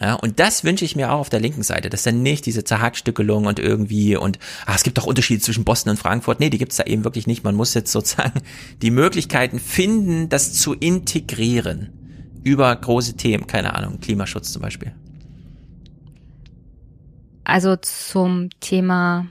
Ja, 0.04 0.16
und 0.16 0.38
das 0.38 0.66
wünsche 0.66 0.84
ich 0.84 0.98
mir 0.98 1.14
auch 1.14 1.20
auf 1.20 1.30
der 1.30 1.40
linken 1.40 1.64
Seite, 1.64 1.90
dass 1.90 2.04
dann 2.04 2.22
nicht 2.22 2.46
diese 2.46 2.66
Zerhackstückelung 2.66 3.46
und 3.46 3.58
irgendwie 3.58 4.18
und 4.18 4.38
ah, 4.66 4.74
es 4.76 4.84
gibt 4.84 4.98
doch 4.98 5.06
Unterschiede 5.06 5.40
zwischen 5.42 5.64
Boston 5.64 5.92
und 5.92 5.98
Frankfurt. 5.98 6.42
Nee, 6.42 6.50
die 6.50 6.58
gibt's 6.58 6.76
da 6.76 6.84
eben 6.84 7.06
wirklich 7.06 7.26
nicht. 7.26 7.46
Man 7.46 7.56
muss 7.56 7.74
jetzt 7.74 7.90
sozusagen 7.90 8.42
die 8.82 8.92
Möglichkeiten 8.92 9.60
finden, 9.60 10.28
das 10.28 10.52
zu 10.56 10.74
integrieren 10.74 11.94
über 12.44 12.76
große 12.76 13.14
Themen, 13.16 13.48
keine 13.48 13.76
Ahnung, 13.76 14.02
Klimaschutz 14.02 14.52
zum 14.52 14.62
Beispiel. 14.62 14.92
Also 17.46 17.78
zum 17.78 18.50
Thema 18.60 19.28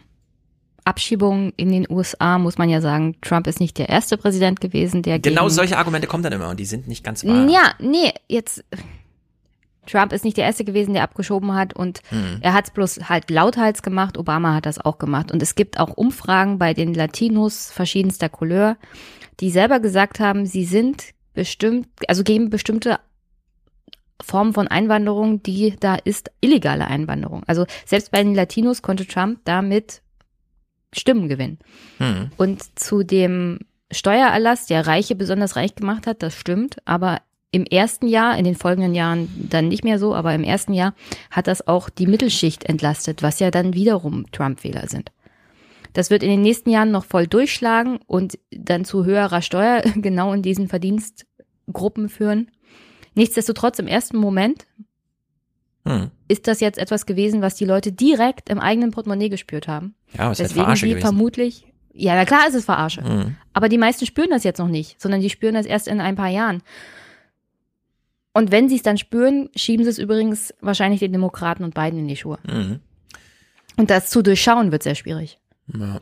Abschiebungen 0.87 1.53
in 1.59 1.71
den 1.71 1.87
USA 1.91 2.39
muss 2.39 2.57
man 2.57 2.71
ja 2.71 2.81
sagen, 2.81 3.17
Trump 3.21 3.47
ist 3.47 3.61
nicht 3.61 3.77
der 3.77 3.91
erste 3.91 4.17
Präsident 4.17 4.63
gewesen, 4.63 5.03
der 5.03 5.19
Genau 5.19 5.51
solche 5.51 5.77
Argumente 5.77 6.07
kommen 6.07 6.23
dann 6.23 6.33
immer 6.33 6.49
und 6.49 6.59
die 6.59 6.65
sind 6.65 6.89
nicht 6.89 7.05
ganz 7.05 7.27
wahr. 7.27 7.47
Ja, 7.51 7.75
nee, 7.79 8.15
jetzt 8.27 8.65
Trump 9.87 10.13
ist 10.13 10.25
nicht 10.25 10.37
der 10.37 10.45
erste 10.45 10.65
gewesen, 10.65 10.95
der 10.95 11.03
abgeschoben 11.03 11.55
hat 11.55 11.75
und 11.75 12.01
Hm. 12.11 12.39
er 12.41 12.53
hat 12.53 12.67
es 12.67 12.71
bloß 12.71 13.09
halt 13.09 13.31
lauthals 13.31 13.83
gemacht. 13.83 14.17
Obama 14.17 14.55
hat 14.55 14.67
das 14.67 14.79
auch 14.79 14.99
gemacht 14.99 15.33
und 15.33 15.43
es 15.43 15.55
gibt 15.55 15.79
auch 15.81 15.97
Umfragen 15.97 16.59
bei 16.59 16.75
den 16.75 16.95
Latinos 16.95 17.71
verschiedenster 17.71 18.29
Couleur, 18.29 18.77
die 19.41 19.51
selber 19.51 19.81
gesagt 19.81 20.21
haben, 20.21 20.47
sie 20.47 20.65
sind 20.65 21.15
bestimmt, 21.35 21.89
also 22.09 22.23
gegen 22.23 22.51
bestimmte 22.51 23.01
Formen 24.23 24.53
von 24.53 24.69
Einwanderung, 24.69 25.43
die 25.43 25.75
da 25.81 25.97
ist 25.97 26.31
illegale 26.41 26.87
Einwanderung. 26.87 27.43
Also 27.47 27.67
selbst 27.85 28.13
bei 28.13 28.23
den 28.23 28.35
Latinos 28.35 28.83
konnte 28.83 29.07
Trump 29.07 29.41
damit 29.45 30.03
Stimmen 30.95 31.29
gewinnen. 31.29 31.59
Hm. 31.99 32.31
Und 32.37 32.79
zu 32.79 33.03
dem 33.03 33.61
Steuererlass, 33.91 34.67
der 34.67 34.87
Reiche 34.87 35.17
besonders 35.17 35.57
reich 35.57 35.75
gemacht 35.75 36.07
hat, 36.07 36.23
das 36.23 36.35
stimmt, 36.35 36.77
aber 36.85 37.21
im 37.53 37.65
ersten 37.65 38.09
Jahr, 38.09 38.37
in 38.39 38.45
den 38.45 38.57
folgenden 38.57 38.95
Jahren 38.95 39.29
dann 39.51 39.69
nicht 39.69 39.85
mehr 39.85 39.99
so, 39.99 40.15
aber 40.15 40.35
im 40.35 40.43
ersten 40.43 40.73
Jahr 40.73 40.95
hat 41.31 41.47
das 41.47 41.69
auch 41.69 41.91
die 41.91 42.07
Mittelschicht 42.07 42.65
entlastet, 42.65 43.23
was 43.23 43.39
ja 43.39 43.51
dann 43.51 43.75
wiederum 43.75 44.25
Trump-Wähler 44.33 44.89
sind. 44.89 45.13
Das 45.93 46.09
wird 46.09 46.23
in 46.23 46.31
den 46.31 46.41
nächsten 46.41 46.71
Jahren 46.71 46.91
noch 46.91 47.05
voll 47.05 47.27
durchschlagen 47.27 47.99
und 48.07 48.39
dann 48.51 48.87
zu 48.87 49.05
höherer 49.05 49.43
Steuer 49.43 49.83
genau 49.97 50.33
in 50.33 50.41
diesen 50.43 50.69
Verdienstgruppen 50.69 52.09
führen. 52.09 52.51
Nichtsdestotrotz 53.15 53.79
im 53.79 53.87
ersten 53.87 54.17
Moment 54.17 54.67
Hm. 55.87 56.11
ist 56.29 56.47
das 56.47 56.61
jetzt 56.61 56.79
etwas 56.79 57.07
gewesen, 57.07 57.43
was 57.43 57.57
die 57.57 57.65
Leute 57.65 57.91
direkt 57.93 58.49
im 58.49 58.61
eigenen 58.61 58.93
Portemonnaie 58.93 59.29
gespürt 59.29 59.67
haben. 59.67 59.95
Ja, 60.15 60.21
aber 60.21 60.33
es 60.33 60.39
ist 60.39 60.51
Deswegen 60.51 60.65
Verarsche 60.65 60.87
sie 60.87 60.91
gewesen. 60.91 61.07
vermutlich, 61.07 61.67
ja, 61.93 62.15
na 62.15 62.25
klar 62.25 62.47
ist 62.47 62.55
es 62.55 62.65
Verarsche. 62.65 63.03
Mhm. 63.03 63.37
Aber 63.53 63.69
die 63.69 63.79
meisten 63.79 64.07
spüren 64.07 64.31
das 64.31 64.45
jetzt 64.45 64.59
noch 64.59 64.69
nicht, 64.69 65.01
sondern 65.03 65.21
die 65.21 65.29
spüren 65.29 65.55
das 65.55 65.67
erst 65.67 65.89
in 65.89 66.01
ein 66.01 66.15
paar 66.15 66.29
Jahren. 66.29 66.63
Und 68.35 68.51
wenn 68.51 68.69
sie 68.69 68.77
es 68.77 68.83
dann 68.83 68.99
spüren, 68.99 69.51
schieben 69.55 69.85
sie 69.85 69.91
es 69.91 69.99
übrigens 69.99 70.55
wahrscheinlich 70.61 71.01
den 71.01 71.13
Demokraten 71.13 71.65
und 71.65 71.75
Biden 71.75 71.99
in 71.99 72.09
die 72.09 72.17
Schuhe. 72.17 72.39
Mhm. 72.45 72.81
Und 73.77 73.91
das 73.91 74.11
zu 74.11 74.23
durchschauen 74.23 74.73
wird 74.73 74.83
sehr 74.83 74.95
schwierig. 74.95 75.39
Ja. 75.73 76.01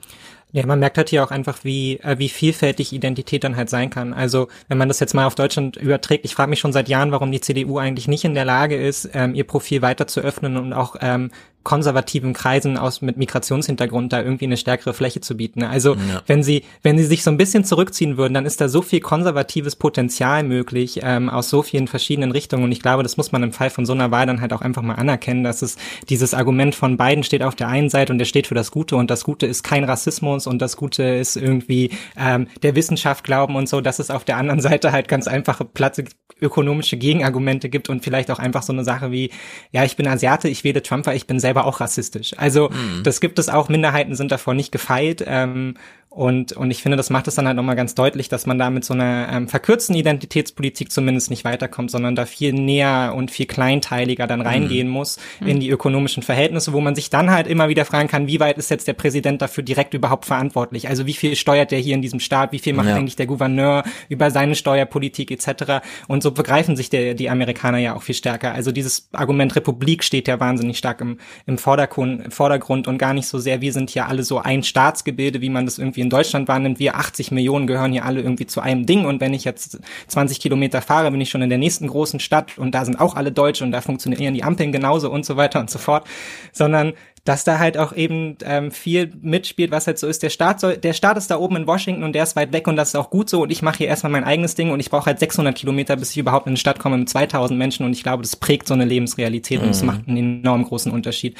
Ja, 0.52 0.66
man 0.66 0.81
merkt 0.81 0.98
halt 0.98 1.11
hier 1.11 1.23
auch 1.23 1.31
einfach, 1.31 1.62
wie, 1.62 2.01
äh, 2.01 2.19
wie 2.19 2.28
vielfältig 2.28 2.93
Identität 2.93 3.44
dann 3.44 3.57
halt 3.57 3.70
sein 3.70 3.89
kann. 3.89 4.12
Also 4.12 4.48
wenn 4.69 4.78
man 4.78 4.89
das 4.89 4.98
jetzt 4.98 5.15
mal 5.15 5.27
auf 5.27 5.36
Deutschland 5.36 5.77
überträgt, 5.77 6.24
ich 6.24 6.35
frage 6.35 6.51
mich 6.51 6.59
schon 6.59 6.73
seit 6.73 6.89
Jahren, 6.89 7.12
warum 7.12 7.31
die 7.31 7.40
CDU 7.40 7.78
eigentlich 7.78 8.09
nicht 8.09 8.24
in 8.24 8.35
der 8.35 8.44
Lage 8.44 8.74
ist, 8.74 9.11
ähm, 9.15 9.35
ihr 9.35 9.44
Profil 9.44 9.81
weiter 9.81 10.09
zu 10.09 10.20
öffnen 10.20 10.57
und 10.57 10.73
auch 10.73 10.97
ähm, 11.01 11.31
konservativen 11.62 12.32
Kreisen 12.32 12.77
aus 12.78 13.03
mit 13.03 13.16
Migrationshintergrund 13.16 14.12
da 14.12 14.23
irgendwie 14.23 14.47
eine 14.47 14.57
stärkere 14.57 14.95
Fläche 14.95 15.20
zu 15.20 15.37
bieten. 15.37 15.62
Also 15.62 15.95
Ja. 15.95 16.23
wenn 16.27 16.43
sie, 16.43 16.65
wenn 16.82 16.97
sie 16.97 17.05
sich 17.05 17.23
so 17.23 17.31
ein 17.31 17.37
bisschen 17.37 17.65
zurückziehen 17.65 18.16
würden, 18.16 18.35
dann 18.35 18.47
ist 18.47 18.61
da 18.61 18.69
so 18.69 18.82
viel 18.82 19.01
konservatives 19.01 19.77
Potenzial 19.77 20.43
möglich 20.43 21.01
ähm, 21.03 21.28
aus 21.28 21.51
so 21.51 21.62
vielen 21.62 21.87
verschiedenen 21.89 22.31
Richtungen. 22.31 22.65
Und 22.65 22.73
ich 22.73 22.81
glaube, 22.81 23.03
das 23.03 23.16
muss 23.16 23.32
man 23.32 23.43
im 23.43 23.53
Fall 23.53 23.70
von 23.70 23.85
so 23.87 23.93
einer 23.93 24.11
Wahl 24.11 24.27
dann 24.27 24.41
halt 24.41 24.53
auch 24.53 24.62
einfach 24.62 24.82
mal 24.82 24.95
anerkennen, 24.95 25.45
dass 25.45 25.62
es 25.62 25.77
dieses 26.09 26.32
Argument 26.35 26.74
von 26.74 26.97
beiden 26.97 27.24
steht 27.24 27.43
auf 27.43 27.55
der 27.55 27.69
einen 27.69 27.91
Seite 27.91 28.12
und 28.12 28.19
der 28.19 28.24
steht 28.27 28.47
für 28.47 28.55
das 28.55 28.70
Gute 28.70 28.97
und 28.97 29.11
das 29.11 29.24
Gute 29.24 29.47
ist 29.47 29.62
kein 29.62 29.85
Rassismus 29.85 30.47
und 30.47 30.61
das 30.62 30.77
Gute 30.77 31.03
ist 31.03 31.37
irgendwie 31.37 31.91
ähm, 32.16 32.49
der 32.62 32.74
Wissenschaft 32.74 33.24
glauben 33.24 33.57
und 33.57 33.69
so, 33.69 33.81
dass 33.81 33.99
es 33.99 34.11
auf 34.11 34.24
der 34.24 34.37
anderen 34.39 34.61
Seite 34.61 34.93
halt 34.93 35.09
ganz 35.09 35.28
einfache 35.28 35.65
platte 35.65 36.05
ökonomische 36.41 36.97
Gegenargumente 36.97 37.69
gibt 37.69 37.91
und 37.91 38.03
vielleicht 38.03 38.31
auch 38.31 38.39
einfach 38.39 38.62
so 38.62 38.73
eine 38.73 38.82
Sache 38.85 39.11
wie, 39.11 39.31
ja, 39.73 39.85
ich 39.85 39.97
bin 39.97 40.09
Asiate, 40.09 40.49
ich 40.49 40.65
wähle 40.65 40.82
Trump, 40.82 41.07
weil 41.07 41.16
ich 41.16 41.27
bin 41.27 41.39
selber 41.51 41.64
auch 41.66 41.81
rassistisch. 41.81 42.32
Also 42.39 42.70
Mhm. 42.70 43.02
das 43.02 43.20
gibt 43.20 43.39
es 43.40 43.48
auch, 43.48 43.68
Minderheiten 43.68 44.14
sind 44.14 44.31
davor 44.31 44.55
nicht 44.55 44.70
gefeit. 44.70 45.24
Ähm, 45.27 45.74
und, 46.12 46.51
und 46.53 46.73
ich 46.73 46.82
finde, 46.82 46.97
das 46.97 47.09
macht 47.09 47.28
es 47.28 47.37
dann 47.37 47.47
halt 47.47 47.57
nochmal 47.57 47.77
ganz 47.77 47.95
deutlich, 47.95 48.28
dass 48.28 48.45
man 48.45 48.59
da 48.59 48.69
mit 48.69 48.85
so 48.85 48.95
einer 48.95 49.28
ähm, 49.31 49.47
verkürzten 49.47 49.95
Identitätspolitik 49.95 50.91
zumindest 50.91 51.31
nicht 51.31 51.45
weiterkommt, 51.45 51.93
sondern 51.93 52.16
da 52.16 52.27
viel 52.27 52.53
näher 52.53 53.15
und 53.16 53.31
viel 53.31 53.47
kleinteiliger 53.47 54.27
dann 54.27 54.41
reingehen 54.41 54.89
muss 54.89 55.19
in 55.47 55.61
die 55.61 55.70
ökonomischen 55.70 56.24
Verhältnisse, 56.24 56.73
wo 56.73 56.81
man 56.81 56.97
sich 56.97 57.11
dann 57.11 57.31
halt 57.31 57.47
immer 57.47 57.69
wieder 57.69 57.85
fragen 57.85 58.09
kann, 58.09 58.27
wie 58.27 58.41
weit 58.41 58.59
ist 58.59 58.70
jetzt 58.70 58.89
der 58.89 58.95
Präsident 58.95 59.41
dafür 59.41 59.62
direkt 59.62 59.95
überhaupt 59.95 60.24
verantwortlich? 60.24 60.89
Also 60.89 61.07
wie 61.07 61.12
viel 61.12 61.37
steuert 61.37 61.70
der 61.70 61.78
hier 61.78 61.95
in 61.95 62.03
diesem 62.03 62.19
Staat? 62.19 62.51
Wie 62.51 62.59
viel 62.59 62.73
macht 62.73 62.89
Ja. 62.89 62.97
eigentlich 62.97 63.15
der 63.15 63.27
Gouverneur 63.27 63.85
über 64.09 64.32
seine 64.32 64.57
Steuerpolitik 64.57 65.31
etc.? 65.31 65.81
Und 66.09 66.24
so 66.24 66.32
begreifen 66.32 66.74
sich 66.74 66.91
der, 66.91 67.15
die 67.15 67.31
Amerikaner 67.31 67.78
ja 67.78 67.95
auch 67.95 68.03
viel 68.03 68.16
stärker. 68.16 68.53
Also 68.53 68.73
dieses 68.73 69.09
Argument 69.12 69.55
Republik 69.55 70.03
steht 70.03 70.27
ja 70.27 70.41
wahnsinnig 70.41 70.77
stark 70.78 71.01
im, 71.03 71.19
im 71.47 71.57
Vordergrund, 71.57 72.24
im 72.24 72.31
Vordergrund 72.32 72.89
und 72.89 72.99
gar 72.99 73.15
nicht 73.15 73.28
so 73.28 73.39
sehr, 73.39 73.61
wir 73.61 73.73
sind 73.73 73.91
hier 73.91 74.09
alle 74.09 74.24
so 74.24 74.39
ein 74.41 74.65
Staatsgebilde, 74.65 75.41
wie 75.41 75.51
man 75.51 75.66
das 75.66 75.78
irgendwie 75.78 75.99
in 76.01 76.10
Deutschland 76.10 76.48
wahrnimmt. 76.48 76.78
Wir 76.78 76.97
80 76.97 77.31
Millionen 77.31 77.66
gehören 77.66 77.93
hier 77.93 78.05
alle 78.05 78.20
irgendwie 78.20 78.47
zu 78.47 78.60
einem 78.60 78.86
Ding 78.86 79.05
und 79.05 79.20
wenn 79.20 79.35
ich 79.35 79.44
jetzt 79.44 79.78
20 80.09 80.40
Kilometer 80.40 80.82
fahre, 80.82 81.10
bin 81.10 81.20
ich 81.20 81.31
schon 81.31 81.43
in 81.43 81.48
der 81.51 81.59
nächsten 81.59 81.86
großen 81.86 82.20
Stadt 82.20 82.59
und 82.59 82.74
da 82.74 82.85
sind 82.85 83.01
auch 83.01 83.14
alle 83.16 83.32
Deutsche 83.32 83.64
und 83.64 83.72
da 83.72 83.81
funktionieren 83.81 84.35
die 84.35 84.43
Ampeln 84.44 84.72
genauso 84.72 85.10
und 85.10 85.24
so 85.24 85.36
weiter 85.36 85.60
und 85.60 85.70
so 85.70 85.78
fort, 85.78 86.06
sondern 86.52 86.94
dass 87.24 87.44
da 87.44 87.59
halt 87.59 87.77
auch 87.77 87.93
eben 87.94 88.39
ähm, 88.44 88.70
viel 88.70 89.12
mitspielt, 89.20 89.70
was 89.70 89.86
halt 89.86 89.98
so 89.98 90.06
ist. 90.06 90.22
Der 90.22 90.31
Staat 90.31 90.59
soll, 90.59 90.78
der 90.78 90.94
Staat 90.94 91.18
ist 91.18 91.31
da 91.31 91.36
oben 91.36 91.56
in 91.56 91.66
Washington 91.66 92.02
und 92.02 92.14
der 92.14 92.22
ist 92.22 92.35
weit 92.35 92.52
weg 92.55 92.66
und 92.66 92.77
das 92.77 92.89
ist 92.89 92.94
auch 92.94 93.10
gut 93.10 93.28
so 93.28 93.43
und 93.43 93.52
ich 93.52 93.60
mache 93.60 93.77
hier 93.78 93.89
erstmal 93.89 94.10
mein 94.10 94.24
eigenes 94.24 94.55
Ding 94.55 94.70
und 94.70 94.81
ich 94.81 94.89
brauche 94.89 95.05
halt 95.06 95.18
600 95.18 95.55
Kilometer, 95.55 95.97
bis 95.97 96.12
ich 96.12 96.18
überhaupt 96.18 96.47
in 96.47 96.52
eine 96.52 96.56
Stadt 96.56 96.78
komme 96.78 96.97
mit 96.97 97.10
2000 97.10 97.59
Menschen 97.59 97.85
und 97.85 97.93
ich 97.93 98.02
glaube, 98.02 98.22
das 98.22 98.36
prägt 98.36 98.66
so 98.66 98.72
eine 98.74 98.86
Lebensrealität 98.86 99.60
und 99.60 99.68
es 99.68 99.82
Mhm. 99.82 99.86
macht 99.86 100.09
einen 100.09 100.16
enorm 100.43 100.64
großen 100.64 100.90
Unterschied. 100.90 101.36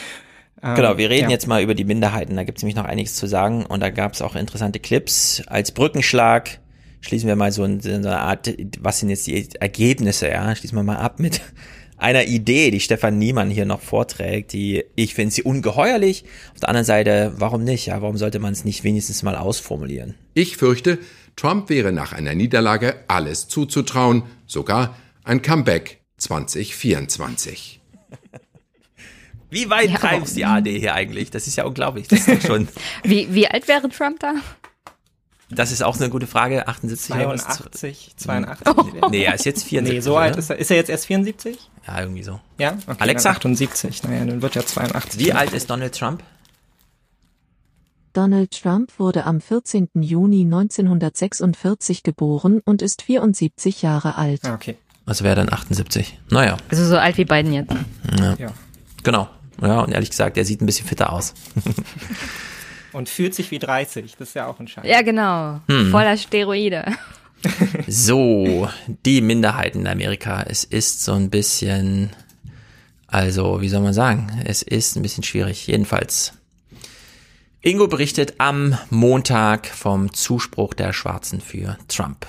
Ähm, 0.63 0.75
Genau, 0.75 0.99
wir 0.99 1.11
reden 1.11 1.25
ja. 1.25 1.31
jetzt 1.31 1.47
mal 1.47 1.63
über 1.63 1.75
die 1.75 1.85
Minderheiten. 1.85 2.37
Da 2.37 2.45
gibt 2.45 2.59
es 2.59 2.63
nämlich 2.63 2.77
noch 2.77 2.85
einiges 2.85 3.15
zu 3.15 3.27
sagen 3.27 3.65
und 3.67 3.81
da 3.81 3.91
gab 3.91 4.13
es 4.13 4.23
auch 4.23 4.35
interessante 4.35 4.79
Clips. 4.79 5.43
Als 5.47 5.73
Brückenschlag 5.73 6.61
schließen 7.01 7.29
wir 7.29 7.37
mal 7.37 7.53
so, 7.53 7.65
ein, 7.65 7.81
so 7.81 7.91
eine 7.91 8.21
Art, 8.21 8.53
was 8.81 9.01
sind 9.01 9.11
jetzt 9.11 9.27
die 9.27 9.49
Ergebnisse, 9.59 10.29
ja? 10.29 10.55
Schließen 10.55 10.77
wir 10.77 10.83
mal 10.83 10.97
ab 10.97 11.19
mit 11.19 11.41
einer 11.97 12.25
Idee, 12.25 12.71
die 12.71 12.81
Stefan 12.81 13.19
Niemann 13.19 13.51
hier 13.51 13.67
noch 13.67 13.81
vorträgt, 13.81 14.53
die 14.53 14.85
ich 14.97 15.15
finde 15.15 15.35
sie 15.35 15.43
ungeheuerlich. 15.43 16.25
Auf 16.53 16.61
der 16.61 16.69
anderen 16.69 16.87
Seite, 16.87 17.33
warum 17.37 17.65
nicht? 17.65 17.87
Ja, 17.87 18.01
warum 18.03 18.17
sollte 18.17 18.39
man 18.39 18.53
es 18.53 18.65
nicht 18.65 18.85
wenigstens 18.85 19.23
mal 19.23 19.37
ausformulieren? 19.37 20.15
Ich 20.35 20.57
fürchte, 20.57 20.99
Trump 21.37 21.71
wäre 21.71 21.93
nach 21.93 22.13
einer 22.13 22.35
Niederlage 22.35 22.97
alles 23.09 23.49
zuzutrauen, 23.49 24.25
sogar 24.47 24.97
ein 25.25 25.43
Comeback 25.43 26.01
2024. 26.19 27.80
Wie 29.51 29.69
weit 29.69 29.91
Ja, 29.91 29.99
treibt 29.99 30.35
die 30.37 30.45
AD 30.45 30.79
hier 30.79 30.95
eigentlich? 30.95 31.31
Das 31.31 31.47
ist 31.47 31.57
ja 31.57 31.65
unglaublich. 31.65 32.09
Das 32.09 32.27
ist 32.27 32.29
doch 32.29 32.47
schon, 32.47 32.69
Wie, 33.03 33.33
wie 33.35 33.49
alt 33.49 33.69
wäre 33.69 33.89
Trump 33.89 34.21
da? 34.21 34.35
das 35.51 35.73
ist 35.73 35.83
auch 35.83 35.97
eine 35.97 36.09
gute 36.11 36.27
Frage. 36.27 36.69
78 36.69 37.15
oder 37.15 37.29
was? 37.29 37.43
82, 37.43 38.13
82. 38.17 39.11
Nee, 39.11 39.25
er 39.25 39.35
ist 39.35 39.45
jetzt 39.45 39.65
74. 39.65 39.97
Nee, 39.97 40.01
so 40.01 40.17
alt 40.17 40.37
ist 40.37 40.51
er. 40.51 40.57
Ist 40.57 40.71
er 40.71 40.77
jetzt 40.77 40.91
erst 40.91 41.07
74? 41.07 41.59
Ja, 41.87 42.01
irgendwie 42.01 42.23
so. 42.23 42.41
Ja? 42.59 42.79
Okay, 42.87 42.97
Alexa? 43.01 43.31
dann 43.31 43.37
78. 43.37 44.05
Naja, 44.05 44.25
dann 44.25 44.43
wird 44.43 44.55
er 44.55 44.65
82. 44.65 45.19
Wie 45.19 45.33
alt 45.33 45.53
ist 45.53 45.69
Donald 45.69 45.95
Trump? 45.99 46.23
Donald 48.13 48.51
Trump 48.51 48.99
wurde 48.99 49.25
am 49.25 49.41
14. 49.41 49.89
Juni 49.95 50.43
1946 50.43 52.03
geboren 52.03 52.61
und 52.65 52.83
ist 52.83 53.03
74 53.03 53.83
Jahre 53.83 54.17
alt. 54.17 54.45
Ah, 54.45 54.55
okay. 54.55 54.77
Also 55.07 55.25
wäre 55.25 55.37
dann 55.37 55.53
78. 55.53 56.19
Naja. 56.31 56.57
Also 56.69 56.85
so 56.85 56.97
alt 56.97 57.17
wie 57.19 57.25
Biden 57.25 57.53
jetzt. 57.53 57.73
Ja. 58.19 58.35
Ja. 58.35 58.53
Genau. 59.03 59.29
Ja, 59.61 59.81
und 59.81 59.93
ehrlich 59.93 60.11
gesagt, 60.11 60.37
er 60.37 60.45
sieht 60.45 60.61
ein 60.61 60.67
bisschen 60.67 60.87
fitter 60.87 61.13
aus. 61.13 61.35
Und 62.93 63.09
fühlt 63.09 63.37
sich 63.37 63.53
wie 63.53 63.61
30. 63.61 64.17
Das 64.19 64.29
ist 64.29 64.35
ja 64.35 64.49
auch 64.49 64.59
ein 64.59 64.67
Scheiß. 64.67 64.85
Ja, 64.85 65.03
genau. 65.03 65.61
Hm. 65.69 65.93
Voller 65.93 66.17
Steroide. 66.17 66.85
So, 67.87 68.69
die 69.05 69.21
Minderheiten 69.21 69.81
in 69.81 69.87
Amerika. 69.87 70.43
Es 70.43 70.65
ist 70.65 71.03
so 71.03 71.13
ein 71.13 71.31
bisschen, 71.31 72.11
also, 73.07 73.61
wie 73.61 73.69
soll 73.69 73.81
man 73.81 73.93
sagen? 73.93 74.43
Es 74.45 74.63
ist 74.63 74.97
ein 74.97 75.03
bisschen 75.03 75.25
schwierig. 75.25 75.67
Jedenfalls. 75.67 76.35
Ingo 77.63 77.89
berichtet 77.89 78.35
am 78.39 78.79
Montag 78.89 79.67
vom 79.67 80.13
Zuspruch 80.15 80.73
der 80.75 80.93
Schwarzen 80.93 81.41
für 81.41 81.77
Trump. 81.89 82.27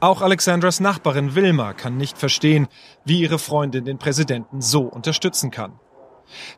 Auch 0.00 0.22
Alexandras 0.22 0.80
Nachbarin 0.80 1.34
Wilma 1.34 1.72
kann 1.72 1.96
nicht 1.96 2.18
verstehen, 2.18 2.66
wie 3.04 3.20
ihre 3.20 3.38
Freundin 3.38 3.84
den 3.84 3.98
Präsidenten 3.98 4.60
so 4.60 4.82
unterstützen 4.82 5.50
kann. 5.50 5.78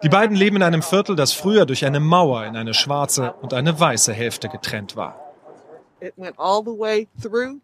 Die 0.03 0.09
beiden 0.09 0.37
leben 0.37 0.57
in 0.57 0.63
einem 0.63 0.83
Viertel, 0.83 1.17
das 1.17 1.33
früher 1.33 1.67
durch 1.67 1.85
eine 1.85 2.01
Mauer 2.01 2.45
in 2.47 2.57
eine 2.57 2.75
schwarze 2.75 3.33
und 3.35 3.55
eine 3.55 3.79
weiße 3.79 4.13
Hälfte 4.13 4.49
getrennt 4.49 4.97
war. 4.97 5.29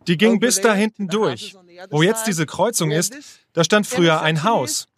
Die 0.07 0.17
ging 0.17 0.41
bis 0.41 0.61
da 0.61 0.75
hinten 0.75 1.09
durch. 1.09 1.57
Wo 1.91 2.03
jetzt 2.03 2.27
diese 2.27 2.47
Kreuzung 2.47 2.91
ist, 2.91 3.15
da 3.53 3.63
stand 3.63 3.87
früher 3.87 4.23
ein 4.23 4.43
Haus. 4.43 4.89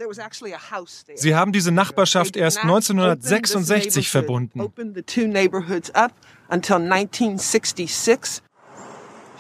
Sie 1.14 1.34
haben 1.34 1.52
diese 1.52 1.72
Nachbarschaft 1.72 2.36
erst 2.36 2.58
1966 2.58 4.08
verbunden. 4.10 4.62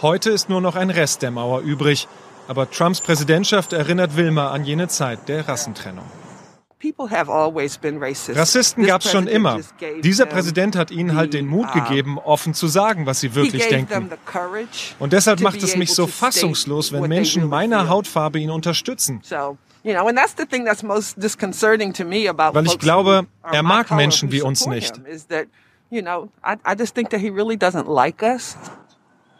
Heute 0.02 0.30
ist 0.30 0.48
nur 0.50 0.60
noch 0.60 0.76
ein 0.76 0.90
Rest 0.90 1.22
der 1.22 1.30
Mauer 1.30 1.60
übrig, 1.60 2.06
aber 2.48 2.70
Trumps 2.70 3.00
Präsidentschaft 3.00 3.72
erinnert 3.72 4.16
Wilma 4.16 4.50
an 4.50 4.64
jene 4.64 4.88
Zeit 4.88 5.28
der 5.28 5.48
Rassentrennung. 5.48 6.04
Rassisten 8.34 8.84
gab 8.86 9.02
es 9.02 9.10
schon 9.10 9.26
immer. 9.26 9.60
Dieser 10.02 10.26
Präsident 10.26 10.76
hat 10.76 10.90
ihnen 10.90 11.16
halt 11.16 11.34
den 11.34 11.46
Mut 11.46 11.72
gegeben, 11.72 12.18
offen 12.18 12.54
zu 12.54 12.66
sagen, 12.66 13.06
was 13.06 13.20
sie 13.20 13.34
wirklich 13.34 13.68
denken. 13.68 14.10
Und 14.98 15.12
deshalb 15.12 15.40
macht 15.40 15.62
es 15.62 15.76
mich 15.76 15.92
so 15.92 16.06
fassungslos, 16.06 16.92
wenn 16.92 17.08
Menschen 17.08 17.48
meiner 17.48 17.88
Hautfarbe 17.88 18.38
ihn 18.38 18.50
unterstützen. 18.50 19.20
Weil 22.52 22.66
ich 22.66 22.78
glaube, 22.78 23.26
er 23.42 23.62
mag 23.62 23.90
Menschen 23.92 24.32
wie 24.32 24.42
uns 24.42 24.66
nicht. 24.66 25.00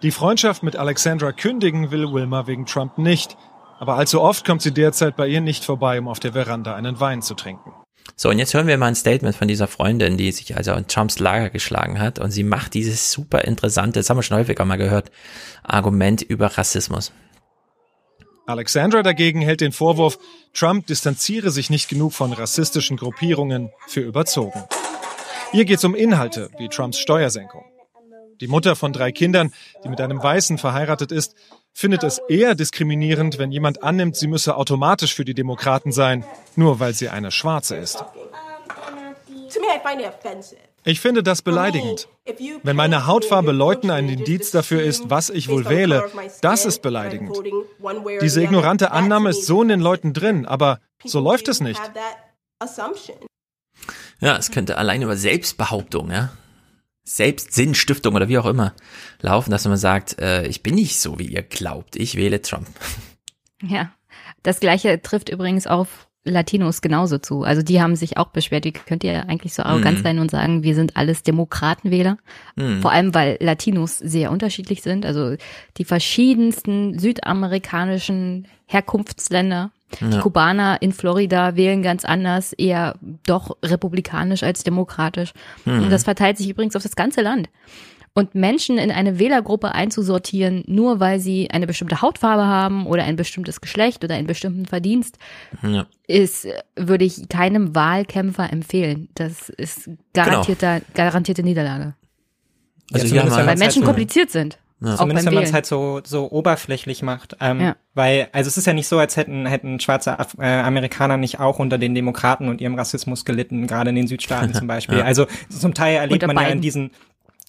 Die 0.02 0.10
Freundschaft 0.10 0.62
mit 0.62 0.76
Alexandra 0.76 1.32
kündigen 1.32 1.90
will 1.90 2.12
Wilma 2.12 2.46
wegen 2.46 2.66
Trump 2.66 2.98
nicht. 2.98 3.36
Aber 3.78 3.96
allzu 3.96 4.20
oft 4.20 4.46
kommt 4.46 4.62
sie 4.62 4.72
derzeit 4.72 5.16
bei 5.16 5.28
ihr 5.28 5.40
nicht 5.40 5.64
vorbei, 5.64 5.98
um 5.98 6.08
auf 6.08 6.20
der 6.20 6.32
Veranda 6.32 6.74
einen 6.74 6.98
Wein 6.98 7.22
zu 7.22 7.34
trinken. 7.34 7.72
So, 8.14 8.30
und 8.30 8.38
jetzt 8.38 8.54
hören 8.54 8.66
wir 8.66 8.78
mal 8.78 8.86
ein 8.86 8.94
Statement 8.94 9.36
von 9.36 9.48
dieser 9.48 9.66
Freundin, 9.66 10.16
die 10.16 10.32
sich 10.32 10.56
also 10.56 10.72
in 10.72 10.86
Trumps 10.86 11.18
Lager 11.18 11.50
geschlagen 11.50 11.98
hat. 11.98 12.18
Und 12.18 12.30
sie 12.30 12.44
macht 12.44 12.74
dieses 12.74 13.12
super 13.12 13.42
interessante, 13.42 13.98
das 14.00 14.08
haben 14.08 14.16
wir 14.16 14.22
schon 14.22 14.38
häufiger 14.38 14.64
mal 14.64 14.76
gehört, 14.76 15.10
Argument 15.62 16.22
über 16.22 16.46
Rassismus. 16.46 17.12
Alexandra 18.46 19.02
dagegen 19.02 19.42
hält 19.42 19.60
den 19.60 19.72
Vorwurf, 19.72 20.18
Trump 20.54 20.86
distanziere 20.86 21.50
sich 21.50 21.68
nicht 21.68 21.88
genug 21.88 22.12
von 22.12 22.32
rassistischen 22.32 22.96
Gruppierungen 22.96 23.70
für 23.88 24.00
überzogen. 24.00 24.62
Hier 25.50 25.64
geht 25.64 25.78
es 25.78 25.84
um 25.84 25.96
Inhalte 25.96 26.50
wie 26.58 26.68
Trumps 26.68 26.98
Steuersenkung. 26.98 27.64
Die 28.40 28.46
Mutter 28.46 28.76
von 28.76 28.92
drei 28.92 29.10
Kindern, 29.10 29.52
die 29.82 29.88
mit 29.88 30.00
einem 30.00 30.22
Weißen 30.22 30.58
verheiratet 30.58 31.10
ist, 31.10 31.34
findet 31.76 32.04
es 32.04 32.18
eher 32.30 32.54
diskriminierend, 32.54 33.38
wenn 33.38 33.52
jemand 33.52 33.82
annimmt, 33.82 34.16
sie 34.16 34.28
müsse 34.28 34.56
automatisch 34.56 35.14
für 35.14 35.26
die 35.26 35.34
Demokraten 35.34 35.92
sein, 35.92 36.24
nur 36.56 36.80
weil 36.80 36.94
sie 36.94 37.10
eine 37.10 37.30
Schwarze 37.30 37.76
ist. 37.76 38.02
Ich 40.84 41.00
finde 41.00 41.22
das 41.22 41.42
beleidigend. 41.42 42.08
Wenn 42.62 42.76
meine 42.76 43.06
Hautfarbe 43.06 43.52
Leuten 43.52 43.90
ein 43.90 44.08
Indiz 44.08 44.50
dafür 44.52 44.82
ist, 44.82 45.10
was 45.10 45.28
ich 45.28 45.48
wohl 45.48 45.68
wähle, 45.68 46.10
das 46.40 46.64
ist 46.64 46.80
beleidigend. 46.80 47.36
Diese 48.22 48.42
ignorante 48.42 48.92
Annahme 48.92 49.30
ist 49.30 49.44
so 49.44 49.60
in 49.60 49.68
den 49.68 49.80
Leuten 49.80 50.14
drin, 50.14 50.46
aber 50.46 50.80
so 51.04 51.20
läuft 51.20 51.48
es 51.48 51.60
nicht. 51.60 51.80
Ja, 54.20 54.36
es 54.38 54.50
könnte 54.50 54.78
allein 54.78 55.02
über 55.02 55.16
Selbstbehauptung, 55.16 56.10
ja, 56.10 56.30
Selbstsinnsstiftung 57.06 58.14
oder 58.14 58.28
wie 58.28 58.38
auch 58.38 58.46
immer 58.46 58.74
laufen, 59.22 59.50
dass 59.50 59.66
man 59.66 59.76
sagt, 59.76 60.18
äh, 60.20 60.46
ich 60.46 60.62
bin 60.62 60.74
nicht 60.74 61.00
so, 61.00 61.18
wie 61.18 61.28
ihr 61.28 61.42
glaubt, 61.42 61.96
ich 61.96 62.16
wähle 62.16 62.42
Trump. 62.42 62.66
Ja, 63.62 63.92
das 64.42 64.60
gleiche 64.60 65.00
trifft 65.00 65.28
übrigens 65.28 65.66
auf 65.66 66.08
Latinos 66.24 66.80
genauso 66.80 67.18
zu. 67.18 67.44
Also 67.44 67.62
die 67.62 67.80
haben 67.80 67.96
sich 67.96 68.16
auch 68.18 68.28
beschwert, 68.28 68.64
wie 68.64 68.72
könnt 68.72 69.04
ihr 69.04 69.28
eigentlich 69.28 69.54
so 69.54 69.62
arrogant 69.62 69.98
mhm. 69.98 70.02
sein 70.02 70.18
und 70.18 70.30
sagen, 70.30 70.62
wir 70.62 70.74
sind 70.74 70.96
alles 70.96 71.22
Demokratenwähler. 71.22 72.18
Mhm. 72.56 72.82
Vor 72.82 72.90
allem, 72.90 73.14
weil 73.14 73.36
Latinos 73.40 73.98
sehr 73.98 74.30
unterschiedlich 74.32 74.82
sind. 74.82 75.06
Also 75.06 75.36
die 75.76 75.84
verschiedensten 75.84 76.98
südamerikanischen 76.98 78.48
Herkunftsländer. 78.66 79.70
Ja. 80.00 80.08
Die 80.08 80.18
Kubaner 80.18 80.78
in 80.80 80.92
Florida 80.92 81.56
wählen 81.56 81.82
ganz 81.82 82.04
anders, 82.04 82.52
eher 82.52 82.96
doch 83.26 83.56
republikanisch 83.64 84.42
als 84.42 84.64
demokratisch. 84.64 85.32
Mhm. 85.64 85.84
Und 85.84 85.90
das 85.90 86.04
verteilt 86.04 86.38
sich 86.38 86.48
übrigens 86.48 86.76
auf 86.76 86.82
das 86.82 86.96
ganze 86.96 87.22
Land. 87.22 87.48
Und 88.14 88.34
Menschen 88.34 88.78
in 88.78 88.90
eine 88.90 89.18
Wählergruppe 89.18 89.72
einzusortieren, 89.72 90.64
nur 90.66 91.00
weil 91.00 91.20
sie 91.20 91.50
eine 91.50 91.66
bestimmte 91.66 92.00
Hautfarbe 92.00 92.46
haben 92.46 92.86
oder 92.86 93.04
ein 93.04 93.16
bestimmtes 93.16 93.60
Geschlecht 93.60 94.02
oder 94.04 94.14
einen 94.14 94.26
bestimmten 94.26 94.64
Verdienst, 94.64 95.18
ja. 95.62 95.86
ist, 96.06 96.48
würde 96.76 97.04
ich 97.04 97.28
keinem 97.28 97.74
Wahlkämpfer 97.74 98.50
empfehlen. 98.50 99.10
Das 99.14 99.50
ist 99.50 99.90
garantierter, 100.14 100.80
genau. 100.80 100.92
garantierte 100.94 101.42
Niederlage. 101.42 101.94
Also 102.92 103.14
ja, 103.14 103.30
weil 103.30 103.56
Menschen 103.56 103.84
kompliziert 103.84 104.30
sind. 104.30 104.58
Ja. 104.86 104.96
Zumindest 104.96 105.26
wenn 105.26 105.34
man 105.34 105.44
es 105.44 105.52
halt 105.52 105.66
so, 105.66 106.00
so 106.04 106.30
oberflächlich 106.30 107.02
macht. 107.02 107.36
Ähm, 107.40 107.60
ja. 107.60 107.76
Weil, 107.94 108.28
also 108.32 108.48
es 108.48 108.56
ist 108.56 108.66
ja 108.66 108.72
nicht 108.72 108.86
so, 108.86 108.98
als 108.98 109.16
hätten, 109.16 109.46
hätten 109.46 109.80
schwarze 109.80 110.18
Af 110.18 110.36
äh, 110.38 110.46
Amerikaner 110.46 111.16
nicht 111.16 111.40
auch 111.40 111.58
unter 111.58 111.78
den 111.78 111.94
Demokraten 111.94 112.48
und 112.48 112.60
ihrem 112.60 112.74
Rassismus 112.74 113.24
gelitten, 113.24 113.66
gerade 113.66 113.90
in 113.90 113.96
den 113.96 114.06
Südstaaten 114.06 114.54
zum 114.54 114.66
Beispiel. 114.68 114.98
ja. 114.98 115.04
Also 115.04 115.26
zum 115.48 115.74
Teil 115.74 115.96
erlebt 115.96 116.26
man 116.26 116.36
ja 116.36 116.48
in 116.48 116.60
diesen 116.60 116.90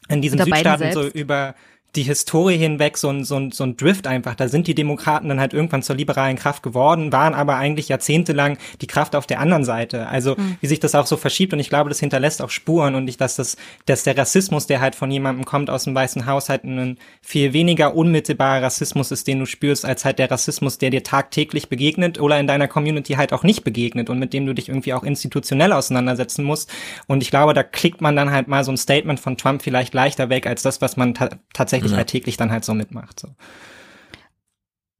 in 0.09 0.21
diesen 0.21 0.39
Südstaaten 0.39 0.93
so 0.93 1.05
über 1.05 1.53
die 1.95 2.03
Historie 2.03 2.57
hinweg 2.57 2.97
so 2.97 3.09
ein, 3.09 3.23
so, 3.23 3.37
ein, 3.37 3.51
so 3.51 3.63
ein 3.63 3.75
Drift 3.75 4.05
einfach. 4.05 4.35
Da 4.35 4.47
sind 4.47 4.67
die 4.67 4.75
Demokraten 4.75 5.29
dann 5.29 5.39
halt 5.39 5.53
irgendwann 5.53 5.81
zur 5.81 5.95
liberalen 5.95 6.35
Kraft 6.37 6.61
geworden, 6.61 7.11
waren 7.11 7.33
aber 7.33 7.55
eigentlich 7.55 7.87
jahrzehntelang 7.87 8.57
die 8.81 8.87
Kraft 8.87 9.15
auf 9.15 9.25
der 9.25 9.39
anderen 9.39 9.65
Seite. 9.65 10.07
Also 10.07 10.35
mhm. 10.35 10.57
wie 10.61 10.67
sich 10.67 10.79
das 10.79 10.93
auch 10.93 11.07
so 11.07 11.17
verschiebt 11.17 11.53
und 11.53 11.59
ich 11.59 11.69
glaube, 11.69 11.89
das 11.89 11.99
hinterlässt 11.99 12.41
auch 12.41 12.51
Spuren 12.51 12.93
und 12.93 13.07
ich, 13.07 13.17
dass 13.17 13.37
das, 13.37 13.57
dass 13.87 14.03
der 14.03 14.15
Rassismus, 14.17 14.67
der 14.67 14.79
halt 14.79 14.93
von 14.93 15.09
jemandem 15.09 15.45
kommt 15.45 15.69
aus 15.69 15.85
dem 15.85 15.95
Weißen 15.95 16.27
Haus, 16.27 16.49
halt 16.49 16.65
ein 16.65 16.97
viel 17.21 17.53
weniger 17.53 17.95
unmittelbarer 17.95 18.61
Rassismus 18.61 19.11
ist, 19.11 19.27
den 19.27 19.39
du 19.39 19.45
spürst, 19.45 19.83
als 19.83 20.05
halt 20.05 20.19
der 20.19 20.29
Rassismus, 20.29 20.77
der 20.77 20.91
dir 20.91 21.03
tagtäglich 21.03 21.67
begegnet 21.67 22.19
oder 22.19 22.39
in 22.39 22.45
deiner 22.45 22.67
Community 22.67 23.13
halt 23.13 23.33
auch 23.33 23.43
nicht 23.43 23.63
begegnet 23.63 24.09
und 24.11 24.19
mit 24.19 24.33
dem 24.33 24.45
du 24.45 24.53
dich 24.53 24.69
irgendwie 24.69 24.93
auch 24.93 25.03
institutionell 25.03 25.73
auseinandersetzen 25.73 26.43
musst. 26.43 26.71
Und 27.07 27.23
ich 27.23 27.31
glaube, 27.31 27.55
da 27.55 27.63
klickt 27.63 28.01
man 28.01 28.15
dann 28.15 28.31
halt 28.31 28.47
mal 28.47 28.63
so 28.63 28.71
ein 28.71 28.77
Statement 28.77 29.19
von 29.19 29.35
Trump 29.35 29.63
vielleicht 29.63 29.95
leichter 29.95 30.29
weg 30.29 30.45
als 30.45 30.61
das, 30.61 30.81
was 30.81 30.95
man 30.95 31.15
ta 31.15 31.29
tatsächlich 31.53 31.76
wirklich 31.77 31.93
ja. 31.93 31.99
alltäglich 31.99 32.37
dann 32.37 32.51
halt 32.51 32.65
so 32.65 32.73
mitmacht. 32.73 33.19
So. 33.19 33.29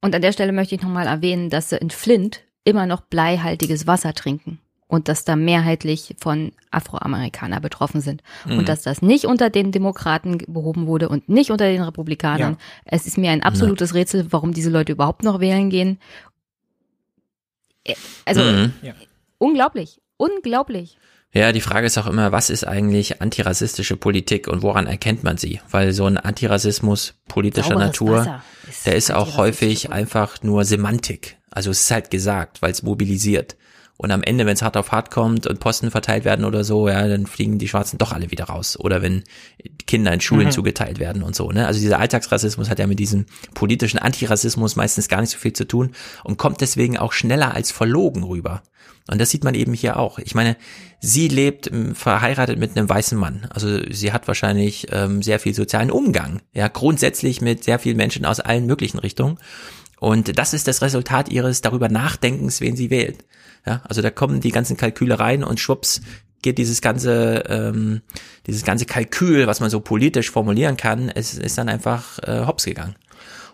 Und 0.00 0.14
an 0.14 0.22
der 0.22 0.32
Stelle 0.32 0.52
möchte 0.52 0.74
ich 0.74 0.82
nochmal 0.82 1.06
erwähnen, 1.06 1.50
dass 1.50 1.70
sie 1.70 1.76
in 1.76 1.90
Flint 1.90 2.44
immer 2.64 2.86
noch 2.86 3.02
bleihaltiges 3.02 3.86
Wasser 3.86 4.14
trinken 4.14 4.60
und 4.88 5.08
dass 5.08 5.24
da 5.24 5.36
mehrheitlich 5.36 6.16
von 6.18 6.52
Afroamerikaner 6.70 7.60
betroffen 7.60 8.00
sind 8.00 8.22
mhm. 8.46 8.58
und 8.58 8.68
dass 8.68 8.82
das 8.82 9.02
nicht 9.02 9.26
unter 9.26 9.50
den 9.50 9.70
Demokraten 9.70 10.38
behoben 10.46 10.86
wurde 10.86 11.08
und 11.08 11.28
nicht 11.28 11.50
unter 11.50 11.66
den 11.66 11.82
Republikanern. 11.82 12.54
Ja. 12.54 12.58
Es 12.84 13.06
ist 13.06 13.18
mir 13.18 13.30
ein 13.30 13.42
absolutes 13.42 13.90
ja. 13.90 13.96
Rätsel, 13.96 14.26
warum 14.30 14.54
diese 14.54 14.70
Leute 14.70 14.92
überhaupt 14.92 15.22
noch 15.24 15.40
wählen 15.40 15.70
gehen. 15.70 15.98
Äh, 17.84 17.94
also 18.24 18.42
mhm. 18.42 18.72
unglaublich, 19.38 20.00
unglaublich. 20.16 20.98
Ja, 21.32 21.52
die 21.52 21.60
Frage 21.60 21.86
ist 21.86 21.98
auch 21.98 22.06
immer, 22.06 22.32
was 22.32 22.48
ist 22.48 22.64
eigentlich 22.64 23.20
antirassistische 23.20 23.96
Politik 23.96 24.48
und 24.48 24.62
woran 24.62 24.86
erkennt 24.86 25.24
man 25.24 25.36
sie? 25.36 25.60
Weil 25.70 25.92
so 25.92 26.06
ein 26.06 26.16
Antirassismus 26.16 27.14
politischer 27.28 27.74
Sauberes 27.74 27.86
Natur, 27.86 28.42
ist 28.66 28.86
der 28.86 28.96
ist 28.96 29.12
auch 29.12 29.36
häufig 29.36 29.92
einfach 29.92 30.42
nur 30.42 30.64
Semantik. 30.64 31.36
Also 31.50 31.70
es 31.70 31.82
ist 31.82 31.90
halt 31.90 32.10
gesagt, 32.10 32.62
weil 32.62 32.70
es 32.70 32.82
mobilisiert. 32.82 33.56
Und 34.00 34.12
am 34.12 34.22
Ende, 34.22 34.46
wenn 34.46 34.54
es 34.54 34.62
hart 34.62 34.76
auf 34.76 34.92
hart 34.92 35.10
kommt 35.10 35.48
und 35.48 35.58
Posten 35.58 35.90
verteilt 35.90 36.24
werden 36.24 36.44
oder 36.44 36.62
so, 36.62 36.88
ja, 36.88 37.06
dann 37.08 37.26
fliegen 37.26 37.58
die 37.58 37.66
Schwarzen 37.66 37.98
doch 37.98 38.12
alle 38.12 38.30
wieder 38.30 38.44
raus. 38.44 38.78
Oder 38.78 39.02
wenn 39.02 39.24
Kinder 39.88 40.12
in 40.12 40.20
Schulen 40.20 40.46
mhm. 40.46 40.52
zugeteilt 40.52 41.00
werden 41.00 41.24
und 41.24 41.34
so. 41.34 41.50
Ne? 41.50 41.66
Also 41.66 41.80
dieser 41.80 41.98
Alltagsrassismus 41.98 42.70
hat 42.70 42.78
ja 42.78 42.86
mit 42.86 43.00
diesem 43.00 43.26
politischen 43.54 43.98
Antirassismus 43.98 44.76
meistens 44.76 45.08
gar 45.08 45.20
nicht 45.20 45.30
so 45.30 45.38
viel 45.38 45.52
zu 45.52 45.66
tun 45.66 45.92
und 46.22 46.38
kommt 46.38 46.60
deswegen 46.60 46.96
auch 46.96 47.12
schneller 47.12 47.54
als 47.54 47.72
verlogen 47.72 48.22
rüber. 48.22 48.62
Und 49.10 49.20
das 49.20 49.30
sieht 49.30 49.42
man 49.42 49.54
eben 49.54 49.72
hier 49.72 49.96
auch. 49.96 50.18
Ich 50.18 50.34
meine, 50.34 50.56
sie 51.00 51.28
lebt 51.28 51.70
ähm, 51.70 51.94
verheiratet 51.94 52.58
mit 52.58 52.76
einem 52.76 52.88
weißen 52.88 53.18
Mann. 53.18 53.46
Also 53.50 53.80
sie 53.90 54.12
hat 54.12 54.28
wahrscheinlich 54.28 54.88
ähm, 54.92 55.22
sehr 55.22 55.40
viel 55.40 55.54
sozialen 55.54 55.90
Umgang. 55.90 56.40
Ja, 56.52 56.68
grundsätzlich 56.68 57.40
mit 57.40 57.64
sehr 57.64 57.78
vielen 57.78 57.96
Menschen 57.96 58.24
aus 58.24 58.40
allen 58.40 58.66
möglichen 58.66 58.98
Richtungen. 58.98 59.38
Und 59.98 60.38
das 60.38 60.54
ist 60.54 60.68
das 60.68 60.82
Resultat 60.82 61.28
ihres 61.30 61.60
darüber 61.60 61.88
Nachdenkens, 61.88 62.60
wen 62.60 62.76
sie 62.76 62.90
wählt. 62.90 63.24
Ja, 63.66 63.82
also 63.88 64.02
da 64.02 64.10
kommen 64.10 64.40
die 64.40 64.52
ganzen 64.52 64.76
Kalküle 64.76 65.18
rein 65.18 65.42
und 65.42 65.58
schwupps 65.58 66.00
geht 66.42 66.58
dieses 66.58 66.80
ganze 66.80 67.44
ähm, 67.48 68.02
dieses 68.46 68.64
ganze 68.64 68.86
Kalkül, 68.86 69.46
was 69.46 69.60
man 69.60 69.70
so 69.70 69.80
politisch 69.80 70.30
formulieren 70.30 70.76
kann, 70.76 71.08
es 71.08 71.34
ist 71.34 71.58
dann 71.58 71.68
einfach 71.68 72.18
äh, 72.20 72.46
hops 72.46 72.64
gegangen. 72.64 72.94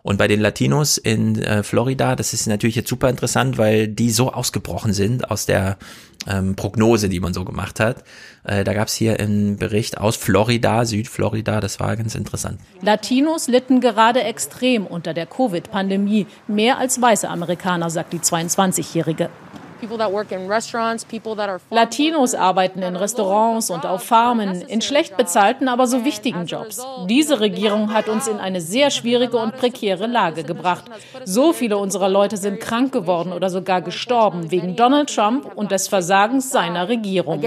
Und 0.04 0.18
bei 0.18 0.28
den 0.28 0.40
Latinos 0.40 0.98
in 0.98 1.42
äh, 1.42 1.62
Florida, 1.62 2.14
das 2.14 2.34
ist 2.34 2.46
natürlich 2.46 2.76
jetzt 2.76 2.90
super 2.90 3.08
interessant, 3.08 3.56
weil 3.56 3.88
die 3.88 4.10
so 4.10 4.30
ausgebrochen 4.30 4.92
sind 4.92 5.30
aus 5.30 5.46
der 5.46 5.78
ähm, 6.26 6.56
Prognose, 6.56 7.08
die 7.08 7.20
man 7.20 7.32
so 7.32 7.46
gemacht 7.46 7.80
hat. 7.80 8.04
Äh, 8.44 8.64
da 8.64 8.74
gab 8.74 8.88
es 8.88 8.94
hier 8.94 9.18
einen 9.18 9.56
Bericht 9.56 9.96
aus 9.96 10.16
Florida, 10.16 10.84
Südflorida, 10.84 11.58
das 11.62 11.80
war 11.80 11.96
ganz 11.96 12.14
interessant. 12.14 12.60
Latinos 12.82 13.48
litten 13.48 13.80
gerade 13.80 14.22
extrem 14.22 14.86
unter 14.86 15.14
der 15.14 15.24
Covid-Pandemie, 15.24 16.26
mehr 16.48 16.76
als 16.76 17.00
weiße 17.00 17.26
Amerikaner, 17.26 17.88
sagt 17.88 18.12
die 18.12 18.18
22-Jährige. 18.18 19.30
Latinos 21.70 22.34
arbeiten 22.34 22.82
in 22.82 22.96
Restaurants 22.96 23.70
und 23.70 23.86
auf 23.86 24.02
Farmen, 24.02 24.62
in 24.62 24.80
schlecht 24.80 25.16
bezahlten, 25.16 25.68
aber 25.68 25.86
so 25.86 26.04
wichtigen 26.04 26.46
Jobs. 26.46 26.84
Diese 27.08 27.40
Regierung 27.40 27.92
hat 27.92 28.08
uns 28.08 28.28
in 28.28 28.38
eine 28.38 28.60
sehr 28.60 28.90
schwierige 28.90 29.38
und 29.38 29.56
prekäre 29.56 30.06
Lage 30.06 30.44
gebracht. 30.44 30.84
So 31.24 31.52
viele 31.52 31.76
unserer 31.76 32.08
Leute 32.08 32.36
sind 32.36 32.60
krank 32.60 32.92
geworden 32.92 33.32
oder 33.32 33.50
sogar 33.50 33.82
gestorben 33.82 34.50
wegen 34.50 34.76
Donald 34.76 35.14
Trump 35.14 35.50
und 35.54 35.70
des 35.70 35.88
Versagens 35.88 36.50
seiner 36.50 36.88
Regierung. 36.88 37.40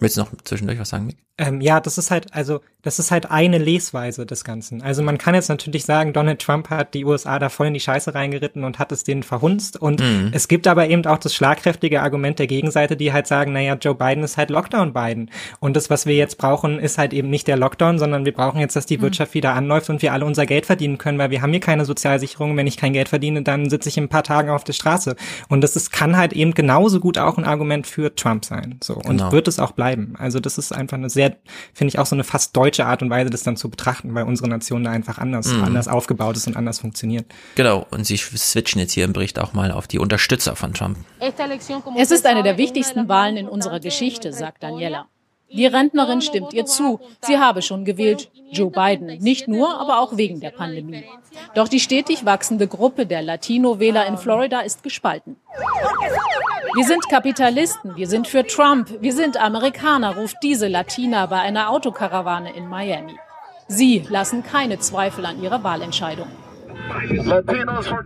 Willst 0.00 0.16
du 0.16 0.22
noch 0.22 0.30
zwischendurch 0.44 0.78
was 0.78 0.88
sagen, 0.88 1.06
Mick? 1.06 1.16
Ähm, 1.38 1.62
ja, 1.62 1.80
das 1.80 1.96
ist 1.96 2.10
halt, 2.10 2.34
also, 2.34 2.60
das 2.82 2.98
ist 2.98 3.10
halt 3.10 3.30
eine 3.30 3.56
Lesweise 3.56 4.26
des 4.26 4.44
Ganzen. 4.44 4.82
Also 4.82 5.02
man 5.02 5.16
kann 5.16 5.34
jetzt 5.34 5.48
natürlich 5.48 5.86
sagen, 5.86 6.12
Donald 6.12 6.40
Trump 6.42 6.68
hat 6.68 6.92
die 6.92 7.06
USA 7.06 7.38
da 7.38 7.48
voll 7.48 7.68
in 7.68 7.74
die 7.74 7.80
Scheiße 7.80 8.14
reingeritten 8.14 8.62
und 8.62 8.78
hat 8.78 8.92
es 8.92 9.04
denen 9.04 9.22
verhunzt. 9.22 9.80
Und 9.80 10.00
Mhm. 10.00 10.30
es 10.32 10.48
gibt 10.48 10.66
aber 10.66 10.88
eben 10.88 11.06
auch 11.06 11.16
das 11.16 11.34
schlagkräftige 11.34 12.02
Argument 12.02 12.38
der 12.38 12.46
Gegenseite, 12.46 12.94
die 12.94 13.14
halt 13.14 13.26
sagen, 13.26 13.52
naja, 13.54 13.74
Joe 13.80 13.94
Biden 13.94 14.22
ist 14.22 14.36
halt 14.36 14.50
Lockdown 14.50 14.92
Biden. 14.92 15.30
Und 15.60 15.76
das, 15.76 15.88
was 15.88 16.04
wir 16.04 16.14
jetzt 16.14 16.36
brauchen, 16.36 16.78
ist 16.78 16.98
halt 16.98 17.14
eben 17.14 17.30
nicht 17.30 17.48
der 17.48 17.56
Lockdown, 17.56 17.98
sondern 17.98 18.26
wir 18.26 18.32
brauchen 18.34 18.60
jetzt, 18.60 18.76
dass 18.76 18.84
die 18.84 18.98
Mhm. 18.98 19.02
Wirtschaft 19.02 19.32
wieder 19.32 19.54
anläuft 19.54 19.88
und 19.88 20.02
wir 20.02 20.12
alle 20.12 20.26
unser 20.26 20.44
Geld 20.44 20.66
verdienen 20.66 20.98
können, 20.98 21.16
weil 21.18 21.30
wir 21.30 21.40
haben 21.40 21.52
hier 21.52 21.60
keine 21.60 21.86
Sozialsicherung. 21.86 22.54
Wenn 22.56 22.66
ich 22.66 22.76
kein 22.76 22.92
Geld 22.92 23.08
verdiene, 23.08 23.42
dann 23.42 23.70
sitze 23.70 23.88
ich 23.88 23.96
in 23.96 24.04
ein 24.04 24.08
paar 24.10 24.24
Tagen 24.24 24.50
auf 24.50 24.64
der 24.64 24.74
Straße. 24.74 25.16
Und 25.48 25.62
das 25.62 25.74
ist, 25.74 25.90
kann 25.90 26.18
halt 26.18 26.34
eben 26.34 26.52
genauso 26.52 27.00
gut 27.00 27.16
auch 27.16 27.38
ein 27.38 27.44
Argument 27.44 27.86
für 27.86 28.14
Trump 28.14 28.44
sein. 28.44 28.76
So. 28.82 28.94
Und 28.96 29.04
Genau. 29.18 29.32
wird 29.32 29.48
es 29.48 29.58
auch 29.58 29.72
bleiben. 29.72 29.89
Also 30.18 30.40
das 30.40 30.58
ist 30.58 30.72
einfach 30.72 30.96
eine 30.96 31.10
sehr, 31.10 31.36
finde 31.74 31.90
ich 31.90 31.98
auch 31.98 32.06
so 32.06 32.16
eine 32.16 32.24
fast 32.24 32.56
deutsche 32.56 32.86
Art 32.86 33.02
und 33.02 33.10
Weise, 33.10 33.30
das 33.30 33.42
dann 33.42 33.56
zu 33.56 33.68
betrachten, 33.70 34.14
weil 34.14 34.24
unsere 34.24 34.48
Nation 34.48 34.84
da 34.84 34.90
einfach 34.90 35.18
anders, 35.18 35.46
Mhm. 35.48 35.64
anders 35.64 35.88
aufgebaut 35.88 36.36
ist 36.36 36.46
und 36.46 36.56
anders 36.56 36.78
funktioniert. 36.80 37.26
Genau, 37.54 37.86
und 37.90 38.04
sie 38.06 38.16
switchen 38.16 38.80
jetzt 38.80 38.92
hier 38.92 39.04
im 39.04 39.12
Bericht 39.12 39.38
auch 39.38 39.52
mal 39.52 39.70
auf 39.72 39.86
die 39.86 39.98
Unterstützer 39.98 40.56
von 40.56 40.72
Trump. 40.74 40.96
Es 41.96 42.10
ist 42.10 42.26
eine 42.26 42.42
der 42.42 42.56
wichtigsten 42.58 43.08
Wahlen 43.08 43.36
in 43.36 43.48
unserer 43.48 43.80
Geschichte, 43.80 44.32
sagt 44.32 44.62
Daniela. 44.62 45.06
Die 45.52 45.66
Rentnerin 45.66 46.20
stimmt 46.20 46.52
ihr 46.52 46.64
zu. 46.64 47.00
Sie 47.22 47.38
habe 47.38 47.62
schon 47.62 47.84
gewählt, 47.84 48.30
Joe 48.52 48.70
Biden. 48.70 49.06
Nicht 49.20 49.48
nur, 49.48 49.80
aber 49.80 50.00
auch 50.00 50.16
wegen 50.16 50.40
der 50.40 50.50
Pandemie. 50.50 51.04
Doch 51.54 51.68
die 51.68 51.80
stetig 51.80 52.24
wachsende 52.24 52.66
Gruppe 52.68 53.06
der 53.06 53.22
Latino-Wähler 53.22 54.06
in 54.06 54.16
Florida 54.16 54.60
ist 54.60 54.82
gespalten. 54.82 55.36
Wir 56.74 56.84
sind 56.84 57.08
Kapitalisten, 57.08 57.96
wir 57.96 58.06
sind 58.06 58.28
für 58.28 58.46
Trump, 58.46 59.00
wir 59.00 59.12
sind 59.12 59.36
Amerikaner, 59.36 60.16
ruft 60.16 60.36
diese 60.42 60.68
Latina 60.68 61.26
bei 61.26 61.40
einer 61.40 61.70
Autokarawane 61.70 62.54
in 62.54 62.68
Miami. 62.68 63.16
Sie 63.66 64.04
lassen 64.08 64.44
keine 64.44 64.78
Zweifel 64.78 65.26
an 65.26 65.42
ihrer 65.42 65.64
Wahlentscheidung. 65.64 66.28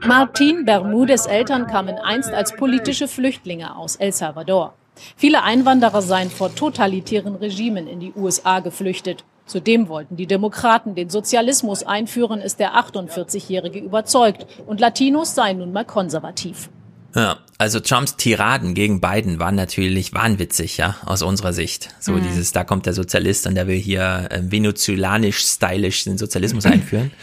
Martin 0.07 0.65
Bermudes 0.65 1.27
Eltern 1.27 1.67
kamen 1.67 1.97
einst 1.99 2.33
als 2.33 2.55
politische 2.55 3.09
Flüchtlinge 3.09 3.77
aus 3.77 3.97
El 3.97 4.13
Salvador. 4.13 4.75
Viele 5.17 5.43
Einwanderer 5.43 6.03
seien 6.03 6.31
vor 6.31 6.55
totalitären 6.55 7.35
Regimen 7.37 7.87
in 7.87 8.01
die 8.01 8.13
USA 8.15 8.61
geflüchtet. 8.61 9.25
Zudem 9.47 9.89
wollten 9.89 10.17
die 10.17 10.27
Demokraten 10.27 10.95
den 10.95 11.11
Sozialismus 11.11 11.83
einführen, 11.83 12.41
ist 12.41 12.61
der 12.61 12.75
48-Jährige 12.77 13.79
überzeugt. 13.79 14.47
Und 14.67 14.81
Latinos 14.81 15.35
seien 15.35 15.59
nun 15.59 15.73
mal 15.73 15.85
konservativ. 15.85 16.71
Ja, 17.15 17.39
also 17.59 17.79
Trumps 17.79 18.17
Tiraden 18.17 18.75
gegen 18.75 19.01
Biden 19.01 19.39
waren 19.39 19.55
natürlich 19.55 20.15
wahnwitzig, 20.15 20.79
ja, 20.79 20.97
aus 21.07 21.23
unserer 21.23 21.53
Sicht. 21.53 21.91
So 22.01 22.13
Mhm. 22.13 22.23
dieses, 22.23 22.51
da 22.53 22.65
kommt 22.65 22.87
der 22.87 22.93
Sozialist 22.93 23.47
und 23.47 23.55
der 23.55 23.69
will 23.69 23.79
hier 23.79 24.27
äh, 24.31 24.41
venezolanisch-stylisch 24.51 26.05
den 26.05 26.19
Sozialismus 26.19 26.67
einführen. 26.67 27.13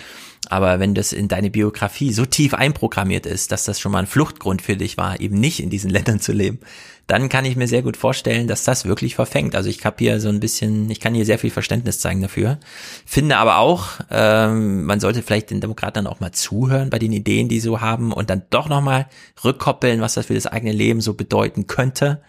Aber 0.52 0.82
wenn 0.82 0.94
das 0.94 1.14
in 1.14 1.30
deine 1.30 1.50
Biografie 1.50 2.12
so 2.12 2.26
tief 2.26 2.54
einprogrammiert 2.54 3.26
ist, 3.26 3.54
dass 3.54 3.64
das 3.64 3.80
schon 3.80 3.94
mal 3.94 4.00
ein 4.00 4.06
Fluchtgrund 4.06 4.62
für 4.62 4.76
dich 4.76 4.98
war, 4.98 5.22
eben 5.22 5.40
nicht 5.40 5.62
in 5.62 5.70
diesen 5.70 5.90
Ländern 5.90 6.20
zu 6.20 6.34
leben, 6.34 6.60
dann 7.08 7.30
kann 7.30 7.46
ich 7.46 7.56
mir 7.56 7.70
sehr 7.70 7.82
gut 7.82 7.96
vorstellen, 7.96 8.48
dass 8.48 8.66
das 8.66 8.84
wirklich 8.84 9.16
verfängt. 9.16 9.56
Also 9.56 9.70
ich 9.70 9.86
habe 9.86 9.96
hier 10.00 10.20
so 10.20 10.28
ein 10.28 10.42
bisschen, 10.42 10.90
ich 10.90 11.00
kann 11.00 11.14
hier 11.14 11.26
sehr 11.26 11.40
viel 11.40 11.52
Verständnis 11.52 12.02
zeigen 12.02 12.22
dafür. 12.22 12.60
Finde 13.06 13.38
aber 13.38 13.60
auch, 13.60 14.02
ähm, 14.10 14.84
man 14.84 15.00
sollte 15.00 15.22
vielleicht 15.22 15.52
den 15.52 15.62
Demokraten 15.62 16.06
auch 16.06 16.20
mal 16.20 16.34
zuhören 16.34 16.90
bei 16.90 17.00
den 17.00 17.14
Ideen, 17.14 17.48
die 17.48 17.62
sie 17.62 17.68
so 17.68 17.80
haben 17.80 18.12
und 18.12 18.30
dann 18.30 18.44
doch 18.50 18.68
nochmal 18.68 19.08
rückkoppeln, 19.46 20.02
was 20.02 20.16
das 20.16 20.26
für 20.26 20.34
das 20.34 20.48
eigene 20.48 20.74
Leben 20.74 21.00
so 21.00 21.14
bedeuten 21.14 21.66
könnte. 21.66 22.22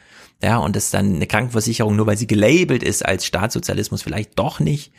Ja, 0.43 0.59
und 0.59 0.75
dass 0.75 0.91
dann 0.91 1.15
eine 1.15 1.27
Krankenversicherung, 1.29 1.95
nur 1.95 2.09
weil 2.09 2.17
sie 2.17 2.27
gelabelt 2.27 2.83
ist 2.83 3.07
als 3.07 3.25
Staatssozialismus, 3.25 4.03
vielleicht 4.03 4.37
doch 4.39 4.59
nicht 4.59 4.93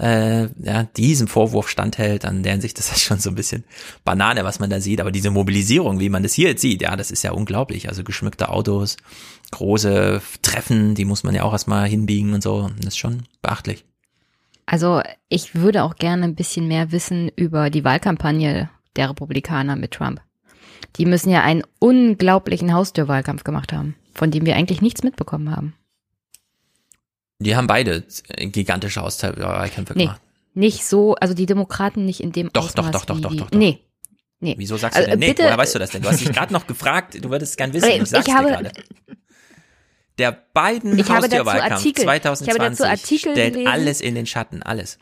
äh, 0.00 0.48
ja, 0.62 0.82
diesem 0.96 1.28
Vorwurf 1.28 1.68
standhält, 1.68 2.24
an 2.24 2.42
deren 2.42 2.60
Sicht 2.60 2.76
das 2.76 2.90
ist 2.90 3.02
schon 3.02 3.20
so 3.20 3.30
ein 3.30 3.36
bisschen 3.36 3.64
Banane, 4.04 4.42
was 4.44 4.58
man 4.58 4.68
da 4.68 4.80
sieht. 4.80 5.00
Aber 5.00 5.12
diese 5.12 5.30
Mobilisierung, 5.30 6.00
wie 6.00 6.08
man 6.08 6.24
das 6.24 6.34
hier 6.34 6.48
jetzt 6.48 6.62
sieht, 6.62 6.82
ja, 6.82 6.96
das 6.96 7.12
ist 7.12 7.22
ja 7.22 7.30
unglaublich. 7.30 7.88
Also 7.88 8.02
geschmückte 8.02 8.48
Autos, 8.48 8.96
große 9.52 10.20
Treffen, 10.42 10.96
die 10.96 11.04
muss 11.04 11.22
man 11.22 11.36
ja 11.36 11.44
auch 11.44 11.52
erstmal 11.52 11.88
hinbiegen 11.88 12.34
und 12.34 12.42
so. 12.42 12.70
Das 12.78 12.94
ist 12.94 12.98
schon 12.98 13.22
beachtlich. 13.42 13.84
Also 14.66 15.02
ich 15.28 15.54
würde 15.54 15.84
auch 15.84 15.96
gerne 15.96 16.24
ein 16.24 16.34
bisschen 16.34 16.68
mehr 16.68 16.90
wissen 16.90 17.30
über 17.36 17.70
die 17.70 17.84
Wahlkampagne 17.84 18.70
der 18.96 19.10
Republikaner 19.10 19.76
mit 19.76 19.92
Trump. 19.92 20.20
Die 20.96 21.06
müssen 21.06 21.30
ja 21.30 21.42
einen 21.42 21.62
unglaublichen 21.78 22.72
Haustürwahlkampf 22.72 23.44
gemacht 23.44 23.72
haben, 23.72 23.94
von 24.20 24.30
dem 24.30 24.44
wir 24.44 24.54
eigentlich 24.54 24.82
nichts 24.82 25.02
mitbekommen 25.02 25.50
haben. 25.56 25.74
Die 27.38 27.56
haben 27.56 27.66
beide 27.66 28.04
gigantische 28.36 29.00
Haustürwahlkämpfe 29.00 29.94
Nee, 29.94 30.04
gemacht. 30.04 30.20
nicht 30.52 30.84
so, 30.84 31.14
also 31.14 31.32
die 31.32 31.46
Demokraten 31.46 32.04
nicht 32.04 32.20
in 32.20 32.32
dem 32.32 32.52
Doch, 32.52 32.70
doch, 32.70 32.84
Ausmaß 32.84 32.92
doch, 32.92 33.04
doch, 33.06 33.20
doch, 33.20 33.30
die, 33.30 33.36
doch, 33.38 33.50
doch. 33.50 33.58
Nee. 33.58 33.78
Nee. 34.40 34.56
Wieso 34.58 34.76
sagst 34.76 34.96
du 34.98 35.00
Also, 35.00 35.10
denn 35.12 35.20
nee? 35.20 35.28
bitte- 35.28 35.44
Woher 35.44 35.56
weißt 35.56 35.74
du 35.74 35.78
das 35.78 35.90
denn? 35.90 36.02
Du 36.02 36.10
hast 36.10 36.20
dich 36.20 36.32
gerade 36.32 36.52
noch 36.52 36.66
gefragt, 36.66 37.14
du 37.24 37.30
würdest 37.30 37.52
es 37.52 37.56
gern 37.56 37.72
wissen. 37.72 37.88
Ich 37.88 38.02
Ich 38.02 38.08
sag's 38.10 38.28
habe- 38.28 38.48
dir 38.48 38.56
gerade. 38.58 38.72
Der 40.18 40.28
ich 40.54 41.08
habe 41.08 41.28
2020 41.28 42.58
dazu 42.58 42.84
Artikel 42.84 43.32
stellt 43.32 43.54
gelesen. 43.54 43.72
alles 43.72 44.00
in 44.02 44.14
den 44.14 44.26
Schatten, 44.26 44.62
alles. 44.62 44.98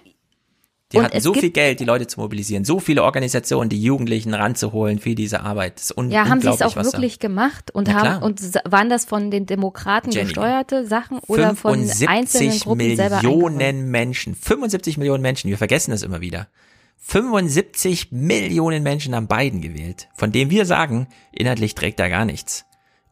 Die 0.92 0.96
Und 0.96 1.04
hatten 1.04 1.20
so 1.20 1.34
viel 1.34 1.50
Geld, 1.50 1.80
die 1.80 1.84
Leute 1.84 2.06
zu 2.06 2.18
mobilisieren, 2.18 2.64
so 2.64 2.80
viele 2.80 3.02
Organisationen, 3.02 3.68
die 3.68 3.82
Jugendlichen 3.82 4.32
ranzuholen 4.32 4.98
für 4.98 5.14
diese 5.14 5.40
Arbeit. 5.40 5.74
Das 5.76 5.90
ist 5.90 5.98
un 5.98 6.10
Ja, 6.10 6.26
haben 6.28 6.40
sie 6.40 6.48
es 6.48 6.62
auch 6.62 6.76
was 6.76 6.86
da- 6.92 6.92
wirklich 6.98 7.18
gemacht 7.18 7.70
und 7.74 7.88
Na 7.88 7.94
haben 7.94 8.00
klar. 8.00 8.22
und 8.22 8.40
waren 8.64 8.88
das 8.88 9.04
von 9.04 9.30
den 9.30 9.44
Demokraten 9.44 10.10
Jenny. 10.10 10.24
gesteuerte 10.28 10.86
Sachen 10.86 11.18
oder 11.26 11.54
von 11.54 11.74
einzelnen 12.06 12.52
75 12.52 12.64
Gruppen? 12.64 12.78
Millionen 12.78 13.90
Menschen, 13.90 14.34
75 14.34 14.96
Millionen 14.96 15.20
Menschen, 15.22 15.50
wir 15.50 15.58
vergessen 15.58 15.90
das 15.90 16.02
immer 16.02 16.22
wieder. 16.22 16.48
75 17.12 18.10
Millionen 18.12 18.82
Menschen 18.82 19.14
haben 19.14 19.28
Biden 19.28 19.60
gewählt, 19.60 20.08
von 20.14 20.32
dem 20.32 20.50
wir 20.50 20.64
sagen, 20.64 21.06
inhaltlich 21.32 21.74
trägt 21.74 22.00
er 22.00 22.08
gar 22.08 22.24
nichts. 22.24 22.64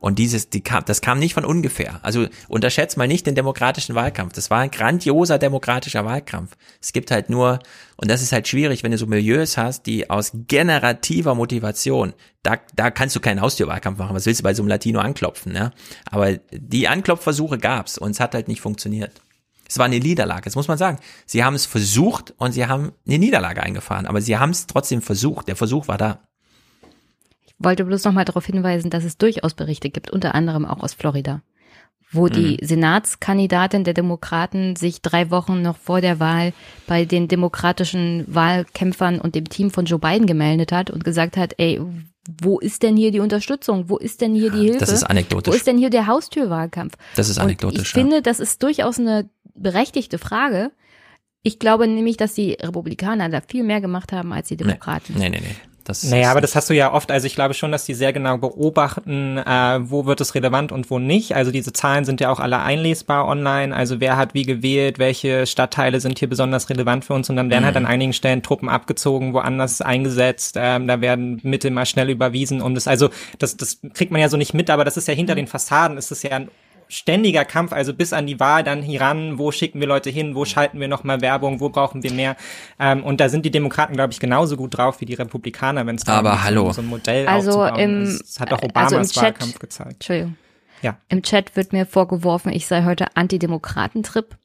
Und 0.07 0.21
dieses, 0.21 0.51
die 0.51 0.61
kam, 0.61 0.85
das 0.85 1.01
kam 1.01 1.19
nicht 1.19 1.35
von 1.35 1.45
ungefähr. 1.45 1.99
Also 2.05 2.29
unterschätzt 2.47 2.97
mal 2.97 3.09
nicht 3.09 3.27
den 3.27 3.35
demokratischen 3.35 3.97
Wahlkampf. 3.97 4.35
Das 4.35 4.53
war 4.53 4.61
ein 4.61 4.71
grandioser 4.71 5.37
demokratischer 5.37 6.05
Wahlkampf. 6.05 6.57
Es 6.81 6.93
gibt 6.93 7.11
halt 7.11 7.29
nur, 7.29 7.59
und 7.97 8.09
das 8.09 8.23
ist 8.23 8.31
halt 8.31 8.47
schwierig, 8.47 8.85
wenn 8.85 8.93
du 8.93 8.99
so 8.99 9.09
Milieus 9.09 9.57
hast, 9.57 9.85
die 9.87 10.09
aus 10.09 10.31
generativer 10.47 11.35
Motivation, 11.35 12.13
da, 12.45 12.55
da 12.77 12.93
kannst 12.93 13.17
du 13.17 13.21
keinen 13.21 13.41
Haustürwahlkampf 13.41 13.99
machen. 13.99 14.15
Was 14.15 14.27
willst 14.27 14.39
du 14.39 14.45
bei 14.45 14.55
so 14.55 14.63
einem 14.63 14.69
Latino 14.69 15.01
anklopfen, 15.01 15.53
ne? 15.53 15.73
Aber 16.09 16.35
die 16.53 16.87
Anklopfversuche 16.87 17.59
gab's 17.59 17.99
und 17.99 18.13
es 18.13 18.21
hat 18.21 18.37
halt 18.37 18.47
nicht 18.47 18.61
funktioniert. 18.61 19.11
Es 19.69 19.77
war 19.79 19.87
eine 19.87 19.99
Niederlage, 19.99 20.43
das 20.43 20.55
muss 20.55 20.69
man 20.69 20.79
sagen. 20.79 21.01
Sie 21.27 21.43
haben 21.43 21.55
es 21.55 21.67
versucht 21.67 22.33
und 22.39 22.53
sie 22.53 22.67
haben 22.67 22.93
eine 23.09 23.19
Niederlage 23.19 23.61
eingefahren, 23.61 24.07
aber 24.07 24.21
sie 24.21 24.39
haben 24.39 24.51
es 24.51 24.69
trotzdem 24.69 25.03
versucht. 25.03 25.49
Der 25.49 25.57
Versuch 25.57 25.89
war 25.89 25.99
da. 25.99 26.21
Wollte 27.59 27.85
bloß 27.85 28.05
noch 28.05 28.13
mal 28.13 28.25
darauf 28.25 28.47
hinweisen, 28.47 28.91
dass 28.91 29.05
es 29.05 29.17
durchaus 29.19 29.55
Berichte 29.55 29.91
gibt, 29.91 30.11
unter 30.11 30.35
anderem 30.35 30.67
auch 30.67 30.83
aus 30.83 30.93
Florida, 30.95 31.41
wo 32.13 32.29
die 32.29 32.59
Mhm. 32.61 32.67
Senatskandidatin 32.67 33.85
der 33.85 33.95
Demokraten 33.95 34.77
sich 34.77 35.01
drei 35.03 35.31
Wochen 35.31 35.63
noch 35.63 35.77
vor 35.77 36.01
der 36.01 36.21
Wahl 36.21 36.53
bei 36.87 37.05
den 37.05 37.29
demokratischen 37.29 38.25
Wahlkämpfern 38.29 39.21
und 39.21 39.35
dem 39.35 39.49
Team 39.49 39.71
von 39.71 39.87
Joe 39.87 39.99
Biden 39.99 40.27
gemeldet 40.27 40.71
hat 40.73 40.91
und 40.91 41.03
gesagt 41.05 41.37
hat, 41.37 41.55
ey, 41.59 41.81
wo 42.43 42.59
ist 42.59 42.83
denn 42.83 42.97
hier 42.97 43.13
die 43.13 43.21
Unterstützung? 43.21 43.89
Wo 43.89 43.97
ist 43.99 44.21
denn 44.21 44.35
hier 44.35 44.51
die 44.51 44.59
Hilfe? 44.65 44.79
Das 44.81 44.91
ist 44.93 45.05
anekdotisch. 45.05 45.53
Wo 45.53 45.57
ist 45.57 45.67
denn 45.67 45.79
hier 45.79 45.91
der 45.91 46.07
Haustürwahlkampf? 46.09 46.95
Das 47.15 47.29
ist 47.29 47.39
Und 47.39 47.45
anekdotisch, 47.45 47.83
ich 47.91 47.95
ja. 47.97 48.03
finde, 48.03 48.21
das 48.21 48.41
ist 48.41 48.63
durchaus 48.63 48.99
eine 48.99 49.29
berechtigte 49.55 50.19
Frage. 50.19 50.73
Ich 51.43 51.59
glaube 51.61 51.87
nämlich, 51.87 52.17
dass 52.17 52.35
die 52.35 52.55
Republikaner 52.55 53.29
da 53.29 53.41
viel 53.41 53.63
mehr 53.63 53.81
gemacht 53.81 54.13
haben 54.13 54.33
als 54.33 54.49
die 54.49 54.57
Demokraten. 54.57 55.15
Nee, 55.17 55.31
nee, 55.31 55.41
nee. 55.41 55.55
Das 55.87 56.03
Naja, 56.03 56.33
aber 56.33 56.41
das 56.41 56.57
hast 56.57 56.69
du 56.69 56.75
ja 56.75 56.93
oft, 56.93 57.13
also 57.13 57.27
ich 57.29 57.37
glaube 57.37 57.55
schon, 57.55 57.71
dass 57.71 57.85
die 57.85 57.95
sehr 57.95 58.13
genau 58.13 58.39
beobachten, 58.39 59.39
äh, 59.39 59.79
wo 59.81 60.05
wird 60.05 60.21
es 60.21 60.35
relevant 60.35 60.73
und 60.73 60.91
wo 60.91 60.99
nicht. 60.99 61.37
Also 61.37 61.53
diese 61.53 61.73
Zahlen 61.73 62.05
sind 62.05 62.21
ja 62.21 62.29
auch 62.31 62.41
alle 62.41 62.59
einlesbar 62.59 63.27
online, 63.29 63.75
also 63.75 64.01
wer 64.01 64.17
hat 64.17 64.35
wie 64.35 64.43
gewählt, 64.43 64.99
welche 64.99 65.47
Stadtteile 65.47 66.01
sind 66.01 66.19
hier 66.19 66.29
besonders 66.29 66.69
relevant 66.71 67.05
für 67.05 67.15
uns? 67.15 67.31
Und 67.31 67.37
dann 67.37 67.51
werden 67.51 67.63
Mhm. 67.63 67.67
halt 67.67 67.77
an 67.77 67.87
einigen 67.87 68.13
Stellen 68.13 68.43
Truppen 68.43 68.69
abgezogen, 68.69 69.33
woanders 69.33 69.81
eingesetzt, 69.81 70.57
ähm, 70.59 70.89
da 70.89 71.01
werden 71.01 71.39
Mittel 71.45 71.71
mal 71.71 71.87
schnell 71.87 72.11
überwiesen, 72.11 72.61
um 72.63 72.75
das, 72.75 72.89
also 72.89 73.11
das, 73.39 73.57
das 73.57 73.79
kriegt 73.95 74.11
man 74.11 74.21
ja 74.21 74.29
so 74.29 74.37
nicht 74.37 74.55
mit, 74.55 74.71
aber 74.71 74.85
das 74.85 74.97
ist 74.97 75.07
ja 75.07 75.15
hinter 75.15 75.37
den 75.37 75.47
Fassaden, 75.47 75.99
ist 75.99 76.11
es 76.11 76.23
ja 76.25 76.33
ein 76.33 76.49
ständiger 76.89 77.45
Kampf, 77.45 77.73
also 77.73 77.95
bis 77.95 78.13
an 78.13 78.27
die 78.27 78.39
Wahl 78.41 78.63
dann 78.63 78.83
hier 78.83 79.01
ran, 79.01 79.39
wo 79.39 79.51
schicken 79.51 79.81
wir 79.81 79.87
Leute 79.87 80.11
hin, 80.11 80.35
wo 80.35 80.45
schalten 80.45 80.81
wir 80.81 80.89
nochmal 80.89 81.21
Werbung, 81.21 81.61
wo 81.61 81.69
brauchen 81.69 82.03
wir 82.03 82.13
mehr. 82.13 82.37
Ähm, 82.79 83.05
und 83.05 83.21
da 83.21 83.29
sind 83.29 83.45
die 83.45 83.51
Demokraten, 83.51 83.95
glaube 83.95 84.13
ich, 84.13 84.21
genauso 84.21 84.57
gut 84.57 84.77
drauf 84.77 85.01
wie 85.01 85.05
die 85.05 85.15
Republikaner, 85.15 85.87
wenn 85.87 85.97
es 85.97 86.05
da 86.05 86.19
Aber 86.19 86.33
um 86.33 86.37
so, 86.39 86.45
hallo. 86.45 86.73
so 86.73 86.83
ein 86.83 86.87
Modell 86.89 87.27
Also 87.27 87.63
aufzubauen 87.63 87.81
im, 87.81 88.03
ist. 88.05 88.21
Das 88.21 88.41
hat 88.41 88.53
auch 88.53 88.63
also 88.63 88.67
Obamas 88.67 88.93
im 88.93 89.03
Chat, 89.13 89.23
Wahlkampf 89.23 89.59
gezeigt. 89.59 89.93
Entschuldigung. 89.95 90.37
Ja. 90.83 90.99
Im 91.09 91.23
Chat 91.23 91.57
wird 91.57 91.73
mir 91.73 91.87
vorgeworfen, 91.87 92.53
ich 92.53 92.67
sei 92.67 92.85
heute 92.85 93.17
Antidemokratentrip. 93.17 94.37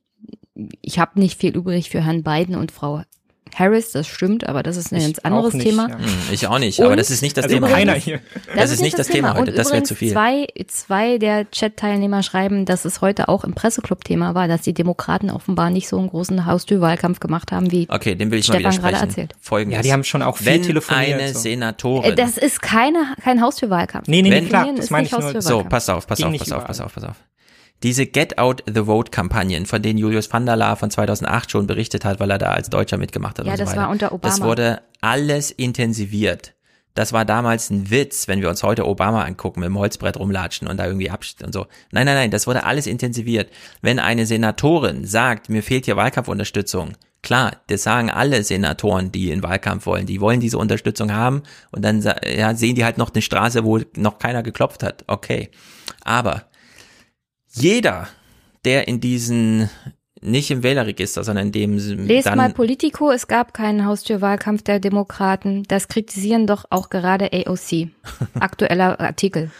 Ich 0.81 0.99
habe 0.99 1.19
nicht 1.19 1.39
viel 1.39 1.55
übrig 1.55 1.89
für 1.89 2.03
Herrn 2.03 2.23
Biden 2.23 2.55
und 2.55 2.71
Frau 2.71 3.03
Harris, 3.55 3.91
das 3.91 4.07
stimmt, 4.07 4.47
aber 4.47 4.63
das 4.63 4.77
ist 4.77 4.91
ein 4.93 4.99
ganz 4.99 5.19
anderes 5.19 5.53
nicht, 5.53 5.65
Thema. 5.67 5.89
ja. 5.89 5.97
Hm, 5.97 6.05
ich 6.31 6.47
auch 6.47 6.59
nicht, 6.59 6.79
aber 6.79 6.91
Und- 6.91 6.97
das 6.97 7.09
ist 7.11 7.21
nicht 7.21 7.35
das 7.37 7.43
Also 7.45 7.55
Thema. 7.55 7.67
keiner 7.67 7.91
heute. 7.93 8.01
hier. 8.01 8.19
Das, 8.55 8.71
ist 8.71 8.81
nicht 8.81 8.97
das 8.97 9.07
Thema 9.07 9.31
heute, 9.33 9.39
Und 9.39 9.47
das 9.49 9.67
wäre 9.67 9.67
übrigens 9.69 9.87
zu 9.89 9.95
viel. 9.95 10.11
Zwei, 10.11 10.47
zwei 10.67 11.17
der 11.17 11.49
Chat-Teilnehmer 11.51 12.23
schreiben, 12.23 12.65
dass 12.65 12.85
es 12.85 13.01
heute 13.01 13.27
auch 13.29 13.43
im 13.43 13.53
Presseclub-Thema 13.53 14.35
war, 14.35 14.47
dass 14.47 14.61
die 14.61 14.73
Demokraten 14.73 15.29
offenbar 15.29 15.69
nicht 15.69 15.87
so 15.87 15.97
einen 15.97 16.09
großen 16.09 16.45
Haustürwahlkampf 16.45 17.19
gemacht 17.19 17.51
haben, 17.51 17.71
wie 17.71 17.87
Okay, 17.89 18.15
den 18.15 18.31
will 18.31 18.39
ich 18.39 18.47
mal 18.47 18.55
Stefan 18.55 18.71
gerade 18.71 18.87
widersprechen. 18.87 19.09
erzählt. 19.09 19.35
Folgendes. 19.41 19.77
Ja, 19.77 19.81
die 19.83 19.93
haben 19.93 20.03
schon 20.03 20.21
auch 20.21 20.37
viel 20.37 20.45
Wenn 20.47 20.63
telefoniert, 20.63 21.19
eine 21.21 21.33
so. 21.33 21.39
Senatorin 21.39 22.11
Äh, 22.11 22.15
Das 22.15 22.37
ist 22.37 22.61
keine, 22.61 22.99
kein 23.23 23.41
Haustürwahlkampf. 23.41 24.07
Nee, 24.07 24.21
nee, 24.21 24.29
nee, 24.29 24.41
klar, 24.47 24.67
das 24.75 24.85
ist 24.85 24.91
meine 24.91 25.07
ich 25.07 25.11
nur. 25.11 25.41
So, 25.41 25.63
pass 25.63 25.89
auf, 25.89 26.07
pass 26.07 26.21
auf, 26.23 26.37
pass 26.37 26.51
auf, 26.51 26.65
pass 26.67 26.79
auf, 26.81 26.93
pass 26.93 27.03
auf. 27.03 27.15
Diese 27.83 28.05
Get 28.05 28.37
Out 28.37 28.63
the 28.67 28.85
Vote 28.85 29.09
Kampagnen, 29.11 29.65
von 29.65 29.81
denen 29.81 29.97
Julius 29.97 30.31
van 30.31 30.45
der 30.45 30.55
Laar 30.55 30.75
von 30.75 30.91
2008 30.91 31.49
schon 31.49 31.67
berichtet 31.67 32.05
hat, 32.05 32.19
weil 32.19 32.29
er 32.29 32.37
da 32.37 32.51
als 32.51 32.69
Deutscher 32.69 32.97
mitgemacht 32.97 33.39
hat 33.39 33.45
Ja, 33.45 33.53
und 33.53 33.57
so 33.57 33.63
das 33.63 33.71
weiter. 33.71 33.81
war 33.81 33.89
unter 33.89 34.11
Obama. 34.11 34.33
Das 34.33 34.41
wurde 34.41 34.81
alles 35.01 35.49
intensiviert. 35.51 36.53
Das 36.93 37.13
war 37.13 37.23
damals 37.23 37.69
ein 37.69 37.89
Witz, 37.89 38.27
wenn 38.27 38.41
wir 38.41 38.49
uns 38.49 38.63
heute 38.63 38.85
Obama 38.85 39.23
angucken, 39.23 39.61
mit 39.61 39.67
dem 39.67 39.79
Holzbrett 39.79 40.17
rumlatschen 40.17 40.67
und 40.67 40.77
da 40.77 40.85
irgendwie 40.85 41.09
abst 41.09 41.41
und 41.41 41.53
so. 41.53 41.67
Nein, 41.91 42.05
nein, 42.05 42.15
nein, 42.15 42.31
das 42.31 42.47
wurde 42.47 42.65
alles 42.65 42.85
intensiviert. 42.85 43.49
Wenn 43.81 43.97
eine 43.97 44.25
Senatorin 44.25 45.05
sagt, 45.05 45.49
mir 45.49 45.63
fehlt 45.63 45.85
hier 45.85 45.95
Wahlkampfunterstützung, 45.95 46.93
klar, 47.23 47.53
das 47.67 47.83
sagen 47.83 48.11
alle 48.11 48.43
Senatoren, 48.43 49.11
die 49.11 49.31
in 49.31 49.41
Wahlkampf 49.41 49.85
wollen, 49.85 50.05
die 50.05 50.19
wollen 50.19 50.41
diese 50.41 50.57
Unterstützung 50.57 51.13
haben 51.13 51.43
und 51.71 51.83
dann 51.83 52.01
ja, 52.01 52.53
sehen 52.55 52.75
die 52.75 52.83
halt 52.83 52.97
noch 52.97 53.13
eine 53.13 53.21
Straße, 53.21 53.63
wo 53.63 53.79
noch 53.95 54.19
keiner 54.19 54.43
geklopft 54.43 54.83
hat. 54.83 55.05
Okay. 55.07 55.49
Aber 56.03 56.43
jeder, 57.53 58.07
der 58.65 58.87
in 58.87 58.99
diesen, 58.99 59.69
nicht 60.21 60.51
im 60.51 60.63
Wählerregister, 60.63 61.23
sondern 61.23 61.47
in 61.47 61.51
dem 61.51 62.07
Lest 62.07 62.27
dann, 62.27 62.37
mal 62.37 62.53
Politico, 62.53 63.11
es 63.11 63.27
gab 63.27 63.53
keinen 63.53 63.85
Haustürwahlkampf 63.85 64.63
der 64.63 64.79
Demokraten. 64.79 65.63
Das 65.67 65.87
kritisieren 65.87 66.47
doch 66.47 66.65
auch 66.69 66.89
gerade 66.89 67.31
AOC. 67.33 67.89
Aktueller 68.39 68.99
Artikel. 68.99 69.51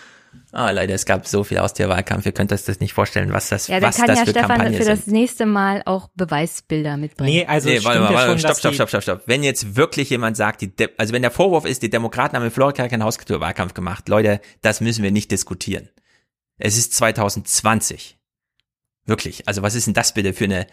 Ah, 0.53 0.69
leider, 0.71 0.93
es 0.93 1.05
gab 1.05 1.27
so 1.27 1.45
viel 1.45 1.59
Haustierwahlkampf, 1.59 2.25
ihr 2.25 2.33
könnt 2.33 2.51
euch 2.51 2.63
das 2.63 2.81
nicht 2.81 2.93
vorstellen, 2.93 3.31
was 3.31 3.47
das, 3.47 3.67
Ja, 3.67 3.79
da 3.79 3.87
was 3.87 3.97
kann 3.97 4.07
das 4.07 4.19
ja 4.19 4.25
für 4.25 4.31
Stefan 4.31 4.49
Kampagnen 4.49 4.73
für 4.75 4.85
das 4.85 5.05
sind. 5.05 5.13
nächste 5.13 5.45
Mal 5.45 5.81
auch 5.85 6.09
Beweisbilder 6.15 6.97
mitbringen. 6.97 7.31
Nee, 7.31 7.45
also 7.45 7.69
nee, 7.69 7.81
warte 7.83 8.01
mal, 8.01 8.11
ja 8.11 8.13
warte, 8.15 8.29
schon, 8.31 8.39
stopp, 8.39 8.57
stopp, 8.57 8.73
stopp, 8.73 8.89
stopp, 8.89 9.03
stopp. 9.03 9.21
Wenn 9.27 9.43
jetzt 9.43 9.77
wirklich 9.77 10.09
jemand 10.09 10.35
sagt, 10.35 10.61
die 10.61 10.75
De 10.75 10.89
also 10.97 11.13
wenn 11.13 11.21
der 11.21 11.31
Vorwurf 11.31 11.65
ist, 11.65 11.83
die 11.83 11.89
Demokraten 11.89 12.35
haben 12.35 12.43
in 12.43 12.51
Florida 12.51 12.89
keinen 12.89 13.03
Haustürwahlkampf 13.03 13.73
gemacht, 13.73 14.09
Leute, 14.09 14.41
das 14.61 14.81
müssen 14.81 15.03
wir 15.03 15.11
nicht 15.11 15.31
diskutieren. 15.31 15.87
Es 16.61 16.77
ist 16.77 16.93
2020. 16.95 18.17
Wirklich. 19.05 19.47
Also 19.47 19.61
was 19.61 19.75
ist 19.75 19.87
denn 19.87 19.93
das 19.93 20.13
bitte 20.13 20.33
für 20.33 20.45
eine 20.45 20.67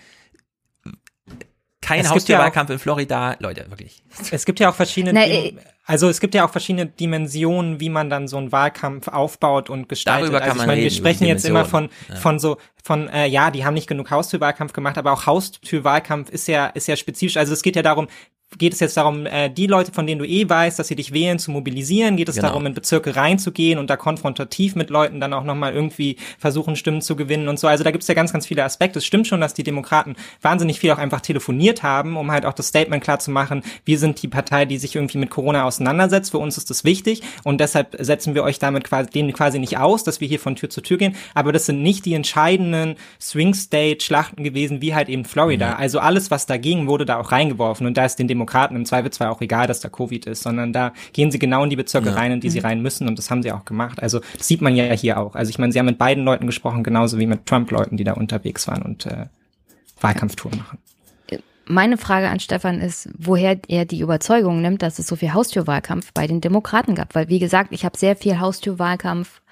kein 1.81 1.99
gibt 1.99 2.09
ja 2.09 2.15
Haustürwahlkampf 2.15 2.71
in 2.71 2.79
Florida, 2.79 3.37
Leute, 3.39 3.65
wirklich. 3.71 4.03
Es 4.31 4.45
gibt 4.45 4.61
ja 4.61 4.69
auch 4.69 4.75
verschiedene, 4.75 5.13
Na, 5.13 5.27
Dim- 5.27 5.59
also 5.85 6.09
es 6.09 6.21
gibt 6.21 6.35
ja 6.35 6.45
auch 6.45 6.51
verschiedene 6.51 6.87
Dimensionen, 6.87 7.81
wie 7.81 7.89
man 7.89 8.11
dann 8.11 8.29
so 8.29 8.37
einen 8.37 8.53
Wahlkampf 8.53 9.09
aufbaut 9.09 9.71
und 9.71 9.89
gestaltet. 9.89 10.25
Darüber 10.25 10.41
kann 10.41 10.51
also 10.51 10.57
ich 10.57 10.59
man 10.59 10.67
meine, 10.67 10.81
wir 10.81 10.85
reden, 10.85 10.95
die 10.95 10.99
sprechen 10.99 11.27
jetzt 11.27 11.47
immer 11.47 11.65
von. 11.65 11.89
Ja. 12.09 12.17
von 12.17 12.39
so 12.39 12.59
von 12.85 13.09
äh, 13.09 13.27
ja, 13.27 13.51
die 13.51 13.65
haben 13.65 13.75
nicht 13.75 13.87
genug 13.87 14.11
Haustürwahlkampf 14.11 14.73
gemacht, 14.75 14.99
aber 14.99 15.13
auch 15.13 15.25
Haustürwahlkampf 15.27 16.31
ist 16.31 16.47
ja 16.49 16.67
ist 16.67 16.89
ja 16.89 16.97
spezifisch. 16.97 17.37
Also 17.39 17.53
es 17.55 17.63
geht 17.63 17.77
ja 17.77 17.83
darum, 17.83 18.09
geht 18.57 18.73
es 18.73 18.81
jetzt 18.81 18.97
darum, 18.97 19.27
äh, 19.27 19.51
die 19.51 19.67
Leute, 19.67 19.93
von 19.93 20.07
denen 20.07 20.21
du 20.21 20.25
eh 20.25 20.49
weißt, 20.49 20.79
dass 20.79 20.89
sie 20.89 20.97
dich 20.97 21.13
wählen, 21.13 21.39
zu 21.39 21.51
mobilisieren? 21.51 22.17
Geht 22.17 22.31
es 22.31 22.37
Genau. 22.37 22.49
darum, 22.49 22.65
in 22.65 22.73
Bezirke 22.73 23.15
reinzugehen 23.15 23.79
und 23.79 23.91
da 23.91 23.97
konfrontativ 23.97 24.75
mit 24.75 24.89
Leuten 24.89 25.21
dann 25.21 25.35
auch 25.35 25.45
nochmal 25.45 25.75
irgendwie 25.75 26.17
versuchen, 26.39 26.75
Stimmen 26.75 27.03
zu 27.03 27.15
gewinnen 27.15 27.49
und 27.49 27.59
so? 27.59 27.69
Also 27.69 27.85
da 27.85 27.91
gibt 27.91 28.03
es 28.03 28.09
ja 28.09 28.15
ganz, 28.15 28.33
ganz 28.33 28.47
viele 28.47 28.65
Aspekte. 28.65 29.01
Es 29.01 29.05
stimmt 29.05 29.27
schon, 29.27 29.43
dass 29.43 29.53
die 29.53 29.65
Demokraten 29.65 30.17
wahnsinnig 30.41 30.81
viel 30.81 30.91
auch 30.93 30.99
einfach 30.99 31.21
telefoniert 31.21 31.83
haben, 31.83 32.17
um 32.17 32.31
halt 32.31 32.47
auch 32.47 32.55
das 32.55 32.69
Statement 32.69 33.05
klar 33.05 33.19
zu 33.19 33.31
machen, 33.31 33.63
wir 33.85 33.99
sind 33.99 34.23
die 34.23 34.29
Partei, 34.29 34.65
die 34.65 34.79
sich 34.79 34.97
irgendwie 34.97 35.19
mit 35.19 35.29
Corona 35.29 35.65
auseinandersetzt. 35.65 36.31
Für 36.31 36.39
uns 36.39 36.57
ist 36.57 36.71
das 36.71 36.85
wichtig 36.85 37.21
und 37.45 37.61
deshalb 37.61 37.97
setzen 37.99 38.35
wir 38.35 38.45
euch 38.45 38.59
damit 38.59 38.85
quasi, 38.85 39.11
denen 39.11 39.33
quasi 39.35 39.59
nicht 39.59 39.77
aus, 39.77 40.05
dass 40.05 40.23
wir 40.23 40.29
hier 40.29 40.41
von 40.41 40.57
Tür 40.57 40.71
zu 40.71 40.81
Tür 40.81 40.97
gehen. 40.97 41.17
Aber 41.35 41.53
das 41.53 41.67
sind 41.67 41.83
nicht 41.83 42.07
die 42.07 42.15
entscheidenden 42.15 42.97
Swing-State-Schlachten 43.21 44.43
gewesen, 44.43 44.81
wie 44.81 44.95
halt 44.95 45.11
eben 45.11 45.27
Florida. 45.27 45.75
Also 45.75 45.99
alles, 46.01 46.31
was 46.31 46.47
dagegen 46.47 46.87
wurde, 46.87 47.05
da 47.05 47.19
auch 47.21 47.31
reingeworfen. 47.31 47.87
Und 47.87 47.97
da 47.97 48.07
ist 48.07 48.17
den 48.17 48.27
Demokraten 48.27 48.38
im 48.77 48.85
Zweifelsfall 48.85 49.29
auch 49.29 49.41
egal, 49.41 49.67
dass 49.67 49.81
da 49.81 49.89
Covid 49.89 50.27
ist, 50.27 50.43
sondern 50.43 50.73
da 50.73 50.93
gehen 51.13 51.31
sie 51.31 51.39
genau 51.39 51.65
in 51.65 51.71
die 51.71 51.77
Bezirke 51.77 52.09
Ja. 52.11 52.15
rein, 52.15 52.33
in 52.33 52.41
die 52.41 52.51
sie 52.51 52.61
Mhm. 52.61 52.67
rein 52.67 52.83
müssen. 52.83 53.09
Und 53.09 53.19
das 53.19 53.31
haben 53.31 53.43
sie 53.43 53.53
auch 53.53 53.65
gemacht. 53.65 54.03
Also 54.03 54.21
das 54.37 54.47
sieht 54.49 54.61
man 54.61 54.75
ja 54.77 54.85
hier 54.93 55.19
auch. 55.19 55.35
Also 55.35 55.51
ich 55.51 55.59
meine, 55.59 55.73
sie 55.73 55.79
haben 55.79 55.87
mit 55.87 55.99
beiden 55.99 56.25
Leuten 56.25 56.47
gesprochen, 56.47 56.83
genauso 56.83 57.19
wie 57.19 57.27
mit 57.27 57.47
Trump-Leuten, 57.47 57.97
die 57.97 58.05
da 58.05 58.13
unterwegs 58.13 58.67
waren 58.69 58.83
und 58.83 59.07
äh, 59.07 59.27
Wahlkampftour 60.01 60.53
machen. 60.57 60.79
Meine 61.71 61.99
Frage 61.99 62.31
an 62.31 62.41
Stefan 62.41 62.81
ist, 62.81 63.11
woher 63.19 63.59
er 63.69 63.85
die 63.85 64.01
Überzeugung 64.01 64.63
nimmt, 64.63 64.81
dass 64.81 64.99
es 64.99 65.07
so 65.07 65.17
viel 65.17 65.35
Haustürwahlkampf 65.35 66.13
bei 66.15 66.27
den 66.27 66.41
Demokraten 66.41 66.95
gab. 66.95 67.15
Weil, 67.15 67.29
wie 67.29 67.39
gesagt, 67.39 67.73
ich 67.73 67.85
habe 67.85 67.99
sehr 67.99 68.17
viel 68.17 68.41
Haustürwahlkampf 68.41 69.43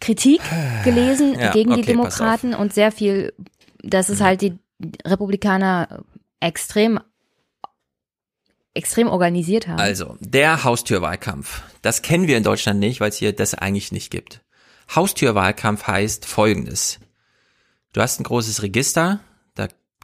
Kritik 0.00 0.40
gelesen 0.84 1.34
Ja, 1.36 1.50
gegen 1.50 1.70
die 1.70 1.80
okay, 1.80 1.94
pass 1.96 2.16
Demokraten 2.18 2.54
und 2.54 2.72
sehr 2.72 2.92
viel, 2.92 3.32
dass 3.82 4.08
es 4.08 4.20
halt 4.20 4.40
die 4.40 4.54
Republikaner 5.04 6.04
extrem 6.38 7.00
extrem 8.76 9.08
organisiert 9.08 9.66
haben. 9.68 9.80
Also, 9.80 10.16
der 10.20 10.64
Haustürwahlkampf. 10.64 11.62
Das 11.82 12.02
kennen 12.02 12.26
wir 12.26 12.36
in 12.36 12.42
Deutschland 12.42 12.80
nicht, 12.80 13.00
weil 13.00 13.10
es 13.10 13.16
hier 13.16 13.32
das 13.32 13.54
eigentlich 13.54 13.92
nicht 13.92 14.10
gibt. 14.10 14.40
Haustürwahlkampf 14.94 15.86
heißt 15.86 16.26
folgendes. 16.26 17.00
Du 17.92 18.00
hast 18.00 18.20
ein 18.20 18.24
großes 18.24 18.62
Register, 18.62 19.20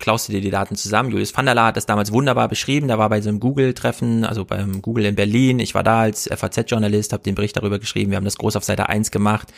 klaust 0.02 0.28
du 0.28 0.32
dir 0.32 0.40
die 0.40 0.50
Daten 0.50 0.74
zusammen. 0.74 1.12
Julius 1.12 1.34
van 1.34 1.46
der 1.46 1.54
Laar 1.54 1.68
hat 1.68 1.76
das 1.76 1.86
damals 1.86 2.12
wunderbar 2.12 2.48
beschrieben. 2.48 2.88
Da 2.88 2.98
war 2.98 3.08
bei 3.08 3.20
so 3.20 3.28
einem 3.28 3.38
Google-Treffen, 3.38 4.24
also 4.24 4.44
beim 4.44 4.82
Google 4.82 5.04
in 5.04 5.14
Berlin. 5.14 5.60
Ich 5.60 5.76
war 5.76 5.84
da 5.84 6.00
als 6.00 6.28
FAZ-Journalist, 6.28 7.12
habe 7.12 7.22
den 7.22 7.36
Bericht 7.36 7.56
darüber 7.56 7.78
geschrieben. 7.78 8.10
Wir 8.10 8.16
haben 8.16 8.24
das 8.24 8.36
groß 8.36 8.56
auf 8.56 8.64
Seite 8.64 8.88
1 8.88 9.12
gemacht. 9.12 9.52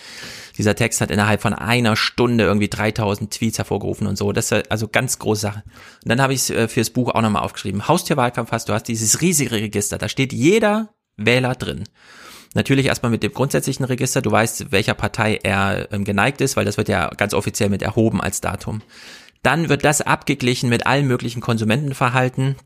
Dieser 0.58 0.74
Text 0.76 1.00
hat 1.00 1.10
innerhalb 1.10 1.40
von 1.40 1.54
einer 1.54 1.96
Stunde 1.96 2.44
irgendwie 2.44 2.68
3000 2.68 3.32
Tweets 3.32 3.56
hervorgerufen 3.56 4.06
und 4.06 4.18
so. 4.18 4.32
Das 4.32 4.52
ist 4.52 4.70
also 4.70 4.86
ganz 4.86 5.18
große 5.18 5.40
Sache. 5.40 5.62
Und 6.04 6.10
dann 6.10 6.20
habe 6.20 6.34
ich 6.34 6.50
es 6.50 6.70
fürs 6.72 6.90
Buch 6.90 7.14
auch 7.14 7.22
nochmal 7.22 7.42
aufgeschrieben. 7.42 7.88
Haustürwahlkampf 7.88 8.52
hast 8.52 8.68
du, 8.68 8.74
hast 8.74 8.86
dieses 8.86 9.22
riesige 9.22 9.50
Register. 9.50 9.96
Da 9.96 10.10
steht 10.10 10.34
jeder 10.34 10.90
Wähler 11.16 11.54
drin. 11.54 11.84
Natürlich 12.54 12.86
erstmal 12.86 13.10
mit 13.10 13.22
dem 13.22 13.32
grundsätzlichen 13.32 13.84
Register. 13.84 14.22
Du 14.22 14.30
weißt, 14.30 14.70
welcher 14.70 14.94
Partei 14.94 15.40
er 15.42 15.88
ähm, 15.90 16.04
geneigt 16.04 16.40
ist, 16.40 16.56
weil 16.56 16.64
das 16.64 16.76
wird 16.76 16.88
ja 16.88 17.08
ganz 17.08 17.34
offiziell 17.34 17.68
mit 17.68 17.82
erhoben 17.82 18.20
als 18.20 18.40
Datum. 18.40 18.82
Dann 19.44 19.68
wird 19.68 19.84
das 19.84 20.00
abgeglichen 20.00 20.70
mit 20.70 20.86
allen 20.86 21.06
möglichen 21.06 21.42
Konsumentenverhalten. 21.42 22.56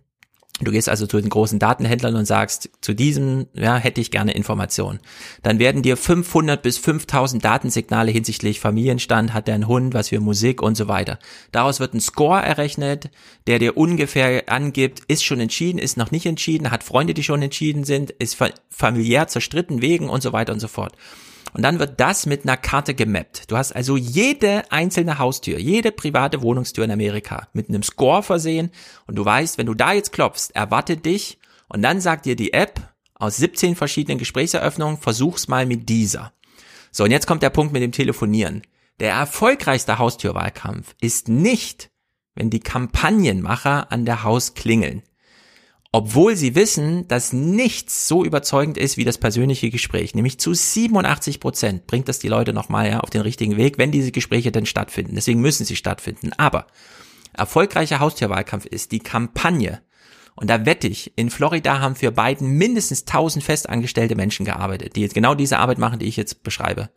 Du 0.61 0.71
gehst 0.71 0.89
also 0.89 1.07
zu 1.07 1.21
den 1.21 1.29
großen 1.29 1.59
Datenhändlern 1.59 2.15
und 2.15 2.25
sagst, 2.25 2.71
zu 2.81 2.95
diesem, 2.95 3.47
ja, 3.53 3.77
hätte 3.77 4.01
ich 4.01 4.13
gerne 4.13 4.33
Informationen. 4.33 5.01
Dann 5.43 5.59
werden 5.59 5.83
dir 5.83 5.97
500 5.97 6.63
bis 6.63 6.79
5000 6.79 7.45
Datensignale 7.45 8.13
hinsichtlich 8.13 8.61
Familienstand, 8.61 9.35
hat 9.35 9.49
er 9.49 9.57
einen 9.57 9.67
Hund, 9.67 9.93
was 9.93 10.09
für 10.09 10.21
Musik 10.21 10.63
und 10.63 10.77
so 10.77 10.87
weiter. 10.87 11.19
Daraus 11.51 11.81
wird 11.81 11.95
ein 11.95 12.01
Score 12.01 12.41
errechnet, 12.41 13.11
der 13.49 13.59
dir 13.59 13.77
ungefähr 13.77 14.49
angibt, 14.49 15.03
ist 15.09 15.25
schon 15.25 15.41
entschieden, 15.41 15.79
ist 15.79 15.97
noch 15.97 16.13
nicht 16.13 16.27
entschieden, 16.27 16.71
hat 16.71 16.85
Freunde, 16.85 17.15
die 17.15 17.25
schon 17.25 17.43
entschieden 17.43 17.83
sind, 17.83 18.11
ist 18.13 18.37
fa 18.37 18.51
familiär 18.71 19.27
zerstritten 19.27 19.83
wegen 19.83 20.09
und 20.09 20.23
so 20.23 20.33
weiter 20.33 20.53
und 20.53 20.61
so 20.61 20.69
fort. 20.69 20.95
Und 21.53 21.63
dann 21.63 21.79
wird 21.79 22.01
das 22.01 22.27
mit 22.27 22.45
einer 22.45 22.57
Karte 22.57 22.95
gemappt. 22.95 23.51
Du 23.51 23.57
hast 23.57 23.73
also 23.73 23.97
jede 23.97 24.71
einzelne 24.71 25.19
Haustür, 25.19 25.59
jede 25.59 25.93
private 25.93 26.43
Wohnungstür 26.43 26.85
in 26.85 26.91
Amerika 26.91 27.49
mit 27.53 27.69
einem 27.69 27.83
Score 27.83 28.23
versehen 28.23 28.71
und 29.07 29.17
du 29.17 29.25
weißt, 29.25 29.59
wenn 29.59 29.67
du 29.67 29.75
da 29.75 29.93
jetzt 29.93 30.13
klopfst, 30.13 30.51
erwartet 30.55 31.07
dich 31.07 31.39
und 31.69 31.83
dann 31.83 32.01
sagt 32.01 32.27
dir 32.27 32.37
die 32.37 32.53
App 32.53 32.81
aus 33.15 33.37
17 33.39 33.77
verschiedenen 33.77 34.19
Gesprächseröffnungen, 34.19 34.99
versuch's 34.99 35.49
mal 35.49 35.67
mit 35.67 35.89
dieser. 35.89 36.33
So, 36.91 37.05
und 37.05 37.11
jetzt 37.11 37.27
kommt 37.27 37.43
der 37.43 37.51
Punkt 37.51 37.73
mit 37.73 37.83
dem 37.83 37.93
Telefonieren. 37.93 38.63
Der 39.01 39.13
erfolgreichste 39.13 39.99
Haustürwahlkampf 39.99 40.95
ist 41.01 41.29
nicht, 41.29 41.91
wenn 42.35 42.51
die 42.51 42.61
Kampagnenmacher 42.61 43.91
an 43.93 44.05
der 44.05 44.23
Haus 44.23 44.55
klingeln. 44.55 45.03
Obwohl 45.91 46.37
sie 46.37 46.55
wissen, 46.55 47.09
dass 47.09 47.33
nichts 47.33 48.09
so 48.09 48.23
überzeugend 48.23 48.77
ist 48.77 48.99
wie 48.99 49.05
das 49.05 49.17
persönliche 49.17 49.71
Gespräch. 49.71 50.15
Nämlich 50.15 50.39
zu 50.39 50.53
87 50.53 51.41
Prozent 51.41 51.87
bringt 51.87 52.09
das 52.09 52.19
die 52.19 52.29
Leute 52.29 52.53
nochmal 52.53 52.91
ja, 52.91 53.01
auf 53.01 53.09
den 53.09 53.23
richtigen 53.23 53.57
Weg, 53.57 53.79
wenn 53.79 53.91
diese 53.91 54.13
Gespräche 54.13 54.53
denn 54.53 54.67
stattfinden. 54.67 55.15
Deswegen 55.15 55.41
müssen 55.41 55.65
sie 55.65 55.77
stattfinden. 55.77 56.33
Aber 56.37 56.67
erfolgreicher 57.33 58.01
Haustierwahlkampf 58.01 58.67
ist 58.67 58.93
die 58.93 58.99
Kampagne. 58.99 59.81
Und 60.35 60.51
da 60.51 60.67
wette 60.67 60.89
ich, 60.89 61.15
in 61.17 61.31
Florida 61.31 61.81
haben 61.81 61.97
für 61.97 62.13
Biden 62.13 62.51
mindestens 62.51 63.07
1000 63.07 63.43
festangestellte 63.43 64.15
Menschen 64.15 64.45
gearbeitet, 64.45 64.95
die 64.95 65.01
jetzt 65.01 65.15
genau 65.15 65.35
diese 65.35 65.59
Arbeit 65.59 65.79
machen, 65.79 65.99
die 65.99 66.07
ich 66.07 66.17
jetzt 66.17 66.43
beschreibe. 66.43 66.91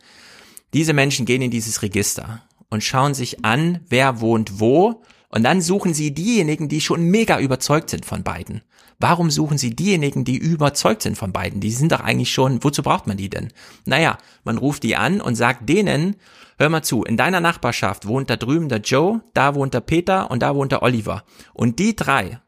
Diese 0.74 0.92
Menschen 0.92 1.24
gehen 1.24 1.42
in 1.42 1.50
dieses 1.50 1.80
Register 1.82 2.42
und 2.68 2.84
schauen 2.84 3.14
sich 3.14 3.42
an, 3.44 3.80
wer 3.88 4.20
wohnt 4.20 4.60
wo, 4.60 5.02
und 5.30 5.44
dann 5.44 5.62
suchen 5.62 5.94
sie 5.94 6.12
diejenigen, 6.12 6.68
die 6.68 6.82
schon 6.82 7.04
mega 7.04 7.40
überzeugt 7.40 7.88
sind 7.88 8.04
von 8.04 8.22
beiden. 8.22 8.62
Warum 9.02 9.32
suchen 9.32 9.58
sie 9.58 9.74
diejenigen, 9.74 10.24
die 10.24 10.36
überzeugt 10.36 11.02
sind 11.02 11.18
von 11.18 11.32
beiden? 11.32 11.60
Die 11.60 11.72
sind 11.72 11.90
doch 11.90 11.98
eigentlich 11.98 12.32
schon, 12.32 12.62
wozu 12.62 12.84
braucht 12.84 13.08
man 13.08 13.16
die 13.16 13.28
denn? 13.28 13.52
Naja, 13.84 14.16
man 14.44 14.58
ruft 14.58 14.84
die 14.84 14.94
an 14.94 15.20
und 15.20 15.34
sagt 15.34 15.68
denen, 15.68 16.14
hör 16.56 16.68
mal 16.68 16.84
zu, 16.84 17.02
in 17.02 17.16
deiner 17.16 17.40
Nachbarschaft 17.40 18.06
wohnt 18.06 18.30
da 18.30 18.36
drüben 18.36 18.68
der 18.68 18.78
Joe, 18.78 19.20
da 19.34 19.56
wohnt 19.56 19.74
der 19.74 19.80
Peter 19.80 20.30
und 20.30 20.40
da 20.40 20.54
wohnt 20.54 20.70
der 20.70 20.84
Oliver. 20.84 21.24
Und 21.52 21.80
die 21.80 21.96
drei 21.96 22.40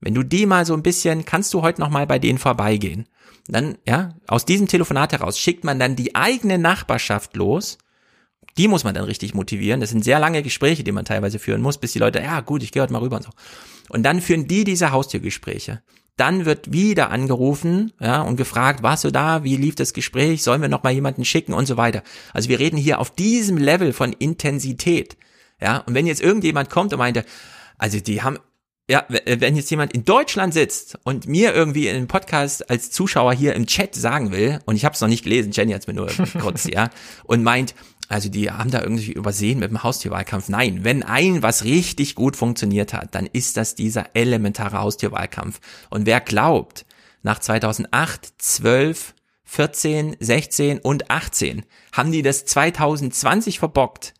Wenn 0.00 0.14
du 0.14 0.22
die 0.22 0.46
mal 0.46 0.64
so 0.64 0.72
ein 0.72 0.82
bisschen, 0.82 1.26
kannst 1.26 1.52
du 1.52 1.60
heute 1.60 1.82
noch 1.82 1.90
mal 1.90 2.06
bei 2.06 2.18
denen 2.18 2.38
vorbeigehen. 2.38 3.06
Dann, 3.46 3.76
ja, 3.86 4.14
aus 4.26 4.46
diesem 4.46 4.68
Telefonat 4.68 5.12
heraus 5.12 5.38
schickt 5.38 5.64
man 5.64 5.78
dann 5.78 5.96
die 5.96 6.14
eigene 6.14 6.56
Nachbarschaft 6.56 7.36
los. 7.36 7.76
Die 8.56 8.68
muss 8.68 8.84
man 8.84 8.94
dann 8.94 9.04
richtig 9.04 9.34
motivieren. 9.34 9.80
Das 9.80 9.90
sind 9.90 10.04
sehr 10.04 10.18
lange 10.18 10.42
Gespräche, 10.42 10.84
die 10.84 10.92
man 10.92 11.04
teilweise 11.04 11.38
führen 11.38 11.62
muss, 11.62 11.78
bis 11.78 11.92
die 11.92 11.98
Leute, 11.98 12.20
ja 12.20 12.40
gut, 12.40 12.62
ich 12.62 12.72
gehe 12.72 12.82
heute 12.82 12.92
mal 12.92 13.00
rüber 13.00 13.16
und 13.16 13.22
so. 13.22 13.30
Und 13.88 14.02
dann 14.02 14.20
führen 14.20 14.48
die 14.48 14.64
diese 14.64 14.92
Haustürgespräche. 14.92 15.82
Dann 16.16 16.44
wird 16.44 16.72
wieder 16.72 17.10
angerufen, 17.10 17.92
ja, 17.98 18.20
und 18.20 18.36
gefragt, 18.36 18.82
warst 18.82 19.04
du 19.04 19.10
da? 19.10 19.42
Wie 19.42 19.56
lief 19.56 19.74
das 19.74 19.94
Gespräch? 19.94 20.42
Sollen 20.42 20.60
wir 20.60 20.68
noch 20.68 20.82
mal 20.82 20.92
jemanden 20.92 21.24
schicken 21.24 21.54
und 21.54 21.66
so 21.66 21.76
weiter. 21.76 22.02
Also 22.34 22.48
wir 22.48 22.58
reden 22.58 22.76
hier 22.76 22.98
auf 22.98 23.14
diesem 23.14 23.56
Level 23.56 23.92
von 23.92 24.12
Intensität. 24.12 25.16
Ja, 25.60 25.78
und 25.78 25.94
wenn 25.94 26.06
jetzt 26.06 26.20
irgendjemand 26.20 26.68
kommt 26.68 26.92
und 26.92 26.98
meinte, 26.98 27.24
also 27.78 28.00
die 28.00 28.22
haben 28.22 28.38
ja, 28.90 29.04
wenn 29.08 29.54
jetzt 29.54 29.70
jemand 29.70 29.92
in 29.92 30.04
Deutschland 30.04 30.52
sitzt 30.52 30.98
und 31.04 31.28
mir 31.28 31.54
irgendwie 31.54 31.86
in 31.86 31.94
einem 31.94 32.08
Podcast 32.08 32.68
als 32.68 32.90
Zuschauer 32.90 33.32
hier 33.32 33.54
im 33.54 33.66
Chat 33.66 33.94
sagen 33.94 34.32
will, 34.32 34.58
und 34.66 34.74
ich 34.74 34.84
habe 34.84 34.96
es 34.96 35.00
noch 35.00 35.06
nicht 35.08 35.22
gelesen, 35.22 35.52
Jenny 35.52 35.72
hat 35.72 35.82
es 35.82 35.86
mir 35.86 35.94
nur 35.94 36.08
kurz, 36.40 36.64
ja, 36.64 36.90
und 37.22 37.44
meint, 37.44 37.76
also 38.10 38.28
die 38.28 38.50
haben 38.50 38.72
da 38.72 38.82
irgendwie 38.82 39.12
übersehen 39.12 39.60
mit 39.60 39.70
dem 39.70 39.84
Haustierwahlkampf. 39.84 40.48
Nein, 40.48 40.80
wenn 40.82 41.04
ein 41.04 41.42
was 41.42 41.64
richtig 41.64 42.16
gut 42.16 42.36
funktioniert 42.36 42.92
hat, 42.92 43.14
dann 43.14 43.26
ist 43.26 43.56
das 43.56 43.76
dieser 43.76 44.14
elementare 44.14 44.80
Haustierwahlkampf. 44.80 45.60
Und 45.90 46.06
wer 46.06 46.20
glaubt, 46.20 46.86
nach 47.22 47.38
2008, 47.38 48.32
12, 48.38 49.14
14, 49.44 50.16
16 50.18 50.78
und 50.80 51.10
18 51.10 51.64
haben 51.92 52.10
die 52.10 52.22
das 52.22 52.44
2020 52.46 53.60
verbockt, 53.60 54.14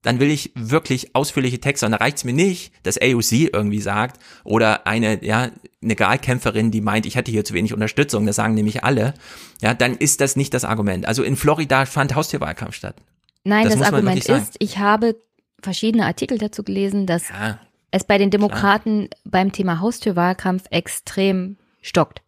dann 0.00 0.18
will 0.18 0.30
ich 0.30 0.52
wirklich 0.54 1.14
ausführliche 1.14 1.60
Texte. 1.60 1.84
Und 1.84 1.92
da 1.92 1.98
reicht's 1.98 2.24
mir 2.24 2.32
nicht, 2.32 2.72
dass 2.84 2.96
AOC 2.96 3.52
irgendwie 3.52 3.80
sagt 3.80 4.18
oder 4.44 4.86
eine, 4.86 5.22
ja, 5.22 5.50
eine 5.82 5.98
Wahlkämpferin, 5.98 6.70
die 6.70 6.80
meint, 6.80 7.04
ich 7.04 7.16
hätte 7.16 7.30
hier 7.30 7.44
zu 7.44 7.52
wenig 7.52 7.74
Unterstützung, 7.74 8.24
das 8.24 8.36
sagen 8.36 8.54
nämlich 8.54 8.82
alle, 8.82 9.12
ja, 9.60 9.74
dann 9.74 9.94
ist 9.94 10.22
das 10.22 10.36
nicht 10.36 10.54
das 10.54 10.64
Argument. 10.64 11.06
Also 11.06 11.22
in 11.22 11.36
Florida 11.36 11.84
fand 11.84 12.14
Haustierwahlkampf 12.14 12.74
statt. 12.74 12.96
Nein, 13.46 13.64
das, 13.68 13.78
das 13.78 13.92
Argument 13.92 14.28
ist, 14.28 14.56
ich 14.58 14.78
habe 14.78 15.16
verschiedene 15.62 16.04
Artikel 16.04 16.36
dazu 16.38 16.64
gelesen, 16.64 17.06
dass 17.06 17.28
ja, 17.28 17.58
es 17.92 18.04
bei 18.04 18.18
den 18.18 18.30
Demokraten 18.30 19.08
klar. 19.08 19.20
beim 19.24 19.52
Thema 19.52 19.80
Haustürwahlkampf 19.80 20.64
extrem 20.70 21.56
stockt. 21.80 22.22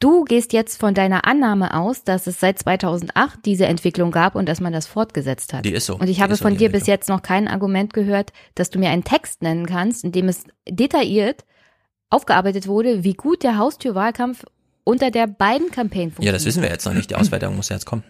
Du 0.00 0.24
gehst 0.24 0.52
jetzt 0.52 0.78
von 0.78 0.94
deiner 0.94 1.26
Annahme 1.26 1.74
aus, 1.74 2.04
dass 2.04 2.26
es 2.28 2.38
seit 2.40 2.58
2008 2.60 3.40
diese 3.44 3.66
Entwicklung 3.66 4.10
gab 4.12 4.36
und 4.36 4.48
dass 4.48 4.60
man 4.60 4.72
das 4.72 4.86
fortgesetzt 4.86 5.52
hat. 5.52 5.64
Die 5.64 5.72
ist 5.72 5.86
so. 5.86 5.96
Und 5.96 6.08
ich 6.08 6.20
habe 6.20 6.36
so 6.36 6.42
von 6.42 6.56
dir 6.56 6.70
bis 6.70 6.86
jetzt 6.86 7.08
noch 7.08 7.20
kein 7.20 7.48
Argument 7.48 7.92
gehört, 7.92 8.32
dass 8.54 8.70
du 8.70 8.78
mir 8.78 8.90
einen 8.90 9.04
Text 9.04 9.42
nennen 9.42 9.66
kannst, 9.66 10.04
in 10.04 10.12
dem 10.12 10.28
es 10.28 10.44
detailliert 10.68 11.44
aufgearbeitet 12.10 12.68
wurde, 12.68 13.04
wie 13.04 13.14
gut 13.14 13.42
der 13.42 13.58
Haustürwahlkampf 13.58 14.44
unter 14.84 15.10
der 15.10 15.26
beiden 15.26 15.70
Campaign 15.70 16.10
funktioniert. 16.10 16.26
Ja, 16.26 16.32
das 16.32 16.46
wissen 16.46 16.62
wir 16.62 16.70
jetzt 16.70 16.86
noch 16.86 16.94
nicht. 16.94 17.10
Die 17.10 17.16
Auswertung 17.16 17.56
muss 17.56 17.68
ja 17.68 17.76
jetzt 17.76 17.84
kommen. 17.84 18.04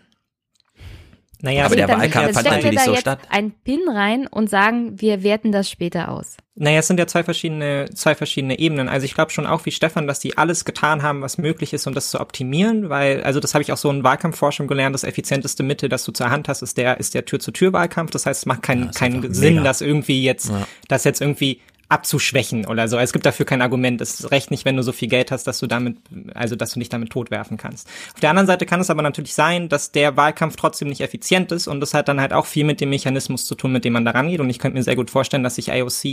Naja, 1.40 1.66
aber 1.66 1.77
der 1.77 1.89
Wahlkampf 1.89 2.35
fand 2.35 2.51
natürlich 2.51 2.81
so 2.81 2.97
statt. 2.97 3.20
Ein 3.31 3.52
Pin 3.52 3.81
rein 3.89 4.27
und 4.27 4.51
sagen, 4.51 5.01
wir 5.01 5.23
werten 5.23 5.52
das 5.52 5.70
später 5.70 6.10
aus. 6.10 6.36
Naja, 6.56 6.81
es 6.81 6.89
sind 6.89 6.98
ja 6.98 7.06
zwei 7.06 7.23
verschiedene, 7.23 7.89
zwei 7.94 8.16
verschiedene 8.16 8.59
Ebenen. 8.59 8.89
Also 8.89 9.05
ich 9.05 9.15
glaube 9.15 9.31
schon 9.31 9.47
auch 9.47 9.65
wie 9.65 9.70
Stefan, 9.70 10.09
dass 10.09 10.19
die 10.19 10.36
alles 10.36 10.65
getan 10.65 11.05
haben, 11.05 11.23
was 11.23 11.39
möglich 11.39 11.73
ist, 11.73 11.86
um 11.86 11.94
das 11.94 12.10
zu 12.10 12.20
optimieren, 12.20 12.89
weil, 12.89 13.23
also 13.23 13.39
das 13.39 13.55
habe 13.55 13.62
ich 13.62 13.70
auch 13.70 13.77
so 13.77 13.89
in 13.90 14.02
Wahlkampfforschung 14.02 14.66
gelernt, 14.66 14.94
das 14.94 15.05
effizienteste 15.05 15.62
Mittel, 15.62 15.89
das 15.89 16.02
du 16.02 16.10
zur 16.10 16.31
Hand 16.31 16.48
hast, 16.48 16.62
ist 16.62 16.77
der, 16.77 16.98
ist 16.98 17.15
der 17.15 17.24
Tür-zu-Tür-Wahlkampf. 17.24 18.10
Das 18.10 18.27
heißt, 18.27 18.40
es 18.40 18.47
macht 18.47 18.62
keinen, 18.62 18.86
ja, 18.86 18.90
keinen 18.90 19.32
Sinn, 19.32 19.55
mega. 19.55 19.65
dass 19.65 19.81
irgendwie 19.81 20.24
jetzt, 20.24 20.48
ja. 20.48 20.66
dass 20.89 21.05
jetzt 21.05 21.20
irgendwie 21.20 21.60
abzuschwächen 21.89 22.66
oder 22.66 22.86
so. 22.86 22.98
Es 22.98 23.12
gibt 23.12 23.24
dafür 23.24 23.47
kein 23.47 23.62
Argument. 23.62 24.01
Es 24.01 24.20
ist 24.20 24.31
recht 24.31 24.51
nicht, 24.51 24.66
wenn 24.66 24.77
du 24.77 24.82
so 24.82 24.93
viel 24.93 25.09
Geld 25.09 25.31
hast, 25.31 25.47
dass 25.47 25.59
du 25.59 25.66
damit, 25.66 25.97
also 26.35 26.55
dass 26.55 26.73
du 26.73 26.78
nicht 26.78 26.93
damit 26.93 27.10
totwerfen 27.10 27.56
kannst. 27.56 27.89
Auf 28.12 28.20
der 28.20 28.31
anderen 28.31 28.47
Seite 28.47 28.66
kann 28.66 28.81
es 28.81 28.90
aber 28.90 29.01
natürlich 29.01 29.35
sein, 29.35 29.70
dass 29.70 29.90
der 29.90 30.16
Wahlkampf 30.16 30.56
trotzdem 30.56 30.89
nicht 30.89 31.01
effizient 31.01 31.51
ist 31.51 31.66
und 31.66 31.81
das 31.81 31.94
hat 31.94 32.09
dann 32.09 32.20
halt 32.20 32.35
auch 32.35 32.44
viel 32.44 32.65
mit 32.65 32.82
dem 32.82 32.90
Mechanismus 32.90 33.47
zu 33.47 33.55
tun, 33.55 33.73
mit 33.73 33.86
dem 33.86 33.94
man 33.94 34.05
da 34.05 34.10
rangeht. 34.10 34.40
Und 34.40 34.51
ich 34.51 34.59
könnte 34.59 34.77
mir 34.77 34.82
sehr 34.82 34.97
gut 34.97 35.10
vorstellen, 35.10 35.43
dass 35.43 35.55
sich 35.55 35.69
IOC 35.69 36.05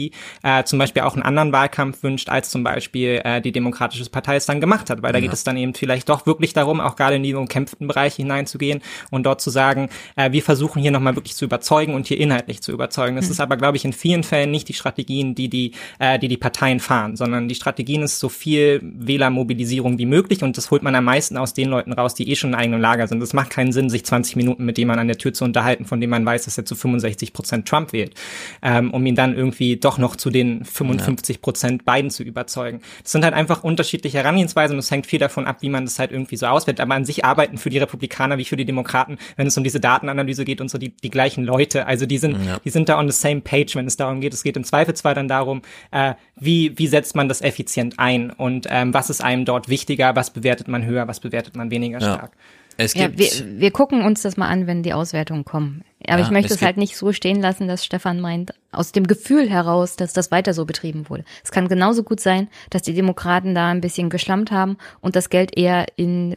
äh, 0.44 0.64
zum 0.64 0.80
Beispiel 0.80 1.02
auch 1.02 1.14
einen 1.14 1.24
anderen 1.24 1.52
Wahlkampf 1.52 2.04
wünscht, 2.04 2.30
als 2.30 2.50
zum 2.50 2.64
Beispiel 2.64 3.22
äh, 3.26 3.42
die 3.42 3.52
Demokratische 3.52 4.10
Partei 4.10 4.38
es 4.38 4.46
dann 4.46 4.62
gemacht 4.62 4.90
hat, 4.90 5.02
weil 5.02 5.12
da 5.12 5.20
ja. 5.20 5.24
geht 5.24 5.34
es 5.34 5.44
dann 5.44 5.58
eben 5.58 5.74
vielleicht 5.74 6.08
doch 6.08 6.26
wirklich 6.26 6.54
darum, 6.54 6.80
auch 6.80 6.96
gerade 6.96 7.18
in 7.18 7.24
die 7.24 7.34
umkämpften 7.34 7.88
Bereiche 7.88 8.22
hineinzugehen 8.22 8.82
und 9.12 9.24
dort 9.26 9.42
zu 9.42 9.50
sagen, 9.50 9.90
äh, 10.16 10.32
wir 10.32 10.42
versuchen 10.42 10.82
hier 10.82 10.92
nochmal 10.92 11.16
wirklich 11.16 11.36
zu 11.36 11.44
überzeugen 11.44 11.96
und 11.96 12.08
hier 12.08 12.20
inhaltlich 12.20 12.62
zu 12.62 12.72
überzeugen. 12.72 13.18
Das 13.18 13.26
mhm. 13.26 13.32
ist 13.32 13.40
aber, 13.42 13.58
glaube 13.58 13.76
ich, 13.76 13.84
in 13.84 13.92
vielen 13.92 14.24
Fällen 14.24 14.52
nicht 14.52 14.70
die 14.70 14.74
Strategien, 14.74 15.36
die 15.36 15.50
die 15.50 15.65
die, 15.66 15.72
äh, 16.00 16.20
die 16.20 16.28
die 16.28 16.38
Parteien 16.38 16.80
fahren, 16.80 17.16
sondern 17.16 17.48
die 17.48 17.56
Strategien 17.56 18.02
ist 18.02 18.20
so 18.20 18.30
viel 18.30 18.82
Wählermobilisierung 18.84 19.98
wie 19.98 20.06
möglich 20.06 20.44
und 20.44 20.58
das 20.58 20.72
holt 20.72 20.84
man 20.84 20.96
am 20.96 21.06
meisten 21.06 21.38
aus 21.38 21.54
den 21.54 21.70
Leuten 21.70 21.94
raus, 21.94 22.14
die 22.14 22.30
eh 22.30 22.36
schon 22.36 22.52
in 22.52 22.56
eigenem 22.56 22.82
Lager 22.82 23.08
sind. 23.08 23.22
Es 23.22 23.34
macht 23.34 23.50
keinen 23.50 23.72
Sinn, 23.72 23.90
sich 23.90 24.06
20 24.06 24.36
Minuten 24.36 24.66
mit 24.66 24.78
jemandem 24.78 25.02
an 25.02 25.08
der 25.08 25.18
Tür 25.18 25.34
zu 25.34 25.44
unterhalten, 25.44 25.86
von 25.86 26.02
dem 26.02 26.10
man 26.10 26.26
weiß, 26.26 26.46
dass 26.46 26.58
er 26.58 26.66
zu 26.66 26.76
65 26.76 27.34
Prozent 27.34 27.68
Trump 27.68 27.94
wählt, 27.94 28.14
ähm, 28.62 28.92
um 28.92 29.06
ihn 29.06 29.16
dann 29.16 29.36
irgendwie 29.36 29.78
doch 29.78 29.98
noch 29.98 30.16
zu 30.16 30.30
den 30.30 30.66
55 30.66 31.42
Prozent 31.42 31.86
beiden 31.86 32.10
zu 32.10 32.24
überzeugen. 32.24 32.82
Das 33.04 33.12
sind 33.12 33.24
halt 33.24 33.34
einfach 33.34 33.64
unterschiedliche 33.64 34.18
Herangehensweisen 34.18 34.76
und 34.76 34.80
es 34.80 34.92
hängt 34.92 35.08
viel 35.08 35.20
davon 35.20 35.46
ab, 35.46 35.58
wie 35.62 35.70
man 35.70 35.86
das 35.86 36.00
halt 36.00 36.12
irgendwie 36.12 36.38
so 36.38 36.46
auswählt. 36.48 36.80
Aber 36.80 36.96
an 36.96 37.06
sich 37.06 37.26
arbeiten 37.26 37.58
für 37.58 37.70
die 37.70 37.78
Republikaner 37.78 38.38
wie 38.38 38.46
für 38.46 38.58
die 38.58 38.66
Demokraten, 38.66 39.18
wenn 39.36 39.48
es 39.48 39.58
um 39.58 39.64
diese 39.64 39.80
Datenanalyse 39.80 40.46
geht 40.46 40.62
und 40.62 40.70
so 40.70 40.78
die, 40.78 40.90
die 40.90 41.10
gleichen 41.10 41.44
Leute. 41.44 41.88
Also 41.88 42.06
die 42.06 42.18
sind, 42.18 42.38
ja. 42.46 42.60
die 42.64 42.70
sind 42.70 42.90
da 42.90 43.00
on 43.00 43.10
the 43.10 43.18
same 43.18 43.42
page, 43.42 43.76
wenn 43.76 43.88
es 43.88 43.98
darum 43.98 44.22
geht. 44.22 44.34
Es 44.34 44.44
geht 44.44 44.58
im 44.58 44.64
Zweifelsfall 44.64 45.14
dann 45.14 45.28
darum, 45.28 45.55
darum, 45.56 45.62
äh, 45.92 46.16
wie, 46.36 46.78
wie 46.78 46.88
setzt 46.88 47.16
man 47.16 47.28
das 47.28 47.42
effizient 47.42 47.96
ein 47.98 48.32
und 48.32 48.68
ähm, 48.70 48.94
was 48.94 49.10
ist 49.10 49.24
einem 49.24 49.46
dort 49.46 49.70
wichtiger, 49.70 50.16
was 50.16 50.32
bewertet 50.32 50.68
man 50.68 50.86
höher, 50.86 51.08
was 51.08 51.20
bewertet 51.20 51.56
man 51.56 51.72
weniger 51.72 52.00
stark. 52.00 52.32
Ja. 52.34 52.40
Es 52.78 52.94
gibt 52.94 53.18
ja, 53.22 53.46
wir, 53.46 53.62
wir 53.62 53.72
gucken 53.72 54.04
uns 54.04 54.22
das 54.22 54.36
mal 54.36 54.50
an, 54.50 54.68
wenn 54.68 54.84
die 54.84 54.92
Auswertungen 54.92 55.46
kommen. 55.46 55.86
Aber 56.08 56.20
ja, 56.20 56.26
ich 56.26 56.32
möchte 56.32 56.54
es, 56.54 56.60
es 56.60 56.66
halt 56.66 56.76
nicht 56.76 56.98
so 56.98 57.14
stehen 57.14 57.42
lassen, 57.42 57.70
dass 57.70 57.86
Stefan 57.86 58.20
meint, 58.20 58.54
aus 58.74 58.92
dem 58.92 59.08
Gefühl 59.08 59.50
heraus, 59.50 59.96
dass 59.96 60.12
das 60.12 60.30
weiter 60.30 60.54
so 60.54 60.66
betrieben 60.66 61.10
wurde. 61.10 61.24
Es 61.42 61.52
kann 61.52 61.70
genauso 61.70 62.04
gut 62.04 62.20
sein, 62.20 62.50
dass 62.72 62.82
die 62.82 62.94
Demokraten 62.94 63.56
da 63.56 63.70
ein 63.70 63.80
bisschen 63.80 64.10
geschlammt 64.10 64.52
haben 64.52 64.76
und 65.00 65.16
das 65.16 65.30
Geld 65.30 65.58
eher 65.58 65.86
in 65.96 66.36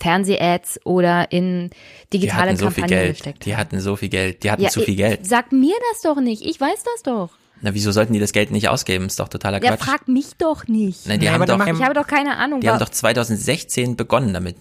Fernseh-Ads 0.00 0.80
oder 0.84 1.32
in 1.32 1.70
digitale 2.12 2.52
die 2.52 2.56
Kampagnen 2.56 2.56
so 2.56 2.70
viel 2.70 2.86
Geld. 2.86 3.10
gesteckt. 3.10 3.44
Die 3.44 3.56
hatten 3.56 3.80
so 3.80 3.96
viel 3.96 4.10
Geld. 4.10 4.44
Die 4.44 4.50
hatten 4.52 4.62
ja, 4.62 4.68
zu 4.68 4.80
viel 4.80 4.96
Geld. 4.96 5.26
Sag 5.26 5.50
mir 5.50 5.74
das 5.90 6.02
doch 6.02 6.20
nicht. 6.20 6.46
Ich 6.46 6.60
weiß 6.60 6.84
das 6.84 7.02
doch. 7.02 7.30
Na, 7.64 7.72
wieso 7.72 7.92
sollten 7.92 8.12
die 8.12 8.20
das 8.20 8.32
Geld 8.32 8.50
nicht 8.50 8.68
ausgeben? 8.68 9.06
Ist 9.06 9.18
doch 9.18 9.28
totaler 9.28 9.58
Quatsch. 9.58 9.70
Ja, 9.70 9.76
frag 9.78 10.06
mich 10.06 10.36
doch 10.36 10.66
nicht. 10.66 11.06
Na, 11.06 11.16
die 11.16 11.30
haben 11.30 11.46
doch, 11.46 11.66
ich 11.66 11.82
habe 11.82 11.94
doch 11.94 12.06
keine 12.06 12.36
Ahnung. 12.36 12.60
Die 12.60 12.68
haben 12.68 12.78
doch 12.78 12.90
2016 12.90 13.96
begonnen 13.96 14.34
damit. 14.34 14.58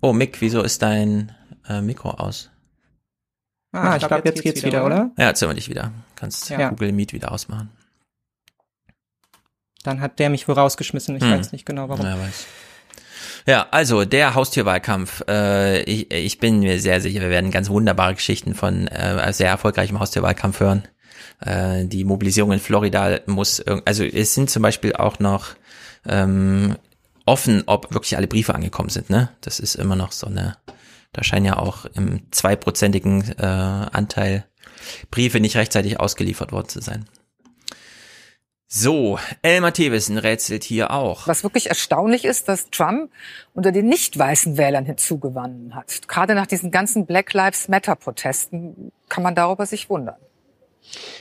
Oh, 0.00 0.12
Mick, 0.12 0.40
wieso 0.40 0.62
ist 0.62 0.82
dein 0.82 1.32
äh, 1.68 1.80
Mikro 1.80 2.10
aus? 2.10 2.50
Ah, 3.70 3.94
ich 3.94 4.04
glaube, 4.04 4.22
jetzt, 4.24 4.38
jetzt, 4.38 4.42
geht's 4.42 4.64
wieder, 4.64 4.84
oder? 4.84 5.12
Ja, 5.16 5.28
jetzt 5.28 5.38
sind 5.38 5.48
wir 5.48 5.54
dich 5.54 5.68
wieder. 5.68 5.92
Kannst 6.16 6.50
ja. 6.50 6.70
Google 6.70 6.90
Meet 6.90 7.12
wieder 7.12 7.30
ausmachen. 7.30 7.70
Dann 9.84 10.00
hat 10.00 10.18
der 10.18 10.28
mich 10.28 10.48
wohl 10.48 10.56
rausgeschmissen. 10.56 11.14
Ich 11.14 11.22
hm. 11.22 11.30
weiß 11.30 11.52
nicht 11.52 11.64
genau 11.64 11.88
warum. 11.88 12.04
Ja, 12.04 12.18
weiß. 12.18 12.46
Ja, 13.46 13.68
also 13.70 14.04
der 14.04 14.34
Haustierwahlkampf. 14.34 15.22
Äh, 15.28 15.82
ich, 15.82 16.10
ich 16.10 16.40
bin 16.40 16.58
mir 16.58 16.80
sehr 16.80 17.00
sicher, 17.00 17.20
wir 17.20 17.30
werden 17.30 17.52
ganz 17.52 17.70
wunderbare 17.70 18.16
Geschichten 18.16 18.56
von 18.56 18.88
äh, 18.88 19.32
sehr 19.32 19.50
erfolgreichem 19.50 20.00
Haustierwahlkampf 20.00 20.58
hören. 20.58 20.88
Äh, 21.40 21.86
die 21.86 22.04
Mobilisierung 22.04 22.52
in 22.52 22.60
Florida 22.60 23.20
muss, 23.26 23.60
also 23.84 24.04
es 24.04 24.34
sind 24.34 24.50
zum 24.50 24.62
Beispiel 24.62 24.94
auch 24.94 25.18
noch 25.18 25.54
ähm, 26.06 26.76
offen, 27.26 27.64
ob 27.66 27.92
wirklich 27.92 28.16
alle 28.16 28.26
Briefe 28.26 28.54
angekommen 28.54 28.88
sind. 28.88 29.10
Ne, 29.10 29.30
das 29.40 29.60
ist 29.60 29.74
immer 29.74 29.96
noch 29.96 30.12
so 30.12 30.26
eine. 30.26 30.56
Da 31.12 31.22
scheinen 31.22 31.44
ja 31.44 31.58
auch 31.58 31.84
im 31.84 32.22
zweiprozentigen 32.30 33.34
äh, 33.38 33.44
Anteil 33.44 34.46
Briefe 35.10 35.40
nicht 35.40 35.56
rechtzeitig 35.56 36.00
ausgeliefert 36.00 36.52
worden 36.52 36.68
zu 36.68 36.80
sein. 36.80 37.04
So, 38.74 39.18
Elmar 39.42 39.74
Thewissen 39.74 40.16
rätselt 40.16 40.64
hier 40.64 40.92
auch. 40.92 41.26
Was 41.26 41.42
wirklich 41.42 41.68
erstaunlich 41.68 42.24
ist, 42.24 42.48
dass 42.48 42.70
Trump 42.70 43.12
unter 43.52 43.70
den 43.70 43.86
nicht 43.86 44.18
weißen 44.18 44.56
Wählern 44.56 44.86
hinzugewonnen 44.86 45.74
hat. 45.74 46.08
Gerade 46.08 46.34
nach 46.34 46.46
diesen 46.46 46.70
ganzen 46.70 47.04
Black 47.04 47.34
Lives 47.34 47.68
Matter 47.68 47.96
Protesten 47.96 48.90
kann 49.10 49.22
man 49.22 49.34
darüber 49.34 49.66
sich 49.66 49.90
wundern. 49.90 50.16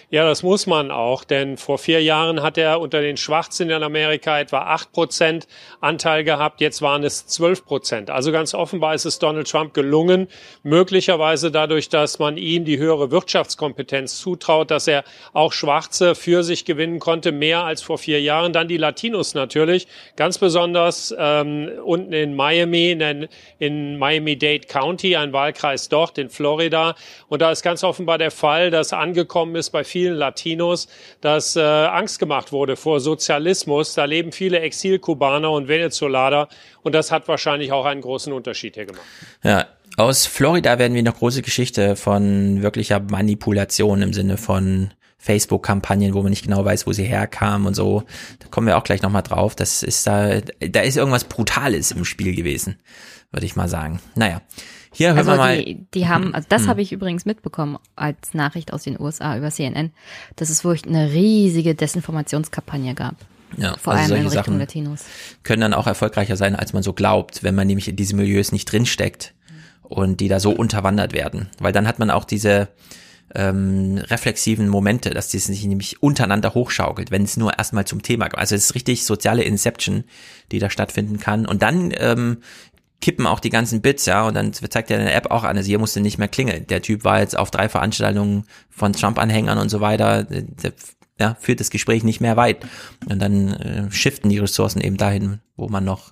Ja, 0.10 0.26
das 0.26 0.44
muss 0.44 0.68
man 0.68 0.92
auch, 0.92 1.24
denn 1.24 1.56
vor 1.56 1.78
vier 1.78 2.04
Jahren 2.04 2.44
hat 2.44 2.58
er 2.58 2.82
unter 2.82 3.02
den 3.02 3.16
Schwarzen 3.16 3.70
in 3.70 3.82
Amerika 3.82 4.40
etwa 4.40 4.64
acht 4.64 4.92
Prozent 4.92 5.48
Anteil 5.80 6.26
gehabt, 6.26 6.60
jetzt 6.60 6.82
waren 6.82 7.04
es 7.06 7.28
zwölf 7.28 7.64
Prozent. 7.66 8.10
Also 8.10 8.34
ganz 8.34 8.54
offenbar 8.54 8.94
ist 8.94 9.06
es 9.06 9.20
Donald 9.20 9.50
Trump 9.50 9.74
gelungen, 9.74 10.28
möglicherweise 10.64 11.50
dadurch, 11.50 11.88
dass 11.88 12.20
man 12.20 12.36
ihm 12.36 12.66
die 12.66 12.78
höhere 12.78 13.10
Wirtschaftskompetenz 13.10 14.20
zutraut, 14.20 14.70
dass 14.70 14.88
er 14.88 15.06
auch 15.32 15.54
Schwarze 15.54 16.14
für 16.16 16.44
sich 16.44 16.66
gewinnen 16.66 17.00
konnte, 17.00 17.32
mehr 17.32 17.64
als 17.64 17.82
vor 17.82 17.98
vier 17.98 18.22
Jahren. 18.22 18.52
Dann 18.52 18.68
die 18.68 18.78
Latinos 18.78 19.34
natürlich, 19.34 19.88
ganz 20.18 20.38
besonders 20.38 21.16
ähm, 21.18 21.70
unten 21.86 22.12
in 22.12 22.36
Miami, 22.36 22.92
in, 22.92 23.30
in 23.60 23.98
Miami-Dade 23.98 24.68
County, 24.68 25.16
ein 25.16 25.32
Wahlkreis 25.32 25.88
dort 25.88 26.18
in 26.18 26.30
Florida. 26.30 26.96
Und 27.30 27.42
da 27.42 27.50
ist 27.52 27.64
ganz 27.64 27.84
offenbar 27.86 28.18
der 28.18 28.32
Fall, 28.32 28.72
dass 28.72 28.92
angekommen 28.92 29.51
angekommen 29.52 29.56
ist 29.56 29.70
bei 29.72 29.84
vielen 29.84 30.16
Latinos, 30.16 30.88
dass 31.22 31.56
äh, 31.56 31.62
Angst 31.62 32.20
gemacht 32.20 32.52
wurde 32.52 32.76
vor 32.76 33.00
Sozialismus. 33.00 33.94
Da 33.94 34.06
leben 34.06 34.32
viele 34.32 34.60
Exilkubaner 34.60 35.52
und 35.52 35.68
Venezolaner 35.68 36.48
und 36.84 36.94
das 36.96 37.12
hat 37.12 37.28
wahrscheinlich 37.28 37.72
auch 37.72 37.86
einen 37.86 38.02
großen 38.02 38.34
Unterschied 38.34 38.76
hier 38.76 38.86
gemacht. 38.86 39.06
Ja, 39.44 39.68
aus 39.98 40.26
Florida 40.26 40.80
werden 40.80 40.94
wir 40.94 41.04
noch 41.04 41.18
große 41.18 41.42
Geschichte 41.42 41.96
von 41.96 42.62
wirklicher 42.62 43.00
Manipulation 43.00 44.02
im 44.02 44.14
Sinne 44.14 44.38
von 44.38 44.92
Facebook-Kampagnen, 45.22 46.14
wo 46.16 46.22
man 46.24 46.32
nicht 46.32 46.44
genau 46.44 46.66
weiß, 46.66 46.88
wo 46.88 46.94
sie 46.94 47.04
herkamen 47.04 47.68
und 47.68 47.76
so. 47.76 48.04
Da 48.40 48.48
kommen 48.50 48.66
wir 48.68 48.78
auch 48.78 48.84
gleich 48.84 49.02
nochmal 49.04 49.22
drauf. 49.22 49.56
Das 49.56 49.84
ist 49.84 50.08
da, 50.08 50.42
da 50.42 50.82
ist 50.82 50.98
irgendwas 50.98 51.26
Brutales 51.26 51.92
im 51.92 52.06
Spiel 52.06 52.36
gewesen, 52.36 52.78
würde 53.32 53.46
ich 53.46 53.56
mal 53.56 53.70
sagen. 53.70 54.00
Naja. 54.16 54.42
Hier 54.94 55.10
hören 55.10 55.20
also 55.20 55.32
wir 55.32 55.38
mal. 55.38 55.64
Die, 55.64 55.86
die 55.94 56.08
haben, 56.10 56.34
also 56.34 56.48
das 56.50 56.64
Hm. 56.64 56.70
habe 56.70 56.82
ich 56.82 56.92
übrigens 56.92 57.24
mitbekommen 57.26 57.78
als 57.96 58.34
Nachricht 58.34 58.74
aus 58.74 58.84
den 58.84 59.00
USA 59.00 59.38
über 59.38 59.50
CNN, 59.52 59.92
dass 60.36 60.50
es 60.50 60.66
wirklich 60.66 60.86
eine 60.86 61.12
riesige 61.14 61.76
Desinformationskampagne 61.76 62.94
gab. 62.96 63.16
Ja, 63.58 63.76
Vor 63.78 63.94
also 63.94 64.14
allem 64.14 64.24
in 64.24 64.28
Richtung 64.28 64.44
Sachen 64.44 64.60
Latinos. 64.60 65.04
können 65.44 65.62
dann 65.62 65.74
auch 65.74 65.88
erfolgreicher 65.88 66.36
sein, 66.36 66.56
als 66.56 66.74
man 66.74 66.84
so 66.84 66.94
glaubt, 66.94 67.44
wenn 67.44 67.54
man 67.56 67.68
nämlich 67.68 67.88
in 67.88 67.96
diese 67.96 68.16
Milieus 68.16 68.52
nicht 68.52 68.66
drinsteckt 68.72 69.34
und 69.84 70.20
die 70.20 70.28
da 70.30 70.40
so 70.40 70.52
unterwandert 70.52 71.14
werden. 71.14 71.50
Weil 71.60 71.74
dann 71.74 71.88
hat 71.88 72.00
man 72.00 72.10
auch 72.10 72.24
diese 72.26 72.70
ähm, 73.36 73.98
reflexiven 73.98 74.68
Momente, 74.68 75.12
dass 75.12 75.30
die 75.30 75.40
sich 75.40 75.64
nämlich 75.66 76.02
untereinander 76.02 76.54
hochschaukelt, 76.54 77.12
wenn 77.12 77.24
es 77.24 77.38
nur 77.38 77.58
erstmal 77.58 77.86
zum 77.86 78.02
Thema 78.02 78.28
geht. 78.28 78.38
Also 78.38 78.56
es 78.56 78.66
ist 78.66 78.76
richtig 78.76 79.06
soziale 79.06 79.44
Inception, 79.44 80.04
die 80.52 80.60
da 80.60 80.70
stattfinden 80.70 81.20
kann. 81.20 81.46
Und 81.46 81.62
dann 81.62 81.94
ähm, 81.98 82.38
kippen 83.02 83.26
auch 83.26 83.40
die 83.40 83.50
ganzen 83.50 83.82
Bits, 83.82 84.06
ja, 84.06 84.28
und 84.28 84.36
dann 84.36 84.54
zeigt 84.54 84.90
ja 84.90 84.98
eine 84.98 85.12
App 85.12 85.32
auch 85.32 85.44
an, 85.44 85.58
also 85.58 85.68
hier 85.68 85.80
musste 85.80 86.02
nicht 86.02 86.18
mehr 86.18 86.28
klingeln. 86.28 86.68
Der 86.68 86.82
Typ 86.82 87.04
war 87.04 87.20
jetzt 87.20 87.38
auf 87.38 87.52
drei 87.52 87.68
Veranstaltungen 87.68 88.46
von 88.70 88.94
Trump-Anhängern 88.94 89.58
und 89.58 89.70
so 89.70 89.82
weiter, 89.82 90.24
der, 90.24 90.74
ja, 91.20 91.36
führt 91.40 91.60
das 91.60 91.70
Gespräch 91.70 92.04
nicht 92.04 92.22
mehr 92.22 92.38
weit. 92.38 92.66
Und 93.10 93.20
dann 93.20 93.54
äh, 93.54 93.92
shiften 93.92 94.30
die 94.30 94.40
Ressourcen 94.40 94.82
eben 94.82 94.98
dahin, 94.98 95.40
wo 95.56 95.68
man 95.68 95.84
noch 95.84 96.12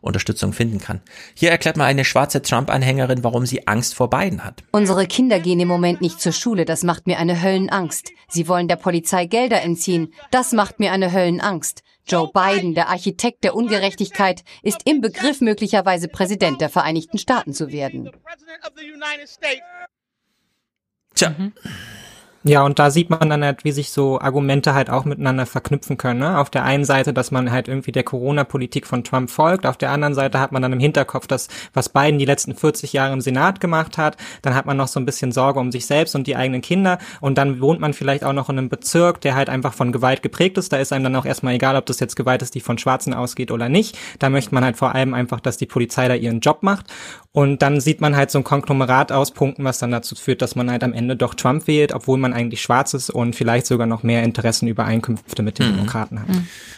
Unterstützung 0.00 0.52
finden 0.52 0.78
kann. 0.78 1.00
Hier 1.34 1.50
erklärt 1.50 1.76
mal 1.76 1.84
eine 1.84 2.04
schwarze 2.04 2.42
Trump-Anhängerin, 2.42 3.24
warum 3.24 3.46
sie 3.46 3.66
Angst 3.66 3.94
vor 3.94 4.10
Biden 4.10 4.44
hat. 4.44 4.62
Unsere 4.72 5.06
Kinder 5.06 5.40
gehen 5.40 5.60
im 5.60 5.68
Moment 5.68 6.00
nicht 6.00 6.20
zur 6.20 6.32
Schule, 6.32 6.64
das 6.64 6.82
macht 6.82 7.06
mir 7.06 7.18
eine 7.18 7.42
Höllenangst. 7.42 8.12
Sie 8.28 8.48
wollen 8.48 8.68
der 8.68 8.76
Polizei 8.76 9.26
Gelder 9.26 9.62
entziehen, 9.62 10.12
das 10.30 10.52
macht 10.52 10.80
mir 10.80 10.92
eine 10.92 11.12
Höllenangst. 11.12 11.82
Joe 12.06 12.30
Biden, 12.32 12.74
der 12.74 12.88
Architekt 12.88 13.44
der 13.44 13.54
Ungerechtigkeit, 13.54 14.42
ist 14.62 14.80
im 14.86 15.00
Begriff 15.00 15.40
möglicherweise 15.40 16.08
Präsident 16.08 16.60
der 16.60 16.70
Vereinigten 16.70 17.18
Staaten 17.18 17.52
zu 17.52 17.70
werden. 17.70 18.10
Tja. 21.14 21.34
Ja, 22.44 22.62
und 22.62 22.78
da 22.78 22.90
sieht 22.90 23.10
man 23.10 23.28
dann 23.28 23.42
halt, 23.44 23.64
wie 23.64 23.72
sich 23.72 23.90
so 23.90 24.20
Argumente 24.20 24.72
halt 24.72 24.90
auch 24.90 25.04
miteinander 25.04 25.44
verknüpfen 25.44 25.96
können. 25.96 26.20
Ne? 26.20 26.38
Auf 26.38 26.50
der 26.50 26.62
einen 26.62 26.84
Seite, 26.84 27.12
dass 27.12 27.32
man 27.32 27.50
halt 27.50 27.66
irgendwie 27.66 27.90
der 27.90 28.04
Corona-Politik 28.04 28.86
von 28.86 29.02
Trump 29.02 29.28
folgt. 29.28 29.66
Auf 29.66 29.76
der 29.76 29.90
anderen 29.90 30.14
Seite 30.14 30.38
hat 30.38 30.52
man 30.52 30.62
dann 30.62 30.72
im 30.72 30.78
Hinterkopf, 30.78 31.26
dass 31.26 31.48
was 31.74 31.88
Biden 31.88 32.20
die 32.20 32.24
letzten 32.24 32.54
40 32.54 32.92
Jahre 32.92 33.12
im 33.12 33.20
Senat 33.20 33.60
gemacht 33.60 33.98
hat. 33.98 34.16
Dann 34.42 34.54
hat 34.54 34.66
man 34.66 34.76
noch 34.76 34.86
so 34.86 35.00
ein 35.00 35.04
bisschen 35.04 35.32
Sorge 35.32 35.58
um 35.58 35.72
sich 35.72 35.86
selbst 35.86 36.14
und 36.14 36.28
die 36.28 36.36
eigenen 36.36 36.62
Kinder. 36.62 36.98
Und 37.20 37.38
dann 37.38 37.60
wohnt 37.60 37.80
man 37.80 37.92
vielleicht 37.92 38.22
auch 38.22 38.32
noch 38.32 38.48
in 38.48 38.58
einem 38.58 38.68
Bezirk, 38.68 39.20
der 39.20 39.34
halt 39.34 39.48
einfach 39.48 39.74
von 39.74 39.90
Gewalt 39.90 40.22
geprägt 40.22 40.58
ist. 40.58 40.72
Da 40.72 40.76
ist 40.76 40.92
einem 40.92 41.04
dann 41.04 41.16
auch 41.16 41.26
erstmal 41.26 41.54
egal, 41.54 41.74
ob 41.74 41.86
das 41.86 41.98
jetzt 41.98 42.14
Gewalt 42.14 42.42
ist, 42.42 42.54
die 42.54 42.60
von 42.60 42.78
Schwarzen 42.78 43.14
ausgeht 43.14 43.50
oder 43.50 43.68
nicht. 43.68 43.98
Da 44.20 44.30
möchte 44.30 44.54
man 44.54 44.64
halt 44.64 44.76
vor 44.76 44.94
allem 44.94 45.12
einfach, 45.12 45.40
dass 45.40 45.56
die 45.56 45.66
Polizei 45.66 46.06
da 46.06 46.14
ihren 46.14 46.38
Job 46.38 46.62
macht. 46.62 46.86
Und 47.32 47.62
dann 47.62 47.80
sieht 47.80 48.00
man 48.00 48.16
halt 48.16 48.30
so 48.30 48.38
ein 48.38 48.44
Konglomerat 48.44 49.12
aus 49.12 49.32
Punkten, 49.32 49.62
was 49.64 49.78
dann 49.78 49.90
dazu 49.90 50.14
führt, 50.14 50.42
dass 50.42 50.56
man 50.56 50.70
halt 50.70 50.82
am 50.82 50.92
Ende 50.92 51.14
doch 51.14 51.34
Trump 51.34 51.66
wählt, 51.66 51.92
obwohl 51.94 52.18
man 52.18 52.27
eigentlich 52.32 52.62
schwarz 52.62 52.94
ist 52.94 53.10
und 53.10 53.34
vielleicht 53.36 53.66
sogar 53.66 53.86
noch 53.86 54.02
mehr 54.02 54.22
Interessenübereinkünfte 54.22 55.42
mit 55.42 55.58
den 55.58 55.66
Mhm. 55.66 55.76
Demokraten 55.76 56.20
hat. 56.20 56.28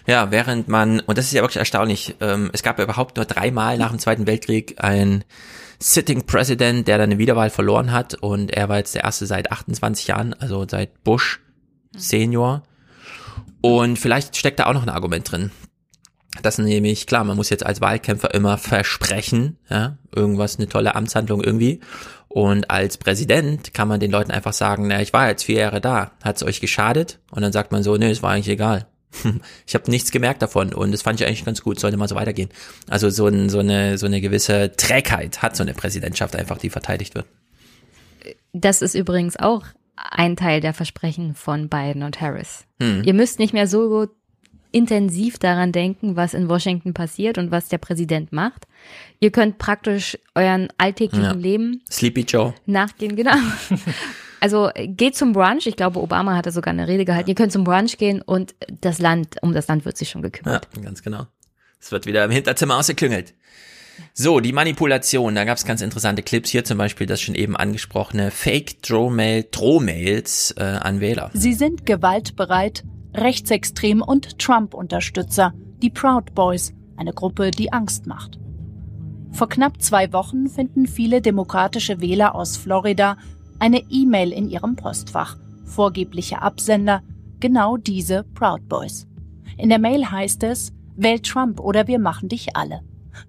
Ja, 0.07 0.31
während 0.31 0.69
man, 0.69 1.01
und 1.01 1.19
das 1.19 1.27
ist 1.27 1.33
ja 1.33 1.43
wirklich 1.43 1.59
erstaunlich, 1.59 2.17
ähm, 2.21 2.51
es 2.53 2.63
gab 2.63 2.79
ja 2.79 2.85
überhaupt 2.85 3.17
nur 3.17 3.25
dreimal 3.25 3.79
nach 3.79 3.91
dem 3.91 3.99
Zweiten 3.99 4.27
Weltkrieg 4.27 4.77
ein 4.79 5.25
Sitting 5.79 6.27
President, 6.27 6.87
der 6.89 6.99
dann 6.99 7.11
eine 7.11 7.19
Wiederwahl 7.19 7.51
verloren 7.51 7.93
hat 7.93 8.15
und 8.15 8.51
er 8.51 8.69
war 8.69 8.79
jetzt 8.79 8.95
der 8.95 9.05
erste 9.05 9.27
seit 9.27 9.51
28 9.51 10.07
Jahren, 10.09 10.35
also 10.35 10.67
seit 10.69 11.03
Bush 11.05 11.41
Senior. 11.97 12.63
Und 13.63 13.99
vielleicht 13.99 14.37
steckt 14.37 14.59
da 14.59 14.67
auch 14.67 14.75
noch 14.75 14.83
ein 14.83 14.89
Argument 14.89 15.31
drin. 15.31 15.51
Das 16.43 16.59
nämlich, 16.59 17.07
klar, 17.07 17.25
man 17.25 17.37
muss 17.37 17.51
jetzt 17.51 17.67
als 17.67 17.81
Wahlkämpfer 17.81 18.33
immer 18.35 18.57
versprechen, 18.57 19.59
ja, 19.69 19.99
irgendwas, 20.15 20.57
eine 20.59 20.69
tolle 20.69 20.95
Amtshandlung 20.95 21.43
irgendwie. 21.43 21.81
Und 22.33 22.71
als 22.71 22.97
Präsident 22.97 23.75
kann 23.75 23.89
man 23.89 23.99
den 23.99 24.13
Leuten 24.13 24.31
einfach 24.31 24.53
sagen, 24.53 24.87
na, 24.87 25.03
ich 25.03 25.13
war 25.13 25.29
jetzt 25.29 25.43
vier 25.43 25.59
Jahre 25.59 25.81
da, 25.81 26.13
hat's 26.23 26.45
euch 26.45 26.61
geschadet? 26.61 27.19
Und 27.33 27.43
dann 27.43 27.51
sagt 27.51 27.73
man 27.73 27.83
so, 27.83 27.97
nee, 27.97 28.09
es 28.09 28.23
war 28.23 28.31
eigentlich 28.31 28.49
egal. 28.49 28.87
Ich 29.67 29.75
habe 29.75 29.91
nichts 29.91 30.13
gemerkt 30.13 30.41
davon 30.41 30.73
und 30.73 30.93
das 30.93 31.03
fand 31.03 31.21
ich 31.21 31.27
eigentlich 31.27 31.45
ganz 31.45 31.61
gut, 31.63 31.81
sollte 31.81 31.97
mal 31.97 32.07
so 32.07 32.15
weitergehen. 32.15 32.49
Also 32.89 33.11
so, 33.11 33.27
ein, 33.27 33.49
so, 33.49 33.59
eine, 33.59 33.99
so 33.99 34.07
eine 34.07 34.21
gewisse 34.21 34.71
Trägheit 34.77 35.43
hat 35.43 35.57
so 35.57 35.65
eine 35.65 35.75
Präsidentschaft 35.75 36.37
einfach, 36.37 36.59
die 36.59 36.71
verteidigt 36.71 37.17
wird. 37.17 37.27
Das 38.53 38.81
ist 38.81 38.95
übrigens 38.95 39.37
auch 39.37 39.65
ein 39.97 40.37
Teil 40.37 40.61
der 40.61 40.73
Versprechen 40.73 41.35
von 41.35 41.69
Biden 41.69 42.05
und 42.05 42.21
Harris. 42.21 42.65
Hm. 42.81 43.03
Ihr 43.05 43.15
müsst 43.15 43.41
nicht 43.41 43.53
mehr 43.53 43.67
so 43.67 44.07
intensiv 44.71 45.39
daran 45.41 45.73
denken, 45.73 46.15
was 46.15 46.35
in 46.35 46.49
Washington 46.49 46.95
passiert 46.95 47.39
und 47.39 47.51
was 47.51 47.69
der 47.69 47.79
Präsident 47.79 48.33
macht. 48.33 48.67
Ihr 49.21 49.31
könnt 49.31 49.59
praktisch 49.59 50.19
euren 50.35 50.69
alltäglichen 50.79 51.25
Ja. 51.25 51.33
Leben 51.33 51.83
Sleepy 51.91 52.23
Joe. 52.23 52.55
nachgehen, 52.67 53.17
genau. 53.17 53.35
Also 54.43 54.71
geht 54.75 55.17
zum 55.17 55.35
Brunch. 55.35 55.67
Ich 55.67 55.77
glaube, 55.77 56.01
Obama 56.01 56.35
hatte 56.35 56.51
sogar 56.51 56.73
eine 56.73 56.89
Rede 56.89 57.05
gehalten. 57.05 57.29
Ihr 57.29 57.35
könnt 57.35 57.53
zum 57.53 57.63
Brunch 57.63 57.99
gehen 57.99 58.23
und 58.23 58.55
das 58.81 58.99
Land, 58.99 59.37
um 59.43 59.53
das 59.53 59.69
Land 59.69 59.85
wird 59.85 59.99
sich 59.99 60.09
schon 60.09 60.23
gekümmert. 60.23 60.67
Ja, 60.75 60.81
ganz 60.83 61.03
genau. 61.03 61.27
Es 61.79 61.93
wird 61.93 62.07
wieder 62.07 62.25
im 62.25 62.31
Hinterzimmer 62.31 62.79
ausgeklüngelt. 62.79 63.35
So, 64.15 64.41
die 64.41 64.53
Manipulation, 64.55 65.35
da 65.35 65.45
gab 65.45 65.59
es 65.59 65.67
ganz 65.67 65.83
interessante 65.83 66.23
Clips. 66.23 66.49
Hier 66.49 66.65
zum 66.65 66.79
Beispiel 66.79 67.07
das 67.07 67.21
schon 67.21 67.35
eben 67.35 67.55
angesprochene 67.55 68.31
Fake-Drohmail, 68.31 69.45
Drohmails 69.51 70.55
äh, 70.57 70.63
an 70.63 71.01
Wähler. 71.01 71.31
Sie 71.35 71.53
sind 71.53 71.85
gewaltbereit, 71.85 72.83
rechtsextrem 73.15 74.01
und 74.01 74.39
Trump-Unterstützer, 74.39 75.53
die 75.83 75.91
Proud 75.91 76.35
Boys, 76.35 76.73
eine 76.97 77.13
Gruppe, 77.13 77.51
die 77.51 77.75
Angst 77.75 78.07
macht. 78.07 78.39
Vor 79.33 79.49
knapp 79.49 79.81
zwei 79.81 80.13
Wochen 80.13 80.49
finden 80.49 80.87
viele 80.87 81.21
demokratische 81.21 82.01
Wähler 82.01 82.35
aus 82.35 82.57
Florida 82.57 83.17
eine 83.59 83.83
E-Mail 83.91 84.33
in 84.33 84.49
ihrem 84.49 84.77
Postfach, 84.77 85.37
vorgebliche 85.65 86.43
Absender, 86.43 87.03
genau 87.39 87.77
diese 87.77 88.25
Proud 88.35 88.69
Boys. 88.69 89.07
In 89.57 89.69
der 89.69 89.79
Mail 89.79 90.11
heißt 90.11 90.43
es, 90.45 90.73
wähl 90.97 91.21
Trump 91.21 91.61
oder 91.61 91.87
wir 91.87 91.99
machen 91.99 92.29
dich 92.29 92.57
alle. 92.57 92.81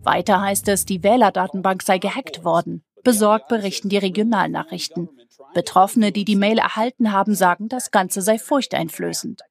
Weiter 0.03 0.41
heißt 0.41 0.67
es, 0.69 0.85
die 0.85 1.03
Wählerdatenbank 1.03 1.81
sei 1.81 1.97
gehackt 1.97 2.43
worden. 2.43 2.83
Besorgt 3.03 3.47
berichten 3.47 3.89
die 3.89 3.97
Regionalnachrichten. 3.97 5.09
Betroffene, 5.53 6.11
die 6.11 6.23
die 6.23 6.35
Mail 6.35 6.59
erhalten 6.59 7.11
haben, 7.11 7.33
sagen, 7.33 7.67
das 7.67 7.91
Ganze 7.91 8.21
sei 8.21 8.37
furchteinflößend. 8.37 9.41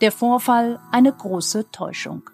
Der 0.00 0.12
Vorfall 0.12 0.80
eine 0.90 1.12
große 1.12 1.70
Täuschung. 1.70 2.28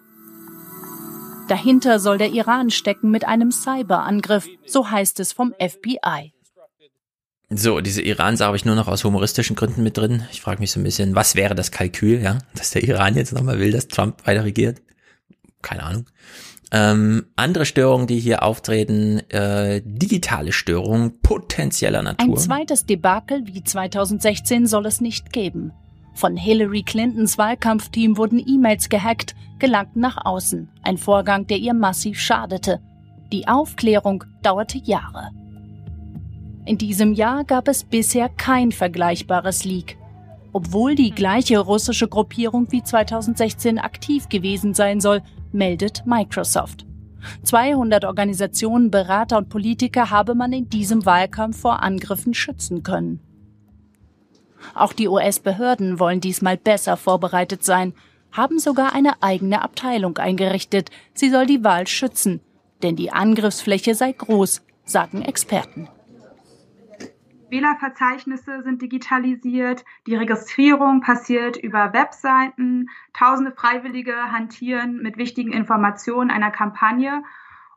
Dahinter 1.49 1.99
soll 1.99 2.19
der 2.19 2.29
Iran 2.31 2.69
stecken 2.69 3.09
mit 3.09 3.27
einem 3.27 3.51
Cyberangriff, 3.51 4.47
so 4.67 4.91
heißt 4.91 5.19
es 5.19 5.33
vom 5.33 5.53
FBI. 5.59 6.31
So, 7.49 7.81
diese 7.81 8.03
Iran-Sache 8.03 8.45
habe 8.45 8.57
ich 8.57 8.65
nur 8.65 8.75
noch 8.75 8.87
aus 8.87 9.03
humoristischen 9.03 9.55
Gründen 9.55 9.81
mit 9.81 9.97
drin. 9.97 10.23
Ich 10.31 10.41
frage 10.41 10.59
mich 10.59 10.71
so 10.71 10.79
ein 10.79 10.83
bisschen, 10.83 11.15
was 11.15 11.33
wäre 11.33 11.55
das 11.55 11.71
Kalkül, 11.71 12.21
ja, 12.21 12.37
dass 12.53 12.69
der 12.69 12.83
Iran 12.83 13.15
jetzt 13.15 13.33
nochmal 13.33 13.57
will, 13.57 13.71
dass 13.71 13.87
Trump 13.87 14.27
weiter 14.27 14.43
regiert? 14.43 14.83
Keine 15.63 15.83
Ahnung. 15.83 16.05
Ähm, 16.71 17.25
andere 17.35 17.65
Störungen, 17.65 18.05
die 18.05 18.19
hier 18.19 18.43
auftreten, 18.43 19.19
äh, 19.31 19.81
digitale 19.83 20.51
Störungen 20.51 21.19
potenzieller 21.21 22.03
Natur. 22.03 22.35
Ein 22.35 22.37
zweites 22.37 22.85
Debakel 22.85 23.47
wie 23.47 23.63
2016 23.63 24.67
soll 24.67 24.85
es 24.85 25.01
nicht 25.01 25.33
geben. 25.33 25.73
Von 26.19 26.35
Hillary 26.35 26.83
Clintons 26.83 27.37
Wahlkampfteam 27.37 28.17
wurden 28.17 28.43
E-Mails 28.45 28.89
gehackt, 28.89 29.35
gelangten 29.57 30.01
nach 30.01 30.25
außen. 30.25 30.67
Ein 30.83 30.97
Vorgang, 30.97 31.47
der 31.47 31.59
ihr 31.59 31.73
massiv 31.73 32.19
schadete. 32.19 32.81
Die 33.31 33.47
Aufklärung 33.47 34.25
dauerte 34.41 34.79
Jahre. 34.79 35.29
In 36.65 36.77
diesem 36.77 37.13
Jahr 37.13 37.45
gab 37.45 37.69
es 37.69 37.85
bisher 37.85 38.27
kein 38.27 38.73
vergleichbares 38.73 39.63
Leak. 39.63 39.97
Obwohl 40.51 40.95
die 40.95 41.11
gleiche 41.11 41.57
russische 41.57 42.09
Gruppierung 42.09 42.69
wie 42.69 42.83
2016 42.83 43.79
aktiv 43.79 44.27
gewesen 44.27 44.73
sein 44.73 44.99
soll, 44.99 45.21
meldet 45.53 46.05
Microsoft. 46.05 46.85
200 47.43 48.03
Organisationen, 48.03 48.91
Berater 48.91 49.37
und 49.37 49.47
Politiker 49.47 50.09
habe 50.09 50.35
man 50.35 50.51
in 50.51 50.67
diesem 50.67 51.05
Wahlkampf 51.05 51.61
vor 51.61 51.81
Angriffen 51.81 52.33
schützen 52.33 52.83
können. 52.83 53.21
Auch 54.73 54.93
die 54.93 55.07
US-Behörden 55.07 55.99
wollen 55.99 56.21
diesmal 56.21 56.57
besser 56.57 56.97
vorbereitet 56.97 57.63
sein, 57.63 57.93
haben 58.31 58.59
sogar 58.59 58.93
eine 58.93 59.21
eigene 59.21 59.61
Abteilung 59.61 60.17
eingerichtet. 60.17 60.89
Sie 61.13 61.29
soll 61.29 61.45
die 61.45 61.63
Wahl 61.63 61.87
schützen, 61.87 62.41
denn 62.83 62.95
die 62.95 63.11
Angriffsfläche 63.11 63.95
sei 63.95 64.11
groß, 64.11 64.61
sagen 64.85 65.21
Experten. 65.21 65.87
Wählerverzeichnisse 67.49 68.61
sind 68.61 68.81
digitalisiert, 68.81 69.83
die 70.05 70.15
Registrierung 70.15 71.01
passiert 71.01 71.57
über 71.57 71.93
Webseiten, 71.93 72.89
tausende 73.13 73.51
Freiwillige 73.51 74.15
hantieren 74.31 74.97
mit 75.01 75.17
wichtigen 75.17 75.51
Informationen 75.51 76.29
einer 76.29 76.51
Kampagne 76.51 77.23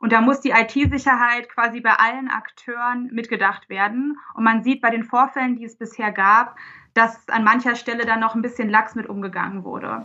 und 0.03 0.12
da 0.12 0.20
muss 0.20 0.41
die 0.41 0.51
IT-Sicherheit 0.51 1.49
quasi 1.49 1.81
bei 1.81 1.93
allen 1.93 2.29
Akteuren 2.29 3.09
mitgedacht 3.12 3.69
werden. 3.69 4.19
Und 4.35 4.43
man 4.43 4.65
sieht 4.65 4.83
bei 4.83 4.91
den 4.91 5.05
Vorfällen, 5.05 5.55
die 5.55 5.65
es 5.65 5.77
bisher 5.77 6.11
gab, 6.11 6.57
dass 6.93 7.29
an 7.29 7.45
mancher 7.45 7.77
Stelle 7.77 8.05
dann 8.05 8.19
noch 8.19 8.35
ein 8.35 8.43
bisschen 8.43 8.69
lax 8.69 8.97
mit 8.97 9.09
umgegangen 9.09 9.62
wurde. 9.62 10.05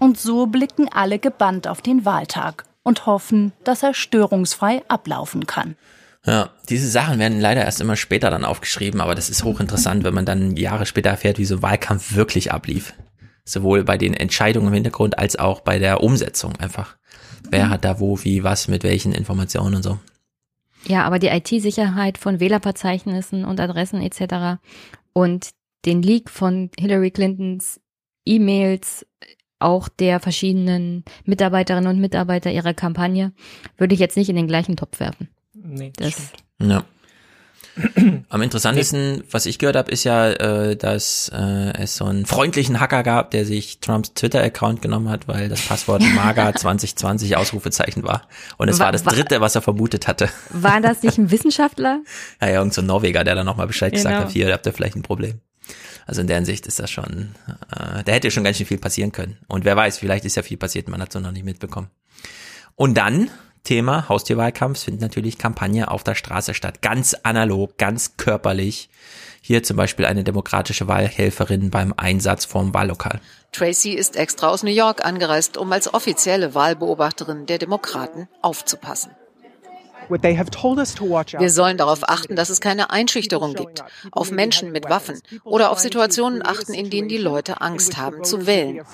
Und 0.00 0.18
so 0.18 0.46
blicken 0.46 0.88
alle 0.92 1.20
gebannt 1.20 1.68
auf 1.68 1.80
den 1.80 2.04
Wahltag 2.04 2.64
und 2.82 3.06
hoffen, 3.06 3.52
dass 3.62 3.84
er 3.84 3.94
störungsfrei 3.94 4.82
ablaufen 4.88 5.46
kann. 5.46 5.76
Ja, 6.24 6.50
diese 6.68 6.88
Sachen 6.88 7.20
werden 7.20 7.38
leider 7.38 7.64
erst 7.64 7.80
immer 7.80 7.94
später 7.94 8.30
dann 8.30 8.44
aufgeschrieben, 8.44 9.00
aber 9.00 9.14
das 9.14 9.30
ist 9.30 9.44
hochinteressant, 9.44 10.02
wenn 10.02 10.14
man 10.14 10.26
dann 10.26 10.56
Jahre 10.56 10.86
später 10.86 11.10
erfährt, 11.10 11.38
wie 11.38 11.44
so 11.44 11.62
Wahlkampf 11.62 12.16
wirklich 12.16 12.52
ablief. 12.52 12.94
Sowohl 13.44 13.84
bei 13.84 13.96
den 13.96 14.12
Entscheidungen 14.12 14.66
im 14.66 14.74
Hintergrund 14.74 15.20
als 15.20 15.38
auch 15.38 15.60
bei 15.60 15.78
der 15.78 16.02
Umsetzung 16.02 16.56
einfach. 16.56 16.96
Wer 17.50 17.70
hat 17.70 17.84
da 17.84 18.00
wo, 18.00 18.18
wie, 18.22 18.42
was, 18.44 18.68
mit 18.68 18.82
welchen 18.82 19.12
Informationen 19.12 19.76
und 19.76 19.82
so. 19.82 19.98
Ja, 20.86 21.04
aber 21.04 21.18
die 21.18 21.28
IT-Sicherheit 21.28 22.18
von 22.18 22.38
Wählerverzeichnissen 22.40 23.44
und 23.44 23.60
Adressen 23.60 24.00
etc. 24.00 24.60
und 25.12 25.50
den 25.84 26.02
Leak 26.02 26.30
von 26.30 26.70
Hillary 26.78 27.10
Clintons 27.10 27.80
E-Mails, 28.24 29.06
auch 29.58 29.88
der 29.88 30.20
verschiedenen 30.20 31.04
Mitarbeiterinnen 31.24 31.88
und 31.88 32.00
Mitarbeiter 32.00 32.52
ihrer 32.52 32.74
Kampagne, 32.74 33.32
würde 33.76 33.94
ich 33.94 34.00
jetzt 34.00 34.16
nicht 34.16 34.28
in 34.28 34.36
den 34.36 34.48
gleichen 34.48 34.76
Topf 34.76 35.00
werfen. 35.00 35.28
Nee, 35.54 35.92
das, 35.96 36.32
das 36.58 36.68
Ja. 36.68 36.84
Am 38.28 38.42
interessantesten, 38.42 39.22
was 39.30 39.46
ich 39.46 39.58
gehört 39.58 39.76
habe, 39.76 39.90
ist 39.90 40.04
ja, 40.04 40.30
äh, 40.30 40.76
dass 40.76 41.30
äh, 41.34 41.72
es 41.82 41.96
so 41.96 42.06
einen 42.06 42.24
freundlichen 42.24 42.80
Hacker 42.80 43.02
gab, 43.02 43.30
der 43.32 43.44
sich 43.44 43.80
Trumps 43.80 44.14
Twitter-Account 44.14 44.80
genommen 44.82 45.08
hat, 45.10 45.28
weil 45.28 45.48
das 45.48 45.60
Passwort 45.60 46.02
MAGA 46.14 46.54
2020 46.54 47.36
Ausrufezeichen 47.36 48.02
war. 48.02 48.22
Und 48.56 48.68
es 48.68 48.78
war, 48.78 48.86
war 48.86 48.92
das 48.92 49.04
dritte, 49.04 49.40
was 49.40 49.54
er 49.54 49.62
vermutet 49.62 50.08
hatte. 50.08 50.30
War 50.50 50.80
das 50.80 51.02
nicht 51.02 51.18
ein 51.18 51.30
Wissenschaftler? 51.30 52.00
ja, 52.40 52.48
irgend 52.48 52.72
so 52.72 52.80
ein 52.80 52.86
Norweger, 52.86 53.24
der 53.24 53.34
dann 53.34 53.46
nochmal 53.46 53.66
Bescheid 53.66 53.92
Genau. 53.92 54.02
gesagt 54.02 54.24
hat, 54.24 54.32
hier 54.32 54.52
habt 54.52 54.66
ihr 54.66 54.72
vielleicht 54.72 54.96
ein 54.96 55.02
Problem. 55.02 55.40
Also 56.06 56.20
in 56.20 56.28
der 56.28 56.36
Hinsicht 56.36 56.66
ist 56.66 56.78
das 56.78 56.90
schon, 56.90 57.34
äh, 57.70 58.04
da 58.04 58.12
hätte 58.12 58.30
schon 58.30 58.44
ganz 58.44 58.56
schön 58.56 58.66
viel 58.66 58.78
passieren 58.78 59.12
können. 59.12 59.38
Und 59.48 59.64
wer 59.64 59.76
weiß, 59.76 59.98
vielleicht 59.98 60.24
ist 60.24 60.36
ja 60.36 60.42
viel 60.42 60.56
passiert, 60.56 60.88
man 60.88 61.00
hat 61.02 61.14
es 61.14 61.20
noch 61.20 61.32
nicht 61.32 61.44
mitbekommen. 61.44 61.88
Und 62.76 62.94
dann 62.94 63.30
Thema 63.66 64.08
Haustierwahlkampf 64.08 64.84
findet 64.84 65.02
natürlich 65.02 65.38
Kampagne 65.38 65.90
auf 65.90 66.04
der 66.04 66.14
Straße 66.14 66.54
statt. 66.54 66.82
Ganz 66.82 67.14
analog, 67.24 67.76
ganz 67.76 68.16
körperlich. 68.16 68.88
Hier 69.42 69.62
zum 69.62 69.76
Beispiel 69.76 70.06
eine 70.06 70.24
demokratische 70.24 70.88
Wahlhelferin 70.88 71.70
beim 71.70 71.92
Einsatz 71.96 72.44
vom 72.44 72.72
Wahllokal. 72.72 73.20
Tracy 73.52 73.92
ist 73.92 74.16
extra 74.16 74.48
aus 74.48 74.62
New 74.62 74.70
York 74.70 75.04
angereist, 75.04 75.56
um 75.56 75.72
als 75.72 75.92
offizielle 75.92 76.54
Wahlbeobachterin 76.54 77.46
der 77.46 77.58
Demokraten 77.58 78.28
aufzupassen. 78.40 79.10
Wir 80.08 81.50
sollen 81.50 81.76
darauf 81.78 82.08
achten, 82.08 82.36
dass 82.36 82.50
es 82.50 82.60
keine 82.60 82.90
Einschüchterung 82.90 83.54
gibt, 83.54 83.82
auf 84.12 84.30
Menschen 84.30 84.70
mit 84.70 84.88
Waffen 84.88 85.20
oder 85.42 85.70
auf 85.72 85.80
Situationen 85.80 86.46
achten, 86.46 86.72
in 86.72 86.90
denen 86.90 87.08
die 87.08 87.18
Leute 87.18 87.60
Angst 87.60 87.96
haben 87.96 88.22
zu 88.22 88.46
wählen. 88.46 88.84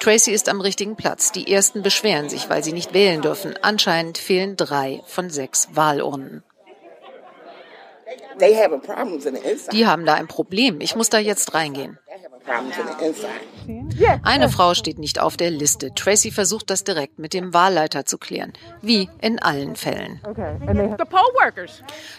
Tracy 0.00 0.30
ist 0.32 0.48
am 0.48 0.60
richtigen 0.60 0.96
Platz. 0.96 1.32
Die 1.32 1.52
ersten 1.52 1.82
beschweren 1.82 2.28
sich, 2.28 2.48
weil 2.48 2.62
sie 2.62 2.72
nicht 2.72 2.94
wählen 2.94 3.20
dürfen. 3.20 3.54
Anscheinend 3.62 4.18
fehlen 4.18 4.56
drei 4.56 5.02
von 5.06 5.30
sechs 5.30 5.68
Wahlurnen. 5.72 6.42
Die 9.72 9.86
haben 9.86 10.06
da 10.06 10.14
ein 10.14 10.28
Problem. 10.28 10.80
Ich 10.80 10.94
muss 10.94 11.10
da 11.10 11.18
jetzt 11.18 11.54
reingehen. 11.54 11.98
Eine 14.22 14.48
Frau 14.48 14.74
steht 14.74 14.98
nicht 14.98 15.20
auf 15.20 15.36
der 15.36 15.50
Liste. 15.50 15.94
Tracy 15.94 16.30
versucht 16.30 16.70
das 16.70 16.84
direkt 16.84 17.18
mit 17.18 17.34
dem 17.34 17.52
Wahlleiter 17.52 18.06
zu 18.06 18.18
klären. 18.18 18.52
Wie 18.80 19.08
in 19.20 19.38
allen 19.38 19.76
Fällen. 19.76 20.20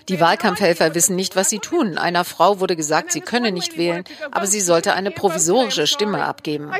Die 0.08 0.20
Wahlkampfhelfer 0.20 0.94
wissen 0.96 1.16
nicht, 1.16 1.36
was 1.36 1.50
sie 1.50 1.60
tun. 1.60 1.98
Einer 1.98 2.26
Frau 2.26 2.60
wurde 2.60 2.76
gesagt, 2.76 3.12
sie 3.12 3.22
könne 3.22 3.52
nicht 3.52 3.78
wählen, 3.78 4.04
aber 4.32 4.46
sie 4.46 4.62
sollte 4.62 4.94
eine 4.94 5.12
provisorische 5.12 5.88
Stimme 5.88 6.24
abgeben. 6.24 6.72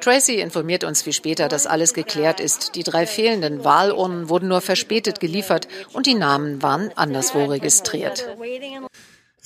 Tracy 0.00 0.40
informiert 0.40 0.84
uns 0.84 1.02
viel 1.02 1.12
später, 1.12 1.48
dass 1.48 1.66
alles 1.66 1.94
geklärt 1.94 2.40
ist. 2.40 2.74
Die 2.74 2.82
drei 2.82 3.06
fehlenden 3.06 3.64
Wahlurnen 3.64 4.28
wurden 4.28 4.48
nur 4.48 4.60
verspätet 4.60 5.20
geliefert 5.20 5.68
und 5.92 6.06
die 6.06 6.14
Namen 6.14 6.62
waren 6.62 6.90
anderswo 6.96 7.44
registriert. 7.44 8.26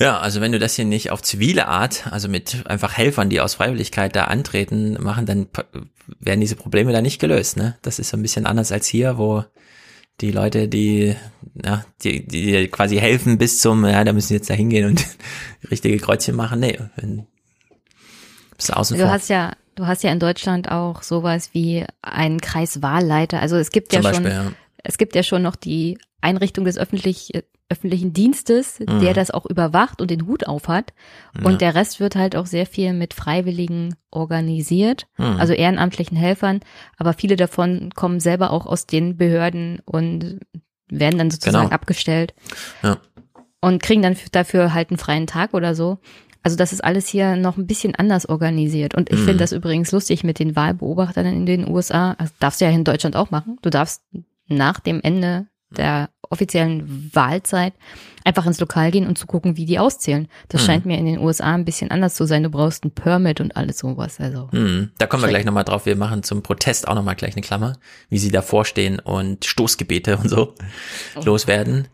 Ja, 0.02 0.18
also 0.18 0.40
wenn 0.40 0.50
du 0.50 0.58
das 0.58 0.74
hier 0.74 0.84
nicht 0.84 1.12
auf 1.12 1.22
zivile 1.22 1.68
Art, 1.68 2.08
also 2.10 2.28
mit 2.28 2.66
einfach 2.66 2.96
Helfern, 2.96 3.30
die 3.30 3.40
aus 3.40 3.54
Freiwilligkeit 3.54 4.16
da 4.16 4.24
antreten, 4.24 5.00
machen, 5.00 5.26
dann 5.26 5.46
werden 6.18 6.40
diese 6.40 6.56
Probleme 6.56 6.92
da 6.92 7.00
nicht 7.00 7.20
gelöst. 7.20 7.56
Ne? 7.56 7.76
Das 7.82 8.00
ist 8.00 8.10
so 8.10 8.16
ein 8.16 8.22
bisschen 8.22 8.44
anders 8.44 8.72
als 8.72 8.86
hier, 8.88 9.16
wo 9.16 9.44
die 10.20 10.32
Leute, 10.32 10.66
die, 10.66 11.14
ja, 11.64 11.84
die, 12.02 12.26
die 12.26 12.66
quasi 12.66 12.96
helfen 12.96 13.38
bis 13.38 13.60
zum, 13.60 13.84
ja, 13.84 14.02
da 14.02 14.12
müssen 14.12 14.28
sie 14.28 14.34
jetzt 14.34 14.50
da 14.50 14.54
hingehen 14.54 14.86
und 14.86 15.06
richtige 15.70 15.98
Kreuzchen 15.98 16.34
machen. 16.34 16.58
Nee, 16.58 16.78
wenn, 16.96 17.26
bist 18.56 18.70
du 18.70 18.76
außen 18.76 18.96
Du 18.96 19.04
vor. 19.04 19.12
hast 19.12 19.28
ja, 19.28 19.52
du 19.76 19.86
hast 19.86 20.02
ja 20.02 20.10
in 20.10 20.18
Deutschland 20.18 20.68
auch 20.68 21.02
sowas 21.02 21.50
wie 21.52 21.84
einen 22.02 22.40
Kreiswahlleiter. 22.40 23.40
Also 23.40 23.56
es 23.56 23.70
gibt 23.70 23.92
ja 23.92 24.02
Zum 24.02 24.14
schon, 24.14 24.22
Beispiel, 24.24 24.44
ja. 24.46 24.52
es 24.82 24.98
gibt 24.98 25.14
ja 25.14 25.22
schon 25.22 25.42
noch 25.42 25.54
die 25.54 25.98
Einrichtung 26.20 26.64
des 26.64 26.76
öffentlich, 26.76 27.32
öffentlichen 27.73 28.12
Dienstes, 28.12 28.78
Mhm. 28.78 29.01
der 29.01 29.15
das 29.15 29.31
auch 29.32 29.47
überwacht 29.47 30.01
und 30.01 30.11
den 30.11 30.27
Hut 30.27 30.47
aufhat. 30.47 30.93
Und 31.43 31.53
Ja. 31.53 31.59
der 31.59 31.74
Rest 31.74 31.99
wird 31.99 32.15
halt 32.15 32.36
auch 32.36 32.47
sehr 32.47 32.66
viel 32.66 32.93
mit 32.93 33.15
Freiwilligen 33.15 33.94
organisiert, 34.11 35.07
Mhm. 35.19 35.40
also 35.40 35.53
ehrenamtlichen 35.53 36.16
Helfern. 36.16 36.61
Aber 36.99 37.12
viele 37.15 37.36
davon 37.36 37.90
kommen 37.94 38.20
selber 38.20 38.51
auch 38.51 38.66
aus 38.66 38.86
den 38.86 39.16
Behörden 39.16 39.81
und 39.85 40.39
werden 40.89 41.19
dann 41.19 41.31
sozusagen 41.31 41.65
Genau. 41.66 41.74
abgestellt 41.74 42.35
Ja. 42.82 42.99
und 43.61 43.82
kriegen 43.82 44.03
dann 44.03 44.16
dafür 44.32 44.74
halt 44.74 44.90
einen 44.90 44.99
freien 44.99 45.27
Tag 45.27 45.55
oder 45.55 45.74
so. 45.74 45.99
Also 46.44 46.57
das 46.57 46.73
ist 46.73 46.82
alles 46.82 47.07
hier 47.07 47.36
noch 47.36 47.57
ein 47.57 47.66
bisschen 47.69 47.94
anders 47.94 48.28
organisiert. 48.28 48.94
Und 48.94 49.11
ich 49.11 49.19
Mhm. 49.20 49.24
finde 49.24 49.39
das 49.39 49.53
übrigens 49.53 49.93
lustig 49.93 50.24
mit 50.24 50.39
den 50.40 50.57
Wahlbeobachtern 50.57 51.24
in 51.27 51.47
den 51.47 51.69
USA. 51.70 52.15
Das 52.19 52.36
darfst 52.39 52.61
du 52.61 52.65
ja 52.65 52.70
in 52.73 52.85
Deutschland 52.85 53.15
auch 53.16 53.31
machen. 53.31 53.59
Du 53.62 53.70
darfst 53.70 54.03
nach 54.49 54.81
dem 54.81 55.01
Ende 55.03 55.47
der 55.77 56.11
offiziellen 56.31 57.11
Wahlzeit 57.15 57.74
einfach 58.24 58.47
ins 58.47 58.59
Lokal 58.61 58.90
gehen 58.90 59.07
und 59.07 59.19
zu 59.19 59.27
gucken, 59.27 59.57
wie 59.57 59.66
die 59.66 59.78
auszählen. 59.78 60.28
Das 60.49 60.62
Mhm. 60.62 60.66
scheint 60.66 60.86
mir 60.86 60.97
in 60.97 61.05
den 61.07 61.19
USA 61.19 61.53
ein 61.55 61.65
bisschen 61.65 61.90
anders 61.90 62.15
zu 62.15 62.24
sein. 62.24 62.43
Du 62.43 62.51
brauchst 62.51 62.85
ein 62.85 62.90
Permit 62.90 63.40
und 63.40 63.57
alles 63.57 63.78
sowas. 63.78 64.19
Also 64.20 64.49
Hm, 64.53 64.90
da 64.99 65.07
kommen 65.07 65.23
wir 65.24 65.28
gleich 65.28 65.44
nochmal 65.44 65.65
drauf. 65.65 65.85
Wir 65.86 65.97
machen 65.97 66.23
zum 66.23 66.43
Protest 66.43 66.89
auch 66.89 66.94
nochmal 66.94 67.16
gleich 67.16 67.35
eine 67.35 67.43
Klammer, 67.43 67.74
wie 68.09 68.19
sie 68.19 68.31
davor 68.31 68.65
stehen 68.65 68.99
und 69.01 69.44
Stoßgebete 69.44 70.16
und 70.16 70.28
so 70.31 70.55
loswerden. 71.24 71.89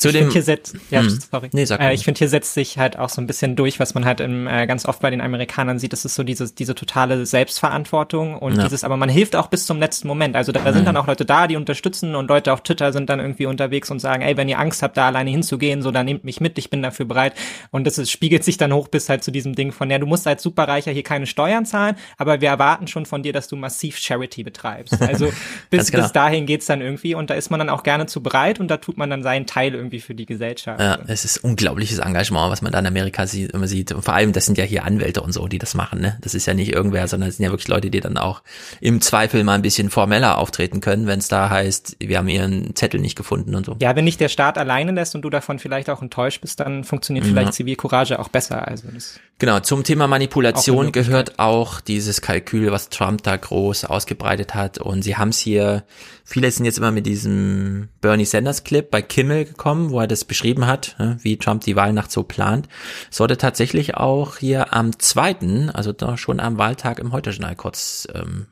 Zu 0.00 0.08
ich 0.08 0.14
dem, 0.14 0.20
finde, 0.22 0.32
hier 0.32 0.42
setzt, 0.42 0.76
ja, 0.90 1.00
Hm. 1.02 1.18
sorry. 1.30 1.48
Nee, 1.52 1.64
sag 1.64 1.80
äh, 1.80 1.92
ich 1.94 2.04
finde, 2.04 2.18
hier 2.18 2.28
setzt 2.28 2.54
sich 2.54 2.78
halt 2.78 2.98
auch 2.98 3.08
so 3.08 3.20
ein 3.20 3.26
bisschen 3.26 3.54
durch, 3.56 3.78
was 3.80 3.94
man 3.94 4.04
halt 4.04 4.20
im, 4.20 4.46
äh, 4.46 4.66
ganz 4.66 4.86
oft 4.86 5.00
bei 5.00 5.10
den 5.10 5.20
Amerikanern 5.20 5.78
sieht. 5.78 5.92
Das 5.92 6.04
ist 6.04 6.14
so 6.14 6.22
diese, 6.22 6.52
diese 6.52 6.74
totale 6.74 7.24
Selbstverantwortung 7.26 8.36
und 8.36 8.56
Ja. 8.56 8.62
dieses, 8.64 8.84
aber 8.84 8.96
man 8.96 9.08
hilft 9.08 9.36
auch 9.36 9.48
bis 9.48 9.66
zum 9.66 9.78
letzten 9.78 10.08
Moment. 10.08 10.36
Also 10.36 10.52
da, 10.52 10.60
da 10.60 10.72
sind 10.72 10.82
Mhm. 10.82 10.86
dann 10.86 10.96
auch 10.96 11.06
Leute 11.06 11.24
da, 11.24 11.46
die 11.46 11.56
unterstützen 11.56 12.14
und 12.14 12.28
Leute 12.28 12.52
auf 12.52 12.62
Twitter 12.62 12.92
sind 12.92 13.10
dann 13.10 13.20
irgendwie 13.20 13.46
unterwegs 13.46 13.90
und 13.90 13.98
sagen, 14.00 14.22
ey, 14.22 14.36
wenn 14.36 14.48
ihr 14.48 14.58
Angst 14.58 14.82
habt, 14.82 14.96
da 14.96 15.06
alleine 15.08 15.30
hinzugehen, 15.30 15.82
so, 15.82 15.90
dann 15.90 16.06
nehmt 16.06 16.24
mich 16.24 16.40
mit, 16.40 16.58
ich 16.58 16.70
bin 16.70 16.82
dafür 16.82 17.06
bereit. 17.06 17.34
Und 17.70 17.86
das 17.86 17.98
ist, 17.98 18.10
spiegelt 18.10 18.44
sich 18.44 18.56
dann 18.56 18.72
hoch 18.72 18.88
bis 18.88 19.08
halt 19.08 19.22
zu 19.22 19.30
diesem 19.30 19.54
Ding 19.54 19.72
von, 19.72 19.90
ja, 19.90 19.98
du 19.98 20.06
musst 20.06 20.26
als 20.26 20.42
Superreicher 20.42 20.92
hier 20.92 21.02
keine 21.02 21.26
Steuern 21.26 21.66
zahlen, 21.66 21.96
aber 22.16 22.40
wir 22.40 22.48
erwarten 22.48 22.86
schon 22.86 23.06
von 23.06 23.22
dir, 23.22 23.32
dass 23.32 23.48
du 23.48 23.56
massiv 23.56 23.98
Charity 23.98 24.42
betreibst. 24.44 25.00
Also 25.02 25.32
bis, 25.70 25.90
genau. 25.90 26.04
bis 26.04 26.12
dahin 26.12 26.46
geht's 26.46 26.66
dann 26.66 26.80
irgendwie 26.80 27.14
und 27.14 27.30
da 27.30 27.34
ist 27.34 27.50
man 27.50 27.58
dann 27.60 27.68
auch 27.68 27.82
gerne 27.82 28.06
zu 28.06 28.22
bereit 28.22 28.60
und 28.60 28.68
da 28.68 28.78
tut 28.78 28.96
man 28.96 29.10
dann 29.10 29.22
seinen 29.22 29.46
Teil 29.46 29.74
irgendwie 29.74 29.89
für 29.98 30.14
die 30.14 30.26
Gesellschaft. 30.26 30.78
Ja, 30.80 31.00
es 31.08 31.24
ist 31.24 31.38
unglaubliches 31.38 31.98
Engagement, 31.98 32.52
was 32.52 32.62
man 32.62 32.70
da 32.70 32.78
in 32.78 32.86
Amerika 32.86 33.26
sieht, 33.26 33.50
immer 33.50 33.66
sieht. 33.66 33.90
Und 33.90 34.02
vor 34.04 34.14
allem, 34.14 34.32
das 34.32 34.46
sind 34.46 34.56
ja 34.56 34.64
hier 34.64 34.84
Anwälte 34.84 35.22
und 35.22 35.32
so, 35.32 35.48
die 35.48 35.58
das 35.58 35.74
machen. 35.74 36.00
Ne? 36.00 36.16
Das 36.20 36.34
ist 36.34 36.46
ja 36.46 36.54
nicht 36.54 36.72
irgendwer, 36.72 37.08
sondern 37.08 37.28
es 37.30 37.38
sind 37.38 37.44
ja 37.46 37.50
wirklich 37.50 37.66
Leute, 37.66 37.90
die 37.90 37.98
dann 37.98 38.16
auch 38.16 38.42
im 38.80 39.00
Zweifel 39.00 39.42
mal 39.42 39.54
ein 39.54 39.62
bisschen 39.62 39.90
formeller 39.90 40.38
auftreten 40.38 40.80
können, 40.80 41.08
wenn 41.08 41.18
es 41.18 41.26
da 41.26 41.50
heißt, 41.50 41.96
wir 41.98 42.18
haben 42.18 42.28
ihren 42.28 42.76
Zettel 42.76 43.00
nicht 43.00 43.16
gefunden 43.16 43.56
und 43.56 43.66
so. 43.66 43.76
Ja, 43.80 43.96
wenn 43.96 44.04
nicht 44.04 44.20
der 44.20 44.28
Staat 44.28 44.58
alleine 44.58 44.92
lässt 44.92 45.14
und 45.16 45.22
du 45.22 45.30
davon 45.30 45.58
vielleicht 45.58 45.90
auch 45.90 46.02
enttäuscht 46.02 46.40
bist, 46.42 46.60
dann 46.60 46.84
funktioniert 46.84 47.26
Mhm. 47.26 47.30
vielleicht 47.30 47.54
Zivilcourage 47.54 48.18
auch 48.18 48.28
besser. 48.28 48.68
Also 48.68 48.88
das 48.94 49.18
Genau, 49.40 49.58
zum 49.60 49.84
Thema 49.84 50.04
Auch 50.04 50.08
Manipulation 50.10 50.84
Möglichkeit. 50.84 51.06
gehört 51.06 51.38
auch 51.38 51.80
dieses 51.80 52.20
Kalkül, 52.20 52.70
was 52.72 52.90
Trump 52.90 53.22
da 53.22 53.38
groß 53.38 53.86
ausgebreitet 53.86 54.54
hat. 54.54 54.76
Und 54.76 55.00
sie 55.00 55.16
haben 55.16 55.30
es 55.30 55.38
hier, 55.38 55.84
viele 56.26 56.50
sind 56.50 56.66
jetzt 56.66 56.76
immer 56.76 56.92
mit 56.92 57.06
diesem 57.06 57.88
Bernie 58.02 58.26
Sanders 58.26 58.64
Clip 58.64 58.90
bei 58.90 59.00
Kimmel 59.00 59.46
gekommen, 59.46 59.90
wo 59.90 59.98
er 59.98 60.06
das 60.06 60.26
beschrieben 60.26 60.66
hat, 60.66 60.94
ne, 60.98 61.16
wie 61.22 61.38
Trump 61.38 61.64
die 61.64 61.74
Wahlnacht 61.74 62.12
so 62.12 62.22
plant. 62.22 62.68
Sollte 63.08 63.38
tatsächlich 63.38 63.94
auch 63.94 64.36
hier 64.36 64.74
am 64.74 64.98
zweiten, 64.98 65.70
also 65.70 65.92
da 65.92 66.18
schon 66.18 66.38
am 66.38 66.58
Wahltag 66.58 66.98
im 66.98 67.12
Heute-Journal 67.12 67.56
kurz 67.56 68.06
ähm, 68.14 68.46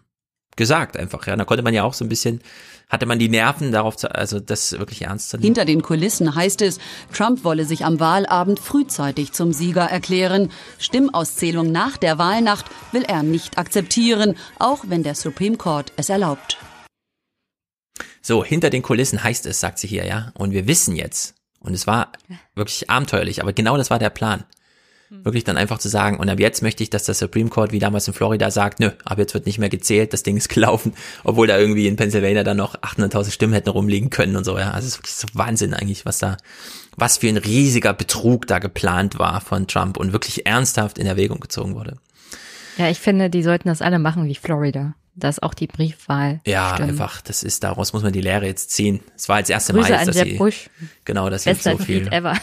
gesagt 0.56 0.96
einfach. 0.96 1.26
Ja, 1.26 1.36
da 1.36 1.44
konnte 1.44 1.62
man 1.62 1.74
ja 1.74 1.84
auch 1.84 1.92
so 1.92 2.04
ein 2.04 2.08
bisschen 2.08 2.40
hatte 2.88 3.06
man 3.06 3.18
die 3.18 3.28
Nerven 3.28 3.70
darauf, 3.70 3.96
zu, 3.96 4.14
also 4.14 4.40
das 4.40 4.72
wirklich 4.72 5.02
ernst 5.02 5.30
zu 5.30 5.36
nehmen. 5.36 5.44
Hinter 5.44 5.64
den 5.64 5.82
Kulissen 5.82 6.34
heißt 6.34 6.62
es, 6.62 6.78
Trump 7.12 7.44
wolle 7.44 7.64
sich 7.64 7.84
am 7.84 8.00
Wahlabend 8.00 8.58
frühzeitig 8.58 9.32
zum 9.32 9.52
Sieger 9.52 9.84
erklären. 9.84 10.50
Stimmauszählung 10.78 11.70
nach 11.70 11.96
der 11.96 12.18
Wahlnacht 12.18 12.66
will 12.92 13.02
er 13.02 13.22
nicht 13.22 13.58
akzeptieren, 13.58 14.36
auch 14.58 14.84
wenn 14.88 15.02
der 15.02 15.14
Supreme 15.14 15.56
Court 15.56 15.92
es 15.96 16.08
erlaubt. 16.08 16.58
So, 18.22 18.44
hinter 18.44 18.70
den 18.70 18.82
Kulissen 18.82 19.22
heißt 19.22 19.46
es, 19.46 19.60
sagt 19.60 19.78
sie 19.78 19.86
hier, 19.86 20.06
ja. 20.06 20.32
Und 20.34 20.52
wir 20.52 20.66
wissen 20.66 20.96
jetzt, 20.96 21.34
und 21.60 21.74
es 21.74 21.86
war 21.86 22.12
wirklich 22.54 22.88
abenteuerlich, 22.90 23.42
aber 23.42 23.52
genau 23.52 23.76
das 23.76 23.90
war 23.90 23.98
der 23.98 24.10
Plan. 24.10 24.44
Hm. 25.08 25.24
Wirklich 25.24 25.44
dann 25.44 25.56
einfach 25.56 25.78
zu 25.78 25.88
sagen, 25.88 26.18
und 26.18 26.28
ab 26.28 26.38
jetzt 26.38 26.62
möchte 26.62 26.82
ich, 26.82 26.90
dass 26.90 27.04
der 27.04 27.14
Supreme 27.14 27.48
Court 27.48 27.72
wie 27.72 27.78
damals 27.78 28.06
in 28.08 28.14
Florida 28.14 28.50
sagt, 28.50 28.80
nö, 28.80 28.90
ab 29.04 29.18
jetzt 29.18 29.34
wird 29.34 29.46
nicht 29.46 29.58
mehr 29.58 29.68
gezählt, 29.68 30.12
das 30.12 30.22
Ding 30.22 30.36
ist 30.36 30.48
gelaufen, 30.54 30.94
obwohl 31.24 31.46
da 31.46 31.58
irgendwie 31.58 31.86
in 31.86 31.96
Pennsylvania 31.96 32.44
dann 32.44 32.56
noch 32.56 32.74
800.000 32.76 33.30
Stimmen 33.30 33.52
hätten 33.52 33.70
rumliegen 33.70 34.10
können 34.10 34.36
und 34.36 34.44
so, 34.44 34.58
ja. 34.58 34.70
Also 34.72 34.86
es 34.86 34.94
ist 34.94 34.98
wirklich 34.98 35.14
so 35.14 35.28
Wahnsinn 35.32 35.74
eigentlich, 35.74 36.04
was 36.06 36.18
da, 36.18 36.36
was 36.96 37.18
für 37.18 37.28
ein 37.28 37.36
riesiger 37.36 37.94
Betrug 37.94 38.46
da 38.46 38.58
geplant 38.58 39.18
war 39.18 39.40
von 39.40 39.66
Trump 39.66 39.96
und 39.96 40.12
wirklich 40.12 40.46
ernsthaft 40.46 40.98
in 40.98 41.06
Erwägung 41.06 41.40
gezogen 41.40 41.74
wurde. 41.74 41.96
Ja, 42.76 42.88
ich 42.88 43.00
finde, 43.00 43.28
die 43.28 43.42
sollten 43.42 43.68
das 43.68 43.82
alle 43.82 43.98
machen 43.98 44.26
wie 44.26 44.36
Florida. 44.36 44.94
dass 45.16 45.42
auch 45.42 45.52
die 45.52 45.66
Briefwahl. 45.66 46.40
Ja, 46.46 46.74
stimmt. 46.74 46.90
einfach, 46.90 47.20
das 47.22 47.42
ist, 47.42 47.64
daraus 47.64 47.92
muss 47.92 48.04
man 48.04 48.12
die 48.12 48.20
Lehre 48.20 48.46
jetzt 48.46 48.70
ziehen. 48.70 49.00
Es 49.16 49.28
war 49.28 49.36
als 49.36 49.50
erste 49.50 49.72
Grüße 49.72 49.90
Mal, 49.90 50.06
dass 50.06 50.16
sie, 50.16 50.34
Bush. 50.34 50.70
genau, 51.04 51.28
dass 51.28 51.42
sie 51.42 51.54
so 51.54 51.76
viel, 51.76 52.06
ever. 52.12 52.36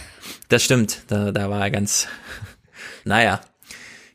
das 0.50 0.62
stimmt, 0.62 1.04
da, 1.08 1.32
da 1.32 1.50
war 1.50 1.62
er 1.62 1.72
ganz, 1.72 2.10
naja. 3.06 3.42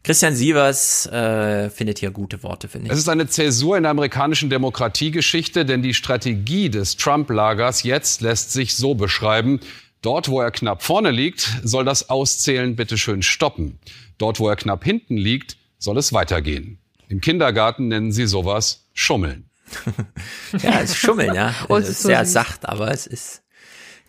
Christian 0.02 0.34
Sievers 0.34 1.06
äh, 1.06 1.68
findet 1.68 1.98
hier 1.98 2.10
gute 2.10 2.42
Worte, 2.42 2.68
finde 2.68 2.86
ich. 2.86 2.92
Es 2.92 2.98
ist 2.98 3.08
eine 3.08 3.26
Zäsur 3.26 3.76
in 3.76 3.82
der 3.82 3.90
amerikanischen 3.90 4.48
Demokratiegeschichte, 4.48 5.66
denn 5.66 5.82
die 5.82 5.92
Strategie 5.92 6.70
des 6.70 6.96
Trump-Lagers 6.96 7.82
jetzt 7.82 8.22
lässt 8.22 8.52
sich 8.52 8.76
so 8.76 8.94
beschreiben. 8.94 9.60
Dort, 10.00 10.28
wo 10.28 10.40
er 10.40 10.50
knapp 10.50 10.82
vorne 10.82 11.10
liegt, 11.10 11.50
soll 11.62 11.84
das 11.84 12.08
Auszählen 12.08 12.76
bitteschön 12.76 13.22
stoppen. 13.22 13.78
Dort, 14.16 14.40
wo 14.40 14.48
er 14.48 14.56
knapp 14.56 14.84
hinten 14.84 15.18
liegt, 15.18 15.58
soll 15.78 15.98
es 15.98 16.14
weitergehen. 16.14 16.78
Im 17.08 17.20
Kindergarten 17.20 17.88
nennen 17.88 18.12
sie 18.12 18.26
sowas 18.26 18.86
Schummeln. 18.94 19.50
Ja, 20.62 20.80
es 20.80 20.90
ist 20.90 20.96
Schummeln, 20.96 21.34
ja. 21.34 21.54
Oh, 21.68 21.76
Es 21.76 21.88
ist 21.88 22.02
sehr 22.02 22.24
sacht, 22.24 22.66
aber 22.68 22.90
es 22.90 23.06
ist 23.06 23.42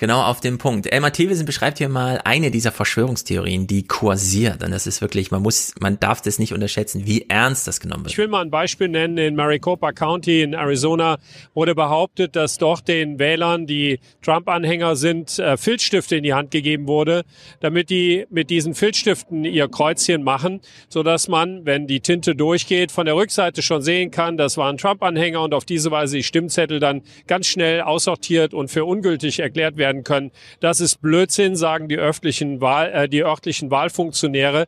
genau 0.01 0.23
auf 0.23 0.39
dem 0.39 0.57
Punkt. 0.57 0.91
Elmar 0.91 1.13
Thewissen 1.13 1.45
beschreibt 1.45 1.77
hier 1.77 1.87
mal 1.87 2.19
eine 2.25 2.49
dieser 2.49 2.71
Verschwörungstheorien, 2.71 3.67
die 3.67 3.85
kursiert. 3.85 4.63
Und 4.63 4.71
das 4.71 4.87
ist 4.87 4.99
wirklich, 4.99 5.29
man 5.29 5.43
muss, 5.43 5.75
man 5.79 5.99
darf 5.99 6.21
das 6.21 6.39
nicht 6.39 6.53
unterschätzen, 6.53 7.05
wie 7.05 7.27
ernst 7.29 7.67
das 7.67 7.79
genommen 7.79 8.05
wird. 8.05 8.13
Ich 8.13 8.17
will 8.17 8.27
mal 8.27 8.41
ein 8.41 8.49
Beispiel 8.49 8.87
nennen. 8.87 9.19
In 9.19 9.35
Maricopa 9.35 9.91
County 9.91 10.41
in 10.41 10.53
Arizona 10.53 11.19
wurde 11.53 11.75
behauptet, 11.75 12.35
dass 12.35 12.57
dort 12.57 12.87
den 12.87 13.19
Wählern, 13.19 13.67
die 13.67 13.99
Trump-Anhänger 14.23 14.95
sind, 14.95 15.37
äh, 15.37 15.55
Filzstifte 15.55 16.15
in 16.15 16.23
die 16.23 16.33
Hand 16.33 16.49
gegeben 16.49 16.87
wurde, 16.87 17.23
damit 17.59 17.91
die 17.91 18.25
mit 18.31 18.49
diesen 18.49 18.73
Filzstiften 18.73 19.45
ihr 19.45 19.67
Kreuzchen 19.67 20.23
machen, 20.23 20.61
sodass 20.89 21.27
man, 21.27 21.63
wenn 21.67 21.85
die 21.85 21.99
Tinte 21.99 22.33
durchgeht, 22.33 22.91
von 22.91 23.05
der 23.05 23.15
Rückseite 23.15 23.61
schon 23.61 23.83
sehen 23.83 24.09
kann, 24.09 24.35
das 24.35 24.57
waren 24.57 24.77
Trump-Anhänger 24.77 25.43
und 25.43 25.53
auf 25.53 25.65
diese 25.65 25.91
Weise 25.91 26.17
die 26.17 26.23
Stimmzettel 26.23 26.79
dann 26.79 27.03
ganz 27.27 27.45
schnell 27.45 27.81
aussortiert 27.81 28.55
und 28.55 28.69
für 28.69 28.83
ungültig 28.83 29.39
erklärt 29.39 29.77
werden 29.77 29.90
können. 30.03 30.31
Das 30.59 30.79
ist 30.79 31.01
Blödsinn, 31.01 31.55
sagen 31.55 31.87
die 31.87 31.97
örtlichen, 31.97 32.61
Wahl, 32.61 32.91
äh, 32.91 33.09
die 33.09 33.23
örtlichen 33.23 33.71
Wahlfunktionäre. 33.71 34.67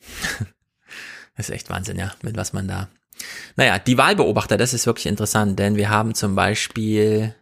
Das 1.36 1.48
ist 1.48 1.54
echt 1.54 1.70
Wahnsinn, 1.70 1.96
ja, 1.96 2.12
mit 2.20 2.36
was 2.36 2.52
man 2.52 2.68
da. 2.68 2.90
Naja, 3.56 3.78
die 3.78 3.96
Wahlbeobachter, 3.96 4.58
das 4.58 4.74
ist 4.74 4.84
wirklich 4.84 5.06
interessant, 5.06 5.58
denn 5.58 5.76
wir 5.76 5.88
haben 5.88 6.14
zum 6.14 6.34
Beispiel 6.34 7.34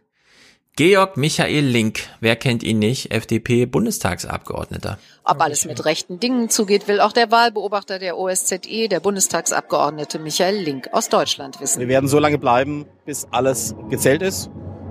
Georg 0.79 1.17
Michael 1.17 1.65
Link, 1.65 2.07
wer 2.21 2.37
kennt 2.37 2.63
ihn 2.63 2.79
nicht, 2.79 3.11
FDP-Bundestagsabgeordneter. 3.11 4.97
Ob 5.25 5.41
alles 5.41 5.65
mit 5.65 5.83
rechten 5.83 6.21
Dingen 6.21 6.49
zugeht, 6.49 6.87
will 6.87 7.01
auch 7.01 7.11
der 7.11 7.31
Wahlbeobachter 7.31 7.99
der 7.99 8.17
OSZE, 8.17 8.87
der 8.87 9.01
Bundestagsabgeordnete 9.01 10.19
Michael 10.19 10.55
Link 10.55 10.87
aus 10.93 11.09
Deutschland 11.09 11.59
wissen. 11.59 11.81
Wir 11.81 11.89
werden 11.89 12.07
so 12.07 12.19
lange 12.19 12.37
bleiben, 12.37 12.85
bis 13.05 13.27
alles 13.31 13.75
gezählt 13.89 14.21
ist, 14.21 14.49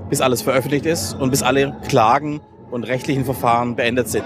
bis 0.09 0.21
alles 0.21 0.43
veröffentlicht 0.43 0.87
ist 0.87 1.15
und 1.15 1.31
bis 1.31 1.43
alle 1.43 1.77
Klagen 1.89 2.41
und 2.71 2.85
rechtlichen 2.85 3.25
Verfahren 3.25 3.77
beendet 3.77 4.09
sind. 4.09 4.25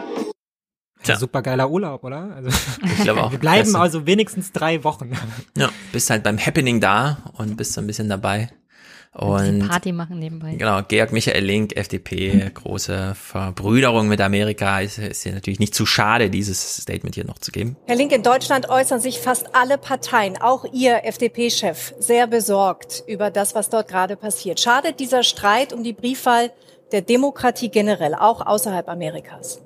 Tja. 1.03 1.17
Super 1.17 1.43
geiler 1.43 1.69
Urlaub, 1.69 2.05
oder? 2.05 2.33
Also, 2.37 2.51
Ich 2.85 3.03
glaube 3.03 3.25
auch. 3.25 3.33
Wir 3.33 3.39
bleiben 3.39 3.75
also 3.75 4.07
wenigstens 4.07 4.53
drei 4.53 4.85
Wochen. 4.85 5.13
Ja, 5.57 5.71
bist 5.93 6.11
halt 6.11 6.23
beim 6.23 6.39
Happening 6.39 6.81
da 6.81 7.19
und 7.37 7.57
bist 7.57 7.73
so 7.73 7.81
ein 7.81 7.87
bisschen 7.89 8.09
dabei. 8.09 8.51
Und 9.15 9.61
Und 9.61 9.69
Party 9.69 9.93
machen 9.93 10.19
nebenbei. 10.19 10.55
Genau, 10.55 10.81
Georg 10.89 11.13
Michael 11.13 11.45
Link, 11.45 11.77
FDP, 11.77 12.51
große 12.55 13.15
Verbrüderung 13.15 14.09
mit 14.09 14.23
Amerika. 14.23 14.81
Ist, 14.81 14.99
ist 14.99 15.25
ja 15.25 15.33
natürlich 15.33 15.61
nicht 15.61 15.75
zu 15.75 15.85
schade, 15.85 16.31
dieses 16.31 16.79
Statement 16.79 17.15
hier 17.15 17.27
noch 17.27 17.39
zu 17.39 17.53
geben. 17.53 17.77
Herr 17.87 17.97
Link, 17.97 18.11
in 18.13 18.23
Deutschland 18.23 18.71
äußern 18.71 19.01
sich 19.01 19.21
fast 19.21 19.55
alle 19.55 19.77
Parteien, 19.77 20.41
auch 20.41 20.65
Ihr 20.73 21.05
FDP-Chef, 21.05 21.95
sehr 21.99 22.27
besorgt 22.27 23.05
über 23.07 23.31
das, 23.31 23.55
was 23.55 23.69
dort 23.69 23.89
gerade 23.89 24.17
passiert. 24.17 24.61
Schadet 24.61 24.99
dieser 24.99 25.23
Streit 25.25 25.75
um 25.75 25.85
die 25.85 25.93
Briefwahl 25.93 26.51
der 26.93 27.03
Demokratie 27.03 27.69
generell, 27.69 28.15
auch 28.15 28.47
außerhalb 28.47 28.89
Amerikas? 28.89 29.61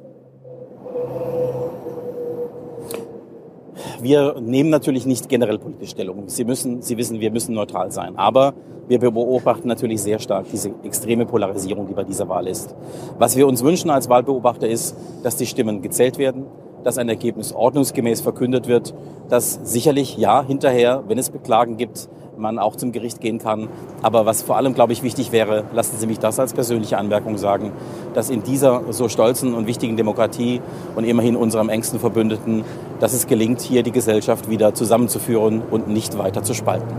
Wir 4.00 4.40
nehmen 4.40 4.70
natürlich 4.70 5.06
nicht 5.06 5.28
generell 5.28 5.58
politische 5.58 5.92
Stellung. 5.92 6.24
Sie 6.28 6.44
müssen, 6.44 6.82
Sie 6.82 6.96
wissen, 6.96 7.20
wir 7.20 7.30
müssen 7.30 7.54
neutral 7.54 7.90
sein. 7.90 8.16
Aber 8.16 8.54
wir 8.88 8.98
beobachten 8.98 9.68
natürlich 9.68 10.02
sehr 10.02 10.18
stark 10.18 10.46
diese 10.52 10.70
extreme 10.84 11.26
Polarisierung, 11.26 11.86
die 11.86 11.94
bei 11.94 12.04
dieser 12.04 12.28
Wahl 12.28 12.46
ist. 12.46 12.74
Was 13.18 13.36
wir 13.36 13.46
uns 13.46 13.64
wünschen 13.64 13.90
als 13.90 14.08
Wahlbeobachter 14.08 14.68
ist, 14.68 14.96
dass 15.22 15.36
die 15.36 15.46
Stimmen 15.46 15.82
gezählt 15.82 16.18
werden, 16.18 16.46
dass 16.84 16.98
ein 16.98 17.08
Ergebnis 17.08 17.52
ordnungsgemäß 17.52 18.20
verkündet 18.20 18.68
wird, 18.68 18.94
dass 19.28 19.60
sicherlich, 19.64 20.16
ja, 20.16 20.44
hinterher, 20.44 21.04
wenn 21.08 21.18
es 21.18 21.30
Beklagen 21.30 21.76
gibt, 21.76 22.08
man 22.38 22.58
auch 22.58 22.76
zum 22.76 22.92
Gericht 22.92 23.20
gehen 23.20 23.38
kann. 23.38 23.68
Aber 24.02 24.26
was 24.26 24.42
vor 24.42 24.56
allem, 24.56 24.74
glaube 24.74 24.92
ich, 24.92 25.02
wichtig 25.02 25.32
wäre, 25.32 25.64
lassen 25.72 25.96
Sie 25.98 26.06
mich 26.06 26.18
das 26.18 26.38
als 26.38 26.52
persönliche 26.52 26.98
Anmerkung 26.98 27.38
sagen, 27.38 27.72
dass 28.14 28.30
in 28.30 28.42
dieser 28.42 28.92
so 28.92 29.08
stolzen 29.08 29.54
und 29.54 29.66
wichtigen 29.66 29.96
Demokratie 29.96 30.60
und 30.94 31.04
immerhin 31.04 31.36
unserem 31.36 31.68
engsten 31.68 31.98
Verbündeten, 31.98 32.64
dass 33.00 33.12
es 33.12 33.26
gelingt, 33.26 33.60
hier 33.60 33.82
die 33.82 33.92
Gesellschaft 33.92 34.50
wieder 34.50 34.74
zusammenzuführen 34.74 35.62
und 35.62 35.88
nicht 35.88 36.18
weiter 36.18 36.42
zu 36.42 36.54
spalten. 36.54 36.94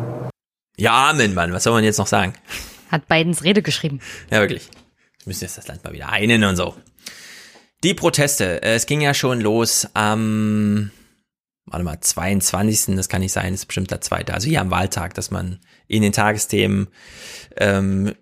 Ja, 0.78 1.10
Amen, 1.10 1.34
Mann, 1.34 1.54
was 1.54 1.64
soll 1.64 1.74
man 1.74 1.84
jetzt 1.84 1.98
noch 1.98 2.08
sagen? 2.08 2.34
Hat 2.92 3.08
Bidens 3.08 3.44
Rede 3.44 3.62
geschrieben. 3.62 4.00
Ja, 4.30 4.40
wirklich. 4.40 4.70
Wir 5.24 5.32
müssen 5.32 5.44
jetzt 5.44 5.58
das 5.58 5.68
Land 5.68 5.84
mal 5.84 5.92
wieder 5.92 6.10
einen 6.10 6.44
und 6.44 6.56
so. 6.56 6.74
Die 7.84 7.94
Proteste. 7.94 8.62
äh, 8.64 8.76
Es 8.76 8.86
ging 8.86 9.02
ja 9.02 9.14
schon 9.14 9.40
los 9.42 9.88
am, 9.94 10.92
warte 11.66 11.86
mal, 11.86 12.00
22. 12.00 12.96
Das 12.96 13.10
kann 13.10 13.22
nicht 13.22 13.34
sein, 13.34 13.54
das 13.54 13.62
ist 13.62 13.66
bestimmt 13.68 13.92
der 13.92 14.02
zweite. 14.02 14.34
Also 14.34 14.48
hier 14.48 14.62
am 14.62 14.72
Wahltag, 14.72 15.14
dass 15.14 15.32
man 15.32 15.60
in 15.88 16.02
den 16.02 16.12
Tagesthemen 16.14 16.88
ähm, 17.58 18.14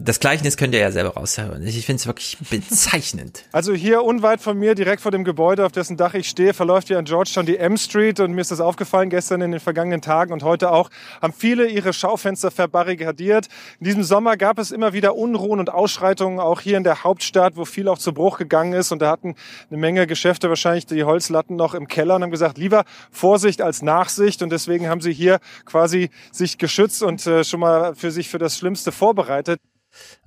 das 0.00 0.20
Gleichnis 0.20 0.56
könnt 0.56 0.74
ihr 0.74 0.80
ja 0.80 0.92
selber 0.92 1.14
raushören. 1.14 1.66
Ich 1.66 1.84
finde 1.84 2.00
es 2.00 2.06
wirklich 2.06 2.38
bezeichnend. 2.50 3.44
Also 3.52 3.72
hier 3.74 4.04
unweit 4.04 4.40
von 4.40 4.56
mir, 4.56 4.74
direkt 4.76 5.02
vor 5.02 5.10
dem 5.10 5.24
Gebäude, 5.24 5.66
auf 5.66 5.72
dessen 5.72 5.96
Dach 5.96 6.14
ich 6.14 6.28
stehe, 6.28 6.54
verläuft 6.54 6.86
hier 6.88 6.98
an 6.98 7.04
Georgetown 7.04 7.46
die 7.46 7.56
M 7.56 7.76
Street. 7.76 8.20
Und 8.20 8.32
mir 8.32 8.42
ist 8.42 8.52
das 8.52 8.60
aufgefallen 8.60 9.10
gestern 9.10 9.40
in 9.40 9.50
den 9.50 9.60
vergangenen 9.60 10.00
Tagen 10.00 10.32
und 10.32 10.44
heute 10.44 10.70
auch, 10.70 10.90
haben 11.20 11.32
viele 11.32 11.66
ihre 11.66 11.92
Schaufenster 11.92 12.50
verbarrikadiert. 12.52 13.48
In 13.80 13.86
diesem 13.86 14.04
Sommer 14.04 14.36
gab 14.36 14.58
es 14.58 14.70
immer 14.70 14.92
wieder 14.92 15.16
Unruhen 15.16 15.58
und 15.58 15.70
Ausschreitungen, 15.70 16.38
auch 16.38 16.60
hier 16.60 16.76
in 16.76 16.84
der 16.84 17.02
Hauptstadt, 17.02 17.56
wo 17.56 17.64
viel 17.64 17.88
auch 17.88 17.98
zu 17.98 18.12
Bruch 18.12 18.38
gegangen 18.38 18.74
ist. 18.74 18.92
Und 18.92 19.02
da 19.02 19.10
hatten 19.10 19.34
eine 19.70 19.78
Menge 19.78 20.06
Geschäfte 20.06 20.48
wahrscheinlich 20.48 20.86
die 20.86 21.02
Holzlatten 21.02 21.56
noch 21.56 21.74
im 21.74 21.88
Keller 21.88 22.16
und 22.16 22.22
haben 22.22 22.30
gesagt, 22.30 22.58
lieber 22.58 22.84
Vorsicht 23.10 23.60
als 23.62 23.82
Nachsicht. 23.82 24.42
Und 24.42 24.50
deswegen 24.50 24.88
haben 24.88 25.00
sie 25.00 25.12
hier 25.12 25.40
quasi 25.64 26.10
sich 26.30 26.58
geschützt 26.58 27.02
und 27.02 27.26
äh, 27.26 27.42
schon 27.42 27.60
mal 27.60 27.96
für 27.96 28.12
sich 28.12 28.28
für 28.28 28.38
das 28.38 28.58
Schlimmste 28.58 28.92
vorbereitet. 28.92 29.58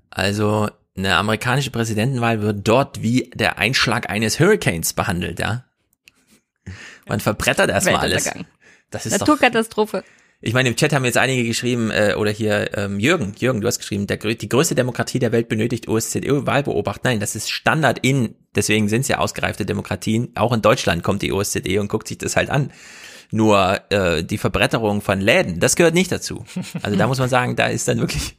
Also 0.10 0.69
eine 0.95 1.15
amerikanische 1.15 1.72
Präsidentenwahl 1.72 2.41
wird 2.41 2.68
dort 2.68 3.02
wie 3.02 3.31
der 3.34 3.57
Einschlag 3.57 4.10
eines 4.10 4.39
Hurricanes 4.39 4.93
behandelt, 4.93 5.39
ja. 5.39 5.65
Man 7.07 7.19
verbrettert 7.19 7.69
erstmal 7.69 7.98
alles. 7.98 8.30
Das 8.89 9.06
ist 9.06 9.14
doch, 9.14 9.27
Naturkatastrophe. 9.27 10.03
ich 10.41 10.53
meine, 10.53 10.69
im 10.69 10.76
Chat 10.76 10.93
haben 10.93 11.06
jetzt 11.06 11.18
einige 11.18 11.45
geschrieben, 11.45 11.91
äh, 11.91 12.15
oder 12.18 12.30
hier 12.31 12.77
ähm, 12.77 12.99
Jürgen, 12.99 13.34
Jürgen, 13.39 13.61
du 13.61 13.68
hast 13.68 13.80
geschrieben, 13.80 14.06
der, 14.06 14.18
die 14.18 14.49
größte 14.49 14.76
Demokratie 14.76 15.19
der 15.19 15.31
Welt 15.31 15.48
benötigt 15.48 15.88
OSZE-Wahlbeobacht. 15.88 17.03
Nein, 17.03 17.19
das 17.19 17.35
ist 17.35 17.49
Standard 17.49 17.99
in, 17.99 18.35
deswegen 18.53 18.89
sind 18.89 19.02
es 19.02 19.07
ja 19.07 19.19
ausgereifte 19.19 19.65
Demokratien. 19.65 20.31
Auch 20.35 20.52
in 20.52 20.61
Deutschland 20.61 21.03
kommt 21.03 21.22
die 21.22 21.31
OSZE 21.31 21.80
und 21.80 21.88
guckt 21.88 22.07
sich 22.07 22.18
das 22.18 22.35
halt 22.35 22.49
an. 22.49 22.72
Nur 23.31 23.80
äh, 23.89 24.23
die 24.23 24.38
Verbretterung 24.38 25.02
von 25.02 25.22
Läden, 25.22 25.61
das 25.61 25.77
gehört 25.77 25.93
nicht 25.93 26.11
dazu. 26.11 26.43
Also 26.84 26.98
da 26.98 27.07
muss 27.07 27.19
man 27.19 27.30
sagen, 27.30 27.56
da 27.56 27.68
ist 27.68 27.88
dann 27.88 27.99
wirklich 27.99 28.35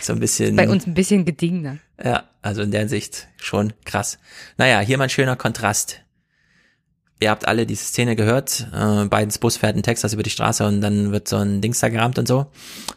so 0.00 0.12
ein 0.12 0.20
bisschen. 0.20 0.56
Bei 0.56 0.68
uns 0.68 0.86
ein 0.86 0.94
bisschen 0.94 1.24
gediegener. 1.24 1.78
Ja, 2.02 2.24
also 2.42 2.62
in 2.62 2.70
der 2.70 2.80
Hinsicht 2.80 3.28
schon 3.36 3.72
krass. 3.84 4.18
Naja, 4.56 4.80
hier 4.80 4.98
mal 4.98 5.04
ein 5.04 5.10
schöner 5.10 5.36
Kontrast. 5.36 6.02
Ihr 7.20 7.30
habt 7.30 7.48
alle 7.48 7.66
diese 7.66 7.84
Szene 7.84 8.16
gehört, 8.16 8.66
äh, 8.72 9.04
Bidens 9.06 9.38
Bus 9.38 9.56
fährt 9.56 9.76
in 9.76 9.82
Texas 9.82 10.12
über 10.12 10.22
die 10.22 10.30
Straße 10.30 10.66
und 10.66 10.80
dann 10.80 11.12
wird 11.12 11.28
so 11.28 11.36
ein 11.36 11.60
Dings 11.60 11.80
da 11.80 11.88
gerammt 11.88 12.18
und 12.18 12.28
so. 12.28 12.46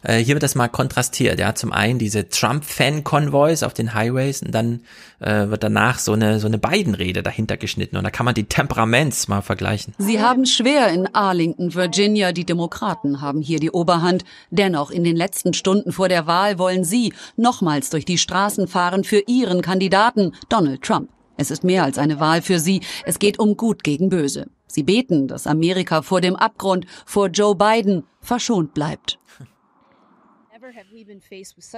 Äh, 0.02 0.18
hier 0.18 0.34
wird 0.34 0.42
das 0.42 0.54
mal 0.54 0.68
kontrastiert, 0.68 1.38
ja, 1.38 1.54
zum 1.54 1.72
einen 1.72 1.98
diese 1.98 2.28
Trump-Fan-Konvois 2.28 3.64
auf 3.64 3.74
den 3.74 3.94
Highways 3.94 4.42
und 4.42 4.52
dann 4.52 4.80
äh, 5.20 5.48
wird 5.48 5.62
danach 5.62 5.98
so 5.98 6.12
eine, 6.12 6.38
so 6.38 6.46
eine 6.46 6.58
Biden-Rede 6.58 7.22
dahinter 7.22 7.56
geschnitten 7.56 7.96
und 7.96 8.04
da 8.04 8.10
kann 8.10 8.24
man 8.24 8.34
die 8.34 8.44
Temperaments 8.44 9.28
mal 9.28 9.42
vergleichen. 9.42 9.94
Sie 9.98 10.20
haben 10.20 10.46
schwer 10.46 10.88
in 10.88 11.12
Arlington, 11.14 11.74
Virginia. 11.74 12.32
Die 12.32 12.44
Demokraten 12.44 13.20
haben 13.20 13.40
hier 13.40 13.58
die 13.58 13.70
Oberhand. 13.70 14.24
Dennoch 14.50 14.90
in 14.90 15.04
den 15.04 15.16
letzten 15.16 15.54
Stunden 15.54 15.92
vor 15.92 16.08
der 16.08 16.26
Wahl 16.26 16.58
wollen 16.58 16.84
sie 16.84 17.12
nochmals 17.36 17.90
durch 17.90 18.04
die 18.04 18.18
Straßen 18.18 18.68
fahren 18.68 19.04
für 19.04 19.22
ihren 19.26 19.62
Kandidaten, 19.62 20.32
Donald 20.48 20.82
Trump. 20.82 21.08
Es 21.36 21.50
ist 21.50 21.64
mehr 21.64 21.84
als 21.84 21.98
eine 21.98 22.20
Wahl 22.20 22.42
für 22.42 22.58
sie. 22.58 22.80
Es 23.04 23.18
geht 23.18 23.38
um 23.38 23.56
Gut 23.56 23.84
gegen 23.84 24.08
Böse. 24.08 24.48
Sie 24.66 24.82
beten, 24.82 25.28
dass 25.28 25.46
Amerika 25.46 26.02
vor 26.02 26.20
dem 26.20 26.36
Abgrund, 26.36 26.86
vor 27.04 27.28
Joe 27.28 27.54
Biden, 27.54 28.04
verschont 28.20 28.74
bleibt. 28.74 29.18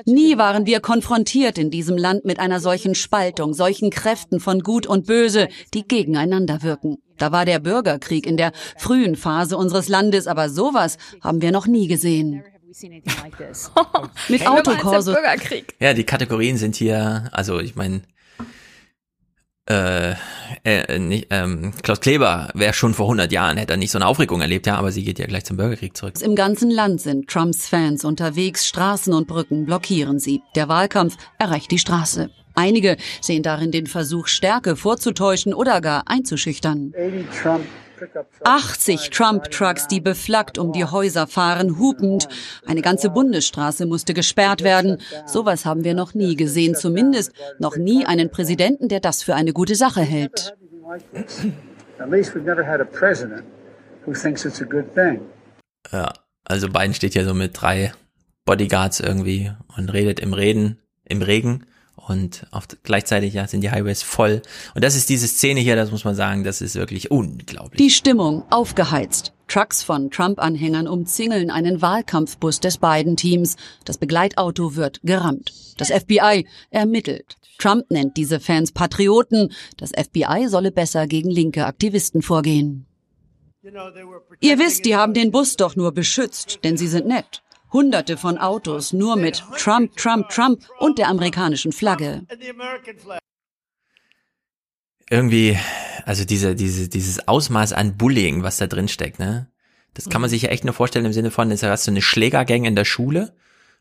Nie 0.05 0.37
waren 0.37 0.67
wir 0.67 0.81
konfrontiert 0.81 1.59
in 1.59 1.71
diesem 1.71 1.97
Land 1.97 2.25
mit 2.25 2.39
einer 2.39 2.61
solchen 2.61 2.95
Spaltung, 2.95 3.55
solchen 3.55 3.91
Kräften 3.91 4.41
von 4.41 4.61
Gut 4.61 4.87
und 4.87 5.07
Böse, 5.07 5.49
die 5.73 5.89
gegeneinander 5.89 6.63
wirken. 6.63 6.99
Da 7.17 7.33
war 7.33 7.45
der 7.45 7.61
Bürgerkrieg 7.61 8.27
in 8.27 8.37
der 8.37 8.53
frühen 8.77 9.17
Phase 9.17 9.57
unseres 9.57 9.89
Landes, 9.89 10.27
aber 10.27 10.51
sowas 10.51 10.99
haben 11.21 11.41
wir 11.41 11.51
noch 11.51 11.67
nie 11.67 11.89
gesehen. 11.89 12.45
Mit 14.29 14.47
Autokorso. 14.47 15.15
Ja, 15.81 15.95
die 15.95 16.05
Kategorien 16.05 16.57
sind 16.57 16.75
hier, 16.75 17.29
also 17.33 17.61
ich 17.61 17.77
meine, 17.77 18.03
äh, 19.67 20.15
äh, 20.65 20.99
nicht, 20.99 21.29
ähm, 21.31 21.73
Klaus 21.83 22.01
Kleber 22.01 22.51
wäre 22.55 22.75
schon 22.75 22.93
vor 22.93 23.07
100 23.07 23.33
Jahren, 23.33 23.57
hätte 23.57 23.73
er 23.73 23.77
nicht 23.77 23.91
so 23.91 23.99
eine 23.99 24.07
Aufregung 24.07 24.41
erlebt, 24.41 24.67
ja, 24.67 24.77
aber 24.77 24.93
sie 24.93 25.05
geht 25.05 25.19
ja 25.19 25.27
gleich 25.27 25.45
zum 25.45 25.57
Bürgerkrieg 25.57 25.97
zurück. 25.97 26.15
Im 26.21 26.37
ganzen 26.37 26.71
Land 26.71 27.01
sind 27.01 27.29
Trumps 27.29 27.69
Fans 27.69 28.05
unterwegs, 28.05 28.67
Straßen 28.67 29.13
und 29.15 29.27
Brücken 29.27 29.65
blockieren 29.65 30.19
sie. 30.19 30.43
Der 30.55 30.69
Wahlkampf 30.69 31.17
erreicht 31.39 31.71
die 31.71 31.79
Straße. 31.79 32.31
Einige 32.55 32.97
sehen 33.21 33.43
darin 33.43 33.73
den 33.73 33.87
Versuch, 33.87 34.29
Stärke 34.29 34.77
vorzutäuschen 34.77 35.55
oder 35.55 35.81
gar 35.81 36.05
einzuschüchtern. 36.07 36.93
80 38.45 39.11
Trump-Trucks, 39.11 39.89
die 39.89 40.01
beflaggt 40.01 40.59
um 40.59 40.73
die 40.73 40.85
Häuser 40.85 41.27
fahren, 41.27 41.79
hupend. 41.79 42.29
Eine 42.67 42.83
ganze 42.83 43.11
Bundesstraße 43.11 43.87
musste 43.87 44.15
gesperrt 44.15 44.63
werden. 44.63 44.99
Sowas 45.27 45.65
haben 45.65 45.85
wir 45.85 45.95
noch 45.95 46.15
nie 46.15 46.37
gesehen, 46.37 46.75
zumindest 46.75 47.33
noch 47.59 47.77
nie 47.77 48.07
einen 48.07 48.31
Präsidenten, 48.31 48.89
der 48.89 49.01
das 49.01 49.23
für 49.23 49.35
eine 49.35 49.53
gute 49.53 49.75
Sache 49.75 50.03
hält. 50.03 50.57
Ja, 55.93 56.13
also 56.45 56.69
Biden 56.69 56.95
steht 56.95 57.15
ja 57.15 57.25
so 57.25 57.35
mit 57.35 57.61
drei 57.61 57.93
Bodyguards 58.45 59.01
irgendwie 59.01 59.53
und 59.77 59.93
redet 59.93 60.21
im 60.21 60.33
Reden, 60.35 60.79
im 61.05 61.23
Regen 61.23 61.67
und 62.09 62.47
auf, 62.51 62.67
gleichzeitig 62.83 63.35
ja 63.35 63.47
sind 63.47 63.63
die 63.63 63.71
Highways 63.71 64.03
voll. 64.03 64.43
Und 64.75 64.85
das 64.85 64.95
ist 64.95 65.09
diese 65.09 65.27
Szene 65.27 65.61
hier, 65.61 65.77
das 65.77 65.91
muss 65.91 66.05
man 66.05 66.15
sagen, 66.15 66.45
das 66.45 66.61
ist 66.61 66.75
wirklich 66.75 67.11
unglaublich. 67.11 67.79
Die 67.79 67.91
Stimmung 67.91 68.45
aufgeheizt. 68.51 69.33
Trucks 69.49 69.83
von 69.83 70.11
Trump-Anhängern 70.11 70.89
umzingeln 70.89 71.51
einen 71.51 71.83
Wahlkampfbus 71.83 72.61
des 72.61 72.79
Biden-Teams. 72.79 73.57
Das 73.85 73.99
Begleitauto 73.99 74.75
wird 74.75 75.01
gerammt. 75.03 75.53
Das 75.77 75.91
FBI 75.91 76.47
ermittelt. 76.71 77.37
Trump 77.59 77.91
nennt 77.91 78.17
diese 78.17 78.41
Fans 78.41 78.73
Patrioten. 78.73 79.53
Das 79.77 79.91
FBI 79.91 80.49
solle 80.49 80.73
besser 80.73 81.07
gegen 81.07 81.31
linke 81.31 81.67
Aktivisten 81.67 82.23
vorgehen. 82.23 82.87
Ihr 84.41 84.59
wisst, 84.59 84.85
die 84.85 84.97
haben 84.97 85.15
den 85.15 85.31
Bus 85.31 85.57
doch 85.57 85.75
nur 85.77 85.93
beschützt, 85.93 86.61
denn 86.65 86.77
sie 86.77 86.89
sind 86.89 87.07
nett. 87.07 87.43
Hunderte 87.75 88.17
von 88.17 88.39
Autos 88.39 88.93
nur 88.93 89.17
mit 89.17 89.43
Trump, 89.59 89.97
Trump, 89.97 90.29
Trump 90.29 90.63
und 90.79 90.97
der 90.97 91.09
amerikanischen 91.09 91.73
Flagge. 91.73 92.23
Irgendwie, 95.11 95.59
also 96.07 96.25
diese, 96.25 96.55
diese, 96.55 96.89
dieses 96.89 97.29
Ausmaß 97.29 97.73
an 97.73 97.99
Bullying, 97.99 98.43
was 98.43 98.57
da 98.57 98.69
drin 98.69 98.89
steckt, 98.89 99.19
ne? 99.19 99.49
Das 99.93 100.09
kann 100.09 100.21
man 100.21 100.31
sich 100.31 100.43
ja 100.43 100.49
echt 100.49 100.65
nur 100.65 100.75
vorstellen 100.75 101.05
im 101.05 101.13
Sinne 101.13 101.31
von, 101.31 101.51
es 101.51 101.63
hast 101.63 101.87
du 101.87 101.91
eine 101.91 102.03
Schlägergang 102.03 102.65
in 102.65 102.75
der 102.75 102.85
Schule 102.85 103.35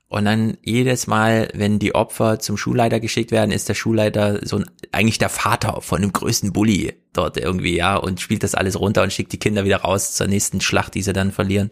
und 0.07 0.25
dann 0.25 0.57
jedes 0.61 1.07
Mal, 1.07 1.49
wenn 1.53 1.79
die 1.79 1.95
Opfer 1.95 2.39
zum 2.39 2.55
Schulleiter 2.55 2.99
geschickt 2.99 3.31
werden, 3.31 3.51
ist 3.51 3.67
der 3.67 3.73
Schulleiter 3.73 4.45
so 4.45 4.57
ein, 4.57 4.65
eigentlich 4.91 5.17
der 5.17 5.29
Vater 5.29 5.81
von 5.81 6.01
dem 6.01 6.13
größten 6.13 6.53
Bully 6.53 6.93
dort 7.13 7.37
irgendwie, 7.37 7.75
ja, 7.75 7.95
und 7.95 8.21
spielt 8.21 8.43
das 8.43 8.53
alles 8.53 8.79
runter 8.79 9.01
und 9.01 9.11
schickt 9.11 9.33
die 9.33 9.39
Kinder 9.39 9.65
wieder 9.65 9.77
raus 9.77 10.13
zur 10.13 10.27
nächsten 10.27 10.61
Schlacht, 10.61 10.93
die 10.93 11.01
sie 11.01 11.13
dann 11.13 11.31
verlieren. 11.31 11.71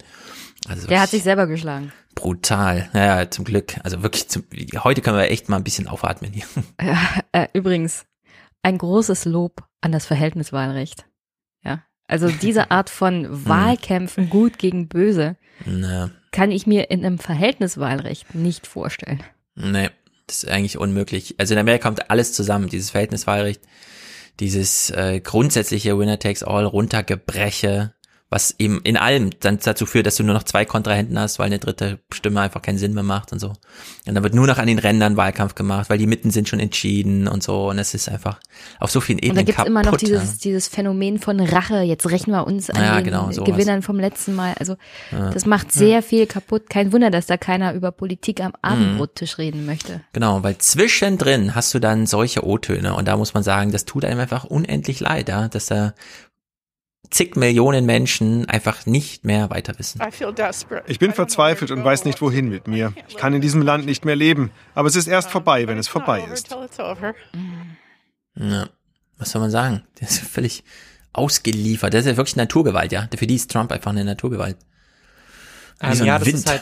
Also 0.68 0.88
der 0.88 1.02
hat 1.02 1.10
sich 1.10 1.24
selber 1.24 1.46
geschlagen. 1.46 1.92
Brutal. 2.16 2.90
Naja, 2.94 3.30
zum 3.30 3.46
Glück. 3.46 3.76
Also 3.84 4.04
wirklich, 4.04 4.28
zum, 4.28 4.44
heute 4.84 5.02
können 5.02 5.18
wir 5.18 5.30
echt 5.30 5.50
mal 5.50 5.58
ein 5.58 5.64
bisschen 5.64 5.88
aufatmen 5.88 6.32
hier. 6.32 6.46
Ja, 6.82 7.00
äh, 7.32 7.48
übrigens, 7.54 8.06
ein 8.64 8.78
großes 8.78 9.26
Lob 9.26 9.64
an 9.82 9.92
das 9.92 10.06
Verhältniswahlrecht. 10.06 11.06
Ja. 11.64 11.84
Also 12.08 12.30
diese 12.30 12.72
Art 12.72 12.90
von 12.90 13.48
Wahlkämpfen 13.48 14.30
gut 14.30 14.58
gegen 14.58 14.88
böse 14.88 15.38
Na. 15.66 16.12
kann 16.32 16.52
ich 16.52 16.68
mir 16.68 16.92
in 16.92 17.06
einem 17.06 17.20
Verhältniswahlrecht 17.20 18.36
nicht 18.36 18.68
vorstellen. 18.68 19.24
Nee, 19.56 19.90
das 20.28 20.44
ist 20.44 20.50
eigentlich 20.50 20.78
unmöglich. 20.78 21.36
Also 21.40 21.54
in 21.54 21.60
Amerika 21.60 21.88
kommt 21.88 22.10
alles 22.10 22.34
zusammen, 22.34 22.70
dieses 22.70 22.92
Verhältniswahlrecht, 22.92 23.62
dieses 24.40 24.90
äh, 24.92 25.20
grundsätzliche 25.20 25.98
Winner 25.98 26.20
takes 26.20 26.44
all 26.44 26.66
runtergebreche, 26.66 27.94
was 28.34 28.56
eben 28.60 28.80
in 28.86 28.96
allem 28.96 29.30
dann 29.42 29.60
dazu 29.62 29.86
führt, 29.86 30.08
dass 30.08 30.16
du 30.16 30.24
nur 30.24 30.34
noch 30.34 30.44
zwei 30.44 30.64
Kontrahenten 30.64 31.20
hast, 31.20 31.38
weil 31.38 31.48
eine 31.48 31.60
dritte 31.60 32.00
Stimme 32.14 32.40
einfach 32.40 32.62
keinen 32.62 32.78
Sinn 32.78 32.94
mehr 32.94 33.04
macht 33.04 33.34
und 33.34 33.40
so. 33.40 33.50
Und 34.08 34.16
dann 34.16 34.24
wird 34.24 34.34
nur 34.34 34.48
noch 34.48 34.58
an 34.58 34.68
den 34.68 34.80
Rändern 34.80 35.18
Wahlkampf 35.18 35.54
gemacht, 35.54 35.90
weil 35.90 35.98
die 35.98 36.08
Mitten 36.08 36.32
sind 36.32 36.48
schon 36.48 36.62
entschieden 36.62 37.28
und 37.28 37.44
so. 37.44 37.70
Und 37.70 37.78
es 37.78 37.94
ist 37.94 38.08
einfach 38.08 38.40
auf 38.80 38.90
so 38.90 39.02
vielen 39.02 39.20
Ebenen 39.20 39.32
Und 39.32 39.38
da 39.40 39.42
gibt's 39.44 39.58
kaputt. 39.58 39.70
immer 39.70 39.84
noch 39.84 39.98
dieses, 39.98 40.24
ja. 40.32 40.38
dieses 40.46 40.70
Phänomen 40.70 41.20
von 41.20 41.42
Rache. 41.42 41.82
Jetzt 41.82 42.10
rächen 42.10 42.32
wir 42.32 42.48
uns 42.48 42.70
an 42.70 42.82
Ja, 42.82 42.96
den 42.96 43.04
genau. 43.04 43.28
Gewinnern 43.28 43.82
vom 43.82 44.00
letzten 44.00 44.34
Mal. 44.34 44.54
Also 44.58 44.78
Ja. 45.12 45.30
das 45.32 45.46
macht 45.46 45.74
sehr 45.74 46.02
viel 46.02 46.26
kaputt. 46.26 46.70
Kein 46.70 46.94
Wunder, 46.94 47.12
dass 47.12 47.26
da 47.26 47.36
keiner 47.36 47.74
über 47.74 47.92
Politik 47.92 48.40
am 48.42 48.54
Abendbrottisch 48.62 49.40
reden 49.40 49.66
möchte. 49.66 50.02
Genau, 50.14 50.42
weil 50.42 50.58
zwischendrin 50.58 51.54
hast 51.54 51.74
du 51.74 51.80
dann 51.80 52.06
solche 52.06 52.46
O-Töne 52.46 52.96
und 52.96 53.10
da 53.10 53.18
muss 53.18 53.34
man 53.34 53.44
sagen, 53.44 53.72
das 53.74 53.84
tut 53.84 54.06
einem 54.06 54.22
einfach 54.22 54.46
unendlich 54.46 55.02
leid, 55.02 55.28
ja, 55.28 55.50
dass 55.50 55.66
da 55.66 55.94
zig 57.12 57.36
Millionen 57.36 57.86
Menschen 57.86 58.48
einfach 58.50 58.86
nicht 58.86 59.26
mehr 59.26 59.50
weiter 59.50 59.78
wissen. 59.78 60.02
Ich 60.88 60.98
bin 61.00 61.14
verzweifelt 61.14 61.70
und 61.72 61.84
weiß 61.84 62.06
nicht, 62.06 62.22
wohin 62.22 62.50
mit 62.50 62.68
mir. 62.68 62.94
Ich 63.08 63.18
kann 63.18 63.34
in 63.34 63.42
diesem 63.42 63.62
Land 63.62 63.86
nicht 63.86 64.06
mehr 64.06 64.16
leben. 64.16 64.52
Aber 64.74 64.88
es 64.88 64.96
ist 64.96 65.08
erst 65.08 65.30
vorbei, 65.30 65.68
wenn 65.68 65.78
es 65.78 65.88
vorbei 65.88 66.26
ist. 66.34 66.50
Ja, 68.36 68.70
was 69.18 69.32
soll 69.32 69.42
man 69.42 69.52
sagen? 69.52 69.84
Der 70.00 70.08
ist 70.08 70.20
völlig 70.20 70.64
ausgeliefert. 71.14 71.94
Das 71.94 72.02
ist 72.02 72.08
ja 72.12 72.18
wirklich 72.18 72.38
Naturgewalt, 72.38 72.92
ja. 72.92 73.08
Für 73.16 73.28
die 73.28 73.36
ist 73.36 73.52
Trump 73.52 73.72
einfach 73.72 73.92
eine 73.92 74.06
Naturgewalt. 74.06 74.58
Wie 75.82 75.88
Ähm, 75.88 75.94
so 75.96 76.04
ein 76.04 76.08
ja, 76.08 76.18
das 76.18 76.28
Wind. 76.28 76.38
ist 76.40 76.50
halt 76.50 76.62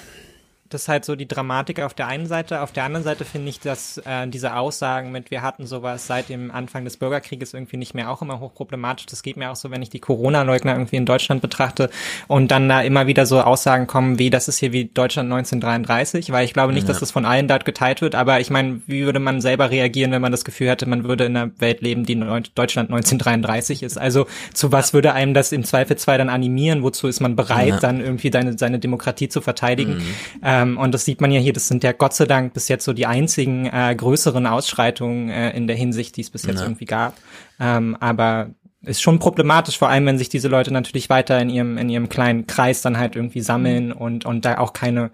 das 0.70 0.84
ist 0.84 0.88
halt 0.88 1.06
so 1.06 1.16
die 1.16 1.28
Dramatik 1.28 1.82
auf 1.82 1.94
der 1.94 2.08
einen 2.08 2.28
Seite. 2.28 2.62
Auf 2.62 2.72
der 2.72 2.84
anderen 2.84 3.04
Seite 3.04 3.26
finde 3.26 3.50
ich, 3.50 3.60
dass 3.60 3.98
äh, 4.00 4.28
diese 4.28 4.56
Aussagen 4.56 5.12
mit, 5.12 5.32
wir 5.32 5.42
hatten 5.42 5.66
sowas 5.66 6.08
seit 6.08 6.30
dem 6.30 6.52
Anfang 6.52 6.84
des 6.86 6.98
Bürgerkrieges 6.98 7.54
irgendwie 7.54 7.78
nicht 7.78 7.94
mehr 7.96 8.10
auch 8.12 8.22
immer 8.22 8.40
hochproblematisch. 8.40 9.06
Das 9.08 9.24
geht 9.24 9.36
mir 9.38 9.50
auch 9.52 9.56
so, 9.56 9.72
wenn 9.72 9.82
ich 9.82 9.90
die 9.90 10.00
Corona-Leugner 10.00 10.74
irgendwie 10.74 10.98
in 10.98 11.06
Deutschland 11.06 11.42
betrachte 11.42 11.90
und 12.28 12.52
dann 12.52 12.70
da 12.70 12.82
immer 12.82 13.08
wieder 13.08 13.26
so 13.26 13.42
Aussagen 13.42 13.88
kommen 13.88 14.20
wie, 14.20 14.30
das 14.30 14.48
ist 14.48 14.60
hier 14.60 14.72
wie 14.72 14.86
Deutschland 14.86 15.32
1933, 15.32 16.32
weil 16.32 16.46
ich 16.46 16.54
glaube 16.54 16.74
nicht, 16.74 16.84
Ja. 16.84 16.90
dass 16.90 17.00
das 17.00 17.12
von 17.12 17.26
allen 17.26 17.48
dort 17.48 17.66
geteilt 17.66 18.02
wird, 18.02 18.16
aber 18.16 18.40
ich 18.40 18.50
meine, 18.50 18.82
wie 18.88 19.06
würde 19.06 19.20
man 19.20 19.42
selber 19.42 19.72
reagieren, 19.72 20.12
wenn 20.12 20.22
man 20.22 20.32
das 20.32 20.46
Gefühl 20.46 20.70
hätte, 20.70 20.88
man 20.88 21.04
würde 21.04 21.26
in 21.26 21.36
einer 21.36 21.52
Welt 21.60 21.82
leben, 21.82 22.06
die 22.06 22.16
Deutschland 22.56 22.90
1933 22.92 23.84
ist? 23.84 23.98
Also 23.98 24.28
zu 24.54 24.72
was 24.72 24.94
würde 24.94 25.14
einem 25.14 25.34
das 25.34 25.52
im 25.52 25.64
Zweifelsfall 25.64 26.18
dann 26.18 26.30
animieren? 26.30 26.84
Wozu 26.84 27.08
ist 27.08 27.20
man 27.20 27.36
bereit, 27.36 27.68
Ja. 27.70 27.80
dann 27.80 28.02
irgendwie 28.02 28.30
seine, 28.32 28.58
seine 28.58 28.80
Demokratie 28.80 29.30
zu 29.30 29.42
verteidigen? 29.42 29.98
Mhm. 29.98 30.16
Ähm, 30.62 30.78
und 30.78 30.94
das 30.94 31.06
sieht 31.06 31.22
man 31.22 31.32
ja 31.32 31.40
hier, 31.40 31.54
das 31.54 31.68
sind 31.68 31.84
ja 31.84 31.92
Gott 31.92 32.14
sei 32.14 32.26
Dank 32.26 32.54
bis 32.54 32.68
jetzt 32.68 32.86
so 32.86 32.94
die 32.94 33.06
einzigen 33.06 33.66
äh, 33.66 33.94
größeren 33.96 34.46
Ausschreitungen 34.48 35.30
äh, 35.30 35.52
in 35.52 35.68
der 35.68 35.76
Hinsicht, 35.76 36.18
die 36.18 36.22
es 36.22 36.30
bis 36.30 36.46
jetzt 36.46 36.60
Ja. 36.60 36.66
irgendwie 36.66 36.86
gab. 36.86 37.14
Ähm, 37.60 37.96
aber 38.00 38.50
ist 38.82 39.02
schon 39.02 39.20
problematisch, 39.20 39.78
vor 39.78 39.90
allem 39.90 40.06
wenn 40.06 40.18
sich 40.18 40.30
diese 40.30 40.48
Leute 40.48 40.72
natürlich 40.72 41.10
weiter 41.10 41.40
in 41.42 41.50
ihrem, 41.50 41.78
in 41.78 41.90
ihrem 41.90 42.08
kleinen 42.08 42.48
Kreis 42.48 42.82
dann 42.82 42.98
halt 42.98 43.16
irgendwie 43.16 43.42
sammeln 43.42 43.92
und, 43.92 44.26
und 44.26 44.46
da 44.46 44.58
auch 44.60 44.72
keine, 44.72 45.12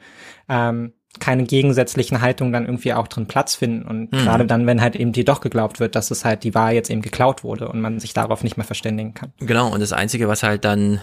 ähm, 0.47 0.93
keine 1.19 1.43
gegensätzlichen 1.45 2.21
Haltungen 2.21 2.53
dann 2.53 2.65
irgendwie 2.65 2.93
auch 2.93 3.07
drin 3.07 3.25
Platz 3.25 3.55
finden. 3.55 3.87
Und 3.87 4.11
Mhm. 4.11 4.17
gerade 4.17 4.45
dann, 4.45 4.67
wenn 4.67 4.81
halt 4.81 4.95
eben 4.95 5.13
dir 5.13 5.25
doch 5.25 5.41
geglaubt 5.41 5.79
wird, 5.79 5.95
dass 5.95 6.11
es 6.11 6.25
halt 6.25 6.43
die 6.43 6.53
Wahl 6.53 6.73
jetzt 6.75 6.89
eben 6.91 7.01
geklaut 7.01 7.43
wurde 7.43 7.67
und 7.69 7.81
man 7.81 7.99
sich 7.99 8.13
darauf 8.13 8.43
nicht 8.43 8.57
mehr 8.57 8.65
verständigen 8.65 9.13
kann. 9.15 9.31
Genau, 9.39 9.73
und 9.73 9.79
das 9.79 9.93
Einzige, 9.93 10.27
was 10.27 10.43
halt 10.43 10.63
dann, 10.65 11.01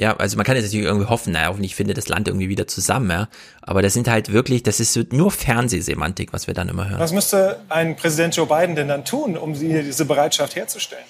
ja, 0.00 0.16
also 0.16 0.36
man 0.36 0.46
kann 0.46 0.54
jetzt 0.54 0.66
natürlich 0.66 0.86
irgendwie 0.86 1.08
hoffen, 1.08 1.32
naja, 1.32 1.48
hoffentlich 1.48 1.74
findet 1.74 1.98
das 1.98 2.08
Land 2.08 2.28
irgendwie 2.28 2.48
wieder 2.48 2.68
zusammen, 2.68 3.10
ja. 3.10 3.28
Aber 3.62 3.82
das 3.82 3.94
sind 3.94 4.08
halt 4.08 4.32
wirklich, 4.32 4.62
das 4.62 4.78
ist 4.78 5.12
nur 5.12 5.32
Fernsehsemantik, 5.32 6.32
was 6.32 6.46
wir 6.46 6.54
dann 6.54 6.68
immer 6.68 6.88
hören. 6.88 7.00
Was 7.00 7.12
müsste 7.12 7.60
ein 7.68 7.96
Präsident 7.96 8.36
Joe 8.36 8.46
Biden 8.46 8.76
denn 8.76 8.86
dann 8.86 9.04
tun, 9.04 9.36
um 9.36 9.54
diese 9.54 10.04
Bereitschaft 10.04 10.54
herzustellen? 10.54 11.04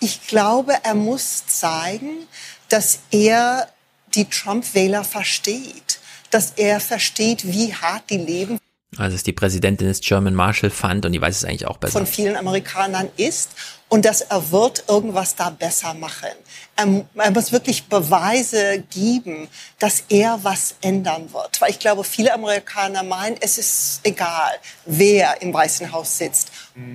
Ich 0.00 0.26
glaube, 0.26 0.74
er 0.82 0.94
muss 0.94 1.46
zeigen, 1.46 2.26
dass 2.68 3.00
er 3.10 3.68
die 4.14 4.26
Trump-Wähler 4.26 5.04
versteht, 5.04 5.98
dass 6.30 6.52
er 6.56 6.80
versteht, 6.80 7.46
wie 7.46 7.72
hart 7.74 8.10
die 8.10 8.18
Leben 8.18 8.58
Also 8.98 9.14
ist 9.14 9.26
die 9.26 9.32
Präsidentin 9.32 9.88
des 9.88 10.00
German 10.00 10.34
Marshall 10.34 10.70
Fund 10.70 11.06
und 11.06 11.12
die 11.12 11.20
weiß 11.20 11.36
es 11.36 11.44
eigentlich 11.44 11.66
auch 11.66 11.78
besser. 11.78 11.98
von 11.98 12.06
vielen 12.06 12.36
Amerikanern 12.36 13.08
ist 13.16 13.50
und 13.94 14.04
dass 14.04 14.22
er 14.22 14.50
wird 14.50 14.86
irgendwas 14.88 15.36
da 15.36 15.50
besser 15.50 15.94
machen. 15.94 16.26
Er, 16.74 17.04
er 17.14 17.30
muss 17.30 17.52
wirklich 17.52 17.84
Beweise 17.84 18.82
geben, 18.90 19.46
dass 19.78 20.02
er 20.08 20.40
was 20.42 20.74
ändern 20.80 21.32
wird. 21.32 21.60
Weil 21.60 21.70
ich 21.70 21.78
glaube, 21.78 22.02
viele 22.02 22.34
Amerikaner 22.34 23.04
meinen, 23.04 23.36
es 23.40 23.56
ist 23.56 24.00
egal, 24.02 24.50
wer 24.84 25.40
im 25.42 25.54
Weißen 25.54 25.92
Haus 25.92 26.18
sitzt. 26.18 26.50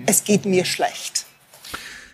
Es 0.08 0.26
geht 0.26 0.46
mir 0.46 0.66
schlecht. 0.66 1.26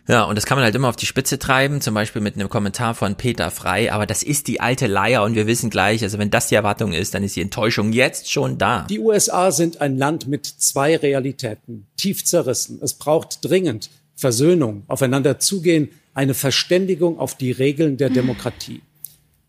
Ja, 0.07 0.25
und 0.25 0.35
das 0.35 0.45
kann 0.45 0.55
man 0.55 0.63
halt 0.63 0.75
immer 0.75 0.89
auf 0.89 0.95
die 0.95 1.07
Spitze 1.07 1.39
treiben, 1.39 1.81
zum 1.81 1.95
Beispiel 1.95 2.21
mit 2.21 2.35
einem 2.35 2.49
Kommentar 2.49 2.93
von 2.93 3.15
Peter 3.15 3.49
Frei, 3.49 3.91
aber 3.91 4.05
das 4.05 4.21
ist 4.21 4.45
die 4.45 4.61
alte 4.61 4.85
Leier 4.85 5.23
und 5.23 5.33
wir 5.33 5.47
wissen 5.47 5.71
gleich, 5.71 6.03
also 6.03 6.19
wenn 6.19 6.29
das 6.29 6.49
die 6.49 6.53
Erwartung 6.53 6.93
ist, 6.93 7.15
dann 7.15 7.23
ist 7.23 7.35
die 7.35 7.41
Enttäuschung 7.41 7.91
jetzt 7.91 8.31
schon 8.31 8.59
da. 8.59 8.85
Die 8.87 8.99
USA 8.99 9.49
sind 9.49 9.81
ein 9.81 9.97
Land 9.97 10.27
mit 10.27 10.45
zwei 10.45 10.95
Realitäten, 10.95 11.87
tief 11.97 12.23
zerrissen. 12.23 12.77
Es 12.83 12.93
braucht 12.93 13.43
dringend 13.43 13.89
Versöhnung, 14.15 14.83
aufeinander 14.87 15.39
zugehen, 15.39 15.89
eine 16.13 16.33
Verständigung 16.33 17.19
auf 17.19 17.35
die 17.35 17.51
Regeln 17.51 17.97
der 17.97 18.09
Demokratie. 18.09 18.81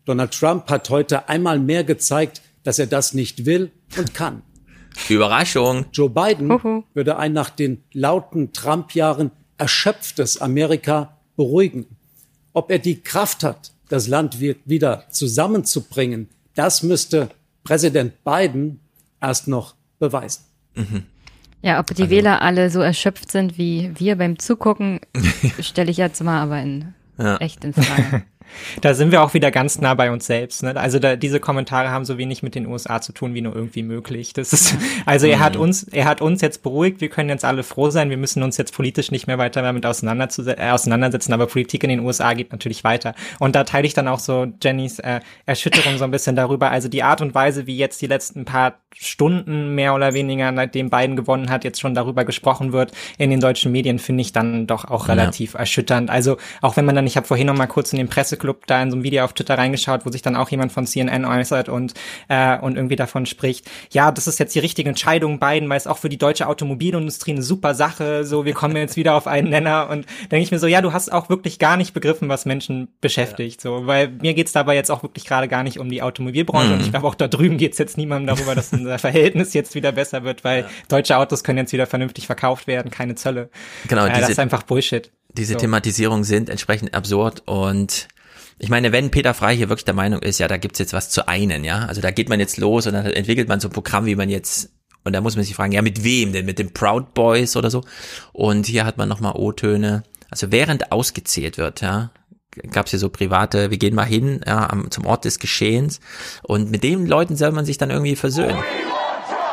Donald 0.05 0.31
Trump 0.31 0.69
hat 0.69 0.89
heute 0.89 1.29
einmal 1.29 1.59
mehr 1.59 1.83
gezeigt, 1.83 2.41
dass 2.63 2.79
er 2.79 2.87
das 2.87 3.13
nicht 3.13 3.45
will 3.45 3.71
und 3.97 4.13
kann. 4.13 4.41
Überraschung. 5.09 5.85
Joe 5.93 6.09
Biden 6.09 6.49
würde 6.93 7.17
ein 7.17 7.33
nach 7.33 7.49
den 7.49 7.83
lauten 7.93 8.51
Trump-Jahren 8.51 9.31
erschöpftes 9.57 10.41
Amerika 10.41 11.17
beruhigen. 11.35 11.85
Ob 12.53 12.71
er 12.71 12.79
die 12.79 13.01
Kraft 13.01 13.43
hat, 13.43 13.71
das 13.89 14.07
Land 14.07 14.39
wi- 14.41 14.55
wieder 14.65 15.05
zusammenzubringen, 15.11 16.29
das 16.55 16.83
müsste 16.83 17.29
Präsident 17.63 18.23
Biden 18.23 18.79
erst 19.21 19.47
noch 19.47 19.75
beweisen. 19.99 20.43
Ja, 21.61 21.79
ob 21.79 21.87
die 21.93 22.09
Wähler 22.09 22.41
alle 22.41 22.69
so 22.69 22.79
erschöpft 22.81 23.31
sind 23.31 23.57
wie 23.57 23.91
wir 23.95 24.15
beim 24.15 24.37
Zugucken, 24.39 24.99
stelle 25.59 25.91
ich 25.91 25.97
jetzt 25.97 26.23
mal 26.23 26.41
aber 26.41 26.61
in, 26.61 26.93
Ja. 27.17 27.37
echt 27.37 27.63
in 27.65 27.73
Frage. 27.73 28.23
Da 28.81 28.93
sind 28.93 29.11
wir 29.11 29.21
auch 29.23 29.33
wieder 29.33 29.51
ganz 29.51 29.79
nah 29.79 29.93
bei 29.93 30.11
uns 30.11 30.25
selbst. 30.27 30.63
Ne? 30.63 30.75
Also 30.75 30.99
da, 30.99 31.15
diese 31.15 31.39
Kommentare 31.39 31.89
haben 31.89 32.05
so 32.05 32.17
wenig 32.17 32.43
mit 32.43 32.55
den 32.55 32.65
USA 32.67 33.01
zu 33.01 33.11
tun 33.13 33.33
wie 33.33 33.41
nur 33.41 33.55
irgendwie 33.55 33.83
möglich. 33.83 34.33
Das 34.33 34.53
ist, 34.53 34.75
also 35.05 35.27
er 35.27 35.39
hat 35.39 35.55
Mhm. 35.55 35.61
uns, 35.61 35.83
er 35.83 36.05
hat 36.05 36.21
uns 36.21 36.41
jetzt 36.41 36.63
beruhigt. 36.63 37.01
Wir 37.01 37.09
können 37.09 37.29
jetzt 37.29 37.45
alle 37.45 37.63
froh 37.63 37.89
sein. 37.89 38.09
Wir 38.09 38.17
müssen 38.17 38.43
uns 38.43 38.57
jetzt 38.57 38.73
politisch 38.73 39.11
nicht 39.11 39.27
mehr 39.27 39.37
weiter 39.37 39.61
damit 39.61 39.85
auseinanderzu- 39.85 40.47
äh, 40.47 40.69
auseinandersetzen. 40.71 41.33
Aber 41.33 41.47
Politik 41.47 41.83
in 41.83 41.89
den 41.89 41.99
USA 42.01 42.33
geht 42.33 42.51
natürlich 42.51 42.83
weiter. 42.83 43.13
Und 43.39 43.55
da 43.55 43.63
teile 43.63 43.87
ich 43.87 43.93
dann 43.93 44.07
auch 44.07 44.19
so 44.19 44.47
Jennys 44.61 44.99
äh, 44.99 45.19
Erschütterung 45.45 45.97
so 45.97 46.03
ein 46.03 46.11
bisschen 46.11 46.35
darüber. 46.35 46.71
Also 46.71 46.89
die 46.89 47.03
Art 47.03 47.21
und 47.21 47.33
Weise, 47.35 47.67
wie 47.67 47.77
jetzt 47.77 48.01
die 48.01 48.07
letzten 48.07 48.45
paar 48.45 48.75
Stunden 48.95 49.75
mehr 49.75 49.93
oder 49.93 50.13
weniger, 50.13 50.51
nachdem 50.51 50.89
Biden 50.89 51.15
gewonnen 51.15 51.49
hat, 51.49 51.63
jetzt 51.63 51.79
schon 51.79 51.93
darüber 51.93 52.25
gesprochen 52.25 52.73
wird 52.73 52.91
in 53.17 53.29
den 53.29 53.39
deutschen 53.39 53.71
Medien, 53.71 53.99
finde 53.99 54.21
ich 54.21 54.33
dann 54.33 54.67
doch 54.67 54.85
auch 54.85 55.07
Ja. 55.07 55.13
relativ 55.13 55.53
erschütternd. 55.53 56.09
Also 56.09 56.37
auch 56.61 56.77
wenn 56.77 56.85
man 56.85 56.95
dann, 56.95 57.05
ich 57.07 57.15
habe 57.15 57.27
vorhin 57.27 57.47
noch 57.47 57.55
mal 57.55 57.67
kurz 57.67 57.93
in 57.93 57.97
den 57.97 58.07
Presseclub 58.37 58.67
da 58.67 58.81
in 58.81 58.91
so 58.91 58.95
einem 58.95 59.03
Video 59.03 59.23
auf 59.23 59.33
Twitter 59.33 59.57
reingeschaut, 59.57 60.05
wo 60.05 60.11
sich 60.11 60.21
dann 60.21 60.35
auch 60.35 60.49
jemand 60.49 60.71
von 60.71 60.85
CNN 60.85 61.25
äußert 61.25 61.69
und 61.69 61.93
äh, 62.29 62.57
und 62.59 62.75
irgendwie 62.75 62.95
davon 62.95 63.25
spricht, 63.25 63.65
ja, 63.91 64.11
das 64.11 64.27
ist 64.27 64.39
jetzt 64.39 64.55
die 64.55 64.59
richtige 64.59 64.89
Entscheidung, 64.89 65.39
Biden, 65.39 65.69
weil 65.69 65.77
es 65.77 65.87
auch 65.87 65.97
für 65.97 66.09
die 66.09 66.17
deutsche 66.17 66.47
Automobilindustrie 66.47 67.31
eine 67.31 67.41
super 67.43 67.73
Sache, 67.75 68.23
so 68.23 68.45
wir 68.45 68.53
kommen 68.53 68.75
jetzt 68.75 68.95
wieder 68.95 69.15
auf 69.15 69.27
einen 69.27 69.49
Nenner 69.49 69.89
und 69.89 70.05
denke 70.31 70.43
ich 70.43 70.51
mir 70.51 70.59
so, 70.59 70.67
ja, 70.67 70.81
du 70.81 70.93
hast 70.93 71.11
auch 71.11 71.29
wirklich 71.29 71.59
gar 71.59 71.77
nicht 71.77 71.93
begriffen, 71.93 72.29
was 72.29 72.45
Menschen 72.45 72.89
beschäftigt, 73.01 73.61
so, 73.61 73.87
weil 73.87 74.09
mir 74.09 74.33
geht's 74.33 74.51
dabei 74.51 74.75
jetzt 74.75 74.91
auch 74.91 75.03
wirklich 75.03 75.25
gerade 75.25 75.47
gar 75.47 75.63
nicht 75.63 75.79
um 75.79 75.89
die 75.89 76.01
Automobilbranche 76.01 76.67
Mhm. 76.67 76.73
und 76.73 76.81
ich 76.81 76.91
glaube 76.91 77.07
auch 77.07 77.15
da 77.15 77.27
drüben 77.27 77.57
geht's 77.57 77.77
jetzt 77.77 77.97
niemandem 77.97 78.35
darüber, 78.35 78.55
dass 78.55 78.73
unser 78.73 78.99
Verhältnis 79.07 79.53
jetzt 79.53 79.75
wieder 79.75 79.91
besser 79.91 80.23
wird, 80.23 80.43
weil 80.43 80.65
deutsche 80.89 81.17
Autos 81.17 81.43
können 81.43 81.59
jetzt 81.59 81.73
wieder 81.73 81.87
vernünftig 81.87 82.25
verkauft 82.25 82.67
werden, 82.67 82.91
keine 82.91 83.15
Zölle. 83.15 83.49
Genau, 83.87 84.05
äh, 84.05 84.19
das 84.19 84.29
ist 84.29 84.39
einfach 84.39 84.63
Bullshit. 84.63 85.11
Diese 85.33 85.53
So. 85.53 85.59
Thematisierungen 85.59 86.23
sind 86.23 86.49
entsprechend 86.49 86.93
absurd 86.93 87.43
und 87.45 88.07
ich 88.59 88.69
meine, 88.69 88.91
wenn 88.91 89.11
Peter 89.11 89.33
Frei 89.33 89.55
hier 89.55 89.69
wirklich 89.69 89.85
der 89.85 89.93
Meinung 89.93 90.21
ist, 90.21 90.39
ja, 90.39 90.47
da 90.47 90.57
gibt's 90.57 90.79
jetzt 90.79 90.93
was 90.93 91.09
zu 91.09 91.27
einen, 91.27 91.63
ja, 91.63 91.85
also 91.85 92.01
da 92.01 92.11
geht 92.11 92.29
man 92.29 92.39
jetzt 92.39 92.57
los 92.57 92.87
und 92.87 92.93
dann 92.93 93.05
entwickelt 93.05 93.47
man 93.47 93.59
so 93.59 93.67
ein 93.67 93.71
Programm, 93.71 94.05
wie 94.05 94.15
man 94.15 94.29
jetzt, 94.29 94.71
und 95.03 95.13
da 95.13 95.21
muss 95.21 95.35
man 95.35 95.45
sich 95.45 95.55
fragen, 95.55 95.73
ja, 95.73 95.81
mit 95.81 96.03
wem 96.03 96.33
denn? 96.33 96.45
Mit 96.45 96.59
den 96.59 96.73
Proud 96.73 97.13
Boys 97.13 97.55
oder 97.55 97.69
so? 97.69 97.83
Und 98.33 98.65
hier 98.65 98.85
hat 98.85 98.97
man 98.97 99.07
nochmal 99.07 99.33
O-Töne, 99.35 100.03
also 100.31 100.51
während 100.51 100.91
ausgezählt 100.91 101.57
wird, 101.57 101.81
ja, 101.81 102.11
gab's 102.71 102.89
hier 102.91 102.99
so 102.99 103.09
private, 103.09 103.69
wir 103.69 103.77
gehen 103.77 103.93
mal 103.93 104.05
hin, 104.05 104.41
ja, 104.45 104.69
am, 104.69 104.89
zum 104.89 105.05
Ort 105.05 105.25
des 105.25 105.37
Geschehens 105.37 105.99
und 106.41 106.71
mit 106.71 106.83
den 106.83 107.05
Leuten 107.05 107.35
soll 107.35 107.51
man 107.51 107.65
sich 107.65 107.77
dann 107.77 107.91
irgendwie 107.91 108.15
versöhnen. 108.15 108.57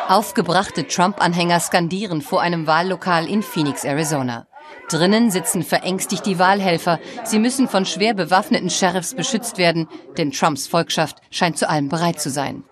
Aufgebrachte 0.08 0.86
Trump-Anhänger 0.86 1.60
skandieren 1.60 2.22
vor 2.22 2.40
einem 2.42 2.66
Wahllokal 2.66 3.26
in 3.26 3.42
Phoenix, 3.42 3.84
Arizona. 3.84 4.46
Drinnen 4.88 5.30
sitzen 5.30 5.62
verängstigt 5.62 6.26
die 6.26 6.38
Wahlhelfer. 6.38 7.00
Sie 7.24 7.38
müssen 7.38 7.68
von 7.68 7.86
schwer 7.86 8.14
bewaffneten 8.14 8.70
Sheriffs 8.70 9.14
beschützt 9.14 9.58
werden, 9.58 9.88
denn 10.16 10.30
Trumps 10.30 10.66
Volkschaft 10.66 11.18
scheint 11.30 11.58
zu 11.58 11.68
allem 11.68 11.88
bereit 11.88 12.20
zu 12.20 12.30
sein. 12.30 12.64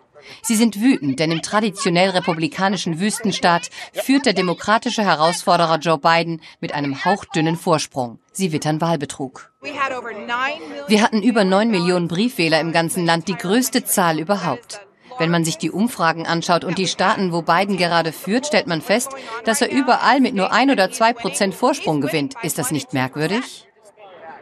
Sie 0.43 0.57
sind 0.57 0.81
wütend, 0.81 1.19
denn 1.19 1.33
im 1.33 1.43
traditionell 1.43 2.11
republikanischen 2.11 3.01
Wüstenstaat 3.01 3.71
führt 3.93 4.27
der 4.27 4.33
demokratische 4.35 5.03
Herausforderer 5.03 5.79
Joe 5.79 5.99
Biden 5.99 6.41
mit 6.61 6.75
einem 6.75 7.05
hauchdünnen 7.05 7.57
Vorsprung. 7.57 8.19
Sie 8.33 8.53
wittern 8.53 8.81
Wahlbetrug. 8.81 9.53
Wir 9.61 11.03
hatten 11.03 11.23
über 11.23 11.45
neun 11.45 11.71
Millionen 11.71 12.09
Briefwähler 12.09 12.61
im 12.61 12.73
ganzen 12.73 13.05
Land, 13.05 13.29
die 13.29 13.37
größte 13.37 13.85
Zahl 13.85 14.19
überhaupt. 14.19 14.81
Wenn 15.23 15.31
man 15.31 15.45
sich 15.45 15.57
die 15.57 15.71
Umfragen 15.71 16.27
anschaut 16.27 16.65
und 16.65 16.79
die 16.79 16.89
Staaten, 16.89 17.31
wo 17.31 17.43
Biden 17.43 17.77
gerade 17.77 18.11
führt, 18.11 18.49
stellt 18.49 18.67
man 18.67 18.83
fest, 18.83 19.13
dass 19.45 19.63
er 19.63 19.71
überall 19.71 20.19
mit 20.19 20.35
nur 20.35 20.51
ein 20.53 20.69
oder 20.69 20.91
zwei 20.91 21.13
Prozent 21.13 21.55
Vorsprung 21.55 22.01
gewinnt. 22.01 22.35
Ist 22.43 22.59
das 22.59 22.73
nicht 22.73 22.93
merkwürdig? 22.93 23.69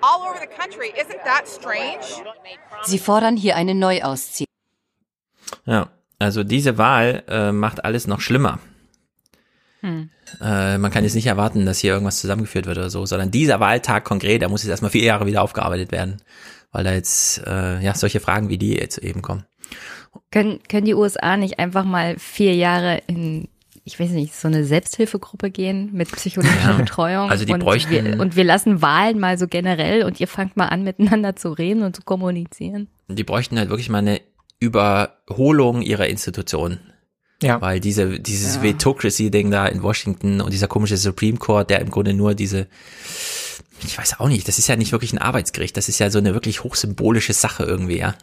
all 0.01 0.23
over 0.23 0.39
the 0.41 0.47
country. 0.47 0.89
Isn't 0.99 1.23
that 1.25 1.47
strange? 1.47 2.25
Sie 2.85 2.99
fordern 2.99 3.37
hier 3.37 3.57
eine 3.57 3.75
Neuauszählung. 3.75 4.47
Ja, 5.67 5.91
also 6.19 6.45
diese 6.45 6.79
Wahl 6.79 7.25
äh, 7.29 7.53
macht 7.53 7.85
alles 7.85 8.07
noch 8.07 8.23
schlimmer. 8.23 8.59
Hm. 9.81 10.09
Äh, 10.41 10.79
man 10.79 10.91
kann 10.91 11.05
jetzt 11.05 11.15
nicht 11.15 11.27
erwarten, 11.27 11.67
dass 11.67 11.81
hier 11.81 11.93
irgendwas 11.93 12.23
zusammengeführt 12.23 12.65
wird 12.65 12.79
oder 12.79 12.89
so, 12.89 13.05
sondern 13.05 13.31
dieser 13.31 13.61
Wahltag 13.61 14.05
konkret, 14.05 14.41
der 14.41 14.49
muss 14.49 14.63
jetzt 14.63 14.71
erstmal 14.71 14.91
vier 14.91 15.05
Jahre 15.05 15.27
wieder 15.27 15.43
aufgearbeitet 15.43 15.93
werden, 15.93 16.23
weil 16.73 16.85
da 16.85 16.93
jetzt 16.95 17.45
äh, 17.47 17.81
ja 17.81 17.95
solche 17.95 18.21
Fragen 18.21 18.49
wie 18.49 18.57
die 18.57 18.75
jetzt 18.75 18.97
eben 18.99 19.21
kommen. 19.23 19.45
Können, 20.31 20.61
können 20.69 20.87
die 20.87 20.95
USA 20.95 21.37
nicht 21.37 21.59
einfach 21.59 21.85
mal 21.85 22.19
vier 22.19 22.55
Jahre 22.55 23.01
in, 23.07 23.49
ich 23.85 23.99
weiß 23.99 24.11
nicht, 24.11 24.35
so 24.35 24.49
eine 24.49 24.65
Selbsthilfegruppe 24.65 25.51
gehen 25.51 25.91
mit 25.93 26.11
psychologischer 26.13 26.71
Ja, 26.71 26.77
Betreuung? 26.77 27.31
also 27.31 27.45
die 27.45 27.53
und 27.53 27.61
bräuchten- 27.61 27.91
wir, 27.91 28.21
und 28.21 28.37
wir 28.37 28.45
lassen 28.45 28.83
Wahlen 28.83 29.19
mal 29.21 29.39
so 29.39 29.47
generell 29.47 30.05
und 30.05 30.21
ihr 30.21 30.29
fangt 30.29 30.57
mal 30.57 30.67
an, 30.67 30.83
miteinander 30.85 31.37
zu 31.37 31.51
reden 31.51 31.83
und 31.83 31.95
zu 31.97 32.03
kommunizieren. 32.03 32.89
Die 33.09 33.25
bräuchten 33.25 33.59
halt 33.59 33.71
wirklich 33.71 33.89
mal 33.89 33.99
eine 33.99 34.21
Überholung 34.61 35.83
ihrer 35.83 36.07
Institutionen. 36.09 36.81
Ja. 37.43 37.61
Weil 37.61 37.81
diese, 37.81 38.21
dieses 38.21 38.57
Ja. 38.57 38.63
Vetocracy-Ding 38.63 39.51
da 39.51 39.67
in 39.67 39.83
Washington 39.83 40.41
und 40.43 40.53
dieser 40.53 40.69
komische 40.69 40.97
Supreme 40.99 41.39
Court, 41.39 41.71
der 41.71 41.81
im 41.81 41.91
Grunde 41.91 42.13
nur 42.13 42.35
diese, 42.35 42.67
ich 43.83 43.97
weiß 43.97 44.21
auch 44.21 44.29
nicht, 44.29 44.47
das 44.47 44.59
ist 44.59 44.69
ja 44.69 44.77
nicht 44.77 44.93
wirklich 44.93 45.13
ein 45.15 45.19
Arbeitsgericht, 45.19 45.77
das 45.77 45.89
ist 45.89 45.99
ja 45.99 46.11
so 46.11 46.19
eine 46.19 46.35
wirklich 46.35 46.63
hochsymbolische 46.65 47.33
Sache 47.33 47.63
irgendwie, 47.65 47.99
ja. 47.99 48.15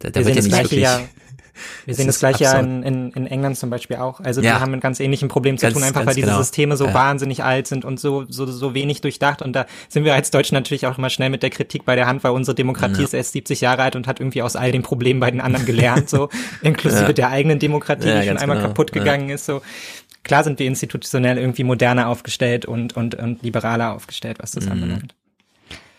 Da, 0.00 0.10
da 0.10 0.20
wir 0.26 0.34
ja 0.34 0.42
sehen 0.42 0.50
nicht 0.50 0.52
das 0.52 0.58
gleiche 0.68 0.70
wirklich. 0.70 0.82
ja, 0.82 1.00
wir 1.84 1.94
sehen 1.94 2.06
das 2.06 2.18
gleiche 2.20 2.44
ja 2.44 2.58
in, 2.58 2.82
in, 2.82 3.10
in 3.12 3.26
England 3.26 3.58
zum 3.58 3.68
Beispiel 3.70 3.96
auch. 3.96 4.20
Also 4.20 4.40
Ja. 4.40 4.54
die 4.56 4.60
haben 4.60 4.72
ein 4.72 4.80
ganz 4.80 4.98
ähnlichen 4.98 5.28
Problem 5.28 5.58
zu 5.58 5.62
Ganz- 5.66 5.74
tun, 5.74 5.82
einfach 5.82 6.06
weil 6.06 6.14
diese 6.14 6.28
genau. 6.28 6.38
Systeme 6.38 6.76
so 6.76 6.86
Ja. 6.86 6.94
wahnsinnig 6.94 7.44
alt 7.44 7.66
sind 7.66 7.84
und 7.84 8.00
so, 8.00 8.24
so, 8.28 8.46
so 8.46 8.74
wenig 8.74 9.02
durchdacht. 9.02 9.42
Und 9.42 9.52
da 9.54 9.66
sind 9.88 10.04
wir 10.04 10.14
als 10.14 10.30
Deutschen 10.30 10.54
natürlich 10.54 10.86
auch 10.86 10.96
immer 10.98 11.10
schnell 11.10 11.28
mit 11.30 11.42
der 11.42 11.50
Kritik 11.50 11.84
bei 11.84 11.96
der 11.96 12.06
Hand, 12.06 12.24
weil 12.24 12.32
unsere 12.32 12.54
Demokratie 12.54 12.98
Ja. 13.00 13.04
ist 13.04 13.12
erst 13.14 13.32
70 13.32 13.60
Jahre 13.60 13.82
alt 13.82 13.94
und 13.96 14.06
hat 14.06 14.20
irgendwie 14.20 14.42
aus 14.42 14.56
all 14.56 14.72
den 14.72 14.82
Problemen 14.82 15.20
bei 15.20 15.30
den 15.30 15.40
anderen 15.42 15.66
gelernt, 15.66 16.08
so 16.08 16.30
inklusive 16.62 17.02
Ja. 17.02 17.12
der 17.12 17.28
eigenen 17.30 17.58
Demokratie, 17.58 18.08
Ja, 18.08 18.20
die 18.22 18.28
schon 18.28 18.38
einmal 18.38 18.56
genau. 18.56 18.68
kaputt 18.68 18.92
Ja. 18.94 19.00
gegangen 19.02 19.28
ist. 19.28 19.44
So 19.44 19.60
klar 20.22 20.44
sind 20.44 20.58
wir 20.58 20.66
institutionell 20.66 21.36
irgendwie 21.36 21.64
moderner 21.64 22.08
aufgestellt 22.08 22.64
und, 22.64 22.96
und, 22.96 23.14
und 23.16 23.42
liberaler 23.42 23.92
aufgestellt, 23.94 24.38
was 24.40 24.52
das 24.52 24.64
Mhm. 24.64 24.72
anbelangt. 24.72 25.14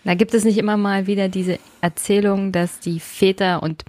Da 0.03 0.15
gibt 0.15 0.33
es 0.33 0.43
nicht 0.43 0.57
immer 0.57 0.77
mal 0.77 1.07
wieder 1.07 1.29
diese 1.29 1.59
Erzählung, 1.81 2.51
dass 2.51 2.79
die 2.79 2.99
Väter 2.99 3.61
und 3.61 3.83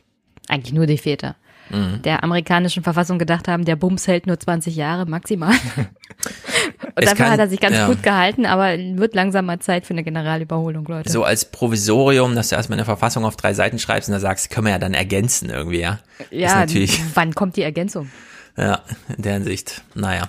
eigentlich 0.49 0.73
nur 0.75 0.87
die 0.87 0.99
Väter 0.99 1.37
Mhm. 1.71 2.03
der 2.03 2.23
amerikanischen 2.23 2.83
Verfassung 2.83 3.19
gedacht 3.19 3.49
haben, 3.49 3.65
der 3.65 3.77
Bums 3.77 4.07
hält 4.07 4.27
nur 4.27 4.39
20 4.39 4.77
Jahre 4.77 5.07
maximal. 5.07 5.55
und 5.77 7.05
dafür 7.05 7.15
kann- 7.17 7.31
hat 7.31 7.39
er 7.39 7.49
sich 7.49 7.61
ganz 7.61 7.77
ja. 7.77 7.87
gut 7.87 8.03
gehalten, 8.03 8.45
aber 8.45 8.77
wird 8.77 9.15
langsam 9.15 9.47
mal 9.47 9.59
Zeit 9.61 9.87
für 9.87 9.95
eine 9.95 10.03
Generalüberholung, 10.05 10.85
Leute. 10.85 11.11
So 11.11 11.25
als 11.25 11.51
Provisorium, 11.51 12.35
dass 12.35 12.49
du 12.49 12.57
erstmal 12.57 12.79
eine 12.79 12.85
Verfassung 12.85 13.25
auf 13.25 13.37
drei 13.37 13.55
Seiten 13.55 13.79
schreibst 13.79 14.09
und 14.09 14.13
da 14.13 14.21
sagst, 14.21 14.51
können 14.51 14.67
wir 14.67 14.73
ja 14.73 14.79
dann 14.79 14.93
ergänzen 14.93 15.49
irgendwie, 15.49 15.81
ja. 15.81 16.01
ja, 16.31 16.57
natürlich, 16.57 17.01
wann 17.15 17.35
kommt 17.35 17.57
die 17.57 17.63
Ergänzung? 17.63 18.11
ja, 18.59 18.83
in 19.17 19.23
der 19.23 19.33
Hinsicht, 19.35 19.83
naja. 19.95 20.29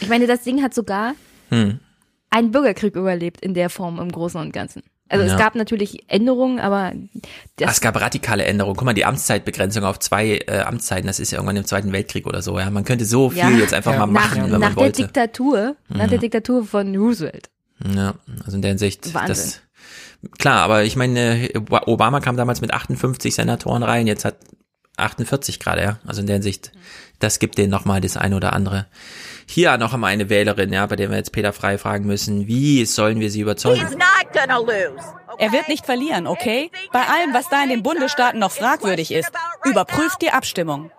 Ich 0.00 0.08
meine, 0.08 0.26
das 0.26 0.42
Ding 0.42 0.62
hat 0.62 0.74
sogar 0.74 1.14
Hm. 1.48 1.80
einen 2.28 2.50
Bürgerkrieg 2.50 2.96
überlebt 2.96 3.40
in 3.40 3.54
der 3.54 3.70
Form 3.70 3.98
im 3.98 4.12
Großen 4.12 4.38
und 4.40 4.52
Ganzen. 4.52 4.82
Also 5.08 5.24
Ja. 5.24 5.32
es 5.34 5.38
gab 5.38 5.54
natürlich 5.54 6.04
Änderungen, 6.08 6.58
aber 6.58 6.92
Ah, 7.62 7.68
es 7.70 7.80
gab 7.80 8.00
radikale 8.00 8.44
Änderungen. 8.44 8.76
Guck 8.76 8.84
mal, 8.86 8.92
die 8.92 9.04
Amtszeitbegrenzung 9.04 9.84
auf 9.84 9.98
zwei 10.00 10.38
äh, 10.46 10.60
Amtszeiten, 10.60 11.06
das 11.06 11.20
ist 11.20 11.30
ja 11.30 11.38
irgendwann 11.38 11.56
im 11.56 11.64
Zweiten 11.64 11.92
Weltkrieg 11.92 12.26
oder 12.26 12.42
so. 12.42 12.58
Ja, 12.58 12.68
man 12.70 12.84
könnte 12.84 13.04
so 13.04 13.30
viel 13.30 13.38
Ja. 13.38 13.50
jetzt 13.50 13.72
einfach 13.72 13.92
Ja. 13.92 14.00
mal 14.00 14.06
machen, 14.06 14.38
nach, 14.38 14.44
wenn 14.44 14.50
nach 14.52 14.58
man 14.58 14.68
der 14.74 14.76
wollte. 14.76 15.02
Diktatur, 15.02 15.76
nach 15.88 16.08
der 16.08 16.16
Mhm. 16.18 16.20
Diktatur 16.22 16.64
von 16.64 16.96
Roosevelt. 16.96 17.48
Ja, 17.94 18.14
also 18.44 18.56
in 18.56 18.62
der 18.62 18.70
Hinsicht, 18.70 19.14
Wahnsinn. 19.14 19.28
das 19.28 19.60
klar, 20.38 20.62
aber 20.62 20.82
ich 20.84 20.96
meine, 20.96 21.50
Obama 21.86 22.20
kam 22.20 22.36
damals 22.36 22.60
mit 22.60 22.72
58 22.74 23.34
Senatoren 23.34 23.82
rein, 23.82 24.06
jetzt 24.06 24.24
hat 24.24 24.36
48 24.96 25.60
gerade, 25.60 25.82
ja. 25.82 25.98
Also 26.06 26.22
in 26.22 26.26
der 26.26 26.34
Hinsicht, 26.36 26.72
das 27.18 27.38
gibt 27.38 27.58
denen 27.58 27.70
nochmal 27.70 28.00
das 28.00 28.16
eine 28.16 28.34
oder 28.34 28.54
andere. 28.54 28.86
Hier 29.48 29.76
noch 29.78 29.92
einmal 29.94 30.10
eine 30.10 30.28
Wählerin, 30.30 30.72
ja, 30.72 30.86
bei 30.86 30.96
der 30.96 31.10
wir 31.10 31.16
jetzt 31.18 31.32
Peter 31.32 31.52
Frei 31.52 31.76
fragen 31.78 32.06
müssen, 32.06 32.46
wie 32.48 32.84
sollen 32.86 33.20
wir 33.20 33.30
sie 33.30 33.40
überzeugen? 33.40 33.82
Er 35.38 35.52
wird 35.52 35.68
nicht 35.68 35.84
verlieren, 35.84 36.26
okay? 36.26 36.70
Bei 36.92 37.00
allem, 37.06 37.34
was 37.34 37.48
da 37.48 37.62
in 37.62 37.68
den 37.68 37.82
Bundesstaaten 37.82 38.38
noch 38.40 38.52
fragwürdig 38.52 39.12
ist. 39.12 39.30
Überprüft 39.64 40.22
die 40.22 40.30
Abstimmung. 40.30 40.90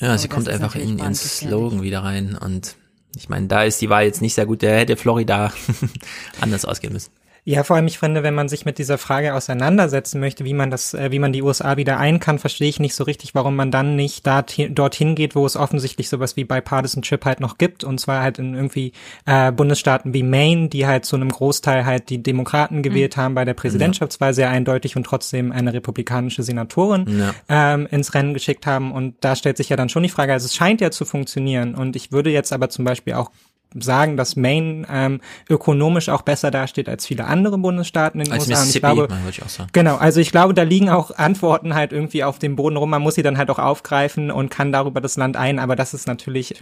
Ja, 0.00 0.18
sie 0.18 0.28
das 0.28 0.34
kommt 0.34 0.48
einfach 0.48 0.74
in 0.74 0.98
ihren. 0.98 1.14
Slogan 1.14 1.82
wieder 1.82 2.02
rein 2.02 2.36
und 2.36 2.76
ich 3.16 3.28
meine, 3.28 3.46
da 3.46 3.62
ist 3.62 3.80
die 3.80 3.90
Wahl 3.90 4.04
jetzt 4.04 4.22
nicht 4.22 4.34
sehr 4.34 4.46
gut, 4.46 4.62
der 4.62 4.78
hätte 4.78 4.96
Florida 4.96 5.52
anders 6.40 6.64
ausgehen 6.64 6.92
müssen. 6.92 7.12
Ja, 7.44 7.64
vor 7.64 7.74
allem, 7.74 7.88
ich 7.88 7.98
finde, 7.98 8.22
wenn 8.22 8.36
man 8.36 8.48
sich 8.48 8.64
mit 8.64 8.78
dieser 8.78 8.98
Frage 8.98 9.34
auseinandersetzen 9.34 10.20
möchte, 10.20 10.44
wie 10.44 10.54
man 10.54 10.70
das, 10.70 10.94
äh, 10.94 11.10
wie 11.10 11.18
man 11.18 11.32
die 11.32 11.42
USA 11.42 11.76
wieder 11.76 11.98
ein 11.98 12.20
kann, 12.20 12.38
verstehe 12.38 12.68
ich 12.68 12.78
nicht 12.78 12.94
so 12.94 13.02
richtig, 13.02 13.34
warum 13.34 13.56
man 13.56 13.72
dann 13.72 13.96
nicht 13.96 14.24
dorthin, 14.24 14.76
dorthin 14.76 15.16
geht, 15.16 15.34
wo 15.34 15.44
es 15.44 15.56
offensichtlich 15.56 16.08
sowas 16.08 16.36
wie 16.36 16.44
Bipartisanship 16.44 17.24
halt 17.24 17.40
noch 17.40 17.58
gibt, 17.58 17.82
und 17.82 17.98
zwar 17.98 18.22
halt 18.22 18.38
in 18.38 18.54
irgendwie 18.54 18.92
äh, 19.26 19.50
Bundesstaaten 19.50 20.14
wie 20.14 20.22
Maine, 20.22 20.68
die 20.68 20.86
halt 20.86 21.04
zu 21.04 21.16
einem 21.16 21.30
Großteil 21.30 21.84
halt 21.84 22.10
die 22.10 22.22
Demokraten 22.22 22.80
gewählt 22.84 23.16
haben 23.16 23.34
bei 23.34 23.44
der 23.44 23.54
Präsidentschaftswahl 23.54 24.34
sehr 24.34 24.48
eindeutig 24.48 24.94
und 24.94 25.02
trotzdem 25.02 25.50
eine 25.50 25.72
republikanische 25.72 26.44
Senatorin 26.44 27.06
Ja. 27.08 27.34
ähm, 27.48 27.88
ins 27.90 28.14
Rennen 28.14 28.34
geschickt 28.34 28.66
haben. 28.66 28.92
Und 28.92 29.16
da 29.20 29.34
stellt 29.34 29.56
sich 29.56 29.68
ja 29.68 29.76
dann 29.76 29.88
schon 29.88 30.04
die 30.04 30.08
Frage, 30.10 30.32
also 30.32 30.46
es 30.46 30.54
scheint 30.54 30.80
ja 30.80 30.92
zu 30.92 31.04
funktionieren. 31.04 31.74
Und 31.74 31.96
ich 31.96 32.12
würde 32.12 32.30
jetzt 32.30 32.52
aber 32.52 32.68
zum 32.68 32.84
Beispiel 32.84 33.14
auch 33.14 33.32
sagen, 33.78 34.16
dass 34.16 34.36
Maine 34.36 34.86
ähm, 34.90 35.20
ökonomisch 35.48 36.08
auch 36.08 36.22
besser 36.22 36.50
dasteht 36.50 36.88
als 36.88 37.06
viele 37.06 37.24
andere 37.24 37.58
Bundesstaaten 37.58 38.20
in 38.20 38.26
den 38.26 38.32
Als 38.32 38.48
USA. 38.48 38.62
Und 38.62 38.68
ich 38.74 38.80
glaube, 38.80 39.08
würde 39.08 39.20
ich 39.30 39.42
auch 39.42 39.48
sagen. 39.48 39.70
genau, 39.72 39.96
also 39.96 40.20
ich 40.20 40.30
glaube, 40.30 40.54
da 40.54 40.62
liegen 40.62 40.90
auch 40.90 41.10
Antworten 41.16 41.74
halt 41.74 41.92
irgendwie 41.92 42.24
auf 42.24 42.38
dem 42.38 42.56
Boden 42.56 42.76
rum. 42.76 42.90
Man 42.90 43.02
muss 43.02 43.14
sie 43.14 43.22
dann 43.22 43.38
halt 43.38 43.50
auch 43.50 43.58
aufgreifen 43.58 44.30
und 44.30 44.50
kann 44.50 44.72
darüber 44.72 45.00
das 45.00 45.16
Land 45.16 45.36
ein. 45.36 45.58
Aber 45.58 45.76
das 45.76 45.94
ist 45.94 46.06
natürlich 46.06 46.54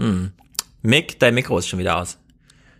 Hm. 0.00 0.32
Mick, 0.82 1.18
dein 1.20 1.34
Mikro 1.34 1.58
ist 1.58 1.68
schon 1.68 1.78
wieder 1.78 1.98
aus. 1.98 2.18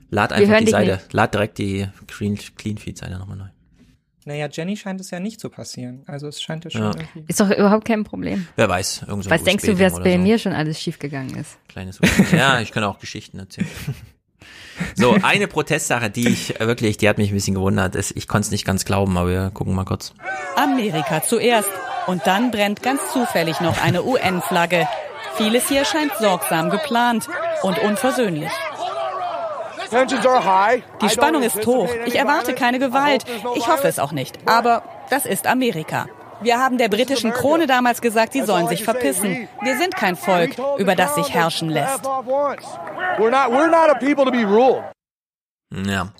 Lad 0.09 0.33
einfach 0.33 0.59
die 0.59 0.71
Seite, 0.71 0.93
nicht. 0.93 1.13
lad 1.13 1.35
direkt 1.35 1.59
die 1.59 1.87
Clean, 2.07 2.37
Clean 2.57 2.79
Feed 2.79 2.99
Seite 2.99 3.19
nochmal 3.19 3.37
neu. 3.37 3.45
Naja, 4.27 4.49
Jenny 4.53 4.77
scheint 4.77 5.01
es 5.01 5.11
ja 5.11 5.19
nicht 5.19 5.41
zu 5.41 5.49
passieren. 5.49 6.03
Also 6.07 6.29
es 6.29 6.43
scheint 6.43 6.65
ja 6.65 6.71
schon 6.71 6.83
Ja. 6.83 6.91
irgendwie. 6.95 7.25
Ist 7.27 7.41
doch 7.41 7.51
überhaupt 7.51 7.87
kein 7.87 8.05
Problem. 8.05 8.47
Wer 8.57 8.69
weiß, 8.69 9.05
irgend 9.09 9.25
so 9.25 9.31
Was 9.31 9.43
denkst 9.45 9.65
du, 9.65 9.79
was 9.81 9.95
bei 10.01 10.13
so. 10.13 10.19
mir 10.19 10.39
schon 10.39 10.53
alles 10.53 10.81
schiefgegangen 10.81 11.37
ist? 11.37 11.59
Kleines 11.69 12.01
USB. 12.01 12.33
Ja, 12.35 12.61
ich 12.61 12.71
kann 12.71 12.85
auch 12.85 12.99
Geschichten 12.99 13.39
erzählen. 13.39 13.69
So, 14.95 15.15
eine 15.23 15.47
Protestsache, 15.47 16.09
die 16.09 16.27
ich 16.29 16.59
wirklich, 16.59 16.97
die 16.97 17.07
hat 17.09 17.19
mich 17.19 17.31
ein 17.31 17.35
bisschen 17.35 17.55
gewundert. 17.55 17.95
ist, 17.95 18.17
Ich 18.17 18.27
konnte 18.27 18.47
es 18.47 18.51
nicht 18.51 18.65
ganz 18.65 18.87
glauben, 18.87 19.19
aber 19.19 19.29
wir 19.29 19.51
gucken 19.51 19.75
mal 19.75 19.85
kurz. 19.85 20.15
Amerika 20.57 21.23
zuerst. 21.23 21.69
Und 22.07 22.27
dann 22.27 22.51
brennt 22.51 22.83
ganz 22.83 23.01
zufällig 23.13 23.61
noch 23.61 23.77
eine 23.83 24.03
UN-Flagge. 24.03 24.89
Vieles 25.37 25.69
hier 25.69 25.85
scheint 25.85 26.13
sorgsam 26.19 26.71
geplant 26.71 27.29
und 27.63 27.79
unversöhnlich. 27.81 28.51
Die 31.03 31.09
Spannung 31.09 31.43
ist 31.43 31.67
hoch. 31.67 31.89
Ich 32.07 32.17
erwarte 32.17 32.55
keine 32.55 32.79
Gewalt. 32.79 33.25
Ich 33.57 33.69
hoffe 33.69 33.89
es 33.89 33.99
auch 33.99 34.13
nicht. 34.13 34.39
Aber 34.47 34.83
das 35.11 35.27
ist 35.27 35.47
Amerika. 35.47 36.07
Wir 36.43 36.59
haben 36.59 36.79
der 36.79 36.89
britischen 36.89 37.33
Krone 37.33 37.67
damals 37.67 38.01
gesagt, 38.01 38.33
sie 38.33 38.43
sollen 38.43 38.67
sich 38.69 38.83
verpissen. 38.83 39.49
Wir 39.61 39.77
sind 39.77 39.95
kein 39.95 40.17
Volk, 40.17 40.57
über 40.79 40.95
das 40.95 41.15
sich 41.15 41.35
herrschen 41.35 41.69
lässt. 41.69 42.03
Ja. 45.73 46.13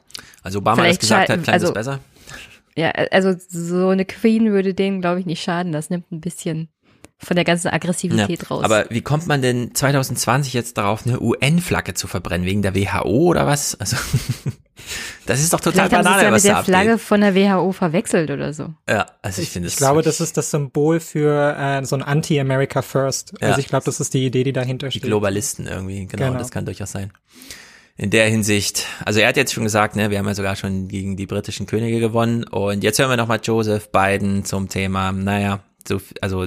Also 0.43 0.59
Obama 0.59 0.77
hat 0.77 0.85
Vielleicht 0.85 1.03
es 1.03 1.09
gesagt, 1.09 1.29
hat, 1.31 1.43
klang 1.43 1.55
also- 1.55 1.67
das 1.69 1.75
besser. 1.75 2.01
Ja, 2.77 2.91
also 3.11 3.35
so 3.49 3.89
eine 3.89 4.05
Queen 4.05 4.53
würde 4.53 4.75
denen, 4.75 5.01
glaube 5.01 5.21
ich, 5.21 5.27
nicht 5.27 5.43
schaden. 5.43 5.73
Das 5.73 5.91
nimmt 5.91 6.11
ein 6.13 6.21
bisschen 6.21 6.69
von 7.23 7.37
der 7.37 7.45
ganzen 7.45 7.69
Aggressivität 7.69 8.43
Ja, 8.43 8.49
raus. 8.49 8.65
aber 8.65 8.87
wie 8.91 9.03
kommt 9.03 9.27
man 9.27 9.43
denn 9.43 9.75
2020 9.75 10.53
jetzt 10.55 10.79
darauf, 10.79 11.07
eine 11.07 11.21
UN-Flagge 11.21 11.95
zu 11.95 12.07
verbrennen? 12.07 12.47
Wegen 12.47 12.63
der 12.63 12.75
WHO 12.75 13.09
oder 13.29 13.47
was? 13.47 13.75
Also, 13.79 13.97
das 15.27 15.41
ist 15.41 15.53
doch 15.53 15.61
total 15.61 15.89
Vielleicht 15.89 15.93
haben 15.93 16.03
sie 16.05 16.09
es 16.09 16.15
Banane, 16.15 16.23
ja 16.29 16.33
was 16.33 16.43
mit 16.43 16.51
da 16.51 16.55
der 16.57 16.65
Flagge 16.65 16.93
abgeht. 16.95 17.07
von 17.07 17.21
der 17.21 17.35
WHO 17.35 17.73
verwechselt 17.73 18.31
oder 18.31 18.53
so. 18.53 18.73
Ja, 18.89 19.07
also 19.23 19.43
ich 19.43 19.51
finde 19.51 19.69
es. 19.69 19.75
Ich 19.75 19.79
glaube, 19.79 20.03
das 20.03 20.21
ist 20.21 20.37
das 20.37 20.51
Symbol 20.51 20.99
für 21.01 21.57
äh, 21.59 21.85
so 21.85 21.97
ein 21.97 22.03
Anti-America 22.03 22.83
First. 22.83 23.35
Ja. 23.41 23.49
Also 23.49 23.61
ich 23.61 23.69
glaube, 23.69 23.85
das 23.85 24.01
ist 24.01 24.15
die 24.15 24.25
Idee, 24.27 24.45
die 24.45 24.53
dahinter 24.53 24.89
Die 24.89 24.93
steht. 24.99 25.03
Globalisten 25.09 25.67
irgendwie, 25.67 26.07
genau, 26.07 26.27
Genau. 26.29 26.39
das 26.39 26.51
kann 26.51 26.65
durchaus 26.65 26.93
sein. 26.93 27.13
In 27.97 28.09
der 28.09 28.27
Hinsicht, 28.31 28.87
also 29.05 29.21
er 29.21 29.29
hat 29.29 29.37
jetzt 29.37 29.53
schon 29.53 29.65
gesagt, 29.65 29.95
ne, 29.95 30.11
wir 30.11 30.19
haben 30.19 30.27
ja 30.27 30.33
sogar 30.35 30.57
schon 30.57 30.89
gegen 30.89 31.19
die 31.19 31.27
britischen 31.27 31.67
Könige 31.67 32.01
gewonnen 32.01 32.45
und 32.45 32.83
jetzt 32.83 32.99
hören 32.99 33.11
wir 33.11 33.19
nochmal 33.19 33.41
Joseph 33.43 33.91
Biden 33.93 34.47
zum 34.47 34.71
Thema, 34.71 35.13
naja, 35.13 35.61
so, 35.87 36.01
also 36.23 36.47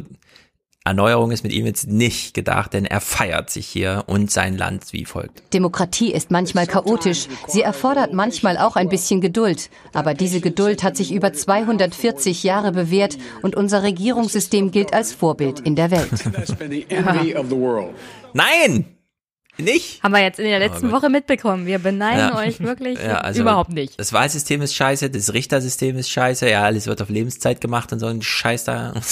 Erneuerung 0.86 1.32
ist 1.32 1.44
mit 1.44 1.54
ihm 1.54 1.66
jetzt 1.66 1.88
nicht 1.88 2.34
gedacht, 2.34 2.74
denn 2.74 2.84
er 2.84 3.00
feiert 3.00 3.50
sich 3.50 3.68
hier 3.68 4.04
und 4.08 4.32
sein 4.32 4.58
Land 4.58 4.92
wie 4.92 5.06
folgt. 5.06 5.42
Demokratie 5.54 6.12
ist 6.12 6.30
manchmal 6.30 6.68
chaotisch. 6.68 7.28
Sie 7.48 7.62
erfordert 7.62 8.12
manchmal 8.12 8.58
auch 8.58 8.76
ein 8.76 8.90
bisschen 8.90 9.22
Geduld. 9.22 9.70
Aber 9.94 10.14
diese 10.14 10.42
Geduld 10.42 10.84
hat 10.84 10.98
sich 10.98 11.14
über 11.14 11.32
240 11.32 12.44
Jahre 12.44 12.74
bewährt 12.74 13.18
und 13.42 13.56
unser 13.56 13.82
Regierungssystem 13.82 14.72
gilt 14.72 14.94
als 14.94 15.14
Vorbild 15.14 15.62
in 15.62 15.78
der 15.78 15.90
Welt. 15.90 16.10
Nein! 18.34 18.86
Nicht? 19.58 20.02
Haben 20.02 20.14
wir 20.14 20.22
jetzt 20.22 20.40
in 20.40 20.46
der 20.46 20.60
letzten 20.60 20.90
gut. 20.90 20.92
Woche 20.92 21.10
mitbekommen. 21.10 21.68
Wir 21.68 21.78
beneiden 21.78 22.36
euch 22.36 22.60
wirklich 22.60 22.98
Ja, 23.04 23.20
also 23.20 23.42
überhaupt 23.42 23.70
nicht. 23.70 24.00
Das 24.00 24.12
Wahlsystem 24.12 24.62
ist 24.64 24.74
scheiße, 24.74 25.12
das 25.12 25.32
Richtersystem 25.34 25.96
ist 25.96 26.10
scheiße, 26.10 26.50
ja, 26.50 26.64
alles 26.64 26.88
wird 26.88 27.02
auf 27.04 27.10
Lebenszeit 27.10 27.62
gemacht 27.62 27.94
und 27.94 28.00
so 28.00 28.08
ein 28.08 28.22
Scheiß 28.22 28.66
da. 28.66 28.94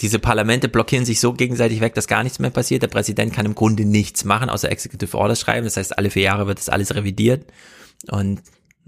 Diese 0.00 0.18
Parlamente 0.18 0.68
blockieren 0.68 1.04
sich 1.04 1.20
so 1.20 1.32
gegenseitig 1.32 1.80
weg, 1.80 1.94
dass 1.94 2.06
gar 2.06 2.22
nichts 2.22 2.38
mehr 2.38 2.50
passiert. 2.50 2.82
Der 2.82 2.88
Präsident 2.88 3.32
kann 3.32 3.46
im 3.46 3.54
Grunde 3.54 3.84
nichts 3.84 4.24
machen, 4.24 4.50
außer 4.50 4.70
Executive 4.70 5.16
Orders 5.16 5.40
schreiben. 5.40 5.64
Das 5.64 5.76
heißt, 5.76 5.96
alle 5.96 6.10
vier 6.10 6.22
Jahre 6.22 6.46
wird 6.46 6.58
das 6.58 6.68
alles 6.68 6.94
revidiert. 6.94 7.46
Und 8.10 8.42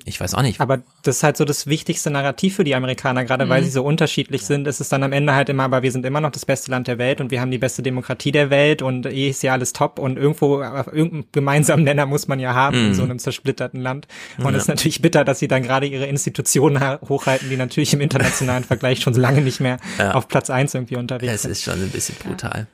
ich 0.05 0.20
weiß 0.20 0.35
auch 0.35 0.43
nicht. 0.43 0.60
Aber 0.60 0.82
das 1.02 1.16
ist 1.16 1.23
halt 1.23 1.36
so 1.36 1.44
das 1.44 1.66
wichtigste 1.66 2.10
Narrativ 2.10 2.56
für 2.56 2.64
die 2.64 2.74
Amerikaner, 2.74 3.24
gerade 3.24 3.48
weil 3.48 3.60
Mhm. 3.62 3.64
sie 3.64 3.70
so 3.73 3.82
unterschiedlich 3.82 4.43
sind, 4.44 4.68
ist 4.68 4.81
es 4.81 4.89
dann 4.89 5.02
am 5.02 5.12
Ende 5.12 5.35
halt 5.35 5.48
immer, 5.48 5.64
aber 5.64 5.82
wir 5.82 5.90
sind 5.90 6.06
immer 6.06 6.20
noch 6.20 6.31
das 6.31 6.44
beste 6.47 6.70
Land 6.70 6.86
der 6.86 6.98
Welt 6.98 7.20
und 7.20 7.31
wir 7.31 7.40
haben 7.40 7.51
die 7.51 7.59
beste 7.59 7.82
Demokratie 7.82 8.31
der 8.31 8.51
Welt 8.51 8.82
und 8.82 9.06
eh 9.06 9.31
ist 9.31 9.43
ja 9.43 9.52
alles 9.52 9.73
top 9.73 9.98
und 9.98 10.16
irgendwo, 10.16 10.62
auf 10.62 10.86
irgendeinen 10.93 11.24
gemeinsamen 11.32 11.82
Nenner 11.82 12.06
muss 12.06 12.28
man 12.28 12.39
ja 12.39 12.55
haben 12.55 12.77
in 12.77 12.89
Mhm. 12.90 12.94
so 12.94 13.02
einem 13.02 13.18
zersplitterten 13.18 13.81
Land. 13.81 14.06
Und 14.39 14.44
Ja. 14.44 14.51
es 14.51 14.56
ist 14.64 14.68
natürlich 14.68 15.02
bitter, 15.02 15.24
dass 15.24 15.39
sie 15.40 15.48
dann 15.48 15.62
gerade 15.62 15.86
ihre 15.86 16.06
Institutionen 16.06 16.78
ha- 16.81 17.01
hochhalten, 17.09 17.48
die 17.51 17.56
natürlich 17.56 17.93
im 17.94 18.01
internationalen 18.01 18.62
Vergleich 18.64 19.01
schon 19.01 19.14
lange 19.14 19.40
nicht 19.40 19.60
mehr 19.60 19.78
Ja. 19.98 20.12
auf 20.14 20.28
Platz 20.28 20.51
eins 20.51 20.74
irgendwie 20.74 20.97
unterwegs 20.97 21.32
Es 21.32 21.43
sind. 21.43 21.51
ist 21.52 21.62
schon 21.64 21.74
ein 21.82 21.90
bisschen 21.90 22.16
brutal. 22.24 22.66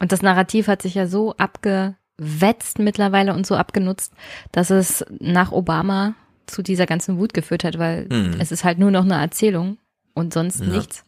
Und 0.00 0.12
das 0.12 0.22
Narrativ 0.22 0.66
hat 0.68 0.82
sich 0.82 0.94
ja 0.94 1.06
so 1.06 1.34
abgewetzt 1.38 2.78
mittlerweile 2.78 3.32
und 3.34 3.46
so 3.46 3.56
abgenutzt, 3.56 4.12
dass 4.52 4.70
es 4.70 5.04
nach 5.18 5.52
Obama 5.52 6.14
zu 6.48 6.62
dieser 6.62 6.86
ganzen 6.86 7.18
Wut 7.18 7.34
geführt 7.34 7.64
hat, 7.64 7.78
weil 7.78 8.06
Mhm. 8.10 8.36
es 8.40 8.50
ist 8.52 8.64
halt 8.64 8.78
nur 8.78 8.90
noch 8.90 9.04
eine 9.04 9.20
Erzählung 9.20 9.78
und 10.14 10.32
sonst 10.34 10.60
Ja. 10.60 10.66
nichts. 10.66 11.04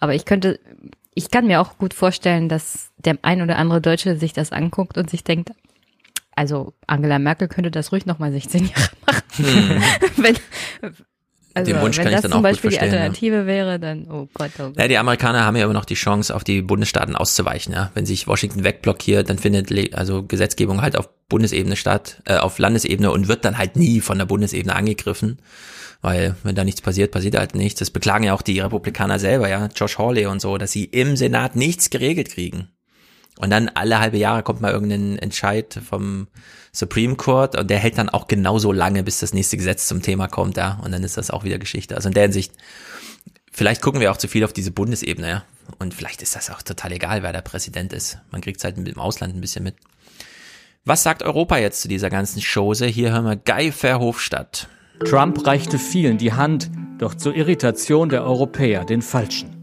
Aber 0.00 0.14
ich 0.14 0.24
könnte, 0.24 0.58
ich 1.14 1.30
kann 1.30 1.46
mir 1.46 1.60
auch 1.60 1.78
gut 1.78 1.94
vorstellen, 1.94 2.48
dass 2.48 2.90
der 2.98 3.18
ein 3.22 3.40
oder 3.42 3.56
andere 3.56 3.80
Deutsche 3.80 4.16
sich 4.16 4.32
das 4.32 4.52
anguckt 4.52 4.98
und 4.98 5.08
sich 5.10 5.24
denkt, 5.24 5.52
also 6.34 6.72
Angela 6.86 7.18
Merkel 7.18 7.48
könnte 7.48 7.70
das 7.70 7.92
ruhig 7.92 8.06
nochmal 8.06 8.32
16 8.32 8.66
Jahre 8.66 8.90
machen. 9.06 9.82
wenn, 10.16 10.36
also, 11.54 11.72
Den 11.72 11.80
Wunsch 11.80 11.98
wenn 11.98 12.04
kann 12.04 12.12
ich 12.12 12.16
das 12.16 12.22
dann 12.22 12.32
zum 12.32 12.38
auch 12.38 12.42
gut 12.42 12.50
Beispiel 12.50 12.70
die 12.70 12.76
verstehen, 12.76 12.94
ja. 12.94 13.00
Alternative 13.02 13.46
wäre, 13.46 13.78
dann, 13.78 14.06
oh 14.10 14.28
Gott, 14.34 14.50
oh 14.58 14.64
Gott. 14.64 14.78
Ja, 14.78 14.88
die 14.88 14.98
Amerikaner 14.98 15.44
haben 15.44 15.56
ja 15.56 15.64
immer 15.64 15.74
noch 15.74 15.84
die 15.84 15.94
Chance, 15.94 16.34
auf 16.34 16.44
die 16.44 16.62
Bundesstaaten 16.62 17.16
auszuweichen. 17.16 17.72
Ja? 17.72 17.90
Wenn 17.94 18.06
sich 18.06 18.26
Washington 18.26 18.64
wegblockiert, 18.64 19.28
dann 19.30 19.38
findet 19.38 19.94
also 19.94 20.22
Gesetzgebung 20.22 20.82
halt 20.82 20.96
auf 20.96 21.08
Bundesebene 21.28 21.76
statt, 21.76 22.22
äh, 22.26 22.36
auf 22.36 22.58
Landesebene 22.58 23.10
und 23.10 23.28
wird 23.28 23.44
dann 23.44 23.58
halt 23.58 23.76
nie 23.76 24.00
von 24.00 24.18
der 24.18 24.26
Bundesebene 24.26 24.74
angegriffen. 24.74 25.38
Weil 26.02 26.34
wenn 26.42 26.56
da 26.56 26.64
nichts 26.64 26.80
passiert, 26.80 27.12
passiert 27.12 27.38
halt 27.38 27.54
nichts. 27.54 27.78
Das 27.78 27.90
beklagen 27.90 28.24
ja 28.24 28.34
auch 28.34 28.42
die 28.42 28.58
Republikaner 28.58 29.20
selber, 29.20 29.48
ja, 29.48 29.68
Josh 29.74 29.98
Hawley 29.98 30.26
und 30.26 30.40
so, 30.40 30.58
dass 30.58 30.72
sie 30.72 30.84
im 30.84 31.16
Senat 31.16 31.54
nichts 31.54 31.90
geregelt 31.90 32.30
kriegen. 32.30 32.68
Und 33.42 33.50
dann 33.50 33.68
alle 33.70 33.98
halbe 33.98 34.18
Jahre 34.18 34.44
kommt 34.44 34.60
mal 34.60 34.70
irgendein 34.70 35.18
Entscheid 35.18 35.80
vom 35.84 36.28
Supreme 36.70 37.16
Court 37.16 37.58
und 37.58 37.68
der 37.68 37.80
hält 37.80 37.98
dann 37.98 38.08
auch 38.08 38.28
genauso 38.28 38.70
lange, 38.70 39.02
bis 39.02 39.18
das 39.18 39.34
nächste 39.34 39.56
Gesetz 39.56 39.88
zum 39.88 40.00
Thema 40.00 40.28
kommt, 40.28 40.56
ja. 40.56 40.80
Und 40.84 40.92
dann 40.92 41.02
ist 41.02 41.16
das 41.16 41.32
auch 41.32 41.42
wieder 41.42 41.58
Geschichte. 41.58 41.96
Also 41.96 42.08
in 42.08 42.14
der 42.14 42.22
Hinsicht, 42.22 42.52
vielleicht 43.50 43.82
gucken 43.82 44.00
wir 44.00 44.12
auch 44.12 44.16
zu 44.16 44.28
viel 44.28 44.44
auf 44.44 44.52
diese 44.52 44.70
Bundesebene, 44.70 45.28
ja. 45.28 45.44
Und 45.80 45.92
vielleicht 45.92 46.22
ist 46.22 46.36
das 46.36 46.50
auch 46.50 46.62
total 46.62 46.92
egal, 46.92 47.24
wer 47.24 47.32
der 47.32 47.40
Präsident 47.40 47.92
ist. 47.92 48.18
Man 48.30 48.42
kriegt 48.42 48.58
es 48.58 48.64
halt 48.64 48.78
im 48.78 49.00
Ausland 49.00 49.34
ein 49.34 49.40
bisschen 49.40 49.64
mit. 49.64 49.74
Was 50.84 51.02
sagt 51.02 51.24
Europa 51.24 51.58
jetzt 51.58 51.82
zu 51.82 51.88
dieser 51.88 52.10
ganzen 52.10 52.40
Chose? 52.40 52.86
Hier 52.86 53.10
hören 53.10 53.24
wir 53.24 53.34
Guy 53.34 53.72
Verhofstadt. 53.72 54.68
Trump 55.04 55.44
reichte 55.44 55.80
vielen 55.80 56.16
die 56.16 56.32
Hand, 56.32 56.70
doch 56.98 57.16
zur 57.16 57.34
Irritation 57.34 58.08
der 58.08 58.22
Europäer 58.22 58.84
den 58.84 59.02
falschen. 59.02 59.61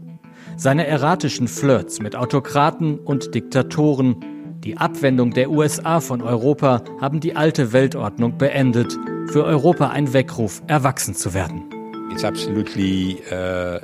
Seine 0.60 0.86
erratischen 0.86 1.48
Flirts 1.48 2.00
mit 2.00 2.14
Autokraten 2.14 2.98
und 2.98 3.34
Diktatoren, 3.34 4.16
die 4.62 4.76
Abwendung 4.76 5.30
der 5.30 5.50
USA 5.50 6.00
von 6.00 6.20
Europa 6.20 6.82
haben 7.00 7.18
die 7.20 7.34
alte 7.34 7.72
Weltordnung 7.72 8.36
beendet, 8.36 8.94
für 9.32 9.42
Europa 9.46 9.88
ein 9.88 10.12
Weckruf, 10.12 10.60
erwachsen 10.66 11.14
zu 11.14 11.32
werden. 11.32 11.62
uh, 13.14 13.78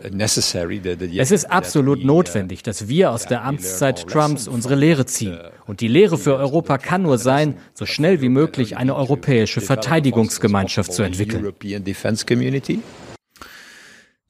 Es 1.16 1.30
ist 1.30 1.50
absolut 1.50 2.04
notwendig, 2.04 2.62
dass 2.62 2.88
wir 2.88 3.10
aus 3.10 3.24
der 3.24 3.42
Amtszeit 3.42 4.06
Trumps 4.06 4.46
unsere 4.46 4.74
Lehre 4.74 5.06
ziehen. 5.06 5.38
Und 5.66 5.80
die 5.80 5.88
Lehre 5.88 6.18
für 6.18 6.36
Europa 6.36 6.76
kann 6.76 7.00
nur 7.00 7.16
sein, 7.16 7.56
so 7.72 7.86
schnell 7.86 8.20
wie 8.20 8.28
möglich 8.28 8.76
eine 8.76 8.96
europäische 8.96 9.62
Verteidigungsgemeinschaft 9.62 10.92
zu 10.92 11.02
entwickeln. 11.02 11.54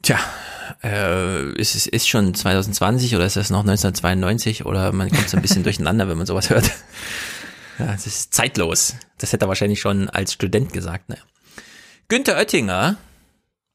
Tja, 0.06 0.20
äh, 0.84 1.50
ist 1.60 1.74
es 1.74 1.88
ist 1.88 2.08
schon 2.08 2.32
2020 2.32 3.16
oder 3.16 3.26
ist 3.26 3.34
das 3.34 3.50
noch 3.50 3.64
1992 3.64 4.64
oder 4.64 4.92
man 4.92 5.10
kommt 5.10 5.28
so 5.28 5.36
ein 5.36 5.42
bisschen 5.42 5.62
durcheinander, 5.64 6.08
wenn 6.08 6.16
man 6.16 6.28
sowas 6.28 6.48
hört. 6.48 6.70
Ja, 7.80 7.92
es 7.92 8.06
ist 8.06 8.32
zeitlos. 8.32 8.94
Das 9.18 9.32
hätte 9.32 9.46
er 9.46 9.48
wahrscheinlich 9.48 9.80
schon 9.80 10.08
als 10.08 10.32
Student 10.32 10.72
gesagt. 10.72 11.08
Ne? 11.08 11.18
Günther 12.06 12.36
Oettinger, 12.36 12.98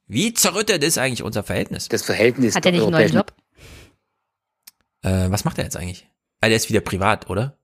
wie 0.08 0.34
zerrüttet 0.34 0.82
ist 0.86 0.98
eigentlich 0.98 1.22
unser 1.22 1.44
Verhältnis? 1.44 1.90
Das 1.90 2.02
Verhältnis 2.02 2.56
Hat 2.56 2.66
er 2.66 2.72
nicht 2.72 2.82
einen 2.82 2.92
neuen 2.92 3.12
Job? 3.12 3.34
Äh, 5.02 5.30
was 5.30 5.44
macht 5.44 5.58
er 5.58 5.66
jetzt 5.66 5.76
eigentlich? 5.76 6.08
Ah, 6.40 6.48
der 6.48 6.56
ist 6.56 6.70
wieder 6.70 6.80
privat, 6.80 7.30
oder? 7.30 7.58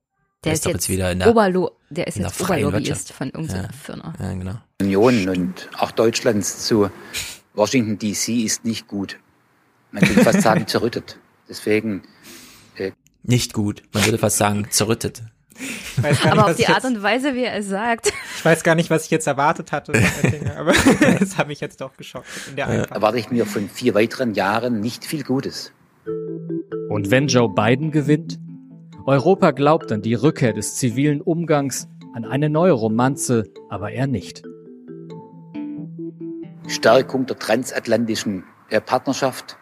Der 0.43 0.51
ist 0.51 0.65
doch 0.65 0.71
jetzt 0.71 0.89
wieder 0.89 1.09
in 1.09 1.19
der, 1.19 1.29
Oberlo 1.29 1.71
der 1.89 2.07
ist 2.07 2.17
in 2.17 2.23
der 2.23 2.31
jetzt 2.31 2.41
Oberlobbyist 2.41 3.13
von 3.13 3.29
irgendeiner 3.29 3.63
Ja. 3.63 3.69
Firma. 3.71 4.13
Ja, 4.19 4.33
genau. 4.33 4.59
Union 4.81 5.29
und 5.29 5.69
auch 5.77 5.91
Deutschlands 5.91 6.65
zu 6.65 6.91
Washington 7.57 7.97
DC 7.97 8.45
ist 8.45 8.65
nicht 8.65 8.87
gut. 8.87 9.19
Man 9.91 10.03
könnte 10.03 10.23
fast 10.23 10.41
sagen 10.41 10.67
zerrüttet. 10.67 11.19
Deswegen 11.49 12.03
äh, 12.75 12.91
Nicht 13.23 13.53
gut. 13.53 13.81
Man 13.93 14.05
würde 14.05 14.19
fast 14.19 14.37
sagen, 14.37 14.67
zerrüttet. 14.69 15.23
Ich 15.59 16.21
gar 16.21 16.33
Aber 16.33 16.35
nicht, 16.35 16.49
auf 16.51 16.55
die 16.55 16.61
ich 16.61 16.69
Art 16.69 16.85
und 16.85 17.01
Weise, 17.01 17.33
wie 17.33 17.43
er 17.43 17.55
es 17.55 17.67
sagt. 17.67 18.13
ich 18.37 18.45
weiß 18.45 18.63
gar 18.63 18.75
nicht, 18.75 18.91
was 18.91 19.05
ich 19.05 19.11
jetzt 19.11 19.25
erwartet 19.25 19.71
hatte, 19.71 19.93
Oettinger, 19.93 20.55
aber 20.55 20.73
das 21.19 21.35
hat 21.39 21.47
mich 21.47 21.59
jetzt 21.59 21.81
doch 21.81 21.97
geschockt 21.97 22.27
in 22.47 22.57
der 22.57 22.67
Einfalt. 22.67 22.91
erwarte 22.91 23.17
ich 23.17 23.31
mir 23.31 23.47
von 23.47 23.67
vier 23.67 23.95
weiteren 23.95 24.35
Jahren 24.35 24.79
nicht 24.79 25.03
viel 25.03 25.23
Gutes. 25.23 25.71
Und 26.89 27.09
wenn 27.09 27.27
Joe 27.27 27.49
Biden 27.49 27.91
gewinnt? 27.91 28.37
Europa 29.07 29.49
glaubt 29.49 29.91
an 29.91 30.03
die 30.03 30.13
Rückkehr 30.13 30.53
des 30.53 30.75
zivilen 30.75 31.21
Umgangs, 31.21 31.87
an 32.13 32.23
eine 32.23 32.51
neue 32.51 32.73
Romanze, 32.73 33.45
aber 33.69 33.91
er 33.91 34.05
nicht. 34.05 34.43
Stärkung 36.67 37.25
der 37.25 37.37
transatlantischen 37.37 38.43
äh, 38.69 38.81
Partnerschaft, 38.81 39.57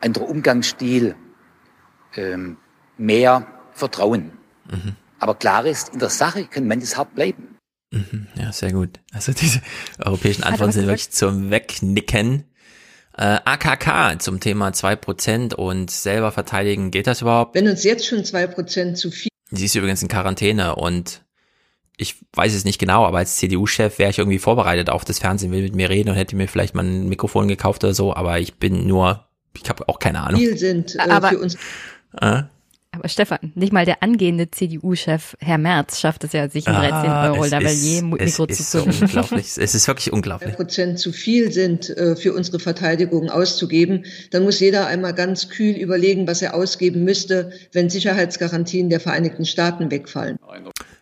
anderer 0.00 0.28
Umgangsstil, 0.28 1.14
ähm, 2.16 2.56
mehr 2.96 3.46
Vertrauen. 3.72 4.32
Mhm. 4.70 4.96
Aber 5.18 5.34
klar 5.34 5.66
ist, 5.66 5.90
in 5.90 5.98
der 5.98 6.10
Sache 6.10 6.46
kann 6.46 6.66
manches 6.66 6.96
hart 6.96 7.14
bleiben. 7.14 7.56
Mhm, 7.90 8.28
ja, 8.36 8.52
sehr 8.52 8.72
gut. 8.72 9.00
Also 9.12 9.32
diese 9.32 9.60
europäischen 9.98 10.44
Antworten 10.44 10.72
sind 10.72 10.86
wirklich 10.86 11.10
zum 11.10 11.50
Wegnicken. 11.50 12.44
Äh, 13.16 13.38
AKK 13.44 14.20
zum 14.20 14.40
Thema 14.40 14.68
2% 14.68 15.54
und 15.54 15.90
selber 15.90 16.30
verteidigen, 16.30 16.90
geht 16.90 17.06
das 17.06 17.22
überhaupt? 17.22 17.54
Wenn 17.54 17.68
uns 17.68 17.82
jetzt 17.82 18.06
schon 18.06 18.24
zwei 18.24 18.46
Prozent 18.46 18.96
zu 18.96 19.10
viel 19.10 19.30
Sie 19.50 19.64
ist 19.64 19.74
übrigens 19.74 20.00
in 20.00 20.08
Quarantäne 20.08 20.76
und 20.76 21.22
ich 22.00 22.16
weiß 22.34 22.54
es 22.54 22.64
nicht 22.64 22.78
genau, 22.78 23.04
aber 23.04 23.18
als 23.18 23.36
CDU-Chef 23.36 23.98
wäre 23.98 24.10
ich 24.10 24.18
irgendwie 24.18 24.38
vorbereitet 24.38 24.90
auf 24.90 25.04
das 25.04 25.18
Fernsehen, 25.18 25.52
will 25.52 25.62
mit 25.62 25.74
mir 25.76 25.88
reden 25.90 26.08
und 26.10 26.16
hätte 26.16 26.34
mir 26.36 26.48
vielleicht 26.48 26.74
mal 26.74 26.84
ein 26.84 27.08
Mikrofon 27.08 27.46
gekauft 27.48 27.84
oder 27.84 27.94
so, 27.94 28.14
aber 28.14 28.38
ich 28.40 28.54
bin 28.54 28.86
nur, 28.86 29.26
ich 29.60 29.68
habe 29.68 29.88
auch 29.88 29.98
keine 29.98 30.20
Ahnung. 30.22 30.40
viel 30.40 30.56
sind 30.56 30.96
äh, 30.96 31.00
Aber- 31.08 31.28
für 31.28 31.38
uns 31.38 31.56
Äh? 32.20 32.42
Aber 32.92 33.08
Stefan, 33.08 33.52
nicht 33.54 33.72
mal 33.72 33.84
der 33.84 34.02
angehende 34.02 34.50
CDU-Chef 34.50 35.36
Herr 35.38 35.58
Merz 35.58 36.00
schafft 36.00 36.24
es 36.24 36.32
ja, 36.32 36.48
sich 36.50 36.66
ein 36.66 36.74
13 36.74 36.90
Ah, 37.08 37.30
Euro 37.30 37.44
es 37.44 37.50
Lavalier 37.52 37.70
ist- 37.98 38.02
Mikro 38.02 38.46
es 38.48 38.56
zu 38.56 38.62
ist 38.62 38.70
so 38.72 38.82
unglaublich. 38.82 39.46
Es 39.58 39.74
ist 39.76 39.86
wirklich 39.86 40.12
unglaublich. 40.12 40.56
Prozent 40.56 40.98
zu 40.98 41.12
viel 41.12 41.52
sind, 41.52 41.88
äh, 41.90 42.16
für 42.16 42.32
unsere 42.34 42.58
Verteidigung 42.58 43.30
auszugeben, 43.30 44.06
dann 44.32 44.42
muss 44.42 44.58
jeder 44.58 44.88
einmal 44.88 45.14
ganz 45.14 45.48
kühl 45.50 45.76
überlegen, 45.76 46.26
was 46.26 46.42
er 46.42 46.52
ausgeben 46.54 47.04
müsste, 47.04 47.52
wenn 47.72 47.88
Sicherheitsgarantien 47.90 48.90
der 48.90 48.98
Vereinigten 48.98 49.44
Staaten 49.46 49.92
wegfallen. 49.92 50.38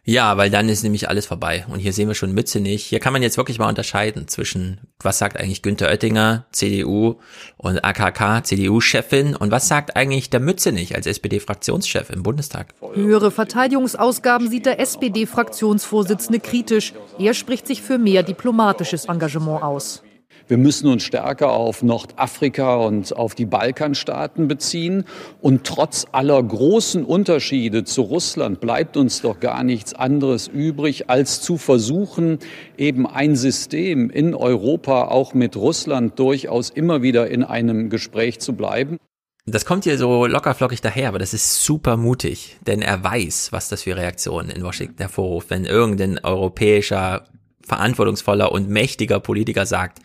Ja, 0.09 0.39
weil 0.39 0.49
dann 0.49 0.71
ist 0.71 0.85
nämlich 0.85 1.11
alles 1.11 1.27
vorbei. 1.27 1.67
Und 1.69 1.81
hier 1.81 1.93
sehen 1.93 2.09
wir 2.09 2.15
schon 2.15 2.33
Mütze 2.33 2.61
nicht. 2.61 2.87
Hier 2.87 2.99
kann 2.99 3.13
man 3.13 3.21
jetzt 3.21 3.37
wirklich 3.37 3.59
mal 3.59 3.69
unterscheiden 3.69 4.27
zwischen, 4.27 4.81
was 5.01 5.19
sagt 5.19 5.39
eigentlich 5.39 5.61
Günther 5.61 5.89
Oettinger, 5.89 6.47
CDU 6.51 7.17
und 7.59 7.85
AKK, 7.85 8.43
CDU-Chefin 8.43 9.37
und 9.37 9.51
was 9.51 9.69
sagt 9.69 9.97
eigentlich 9.97 10.31
der 10.31 10.41
Mütze 10.41 10.73
nicht 10.73 10.95
als 10.95 11.07
SPD-Fraktionschef 11.07 12.09
im 12.09 12.23
Bundestag? 12.23 12.73
Höhere 12.95 13.31
Verteidigungsausgaben 13.31 14.49
sieht 14.49 14.65
der 14.65 14.81
SPD-Fraktionsvorsitzende 14.81 16.41
kritisch. 16.41 16.95
Er 17.19 17.35
spricht 17.35 17.67
sich 17.67 17.83
für 17.83 17.99
mehr 17.99 18.23
diplomatisches 18.23 19.05
Engagement 19.05 19.63
aus. 19.63 20.03
Wir 20.49 20.57
müssen 20.57 20.89
uns 20.89 21.03
stärker 21.03 21.53
auf 21.53 21.83
Nordafrika 21.83 22.77
und 22.77 23.15
auf 23.15 23.35
die 23.35 23.45
Balkanstaaten 23.45 24.49
beziehen. 24.49 25.05
Und 25.43 25.65
trotz 25.65 26.07
aller 26.11 26.43
großen 26.43 27.05
Unterschiede 27.05 27.85
zu 27.85 28.01
Russland 28.01 28.59
bleibt 28.59 28.97
uns 28.97 29.21
doch 29.21 29.41
gar 29.41 29.63
nichts 29.63 29.93
anderes 29.93 30.49
übrig, 30.49 31.11
als 31.11 31.43
zu 31.43 31.59
versuchen, 31.59 32.39
eben 32.79 33.07
ein 33.07 33.37
System 33.37 34.09
in 34.09 34.35
Europa 34.35 35.09
auch 35.09 35.35
mit 35.35 35.55
Russland 35.55 36.19
durchaus 36.19 36.71
immer 36.71 37.03
wieder 37.03 37.29
in 37.29 37.45
einem 37.45 37.91
Gespräch 37.91 38.41
zu 38.41 38.55
bleiben. 38.55 38.97
Das 39.45 39.67
kommt 39.67 39.85
hier 39.85 39.99
so 39.99 40.25
lockerflockig 40.25 40.81
daher, 40.81 41.09
aber 41.09 41.19
das 41.19 41.35
ist 41.35 41.63
super 41.63 41.99
mutig, 41.99 42.57
denn 42.67 42.81
er 42.81 43.05
weiß, 43.05 43.53
was 43.53 43.69
das 43.69 43.83
für 43.83 43.97
Reaktionen 43.97 44.49
in 44.49 44.63
Washington 44.63 44.99
hervorruft, 44.99 45.51
wenn 45.51 45.67
irgendein 45.67 46.19
europäischer, 46.23 47.25
verantwortungsvoller 47.67 48.51
und 48.51 48.71
mächtiger 48.71 49.21
Politiker 49.21 49.67
sagt, 49.67 50.01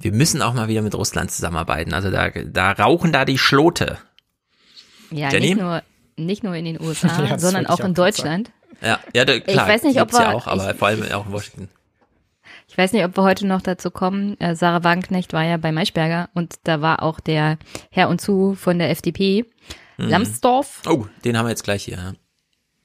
wir 0.00 0.12
müssen 0.12 0.42
auch 0.42 0.54
mal 0.54 0.68
wieder 0.68 0.82
mit 0.82 0.94
Russland 0.94 1.30
zusammenarbeiten. 1.30 1.94
Also 1.94 2.10
da, 2.10 2.30
da 2.30 2.72
rauchen 2.72 3.12
da 3.12 3.24
die 3.24 3.38
Schlote. 3.38 3.98
Ja, 5.10 5.30
Jenny? 5.30 5.48
nicht 5.54 5.60
nur, 5.60 5.82
nicht 6.16 6.44
nur 6.44 6.54
in 6.54 6.64
den 6.64 6.80
USA, 6.86 7.22
Ja, 7.24 7.38
sondern 7.38 7.66
auch 7.66 7.80
in 7.80 7.92
auch 7.92 7.94
Deutschland. 7.94 8.50
Ja, 8.82 8.98
ja, 9.14 9.24
da, 9.24 9.38
klar, 9.38 9.66
Ich 9.66 9.72
weiß 9.74 9.82
nicht, 9.84 10.00
ob 10.00 10.08
gibt's 10.08 10.18
ja 10.18 10.30
wir- 10.30 10.36
auch, 10.36 10.46
aber 10.46 10.72
ich- 10.72 10.76
vor 10.76 10.88
allem 10.88 11.02
auch 11.12 11.26
in 11.26 11.32
Washington. 11.32 11.68
Ich 12.68 12.76
weiß 12.76 12.92
nicht, 12.92 13.04
ob 13.04 13.16
wir 13.16 13.22
heute 13.22 13.46
noch 13.46 13.62
dazu 13.62 13.90
kommen. 13.90 14.38
Äh, 14.40 14.56
Sarah 14.56 14.82
Wagenknecht 14.82 15.32
war 15.32 15.44
ja 15.44 15.56
bei 15.58 15.70
Maischberger 15.70 16.28
und 16.34 16.54
da 16.64 16.80
war 16.80 17.02
auch 17.02 17.20
der 17.20 17.58
Herr 17.90 18.08
und 18.08 18.20
zu 18.20 18.54
von 18.54 18.78
der 18.78 18.90
FDP, 18.90 19.44
Mhm. 19.96 20.08
Lambsdorff. 20.08 20.82
Oh, 20.88 21.06
den 21.24 21.38
haben 21.38 21.46
wir 21.46 21.50
jetzt 21.50 21.62
gleich 21.62 21.84
hier. 21.84 22.14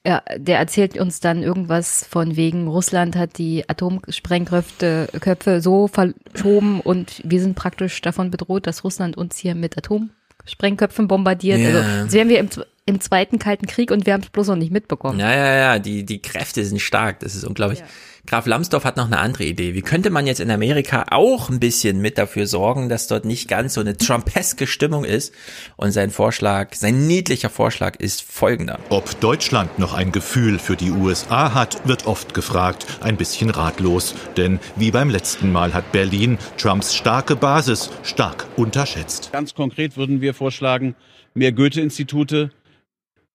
Ja. 0.06 0.10
Ja, 0.10 0.24
der 0.38 0.60
erzählt 0.60 0.98
uns 0.98 1.20
dann 1.20 1.44
irgendwas 1.44 2.06
von 2.10 2.38
wegen, 2.38 2.68
Russland 2.68 3.18
hat 3.18 3.38
die 3.38 3.68
Atomsprengköpfe 3.68 5.10
Köpfe 5.20 5.60
so 5.62 5.90
verschoben 5.90 6.80
und 6.80 7.22
wir 7.26 7.42
sind 7.42 7.56
praktisch 7.56 8.02
davon 8.02 8.32
bedroht, 8.32 8.66
dass 8.66 8.86
Russland 8.86 9.18
uns 9.18 9.38
hier 9.38 9.56
mit 9.56 9.78
Atomsprengköpfen 9.78 11.10
bombardiert. 11.10 11.60
Ja. 11.60 11.68
Also 11.68 11.80
als 11.80 12.14
wären 12.14 12.30
wir 12.30 12.40
im, 12.40 12.50
im 12.86 13.02
Zweiten 13.02 13.40
Kalten 13.40 13.68
Krieg 13.68 13.92
und 13.92 14.06
wir 14.06 14.14
haben 14.14 14.24
es 14.24 14.30
bloß 14.30 14.48
noch 14.48 14.56
nicht 14.56 14.72
mitbekommen. 14.72 15.20
Ja, 15.20 15.34
ja, 15.34 15.56
ja, 15.56 15.80
die, 15.80 16.06
die 16.06 16.22
Kräfte 16.22 16.64
sind 16.64 16.80
stark, 16.80 17.20
das 17.20 17.36
ist 17.36 17.44
unglaublich. 17.44 17.84
Graf 18.30 18.46
Lambsdorff 18.46 18.86
hat 18.86 18.96
noch 18.96 19.08
eine 19.08 19.18
andere 19.18 19.44
Idee. 19.46 19.74
Wie 19.74 19.82
könnte 19.82 20.12
man 20.12 20.28
jetzt 20.28 20.40
in 20.40 20.52
Amerika 20.52 21.06
auch 21.10 21.50
ein 21.50 21.60
bisschen 21.60 22.00
mit 22.00 22.20
dafür 22.20 22.46
sorgen, 22.46 22.88
dass 22.88 23.08
dort 23.08 23.26
nicht 23.26 23.48
ganz 23.48 23.74
so 23.74 23.82
eine 23.82 23.98
Trumpeske 23.98 24.68
Stimmung 24.68 25.04
ist? 25.04 25.34
Und 25.78 25.94
sein 25.94 26.12
Vorschlag, 26.12 26.76
sein 26.76 27.08
niedlicher 27.08 27.50
Vorschlag 27.50 27.96
ist 27.96 28.22
folgender. 28.22 28.78
Ob 28.90 29.20
Deutschland 29.20 29.80
noch 29.80 29.96
ein 29.96 30.12
Gefühl 30.12 30.60
für 30.60 30.76
die 30.76 30.92
USA 30.92 31.56
hat, 31.56 31.88
wird 31.88 32.06
oft 32.06 32.36
gefragt, 32.36 32.86
ein 33.02 33.18
bisschen 33.18 33.50
ratlos. 33.50 34.14
Denn 34.38 34.60
wie 34.76 34.92
beim 34.92 35.10
letzten 35.10 35.52
Mal 35.52 35.74
hat 35.74 35.92
Berlin 35.92 36.38
Trumps 36.56 36.94
starke 36.94 37.36
Basis 37.36 37.90
stark 38.04 38.46
unterschätzt. 38.58 39.32
Ganz 39.32 39.56
konkret 39.56 39.98
würden 39.98 40.22
wir 40.22 40.36
vorschlagen, 40.36 40.94
mehr 41.34 41.52
Goethe-Institute 41.52 42.52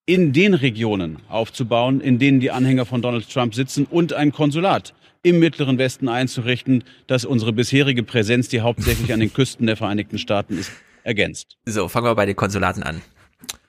in 0.06 0.32
den 0.32 0.54
Regionen 0.54 1.18
aufzubauen, 1.28 2.00
in 2.00 2.18
denen 2.18 2.40
die 2.40 2.50
Anhänger 2.50 2.84
von 2.84 3.00
Donald 3.02 3.30
Trump 3.32 3.54
sitzen 3.54 3.86
und 3.90 4.12
ein 4.12 4.32
Konsulat 4.32 4.94
im 5.22 5.38
Mittleren 5.38 5.78
Westen 5.78 6.08
einzurichten, 6.08 6.84
das 7.06 7.24
unsere 7.24 7.52
bisherige 7.52 8.02
Präsenz, 8.02 8.48
die 8.48 8.60
hauptsächlich 8.60 9.12
an 9.12 9.20
den 9.20 9.32
Küsten 9.32 9.66
der 9.66 9.76
Vereinigten 9.76 10.18
Staaten 10.18 10.58
ist, 10.58 10.70
ergänzt. 11.02 11.56
So, 11.64 11.88
fangen 11.88 12.06
wir 12.06 12.14
bei 12.14 12.26
den 12.26 12.36
Konsulaten 12.36 12.82
an. 12.82 13.00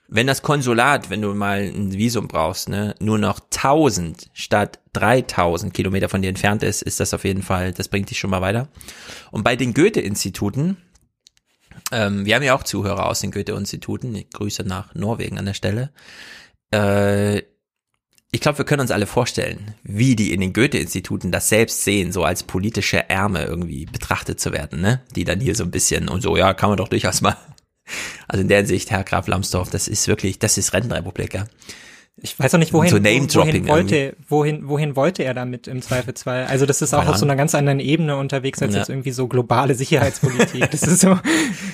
Wenn 0.08 0.26
das 0.28 0.42
Konsulat, 0.42 1.10
wenn 1.10 1.22
du 1.22 1.34
mal 1.34 1.62
ein 1.62 1.92
Visum 1.92 2.28
brauchst, 2.28 2.68
ne, 2.68 2.94
nur 3.00 3.18
noch 3.18 3.40
1000 3.40 4.28
statt 4.34 4.78
3000 4.92 5.74
Kilometer 5.74 6.08
von 6.08 6.22
dir 6.22 6.28
entfernt 6.28 6.62
ist, 6.62 6.82
ist 6.82 7.00
das 7.00 7.12
auf 7.12 7.24
jeden 7.24 7.42
Fall, 7.42 7.72
das 7.72 7.88
bringt 7.88 8.10
dich 8.10 8.18
schon 8.18 8.30
mal 8.30 8.40
weiter. 8.40 8.68
Und 9.32 9.42
bei 9.42 9.56
den 9.56 9.74
Goethe-Instituten, 9.74 10.76
ähm, 11.92 12.26
wir 12.26 12.34
haben 12.34 12.42
ja 12.42 12.54
auch 12.54 12.62
Zuhörer 12.62 13.06
aus 13.06 13.20
den 13.20 13.30
Goethe-Instituten, 13.30 14.24
Grüße 14.32 14.64
nach 14.64 14.94
Norwegen 14.94 15.38
an 15.38 15.46
der 15.46 15.54
Stelle. 15.54 15.92
Äh, 16.72 17.42
ich 18.32 18.40
glaube, 18.40 18.58
wir 18.58 18.64
können 18.64 18.82
uns 18.82 18.90
alle 18.90 19.06
vorstellen, 19.06 19.74
wie 19.82 20.16
die 20.16 20.32
in 20.32 20.40
den 20.40 20.52
Goethe-Instituten 20.52 21.30
das 21.30 21.48
selbst 21.48 21.84
sehen, 21.84 22.12
so 22.12 22.24
als 22.24 22.42
politische 22.42 23.08
Ärme 23.08 23.44
irgendwie 23.44 23.86
betrachtet 23.86 24.40
zu 24.40 24.52
werden, 24.52 24.80
ne? 24.80 25.02
Die 25.14 25.24
dann 25.24 25.40
hier 25.40 25.54
so 25.54 25.64
ein 25.64 25.70
bisschen 25.70 26.08
und 26.08 26.22
so, 26.22 26.36
ja, 26.36 26.52
kann 26.52 26.68
man 26.68 26.76
doch 26.76 26.88
durchaus 26.88 27.20
mal. 27.20 27.36
Also 28.26 28.42
in 28.42 28.48
der 28.48 28.66
Sicht, 28.66 28.90
Herr 28.90 29.04
Graf 29.04 29.28
Lambsdorff, 29.28 29.70
das 29.70 29.86
ist 29.86 30.08
wirklich, 30.08 30.40
das 30.40 30.58
ist 30.58 30.72
Rentenrepublik, 30.72 31.34
ja. 31.34 31.46
Ich 32.18 32.38
weiß 32.38 32.54
auch 32.54 32.58
nicht, 32.58 32.72
wohin, 32.72 32.88
So 33.28 33.40
wohin 33.42 33.68
wollte, 33.68 34.16
wohin, 34.26 34.68
wohin 34.68 34.96
wollte 34.96 35.22
er 35.22 35.34
damit 35.34 35.66
im 35.68 35.82
Zweifelsfall? 35.82 36.46
Also 36.46 36.64
das 36.64 36.80
ist 36.80 36.94
auch 36.94 37.00
Keine 37.00 37.10
auf 37.10 37.16
so 37.18 37.26
einer 37.26 37.36
ganz 37.36 37.54
anderen 37.54 37.78
Ebene 37.78 38.16
unterwegs 38.16 38.62
als 38.62 38.72
Ja. 38.72 38.78
jetzt 38.80 38.88
irgendwie 38.88 39.10
so 39.10 39.28
globale 39.28 39.74
Sicherheitspolitik. 39.74 40.70
Das 40.70 40.82
ist 40.82 41.00
so, 41.00 41.18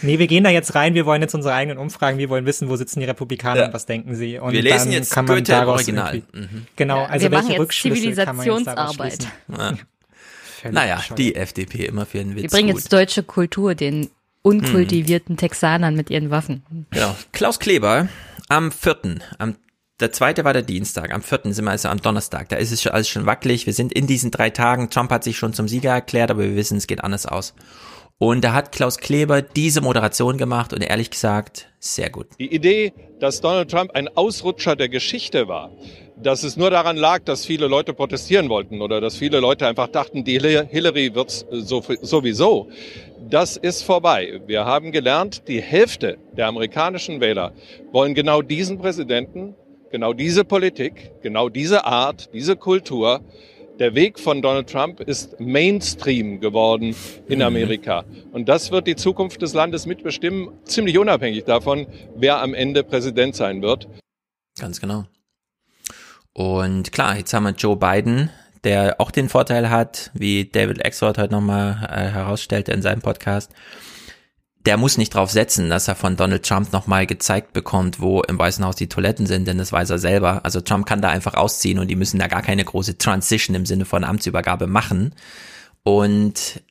nee, 0.03 0.19
wir 0.19 0.27
gehen 0.27 0.43
da 0.43 0.51
jetzt 0.51 0.75
rein, 0.75 0.95
wir 0.95 1.07
wollen 1.07 1.23
jetzt 1.23 1.35
unsere 1.37 1.55
eigenen 1.55 1.79
Umfragen, 1.79 2.19
wir 2.19 2.29
wollen 2.29 2.45
wissen, 2.45 2.69
wo 2.69 2.75
sitzen 2.75 2.99
die 2.99 3.07
Republikaner 3.07 3.61
Ja. 3.61 3.67
und 3.67 3.73
was 3.75 3.87
denken 3.87 4.17
sie. 4.17 4.39
Und 4.41 4.53
Wir 4.53 4.63
lesen 4.63 4.87
dann 4.87 4.93
jetzt 4.95 5.13
kann 5.13 5.27
man 5.27 5.37
Goethe 5.37 5.53
daraus 5.53 5.75
Original. 5.75 6.23
Mhm. 6.33 6.67
Genau, 6.75 7.05
also 7.05 7.23
wir 7.23 7.31
machen 7.31 7.43
welche 7.45 7.53
jetzt 7.53 7.61
Rückschlüsse 7.61 8.25
kann 8.25 8.37
man 8.37 8.47
jetzt 8.47 8.67
daraus 8.67 8.97
Zivilisationsarbeit. 8.97 9.13
schließen? 9.13 9.83
Ja. 10.65 10.71
Naja, 10.73 10.97
bescheuert. 10.97 11.19
die 11.19 11.35
FDP 11.37 11.87
immer 11.87 12.05
für 12.05 12.19
einen 12.21 12.35
Witz 12.35 12.43
Wir 12.43 12.51
bringen 12.51 12.71
gut. 12.73 12.81
jetzt 12.81 12.93
deutsche 12.93 13.23
Kultur 13.23 13.77
den 13.77 14.11
unkultivierten 14.43 15.37
Texanern 15.37 15.95
mit 15.95 16.11
ihren 16.11 16.31
Waffen. 16.31 16.63
Genau. 16.91 17.15
Klaus 17.33 17.59
Kleber 17.61 18.09
am 18.49 18.73
vierten, 18.73 19.23
am 19.39 19.55
der 20.03 20.13
zweite 20.13 20.45
war 20.45 20.53
der 20.53 20.63
Dienstag, 20.63 21.15
am 21.15 21.23
vierten 21.23 21.53
sind 21.53 21.65
wir 21.65 21.71
also 21.71 21.89
am 21.89 22.03
Donnerstag. 22.03 22.49
Da 22.51 22.57
ist 22.57 22.73
es 22.73 22.87
alles 22.87 23.09
schon 23.09 23.25
wackelig. 23.25 23.65
Wir 23.67 23.73
sind 23.73 23.93
in 23.93 24.07
diesen 24.07 24.31
drei 24.31 24.51
Tagen. 24.51 24.91
Trump 24.91 25.11
hat 25.11 25.25
sich 25.25 25.39
schon 25.39 25.55
zum 25.55 25.69
Sieger 25.69 25.93
erklärt, 25.93 26.31
aber 26.31 26.43
wir 26.43 26.57
wissen, 26.57 26.77
es 26.77 26.87
geht 26.87 27.03
anders 27.03 27.25
aus. 27.25 27.55
Und 28.19 28.45
da 28.45 28.53
hat 28.53 28.71
Klaus 28.71 28.99
Kleber 28.99 29.43
diese 29.43 29.81
Moderation 29.81 30.39
gemacht 30.39 30.73
und 30.73 30.83
ehrlich 30.83 31.11
gesagt, 31.11 31.69
sehr 31.81 32.11
gut. 32.11 32.27
Die 32.39 32.55
Idee, 32.55 32.93
dass 33.19 33.41
Donald 33.41 33.71
Trump 33.71 33.91
ein 33.95 34.09
Ausrutscher 34.09 34.77
der 34.77 34.89
Geschichte 34.89 35.49
war, 35.49 35.71
dass 36.23 36.45
es 36.45 36.57
nur 36.57 36.71
daran 36.71 36.97
lag, 36.97 37.25
dass 37.25 37.45
viele 37.45 37.67
Leute 37.67 37.95
protestieren 37.95 38.49
wollten 38.49 38.81
oder 38.81 39.01
dass 39.01 39.17
viele 39.17 39.41
Leute 39.41 39.67
einfach 39.67 39.89
dachten, 39.89 40.23
die 40.23 40.39
Hil- 40.39 40.69
Hillary 40.69 41.13
wird's 41.17 41.45
so, 41.51 41.83
sowieso, 42.01 42.69
das 43.29 43.57
ist 43.57 43.83
vorbei. 43.83 44.41
Wir 44.47 44.65
haben 44.65 44.93
gelernt, 44.93 45.49
die 45.49 45.61
Hälfte 45.61 46.19
der 46.37 46.47
amerikanischen 46.47 47.21
Wähler 47.21 47.53
wollen 47.91 48.15
genau 48.15 48.41
diesen 48.41 48.79
Präsidenten, 48.79 49.57
genau 49.93 50.13
diese 50.13 50.45
Politik, 50.45 51.13
genau 51.23 51.49
diese 51.49 51.85
Art, 51.85 52.31
diese 52.35 52.57
Kultur. 52.57 53.21
Der 53.79 53.95
Weg 53.95 54.19
von 54.19 54.43
Donald 54.43 54.69
Trump 54.69 55.01
ist 55.01 55.39
Mainstream 55.41 56.41
geworden 56.41 56.95
in 57.29 57.43
Amerika. 57.43 58.05
Und 58.33 58.49
das 58.49 58.71
wird 58.71 58.87
die 58.87 58.97
Zukunft 58.97 59.41
des 59.43 59.55
Landes 59.55 59.87
mitbestimmen, 59.87 60.51
ziemlich 60.65 60.99
unabhängig 60.99 61.45
davon, 61.45 61.87
wer 62.17 62.41
am 62.43 62.55
Ende 62.55 62.85
Präsident 62.85 63.35
sein 63.37 63.63
wird. 63.63 63.89
Ganz 64.59 64.81
genau. 64.81 65.05
Und 66.33 66.93
klar, 66.93 67.17
jetzt 67.17 67.33
haben 67.33 67.45
wir 67.45 67.53
Joe 67.53 67.77
Biden, 67.77 68.31
der 68.65 69.01
auch 69.01 69.11
den 69.11 69.29
Vorteil 69.29 69.71
hat, 69.71 70.11
wie 70.15 70.45
David 70.45 70.85
Exford 70.85 71.19
heute 71.19 71.33
nochmal 71.33 71.89
äh, 71.91 72.11
herausstellte 72.11 72.73
in 72.73 72.83
seinem 72.83 73.03
Podcast, 73.03 73.53
der 74.67 74.77
muss 74.77 74.97
nicht 74.97 75.15
drauf 75.15 75.31
setzen, 75.31 75.71
dass 75.71 75.89
er 75.89 75.97
von 75.97 76.17
Donald 76.17 76.47
Trump 76.47 76.73
nochmal 76.73 77.07
gezeigt 77.07 77.53
bekommt, 77.53 78.01
wo 78.01 78.23
im 78.23 78.39
Weißen 78.39 78.65
Haus 78.65 78.77
die 78.77 78.89
Toiletten 78.89 79.27
sind, 79.27 79.47
denn 79.47 79.59
das 79.59 79.73
weiß 79.73 79.91
er 79.91 79.99
selber. 79.99 80.45
Also 80.45 80.61
Trump 80.61 80.87
kann 80.87 81.03
da 81.03 81.09
einfach 81.09 81.35
ausziehen 81.35 81.79
und 81.79 81.89
die 81.89 81.97
müssen 81.97 82.21
da 82.21 82.29
gar 82.29 82.43
keine 82.43 82.65
große 82.65 82.99
Transition 82.99 83.57
im 83.57 83.67
Sinne 83.67 83.85
von 83.85 84.05
Amtsübergabe 84.05 84.67
machen. 84.67 85.15
Und 85.83 86.63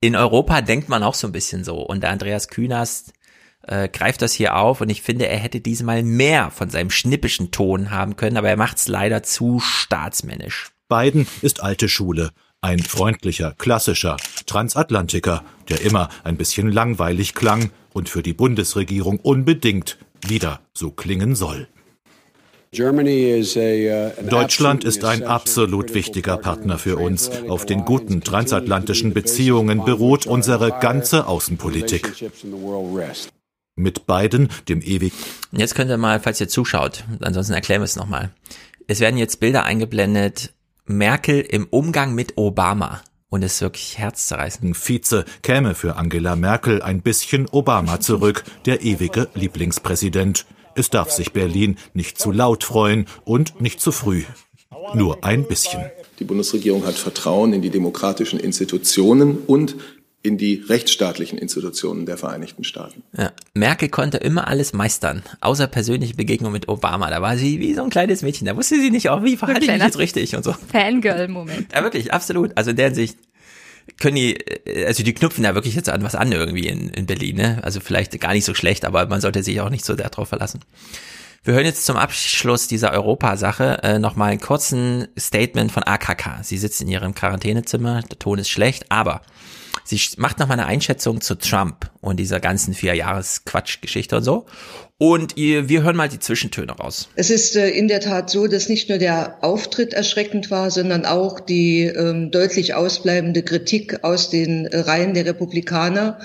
in 0.00 0.16
Europa 0.16 0.60
denkt 0.60 0.88
man 0.88 1.02
auch 1.02 1.14
so 1.14 1.26
ein 1.26 1.32
bisschen 1.32 1.64
so. 1.64 1.76
Und 1.80 2.02
der 2.02 2.10
Andreas 2.10 2.48
Künast 2.48 3.14
äh, 3.62 3.88
greift 3.88 4.20
das 4.22 4.32
hier 4.32 4.56
auf 4.56 4.80
und 4.80 4.90
ich 4.90 5.02
finde, 5.02 5.28
er 5.28 5.38
hätte 5.38 5.60
diesmal 5.60 6.02
mehr 6.02 6.50
von 6.50 6.70
seinem 6.70 6.90
schnippischen 6.90 7.50
Ton 7.50 7.90
haben 7.90 8.16
können, 8.16 8.36
aber 8.36 8.48
er 8.50 8.56
macht's 8.56 8.86
leider 8.88 9.22
zu 9.22 9.60
staatsmännisch. 9.60 10.72
Biden 10.88 11.26
ist 11.42 11.62
alte 11.62 11.88
Schule. 11.88 12.32
Ein 12.60 12.80
freundlicher, 12.80 13.54
klassischer 13.56 14.16
Transatlantiker, 14.46 15.44
der 15.68 15.82
immer 15.82 16.08
ein 16.24 16.36
bisschen 16.36 16.72
langweilig 16.72 17.34
klang 17.34 17.70
und 17.92 18.08
für 18.08 18.22
die 18.22 18.32
Bundesregierung 18.32 19.20
unbedingt 19.20 19.96
wieder 20.26 20.60
so 20.74 20.90
klingen 20.90 21.36
soll. 21.36 21.68
Deutschland 24.28 24.84
ist 24.84 25.04
ein 25.04 25.22
absolut 25.22 25.94
wichtiger 25.94 26.36
Partner 26.36 26.78
für 26.78 26.98
uns. 26.98 27.30
Auf 27.48 27.64
den 27.64 27.84
guten 27.84 28.22
transatlantischen 28.22 29.14
Beziehungen 29.14 29.84
beruht 29.84 30.26
unsere 30.26 30.76
ganze 30.80 31.26
Außenpolitik. 31.28 32.12
Mit 33.76 34.06
Biden, 34.06 34.48
dem 34.68 34.82
ewig. 34.82 35.12
Und 35.52 35.60
jetzt 35.60 35.76
könnt 35.76 35.90
ihr 35.90 35.96
mal, 35.96 36.18
falls 36.20 36.40
ihr 36.40 36.48
zuschaut, 36.48 37.04
ansonsten 37.20 37.54
erklären 37.54 37.80
wir 37.80 37.84
es 37.84 37.96
nochmal. 37.96 38.32
Es 38.88 39.00
werden 39.00 39.16
jetzt 39.16 39.38
Bilder 39.38 39.64
eingeblendet, 39.64 40.52
Merkel 40.88 41.40
im 41.40 41.66
Umgang 41.70 42.14
mit 42.14 42.36
Obama. 42.36 43.02
Und 43.30 43.42
es 43.42 43.54
ist 43.54 43.60
wirklich 43.60 43.98
herzzerreißend. 43.98 44.76
Vize 44.76 45.24
käme 45.42 45.74
für 45.74 45.96
Angela 45.96 46.34
Merkel 46.34 46.80
ein 46.80 47.02
bisschen 47.02 47.46
Obama 47.50 48.00
zurück, 48.00 48.44
der 48.64 48.82
ewige 48.82 49.28
Lieblingspräsident. 49.34 50.46
Es 50.74 50.90
darf 50.90 51.10
sich 51.10 51.32
Berlin 51.32 51.76
nicht 51.92 52.18
zu 52.18 52.32
laut 52.32 52.64
freuen 52.64 53.06
und 53.24 53.60
nicht 53.60 53.80
zu 53.80 53.92
früh. 53.92 54.22
Nur 54.94 55.24
ein 55.24 55.46
bisschen. 55.46 55.82
Die 56.18 56.24
Bundesregierung 56.24 56.86
hat 56.86 56.94
Vertrauen 56.94 57.52
in 57.52 57.62
die 57.62 57.70
demokratischen 57.70 58.40
Institutionen 58.40 59.38
und 59.46 59.76
in 60.22 60.36
die 60.36 60.64
rechtsstaatlichen 60.68 61.38
Institutionen 61.38 62.04
der 62.04 62.18
Vereinigten 62.18 62.64
Staaten. 62.64 63.02
Ja. 63.16 63.32
Merkel 63.54 63.88
konnte 63.88 64.18
immer 64.18 64.48
alles 64.48 64.72
meistern, 64.72 65.22
außer 65.40 65.68
persönliche 65.68 66.14
Begegnung 66.14 66.52
mit 66.52 66.68
Obama. 66.68 67.08
Da 67.08 67.22
war 67.22 67.36
sie 67.36 67.60
wie 67.60 67.74
so 67.74 67.82
ein 67.82 67.90
kleines 67.90 68.22
Mädchen. 68.22 68.46
Da 68.46 68.56
wusste 68.56 68.80
sie 68.80 68.90
nicht, 68.90 69.10
auch 69.10 69.22
wie 69.22 69.36
verhalte 69.36 69.64
ich 69.64 69.70
mich 69.70 69.82
jetzt 69.82 69.98
richtig 69.98 70.34
und 70.34 70.44
so. 70.44 70.54
Fangirl-Moment. 70.72 71.72
Ja, 71.72 71.82
wirklich, 71.82 72.12
absolut. 72.12 72.56
Also 72.56 72.70
in 72.70 72.76
der 72.76 72.86
Hinsicht 72.86 73.16
können 74.00 74.16
die, 74.16 74.38
also 74.86 75.02
die 75.02 75.14
knüpfen 75.14 75.44
da 75.44 75.54
wirklich 75.54 75.74
jetzt 75.74 75.88
an 75.88 76.02
was 76.02 76.14
an 76.14 76.32
irgendwie 76.32 76.66
in, 76.66 76.90
in 76.90 77.06
Berlin, 77.06 77.36
ne? 77.36 77.60
Also 77.62 77.80
vielleicht 77.80 78.18
gar 78.20 78.32
nicht 78.32 78.44
so 78.44 78.54
schlecht, 78.54 78.84
aber 78.84 79.06
man 79.06 79.20
sollte 79.20 79.42
sich 79.42 79.60
auch 79.60 79.70
nicht 79.70 79.84
so 79.84 79.96
sehr 79.96 80.10
drauf 80.10 80.28
verlassen. 80.28 80.60
Wir 81.44 81.54
hören 81.54 81.64
jetzt 81.64 81.86
zum 81.86 81.96
Abschluss 81.96 82.66
dieser 82.66 82.92
Europasache 82.92 83.82
äh, 83.82 83.98
nochmal 83.98 84.32
einen 84.32 84.40
kurzen 84.40 85.08
Statement 85.18 85.72
von 85.72 85.84
AKK. 85.84 86.42
Sie 86.42 86.58
sitzt 86.58 86.82
in 86.82 86.88
ihrem 86.88 87.14
Quarantänezimmer, 87.14 88.02
der 88.02 88.18
Ton 88.18 88.38
ist 88.38 88.50
schlecht, 88.50 88.90
aber 88.90 89.22
sie 89.88 90.00
macht 90.18 90.38
nochmal 90.38 90.58
eine 90.58 90.68
Einschätzung 90.68 91.20
zu 91.20 91.36
Trump 91.36 91.90
und 92.00 92.18
dieser 92.20 92.40
ganzen 92.40 92.74
vier 92.74 92.94
Jahres 92.94 93.44
Quatschgeschichte 93.44 94.16
und 94.16 94.22
so. 94.22 94.46
Und 95.00 95.36
ihr, 95.36 95.68
wir 95.68 95.84
hören 95.84 95.94
mal 95.94 96.08
die 96.08 96.18
Zwischentöne 96.18 96.72
raus. 96.72 97.08
Es 97.14 97.30
ist 97.30 97.54
äh, 97.54 97.68
in 97.68 97.86
der 97.86 98.00
Tat 98.00 98.30
so, 98.30 98.48
dass 98.48 98.68
nicht 98.68 98.88
nur 98.88 98.98
der 98.98 99.38
Auftritt 99.42 99.92
erschreckend 99.94 100.50
war, 100.50 100.72
sondern 100.72 101.06
auch 101.06 101.38
die 101.38 101.84
ähm, 101.84 102.32
deutlich 102.32 102.74
ausbleibende 102.74 103.44
Kritik 103.44 104.02
aus 104.02 104.28
den 104.28 104.66
äh, 104.66 104.80
Reihen 104.80 105.14
der 105.14 105.24
Republikaner. 105.24 106.18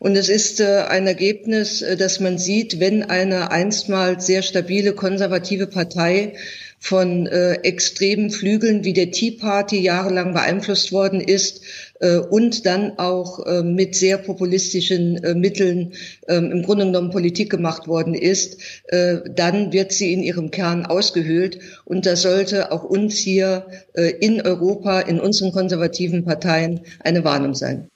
Und 0.00 0.16
es 0.16 0.28
ist 0.28 0.60
äh, 0.60 0.84
ein 0.88 1.06
Ergebnis, 1.06 1.82
äh, 1.82 1.96
dass 1.96 2.18
man 2.18 2.36
sieht, 2.36 2.80
wenn 2.80 3.04
eine 3.04 3.52
einstmals 3.52 4.26
sehr 4.26 4.42
stabile 4.42 4.92
konservative 4.92 5.68
Partei 5.68 6.34
von 6.78 7.26
äh, 7.26 7.54
extremen 7.62 8.30
Flügeln 8.30 8.84
wie 8.84 8.92
der 8.92 9.10
Tea 9.10 9.32
Party 9.32 9.80
jahrelang 9.80 10.34
beeinflusst 10.34 10.92
worden 10.92 11.20
ist 11.20 11.62
äh, 12.00 12.18
und 12.18 12.66
dann 12.66 12.98
auch 12.98 13.44
äh, 13.46 13.62
mit 13.62 13.94
sehr 13.96 14.18
populistischen 14.18 15.22
äh, 15.24 15.34
Mitteln 15.34 15.94
äh, 16.28 16.36
im 16.36 16.62
Grunde 16.62 16.86
genommen 16.86 17.10
Politik 17.10 17.50
gemacht 17.50 17.88
worden 17.88 18.14
ist, 18.14 18.60
äh, 18.88 19.18
dann 19.34 19.72
wird 19.72 19.92
sie 19.92 20.12
in 20.12 20.22
ihrem 20.22 20.50
Kern 20.50 20.86
ausgehöhlt. 20.86 21.58
Und 21.84 22.06
das 22.06 22.22
sollte 22.22 22.72
auch 22.72 22.84
uns 22.84 23.16
hier 23.16 23.66
äh, 23.94 24.10
in 24.20 24.40
Europa, 24.40 25.00
in 25.00 25.18
unseren 25.18 25.52
konservativen 25.52 26.24
Parteien 26.24 26.80
eine 27.00 27.24
Warnung 27.24 27.54
sein. 27.54 27.88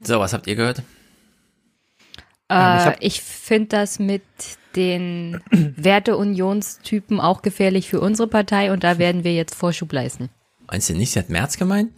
So, 0.00 0.18
was 0.18 0.32
habt 0.32 0.46
ihr 0.46 0.56
gehört? 0.56 0.82
Ähm, 2.48 2.78
ich 2.78 2.86
Äh, 2.86 2.96
ich 3.00 3.22
finde 3.22 3.68
das 3.68 3.98
mit 3.98 4.22
den 4.76 5.40
Werteunionstypen 5.50 7.20
auch 7.20 7.42
gefährlich 7.42 7.88
für 7.88 8.00
unsere 8.00 8.28
Partei 8.28 8.72
und 8.72 8.84
da 8.84 8.98
werden 8.98 9.24
wir 9.24 9.34
jetzt 9.34 9.54
Vorschub 9.54 9.92
leisten. 9.92 10.28
Meinst 10.70 10.88
du 10.88 10.94
nicht, 10.94 11.12
sie 11.12 11.18
hat 11.18 11.28
März 11.28 11.56
gemeint? 11.56 11.90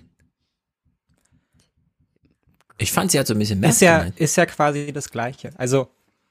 Ich 2.79 2.93
fand, 2.93 3.11
sie 3.13 3.19
hat 3.19 3.27
so 3.27 3.35
ein 3.35 3.39
bisschen 3.39 3.61
März 3.61 3.77
Ist 3.77 3.81
ja, 3.83 3.99
gemeint. 3.99 4.19
ist 4.19 4.37
ja 4.37 4.47
quasi 4.47 4.93
das 4.93 5.11
Gleiche. 5.11 5.51
Also 5.57 5.89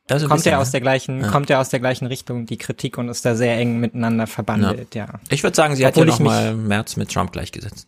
Ja, 0.10 0.20
so 0.20 0.26
ein 0.26 0.30
kommt 0.30 0.40
bisschen, 0.40 0.52
ja 0.52 0.60
aus 0.60 0.68
ne? 0.68 0.72
der 0.74 0.82
gleichen, 0.82 1.22
Ja. 1.22 1.28
kommt 1.30 1.50
ja 1.50 1.62
aus 1.62 1.70
der 1.70 1.80
gleichen 1.80 2.06
Richtung, 2.08 2.46
die 2.46 2.58
Kritik 2.58 2.98
und 2.98 3.08
ist 3.10 3.24
da 3.24 3.36
sehr 3.36 3.56
eng 3.58 3.80
miteinander 3.80 4.28
verbandelt, 4.28 4.94
ja. 4.96 5.20
Ich 5.30 5.42
würde 5.44 5.56
sagen, 5.56 5.76
sie 5.76 5.86
hat 5.86 5.96
ja 5.96 6.02
Obwohl 6.02 6.06
mich- 6.12 6.20
nochmal 6.20 6.54
März 6.56 6.98
mit 6.98 7.12
Trump 7.14 7.32
gleichgesetzt. 7.32 7.88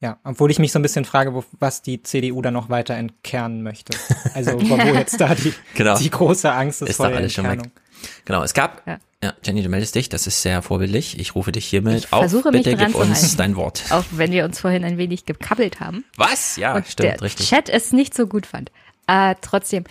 Ja, 0.00 0.18
obwohl 0.22 0.50
ich 0.52 0.60
mich 0.60 0.70
so 0.70 0.78
ein 0.78 0.82
bisschen 0.82 1.04
frage, 1.04 1.34
wo, 1.34 1.44
was 1.58 1.82
die 1.82 2.02
CDU 2.02 2.40
da 2.40 2.50
noch 2.52 2.68
weiter 2.70 2.94
entkernen 2.94 3.62
möchte. 3.64 3.98
Also 4.34 4.52
wo 4.54 4.68
wo 4.78 4.94
jetzt 4.94 5.20
da 5.20 5.34
die, 5.34 5.52
Genau. 5.74 5.98
die 5.98 6.08
große 6.10 6.52
Angst 6.52 6.82
ist, 6.82 6.90
Ist 6.90 6.96
vor 6.98 7.06
doch 7.06 7.10
der 7.12 7.18
alles 7.20 7.32
schon 7.32 7.44
weg. 7.44 7.52
Entkernung. 7.54 7.72
Genau, 8.24 8.42
es 8.44 8.54
gab, 8.54 8.86
Ja. 8.86 8.98
ja. 9.24 9.32
Jenny, 9.42 9.60
du 9.64 9.68
meldest 9.68 9.96
dich, 9.96 10.08
das 10.08 10.28
ist 10.28 10.40
sehr 10.40 10.62
vorbildlich. 10.62 11.18
Ich 11.18 11.34
rufe 11.34 11.50
dich 11.50 11.66
hiermit 11.66 12.04
Ich 12.04 12.12
auf. 12.12 12.20
versuche 12.20 12.52
mich 12.52 12.62
Bitte 12.62 12.76
dran 12.76 12.92
gib 12.92 12.96
zu 12.96 13.02
uns 13.02 13.36
dein 13.36 13.56
Wort. 13.56 13.82
Auch 13.90 14.04
wenn 14.12 14.30
wir 14.30 14.44
uns 14.44 14.60
vorhin 14.60 14.84
ein 14.84 14.98
wenig 14.98 15.24
gekabbelt 15.26 15.80
haben. 15.80 16.04
Was? 16.16 16.54
Ja, 16.56 16.76
und 16.76 16.86
stimmt, 16.86 17.14
der 17.14 17.20
richtig. 17.22 17.48
Chat 17.48 17.68
es 17.68 17.92
nicht 17.92 18.14
so 18.14 18.28
gut 18.28 18.46
fand. 18.46 18.70
Äh, 19.08 19.34
trotzdem, 19.40 19.82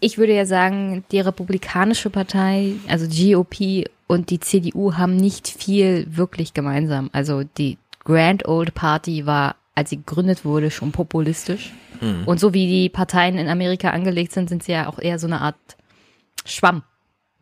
ich 0.00 0.16
würde 0.16 0.34
ja 0.34 0.46
sagen, 0.46 1.04
die 1.12 1.20
Republikanische 1.20 2.08
Partei, 2.08 2.72
also 2.88 3.06
GOP 3.06 3.84
und 4.06 4.30
die 4.30 4.40
CDU 4.40 4.94
haben 4.94 5.16
nicht 5.16 5.46
viel 5.48 6.06
wirklich 6.10 6.54
gemeinsam. 6.54 7.10
Also 7.12 7.44
die 7.44 7.76
Grand 8.04 8.46
Old 8.48 8.74
Party 8.74 9.26
war, 9.26 9.56
als 9.74 9.90
sie 9.90 9.98
gegründet 9.98 10.44
wurde, 10.44 10.70
schon 10.70 10.92
populistisch. 10.92 11.72
Hm. 12.00 12.24
Und 12.26 12.40
so 12.40 12.52
wie 12.52 12.66
die 12.66 12.88
Parteien 12.88 13.38
in 13.38 13.48
Amerika 13.48 13.90
angelegt 13.90 14.32
sind, 14.32 14.48
sind 14.48 14.62
sie 14.62 14.72
ja 14.72 14.88
auch 14.88 14.98
eher 14.98 15.18
so 15.18 15.26
eine 15.26 15.40
Art 15.40 15.56
Schwamm, 16.44 16.82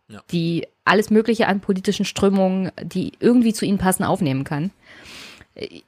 Ja. 0.09 0.23
die 0.31 0.67
alles 0.85 1.11
Mögliche 1.11 1.47
an 1.47 1.61
politischen 1.61 2.05
Strömungen, 2.05 2.71
die 2.83 3.13
irgendwie 3.21 3.53
zu 3.53 3.65
ihnen 3.65 3.79
passen, 3.79 4.05
aufnehmen 4.05 4.45
kann. 4.45 4.71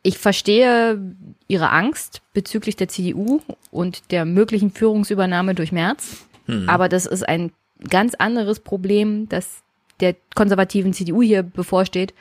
Ich 0.03 0.19
verstehe 0.19 1.01
ihre 1.49 1.71
Angst 1.71 2.23
bezüglich 2.33 2.77
der 2.77 2.89
CDU 2.89 3.41
und 3.71 4.11
der 4.11 4.25
möglichen 4.25 4.71
Führungsübernahme 4.71 5.55
durch 5.55 5.73
Merz. 5.73 6.27
Hm. 6.47 6.69
Aber 6.69 6.89
das 6.89 7.07
ist 7.07 7.29
ein 7.29 7.53
ganz 7.89 8.15
anderes 8.15 8.61
Problem, 8.61 9.29
das 9.29 9.63
der 10.01 10.17
konservativen 10.35 10.93
CDU 10.93 11.23
hier 11.23 11.43
bevorsteht. 11.43 12.15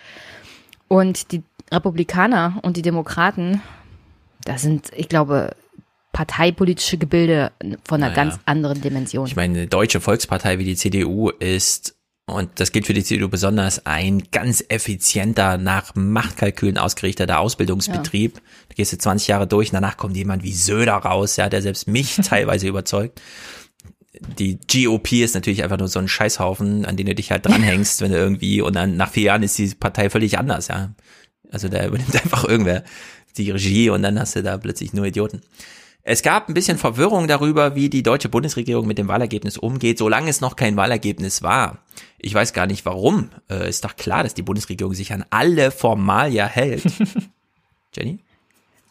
Und 0.88 1.32
die 1.32 1.42
Republikaner 1.72 2.60
und 2.62 2.78
die 2.78 2.82
Demokraten, 2.82 3.62
das 4.44 4.62
sind, 4.62 4.92
ich 4.96 5.08
glaube, 5.10 5.56
parteipolitische 6.12 6.98
Gebilde 6.98 7.52
von 7.86 8.04
einer 8.04 8.12
Naja. 8.12 8.24
ganz 8.24 8.40
anderen 8.46 8.82
Dimension. 8.82 9.28
Ich 9.28 9.36
meine, 9.36 9.60
eine 9.60 9.68
deutsche 9.68 10.02
Volkspartei 10.02 10.60
wie 10.60 10.66
die 10.66 10.76
CDU 10.76 11.30
ist, 11.30 11.96
und 12.28 12.60
das 12.60 12.72
gilt 12.72 12.86
für 12.86 12.94
die 12.94 13.04
CDU 13.04 13.30
besonders, 13.30 13.86
ein 13.86 14.24
ganz 14.32 14.64
effizienter, 14.68 15.58
nach 15.58 15.96
Machtkalkülen 15.96 16.78
ausgerichteter 16.78 17.40
Ausbildungsbetrieb. 17.40 18.36
Da 18.70 18.76
gehst 18.76 18.94
du 18.94 18.98
20 18.98 19.28
Jahre 19.28 19.48
durch, 19.48 19.70
und 19.70 19.76
danach 19.76 19.98
kommt 19.98 20.16
jemand 20.18 20.44
wie 20.44 20.54
Söder 20.54 20.94
raus, 20.96 21.38
ja, 21.38 21.50
der 21.50 21.62
selbst 21.62 21.88
mich 21.88 22.16
teilweise 22.24 22.68
überzeugt. 22.68 23.22
Die 24.38 24.60
GOP 24.70 25.14
ist 25.14 25.34
natürlich 25.34 25.64
einfach 25.64 25.78
nur 25.78 25.88
so 25.88 25.98
ein 25.98 26.08
Scheißhaufen, 26.10 26.86
an 26.86 26.98
den 26.98 27.08
du 27.08 27.16
dich 27.16 27.32
halt 27.32 27.46
dranhängst, 27.46 28.02
wenn 28.02 28.12
du 28.12 28.18
irgendwie, 28.18 28.62
und 28.62 28.76
dann 28.76 28.98
nach 28.98 29.12
vier 29.12 29.24
Jahren 29.24 29.44
ist 29.44 29.58
die 29.58 29.74
Partei 29.74 30.10
völlig 30.10 30.38
anders, 30.38 30.68
ja. 30.68 30.94
Also 31.52 31.68
da 31.70 31.86
übernimmt 31.86 32.16
einfach 32.24 32.46
irgendwer 32.46 32.84
die 33.38 33.52
Regie 33.52 33.90
und 33.90 34.02
dann 34.04 34.20
hast 34.20 34.36
du 34.36 34.44
da 34.44 34.58
plötzlich 34.58 34.94
nur 34.94 35.06
Idioten. 35.06 35.42
Es 36.04 36.24
gab 36.24 36.50
ein 36.50 36.56
bisschen 36.56 36.80
Verwirrung 36.80 37.28
darüber, 37.28 37.76
wie 37.76 37.90
die 37.90 38.02
deutsche 38.02 38.28
Bundesregierung 38.28 38.88
mit 38.88 38.98
dem 38.98 39.08
Wahlergebnis 39.08 39.58
umgeht, 39.58 40.00
solange 40.00 40.32
es 40.32 40.42
noch 40.42 40.56
kein 40.56 40.76
Wahlergebnis 40.76 41.44
war. 41.44 41.78
Ich 42.18 42.34
weiß 42.34 42.54
gar 42.54 42.66
nicht 42.66 42.86
warum. 42.86 43.30
Äh, 43.50 43.70
ist 43.70 43.86
doch 43.86 43.96
klar, 43.96 44.24
dass 44.24 44.34
die 44.34 44.42
Bundesregierung 44.42 44.96
sich 44.96 45.14
an 45.14 45.26
alle 45.30 45.70
Formalia 45.70 46.48
hält. 46.48 46.84
Jenny? 47.96 48.20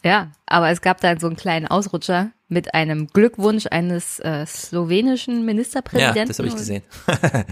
Ja, 0.03 0.31
aber 0.51 0.69
es 0.69 0.81
gab 0.81 1.01
dann 1.01 1.19
so 1.19 1.27
einen 1.27 1.35
kleinen 1.35 1.67
Ausrutscher 1.67 2.31
mit 2.51 2.73
einem 2.73 3.07
Glückwunsch 3.07 3.65
eines 3.71 4.19
äh, 4.19 4.45
slowenischen 4.45 5.45
Ministerpräsidenten. 5.45 6.17
Ja, 6.17 6.25
das 6.25 6.37
habe 6.37 6.49
ich 6.49 6.55
gesehen. 6.55 6.83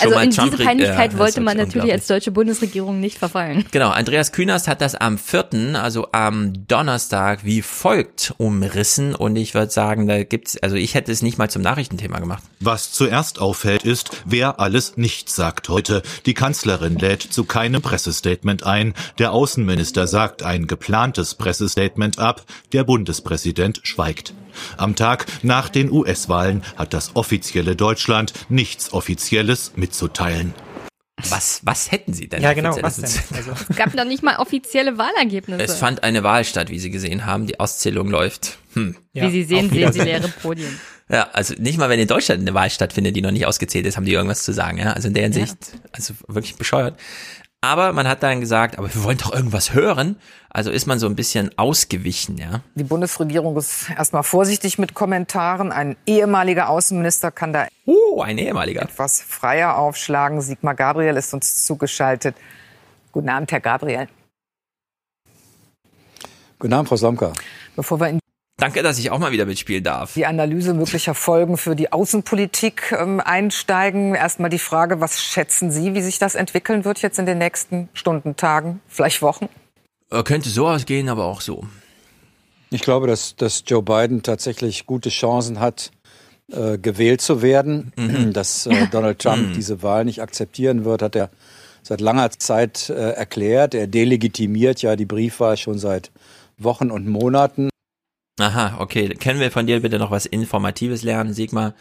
Also 0.00 0.18
in 0.18 0.30
Trump 0.32 0.50
diese 0.50 0.64
Peinlichkeit 0.64 1.12
ja, 1.12 1.18
wollte 1.18 1.36
das 1.36 1.44
man 1.44 1.56
natürlich 1.56 1.92
als 1.92 2.08
deutsche 2.08 2.32
Bundesregierung 2.32 3.00
nicht 3.00 3.16
verfallen. 3.16 3.64
Genau, 3.70 3.90
Andreas 3.90 4.32
Künast 4.32 4.66
hat 4.68 4.80
das 4.80 4.94
am 4.94 5.18
4., 5.18 5.80
also 5.80 6.08
am 6.12 6.66
Donnerstag, 6.66 7.44
wie 7.44 7.62
folgt 7.62 8.34
umrissen 8.38 9.14
und 9.14 9.36
ich 9.36 9.54
würde 9.54 9.70
sagen, 9.70 10.06
da 10.08 10.24
gibt's, 10.24 10.58
also 10.62 10.76
ich 10.76 10.94
hätte 10.94 11.12
es 11.12 11.22
nicht 11.22 11.38
mal 11.38 11.48
zum 11.48 11.62
Nachrichtenthema 11.62 12.18
gemacht. 12.18 12.42
Was 12.60 12.92
zuerst 12.92 13.40
auffällt, 13.40 13.84
ist, 13.84 14.10
wer 14.24 14.60
alles 14.60 14.96
nichts 14.96 15.36
sagt 15.36 15.68
heute. 15.68 16.02
Die 16.26 16.34
Kanzlerin 16.34 16.98
lädt 16.98 17.22
zu 17.22 17.44
keinem 17.44 17.80
Pressestatement 17.82 18.64
ein. 18.64 18.94
Der 19.18 19.32
Außenminister 19.32 20.06
sagt 20.06 20.42
ein 20.42 20.66
geplantes 20.66 21.34
Pressestatement 21.36 22.18
ab. 22.18 22.33
Der 22.72 22.84
Bundespräsident 22.84 23.80
schweigt. 23.82 24.34
Am 24.76 24.96
Tag 24.96 25.26
nach 25.42 25.68
den 25.68 25.90
US-Wahlen 25.90 26.62
hat 26.76 26.94
das 26.94 27.16
offizielle 27.16 27.76
Deutschland 27.76 28.32
nichts 28.48 28.92
Offizielles 28.92 29.72
mitzuteilen. 29.76 30.54
Was, 31.30 31.60
was 31.64 31.90
hätten 31.90 32.12
Sie 32.12 32.28
denn? 32.28 32.42
Ja, 32.42 32.52
genau, 32.52 32.76
was 32.80 32.96
denn? 32.96 33.36
Also, 33.36 33.52
Es 33.68 33.76
gab 33.76 33.94
noch 33.94 34.04
nicht 34.04 34.22
mal 34.22 34.36
offizielle 34.36 34.98
Wahlergebnisse. 34.98 35.62
Es 35.62 35.76
fand 35.76 36.02
eine 36.02 36.22
Wahl 36.22 36.44
statt, 36.44 36.70
wie 36.70 36.78
Sie 36.78 36.90
gesehen 36.90 37.24
haben. 37.24 37.46
Die 37.46 37.60
Auszählung 37.60 38.10
läuft. 38.10 38.58
Hm. 38.74 38.96
Wie 39.12 39.30
Sie 39.30 39.44
sehen, 39.44 39.70
sehen 39.70 39.92
Sie 39.92 40.00
leere 40.00 40.28
Podien. 40.28 40.78
Ja, 41.08 41.28
also 41.32 41.54
nicht 41.58 41.78
mal, 41.78 41.88
wenn 41.88 42.00
in 42.00 42.08
Deutschland 42.08 42.40
eine 42.40 42.54
Wahl 42.54 42.70
stattfindet, 42.70 43.14
die 43.14 43.20
noch 43.20 43.30
nicht 43.30 43.46
ausgezählt 43.46 43.86
ist, 43.86 43.96
haben 43.96 44.06
die 44.06 44.12
irgendwas 44.12 44.42
zu 44.42 44.52
sagen. 44.52 44.78
Ja? 44.78 44.92
Also 44.94 45.08
in 45.08 45.14
der 45.14 45.24
Hinsicht, 45.24 45.56
also 45.92 46.14
wirklich 46.26 46.56
bescheuert. 46.56 46.98
Aber 47.64 47.94
man 47.94 48.06
hat 48.06 48.22
dann 48.22 48.40
gesagt, 48.40 48.76
aber 48.78 48.94
wir 48.94 49.04
wollen 49.04 49.16
doch 49.16 49.32
irgendwas 49.32 49.72
hören. 49.72 50.16
Also 50.50 50.70
ist 50.70 50.84
man 50.86 50.98
so 50.98 51.06
ein 51.06 51.16
bisschen 51.16 51.50
ausgewichen, 51.56 52.36
ja. 52.36 52.60
Die 52.74 52.84
Bundesregierung 52.84 53.56
ist 53.56 53.88
erstmal 53.88 54.22
vorsichtig 54.22 54.78
mit 54.78 54.92
Kommentaren. 54.92 55.72
Ein 55.72 55.96
ehemaliger 56.04 56.68
Außenminister 56.68 57.30
kann 57.30 57.54
da 57.54 57.66
oh, 57.86 58.20
ein 58.20 58.36
ehemaliger. 58.36 58.82
etwas 58.82 59.22
freier 59.22 59.78
aufschlagen. 59.78 60.42
Sigmar 60.42 60.74
Gabriel 60.74 61.16
ist 61.16 61.32
uns 61.32 61.64
zugeschaltet. 61.64 62.36
Guten 63.12 63.30
Abend, 63.30 63.50
Herr 63.50 63.60
Gabriel. 63.60 64.08
Guten 66.58 66.74
Abend, 66.74 66.90
Frau 66.90 66.98
Slomka. 66.98 67.32
Bevor 67.76 67.98
wir 67.98 68.08
in 68.08 68.20
Danke, 68.64 68.82
dass 68.82 68.98
ich 68.98 69.10
auch 69.10 69.18
mal 69.18 69.30
wieder 69.30 69.44
mitspielen 69.44 69.84
darf. 69.84 70.14
die 70.14 70.24
Analyse 70.24 70.72
möglicher 70.72 71.14
Folgen 71.14 71.58
für 71.58 71.76
die 71.76 71.92
Außenpolitik 71.92 72.94
ähm, 72.98 73.20
einsteigen, 73.20 74.14
erstmal 74.14 74.48
die 74.48 74.58
Frage, 74.58 75.02
was 75.02 75.22
schätzen 75.22 75.70
Sie, 75.70 75.92
wie 75.92 76.00
sich 76.00 76.18
das 76.18 76.34
entwickeln 76.34 76.86
wird 76.86 77.02
jetzt 77.02 77.18
in 77.18 77.26
den 77.26 77.36
nächsten 77.36 77.90
Stunden, 77.92 78.36
Tagen, 78.36 78.80
vielleicht 78.88 79.20
Wochen? 79.20 79.50
Äh, 80.10 80.22
Könnte 80.22 80.48
so 80.48 80.66
ausgehen, 80.66 81.10
aber 81.10 81.24
auch 81.26 81.42
so. 81.42 81.66
Ich 82.70 82.80
glaube, 82.80 83.06
dass, 83.06 83.36
dass 83.36 83.64
Joe 83.66 83.82
Biden 83.82 84.22
tatsächlich 84.22 84.86
gute 84.86 85.10
Chancen 85.10 85.60
hat, 85.60 85.90
äh, 86.50 86.78
gewählt 86.78 87.20
zu 87.20 87.42
werden. 87.42 87.92
Mhm. 87.98 88.32
Dass 88.32 88.64
äh, 88.64 88.86
Donald 88.90 89.18
Trump 89.18 89.48
Mhm. 89.48 89.52
diese 89.52 89.82
Wahl 89.82 90.06
nicht 90.06 90.22
akzeptieren 90.22 90.86
wird, 90.86 91.02
hat 91.02 91.14
er 91.16 91.28
seit 91.82 92.00
langer 92.00 92.30
Zeit 92.30 92.88
äh, 92.88 93.10
erklärt. 93.10 93.74
Er 93.74 93.88
delegitimiert 93.88 94.80
ja 94.80 94.96
die 94.96 95.04
Briefwahl 95.04 95.58
schon 95.58 95.78
seit 95.78 96.10
Wochen 96.56 96.90
und 96.90 97.06
Monaten. 97.06 97.68
Aha, 98.40 98.78
okay. 98.80 99.10
Können 99.10 99.38
wir 99.38 99.52
von 99.52 99.66
dir 99.66 99.80
bitte 99.80 99.98
noch 99.98 100.10
was 100.10 100.26
Informatives 100.26 101.02
lernen, 101.04 101.32
Sigmar? 101.32 101.74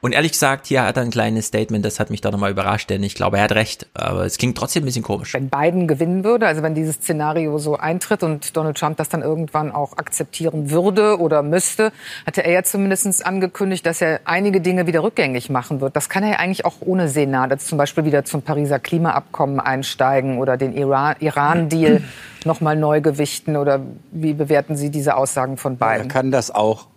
Und 0.00 0.12
ehrlich 0.12 0.32
gesagt, 0.32 0.66
hier 0.66 0.84
hat 0.84 0.96
er 0.96 1.02
ein 1.02 1.10
kleines 1.10 1.46
Statement, 1.46 1.84
das 1.84 1.98
hat 1.98 2.10
mich 2.10 2.20
doch 2.20 2.30
nochmal 2.30 2.50
überrascht, 2.50 2.90
denn 2.90 3.02
ich 3.02 3.14
glaube, 3.14 3.38
er 3.38 3.44
hat 3.44 3.52
recht. 3.52 3.86
Aber 3.94 4.24
es 4.26 4.36
klingt 4.36 4.56
trotzdem 4.58 4.82
ein 4.82 4.86
bisschen 4.86 5.02
komisch. 5.02 5.32
Wenn 5.34 5.48
Biden 5.48 5.88
gewinnen 5.88 6.24
würde, 6.24 6.46
also 6.46 6.62
wenn 6.62 6.74
dieses 6.74 6.96
Szenario 6.96 7.56
so 7.58 7.76
eintritt 7.76 8.22
und 8.22 8.56
Donald 8.56 8.76
Trump 8.76 8.96
das 8.98 9.08
dann 9.08 9.22
irgendwann 9.22 9.72
auch 9.72 9.96
akzeptieren 9.96 10.70
würde 10.70 11.18
oder 11.18 11.42
müsste, 11.42 11.92
hatte 12.26 12.44
er 12.44 12.52
ja 12.52 12.62
zumindest 12.62 13.24
angekündigt, 13.24 13.86
dass 13.86 14.00
er 14.02 14.20
einige 14.24 14.60
Dinge 14.60 14.86
wieder 14.86 15.02
rückgängig 15.02 15.48
machen 15.50 15.80
wird. 15.80 15.96
Das 15.96 16.08
kann 16.08 16.22
er 16.22 16.30
ja 16.32 16.36
eigentlich 16.36 16.64
auch 16.64 16.74
ohne 16.80 17.08
Senat, 17.08 17.50
jetzt 17.50 17.66
zum 17.68 17.78
Beispiel 17.78 18.04
wieder 18.04 18.24
zum 18.24 18.42
Pariser 18.42 18.78
Klimaabkommen 18.78 19.58
einsteigen 19.60 20.38
oder 20.38 20.56
den 20.56 20.76
Iran- 20.76 21.16
Iran-Deal 21.20 22.02
nochmal 22.44 22.76
neu 22.76 23.00
gewichten. 23.00 23.56
Oder 23.56 23.80
wie 24.10 24.34
bewerten 24.34 24.76
Sie 24.76 24.90
diese 24.90 25.16
Aussagen 25.16 25.56
von 25.56 25.78
Er 25.80 25.94
Biden? 25.96 26.08
kann 26.08 26.30
das 26.30 26.50
auch. 26.50 26.88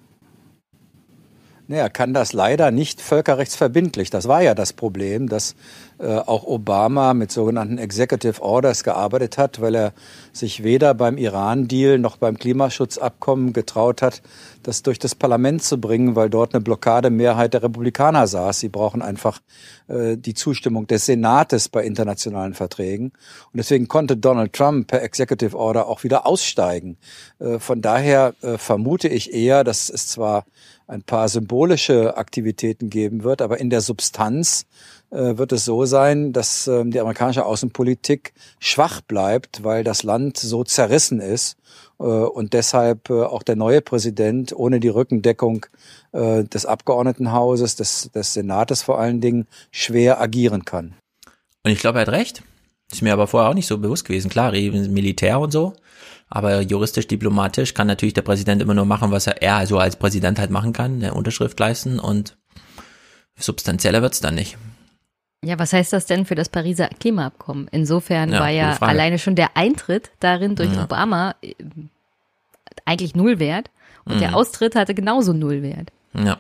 Er 1.70 1.90
kann 1.90 2.14
das 2.14 2.32
leider 2.32 2.72
nicht 2.72 3.02
völkerrechtsverbindlich. 3.02 4.10
Das 4.10 4.28
war 4.28 4.42
ja 4.42 4.56
das 4.56 4.72
Problem, 4.72 5.28
dass 5.28 5.56
äh, 6.00 6.16
auch 6.16 6.46
Obama 6.46 7.14
mit 7.14 7.32
sogenannten 7.32 7.78
Executive 7.78 8.42
Orders 8.42 8.86
gearbeitet 8.86 9.38
hat, 9.38 9.60
weil 9.60 9.76
er 9.76 9.94
sich 10.32 10.64
weder 10.64 10.94
beim 10.94 11.18
Iran-Deal 11.18 12.00
noch 12.00 12.16
beim 12.16 12.38
Klimaschutzabkommen 12.38 13.52
getraut 13.52 14.02
hat, 14.02 14.22
das 14.64 14.82
durch 14.82 14.98
das 14.98 15.16
Parlament 15.16 15.62
zu 15.62 15.82
bringen, 15.82 16.16
weil 16.16 16.30
dort 16.30 16.54
eine 16.54 16.62
Blockademehrheit 16.62 17.54
der 17.54 17.64
Republikaner 17.64 18.28
saß. 18.28 18.60
Sie 18.62 18.70
brauchen 18.70 19.02
einfach 19.02 19.40
äh, 19.88 20.16
die 20.16 20.36
Zustimmung 20.36 20.88
des 20.88 21.06
Senates 21.06 21.68
bei 21.68 21.84
internationalen 21.84 22.54
Verträgen. 22.54 23.08
Und 23.52 23.58
deswegen 23.58 23.90
konnte 23.90 24.16
Donald 24.16 24.54
Trump 24.54 24.88
per 24.88 25.02
Executive 25.02 25.58
Order 25.58 25.88
auch 25.88 26.04
wieder 26.04 26.26
aussteigen. 26.26 26.98
Äh, 27.40 27.60
von 27.60 27.82
daher 27.82 28.36
äh, 28.42 28.58
vermute 28.58 29.10
ich 29.10 29.34
eher, 29.34 29.66
dass 29.66 29.90
es 29.90 30.08
zwar 30.08 30.46
ein 30.88 31.04
paar 31.04 31.28
symbolische 31.28 32.16
Aktivitäten 32.18 32.90
geben 32.90 33.24
wird, 33.24 33.42
aber 33.42 33.60
in 33.60 33.70
der 33.70 33.82
Substanz 33.82 34.66
äh, 35.12 35.38
wird 35.38 35.52
es 35.52 35.66
so 35.66 35.86
sein, 35.86 36.32
dass 36.32 36.68
äh, 36.68 36.84
die 36.86 37.00
amerikanische 37.00 37.46
Außenpolitik 37.46 38.34
schwach 38.60 39.02
bleibt, 39.02 39.64
weil 39.64 39.84
das 39.84 40.04
Land 40.04 40.38
so 40.38 40.64
zerrissen 40.64 41.20
ist 41.20 41.58
äh, 42.00 42.04
und 42.04 42.54
deshalb 42.54 43.10
äh, 43.10 43.24
auch 43.24 43.44
der 43.44 43.58
neue 43.58 43.82
Präsident 43.82 44.54
ohne 44.56 44.80
die 44.80 44.90
Rückendeckung 44.90 45.66
des 46.14 46.66
Abgeordnetenhauses, 46.66 47.76
des, 47.76 48.10
des 48.12 48.34
Senates 48.34 48.82
vor 48.82 48.98
allen 48.98 49.22
Dingen, 49.22 49.46
schwer 49.72 50.20
agieren 50.20 50.66
kann. 50.66 50.96
Und 51.64 51.72
ich 51.72 51.80
glaube, 51.80 52.00
er 52.00 52.08
hat 52.08 52.14
recht. 52.14 52.42
Ist 52.92 53.02
mir 53.02 53.14
aber 53.14 53.28
vorher 53.28 53.50
auch 53.50 53.54
nicht 53.54 53.68
so 53.68 53.78
bewusst 53.78 54.06
gewesen. 54.06 54.30
Klar, 54.30 54.54
Militär 54.54 55.40
und 55.40 55.52
so. 55.52 55.74
Aber 56.30 56.62
juristisch, 56.62 57.08
diplomatisch 57.08 57.74
kann 57.74 57.88
natürlich 57.88 58.14
der 58.14 58.22
Präsident 58.22 58.62
immer 58.62 58.74
nur 58.74 58.86
machen, 58.86 59.12
was 59.12 59.28
er, 59.28 59.42
er 59.42 59.56
also 59.56 59.78
als 59.80 59.96
Präsident 59.96 60.40
halt 60.40 60.52
machen 60.52 60.74
kann, 60.74 60.96
eine 60.96 61.14
Unterschrift 61.14 61.60
leisten 61.60 62.00
und 62.00 62.36
substanzieller 63.38 64.02
wird's 64.02 64.20
dann 64.20 64.36
nicht. 64.36 64.58
Ja, 65.44 65.60
was 65.60 65.72
heißt 65.72 65.94
das 65.94 66.06
denn 66.08 66.26
für 66.26 66.36
das 66.36 66.50
Pariser 66.50 66.90
Klimaabkommen? 67.00 67.68
Insofern 67.72 68.32
Ja, 68.34 68.40
war 68.40 68.50
ja 68.50 68.76
alleine 68.82 69.20
schon 69.20 69.36
der 69.36 69.56
Eintritt 69.56 70.10
darin 70.20 70.56
durch 70.56 70.74
Ja. 70.74 70.84
Obama 70.84 71.36
äh, 71.42 71.54
eigentlich 72.86 73.16
null 73.16 73.40
wert 73.40 73.70
und 74.06 74.16
Mhm. 74.16 74.20
der 74.20 74.36
Austritt 74.36 74.76
hatte 74.76 74.94
genauso 74.96 75.34
null 75.34 75.62
Wert. 75.62 75.92
Ja. 76.14 76.38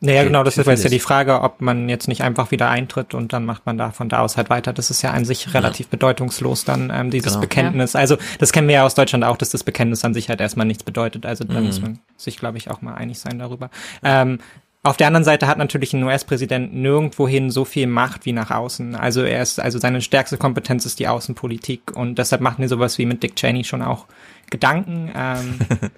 Naja, 0.00 0.24
genau, 0.24 0.44
das 0.44 0.58
ist 0.58 0.66
jetzt 0.66 0.84
ja 0.84 0.90
die 0.90 1.00
Frage, 1.00 1.40
ob 1.40 1.62
man 1.62 1.88
jetzt 1.88 2.06
nicht 2.06 2.22
einfach 2.22 2.50
wieder 2.50 2.68
eintritt 2.68 3.14
und 3.14 3.32
dann 3.32 3.46
macht 3.46 3.64
man 3.64 3.78
da 3.78 3.92
von 3.92 4.10
da 4.10 4.20
aus 4.20 4.36
halt 4.36 4.50
weiter. 4.50 4.74
Das 4.74 4.90
ist 4.90 5.00
ja 5.00 5.12
an 5.12 5.24
sich 5.24 5.54
relativ 5.54 5.86
ja. 5.86 5.90
bedeutungslos 5.92 6.64
dann, 6.64 6.92
ähm, 6.94 7.10
dieses 7.10 7.32
genau. 7.32 7.40
Bekenntnis. 7.40 7.94
Ja. 7.94 8.00
Also 8.00 8.18
das 8.38 8.52
kennen 8.52 8.68
wir 8.68 8.74
ja 8.74 8.84
aus 8.84 8.94
Deutschland 8.94 9.24
auch, 9.24 9.38
dass 9.38 9.50
das 9.50 9.64
Bekenntnis 9.64 10.04
an 10.04 10.12
sich 10.12 10.28
halt 10.28 10.42
erstmal 10.42 10.66
nichts 10.66 10.82
bedeutet. 10.82 11.24
Also 11.24 11.44
da 11.44 11.60
mhm. 11.60 11.66
muss 11.66 11.80
man 11.80 11.98
sich, 12.18 12.36
glaube 12.36 12.58
ich, 12.58 12.70
auch 12.70 12.82
mal 12.82 12.94
einig 12.94 13.18
sein 13.18 13.38
darüber. 13.38 13.70
Ähm, 14.04 14.38
auf 14.82 14.98
der 14.98 15.06
anderen 15.06 15.24
Seite 15.24 15.46
hat 15.46 15.56
natürlich 15.56 15.94
ein 15.94 16.02
US-Präsident 16.04 16.74
nirgendwohin 16.74 17.50
so 17.50 17.64
viel 17.64 17.86
Macht 17.86 18.26
wie 18.26 18.32
nach 18.32 18.50
außen. 18.50 18.94
Also 18.94 19.22
er 19.22 19.42
ist, 19.42 19.58
also 19.58 19.78
seine 19.78 20.02
stärkste 20.02 20.36
Kompetenz 20.36 20.84
ist 20.84 21.00
die 21.00 21.08
Außenpolitik 21.08 21.96
und 21.96 22.18
deshalb 22.18 22.42
macht 22.42 22.60
er 22.60 22.68
sowas 22.68 22.98
wie 22.98 23.06
mit 23.06 23.22
Dick 23.22 23.34
Cheney 23.34 23.64
schon 23.64 23.82
auch 23.82 24.04
Gedanken. 24.50 25.10
Ähm, 25.16 25.58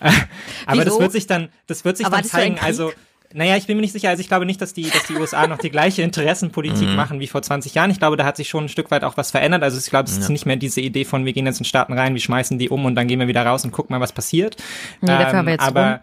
aber 0.66 0.80
Wieso? 0.80 0.84
das 0.84 1.00
wird 1.00 1.12
sich 1.12 1.26
dann, 1.26 1.48
das 1.66 1.84
wird 1.84 1.96
sich 1.96 2.06
aber 2.06 2.16
dann 2.16 2.26
zeigen. 2.26 2.58
Also 2.60 2.92
naja, 3.34 3.56
ich 3.56 3.66
bin 3.66 3.76
mir 3.76 3.82
nicht 3.82 3.92
sicher. 3.92 4.08
Also 4.08 4.20
ich 4.20 4.28
glaube 4.28 4.46
nicht, 4.46 4.60
dass 4.60 4.72
die, 4.72 4.88
dass 4.88 5.06
die 5.06 5.14
USA 5.14 5.46
noch 5.46 5.58
die 5.58 5.70
gleiche 5.70 6.02
Interessenpolitik 6.02 6.88
mhm. 6.88 6.96
machen 6.96 7.20
wie 7.20 7.26
vor 7.26 7.42
20 7.42 7.74
Jahren. 7.74 7.90
Ich 7.90 7.98
glaube, 7.98 8.16
da 8.16 8.24
hat 8.24 8.36
sich 8.36 8.48
schon 8.48 8.64
ein 8.64 8.68
Stück 8.68 8.90
weit 8.90 9.04
auch 9.04 9.16
was 9.16 9.30
verändert. 9.30 9.62
Also 9.62 9.78
ich 9.78 9.90
glaube, 9.90 10.08
es 10.08 10.16
ist 10.16 10.30
nicht 10.30 10.46
mehr 10.46 10.56
diese 10.56 10.80
Idee 10.80 11.04
von, 11.04 11.24
wir 11.24 11.32
gehen 11.32 11.46
jetzt 11.46 11.58
in 11.58 11.64
Staaten 11.64 11.92
rein, 11.92 12.14
wir 12.14 12.20
schmeißen 12.20 12.58
die 12.58 12.70
um 12.70 12.84
und 12.86 12.94
dann 12.94 13.06
gehen 13.06 13.20
wir 13.20 13.28
wieder 13.28 13.44
raus 13.44 13.64
und 13.64 13.70
gucken 13.70 13.94
mal, 13.94 14.00
was 14.00 14.12
passiert. 14.12 14.56
Nee, 15.00 15.08
dafür 15.08 15.28
ähm, 15.28 15.36
haben 15.36 15.46
wir 15.46 15.52
jetzt 15.52 15.62
aber 15.62 15.90
rum 15.92 16.00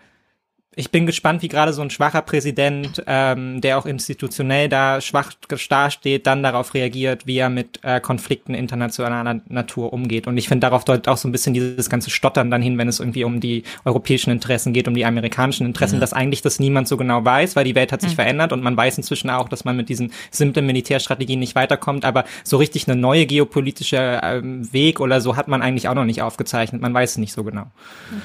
ich 0.76 0.92
bin 0.92 1.06
gespannt, 1.06 1.42
wie 1.42 1.48
gerade 1.48 1.72
so 1.72 1.82
ein 1.82 1.90
schwacher 1.90 2.22
Präsident, 2.22 3.02
ähm, 3.08 3.62
der 3.62 3.78
auch 3.78 3.86
institutionell 3.86 4.68
da 4.68 5.00
schwach 5.00 5.32
dasteht, 5.70 6.28
dann 6.28 6.44
darauf 6.44 6.74
reagiert, 6.74 7.26
wie 7.26 7.38
er 7.38 7.50
mit 7.50 7.80
äh, 7.84 8.02
Konflikten 8.02 8.54
internationaler 8.54 9.42
Natur 9.48 9.94
umgeht. 9.94 10.28
Und 10.28 10.38
ich 10.38 10.50
finde, 10.50 10.68
darauf 10.68 10.84
deutet 10.84 11.08
auch 11.08 11.18
so 11.18 11.30
ein 11.30 11.32
bisschen 11.32 11.54
dieses 11.54 11.90
ganze 11.90 12.10
Stottern 12.10 12.52
dann 12.52 12.62
hin, 12.62 12.78
wenn 12.78 12.90
es 12.90 13.00
irgendwie 13.00 13.24
um 13.24 13.40
die 13.40 13.64
europäischen 13.86 14.32
Interessen 14.32 14.74
geht, 14.74 14.88
um 14.88 14.94
die 14.94 15.06
amerikanischen 15.06 15.66
Interessen, 15.66 15.98
mhm. 15.98 16.02
dass 16.02 16.14
eigentlich 16.14 16.42
das 16.42 16.60
niemand 16.60 16.90
so 16.90 16.98
genau 16.98 17.24
weiß, 17.24 17.56
weil 17.56 17.64
die 17.64 17.76
Welt 17.76 17.94
hat 17.94 18.02
sich 18.02 18.12
mhm. 18.12 18.16
verändert 18.16 18.52
und 18.52 18.62
man 18.62 18.76
weiß 18.76 18.98
inzwischen 18.98 19.30
auch, 19.30 19.48
dass 19.48 19.64
man 19.64 19.78
mit 19.78 19.88
diesen 19.88 20.12
simplen 20.30 20.66
Militärstrategien 20.66 21.40
nicht 21.40 21.56
weiterkommt. 21.56 22.04
Aber 22.04 22.26
so 22.44 22.58
richtig 22.58 22.88
eine 22.88 23.00
neue 23.00 23.26
geopolitische 23.26 24.20
ähm, 24.24 24.72
Weg 24.74 25.00
oder 25.00 25.22
so 25.22 25.38
hat 25.38 25.48
man 25.48 25.62
eigentlich 25.62 25.88
auch 25.88 25.96
noch 25.96 26.06
nicht 26.06 26.22
aufgezeichnet. 26.22 26.82
Man 26.82 26.94
weiß 26.94 27.12
es 27.12 27.18
nicht 27.18 27.32
so 27.32 27.46
genau. 27.46 27.64
Mhm. 28.12 28.22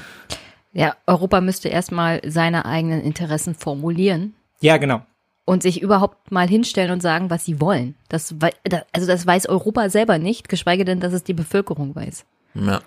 Ja, 0.73 0.97
Europa 1.07 1.41
müsste 1.41 1.69
erstmal 1.69 2.21
seine 2.27 2.65
eigenen 2.65 3.03
Interessen 3.03 3.55
formulieren. 3.55 4.35
Ja, 4.61 4.77
genau. 4.77 5.03
Und 5.45 5.63
sich 5.63 5.83
überhaupt 5.83 6.31
mal 6.31 6.49
hinstellen 6.49 6.93
und 6.93 7.01
sagen, 7.01 7.29
was 7.29 7.45
sie 7.45 7.61
wollen. 7.61 7.97
Das, 8.09 8.35
also 8.93 9.07
das 9.07 9.27
weiß 9.27 9.47
Europa 9.49 9.89
selber 9.89 10.19
nicht, 10.19 10.49
geschweige 10.49 10.85
denn, 10.85 11.01
dass 11.01 11.13
es 11.13 11.25
die 11.25 11.35
Bevölkerung 11.35 11.95
weiß. 11.95 12.25
Ja. 12.55 12.81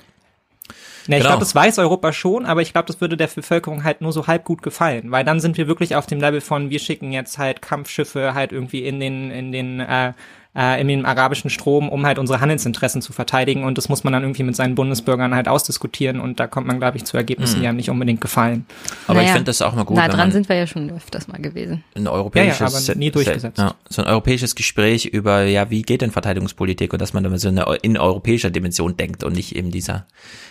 Ja, 1.07 1.17
ich 1.17 1.23
genau. 1.23 1.31
glaube, 1.31 1.39
das 1.41 1.53
weiß 1.53 1.79
Europa 1.79 2.13
schon, 2.13 2.45
aber 2.45 2.61
ich 2.61 2.71
glaube, 2.71 2.87
das 2.87 3.01
würde 3.01 3.17
der 3.17 3.27
Bevölkerung 3.27 3.83
halt 3.83 3.99
nur 3.99 4.13
so 4.13 4.27
halb 4.27 4.45
gut 4.45 4.61
gefallen, 4.61 5.11
weil 5.11 5.25
dann 5.25 5.41
sind 5.41 5.57
wir 5.57 5.67
wirklich 5.67 5.97
auf 5.97 6.05
dem 6.05 6.21
Level 6.21 6.39
von, 6.39 6.69
wir 6.69 6.79
schicken 6.79 7.11
jetzt 7.11 7.37
halt 7.37 7.61
Kampfschiffe 7.61 8.33
halt 8.33 8.53
irgendwie 8.53 8.85
in 8.85 9.01
den, 9.01 9.29
in 9.29 9.51
den 9.51 9.81
äh, 9.81 10.13
äh, 10.55 10.79
in 10.79 10.87
den 10.87 11.05
arabischen 11.05 11.49
Strom, 11.49 11.89
um 11.89 12.05
halt 12.05 12.19
unsere 12.19 12.39
Handelsinteressen 12.39 13.01
zu 13.01 13.13
verteidigen. 13.13 13.63
Und 13.63 13.77
das 13.77 13.89
muss 13.89 14.03
man 14.03 14.13
dann 14.13 14.23
irgendwie 14.23 14.43
mit 14.43 14.55
seinen 14.55 14.75
Bundesbürgern 14.75 15.33
halt 15.33 15.47
ausdiskutieren. 15.47 16.19
Und 16.19 16.39
da 16.39 16.47
kommt 16.47 16.67
man, 16.67 16.79
glaube 16.79 16.97
ich, 16.97 17.05
zu 17.05 17.17
Ergebnissen, 17.17 17.57
mhm. 17.57 17.61
die 17.61 17.67
einem 17.67 17.77
nicht 17.77 17.89
unbedingt 17.89 18.21
gefallen. 18.21 18.65
Aber 19.07 19.15
naja, 19.15 19.27
ich 19.27 19.33
finde 19.33 19.45
das 19.45 19.61
auch 19.61 19.73
mal 19.73 19.83
gut. 19.83 19.97
Na, 19.97 20.07
dran 20.07 20.31
sind 20.31 20.49
wir 20.49 20.55
ja 20.55 20.67
schon 20.67 20.91
öfters 20.91 21.27
mal 21.27 21.41
gewesen. 21.41 21.83
Ein 21.95 22.07
europäisches, 22.07 22.87
ja, 22.87 22.93
ja, 22.93 22.99
nie 22.99 23.11
durchgesetzt. 23.11 23.57
Ja, 23.57 23.75
so 23.89 24.03
ein 24.03 24.07
europäisches 24.07 24.55
Gespräch 24.55 25.05
über, 25.05 25.43
ja, 25.43 25.69
wie 25.69 25.81
geht 25.81 26.01
denn 26.01 26.11
Verteidigungspolitik 26.11 26.93
und 26.93 27.01
dass 27.01 27.13
man 27.13 27.23
dann 27.23 27.37
so 27.37 27.47
eine, 27.47 27.65
in 27.81 27.97
europäischer 27.97 28.51
Dimension 28.51 28.95
denkt 28.97 29.23
und 29.23 29.33
nicht 29.33 29.55
eben 29.55 29.71
dieser 29.71 30.05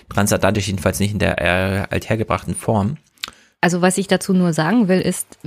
transatlantisch, 0.09 0.67
jedenfalls 0.67 1.01
nicht 1.01 1.13
in 1.13 1.19
der 1.19 1.41
äh, 1.41 1.87
althergebrachten 1.91 2.55
Form. 2.55 2.97
Also 3.61 3.81
was 3.81 3.97
ich 3.97 4.09
dazu 4.09 4.35
nur 4.35 4.53
sagen 4.53 4.89
will, 4.89 5.01
ist, 5.01 5.39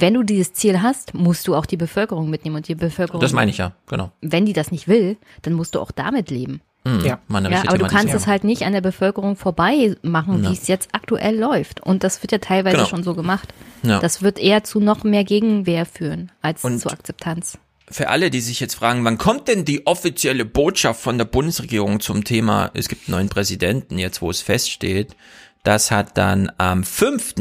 wenn 0.00 0.14
du 0.14 0.22
dieses 0.22 0.52
Ziel 0.52 0.82
hast, 0.82 1.14
musst 1.14 1.48
du 1.48 1.54
auch 1.54 1.66
die 1.66 1.76
Bevölkerung 1.76 2.28
mitnehmen 2.28 2.56
und 2.56 2.68
die 2.68 2.74
Bevölkerung. 2.74 3.20
Das 3.20 3.32
meine 3.32 3.50
ich 3.50 3.58
ja, 3.58 3.72
genau. 3.86 4.10
Wenn 4.20 4.46
die 4.46 4.52
das 4.52 4.70
nicht 4.70 4.88
will, 4.88 5.16
dann 5.42 5.54
musst 5.54 5.74
du 5.74 5.80
auch 5.80 5.90
damit 5.90 6.30
leben. 6.30 6.60
Mhm, 6.84 7.00
ja, 7.00 7.18
ja 7.28 7.62
aber 7.66 7.78
du 7.78 7.86
kannst 7.86 8.14
es 8.14 8.26
halt 8.26 8.44
nicht 8.44 8.62
an 8.62 8.72
der 8.72 8.80
Bevölkerung 8.80 9.36
vorbei 9.36 9.96
machen, 10.02 10.44
ja. 10.44 10.50
wie 10.50 10.54
es 10.54 10.68
jetzt 10.68 10.90
aktuell 10.92 11.36
läuft. 11.36 11.80
Und 11.80 12.04
das 12.04 12.22
wird 12.22 12.32
ja 12.32 12.38
teilweise 12.38 12.76
genau. 12.76 12.88
schon 12.88 13.02
so 13.02 13.14
gemacht. 13.14 13.48
Ja. 13.82 13.98
Das 13.98 14.22
wird 14.22 14.38
eher 14.38 14.62
zu 14.62 14.80
noch 14.80 15.02
mehr 15.02 15.24
Gegenwehr 15.24 15.86
führen 15.86 16.30
als 16.42 16.62
und 16.62 16.78
zu 16.78 16.90
Akzeptanz. 16.90 17.58
Für 17.88 18.08
alle, 18.08 18.30
die 18.30 18.40
sich 18.40 18.60
jetzt 18.60 18.74
fragen, 18.74 19.04
wann 19.04 19.18
kommt 19.18 19.48
denn 19.48 19.64
die 19.64 19.86
offizielle 19.86 20.44
Botschaft 20.44 21.00
von 21.00 21.18
der 21.18 21.24
Bundesregierung 21.24 22.00
zum 22.00 22.24
Thema, 22.24 22.70
es 22.74 22.88
gibt 22.88 23.08
einen 23.08 23.16
neuen 23.16 23.28
Präsidenten, 23.28 23.98
jetzt 23.98 24.22
wo 24.22 24.30
es 24.30 24.42
feststeht, 24.42 25.16
das 25.62 25.90
hat 25.90 26.16
dann 26.18 26.50
am 26.58 26.84
5 26.84 27.36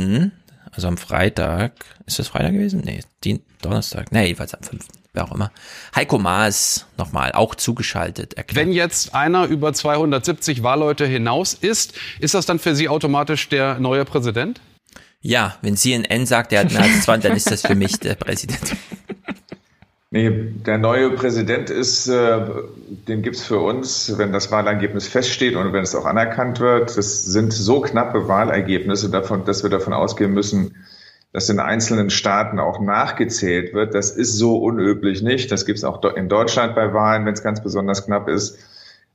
also 0.76 0.88
am 0.88 0.98
Freitag, 0.98 1.74
ist 2.06 2.20
das 2.20 2.28
Freitag 2.28 2.54
gewesen? 2.54 2.82
Nee, 2.84 3.02
Dien 3.24 3.42
Donnerstag, 3.62 4.12
nee, 4.12 4.26
jedenfalls 4.26 4.54
am 4.54 4.64
5. 4.64 4.86
Wer 5.14 5.24
auch 5.24 5.32
immer. 5.32 5.52
Heiko 5.96 6.18
Maas 6.18 6.88
nochmal, 6.98 7.32
auch 7.32 7.56
zugeschaltet. 7.56 8.34
Erklärt. 8.34 8.68
Wenn 8.68 8.74
jetzt 8.74 9.16
einer 9.16 9.46
über 9.46 9.72
270 9.72 10.62
Wahlleute 10.62 11.06
hinaus 11.06 11.54
ist, 11.54 11.94
ist 12.20 12.34
das 12.34 12.46
dann 12.46 12.60
für 12.60 12.76
Sie 12.76 12.90
automatisch 12.90 13.48
der 13.48 13.80
neue 13.80 14.04
Präsident? 14.04 14.60
Ja, 15.22 15.58
wenn 15.62 15.78
CNN 15.78 16.26
sagt, 16.26 16.52
er 16.52 16.62
hat 16.62 16.72
mehr 16.72 16.84
als 16.84 17.04
20, 17.04 17.30
dann 17.30 17.38
ist 17.38 17.50
das 17.50 17.62
für 17.62 17.76
mich 17.76 18.00
der 18.00 18.16
Präsident. 18.16 18.76
Nee, 20.16 20.32
der 20.66 20.78
neue 20.78 21.10
Präsident 21.10 21.70
ist, 21.70 22.08
äh, 22.08 22.40
den 23.06 23.22
gibt's 23.22 23.44
für 23.44 23.60
uns, 23.60 24.18
wenn 24.18 24.32
das 24.32 24.50
Wahlergebnis 24.50 25.10
feststeht 25.10 25.58
und 25.58 25.74
wenn 25.74 25.84
es 25.84 25.94
auch 25.94 26.06
anerkannt 26.06 26.62
wird. 26.62 26.96
Das 26.96 27.26
sind 27.26 27.52
so 27.52 27.82
knappe 27.82 28.30
Wahlergebnisse, 28.30 29.10
davon, 29.10 29.44
dass 29.44 29.64
wir 29.64 29.70
davon 29.70 29.92
ausgehen 29.92 30.34
müssen, 30.34 30.86
dass 31.34 31.50
in 31.50 31.60
einzelnen 31.60 32.10
Staaten 32.10 32.60
auch 32.60 32.80
nachgezählt 32.80 33.74
wird. 33.74 33.94
Das 33.94 34.10
ist 34.10 34.38
so 34.38 34.58
unüblich 34.58 35.22
nicht. 35.22 35.52
Das 35.52 35.66
gibt's 35.66 35.84
auch 35.84 36.02
in 36.16 36.30
Deutschland 36.30 36.76
bei 36.76 36.94
Wahlen, 36.94 37.26
wenn 37.26 37.34
es 37.34 37.44
ganz 37.44 37.62
besonders 37.62 38.06
knapp 38.06 38.30
ist. 38.30 38.58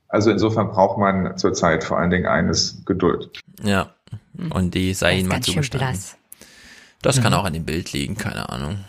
Also 0.07 0.29
insofern 0.29 0.69
braucht 0.69 0.99
man 0.99 1.35
zurzeit 1.35 1.83
vor 1.83 1.97
allen 1.97 2.11
Dingen 2.11 2.27
eines 2.27 2.83
Geduld. 2.85 3.39
Ja, 3.63 3.95
und 4.51 4.75
die 4.75 4.93
sei 4.93 5.17
Ihnen 5.17 5.29
mal 5.29 5.41
zugestanden. 5.41 5.99
Das 7.01 7.19
kann 7.23 7.33
mhm. 7.33 7.39
auch 7.39 7.45
an 7.45 7.53
dem 7.53 7.65
Bild 7.65 7.91
liegen, 7.91 8.17
keine 8.17 8.49
Ahnung. 8.49 8.85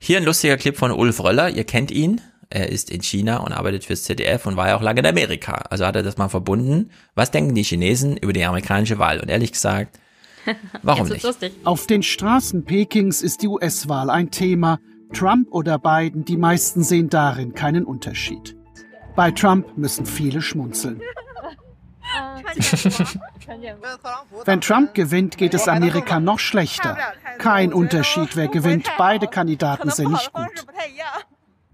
Hier 0.00 0.18
ein 0.18 0.24
lustiger 0.24 0.56
Clip 0.56 0.76
von 0.76 0.92
Ulf 0.92 1.22
Röller, 1.22 1.50
ihr 1.50 1.64
kennt 1.64 1.90
ihn. 1.90 2.20
Er 2.50 2.70
ist 2.70 2.90
in 2.90 3.02
China 3.02 3.38
und 3.38 3.52
arbeitet 3.52 3.84
fürs 3.84 4.04
ZDF 4.04 4.46
und 4.46 4.56
war 4.56 4.68
ja 4.68 4.76
auch 4.76 4.82
lange 4.82 5.00
in 5.00 5.06
Amerika. 5.06 5.54
Also 5.70 5.84
hat 5.84 5.96
er 5.96 6.02
das 6.02 6.16
mal 6.16 6.28
verbunden. 6.28 6.90
Was 7.14 7.30
denken 7.30 7.54
die 7.54 7.62
Chinesen 7.62 8.16
über 8.16 8.32
die 8.32 8.44
amerikanische 8.44 8.98
Wahl? 8.98 9.20
Und 9.20 9.28
ehrlich 9.28 9.52
gesagt, 9.52 9.98
warum 10.82 11.08
nicht? 11.08 11.24
Lustig. 11.24 11.52
Auf 11.64 11.86
den 11.86 12.02
Straßen 12.02 12.64
Pekings 12.64 13.22
ist 13.22 13.42
die 13.42 13.48
US-Wahl 13.48 14.08
ein 14.08 14.30
Thema. 14.30 14.78
Trump 15.12 15.48
oder 15.50 15.78
Biden, 15.78 16.24
die 16.24 16.36
meisten 16.36 16.82
sehen 16.82 17.10
darin 17.10 17.52
keinen 17.52 17.84
Unterschied. 17.84 18.56
Bei 19.16 19.30
Trump 19.30 19.76
müssen 19.76 20.06
viele 20.06 20.40
schmunzeln. 20.40 21.02
Wenn 24.44 24.60
Trump 24.60 24.94
gewinnt, 24.94 25.36
geht 25.36 25.54
es 25.54 25.68
Amerika 25.68 26.20
noch 26.20 26.38
schlechter. 26.38 26.96
Kein 27.38 27.72
Unterschied, 27.72 28.36
wer 28.36 28.48
gewinnt. 28.48 28.90
Beide 28.96 29.26
Kandidaten 29.26 29.90
sind 29.90 30.12
nicht 30.12 30.32
gut. 30.32 30.66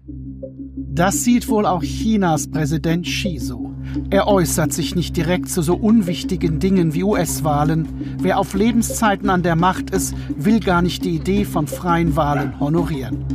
Das 0.07 1.23
sieht 1.23 1.47
wohl 1.47 1.65
auch 1.65 1.81
Chinas 1.81 2.47
Präsident 2.47 3.05
Xi 3.05 3.39
so. 3.39 3.71
Er 4.09 4.27
äußert 4.27 4.71
sich 4.71 4.95
nicht 4.95 5.17
direkt 5.17 5.49
zu 5.49 5.61
so 5.61 5.75
unwichtigen 5.75 6.59
Dingen 6.59 6.93
wie 6.93 7.03
US-Wahlen. 7.03 7.87
Wer 8.19 8.39
auf 8.39 8.53
Lebenszeiten 8.53 9.29
an 9.29 9.41
der 9.41 9.55
Macht 9.55 9.89
ist, 9.89 10.15
will 10.37 10.59
gar 10.59 10.81
nicht 10.81 11.03
die 11.05 11.15
Idee 11.15 11.45
von 11.45 11.67
freien 11.67 12.15
Wahlen 12.15 12.59
honorieren. 12.59 13.25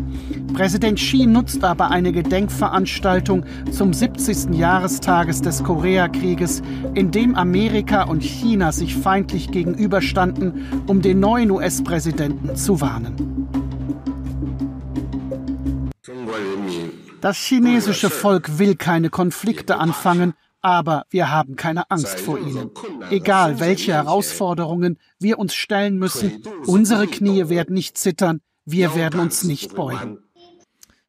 Präsident 0.52 0.99
Xi 0.99 1.26
nutzt 1.26 1.65
aber 1.65 1.90
eine 1.90 2.12
Gedenkveranstaltung 2.12 3.44
zum 3.70 3.92
70. 3.92 4.55
Jahrestages 4.55 5.42
des 5.42 5.62
Koreakrieges, 5.65 6.62
in 6.94 7.10
dem 7.10 7.34
Amerika 7.34 8.05
und 8.05 8.23
China 8.23 8.73
sich 8.73 8.97
feindlich 8.97 9.50
gegenüberstanden, 9.50 10.84
um 10.86 11.02
den 11.02 11.20
neuen 11.20 11.50
US-Präsidenten 11.50 12.57
zu 12.57 12.81
warnen. 12.81 13.31
Das 17.20 17.36
chinesische 17.36 18.10
Volk 18.10 18.58
will 18.58 18.76
keine 18.76 19.10
Konflikte 19.10 19.76
anfangen, 19.76 20.34
aber 20.62 21.05
wir 21.10 21.31
haben 21.31 21.57
keine 21.57 21.90
Angst 21.90 22.20
vor 22.20 22.39
ihnen. 22.39 22.70
Egal 23.10 23.60
welche 23.60 23.92
Herausforderungen 23.92 24.99
wir 25.18 25.39
uns 25.39 25.55
stellen 25.55 25.99
müssen, 25.99 26.42
unsere 26.66 27.07
Knie 27.07 27.49
werden 27.49 27.74
nicht 27.74 27.99
zittern, 27.99 28.40
wir 28.65 28.94
werden 28.94 29.20
uns 29.20 29.44
nicht 29.44 29.74
beugen. 29.74 30.18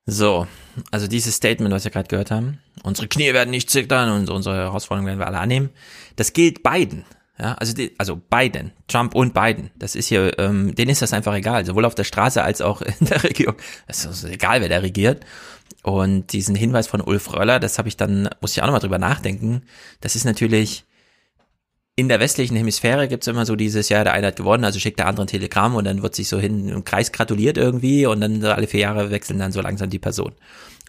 So, 0.06 0.48
also 0.90 1.08
dieses 1.08 1.36
Statement, 1.36 1.74
was 1.74 1.84
wir 1.84 1.92
gerade 1.92 2.08
gehört 2.08 2.32
haben, 2.32 2.60
unsere 2.84 3.08
Knie 3.08 3.34
werden 3.34 3.52
nicht 3.52 3.70
zittern 3.70 4.10
und 4.12 4.30
unsere 4.30 4.56
Herausforderungen 4.56 5.08
werden 5.08 5.20
wir 5.20 5.28
alle 5.28 5.40
annehmen, 5.40 5.70
das 6.16 6.34
gilt 6.34 6.64
beiden. 6.64 7.06
Ja, 7.40 7.54
also, 7.54 7.74
die, 7.74 7.96
also 7.98 8.18
Biden, 8.18 8.72
Trump 8.88 9.16
und 9.16 9.34
Biden, 9.34 9.72
das 9.76 9.96
ist 9.96 10.08
hier, 10.08 10.38
ähm, 10.38 10.76
denen 10.76 10.92
ist 10.92 11.02
das 11.02 11.12
einfach 11.12 11.34
egal, 11.34 11.66
sowohl 11.66 11.86
auf 11.86 11.96
der 11.96 12.04
Straße 12.04 12.44
als 12.44 12.62
auch 12.62 12.82
in 12.82 13.08
der 13.08 13.24
Regierung. 13.24 13.56
Es 13.88 14.06
ist 14.06 14.24
egal, 14.26 14.62
wer 14.62 14.70
da 14.70 14.78
regiert. 14.78 15.26
Und 15.84 16.34
diesen 16.34 16.56
Hinweis 16.56 16.88
von 16.88 17.02
Ulf 17.02 17.34
Röller, 17.34 17.60
das 17.60 17.78
habe 17.78 17.88
ich 17.88 17.98
dann, 17.98 18.30
muss 18.40 18.52
ich 18.52 18.62
auch 18.62 18.68
nochmal 18.68 18.82
drüber 18.82 19.00
nachdenken. 19.00 19.64
Das 20.00 20.16
ist 20.16 20.26
natürlich, 20.26 20.86
in 21.96 22.08
der 22.08 22.20
westlichen 22.20 22.56
Hemisphäre 22.56 23.08
gibt's 23.08 23.28
immer 23.28 23.46
so 23.46 23.56
dieses, 23.56 23.90
ja, 23.90 24.04
der 24.04 24.14
eine 24.14 24.28
hat 24.28 24.38
gewonnen, 24.38 24.64
also 24.64 24.80
schickt 24.80 25.00
der 25.00 25.08
andere 25.08 25.26
ein 25.26 25.28
Telegramm 25.28 25.76
und 25.76 25.86
dann 25.86 26.02
wird 26.02 26.16
sich 26.16 26.30
so 26.30 26.40
hin 26.40 26.70
im 26.70 26.84
Kreis 26.86 27.12
gratuliert 27.12 27.58
irgendwie 27.58 28.06
und 28.06 28.22
dann 28.22 28.44
alle 28.46 28.68
vier 28.68 28.82
Jahre 28.82 29.12
wechseln 29.12 29.40
dann 29.40 29.52
so 29.52 29.62
langsam 29.62 29.90
die 29.90 30.00
Person. 30.00 30.32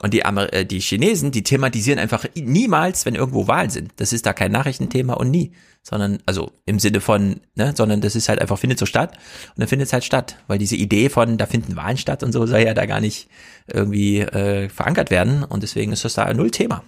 Und 0.00 0.14
die, 0.14 0.24
Amer 0.24 0.52
äh, 0.52 0.64
die 0.64 0.80
Chinesen, 0.80 1.30
die 1.30 1.42
thematisieren 1.42 1.98
einfach 1.98 2.24
niemals, 2.34 3.06
wenn 3.06 3.14
irgendwo 3.14 3.46
Wahlen 3.46 3.70
sind. 3.70 3.92
Das 3.96 4.12
ist 4.12 4.26
da 4.26 4.32
kein 4.32 4.50
Nachrichtenthema 4.50 5.14
und 5.14 5.30
nie. 5.30 5.52
Sondern, 5.82 6.18
also 6.26 6.52
im 6.66 6.78
Sinne 6.78 7.00
von, 7.00 7.40
ne, 7.56 7.72
sondern 7.76 8.00
das 8.00 8.16
ist 8.16 8.28
halt 8.28 8.40
einfach, 8.40 8.58
findet 8.58 8.78
so 8.78 8.86
statt 8.86 9.16
und 9.48 9.60
dann 9.60 9.68
findet 9.68 9.86
es 9.86 9.92
halt 9.92 10.04
statt. 10.04 10.36
Weil 10.46 10.58
diese 10.58 10.76
Idee 10.76 11.08
von, 11.08 11.38
da 11.38 11.46
finden 11.46 11.76
Wahlen 11.76 11.98
statt 11.98 12.22
und 12.22 12.32
so 12.32 12.46
soll 12.46 12.60
ja 12.60 12.74
da 12.74 12.86
gar 12.86 13.00
nicht 13.00 13.28
irgendwie 13.72 14.20
äh, 14.20 14.68
verankert 14.68 15.10
werden. 15.10 15.44
Und 15.44 15.62
deswegen 15.62 15.92
ist 15.92 16.04
das 16.04 16.14
da 16.14 16.32
null 16.32 16.50
Thema. 16.50 16.82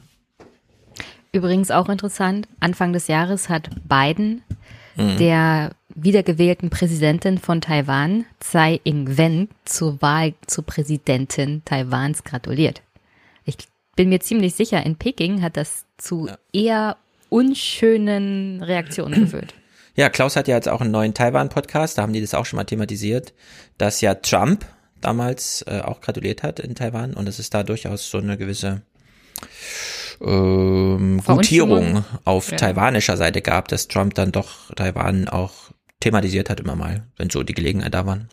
Übrigens 1.35 1.73
auch 1.73 1.89
interessant, 1.89 2.47
Anfang 2.61 2.93
des 2.93 3.09
Jahres 3.09 3.49
hat 3.49 3.69
Biden 3.89 4.45
mhm. 4.95 5.17
der 5.19 5.73
wiedergewählten 5.97 6.71
Präsidentin 6.71 7.39
von 7.39 7.61
Taiwan, 7.61 8.25
Tsai 8.39 8.81
Ing-wen, 8.85 9.49
zur 9.65 10.01
Wahl 10.01 10.35
zur 10.47 10.65
Präsidentin 10.65 11.63
Taiwans 11.65 12.23
gratuliert. 12.23 12.83
Ich 13.45 13.57
bin 13.97 14.11
mir 14.11 14.21
ziemlich 14.21 14.55
sicher, 14.55 14.87
in 14.87 14.95
Peking 14.95 15.43
hat 15.43 15.57
das 15.57 15.87
zu 15.99 16.29
ja. 16.29 16.39
eher 16.53 16.97
unschönen 17.31 18.63
Reaktionen 18.63 19.25
geführt. 19.25 19.55
Ja, 19.97 20.09
Klaus 20.09 20.35
hat 20.35 20.49
ja 20.49 20.57
jetzt 20.57 20.69
auch 20.69 20.81
einen 20.81 20.91
neuen 20.91 21.15
Taiwan-Podcast, 21.15 21.97
da 21.97 22.03
haben 22.03 22.13
die 22.13 22.21
das 22.21 22.35
auch 22.35 22.47
schon 22.47 22.57
mal 22.57 22.65
thematisiert, 22.65 23.33
dass 23.79 24.01
ja 24.01 24.15
Trump 24.15 24.67
damals 25.01 25.65
äh, 25.69 25.83
auch 25.85 26.01
gratuliert 26.01 26.43
hat 26.43 26.59
in 26.59 26.75
Taiwan 26.75 27.15
und 27.15 27.29
es 27.29 27.39
ist 27.39 27.55
da 27.55 27.63
durchaus 27.63 28.11
so 28.11 28.19
eine 28.19 28.37
gewisse 28.37 28.83
ähm, 30.21 31.21
Gutierung 31.25 32.05
auf 32.25 32.51
ja. 32.51 32.57
taiwanischer 32.57 33.17
Seite 33.17 33.43
gab, 33.43 33.69
dass 33.69 33.89
Trump 33.89 34.15
dann 34.15 34.33
doch 34.33 34.73
Taiwan 34.75 35.29
auch 35.29 35.53
thematisiert 36.01 36.51
hat 36.51 36.61
immer 36.61 36.77
mal, 36.77 37.07
wenn 37.17 37.31
so 37.31 37.43
die 37.43 37.55
Gelegenheit 37.55 37.95
da 37.95 38.07
waren. 38.07 38.29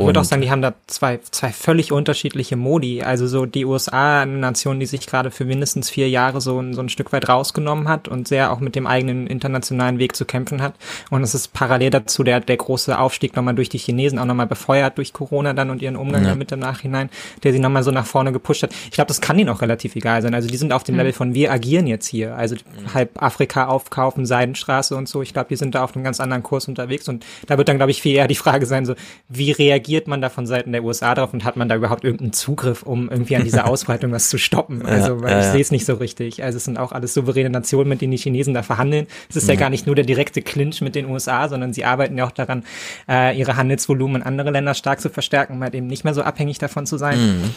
Ich 0.00 0.06
würde 0.06 0.20
auch 0.20 0.24
sagen, 0.24 0.42
die 0.42 0.50
haben 0.50 0.62
da 0.62 0.74
zwei, 0.86 1.20
zwei 1.30 1.50
völlig 1.50 1.92
unterschiedliche 1.92 2.56
Modi. 2.56 3.02
Also 3.02 3.26
so 3.26 3.46
die 3.46 3.64
USA, 3.64 4.22
eine 4.22 4.38
Nation, 4.38 4.80
die 4.80 4.86
sich 4.86 5.06
gerade 5.06 5.30
für 5.30 5.44
mindestens 5.44 5.90
vier 5.90 6.08
Jahre 6.08 6.40
so, 6.40 6.58
ein, 6.58 6.72
so 6.72 6.80
ein 6.80 6.88
Stück 6.88 7.12
weit 7.12 7.28
rausgenommen 7.28 7.88
hat 7.88 8.08
und 8.08 8.26
sehr 8.26 8.52
auch 8.52 8.60
mit 8.60 8.74
dem 8.74 8.86
eigenen 8.86 9.26
internationalen 9.26 9.98
Weg 9.98 10.16
zu 10.16 10.24
kämpfen 10.24 10.62
hat. 10.62 10.74
Und 11.10 11.22
es 11.22 11.34
ist 11.34 11.52
parallel 11.52 11.90
dazu 11.90 12.22
der, 12.22 12.40
der 12.40 12.56
große 12.56 12.98
Aufstieg 12.98 13.36
nochmal 13.36 13.54
durch 13.54 13.68
die 13.68 13.78
Chinesen, 13.78 14.18
auch 14.18 14.24
nochmal 14.24 14.46
befeuert 14.46 14.96
durch 14.98 15.12
Corona 15.12 15.52
dann 15.52 15.70
und 15.70 15.82
ihren 15.82 15.96
Umgang 15.96 16.22
ja. 16.22 16.30
damit 16.30 16.52
im 16.52 16.60
Nachhinein, 16.60 17.10
der 17.42 17.52
sie 17.52 17.58
nochmal 17.58 17.82
so 17.82 17.90
nach 17.90 18.06
vorne 18.06 18.32
gepusht 18.32 18.62
hat. 18.62 18.72
Ich 18.84 18.92
glaube, 18.92 19.08
das 19.08 19.20
kann 19.20 19.38
ihnen 19.38 19.50
auch 19.50 19.60
relativ 19.60 19.94
egal 19.94 20.22
sein. 20.22 20.34
Also 20.34 20.48
die 20.48 20.56
sind 20.56 20.72
auf 20.72 20.84
dem 20.84 20.94
mhm. 20.94 21.00
Level 21.00 21.12
von 21.12 21.34
wir 21.34 21.52
agieren 21.52 21.86
jetzt 21.86 22.06
hier. 22.06 22.34
Also 22.36 22.54
mhm. 22.54 22.94
halb 22.94 23.22
Afrika 23.22 23.66
aufkaufen, 23.66 24.24
Seidenstraße 24.24 24.96
und 24.96 25.08
so. 25.08 25.22
Ich 25.22 25.32
glaube, 25.32 25.48
die 25.50 25.56
sind 25.56 25.74
da 25.74 25.84
auf 25.84 25.94
einem 25.94 26.04
ganz 26.04 26.20
anderen 26.20 26.42
Kurs 26.42 26.66
unterwegs. 26.66 27.08
Und 27.08 27.24
da 27.46 27.58
wird 27.58 27.68
dann, 27.68 27.76
glaube 27.76 27.90
ich, 27.90 28.00
viel 28.00 28.16
eher 28.16 28.28
die 28.28 28.36
Frage 28.36 28.64
sein, 28.64 28.86
so, 28.86 28.94
wie 29.28 29.50
reagieren 29.52 29.81
reagiert 29.82 30.06
man 30.06 30.20
da 30.20 30.28
von 30.28 30.46
Seiten 30.46 30.72
der 30.72 30.84
USA 30.84 31.14
drauf 31.14 31.32
und 31.32 31.44
hat 31.44 31.56
man 31.56 31.68
da 31.68 31.74
überhaupt 31.74 32.04
irgendeinen 32.04 32.32
Zugriff, 32.32 32.82
um 32.82 33.10
irgendwie 33.10 33.34
an 33.36 33.44
dieser 33.44 33.66
Ausbreitung 33.68 34.12
was 34.12 34.28
zu 34.28 34.38
stoppen? 34.38 34.86
Also, 34.86 35.20
weil 35.20 35.32
ja, 35.32 35.40
ich 35.40 35.46
ja. 35.46 35.52
sehe 35.52 35.60
es 35.60 35.70
nicht 35.72 35.84
so 35.84 35.94
richtig. 35.94 36.42
Also 36.42 36.56
es 36.56 36.64
sind 36.64 36.78
auch 36.78 36.92
alles 36.92 37.14
souveräne 37.14 37.50
Nationen, 37.50 37.88
mit 37.88 38.00
denen 38.00 38.12
die 38.12 38.18
Chinesen 38.18 38.54
da 38.54 38.62
verhandeln. 38.62 39.06
Es 39.28 39.36
ist 39.36 39.48
ja. 39.48 39.54
ja 39.54 39.60
gar 39.60 39.70
nicht 39.70 39.86
nur 39.86 39.96
der 39.96 40.04
direkte 40.04 40.40
Clinch 40.40 40.80
mit 40.80 40.94
den 40.94 41.06
USA, 41.06 41.48
sondern 41.48 41.72
sie 41.72 41.84
arbeiten 41.84 42.16
ja 42.16 42.26
auch 42.26 42.30
daran, 42.30 42.64
äh, 43.08 43.36
ihre 43.36 43.56
Handelsvolumen 43.56 44.22
in 44.22 44.22
andere 44.22 44.50
Länder 44.50 44.74
stark 44.74 45.00
zu 45.00 45.10
verstärken, 45.10 45.54
um 45.54 45.62
halt 45.62 45.74
eben 45.74 45.88
nicht 45.88 46.04
mehr 46.04 46.14
so 46.14 46.22
abhängig 46.22 46.58
davon 46.58 46.86
zu 46.86 46.96
sein. 46.96 47.18
Mhm. 47.18 47.54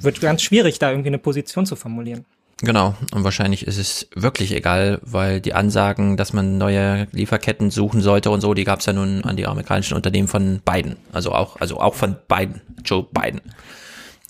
Wird 0.00 0.20
ganz 0.20 0.42
schwierig, 0.42 0.78
da 0.78 0.90
irgendwie 0.90 1.08
eine 1.08 1.18
Position 1.18 1.66
zu 1.66 1.76
formulieren. 1.76 2.24
Genau, 2.60 2.96
und 3.14 3.22
wahrscheinlich 3.22 3.66
ist 3.68 3.78
es 3.78 4.08
wirklich 4.16 4.52
egal, 4.52 4.98
weil 5.02 5.40
die 5.40 5.54
Ansagen, 5.54 6.16
dass 6.16 6.32
man 6.32 6.58
neue 6.58 7.06
Lieferketten 7.12 7.70
suchen 7.70 8.00
sollte 8.00 8.30
und 8.30 8.40
so, 8.40 8.52
die 8.52 8.64
gab 8.64 8.80
es 8.80 8.86
ja 8.86 8.92
nun 8.92 9.22
an 9.24 9.36
die 9.36 9.46
amerikanischen 9.46 9.94
Unternehmen 9.94 10.26
von 10.26 10.60
Biden. 10.64 10.96
Also 11.12 11.32
auch, 11.32 11.60
also 11.60 11.80
auch 11.80 11.94
von 11.94 12.16
Biden, 12.26 12.60
Joe 12.84 13.04
Biden. 13.04 13.40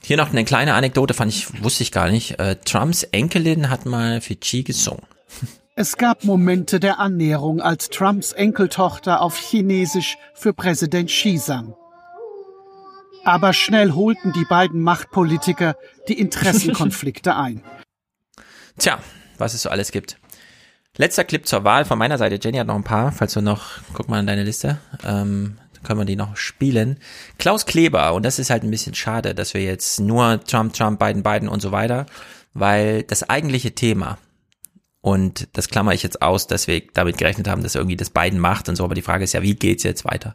Hier 0.03 0.19
noch 0.19 0.31
eine 0.31 0.45
kleine 0.45 0.75
Anekdote, 0.75 1.15
fand 1.15 1.33
ich, 1.33 1.63
wusste 1.63 1.83
ich 1.83 1.91
gar 1.91 2.11
nicht. 2.11 2.39
Äh, 2.39 2.57
Trumps 2.57 3.03
Enkelin 3.03 3.71
hat 3.71 3.87
mal 3.87 4.21
für 4.21 4.37
Chi 4.37 4.63
gesungen. 4.63 5.03
Es 5.75 5.97
gab 5.97 6.25
Momente 6.25 6.81
der 6.81 6.99
Annäherung, 6.99 7.63
als 7.63 7.89
Trumps 7.89 8.33
Enkeltochter 8.33 9.23
auf 9.23 9.39
Chinesisch 9.39 10.19
für 10.35 10.53
Präsident 10.53 11.09
Xi 11.09 11.39
sang. 11.39 11.75
Aber 13.25 13.53
schnell 13.53 13.93
holten 13.93 14.33
die 14.33 14.45
beiden 14.45 14.83
Machtpolitiker 14.83 15.77
die 16.09 16.19
Interessenkonflikte 16.19 17.37
ein. 17.37 17.63
Tja, 18.79 19.01
was 19.39 19.55
es 19.55 19.63
so 19.63 19.71
alles 19.71 19.91
gibt. 19.91 20.19
Letzter 20.97 21.25
Clip 21.25 21.47
zur 21.47 21.65
Wahl 21.65 21.85
von 21.85 21.99
meiner 21.99 22.17
Seite. 22.17 22.39
Jenny 22.43 22.59
hat 22.59 22.67
noch 22.67 22.77
ein 22.77 22.85
paar, 22.85 23.13
falls 23.13 23.35
du 23.35 23.41
noch, 23.41 23.79
guck 23.93 24.09
mal 24.09 24.21
in 24.21 24.27
deine 24.27 24.45
Liste, 24.45 24.79
ähm, 25.05 25.59
können 25.83 26.01
wir 26.01 26.05
die 26.05 26.17
noch 26.17 26.37
spielen. 26.37 26.99
Klaus 27.39 27.67
Kleber, 27.67 28.15
und 28.15 28.25
das 28.25 28.39
ist 28.39 28.51
halt 28.51 28.63
ein 28.63 28.71
bisschen 28.71 28.95
schade, 28.95 29.35
dass 29.35 29.55
wir 29.55 29.63
jetzt 29.63 30.01
nur 30.01 30.41
Trump, 30.45 30.75
Trump, 30.75 30.99
Biden, 30.99 31.23
Biden 31.23 31.49
und 31.49 31.61
so 31.61 31.73
weiter, 31.73 32.07
weil 32.55 33.03
das 33.05 33.29
eigentliche 33.29 33.75
Thema, 33.75 34.19
und 35.01 35.49
das 35.53 35.69
klammer 35.69 35.95
ich 35.95 36.03
jetzt 36.03 36.23
aus, 36.23 36.47
dass 36.47 36.67
wir 36.67 36.83
damit 36.95 37.19
gerechnet 37.19 37.49
haben, 37.49 37.63
dass 37.63 37.75
irgendwie 37.77 37.97
das 37.97 38.11
Biden 38.11 38.39
macht 38.39 38.69
und 38.69 38.77
so, 38.77 38.85
aber 38.85 38.95
die 38.95 39.03
Frage 39.03 39.25
ist 39.25 39.33
ja, 39.33 39.43
wie 39.43 39.55
geht's 39.55 39.85
jetzt 39.85 40.05
weiter? 40.05 40.35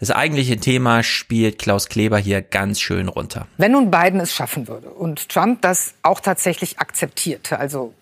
Das 0.00 0.10
eigentliche 0.10 0.56
Thema 0.56 1.02
spielt 1.02 1.58
Klaus 1.58 1.90
Kleber 1.90 2.16
hier 2.16 2.40
ganz 2.40 2.80
schön 2.80 3.08
runter. 3.08 3.46
Wenn 3.58 3.72
nun 3.72 3.90
Biden 3.90 4.18
es 4.18 4.34
schaffen 4.34 4.66
würde 4.66 4.88
und 4.88 5.28
Trump 5.28 5.60
das 5.60 5.92
auch 6.02 6.20
tatsächlich 6.20 6.78
akzeptierte, 6.78 7.58
also 7.58 7.92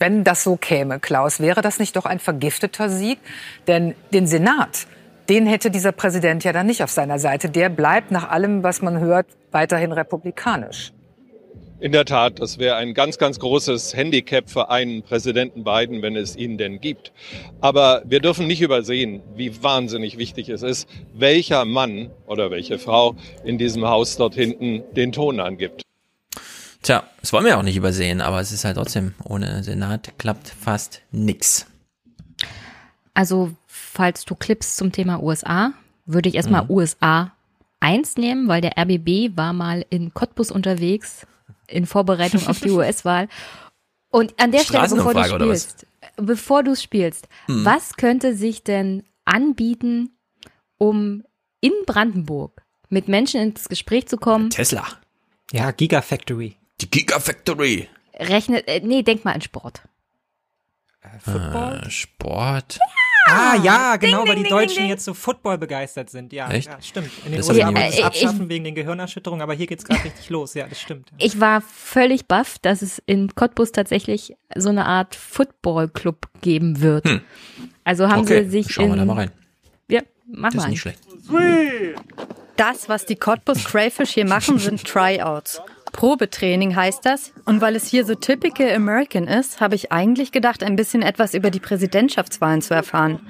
wenn 0.00 0.24
das 0.24 0.42
so 0.42 0.56
käme, 0.56 0.98
Klaus, 0.98 1.38
wäre 1.38 1.62
das 1.62 1.78
nicht 1.78 1.94
doch 1.94 2.06
ein 2.06 2.18
vergifteter 2.18 2.90
Sieg? 2.90 3.20
Denn 3.68 3.94
den 4.12 4.26
Senat, 4.26 4.88
den 5.28 5.46
hätte 5.46 5.70
dieser 5.70 5.92
Präsident 5.92 6.42
ja 6.42 6.52
dann 6.52 6.66
nicht 6.66 6.82
auf 6.82 6.90
seiner 6.90 7.20
Seite. 7.20 7.48
Der 7.48 7.68
bleibt 7.68 8.10
nach 8.10 8.28
allem, 8.28 8.64
was 8.64 8.82
man 8.82 8.98
hört, 8.98 9.26
weiterhin 9.52 9.92
republikanisch. 9.92 10.92
In 11.84 11.92
der 11.92 12.06
Tat, 12.06 12.40
das 12.40 12.56
wäre 12.56 12.76
ein 12.76 12.94
ganz, 12.94 13.18
ganz 13.18 13.38
großes 13.38 13.94
Handicap 13.94 14.48
für 14.48 14.70
einen 14.70 15.02
Präsidenten 15.02 15.64
Biden, 15.64 16.00
wenn 16.00 16.16
es 16.16 16.34
ihn 16.34 16.56
denn 16.56 16.80
gibt. 16.80 17.12
Aber 17.60 18.02
wir 18.06 18.20
dürfen 18.20 18.46
nicht 18.46 18.62
übersehen, 18.62 19.22
wie 19.36 19.62
wahnsinnig 19.62 20.16
wichtig 20.16 20.48
es 20.48 20.62
ist, 20.62 20.88
welcher 21.12 21.66
Mann 21.66 22.08
oder 22.26 22.50
welche 22.50 22.78
Frau 22.78 23.16
in 23.44 23.58
diesem 23.58 23.84
Haus 23.84 24.16
dort 24.16 24.34
hinten 24.34 24.82
den 24.96 25.12
Ton 25.12 25.40
angibt. 25.40 25.82
Tja, 26.80 27.04
das 27.20 27.34
wollen 27.34 27.44
wir 27.44 27.58
auch 27.58 27.62
nicht 27.62 27.76
übersehen, 27.76 28.22
aber 28.22 28.40
es 28.40 28.50
ist 28.50 28.64
halt 28.64 28.78
trotzdem, 28.78 29.12
ohne 29.22 29.62
Senat 29.62 30.14
klappt 30.16 30.48
fast 30.48 31.02
nix. 31.10 31.66
Also, 33.12 33.50
falls 33.66 34.24
du 34.24 34.34
Clips 34.34 34.76
zum 34.76 34.90
Thema 34.90 35.22
USA, 35.22 35.74
würde 36.06 36.30
ich 36.30 36.34
erstmal 36.34 36.64
mhm. 36.64 36.70
USA 36.70 37.32
1 37.80 38.16
nehmen, 38.16 38.48
weil 38.48 38.62
der 38.62 38.78
RBB 38.78 39.36
war 39.36 39.52
mal 39.52 39.84
in 39.90 40.14
Cottbus 40.14 40.50
unterwegs 40.50 41.26
in 41.66 41.86
Vorbereitung 41.86 42.46
auf 42.46 42.60
die 42.60 42.70
US-Wahl. 42.72 43.28
Und 44.10 44.40
an 44.40 44.52
der 44.52 44.60
Stelle, 44.60 44.88
bevor 44.88 45.14
du 45.14 45.24
spielst, 45.24 45.86
bevor 46.16 46.62
du 46.62 46.76
spielst, 46.76 47.28
hm. 47.46 47.64
was 47.64 47.96
könnte 47.96 48.34
sich 48.34 48.62
denn 48.62 49.02
anbieten, 49.24 50.10
um 50.78 51.24
in 51.60 51.72
Brandenburg 51.86 52.62
mit 52.88 53.08
Menschen 53.08 53.40
ins 53.40 53.68
Gespräch 53.68 54.06
zu 54.06 54.16
kommen? 54.16 54.50
Tesla. 54.50 54.86
Ja, 55.50 55.70
Gigafactory. 55.70 56.56
Die 56.80 56.90
Gigafactory. 56.90 57.88
Rechnet, 58.14 58.68
äh, 58.68 58.80
nee, 58.84 59.02
denk 59.02 59.24
mal 59.24 59.32
an 59.32 59.42
Sport. 59.42 59.82
Äh, 61.00 61.18
Football? 61.18 61.82
Äh, 61.84 61.90
Sport? 61.90 62.78
Ja! 62.78 63.03
Ah, 63.26 63.56
ja, 63.62 63.96
genau, 63.96 64.24
ding, 64.24 64.28
weil 64.28 64.42
die 64.42 64.48
Deutschen 64.48 64.82
ding, 64.82 64.88
jetzt 64.88 65.04
so 65.04 65.14
Football 65.14 65.56
begeistert 65.58 66.10
sind. 66.10 66.32
Ja, 66.32 66.50
Echt? 66.50 66.68
ja 66.68 66.80
stimmt. 66.82 67.10
In 67.24 67.32
den 67.32 67.38
das 67.38 67.48
USA 67.48 67.66
wollen 67.66 67.76
es 67.76 68.02
abschaffen 68.02 68.42
ich, 68.42 68.48
wegen 68.48 68.64
den 68.64 68.74
Gehirnerschütterungen, 68.74 69.42
aber 69.42 69.54
hier 69.54 69.66
geht's 69.66 69.84
gerade 69.84 70.04
richtig 70.04 70.28
los. 70.28 70.54
Ja, 70.54 70.66
das 70.66 70.80
stimmt. 70.80 71.10
Ich 71.18 71.40
war 71.40 71.62
völlig 71.62 72.26
baff, 72.26 72.58
dass 72.58 72.82
es 72.82 73.02
in 73.06 73.34
Cottbus 73.34 73.72
tatsächlich 73.72 74.36
so 74.54 74.68
eine 74.68 74.84
Art 74.84 75.14
Football-Club 75.14 76.28
geben 76.42 76.80
wird. 76.82 77.08
Hm. 77.08 77.20
Also 77.82 78.08
haben 78.08 78.20
okay. 78.20 78.44
sie 78.44 78.50
sich 78.50 78.72
Schauen 78.72 78.90
wir 78.90 78.96
da 78.96 79.04
mal 79.04 79.14
rein. 79.14 79.30
Ja, 79.88 80.00
mach 80.26 80.50
das 80.50 80.56
mal. 80.56 80.62
ist 80.64 80.70
nicht 80.70 80.80
schlecht. 80.80 81.00
Das, 82.56 82.88
was 82.88 83.06
die 83.06 83.16
Cottbus 83.16 83.64
Crayfish 83.64 84.10
hier 84.10 84.26
machen, 84.26 84.58
sind 84.58 84.84
Tryouts. 84.84 85.60
Probetraining 85.94 86.74
heißt 86.74 87.06
das. 87.06 87.32
Und 87.46 87.60
weil 87.60 87.76
es 87.76 87.86
hier 87.86 88.04
so 88.04 88.14
typical 88.14 88.70
American 88.74 89.28
ist, 89.28 89.60
habe 89.60 89.76
ich 89.76 89.92
eigentlich 89.92 90.32
gedacht, 90.32 90.62
ein 90.62 90.76
bisschen 90.76 91.02
etwas 91.02 91.34
über 91.34 91.50
die 91.50 91.60
Präsidentschaftswahlen 91.60 92.60
zu 92.62 92.74
erfahren. 92.74 93.20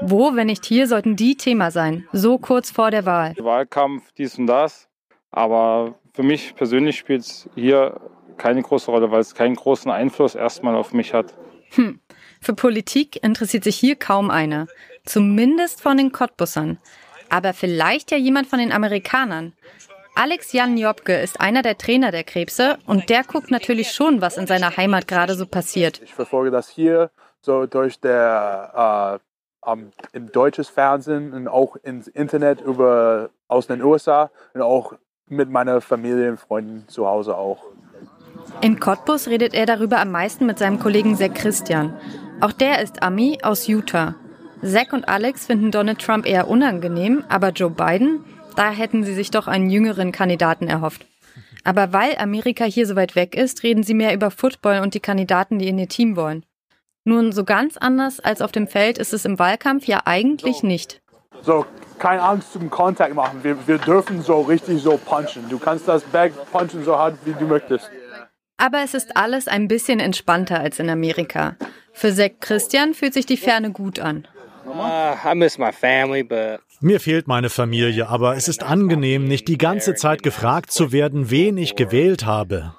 Wo, 0.00 0.34
wenn 0.34 0.46
nicht 0.46 0.64
hier, 0.64 0.86
sollten 0.86 1.16
die 1.16 1.36
Thema 1.36 1.70
sein, 1.70 2.06
so 2.12 2.38
kurz 2.38 2.70
vor 2.70 2.90
der 2.90 3.04
Wahl? 3.04 3.34
Wahlkampf, 3.38 4.12
dies 4.16 4.38
und 4.38 4.46
das. 4.46 4.88
Aber 5.32 5.96
für 6.12 6.22
mich 6.22 6.54
persönlich 6.54 6.96
spielt 6.96 7.22
es 7.22 7.50
hier 7.56 8.00
keine 8.36 8.62
große 8.62 8.90
Rolle, 8.90 9.10
weil 9.10 9.20
es 9.20 9.34
keinen 9.34 9.56
großen 9.56 9.90
Einfluss 9.90 10.34
erstmal 10.34 10.76
auf 10.76 10.92
mich 10.92 11.12
hat. 11.12 11.34
Hm. 11.70 12.00
Für 12.40 12.54
Politik 12.54 13.22
interessiert 13.24 13.64
sich 13.64 13.76
hier 13.76 13.96
kaum 13.96 14.30
einer. 14.30 14.68
Zumindest 15.04 15.82
von 15.82 15.96
den 15.96 16.12
Cottbussern. 16.12 16.78
Aber 17.28 17.52
vielleicht 17.52 18.12
ja 18.12 18.18
jemand 18.18 18.46
von 18.46 18.60
den 18.60 18.70
Amerikanern. 18.70 19.54
Alex 20.16 20.52
Jan 20.52 20.76
Jobke 20.76 21.20
ist 21.20 21.40
einer 21.40 21.62
der 21.62 21.76
Trainer 21.76 22.12
der 22.12 22.22
Krebse 22.22 22.78
und 22.86 23.10
der 23.10 23.24
guckt 23.24 23.50
natürlich 23.50 23.90
schon, 23.90 24.20
was 24.20 24.36
in 24.36 24.46
seiner 24.46 24.76
Heimat 24.76 25.08
gerade 25.08 25.34
so 25.34 25.44
passiert. 25.44 26.00
Ich 26.04 26.14
verfolge 26.14 26.52
das 26.52 26.68
hier 26.68 27.10
so 27.40 27.66
durch 27.66 27.98
der 27.98 29.20
äh, 29.64 29.70
um, 29.70 29.90
im 30.12 30.30
deutsches 30.30 30.68
Fernsehen 30.68 31.32
und 31.32 31.48
auch 31.48 31.74
ins 31.76 32.06
Internet 32.06 32.60
über 32.60 33.30
aus 33.48 33.66
den 33.66 33.82
USA 33.82 34.30
und 34.52 34.62
auch 34.62 34.94
mit 35.28 35.50
meiner 35.50 35.80
Familie 35.80 36.30
und 36.30 36.38
Freunden 36.38 36.86
zu 36.86 37.06
Hause 37.06 37.36
auch. 37.36 37.64
In 38.60 38.78
Cottbus 38.78 39.26
redet 39.26 39.52
er 39.52 39.66
darüber 39.66 39.98
am 39.98 40.12
meisten 40.12 40.46
mit 40.46 40.60
seinem 40.60 40.78
Kollegen 40.78 41.16
Zack 41.16 41.34
Christian. 41.34 41.98
Auch 42.40 42.52
der 42.52 42.82
ist 42.82 43.02
Ami 43.02 43.38
aus 43.42 43.66
Utah. 43.66 44.14
Zack 44.62 44.92
und 44.92 45.08
Alex 45.08 45.46
finden 45.46 45.72
Donald 45.72 46.00
Trump 46.00 46.24
eher 46.24 46.48
unangenehm, 46.48 47.24
aber 47.28 47.50
Joe 47.50 47.70
Biden, 47.70 48.24
da 48.56 48.70
hätten 48.70 49.04
sie 49.04 49.14
sich 49.14 49.30
doch 49.30 49.46
einen 49.46 49.70
jüngeren 49.70 50.12
Kandidaten 50.12 50.68
erhofft. 50.68 51.06
Aber 51.64 51.92
weil 51.92 52.16
Amerika 52.18 52.64
hier 52.64 52.86
so 52.86 52.94
weit 52.94 53.16
weg 53.16 53.34
ist, 53.34 53.62
reden 53.62 53.82
sie 53.82 53.94
mehr 53.94 54.14
über 54.14 54.30
Football 54.30 54.80
und 54.80 54.94
die 54.94 55.00
Kandidaten, 55.00 55.58
die 55.58 55.68
in 55.68 55.78
ihr 55.78 55.88
Team 55.88 56.16
wollen. 56.16 56.44
Nun, 57.04 57.32
so 57.32 57.44
ganz 57.44 57.76
anders 57.76 58.20
als 58.20 58.40
auf 58.40 58.52
dem 58.52 58.66
Feld 58.66 58.98
ist 58.98 59.12
es 59.12 59.24
im 59.24 59.38
Wahlkampf 59.38 59.86
ja 59.86 60.02
eigentlich 60.04 60.62
nicht. 60.62 61.02
So, 61.42 61.66
keine 61.98 62.22
Angst 62.22 62.52
zum 62.52 62.70
Kontakt 62.70 63.14
machen. 63.14 63.42
Wir, 63.42 63.66
wir 63.66 63.78
dürfen 63.78 64.22
so 64.22 64.40
richtig 64.42 64.82
so 64.82 64.96
punchen. 64.96 65.48
Du 65.48 65.58
kannst 65.58 65.86
das 65.88 66.02
Bag 66.04 66.32
punchen 66.52 66.84
so 66.84 66.96
hart, 66.96 67.18
wie 67.24 67.32
du 67.32 67.46
möchtest. 67.46 67.90
Aber 68.56 68.82
es 68.82 68.94
ist 68.94 69.16
alles 69.16 69.48
ein 69.48 69.68
bisschen 69.68 70.00
entspannter 70.00 70.60
als 70.60 70.78
in 70.78 70.88
Amerika. 70.88 71.56
Für 71.92 72.14
Zack 72.14 72.40
Christian 72.40 72.94
fühlt 72.94 73.12
sich 73.14 73.26
die 73.26 73.36
Ferne 73.36 73.70
gut 73.72 74.00
an. 74.00 74.26
Uh, 74.66 75.14
Mir 76.84 77.00
fehlt 77.00 77.26
meine 77.28 77.48
Familie, 77.48 78.10
aber 78.10 78.36
es 78.36 78.46
ist 78.46 78.62
angenehm, 78.62 79.24
nicht 79.24 79.48
die 79.48 79.56
ganze 79.56 79.94
Zeit 79.94 80.22
gefragt 80.22 80.70
zu 80.70 80.92
werden, 80.92 81.30
wen 81.30 81.56
ich 81.56 81.76
gewählt 81.76 82.26
habe. 82.26 82.74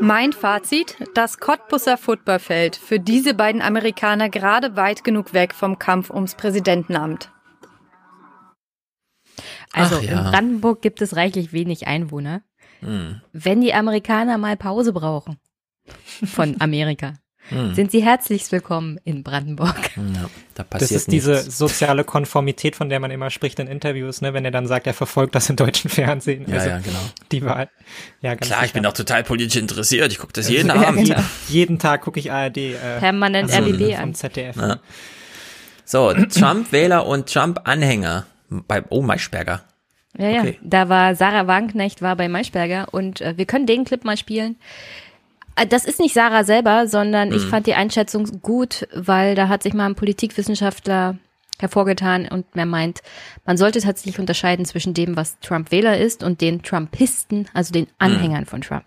Mein 0.00 0.32
Fazit, 0.32 0.96
das 1.14 1.38
Cottbusser 1.38 1.98
Footballfeld 1.98 2.74
für 2.74 2.98
diese 2.98 3.32
beiden 3.34 3.62
Amerikaner 3.62 4.28
gerade 4.28 4.74
weit 4.74 5.04
genug 5.04 5.34
weg 5.34 5.54
vom 5.54 5.78
Kampf 5.78 6.10
ums 6.10 6.34
Präsidentenamt. 6.34 7.30
Also 9.72 10.00
ja. 10.00 10.18
in 10.18 10.30
Brandenburg 10.32 10.82
gibt 10.82 11.00
es 11.00 11.14
reichlich 11.14 11.52
wenig 11.52 11.86
Einwohner. 11.86 12.42
Hm. 12.80 13.20
Wenn 13.32 13.60
die 13.60 13.72
Amerikaner 13.72 14.36
mal 14.36 14.56
Pause 14.56 14.92
brauchen 14.92 15.38
von 16.24 16.56
Amerika, 16.60 17.14
Hm. 17.48 17.74
sind 17.74 17.90
sie 17.90 18.04
herzlichst 18.04 18.52
willkommen 18.52 19.00
in 19.04 19.22
Brandenburg. 19.24 19.74
Ja, 19.96 20.28
da 20.54 20.62
Das 20.62 20.68
passiert 20.68 20.90
ist 21.00 21.10
diese 21.12 21.32
nichts. 21.32 21.58
soziale 21.58 22.04
Konformität, 22.04 22.76
von 22.76 22.88
der 22.88 23.00
man 23.00 23.10
immer 23.10 23.30
spricht 23.30 23.58
in 23.58 23.66
Interviews, 23.66 24.20
ne, 24.20 24.34
wenn 24.34 24.44
er 24.44 24.50
dann 24.50 24.66
sagt, 24.66 24.86
er 24.86 24.94
verfolgt 24.94 25.34
das 25.34 25.50
im 25.50 25.56
deutschen 25.56 25.90
Fernsehen. 25.90 26.44
Ja, 26.48 26.54
also 26.58 26.68
ja, 26.68 26.78
genau. 26.78 26.98
Die 27.32 27.44
Wahl. 27.44 27.68
Ja, 28.20 28.34
ganz 28.34 28.46
Klar, 28.46 28.64
ich 28.64 28.72
bin 28.72 28.86
auch 28.86 28.92
total 28.92 29.24
politisch 29.24 29.60
interessiert. 29.60 30.12
Ich 30.12 30.18
gucke 30.18 30.32
das 30.34 30.48
jeden 30.48 30.68
Ja, 30.74 30.74
Abend. 30.88 31.06
genau. 31.08 31.20
Jeden 31.48 31.78
Tag 31.78 32.02
gucke 32.02 32.20
ich 32.20 32.30
ARD. 32.30 32.56
Äh, 32.58 32.74
Permanent 33.00 33.50
also 33.52 33.68
RBB 33.70 33.94
vom 33.94 34.02
an. 34.04 34.14
ZDF. 34.14 34.56
Ja. 34.56 34.78
So, 35.84 36.12
Trump-Wähler 36.12 37.06
und 37.06 37.32
Trump-Anhänger 37.32 38.26
bei 38.50 38.82
Oh 38.90 39.02
Maischberger. 39.02 39.62
Ja, 40.16 40.28
ja. 40.28 40.40
Okay. 40.40 40.58
Da 40.62 40.88
war 40.88 41.14
Sarah 41.14 41.46
Wagenknecht 41.46 42.02
war 42.02 42.16
bei 42.16 42.28
Maischberger 42.28 42.88
und 42.92 43.20
äh, 43.20 43.36
wir 43.36 43.46
können 43.46 43.66
den 43.66 43.84
Clip 43.84 44.04
mal 44.04 44.16
spielen. 44.16 44.56
Äh, 45.56 45.66
Das 45.66 45.84
ist 45.84 46.00
nicht 46.00 46.14
Sarah 46.14 46.44
selber, 46.44 46.86
sondern 46.86 47.32
ich 47.32 47.44
Mhm. 47.44 47.48
fand 47.48 47.66
die 47.66 47.74
Einschätzung 47.74 48.40
gut, 48.42 48.86
weil 48.94 49.34
da 49.34 49.48
hat 49.48 49.62
sich 49.62 49.74
mal 49.74 49.86
ein 49.86 49.94
Politikwissenschaftler 49.94 51.18
hervorgetan 51.58 52.26
und 52.28 52.46
er 52.54 52.64
meint, 52.66 53.00
man 53.44 53.58
sollte 53.58 53.80
tatsächlich 53.80 54.18
unterscheiden 54.18 54.64
zwischen 54.64 54.94
dem, 54.94 55.16
was 55.16 55.38
Trump-Wähler 55.40 55.98
ist 55.98 56.22
und 56.22 56.40
den 56.40 56.62
Trumpisten, 56.62 57.48
also 57.52 57.72
den 57.72 57.86
Anhängern 57.98 58.46
von 58.46 58.62
Trump. 58.62 58.84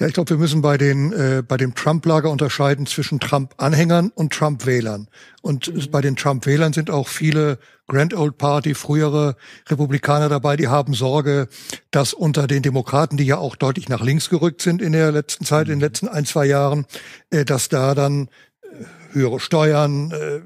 Ja, 0.00 0.06
ich 0.06 0.14
glaube, 0.14 0.30
wir 0.30 0.38
müssen 0.38 0.62
bei 0.62 0.78
den 0.78 1.12
äh, 1.12 1.42
bei 1.46 1.58
dem 1.58 1.74
Trump-Lager 1.74 2.30
unterscheiden 2.30 2.86
zwischen 2.86 3.20
Trump-Anhängern 3.20 4.10
und 4.14 4.32
Trump-Wählern. 4.32 5.08
Und 5.42 5.90
bei 5.90 6.00
den 6.00 6.16
Trump-Wählern 6.16 6.72
sind 6.72 6.90
auch 6.90 7.06
viele 7.06 7.58
Grand 7.86 8.14
Old 8.14 8.38
Party, 8.38 8.74
frühere 8.74 9.36
Republikaner 9.68 10.30
dabei, 10.30 10.56
die 10.56 10.68
haben 10.68 10.94
Sorge, 10.94 11.48
dass 11.90 12.14
unter 12.14 12.46
den 12.46 12.62
Demokraten, 12.62 13.18
die 13.18 13.26
ja 13.26 13.36
auch 13.36 13.56
deutlich 13.56 13.90
nach 13.90 14.00
links 14.00 14.30
gerückt 14.30 14.62
sind 14.62 14.80
in 14.80 14.92
der 14.92 15.12
letzten 15.12 15.44
Zeit, 15.44 15.66
in 15.66 15.74
den 15.74 15.80
letzten 15.80 16.08
ein, 16.08 16.24
zwei 16.24 16.46
Jahren, 16.46 16.86
äh, 17.28 17.44
dass 17.44 17.68
da 17.68 17.94
dann 17.94 18.28
äh, 18.62 18.84
höhere 19.12 19.38
Steuern, 19.38 20.12
äh, 20.12 20.40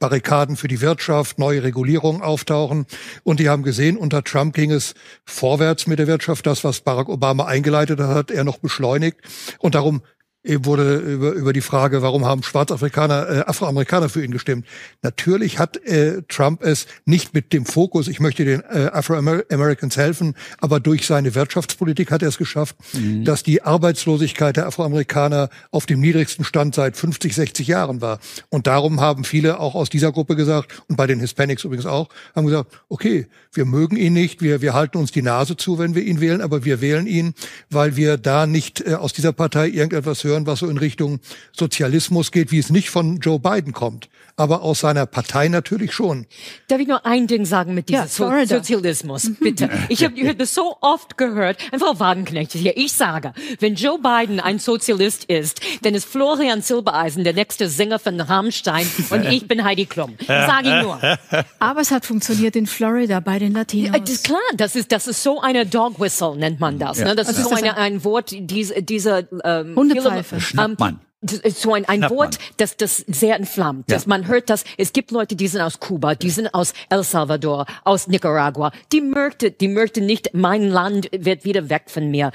Barrikaden 0.00 0.56
für 0.56 0.66
die 0.66 0.80
Wirtschaft, 0.80 1.38
neue 1.38 1.62
Regulierungen 1.62 2.22
auftauchen. 2.22 2.86
Und 3.22 3.38
die 3.38 3.48
haben 3.48 3.62
gesehen, 3.62 3.96
unter 3.96 4.24
Trump 4.24 4.54
ging 4.54 4.72
es 4.72 4.94
vorwärts 5.24 5.86
mit 5.86 6.00
der 6.00 6.08
Wirtschaft. 6.08 6.46
Das, 6.46 6.64
was 6.64 6.80
Barack 6.80 7.08
Obama 7.08 7.44
eingeleitet 7.44 8.00
hat, 8.00 8.08
hat 8.08 8.30
er 8.32 8.42
noch 8.42 8.58
beschleunigt. 8.58 9.18
Und 9.60 9.76
darum 9.76 10.02
wurde 10.44 10.96
über, 10.96 11.32
über 11.32 11.52
die 11.52 11.60
Frage, 11.60 12.02
warum 12.02 12.24
haben 12.26 12.42
Schwarzafrikaner, 12.42 13.28
äh, 13.28 13.40
Afroamerikaner 13.46 14.08
für 14.08 14.24
ihn 14.24 14.30
gestimmt. 14.30 14.66
Natürlich 15.02 15.58
hat 15.58 15.76
äh, 15.86 16.22
Trump 16.28 16.62
es 16.62 16.86
nicht 17.04 17.34
mit 17.34 17.52
dem 17.52 17.66
Fokus, 17.66 18.08
ich 18.08 18.20
möchte 18.20 18.44
den 18.44 18.62
äh, 18.62 18.90
Afro-Americans 18.92 19.96
helfen, 19.96 20.34
aber 20.58 20.80
durch 20.80 21.06
seine 21.06 21.34
Wirtschaftspolitik 21.34 22.10
hat 22.10 22.22
er 22.22 22.28
es 22.28 22.38
geschafft, 22.38 22.76
Mhm. 22.94 23.24
dass 23.24 23.42
die 23.42 23.62
Arbeitslosigkeit 23.62 24.56
der 24.56 24.66
Afroamerikaner 24.66 25.50
auf 25.70 25.86
dem 25.86 26.00
niedrigsten 26.00 26.44
Stand 26.44 26.74
seit 26.74 26.96
50, 26.96 27.34
60 27.34 27.66
Jahren 27.66 28.00
war. 28.00 28.18
Und 28.48 28.66
darum 28.66 29.00
haben 29.00 29.24
viele 29.24 29.60
auch 29.60 29.74
aus 29.74 29.90
dieser 29.90 30.12
Gruppe 30.12 30.36
gesagt, 30.36 30.82
und 30.88 30.96
bei 30.96 31.06
den 31.06 31.20
Hispanics 31.20 31.64
übrigens 31.64 31.86
auch, 31.86 32.08
haben 32.34 32.46
gesagt, 32.46 32.70
okay, 32.88 33.26
wir 33.52 33.64
mögen 33.64 33.96
ihn 33.96 34.12
nicht, 34.12 34.42
wir, 34.42 34.60
wir 34.60 34.74
halten 34.74 34.98
uns 34.98 35.12
die 35.12 35.22
Nase 35.22 35.56
zu, 35.56 35.78
wenn 35.78 35.94
wir 35.94 36.02
ihn 36.02 36.20
wählen, 36.20 36.40
aber 36.40 36.64
wir 36.64 36.80
wählen 36.80 37.06
ihn, 37.06 37.34
weil 37.70 37.96
wir 37.96 38.16
da 38.16 38.46
nicht 38.46 38.80
äh, 38.80 38.94
aus 38.94 39.12
dieser 39.12 39.32
Partei 39.32 39.68
irgendetwas 39.68 40.24
hören, 40.24 40.29
was 40.46 40.60
so 40.60 40.68
in 40.68 40.78
Richtung 40.78 41.20
Sozialismus 41.52 42.32
geht, 42.32 42.50
wie 42.52 42.58
es 42.58 42.70
nicht 42.70 42.90
von 42.90 43.18
Joe 43.18 43.38
Biden 43.38 43.72
kommt, 43.72 44.08
aber 44.36 44.62
aus 44.62 44.80
seiner 44.80 45.06
Partei 45.06 45.48
natürlich 45.48 45.92
schon. 45.92 46.26
Darf 46.68 46.80
ich 46.80 46.88
nur 46.88 47.04
ein 47.04 47.26
Ding 47.26 47.44
sagen 47.44 47.74
mit 47.74 47.88
diesem 47.88 48.02
Ja, 48.02 48.06
so. 48.08 48.30
Sozialismus? 48.46 49.30
Bitte. 49.40 49.68
Ich 49.88 50.04
habe 50.04 50.14
hab 50.28 50.38
das 50.38 50.54
so 50.54 50.76
oft 50.80 51.16
gehört. 51.18 51.58
Und 51.72 51.80
Frau 51.80 51.98
Wagenknecht 51.98 52.52
hier. 52.52 52.76
Ich 52.76 52.92
sage, 52.92 53.32
wenn 53.58 53.74
Joe 53.74 53.98
Biden 53.98 54.40
ein 54.40 54.58
Sozialist 54.58 55.24
ist, 55.24 55.60
dann 55.82 55.94
ist 55.94 56.04
Florian 56.06 56.62
Silbereisen 56.62 57.24
der 57.24 57.32
nächste 57.32 57.68
Sänger 57.68 57.98
von 57.98 58.20
Rammstein 58.20 58.86
und 59.10 59.24
ich 59.26 59.48
bin 59.48 59.64
Heidi 59.64 59.86
Klum. 59.86 60.14
Sage 60.26 60.68
ich 60.76 60.82
nur. 60.82 61.00
Aber 61.58 61.80
es 61.80 61.90
hat 61.90 62.06
funktioniert 62.06 62.56
in 62.56 62.66
Florida 62.66 63.20
bei 63.20 63.38
den 63.38 63.52
Latinos. 63.52 63.92
Ja, 63.94 63.98
das 63.98 64.10
ist 64.10 64.24
klar, 64.24 64.38
das 64.56 64.76
ist, 64.76 64.92
das 64.92 65.06
ist 65.08 65.22
so 65.22 65.40
eine 65.40 65.66
Dog 65.66 65.98
Whistle, 66.00 66.36
nennt 66.36 66.60
man 66.60 66.78
das. 66.78 66.98
Ja. 66.98 67.06
Ne? 67.06 67.16
Das 67.16 67.28
Also 67.28 67.40
ist 67.40 67.46
ist 67.46 67.50
so 67.50 67.56
das 67.56 67.62
eine, 67.62 67.76
ein 67.76 68.04
Wort, 68.04 68.30
diese, 68.32 68.82
diese 68.82 69.28
ähm, 69.44 69.74
Hundepfeife. 69.76 70.19
Schnappmann. 70.22 71.00
das 71.22 71.34
ist 71.38 71.60
so 71.60 71.74
ein, 71.74 71.84
ein. 71.86 72.08
Wort, 72.08 72.38
das 72.56 72.76
das 72.78 72.98
sehr 72.98 73.36
entflammt. 73.36 73.90
Dass 73.90 74.04
Ja. 74.04 74.08
man 74.08 74.26
hört, 74.26 74.48
dass 74.48 74.64
es 74.78 74.92
gibt 74.92 75.10
Leute, 75.10 75.36
die 75.36 75.48
sind 75.48 75.60
aus 75.60 75.78
Kuba, 75.80 76.14
die 76.14 76.30
sind 76.30 76.54
aus 76.54 76.72
El 76.88 77.02
Salvador, 77.02 77.66
aus 77.84 78.08
Nicaragua. 78.08 78.72
Die 78.92 79.00
möchte, 79.02 79.50
die 79.50 79.68
möchte 79.68 80.00
nicht, 80.00 80.30
mein 80.32 80.68
Land 80.68 81.08
wird 81.12 81.44
wieder 81.44 81.68
weg 81.68 81.84
von 81.88 82.10
mir. 82.10 82.32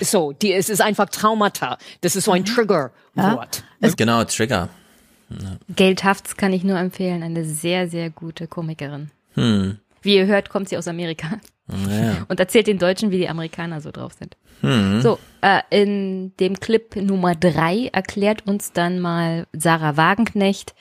So, 0.00 0.32
die, 0.32 0.52
es 0.52 0.68
ist 0.68 0.80
einfach 0.80 1.08
Traumata. 1.08 1.78
Das 2.00 2.16
ist 2.16 2.24
so 2.24 2.32
ein 2.32 2.44
Triggerwort. 2.44 3.64
Genau, 3.96 4.24
Trigger. 4.24 4.68
Gail 5.74 5.94
Tufts 5.94 6.36
kann 6.36 6.52
ich 6.52 6.62
nur 6.62 6.78
empfehlen, 6.78 7.22
eine 7.22 7.44
sehr, 7.44 7.88
sehr 7.88 8.10
gute 8.10 8.46
Komikerin. 8.46 9.10
Hm. 9.34 9.78
Wie 10.02 10.16
ihr 10.16 10.26
hört, 10.26 10.50
kommt 10.50 10.68
sie 10.68 10.76
aus 10.76 10.88
Amerika 10.88 11.40
Ja. 11.88 12.24
und 12.28 12.40
erzählt 12.40 12.66
den 12.66 12.78
Deutschen, 12.78 13.10
wie 13.10 13.18
die 13.18 13.28
Amerikaner 13.28 13.80
so 13.80 13.90
drauf 13.90 14.12
sind. 14.18 14.36
Hm. 14.60 15.00
So, 15.00 15.18
äh, 15.40 15.60
in 15.70 16.36
dem 16.38 16.60
Clip 16.60 16.94
Nummer 16.96 17.34
drei 17.34 17.88
erklärt 17.92 18.46
uns 18.46 18.72
dann 18.72 19.00
mal 19.00 19.46
Sarah 19.52 19.96
Wagenknecht, 19.96 20.74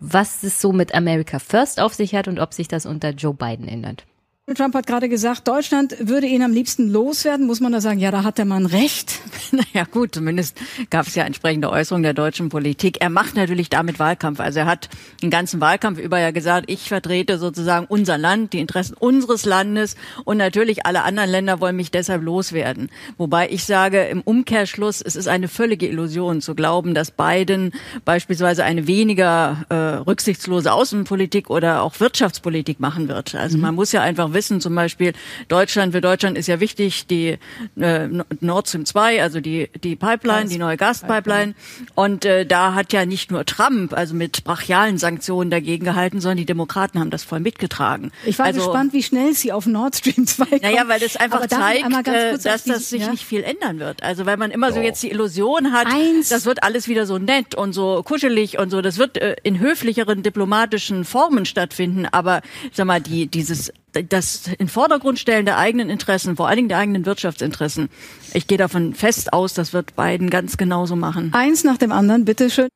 was 0.00 0.42
es 0.42 0.60
so 0.60 0.72
mit 0.72 0.94
America 0.94 1.38
First 1.38 1.80
auf 1.80 1.94
sich 1.94 2.14
hat 2.14 2.28
und 2.28 2.38
ob 2.38 2.52
sich 2.52 2.68
das 2.68 2.84
unter 2.86 3.10
Joe 3.10 3.34
Biden 3.34 3.68
ändert. 3.68 4.04
Trump 4.52 4.74
hat 4.74 4.86
gerade 4.86 5.08
gesagt, 5.08 5.48
Deutschland 5.48 5.96
würde 6.00 6.26
ihn 6.26 6.42
am 6.42 6.52
liebsten 6.52 6.90
loswerden. 6.90 7.46
Muss 7.46 7.60
man 7.60 7.72
da 7.72 7.80
sagen, 7.80 7.98
ja, 7.98 8.10
da 8.10 8.24
hat 8.24 8.36
der 8.36 8.44
Mann 8.44 8.66
recht. 8.66 9.20
Naja 9.52 9.86
gut, 9.88 10.14
zumindest 10.14 10.58
gab 10.90 11.06
es 11.06 11.14
ja 11.14 11.22
entsprechende 11.22 11.70
Äußerungen 11.70 12.02
der 12.02 12.12
deutschen 12.12 12.48
Politik. 12.48 13.00
Er 13.00 13.08
macht 13.08 13.36
natürlich 13.36 13.68
damit 13.68 14.00
Wahlkampf. 14.00 14.40
Also 14.40 14.60
er 14.60 14.66
hat 14.66 14.88
den 15.22 15.30
ganzen 15.30 15.60
Wahlkampf 15.60 16.00
über 16.00 16.18
ja 16.18 16.32
gesagt, 16.32 16.68
ich 16.68 16.88
vertrete 16.88 17.38
sozusagen 17.38 17.86
unser 17.88 18.18
Land, 18.18 18.52
die 18.52 18.58
Interessen 18.58 18.94
unseres 18.94 19.44
Landes 19.44 19.94
und 20.24 20.38
natürlich 20.38 20.86
alle 20.86 21.04
anderen 21.04 21.30
Länder 21.30 21.60
wollen 21.60 21.76
mich 21.76 21.92
deshalb 21.92 22.22
loswerden. 22.22 22.90
Wobei 23.16 23.48
ich 23.48 23.64
sage, 23.64 24.02
im 24.04 24.22
Umkehrschluss, 24.22 25.00
es 25.00 25.14
ist 25.14 25.28
eine 25.28 25.46
völlige 25.46 25.86
Illusion 25.86 26.40
zu 26.40 26.56
glauben, 26.56 26.94
dass 26.94 27.12
Biden 27.12 27.72
beispielsweise 28.04 28.64
eine 28.64 28.88
weniger 28.88 29.64
äh, 29.68 29.74
rücksichtslose 29.74 30.72
Außenpolitik 30.72 31.48
oder 31.48 31.82
auch 31.82 32.00
Wirtschaftspolitik 32.00 32.80
machen 32.80 33.06
wird. 33.06 33.36
Also 33.36 33.56
man 33.56 33.76
muss 33.76 33.92
ja 33.92 34.02
einfach 34.02 34.33
wissen, 34.34 34.60
zum 34.60 34.74
Beispiel 34.74 35.12
Deutschland, 35.48 35.92
für 35.92 36.00
Deutschland 36.00 36.36
ist 36.36 36.46
ja 36.46 36.60
wichtig 36.60 37.06
die 37.06 37.38
äh, 37.76 38.08
Nord 38.40 38.68
Stream 38.68 38.84
2, 38.86 39.22
also 39.22 39.40
die, 39.40 39.70
die 39.82 39.96
Pipeline, 39.96 40.48
die 40.48 40.58
neue 40.58 40.76
Gaspipeline. 40.76 41.54
Und 41.94 42.24
äh, 42.24 42.44
da 42.44 42.74
hat 42.74 42.92
ja 42.92 43.06
nicht 43.06 43.30
nur 43.30 43.44
Trump, 43.44 43.92
also 43.92 44.14
mit 44.14 44.44
brachialen 44.44 44.98
Sanktionen 44.98 45.50
dagegen 45.50 45.84
gehalten, 45.84 46.20
sondern 46.20 46.38
die 46.38 46.46
Demokraten 46.46 47.00
haben 47.00 47.10
das 47.10 47.24
voll 47.24 47.40
mitgetragen. 47.40 48.10
Ich 48.24 48.38
war 48.38 48.46
also, 48.46 48.60
gespannt, 48.60 48.92
wie 48.92 49.02
schnell 49.02 49.34
Sie 49.34 49.52
auf 49.52 49.66
Nord 49.66 49.96
Stream 49.96 50.26
2 50.26 50.44
kommen. 50.44 50.60
Naja, 50.62 50.88
weil 50.88 51.00
das 51.00 51.16
einfach 51.16 51.46
zeigt, 51.46 52.06
äh, 52.06 52.30
kurz 52.30 52.42
dass 52.42 52.64
das 52.64 52.90
sich 52.90 53.02
ja? 53.02 53.10
nicht 53.10 53.24
viel 53.24 53.42
ändern 53.42 53.78
wird. 53.78 54.02
Also 54.02 54.26
wenn 54.26 54.38
man 54.38 54.50
immer 54.50 54.72
so 54.72 54.80
jetzt 54.80 55.02
die 55.02 55.10
Illusion 55.10 55.72
hat, 55.72 55.86
das 56.30 56.46
wird 56.46 56.62
alles 56.62 56.88
wieder 56.88 57.06
so 57.06 57.18
nett 57.18 57.54
und 57.54 57.72
so 57.72 58.02
kuschelig 58.02 58.58
und 58.58 58.70
so, 58.70 58.82
das 58.82 58.98
wird 58.98 59.18
äh, 59.18 59.36
in 59.42 59.58
höflicheren 59.58 60.22
diplomatischen 60.22 61.04
Formen 61.04 61.46
stattfinden, 61.46 62.06
aber 62.10 62.42
sag 62.72 62.86
mal, 62.86 63.00
die, 63.00 63.26
dieses 63.26 63.72
das 64.02 64.48
in 64.58 64.68
Vordergrund 64.68 65.18
stellen 65.18 65.44
der 65.44 65.58
eigenen 65.58 65.90
Interessen, 65.90 66.36
vor 66.36 66.48
allen 66.48 66.56
Dingen 66.56 66.68
der 66.68 66.78
eigenen 66.78 67.06
Wirtschaftsinteressen. 67.06 67.88
Ich 68.32 68.46
gehe 68.46 68.58
davon 68.58 68.94
fest 68.94 69.32
aus, 69.32 69.54
das 69.54 69.72
wird 69.72 69.96
Biden 69.96 70.30
ganz 70.30 70.56
genauso 70.56 70.96
machen. 70.96 71.32
Eins 71.32 71.64
nach 71.64 71.78
dem 71.78 71.92
anderen, 71.92 72.24
bitteschön. 72.24 72.68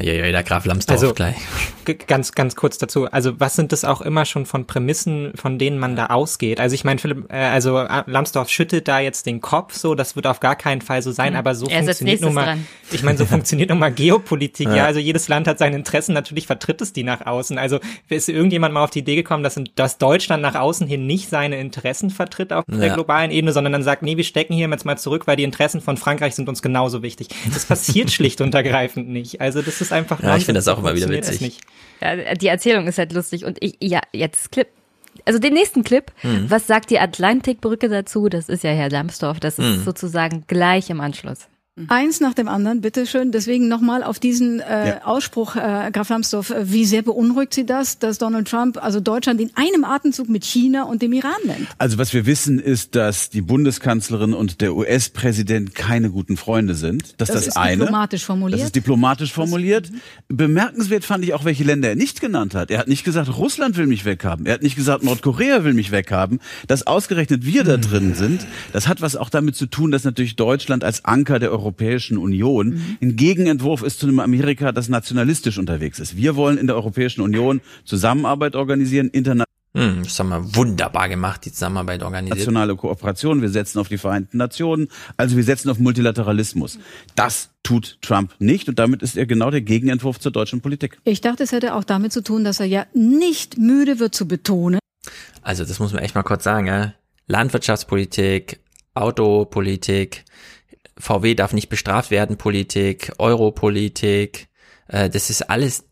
Ja, 0.00 0.12
ja, 0.12 0.30
der 0.32 0.42
Graf 0.42 0.64
Lambsdorff 0.66 1.00
Also, 1.00 1.14
gleich. 1.14 1.36
Ganz, 2.06 2.32
ganz 2.32 2.56
kurz 2.56 2.78
dazu. 2.78 3.06
Also, 3.10 3.38
was 3.38 3.54
sind 3.54 3.70
das 3.72 3.84
auch 3.84 4.00
immer 4.00 4.24
schon 4.24 4.46
von 4.46 4.66
Prämissen, 4.66 5.32
von 5.34 5.58
denen 5.58 5.78
man 5.78 5.96
da 5.96 6.06
ausgeht? 6.06 6.58
Also, 6.60 6.74
ich 6.74 6.84
meine, 6.84 6.98
Philipp, 6.98 7.30
äh, 7.30 7.36
also 7.36 7.78
Lambsdorff 8.06 8.48
schüttelt 8.48 8.88
da 8.88 8.98
jetzt 9.00 9.26
den 9.26 9.40
Kopf, 9.40 9.74
so, 9.74 9.94
das 9.94 10.16
wird 10.16 10.26
auf 10.26 10.40
gar 10.40 10.56
keinen 10.56 10.80
Fall 10.80 11.02
so 11.02 11.12
sein, 11.12 11.32
Mhm. 11.34 11.38
aber 11.38 11.54
so 11.54 11.66
Er 11.68 11.82
funktioniert 11.84 12.22
nun 12.22 12.34
mal, 12.34 12.44
dran. 12.44 12.66
ich 12.90 13.02
meine, 13.02 13.18
so 13.18 13.26
funktioniert 13.26 13.70
nun 13.70 13.78
mal 13.78 13.92
Geopolitik, 13.92 14.68
ja. 14.68 14.76
Ja. 14.76 14.84
Also, 14.86 14.98
jedes 15.00 15.28
Land 15.28 15.46
hat 15.46 15.58
seine 15.58 15.76
Interessen, 15.76 16.12
natürlich 16.14 16.46
vertritt 16.46 16.80
es 16.80 16.92
die 16.92 17.04
nach 17.04 17.24
außen. 17.26 17.58
Also, 17.58 17.78
ist 18.08 18.28
irgendjemand 18.28 18.72
mal 18.74 18.82
auf 18.82 18.90
die 18.90 19.00
Idee 19.00 19.16
gekommen, 19.16 19.42
dass, 19.42 19.60
dass 19.74 19.98
Deutschland 19.98 20.42
nach 20.42 20.54
außen 20.54 20.86
hin 20.86 21.06
nicht 21.06 21.28
seine 21.28 21.60
Interessen 21.60 22.10
vertritt 22.10 22.52
auf 22.52 22.64
der 22.66 22.88
Ja. 22.88 22.94
globalen 22.94 23.30
Ebene, 23.30 23.52
sondern 23.52 23.72
dann 23.74 23.82
sagt, 23.82 24.02
nee, 24.02 24.16
wir 24.16 24.24
stecken 24.24 24.54
hier 24.54 24.68
jetzt 24.70 24.84
mal 24.86 24.96
zurück, 24.96 25.26
weil 25.26 25.36
die 25.36 25.44
Interessen 25.44 25.80
von 25.82 25.96
Frankreich 25.98 26.34
sind 26.34 26.48
uns 26.48 26.62
genauso 26.62 27.02
wichtig. 27.02 27.28
Das 27.52 27.66
passiert 27.66 28.10
schlicht 28.12 28.40
und 28.40 28.54
ergreifend 28.54 29.08
nicht. 29.08 29.40
Also, 29.40 29.60
das 29.62 29.80
ist 29.82 29.83
einfach 29.92 30.22
Ja, 30.22 30.36
ich 30.36 30.44
finde 30.44 30.58
das 30.58 30.68
auch 30.68 30.78
immer 30.78 30.94
wieder 30.94 31.06
es 31.10 31.12
witzig. 31.40 31.58
Ja, 32.00 32.34
die 32.34 32.48
Erzählung 32.48 32.86
ist 32.86 32.98
halt 32.98 33.12
lustig 33.12 33.44
und 33.44 33.58
ich, 33.60 33.76
ja, 33.80 34.00
jetzt 34.12 34.52
Clip. 34.52 34.68
Also 35.24 35.38
den 35.38 35.54
nächsten 35.54 35.84
Clip, 35.84 36.10
Mhm. 36.22 36.50
was 36.50 36.66
sagt 36.66 36.90
die 36.90 36.98
Atlantikbrücke 36.98 37.88
dazu? 37.88 38.28
Das 38.28 38.48
ist 38.48 38.64
ja 38.64 38.70
Herr 38.70 38.90
Lambsdorff, 38.90 39.40
das 39.40 39.58
ist 39.58 39.78
Mhm. 39.78 39.84
sozusagen 39.84 40.44
gleich 40.48 40.90
im 40.90 41.00
Anschluss. 41.00 41.46
Eins 41.88 42.20
nach 42.20 42.34
dem 42.34 42.46
anderen, 42.46 42.80
bitteschön. 42.82 43.32
Deswegen 43.32 43.66
nochmal 43.66 44.04
auf 44.04 44.20
diesen 44.20 44.60
äh, 44.60 44.88
Ja. 44.90 45.04
Ausspruch, 45.06 45.56
äh, 45.56 45.90
Graf 45.92 46.08
Lambsdorff, 46.08 46.50
äh, 46.50 46.70
wie 46.70 46.84
sehr 46.84 47.02
beunruhigt 47.02 47.52
Sie 47.52 47.66
das, 47.66 47.98
dass 47.98 48.18
Donald 48.18 48.46
Trump 48.46 48.80
also 48.80 49.00
Deutschland 49.00 49.40
in 49.40 49.50
einem 49.56 49.82
Atemzug 49.84 50.28
mit 50.28 50.44
China 50.44 50.84
und 50.84 51.02
dem 51.02 51.12
Iran 51.12 51.32
nennt? 51.44 51.66
Also 51.78 51.98
was 51.98 52.14
wir 52.14 52.26
wissen 52.26 52.60
ist, 52.60 52.94
dass 52.94 53.28
die 53.28 53.40
Bundeskanzlerin 53.40 54.34
und 54.34 54.60
der 54.60 54.72
US-Präsident 54.76 55.74
keine 55.74 56.10
guten 56.10 56.36
Freunde 56.36 56.76
sind. 56.76 57.14
Das, 57.16 57.26
Das 57.26 57.30
ist 57.40 57.46
ist 57.48 57.56
das 57.56 57.56
eine. 57.56 57.78
diplomatisch 57.78 58.24
formuliert. 58.24 58.60
Das 58.60 58.66
ist 58.66 58.76
diplomatisch 58.76 59.32
formuliert. 59.32 59.90
Bemerkenswert 60.28 61.04
fand 61.04 61.24
ich 61.24 61.34
auch, 61.34 61.44
welche 61.44 61.64
Länder 61.64 61.88
er 61.88 61.96
nicht 61.96 62.20
genannt 62.20 62.54
hat. 62.54 62.70
Er 62.70 62.78
hat 62.78 62.86
nicht 62.86 63.02
gesagt, 63.02 63.36
Russland 63.36 63.76
will 63.76 63.88
mich 63.88 64.04
weghaben. 64.04 64.46
Er 64.46 64.54
hat 64.54 64.62
nicht 64.62 64.76
gesagt, 64.76 65.02
Nordkorea 65.02 65.64
will 65.64 65.74
mich 65.74 65.90
weghaben. 65.90 66.38
Dass 66.68 66.86
ausgerechnet 66.86 67.44
wir 67.44 67.64
da 67.64 67.78
drin 67.78 68.14
sind, 68.14 68.46
das 68.72 68.86
hat 68.86 69.00
was 69.00 69.16
auch 69.16 69.28
damit 69.28 69.56
zu 69.56 69.66
tun, 69.66 69.90
dass 69.90 70.04
natürlich 70.04 70.36
Deutschland 70.36 70.84
als 70.84 71.04
Anker 71.04 71.40
der 71.40 71.50
Europäischen 71.50 71.63
Union 72.18 72.80
ein 73.00 73.16
Gegenentwurf 73.16 73.82
ist 73.82 74.00
zu 74.00 74.06
einem 74.06 74.20
Amerika, 74.20 74.72
das 74.72 74.88
nationalistisch 74.88 75.58
unterwegs 75.58 75.98
ist. 75.98 76.16
Wir 76.16 76.36
wollen 76.36 76.58
in 76.58 76.66
der 76.66 76.76
Europäischen 76.76 77.20
Union 77.20 77.60
Zusammenarbeit 77.84 78.56
organisieren, 78.56 79.08
international 79.08 79.44
Hm, 79.76 80.04
das 80.04 80.20
haben 80.20 80.28
wir 80.28 80.54
wunderbar 80.54 81.08
gemacht, 81.08 81.44
die 81.44 81.52
Zusammenarbeit 81.52 82.04
organisiert. 82.04 82.38
nationale 82.38 82.76
Kooperation, 82.76 83.42
wir 83.42 83.48
setzen 83.48 83.80
auf 83.80 83.88
die 83.88 83.98
Vereinten 83.98 84.36
Nationen, 84.36 84.86
also 85.16 85.36
wir 85.36 85.42
setzen 85.42 85.68
auf 85.68 85.80
Multilateralismus. 85.80 86.78
Das 87.16 87.50
tut 87.64 87.98
Trump 88.00 88.34
nicht 88.38 88.68
und 88.68 88.78
damit 88.78 89.02
ist 89.02 89.16
er 89.16 89.26
genau 89.26 89.50
der 89.50 89.62
Gegenentwurf 89.62 90.20
zur 90.20 90.30
deutschen 90.30 90.60
Politik. 90.60 90.98
Ich 91.02 91.20
dachte, 91.20 91.42
es 91.42 91.50
hätte 91.50 91.74
auch 91.74 91.82
damit 91.82 92.12
zu 92.12 92.22
tun, 92.22 92.44
dass 92.44 92.60
er 92.60 92.66
ja 92.66 92.86
nicht 92.94 93.58
müde 93.58 93.98
wird 93.98 94.14
zu 94.14 94.28
betonen, 94.28 94.78
Also 95.42 95.64
das 95.64 95.80
muss 95.80 95.92
man 95.92 96.02
echt 96.04 96.14
mal 96.14 96.22
kurz 96.22 96.44
sagen, 96.44 96.68
ja. 96.68 96.94
Landwirtschaftspolitik, 97.26 98.60
Autopolitik, 98.94 100.24
VW 100.98 101.34
darf 101.34 101.52
nicht 101.52 101.68
bestraft 101.68 102.10
werden, 102.10 102.36
Politik, 102.36 103.12
Europolitik, 103.18 104.48
äh, 104.88 105.08
das 105.10 105.30
ist 105.30 105.42
alles, 105.50 105.84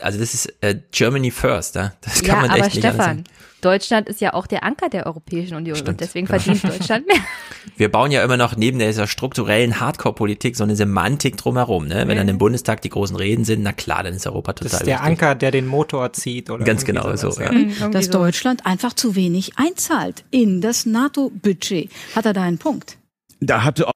also 0.00 0.18
das 0.18 0.34
ist 0.34 0.46
äh, 0.62 0.80
Germany 0.90 1.30
first, 1.30 1.74
ja. 1.74 1.92
Das 2.00 2.22
kann 2.22 2.26
ja, 2.26 2.34
man 2.42 2.50
aber 2.50 2.66
echt 2.66 2.74
nicht 2.76 2.84
anders 2.84 2.94
Stefan, 2.96 3.16
sagen. 3.18 3.24
Deutschland 3.60 4.08
ist 4.08 4.20
ja 4.20 4.34
auch 4.34 4.46
der 4.46 4.62
Anker 4.62 4.88
der 4.88 5.06
Europäischen 5.06 5.56
Union 5.56 5.74
und 5.76 5.80
Stimmt, 5.80 6.00
deswegen 6.00 6.26
genau. 6.28 6.38
verdient 6.38 6.62
Deutschland 6.64 7.06
mehr. 7.08 7.16
Wir 7.76 7.90
bauen 7.90 8.12
ja 8.12 8.22
immer 8.22 8.36
noch 8.36 8.56
neben 8.56 8.78
dieser 8.78 9.08
strukturellen 9.08 9.80
Hardcore-Politik 9.80 10.56
so 10.56 10.62
eine 10.62 10.76
Semantik 10.76 11.36
drumherum, 11.36 11.86
ne? 11.86 11.96
Wenn 12.06 12.10
Ja. 12.10 12.14
dann 12.16 12.28
im 12.28 12.38
Bundestag 12.38 12.82
die 12.82 12.88
großen 12.88 13.16
Reden 13.16 13.44
sind, 13.44 13.62
na 13.62 13.72
klar, 13.72 14.04
dann 14.04 14.14
ist 14.14 14.26
Europa 14.28 14.52
total 14.52 14.70
Das 14.70 14.80
ist 14.80 14.86
der 14.86 14.94
wichtig. 15.00 15.06
Anker, 15.10 15.34
der 15.34 15.50
den 15.50 15.66
Motor 15.66 16.12
zieht 16.12 16.50
oder 16.50 16.64
Ganz 16.64 16.84
genau 16.84 17.14
so, 17.16 17.30
ja. 17.40 17.50
Mhm. 17.50 17.90
dass 17.90 18.10
Deutschland 18.10 18.64
einfach 18.64 18.92
zu 18.92 19.16
wenig 19.16 19.58
einzahlt 19.58 20.24
in 20.30 20.60
das 20.60 20.86
NATO-Budget. 20.86 21.90
Hat 22.14 22.26
er 22.26 22.32
da 22.32 22.42
einen 22.42 22.58
Punkt? 22.58 22.96
Da 23.40 23.64
hatte 23.64 23.88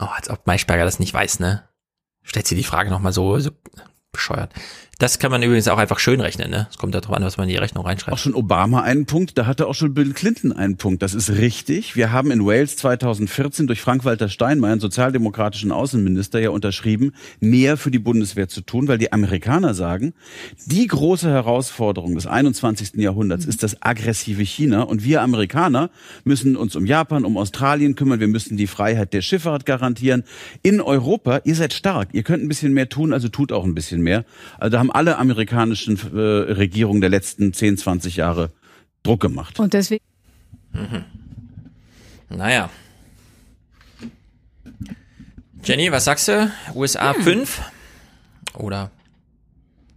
Oh, 0.00 0.06
als 0.06 0.28
ob 0.28 0.46
Maischberger 0.46 0.84
das 0.84 0.98
nicht 0.98 1.14
weiß, 1.14 1.40
ne? 1.40 1.68
Stellt 2.22 2.46
sie 2.46 2.56
die 2.56 2.64
Frage 2.64 2.90
nochmal 2.90 3.12
so, 3.12 3.38
so 3.38 3.50
bescheuert. 4.14 4.50
Das 4.98 5.18
kann 5.18 5.30
man 5.30 5.42
übrigens 5.42 5.66
auch 5.68 5.78
einfach 5.78 5.98
schön 5.98 6.20
rechnen, 6.20 6.50
ne? 6.50 6.68
Es 6.70 6.78
kommt 6.78 6.94
darauf 6.94 7.12
an, 7.12 7.24
was 7.24 7.36
man 7.36 7.48
in 7.48 7.54
die 7.54 7.58
Rechnung 7.58 7.84
reinschreibt. 7.84 8.14
auch 8.14 8.18
schon 8.18 8.34
Obama 8.34 8.82
einen 8.82 9.06
Punkt, 9.06 9.36
da 9.36 9.46
hatte 9.46 9.66
auch 9.66 9.74
schon 9.74 9.92
Bill 9.92 10.12
Clinton 10.12 10.52
einen 10.52 10.76
Punkt. 10.76 11.02
Das 11.02 11.14
ist 11.14 11.30
richtig. 11.30 11.96
Wir 11.96 12.12
haben 12.12 12.30
in 12.30 12.46
Wales 12.46 12.76
2014 12.76 13.66
durch 13.66 13.80
Frank-Walter 13.80 14.28
Steinmeier, 14.28 14.78
sozialdemokratischen 14.78 15.72
Außenminister, 15.72 16.38
ja 16.38 16.50
unterschrieben, 16.50 17.12
mehr 17.40 17.76
für 17.76 17.90
die 17.90 17.98
Bundeswehr 17.98 18.48
zu 18.48 18.60
tun, 18.60 18.86
weil 18.86 18.98
die 18.98 19.12
Amerikaner 19.12 19.74
sagen, 19.74 20.14
die 20.66 20.86
große 20.86 21.28
Herausforderung 21.28 22.14
des 22.14 22.26
21. 22.26 22.94
Jahrhunderts 22.94 23.46
ist 23.46 23.62
das 23.62 23.82
aggressive 23.82 24.42
China 24.42 24.82
und 24.82 25.04
wir 25.04 25.22
Amerikaner 25.22 25.90
müssen 26.22 26.56
uns 26.56 26.76
um 26.76 26.86
Japan, 26.86 27.24
um 27.24 27.36
Australien 27.36 27.96
kümmern, 27.96 28.20
wir 28.20 28.28
müssen 28.28 28.56
die 28.56 28.68
Freiheit 28.68 29.12
der 29.12 29.22
Schifffahrt 29.22 29.66
garantieren. 29.66 30.22
In 30.62 30.80
Europa, 30.80 31.40
ihr 31.44 31.56
seid 31.56 31.72
stark, 31.72 32.10
ihr 32.12 32.22
könnt 32.22 32.44
ein 32.44 32.48
bisschen 32.48 32.72
mehr 32.72 32.88
tun, 32.88 33.12
also 33.12 33.28
tut 33.28 33.50
auch 33.50 33.64
ein 33.64 33.74
bisschen 33.74 34.00
mehr. 34.00 34.03
Also 34.58 34.70
da 34.72 34.78
haben 34.78 34.90
alle 34.92 35.18
amerikanischen 35.18 35.96
äh, 36.14 36.18
Regierungen 36.52 37.00
der 37.00 37.10
letzten 37.10 37.52
10, 37.52 37.78
20 37.78 38.16
Jahre 38.16 38.50
Druck 39.02 39.20
gemacht. 39.20 39.58
Und 39.60 39.72
deswegen 39.74 40.02
Mhm. 40.72 41.04
Naja. 42.30 42.68
Jenny, 45.62 45.90
was 45.92 46.04
sagst 46.04 46.28
du? 46.28 46.50
USA 46.74 47.14
Hm. 47.14 47.22
5? 47.22 47.62
Oder? 48.58 48.90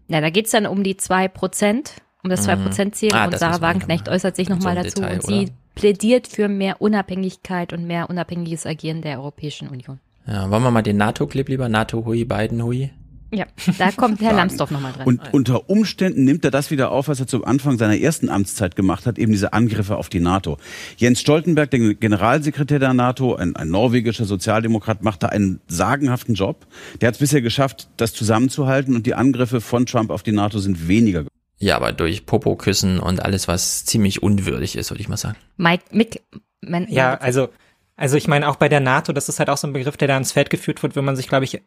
Na, 0.08 0.22
da 0.22 0.30
geht's 0.30 0.52
dann 0.52 0.66
um 0.66 0.84
die 0.84 0.96
zwei 0.98 1.28
Prozent, 1.28 1.94
um 2.24 2.30
das 2.30 2.42
Mhm. 2.42 2.46
zwei 2.46 2.56
Prozent 2.58 2.96
Ziel 2.96 3.14
Ah, 3.14 3.26
und 3.26 3.34
das 3.34 3.40
Sarah 3.42 3.62
Wagenknecht 3.62 4.08
äußert 4.08 4.36
sich 4.36 4.50
nochmal 4.50 4.76
so 4.78 4.84
dazu 4.84 5.02
Detail, 5.02 5.16
und 5.16 5.24
sie 5.24 5.42
oder? 5.46 5.52
plädiert 5.76 6.28
für 6.28 6.48
mehr 6.48 6.82
Unabhängigkeit 6.82 7.74
und 7.74 7.86
mehr 7.86 8.10
unabhängiges 8.10 8.66
Agieren 8.66 9.02
der 9.02 9.20
Europäischen 9.20 9.68
Union. 9.68 10.00
Ja, 10.26 10.50
wollen 10.50 10.64
wir 10.64 10.72
mal 10.72 10.82
den 10.84 10.98
NATO-Clip 10.98 11.48
lieber? 11.50 11.70
NATO-Hui, 11.70 12.24
Biden-Hui? 12.26 12.92
Ja, 13.32 13.46
da 13.78 13.92
kommt 13.96 14.22
Herr 14.22 14.34
Lambsdorff 14.34 14.72
nochmal 14.72 14.94
dran. 14.94 15.06
Und 15.06 15.34
unter 15.34 15.70
Umständen 15.70 16.24
nimmt 16.24 16.46
er 16.46 16.52
das 16.52 16.72
wieder 16.72 16.92
auf, 16.92 17.08
was 17.08 17.20
er 17.20 17.28
zu 17.28 17.44
Anfang 17.44 17.78
seiner 17.78 17.98
ersten 17.98 18.30
Amtszeit 18.30 18.76
gemacht 18.76 19.06
hat, 19.06 19.18
eben 19.18 19.32
diese 19.32 19.54
Angriffe 19.54 19.98
auf 19.98 20.10
die 20.10 20.20
NATO. 20.20 20.58
Jens 20.98 21.20
Stoltenberg, 21.20 21.70
der 21.72 21.96
Generalsekretär 21.96 22.80
der 22.80 22.94
NATO, 22.94 23.36
ein, 23.36 23.56
ein 23.56 23.70
norwegischer 23.70 24.26
Sozialdemokrat, 24.26 25.04
macht 25.04 25.24
da 25.24 25.28
einen 25.28 25.60
sagenhaften 25.68 26.36
Job. 26.36 26.66
Der 27.02 27.08
hat 27.08 27.16
es 27.16 27.20
bisher 27.20 27.42
geschafft, 27.42 27.90
das 27.98 28.14
zusammenzuhalten 28.14 28.96
und 28.96 29.06
die 29.06 29.16
Angriffe 29.16 29.62
von 29.62 29.86
Trump 29.86 30.10
auf 30.10 30.24
die 30.24 30.32
NATO 30.32 30.60
sind 30.60 30.88
weniger. 30.88 31.26
Ja, 31.60 31.76
aber 31.76 31.92
durch 31.92 32.26
Popo-Küssen 32.26 33.00
und 33.00 33.24
alles, 33.24 33.48
was 33.48 33.84
ziemlich 33.86 34.22
unwürdig 34.22 34.76
ist, 34.76 34.92
würde 34.92 35.02
ich 35.02 35.10
mal 35.10 35.18
sagen. 35.18 35.38
Mike, 35.58 35.86
Mick, 35.92 36.22
man, 36.62 36.88
Ja, 36.88 37.16
also, 37.16 37.50
also 37.96 38.16
ich 38.16 38.28
meine 38.28 38.48
auch 38.48 38.58
bei 38.58 38.70
der 38.70 38.80
NATO, 38.80 39.12
das 39.12 39.28
ist 39.28 39.40
halt 39.40 39.50
auch 39.50 39.58
so 39.58 39.68
ein 39.68 39.74
Begriff, 39.74 39.98
der 39.98 40.08
da 40.08 40.18
ins 40.18 40.32
Feld 40.32 40.52
geführt 40.52 40.84
wird, 40.84 40.96
wenn 40.96 41.04
man 41.04 41.16
sich, 41.16 41.28
glaube 41.28 41.46
ich, 41.46 41.62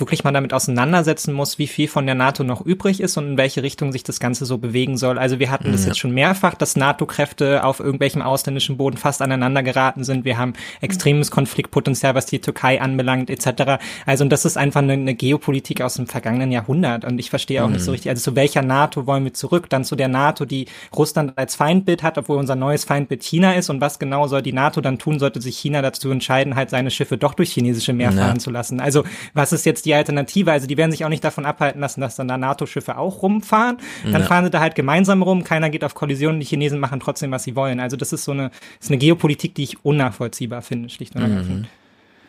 wirklich 0.00 0.24
mal 0.24 0.32
damit 0.32 0.52
auseinandersetzen 0.52 1.32
muss, 1.34 1.58
wie 1.58 1.66
viel 1.66 1.88
von 1.88 2.06
der 2.06 2.14
NATO 2.14 2.42
noch 2.44 2.60
übrig 2.64 3.00
ist 3.00 3.16
und 3.16 3.26
in 3.32 3.36
welche 3.38 3.62
Richtung 3.62 3.92
sich 3.92 4.02
das 4.02 4.20
Ganze 4.20 4.44
so 4.46 4.58
bewegen 4.58 4.96
soll. 4.96 5.18
Also 5.18 5.38
wir 5.38 5.50
hatten 5.50 5.72
das 5.72 5.82
Ja. 5.82 5.88
jetzt 5.88 5.98
schon 5.98 6.12
mehrfach, 6.12 6.54
dass 6.54 6.76
NATO-Kräfte 6.76 7.64
auf 7.64 7.80
irgendwelchem 7.80 8.22
ausländischen 8.22 8.76
Boden 8.76 8.96
fast 8.96 9.22
aneinander 9.22 9.62
geraten 9.62 10.04
sind. 10.04 10.24
Wir 10.24 10.38
haben 10.38 10.52
extremes 10.80 11.30
Konfliktpotenzial, 11.30 12.14
was 12.14 12.26
die 12.26 12.40
Türkei 12.40 12.80
anbelangt, 12.80 13.30
etc. 13.30 13.78
Also 14.06 14.24
und 14.24 14.30
das 14.30 14.44
ist 14.44 14.56
einfach 14.56 14.80
eine, 14.82 14.94
eine 14.94 15.14
Geopolitik 15.14 15.80
aus 15.82 15.94
dem 15.94 16.06
vergangenen 16.06 16.52
Jahrhundert. 16.52 17.04
Und 17.04 17.18
ich 17.18 17.30
verstehe 17.30 17.64
auch 17.64 17.68
nicht 17.68 17.82
so 17.84 17.90
Mhm. 17.90 17.94
richtig, 17.94 18.10
also 18.10 18.30
zu 18.30 18.36
welcher 18.36 18.62
NATO 18.62 19.06
wollen 19.06 19.24
wir 19.24 19.34
zurück? 19.34 19.68
Dann 19.70 19.84
zu 19.84 19.96
der 19.96 20.08
NATO, 20.08 20.44
die 20.44 20.66
Russland 20.96 21.32
als 21.36 21.54
Feindbild 21.56 22.02
hat, 22.02 22.18
obwohl 22.18 22.38
unser 22.38 22.56
neues 22.56 22.84
Feindbild 22.84 23.22
China 23.22 23.54
ist. 23.54 23.70
Und 23.70 23.80
was 23.80 23.98
genau 23.98 24.26
soll 24.28 24.42
die 24.42 24.52
NATO 24.52 24.80
dann 24.80 24.98
tun, 24.98 25.18
sollte 25.18 25.40
sich 25.40 25.58
China 25.58 25.82
dazu 25.82 26.10
entscheiden, 26.10 26.54
halt 26.56 26.70
seine 26.70 26.90
Schiffe 26.90 27.18
doch 27.18 27.34
durch 27.34 27.52
chinesische 27.52 27.92
Meer 27.92 28.10
Ja. 28.12 28.16
fahren 28.26 28.40
zu 28.40 28.50
lassen? 28.50 28.80
Also 28.80 29.04
was 29.34 29.52
ist 29.52 29.66
jetzt 29.66 29.86
die 29.86 29.89
die 29.90 29.94
Alternative. 29.94 30.52
Also 30.52 30.66
die 30.66 30.76
werden 30.76 30.90
sich 30.92 31.04
auch 31.04 31.08
nicht 31.08 31.24
davon 31.24 31.44
abhalten 31.44 31.80
lassen, 31.80 32.00
dass 32.00 32.16
dann 32.16 32.28
da 32.28 32.36
NATO-Schiffe 32.38 32.96
auch 32.96 33.22
rumfahren. 33.22 33.78
Dann 34.04 34.22
Ja. 34.22 34.26
fahren 34.28 34.44
sie 34.44 34.50
da 34.50 34.60
halt 34.60 34.74
gemeinsam 34.76 35.22
rum, 35.22 35.42
keiner 35.44 35.68
geht 35.70 35.82
auf 35.84 35.94
Kollision 35.94 36.34
und 36.34 36.40
die 36.40 36.46
Chinesen 36.46 36.78
machen 36.78 37.00
trotzdem, 37.00 37.30
was 37.32 37.42
sie 37.44 37.56
wollen. 37.56 37.80
Also 37.80 37.96
das 37.96 38.12
ist 38.12 38.24
so 38.24 38.32
eine, 38.32 38.50
ist 38.80 38.90
eine 38.90 38.98
Geopolitik, 38.98 39.54
die 39.54 39.64
ich 39.64 39.84
unnachvollziehbar 39.84 40.62
finde, 40.62 40.88
schlicht 40.88 41.14
und 41.16 41.22
ergreifend. 41.22 41.66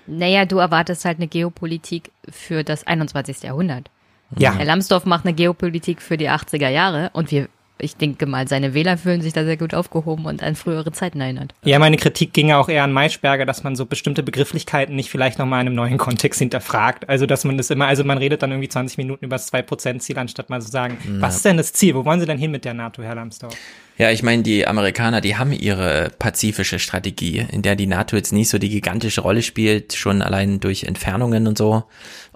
Naja, 0.07 0.45
du 0.45 0.57
erwartest 0.57 1.05
halt 1.05 1.17
eine 1.19 1.27
Geopolitik 1.27 2.11
für 2.29 2.63
das 2.63 2.85
21. 2.87 3.43
Jahrhundert. 3.43 3.89
Ja. 4.37 4.53
Herr 4.55 4.65
Lambsdorff 4.65 5.05
macht 5.05 5.25
eine 5.25 5.33
Geopolitik 5.33 6.01
für 6.01 6.17
die 6.17 6.29
80er 6.29 6.69
Jahre 6.69 7.11
und 7.13 7.31
wir, 7.31 7.47
ich 7.81 7.95
denke 7.97 8.25
mal, 8.25 8.47
seine 8.47 8.73
Wähler 8.73 8.97
fühlen 8.97 9.21
sich 9.21 9.33
da 9.33 9.43
sehr 9.43 9.57
gut 9.57 9.73
aufgehoben 9.73 10.25
und 10.25 10.41
an 10.43 10.55
frühere 10.55 10.91
Zeiten 10.91 11.19
erinnert. 11.21 11.53
Ja, 11.63 11.79
meine 11.79 11.97
Kritik 11.97 12.33
ging 12.33 12.49
ja 12.49 12.59
auch 12.59 12.69
eher 12.69 12.83
an 12.83 12.91
Maischberger, 12.93 13.45
dass 13.45 13.63
man 13.63 13.75
so 13.75 13.85
bestimmte 13.85 14.23
Begrifflichkeiten 14.23 14.95
nicht 14.95 15.09
vielleicht 15.09 15.39
nochmal 15.39 15.61
in 15.61 15.67
einem 15.67 15.75
neuen 15.75 15.97
Kontext 15.97 16.39
hinterfragt. 16.39 17.09
Also, 17.09 17.25
dass 17.25 17.43
man 17.43 17.57
das 17.57 17.69
immer, 17.69 17.87
also 17.87 18.03
man 18.03 18.17
redet 18.17 18.41
dann 18.43 18.51
irgendwie 18.51 18.69
20 18.69 18.97
Minuten 18.97 19.25
über 19.25 19.35
das 19.35 19.51
2%-Ziel, 19.51 20.17
anstatt 20.17 20.49
mal 20.49 20.61
zu 20.61 20.69
sagen, 20.71 20.97
Ja. 21.05 21.21
was 21.21 21.35
ist 21.37 21.45
denn 21.45 21.57
das 21.57 21.73
Ziel? 21.73 21.95
Wo 21.95 22.05
wollen 22.05 22.19
Sie 22.19 22.25
denn 22.25 22.37
hin 22.37 22.51
mit 22.51 22.65
der 22.65 22.73
NATO, 22.73 23.03
Herr 23.03 23.15
Lambsdorff? 23.15 23.55
Ja, 23.97 24.09
ich 24.09 24.23
meine, 24.23 24.41
die 24.41 24.65
Amerikaner, 24.65 25.21
die 25.21 25.35
haben 25.35 25.51
ihre 25.51 26.11
pazifische 26.17 26.79
Strategie, 26.79 27.45
in 27.51 27.61
der 27.61 27.75
die 27.75 27.85
NATO 27.87 28.15
jetzt 28.15 28.31
nicht 28.33 28.49
so 28.49 28.57
die 28.57 28.69
gigantische 28.69 29.21
Rolle 29.21 29.43
spielt, 29.43 29.93
schon 29.93 30.21
allein 30.21 30.59
durch 30.59 30.85
Entfernungen 30.85 31.45
und 31.47 31.57
so. 31.57 31.83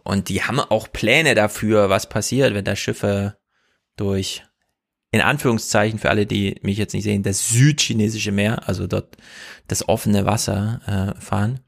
Und 0.04 0.30
die 0.30 0.44
haben 0.44 0.60
auch 0.60 0.92
Pläne 0.92 1.34
dafür, 1.34 1.90
was 1.90 2.08
passiert, 2.08 2.54
wenn 2.54 2.66
da 2.66 2.76
Schiffe 2.76 3.38
durch, 3.98 4.44
in 5.16 5.22
Anführungszeichen 5.22 5.98
für 5.98 6.10
alle, 6.10 6.26
die 6.26 6.58
mich 6.62 6.78
jetzt 6.78 6.94
nicht 6.94 7.06
sehen, 7.06 7.24
das 7.24 7.48
südchinesische 7.48 8.34
Meer, 8.34 8.68
also 8.68 8.86
dort 8.86 9.16
das 9.70 9.88
offene 9.88 10.26
Wasser 10.26 11.16
äh, 11.18 11.22
fahren. 11.22 11.62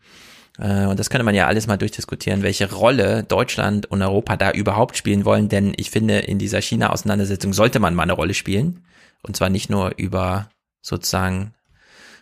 Äh, 0.60 0.86
und 0.88 1.00
das 1.00 1.10
könnte 1.10 1.24
man 1.24 1.34
ja 1.34 1.48
alles 1.48 1.66
mal 1.66 1.78
durchdiskutieren, 1.78 2.44
welche 2.44 2.70
Rolle 2.70 3.24
Deutschland 3.24 3.86
und 3.86 4.02
Europa 4.02 4.36
da 4.36 4.52
überhaupt 4.52 4.98
spielen 4.98 5.24
wollen, 5.24 5.48
denn 5.48 5.74
ich 5.78 5.92
finde, 5.92 6.20
in 6.20 6.40
dieser 6.40 6.62
China-Auseinandersetzung 6.62 7.54
sollte 7.54 7.80
man 7.80 7.96
mal 7.96 8.04
eine 8.04 8.12
Rolle 8.12 8.34
spielen. 8.34 8.84
Und 9.24 9.38
zwar 9.38 9.48
nicht 9.48 9.70
nur 9.70 9.94
über 9.96 10.50
sozusagen, 10.82 11.54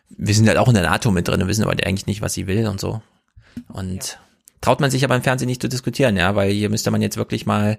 wir 0.10 0.36
sind 0.36 0.48
halt 0.48 0.60
auch 0.60 0.68
in 0.68 0.76
der 0.76 0.84
NATO 0.84 1.10
mit 1.10 1.28
drin 1.28 1.42
und 1.42 1.48
wissen 1.48 1.64
aber 1.64 1.72
eigentlich 1.72 2.06
nicht, 2.06 2.22
was 2.22 2.36
sie 2.36 2.46
will 2.46 2.68
und 2.68 2.80
so. 2.80 3.02
Und 3.70 4.20
traut 4.66 4.80
man 4.82 4.90
sich 4.90 5.04
aber 5.04 5.16
im 5.16 5.22
Fernsehen 5.22 5.48
nicht 5.48 5.62
zu 5.62 5.70
diskutieren, 5.70 6.18
ja, 6.18 6.36
weil 6.36 6.52
hier 6.52 6.70
müsste 6.70 6.90
man 6.90 7.02
jetzt 7.02 7.18
wirklich 7.18 7.46
mal 7.46 7.78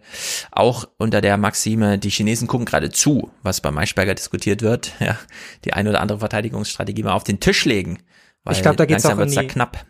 auch 0.53 0.85
unter 0.99 1.21
der 1.21 1.37
Maxime, 1.37 1.99
die 1.99 2.11
Chinesen 2.11 2.47
gucken 2.47 2.65
gerade 2.65 2.91
zu, 2.91 3.31
was 3.43 3.61
bei 3.61 3.73
Maischberger 3.73 4.15
diskutiert 4.15 4.63
wird, 4.63 4.93
ja, 5.01 5.19
die 5.65 5.73
ein 5.73 5.89
oder 5.89 6.01
andere 6.01 6.21
Verteidigungsstrategie 6.21 7.03
mal 7.03 7.13
auf 7.13 7.25
den 7.25 7.41
Tisch 7.41 7.65
legen. 7.65 7.99
Weil 8.45 8.55
Ich 8.55 8.63
glaube, 8.63 8.77
da 8.77 8.85
geht's 8.85 9.05
auch 9.05 9.17
da 9.17 9.25
die- 9.25 9.47
knapp. 9.49 9.85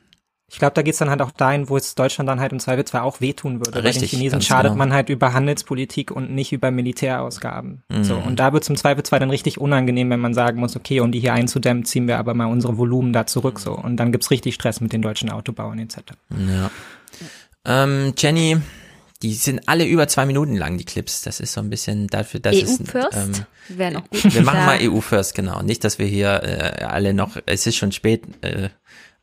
Ich 0.49 0.59
glaube, 0.59 0.75
da 0.75 0.83
geht's 0.83 0.99
dann 0.99 1.11
halt 1.11 1.21
auch 1.23 1.33
dahin, 1.33 1.69
wo 1.69 1.77
es 1.77 1.97
Deutschland 1.97 2.29
dann 2.29 2.39
halt 2.39 2.53
im 2.53 2.61
Zweifelsfall 2.61 3.01
auch 3.01 3.21
wehtun 3.21 3.59
würde. 3.59 3.73
Bei 3.73 3.81
Richtig, 3.81 4.11
den 4.11 4.21
Chinesen 4.21 4.41
schadet 4.41 4.73
genau. 4.73 4.79
man 4.79 4.93
halt 4.93 5.09
über 5.09 5.33
Handelspolitik 5.33 6.13
und 6.13 6.31
nicht 6.31 6.53
über 6.53 6.71
Militärausgaben. 6.71 7.83
Mhm. 7.89 8.05
So, 8.05 8.15
und 8.17 8.39
da 8.39 8.53
wird's 8.53 8.69
im 8.69 8.77
Zweifelsfall 8.77 9.19
dann 9.19 9.31
richtig 9.31 9.61
unangenehm, 9.61 10.09
wenn 10.11 10.21
man 10.21 10.35
sagen 10.35 10.61
muss, 10.61 10.77
okay, 10.77 11.01
um 11.01 11.11
die 11.11 11.19
hier 11.19 11.33
einzudämmen, 11.33 11.85
ziehen 11.85 12.07
wir 12.07 12.19
aber 12.19 12.35
mal 12.35 12.47
unsere 12.47 12.79
Volumen 12.79 13.13
da 13.13 13.27
zurück. 13.27 13.59
So. 13.59 13.73
Und 13.73 13.97
dann 13.97 14.13
gibt's 14.13 14.31
richtig 14.31 14.55
Stress 14.55 14.81
mit 14.81 14.93
den 14.93 15.03
deutschen 15.03 15.31
Autobauern 15.31 15.81
etc. 15.81 15.99
Ja. 16.31 16.71
Ähm, 17.65 18.15
Jenny, 18.17 18.59
die 19.23 19.35
sind 19.35 19.69
alle 19.69 19.87
über 19.87 20.07
zwei 20.09 20.27
Minuten 20.27 20.57
lang, 20.57 20.79
die 20.79 20.85
Clips. 20.85 21.23
Das 21.23 21.41
ist 21.41 21.55
so 21.55 21.61
ein 21.61 21.71
bisschen 21.71 22.07
dafür, 22.07 22.39
dass 22.41 22.55
EU 22.55 22.61
es, 22.61 22.81
E 22.81 22.85
first 22.85 23.47
wäre 23.69 23.93
noch 23.93 24.09
gut. 24.11 24.33
Wir 24.33 24.43
machen 24.43 24.65
mal 24.65 24.79
EU 24.81 25.01
first, 25.01 25.35
genau. 25.35 25.63
Nicht, 25.63 25.85
dass 25.85 25.99
wir 25.99 26.07
hier 26.07 26.43
äh, 26.43 26.85
alle 26.85 27.15
noch, 27.15 27.37
es 27.47 27.67
ist 27.67 27.77
schon 27.77 27.93
spät, 27.93 28.23
äh, 28.43 28.69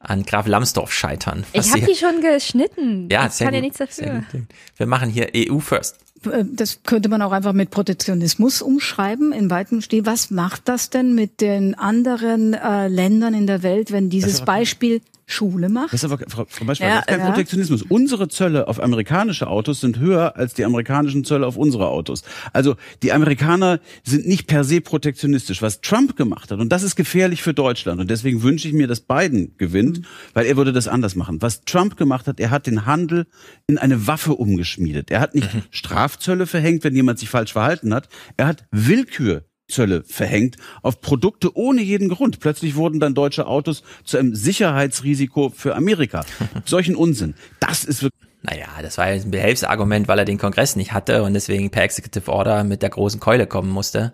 an 0.03 0.23
Graf 0.23 0.47
Lambsdorff 0.47 0.91
scheitern. 0.93 1.43
Ich 1.53 1.71
habe 1.71 1.81
die 1.81 1.95
schon 1.95 2.21
geschnitten. 2.21 3.07
Ja, 3.11 3.25
ich 3.27 3.33
sehr 3.33 3.45
kann 3.47 3.53
ja 3.55 3.61
gut, 3.61 3.79
nichts 3.79 3.95
sehr 3.95 4.13
dafür. 4.13 4.23
gut. 4.31 4.47
Wir 4.77 4.85
machen 4.85 5.09
hier 5.09 5.29
EU 5.35 5.59
first. 5.59 5.97
Äh, 6.25 6.43
Das 6.45 6.83
könnte 6.83 7.09
man 7.09 7.21
auch 7.21 7.31
einfach 7.31 7.53
mit 7.53 7.69
Protektionismus 7.71 8.61
umschreiben, 8.61 9.31
in 9.31 9.49
weitem 9.49 9.81
Stil. 9.81 10.05
Was 10.05 10.29
macht 10.31 10.67
das 10.67 10.89
denn 10.89 11.15
mit 11.15 11.41
den 11.41 11.75
anderen 11.75 12.53
äh, 12.53 12.87
Ländern 12.87 13.33
in 13.33 13.47
der 13.47 13.63
Welt, 13.63 13.91
wenn 13.91 14.09
dieses 14.09 14.41
Beispiel 14.41 15.01
Schule 15.25 15.69
macht? 15.69 15.93
Das 15.93 16.03
ist 16.03 16.11
aber, 16.11 16.23
Frau, 16.27 16.45
Frau 16.47 16.65
Maischberger, 16.65 16.93
Ja, 16.93 16.99
das 17.01 17.05
ist 17.05 17.07
kein 17.07 17.19
ja. 17.19 17.25
Protektionismus. 17.27 17.81
Unsere 17.83 18.27
Zölle 18.27 18.67
auf 18.67 18.81
amerikanische 18.81 19.47
Autos 19.47 19.81
sind 19.81 19.99
höher 19.99 20.35
als 20.35 20.53
die 20.53 20.65
amerikanischen 20.65 21.23
Zölle 21.23 21.47
auf 21.47 21.57
unsere 21.57 21.87
Autos. 21.87 22.23
Also 22.51 22.75
die 23.03 23.11
Amerikaner 23.13 23.79
sind 24.03 24.27
nicht 24.27 24.47
per 24.47 24.63
se 24.63 24.81
protektionistisch. 24.81 25.61
Was 25.61 25.81
Trump 25.81 26.15
gemacht 26.17 26.51
hat, 26.51 26.59
und 26.59 26.69
das 26.69 26.83
ist 26.83 26.95
gefährlich 26.95 27.41
für 27.41 27.53
Deutschland, 27.53 28.01
und 28.01 28.09
deswegen 28.11 28.43
wünsche 28.43 28.67
ich 28.67 28.73
mir, 28.73 28.87
dass 28.87 28.99
Biden 29.01 29.55
gewinnt, 29.57 29.99
Mhm. 29.99 30.05
weil 30.33 30.45
er 30.45 30.57
würde 30.57 30.73
das 30.73 30.87
anders 30.87 31.15
machen. 31.15 31.41
Was 31.41 31.61
Trump 31.65 31.97
gemacht 31.97 32.27
hat, 32.27 32.39
er 32.39 32.49
hat 32.51 32.67
den 32.67 32.85
Handel 32.85 33.25
in 33.67 33.77
eine 33.77 34.07
Waffe 34.07 34.33
umgeschmiedet. 34.33 35.09
Er 35.11 35.19
hat 35.19 35.35
nicht 35.35 35.53
Mhm. 35.53 35.61
Strafzölle 35.71 36.47
verhängt, 36.47 36.83
wenn 36.83 36.95
jemand 36.95 37.19
sich 37.19 37.29
falsch 37.29 37.53
verhalten 37.53 37.93
hat. 37.93 38.09
Er 38.37 38.47
hat 38.47 38.65
Willkür 38.71 39.45
Zölle 39.67 40.03
verhängt 40.03 40.57
auf 40.81 41.01
Produkte 41.01 41.55
ohne 41.55 41.81
jeden 41.81 42.09
Grund. 42.09 42.39
Plötzlich 42.39 42.75
wurden 42.75 42.99
dann 42.99 43.13
deutsche 43.13 43.47
Autos 43.47 43.83
zu 44.03 44.17
einem 44.17 44.35
Sicherheitsrisiko 44.35 45.49
für 45.55 45.75
Amerika. 45.75 46.25
Solchen 46.65 46.95
Unsinn. 46.95 47.35
Das 47.59 47.83
ist 47.83 48.03
wirklich 48.03 48.29
Naja, 48.41 48.67
das 48.81 48.97
war 48.97 49.11
jetzt 49.11 49.25
ein 49.25 49.31
Behelfsargument, 49.31 50.07
weil 50.07 50.19
er 50.19 50.25
den 50.25 50.37
Kongress 50.37 50.75
nicht 50.75 50.91
hatte 50.91 51.23
und 51.23 51.33
deswegen 51.33 51.69
per 51.69 51.83
Executive 51.83 52.31
Order 52.31 52.63
mit 52.63 52.81
der 52.81 52.89
großen 52.89 53.19
Keule 53.19 53.47
kommen 53.47 53.71
musste. 53.71 54.11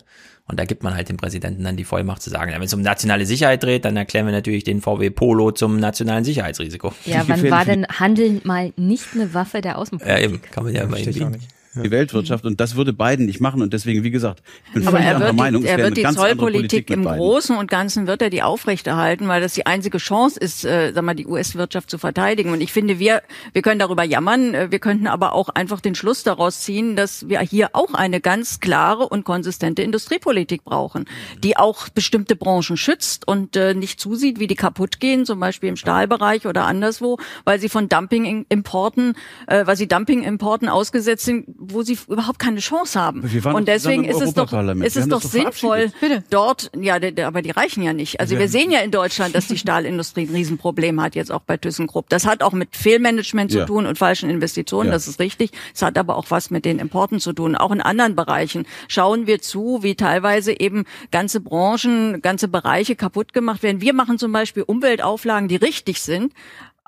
Und 0.47 0.59
da 0.59 0.65
gibt 0.65 0.81
man 0.81 0.95
halt 0.95 1.09
dem 1.09 1.17
Präsidenten 1.17 1.63
dann 1.63 1.77
die 1.77 1.83
Vollmacht 1.83 2.23
zu 2.23 2.31
sagen, 2.31 2.51
ja, 2.51 2.57
wenn 2.57 2.65
es 2.65 2.73
um 2.73 2.81
nationale 2.81 3.27
Sicherheit 3.27 3.61
dreht, 3.61 3.85
dann 3.85 3.95
erklären 3.95 4.25
wir 4.25 4.31
natürlich 4.31 4.63
den 4.63 4.81
VW 4.81 5.11
Polo 5.11 5.51
zum 5.51 5.79
nationalen 5.79 6.23
Sicherheitsrisiko. 6.23 6.91
Ja, 7.05 7.23
wann 7.27 7.51
war 7.51 7.65
denn 7.65 7.85
Handeln 7.85 8.41
mal 8.43 8.73
nicht 8.75 9.09
eine 9.13 9.35
Waffe 9.35 9.61
der 9.61 9.77
Außenpolitik? 9.77 10.17
Ja, 10.17 10.27
eben, 10.27 10.41
kann 10.41 10.63
man 10.63 10.73
ja, 10.73 10.87
mal 10.87 10.99
ich 10.99 11.07
auch 11.07 11.15
irgendwie. 11.15 11.47
Die 11.83 11.91
Weltwirtschaft 11.91 12.45
und 12.45 12.59
das 12.59 12.75
würde 12.75 12.93
Biden 12.93 13.25
nicht 13.25 13.39
machen 13.39 13.61
und 13.61 13.73
deswegen, 13.73 14.03
wie 14.03 14.11
gesagt, 14.11 14.41
ich 14.67 14.73
bin 14.73 14.83
völlig 14.83 15.05
er 15.05 15.15
anderer 15.15 15.29
wird, 15.29 15.37
Meinung. 15.37 15.63
er 15.63 15.77
wird 15.77 15.97
die 15.97 16.03
Zollpolitik 16.03 16.89
im. 16.89 17.03
Großen 17.03 17.55
und 17.57 17.69
Ganzen 17.69 18.07
wird 18.07 18.21
er 18.21 18.29
die 18.29 18.43
aufrechterhalten, 18.43 19.27
weil 19.27 19.41
das 19.41 19.53
die 19.53 19.65
einzige 19.65 19.97
Chance 19.97 20.39
ist, 20.39 20.65
äh, 20.65 20.91
sag 20.93 21.03
mal, 21.03 21.15
die 21.15 21.27
US-Wirtschaft 21.27 21.89
zu 21.89 21.97
verteidigen. 21.97 22.51
Und 22.51 22.61
ich 22.61 22.71
finde, 22.71 22.99
wir, 22.99 23.21
wir 23.53 23.61
können 23.61 23.79
darüber 23.79 24.03
jammern, 24.03 24.53
äh, 24.53 24.71
wir 24.71 24.79
könnten 24.79 25.07
aber 25.07 25.33
auch 25.33 25.49
einfach 25.49 25.81
den 25.81 25.95
Schluss 25.95 26.23
daraus 26.23 26.61
ziehen, 26.61 26.95
dass 26.95 27.27
wir 27.27 27.39
hier 27.41 27.69
auch 27.73 27.93
eine 27.93 28.21
ganz 28.21 28.59
klare 28.59 29.07
und 29.07 29.25
konsistente 29.25 29.81
Industriepolitik 29.81 30.63
brauchen, 30.63 31.05
die 31.43 31.57
auch 31.57 31.89
bestimmte 31.89 32.35
Branchen 32.35 32.77
schützt 32.77 33.27
und 33.27 33.55
äh, 33.55 33.73
nicht 33.73 33.99
zusieht, 33.99 34.39
wie 34.39 34.47
die 34.47 34.55
kaputt 34.55 34.99
gehen, 34.99 35.25
zum 35.25 35.39
Beispiel 35.39 35.69
im 35.69 35.75
Stahlbereich 35.75 36.45
oder 36.45 36.65
anderswo, 36.65 37.17
weil 37.45 37.59
sie 37.59 37.69
von 37.69 37.89
Dumping-Importen, 37.89 39.15
äh, 39.47 39.65
weil 39.65 39.75
sie 39.75 39.87
Dumping-Importen 39.87 40.69
ausgesetzt 40.69 41.25
sind, 41.25 41.45
wo 41.71 41.83
sie 41.83 41.97
überhaupt 42.07 42.39
keine 42.39 42.59
Chance 42.59 42.99
haben. 42.99 43.21
Wir 43.31 43.43
waren 43.43 43.55
Und 43.55 43.67
deswegen 43.67 44.03
ist 44.05 44.21
es 44.21 44.33
doch, 44.33 44.51
ist 44.51 44.95
Wir 44.95 45.01
es 45.01 45.07
doch 45.07 45.21
sinnvoll, 45.21 45.91
dort, 46.29 46.71
ja, 46.79 46.97
aber 47.25 47.41
die 47.41 47.51
reichen 47.51 47.83
ja 47.83 47.93
nicht. 47.93 48.19
Also 48.19 48.35
Ja. 48.35 48.41
wir 48.41 48.47
sehen 48.49 48.71
ja 48.71 48.79
in 48.79 48.91
Deutschland, 48.91 49.35
dass 49.35 49.47
die 49.47 49.57
Stahlindustrie 49.59 50.27
ein 50.27 50.33
Riesenproblem 50.35 51.01
hat, 51.01 51.15
jetzt 51.15 51.31
auch 51.31 51.41
bei 51.41 51.57
ThyssenKrupp. 51.57 52.09
Das 52.09 52.25
hat 52.25 52.43
auch 52.43 52.53
mit 52.53 52.75
Fehlmanagement 52.75 53.51
zu 53.51 53.59
Ja. 53.59 53.65
tun 53.65 53.85
und 53.85 53.97
falschen 53.97 54.29
Investitionen, 54.29 54.87
Ja. 54.87 54.93
das 54.93 55.07
ist 55.07 55.19
richtig. 55.19 55.51
Es 55.73 55.81
hat 55.81 55.97
aber 55.97 56.15
auch 56.17 56.25
was 56.29 56.49
mit 56.49 56.65
den 56.65 56.79
Importen 56.79 57.19
zu 57.19 57.33
tun. 57.33 57.55
Auch 57.55 57.71
in 57.71 57.81
anderen 57.81 58.15
Bereichen 58.15 58.65
schauen 58.87 59.27
wir 59.27 59.41
zu, 59.41 59.79
wie 59.81 59.95
teilweise 59.95 60.59
eben 60.59 60.85
ganze 61.11 61.39
Branchen, 61.39 62.21
ganze 62.21 62.47
Bereiche 62.47 62.95
kaputt 62.95 63.33
gemacht 63.33 63.63
werden. 63.63 63.81
Wir 63.81 63.93
machen 63.93 64.17
zum 64.17 64.31
Beispiel 64.31 64.63
Umweltauflagen, 64.63 65.47
die 65.47 65.55
richtig 65.57 66.01
sind, 66.01 66.33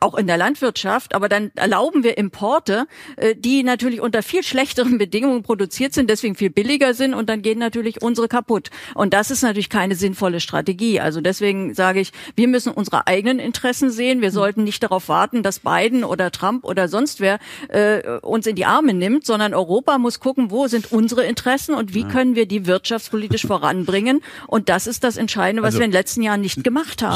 auch 0.02 0.16
in 0.16 0.28
der 0.28 0.38
Landwirtschaft, 0.38 1.16
aber 1.16 1.30
dann 1.30 1.52
erlauben 1.56 2.04
wir 2.04 2.18
Importe, 2.18 2.88
äh, 3.18 3.36
die 3.36 3.64
natürlich 3.64 4.02
unter 4.02 4.24
viel 4.24 4.44
schlechteren 4.44 4.98
Bedingungen 4.98 5.44
produziert 5.44 5.94
sind, 5.94 6.10
deswegen 6.10 6.36
viel 6.36 6.50
billiger 6.50 6.94
sind 6.94 7.14
und 7.14 7.30
dann 7.30 7.42
gehen 7.42 7.60
natürlich 7.60 8.02
unsere 8.02 8.28
kaputt. 8.28 8.70
Und 8.96 9.14
das 9.14 9.32
ist 9.32 9.44
natürlich 9.44 9.70
keine 9.70 9.96
sinnvolle 9.96 10.40
Strategie. 10.40 11.00
Also 11.00 11.22
deswegen 11.22 11.74
sage 11.74 12.00
ich, 12.00 12.12
wir 12.36 12.48
müssen 12.48 12.74
unsere 12.74 13.08
eigenen 13.08 13.40
Interessen 13.40 13.92
sehen. 13.92 14.22
Wir 14.22 14.32
sollten 14.32 14.64
nicht 14.64 14.84
darauf 14.84 15.08
warten, 15.10 15.44
dass 15.44 15.60
Biden 15.60 16.04
oder 16.04 16.32
Trump 16.32 16.66
oder 16.66 16.88
sonst 16.88 17.20
wer 17.20 17.40
äh, 17.70 18.20
uns 18.20 18.48
in 18.48 18.56
die 18.56 18.66
Arme 18.66 18.94
nimmt, 18.94 19.26
sondern 19.26 19.54
Europa 19.54 19.98
muss 19.98 20.20
gucken, 20.20 20.52
wo 20.52 20.68
sind 20.68 20.92
unsere 20.92 21.24
Interessen 21.26 21.76
und 21.76 21.94
wie 21.94 22.04
können 22.04 22.36
wir 22.36 22.46
die 22.46 22.66
wirtschaftspolitisch 22.66 23.46
voranbringen. 23.46 24.22
Und 24.48 24.70
das 24.70 24.88
ist 24.88 25.04
das 25.04 25.18
Entscheidende, 25.18 25.62
was 25.62 25.76
Also, 25.76 25.80
wir 25.80 25.86
in 25.86 25.92
den 25.92 25.98
letzten 25.98 26.22
Jahren 26.24 26.42
nicht 26.42 26.64
gemacht 26.64 27.02
haben. 27.02 27.16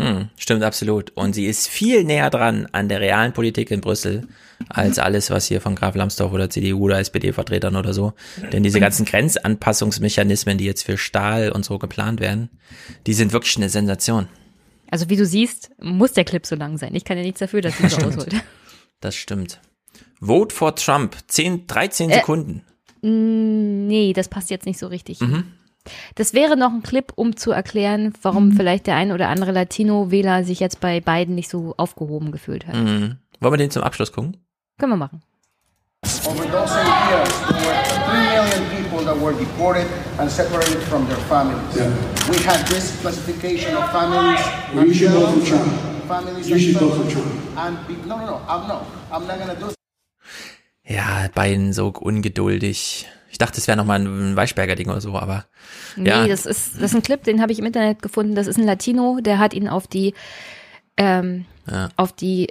Hm, 0.00 0.28
stimmt 0.36 0.62
absolut. 0.62 1.10
Und 1.16 1.34
sie 1.34 1.46
ist 1.46 1.66
viel 1.68 2.04
näher 2.04 2.30
dran 2.30 2.68
an 2.72 2.88
der 2.88 3.00
realen 3.00 3.32
Politik 3.32 3.70
in 3.72 3.80
Brüssel 3.80 4.28
als 4.68 4.98
alles, 4.98 5.30
was 5.30 5.46
hier 5.46 5.60
von 5.60 5.74
Graf 5.74 5.94
Lambsdorff 5.96 6.32
oder 6.32 6.48
CDU 6.50 6.84
oder 6.84 6.98
SPD-Vertretern 6.98 7.74
oder 7.76 7.92
so. 7.92 8.12
Denn 8.52 8.62
diese 8.62 8.78
ganzen 8.80 9.04
Grenzanpassungsmechanismen, 9.06 10.58
die 10.58 10.64
jetzt 10.64 10.84
für 10.84 10.98
Stahl 10.98 11.50
und 11.50 11.64
so 11.64 11.78
geplant 11.78 12.20
werden, 12.20 12.48
die 13.06 13.12
sind 13.14 13.32
wirklich 13.32 13.56
eine 13.56 13.68
Sensation. 13.68 14.28
Also 14.90 15.10
wie 15.10 15.16
du 15.16 15.26
siehst, 15.26 15.70
muss 15.80 16.12
der 16.12 16.24
Clip 16.24 16.46
so 16.46 16.54
lang 16.56 16.78
sein. 16.78 16.94
Ich 16.94 17.04
kann 17.04 17.16
ja 17.18 17.22
nichts 17.24 17.40
dafür, 17.40 17.60
dass 17.60 17.76
du 17.76 17.88
so 17.88 17.98
ausholt. 17.98 18.34
Das 19.00 19.14
stimmt. 19.14 19.60
Vote 20.20 20.54
for 20.54 20.74
Trump. 20.74 21.16
10, 21.28 21.66
13 21.66 22.10
Äh, 22.10 22.14
Sekunden. 22.14 22.62
Mm, 23.02 23.86
Nee, 23.86 24.12
das 24.12 24.28
passt 24.28 24.50
jetzt 24.50 24.66
nicht 24.66 24.78
so 24.78 24.86
richtig. 24.88 25.20
Mhm. 25.20 25.44
Das 26.14 26.34
wäre 26.34 26.56
noch 26.56 26.72
ein 26.72 26.82
Clip, 26.82 27.12
um 27.14 27.36
zu 27.36 27.50
erklären, 27.52 28.12
warum 28.22 28.52
vielleicht 28.52 28.86
der 28.86 28.96
ein 28.96 29.12
oder 29.12 29.28
andere 29.28 29.52
Latino-Wähler 29.52 30.44
sich 30.44 30.60
jetzt 30.60 30.80
bei 30.80 31.00
Biden 31.00 31.34
nicht 31.34 31.50
so 31.50 31.74
aufgehoben 31.76 32.32
gefühlt 32.32 32.66
hat. 32.66 32.74
Mhm. 32.76 33.16
Wollen 33.40 33.52
wir 33.52 33.58
den 33.58 33.70
zum 33.70 33.82
Abschluss 33.82 34.12
gucken? 34.12 34.36
Können 34.78 34.92
wir 34.92 34.96
machen. 34.96 35.22
Over 36.24 36.44
those 36.46 36.72
eight 36.74 37.10
years, 37.10 37.28
there 37.48 37.58
were 37.66 37.74
three 38.06 38.22
million 38.30 38.64
people 38.70 39.04
that 39.04 39.20
were 39.20 39.32
deported 39.34 39.86
and 40.18 40.30
separated 40.30 40.80
from 40.84 41.06
their 41.08 41.16
families. 41.28 41.74
Yeah. 41.76 41.90
We 42.30 42.38
had 42.46 42.64
this 42.68 43.00
classification 43.00 43.76
of 43.76 43.90
families. 43.90 44.40
Well, 44.74 44.86
you 44.86 44.94
should 44.94 45.10
vote 45.10 45.28
for 45.30 45.38
until 45.40 45.58
Trump. 45.58 46.06
Families 46.08 46.48
You 46.48 46.58
should 46.58 46.76
and 46.76 46.84
vote 46.84 46.96
for 46.96 47.04
families. 47.10 47.12
Trump. 47.14 47.58
And 47.58 47.86
be, 47.88 47.94
no, 48.08 48.16
no, 48.18 48.26
no, 48.26 48.40
I'm 48.48 48.68
no, 48.68 48.86
I'm 49.12 49.26
not 49.26 49.38
gonna 49.38 49.56
do. 49.56 49.72
Ja, 50.84 51.28
Biden 51.34 51.72
so 51.74 51.88
ungeduldig. 51.88 53.06
Ich 53.40 53.46
dachte, 53.46 53.58
es 53.60 53.68
wäre 53.68 53.76
nochmal 53.78 54.00
ein 54.00 54.34
Weichberger-Ding 54.34 54.88
oder 54.90 55.00
so, 55.00 55.16
aber 55.16 55.44
Nee, 55.94 56.08
ja. 56.08 56.26
das 56.26 56.44
ist, 56.44 56.74
das 56.74 56.90
ist 56.90 56.94
ein 56.96 57.04
Clip, 57.04 57.22
den 57.22 57.40
habe 57.40 57.52
ich 57.52 57.60
im 57.60 57.66
Internet 57.66 58.02
gefunden. 58.02 58.34
Das 58.34 58.48
ist 58.48 58.58
ein 58.58 58.66
Latino, 58.66 59.20
der 59.20 59.38
hat 59.38 59.54
ihn 59.54 59.68
auf 59.68 59.86
die, 59.86 60.12
ähm, 60.96 61.44
Ja. 61.70 61.88
auf 61.96 62.12
die 62.12 62.48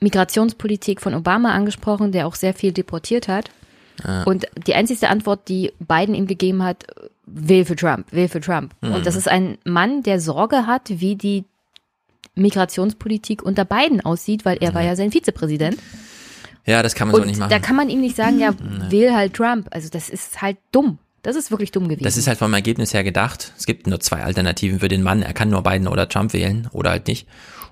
Migrationspolitik 0.00 1.02
von 1.02 1.12
Obama 1.12 1.52
angesprochen, 1.52 2.10
der 2.10 2.26
auch 2.26 2.36
sehr 2.36 2.54
viel 2.54 2.72
deportiert 2.72 3.28
hat. 3.28 3.50
Ja. 4.02 4.22
Und 4.22 4.46
die 4.66 4.74
einzigste 4.74 5.10
Antwort, 5.10 5.46
die 5.48 5.72
Biden 5.78 6.14
ihm 6.14 6.26
gegeben 6.26 6.62
hat, 6.62 6.86
will 7.26 7.66
für 7.66 7.76
Trump, 7.76 8.10
will 8.10 8.28
für 8.28 8.40
Trump. 8.40 8.74
Mhm. 8.80 8.94
Und 8.94 9.06
das 9.06 9.14
ist 9.14 9.28
ein 9.28 9.58
Mann, 9.64 10.02
der 10.02 10.20
Sorge 10.20 10.66
hat, 10.66 10.84
wie 10.88 11.16
die 11.16 11.44
Migrationspolitik 12.34 13.42
unter 13.42 13.66
Biden 13.66 14.00
aussieht, 14.00 14.46
weil 14.46 14.56
er 14.62 14.72
war 14.72 14.82
ja 14.82 14.96
sein 14.96 15.12
Vizepräsident. 15.12 15.78
Ja, 16.68 16.82
das 16.82 16.94
kann 16.94 17.08
man 17.08 17.16
so 17.16 17.22
Und 17.22 17.28
nicht 17.28 17.38
machen. 17.38 17.50
da 17.50 17.58
kann 17.58 17.76
man 17.76 17.88
ihm 17.88 18.00
nicht 18.00 18.16
sagen, 18.16 18.38
ja, 18.38 18.54
will 18.90 19.12
halt 19.14 19.34
Trump. 19.34 19.68
Also 19.70 19.88
das 19.88 20.08
ist 20.08 20.40
halt 20.42 20.58
dumm. 20.72 20.98
Das 21.22 21.34
ist 21.34 21.50
wirklich 21.50 21.72
dumm 21.72 21.88
gewesen. 21.88 22.04
Das 22.04 22.16
ist 22.16 22.28
halt 22.28 22.38
vom 22.38 22.54
Ergebnis 22.54 22.94
her 22.94 23.02
gedacht. 23.02 23.52
Es 23.58 23.66
gibt 23.66 23.86
nur 23.86 23.98
zwei 24.00 24.22
Alternativen 24.22 24.78
für 24.78 24.88
den 24.88 25.02
Mann. 25.02 25.22
Er 25.22 25.34
kann 25.34 25.50
nur 25.50 25.62
Biden 25.62 25.88
oder 25.88 26.08
Trump 26.08 26.32
wählen 26.32 26.68
oder 26.72 26.90
halt 26.90 27.08
nicht. 27.08 27.26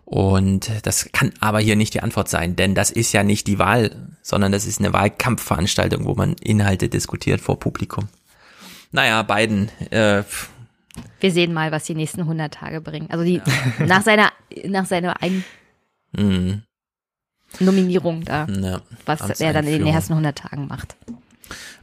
Und 0.05 0.71
das 0.83 1.11
kann 1.13 1.33
aber 1.41 1.59
hier 1.61 1.75
nicht 1.77 1.95
die 1.95 2.01
Antwort 2.01 2.29
sein, 2.29 2.55
denn 2.57 2.75
das 2.75 2.91
ist 2.91 3.13
ja 3.13 3.23
nicht 3.25 3.47
die 3.47 3.59
Wahl, 3.59 4.09
sondern 4.23 4.53
das 4.53 4.65
ist 4.67 4.79
eine 4.81 4.93
Wahlkampfveranstaltung, 4.93 6.05
wo 6.05 6.15
man 6.15 6.35
Inhalte 6.35 6.89
diskutiert 6.89 7.41
vor 7.41 7.59
Publikum. 7.59 8.09
Naja, 8.93 9.23
Biden, 9.23 9.69
äh, 9.91 10.23
Wir 11.21 11.31
sehen 11.33 11.53
mal, 11.53 11.73
was 11.73 11.85
die 11.85 11.95
nächsten 11.95 12.21
100 12.23 12.55
Tage 12.55 12.81
bringen. 12.81 13.09
Also 13.11 13.25
die 13.25 13.43
nach 13.85 14.03
seiner 14.03 14.31
nach 14.65 14.87
seiner 14.87 15.17
mh, 16.13 16.61
Nominierung 17.61 18.25
da, 18.25 18.47
Ja, 18.47 18.81
was 19.07 19.41
er 19.41 19.53
dann 19.53 19.67
in 19.67 19.85
den 19.85 19.87
ersten 19.95 20.13
100 20.15 20.37
Tagen 20.37 20.67
macht. 20.67 20.97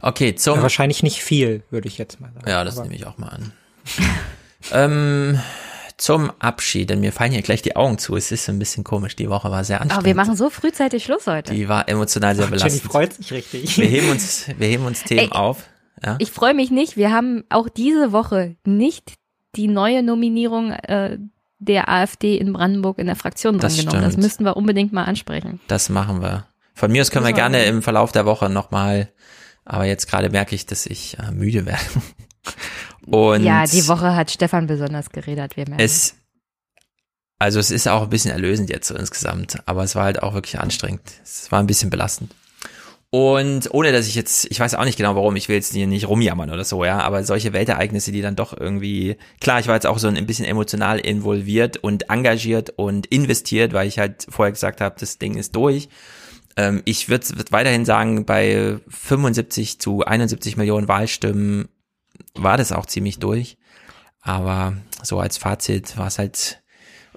Okay, 0.00 0.34
zum. 0.34 0.56
Ja, 0.56 0.62
wahrscheinlich 0.62 1.02
nicht 1.02 1.22
viel, 1.22 1.62
würde 1.70 1.88
ich 1.88 1.96
jetzt 1.98 2.20
mal 2.20 2.30
sagen. 2.32 2.48
Ja, 2.48 2.64
das 2.64 2.76
Aber- 2.76 2.84
nehme 2.84 2.96
ich 2.96 3.06
auch 3.06 3.16
mal 3.18 3.28
an. 3.28 3.52
ähm, 4.72 5.40
zum 5.96 6.32
Abschied, 6.40 6.90
denn 6.90 7.00
mir 7.00 7.12
fallen 7.12 7.32
hier 7.32 7.42
gleich 7.42 7.62
die 7.62 7.76
Augen 7.76 7.98
zu. 7.98 8.16
Es 8.16 8.32
ist 8.32 8.48
ein 8.48 8.58
bisschen 8.58 8.84
komisch. 8.84 9.14
Die 9.16 9.30
Woche 9.30 9.50
war 9.50 9.62
sehr 9.64 9.76
Aber 9.76 9.84
anstrengend. 9.84 10.06
wir 10.06 10.14
machen 10.14 10.36
so 10.36 10.50
frühzeitig 10.50 11.04
Schluss 11.04 11.26
heute. 11.26 11.54
Die 11.54 11.68
war 11.68 11.88
emotional 11.88 12.34
sehr 12.34 12.44
Ach, 12.46 12.50
Jenny 12.50 12.60
belastend. 12.62 12.90
freut 12.92 13.12
sich 13.14 13.32
richtig. 13.32 13.78
Wir 13.78 13.86
heben 13.86 14.10
uns, 14.10 14.46
wir 14.58 14.66
heben 14.66 14.84
uns 14.86 15.04
Themen 15.04 15.20
Ey, 15.20 15.30
auf. 15.32 15.62
Ja? 16.04 16.16
Ich 16.18 16.30
freue 16.30 16.52
mich 16.54 16.70
nicht. 16.70 16.96
Wir 16.96 17.12
haben 17.12 17.44
auch 17.48 17.68
diese 17.68 18.12
Woche 18.12 18.56
nicht 18.66 19.12
die 19.56 19.68
neue 19.68 20.02
Nominierung 20.02 20.72
äh, 20.72 21.18
der 21.64 21.88
AfD 21.88 22.36
in 22.36 22.52
Brandenburg 22.52 22.98
in 22.98 23.06
der 23.06 23.16
Fraktion 23.16 23.58
Das 23.58 23.74
drangenommen. 23.76 24.02
Das 24.02 24.12
stimmt. 24.12 24.24
müssten 24.24 24.44
wir 24.44 24.56
unbedingt 24.56 24.92
mal 24.92 25.04
ansprechen. 25.04 25.60
Das 25.68 25.88
machen 25.88 26.22
wir. 26.22 26.46
Von 26.74 26.90
mir 26.92 27.02
aus 27.02 27.10
können 27.10 27.24
wir 27.24 27.30
Müssen 27.30 27.36
wir 27.36 27.50
gerne 27.50 27.64
im 27.64 27.82
Verlauf 27.82 28.12
der 28.12 28.26
Woche 28.26 28.50
nochmal, 28.50 29.12
aber 29.64 29.84
jetzt 29.84 30.08
gerade 30.08 30.30
merke 30.30 30.54
ich, 30.54 30.66
dass 30.66 30.86
ich 30.86 31.18
äh, 31.18 31.30
müde 31.30 31.66
werde. 31.66 31.82
Und 33.06 33.44
ja, 33.44 33.64
die 33.64 33.86
Woche 33.88 34.16
hat 34.16 34.30
Stefan 34.30 34.66
besonders 34.66 35.10
geredet. 35.10 35.56
Wir 35.56 35.68
merken. 35.68 35.82
es, 35.82 36.14
also 37.38 37.60
es 37.60 37.70
ist 37.70 37.86
auch 37.88 38.02
ein 38.02 38.10
bisschen 38.10 38.30
erlösend 38.30 38.70
jetzt 38.70 38.88
so 38.88 38.94
insgesamt, 38.94 39.58
aber 39.66 39.84
es 39.84 39.94
war 39.94 40.04
halt 40.04 40.22
auch 40.22 40.34
wirklich 40.34 40.58
anstrengend. 40.58 41.02
Es 41.22 41.50
war 41.52 41.60
ein 41.60 41.66
bisschen 41.66 41.90
belastend. 41.90 42.34
Und 43.14 43.72
ohne 43.72 43.92
dass 43.92 44.08
ich 44.08 44.16
jetzt, 44.16 44.44
ich 44.50 44.58
weiß 44.58 44.74
auch 44.74 44.84
nicht 44.84 44.98
genau 44.98 45.14
warum, 45.14 45.36
ich 45.36 45.48
will 45.48 45.54
jetzt 45.54 45.72
hier 45.72 45.86
nicht 45.86 46.08
rumjammern 46.08 46.50
oder 46.50 46.64
so, 46.64 46.84
ja, 46.84 46.98
aber 46.98 47.22
solche 47.22 47.52
Weltereignisse, 47.52 48.10
die 48.10 48.22
dann 48.22 48.34
doch 48.34 48.58
irgendwie, 48.58 49.18
klar, 49.40 49.60
ich 49.60 49.68
war 49.68 49.76
jetzt 49.76 49.86
auch 49.86 50.00
so 50.00 50.08
ein 50.08 50.26
bisschen 50.26 50.44
emotional 50.44 50.98
involviert 50.98 51.76
und 51.76 52.10
engagiert 52.10 52.70
und 52.70 53.06
investiert, 53.06 53.72
weil 53.72 53.86
ich 53.86 54.00
halt 54.00 54.26
vorher 54.28 54.50
gesagt 54.50 54.80
habe, 54.80 54.96
das 54.98 55.18
Ding 55.18 55.36
ist 55.36 55.54
durch. 55.54 55.88
Ähm, 56.56 56.82
ich 56.86 57.08
würde 57.08 57.38
würd 57.38 57.52
weiterhin 57.52 57.84
sagen, 57.84 58.26
bei 58.26 58.80
75 58.88 59.78
zu 59.78 60.04
71 60.04 60.56
Millionen 60.56 60.88
Wahlstimmen 60.88 61.68
war 62.34 62.56
das 62.56 62.72
auch 62.72 62.86
ziemlich 62.86 63.20
durch. 63.20 63.58
Aber 64.22 64.76
so 65.04 65.20
als 65.20 65.38
Fazit 65.38 65.96
war 65.96 66.08
es 66.08 66.18
halt. 66.18 66.63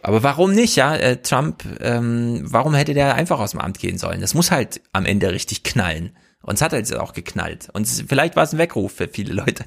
Aber 0.08 0.24
warum 0.24 0.53
nicht, 0.53 0.77
ja? 0.77 0.95
Äh, 0.95 1.18
Trump, 1.22 1.66
ähm, 1.82 2.40
warum 2.45 2.74
hätte 2.74 2.94
der 2.94 3.16
einfach 3.16 3.42
aus 3.42 3.52
dem 3.52 3.60
Amt 3.60 3.77
gehen 3.77 3.98
sollen? 3.98 4.22
Das 4.22 4.34
muss 4.34 4.52
halt 4.52 4.80
am 4.94 5.06
Ende 5.06 5.34
richtig 5.34 5.64
knallen. 5.64 6.16
Und 6.42 6.56
es 6.56 6.61
hat 6.61 6.72
halt 6.72 6.95
auch 6.95 7.11
geknallt. 7.11 7.68
Und 7.74 7.86
es, 7.86 8.06
vielleicht 8.08 8.38
war 8.38 8.44
es 8.44 8.53
ein 8.53 8.58
Weckruf 8.58 8.94
für 8.94 9.10
viele 9.10 9.34
Leute. 9.34 9.66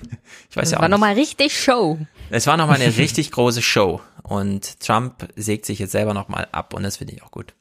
Ich 0.48 0.56
weiß 0.56 0.62
das 0.62 0.70
ja 0.70 0.78
auch 0.78 0.80
war 0.80 0.88
nicht. 0.88 0.92
nochmal 0.92 1.12
richtig 1.12 1.60
Show. 1.60 1.98
Es 2.30 2.46
war 2.46 2.56
nochmal 2.56 2.80
eine 2.80 2.96
richtig 2.96 3.32
große 3.32 3.60
Show. 3.60 4.00
Und 4.22 4.80
Trump 4.80 5.28
sägt 5.36 5.66
sich 5.66 5.78
jetzt 5.78 5.92
selber 5.92 6.14
nochmal 6.14 6.48
ab. 6.52 6.72
Und 6.72 6.84
das 6.84 6.96
finde 6.96 7.12
ich 7.12 7.22
auch 7.22 7.30
gut. 7.30 7.52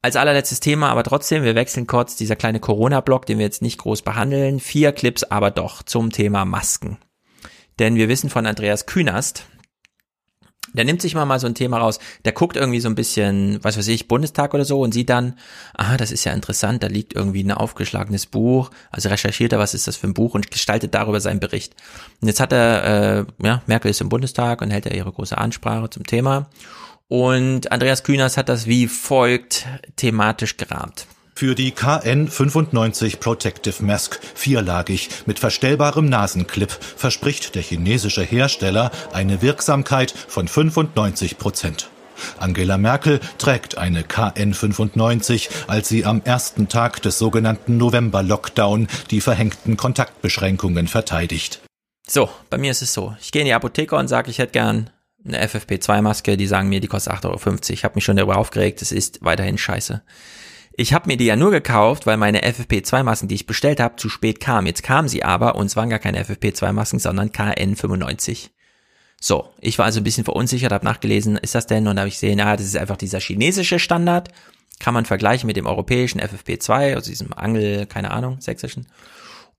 Als 0.00 0.16
allerletztes 0.16 0.60
Thema, 0.60 0.88
aber 0.88 1.02
trotzdem, 1.02 1.44
wir 1.44 1.54
wechseln 1.54 1.86
kurz 1.86 2.16
dieser 2.16 2.36
kleine 2.36 2.58
Corona-Block, 2.58 3.26
den 3.26 3.36
wir 3.36 3.44
jetzt 3.44 3.60
nicht 3.60 3.76
groß 3.76 4.00
behandeln. 4.00 4.60
Vier 4.60 4.92
Clips 4.92 5.24
aber 5.24 5.50
doch 5.50 5.82
zum 5.82 6.10
Thema 6.10 6.46
Masken. 6.46 6.96
Denn 7.78 7.96
wir 7.96 8.08
wissen 8.08 8.30
von 8.30 8.46
Andreas 8.46 8.86
Künast, 8.86 9.44
der 10.72 10.84
nimmt 10.84 11.02
sich 11.02 11.14
mal 11.14 11.24
mal 11.24 11.40
so 11.40 11.46
ein 11.46 11.54
Thema 11.54 11.78
raus, 11.78 11.98
der 12.24 12.32
guckt 12.32 12.56
irgendwie 12.56 12.80
so 12.80 12.88
ein 12.88 12.94
bisschen, 12.94 13.58
was 13.62 13.76
weiß 13.76 13.88
ich, 13.88 14.08
Bundestag 14.08 14.54
oder 14.54 14.64
so 14.64 14.80
und 14.80 14.92
sieht 14.92 15.10
dann, 15.10 15.34
ah, 15.74 15.96
das 15.96 16.12
ist 16.12 16.24
ja 16.24 16.32
interessant, 16.32 16.82
da 16.82 16.86
liegt 16.86 17.14
irgendwie 17.14 17.42
ein 17.42 17.52
aufgeschlagenes 17.52 18.26
Buch, 18.26 18.70
also 18.90 19.08
recherchiert 19.08 19.52
er, 19.52 19.58
was 19.58 19.74
ist 19.74 19.86
das 19.86 19.96
für 19.96 20.06
ein 20.06 20.14
Buch 20.14 20.34
und 20.34 20.50
gestaltet 20.50 20.94
darüber 20.94 21.20
seinen 21.20 21.40
Bericht. 21.40 21.74
Und 22.20 22.28
jetzt 22.28 22.40
hat 22.40 22.52
er, 22.52 23.26
äh, 23.40 23.46
ja, 23.46 23.62
Merkel 23.66 23.90
ist 23.90 24.00
im 24.00 24.08
Bundestag 24.08 24.62
und 24.62 24.70
hält 24.70 24.86
er 24.86 24.94
ihre 24.94 25.12
große 25.12 25.36
Ansprache 25.36 25.90
zum 25.90 26.06
Thema 26.06 26.48
und 27.08 27.70
Andreas 27.70 28.04
Kühners 28.04 28.38
hat 28.38 28.48
das 28.48 28.66
wie 28.66 28.88
folgt 28.88 29.66
thematisch 29.96 30.56
gerahmt. 30.56 31.06
Für 31.42 31.56
die 31.56 31.72
KN95 31.72 33.18
Protective 33.18 33.82
Mask, 33.82 34.20
vierlagig 34.36 35.08
mit 35.26 35.40
verstellbarem 35.40 36.06
Nasenclip, 36.08 36.70
verspricht 36.70 37.56
der 37.56 37.62
chinesische 37.62 38.22
Hersteller 38.22 38.92
eine 39.12 39.42
Wirksamkeit 39.42 40.14
von 40.28 40.46
95 40.46 41.38
Prozent. 41.38 41.90
Angela 42.38 42.78
Merkel 42.78 43.18
trägt 43.38 43.76
eine 43.76 44.02
KN95, 44.02 45.48
als 45.66 45.88
sie 45.88 46.04
am 46.04 46.22
ersten 46.22 46.68
Tag 46.68 47.02
des 47.02 47.18
sogenannten 47.18 47.76
November-Lockdown 47.76 48.86
die 49.10 49.20
verhängten 49.20 49.76
Kontaktbeschränkungen 49.76 50.86
verteidigt. 50.86 51.60
So, 52.06 52.30
bei 52.50 52.58
mir 52.58 52.70
ist 52.70 52.82
es 52.82 52.94
so. 52.94 53.16
Ich 53.20 53.32
gehe 53.32 53.42
in 53.42 53.46
die 53.46 53.54
Apotheke 53.54 53.96
und 53.96 54.06
sage, 54.06 54.30
ich 54.30 54.38
hätte 54.38 54.52
gern 54.52 54.90
eine 55.24 55.44
FFP2-Maske. 55.44 56.36
Die 56.36 56.46
sagen 56.46 56.68
mir, 56.68 56.78
die 56.78 56.86
kostet 56.86 57.12
8,50 57.14 57.24
Euro. 57.26 57.58
Ich 57.70 57.82
habe 57.82 57.96
mich 57.96 58.04
schon 58.04 58.16
darüber 58.16 58.36
aufgeregt. 58.36 58.80
Es 58.80 58.92
ist 58.92 59.24
weiterhin 59.24 59.58
scheiße. 59.58 60.02
Ich 60.74 60.94
habe 60.94 61.08
mir 61.08 61.16
die 61.16 61.26
ja 61.26 61.36
nur 61.36 61.50
gekauft, 61.50 62.06
weil 62.06 62.16
meine 62.16 62.42
FFP2-Masken, 62.42 63.28
die 63.28 63.34
ich 63.34 63.46
bestellt 63.46 63.80
habe, 63.80 63.96
zu 63.96 64.08
spät 64.08 64.40
kamen. 64.40 64.66
Jetzt 64.66 64.82
kamen 64.82 65.08
sie 65.08 65.22
aber 65.22 65.56
und 65.56 65.66
es 65.66 65.76
waren 65.76 65.90
gar 65.90 65.98
keine 65.98 66.22
FFP2-Masken, 66.24 66.98
sondern 66.98 67.30
KN95. 67.30 68.50
So, 69.20 69.50
ich 69.60 69.78
war 69.78 69.84
also 69.84 70.00
ein 70.00 70.04
bisschen 70.04 70.24
verunsichert, 70.24 70.72
habe 70.72 70.84
nachgelesen, 70.84 71.36
ist 71.36 71.54
das 71.54 71.66
denn? 71.66 71.86
Und 71.86 71.96
da 71.96 72.00
habe 72.00 72.08
ich 72.08 72.14
gesehen, 72.14 72.38
ja, 72.38 72.56
das 72.56 72.66
ist 72.66 72.76
einfach 72.76 72.96
dieser 72.96 73.20
chinesische 73.20 73.78
Standard. 73.78 74.30
Kann 74.80 74.94
man 74.94 75.04
vergleichen 75.04 75.46
mit 75.46 75.56
dem 75.56 75.66
europäischen 75.66 76.20
FFP2, 76.20 76.94
also 76.94 77.10
diesem 77.10 77.32
Angel, 77.32 77.86
keine 77.86 78.10
Ahnung, 78.10 78.40
sächsischen. 78.40 78.88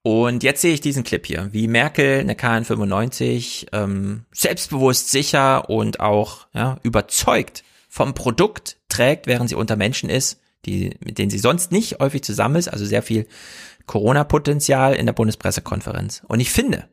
Und 0.02 0.44
jetzt 0.44 0.62
sehe 0.62 0.74
ich 0.74 0.82
diesen 0.82 1.06
Clip 1.06 1.26
hier, 1.26 1.48
wie 1.54 1.70
Merkel 1.70 2.20
eine 2.20 2.34
KN95 2.34 3.68
ähm, 3.72 4.26
selbstbewusst, 4.34 5.10
sicher 5.10 5.70
und 5.70 6.02
auch 6.02 6.48
ja, 6.54 6.78
überzeugt 6.84 7.64
vom 7.88 8.14
Produkt 8.14 8.76
trägt, 8.90 9.28
während 9.28 9.50
sie 9.50 9.56
unter 9.56 9.78
Menschen 9.78 10.10
ist, 10.10 10.42
die, 10.66 10.98
mit 11.04 11.18
denen 11.18 11.30
sie 11.30 11.40
sonst 11.40 11.72
nicht 11.72 12.00
häufig 12.00 12.24
zusammen 12.24 12.56
ist, 12.56 12.68
also 12.68 12.86
sehr 12.86 13.04
viel 13.04 13.28
Corona-Potenzial 13.86 14.96
in 14.96 15.06
der 15.06 15.14
Bundespressekonferenz. 15.14 16.24
Und 16.28 16.40
ich 16.40 16.52
finde, 16.52 16.88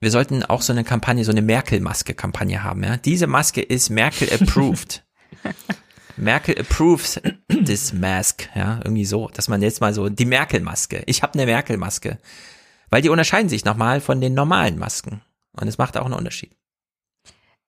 wir 0.00 0.10
sollten 0.10 0.44
auch 0.44 0.62
so 0.62 0.72
eine 0.72 0.84
Kampagne, 0.84 1.24
so 1.24 1.32
eine 1.32 1.42
Merkel-Maske-Kampagne 1.42 2.62
haben. 2.62 2.84
Ja? 2.84 2.96
Diese 2.96 3.26
Maske 3.26 3.60
ist 3.60 3.90
Merkel-approved. 3.90 5.04
Merkel 6.16 6.58
approves 6.58 7.20
this 7.48 7.92
mask, 7.92 8.48
ja, 8.54 8.80
irgendwie 8.82 9.04
so, 9.04 9.28
dass 9.28 9.48
man 9.48 9.62
jetzt 9.62 9.80
mal 9.80 9.94
so, 9.94 10.08
die 10.08 10.24
Merkel-Maske. 10.24 11.04
Ich 11.06 11.22
habe 11.22 11.34
eine 11.34 11.46
Merkel-Maske. 11.46 12.18
Weil 12.90 13.02
die 13.02 13.08
unterscheiden 13.08 13.48
sich 13.48 13.64
nochmal 13.64 14.00
von 14.00 14.20
den 14.20 14.34
normalen 14.34 14.78
Masken. 14.78 15.20
Und 15.52 15.68
es 15.68 15.78
macht 15.78 15.96
auch 15.96 16.04
einen 16.04 16.14
Unterschied. 16.14 16.56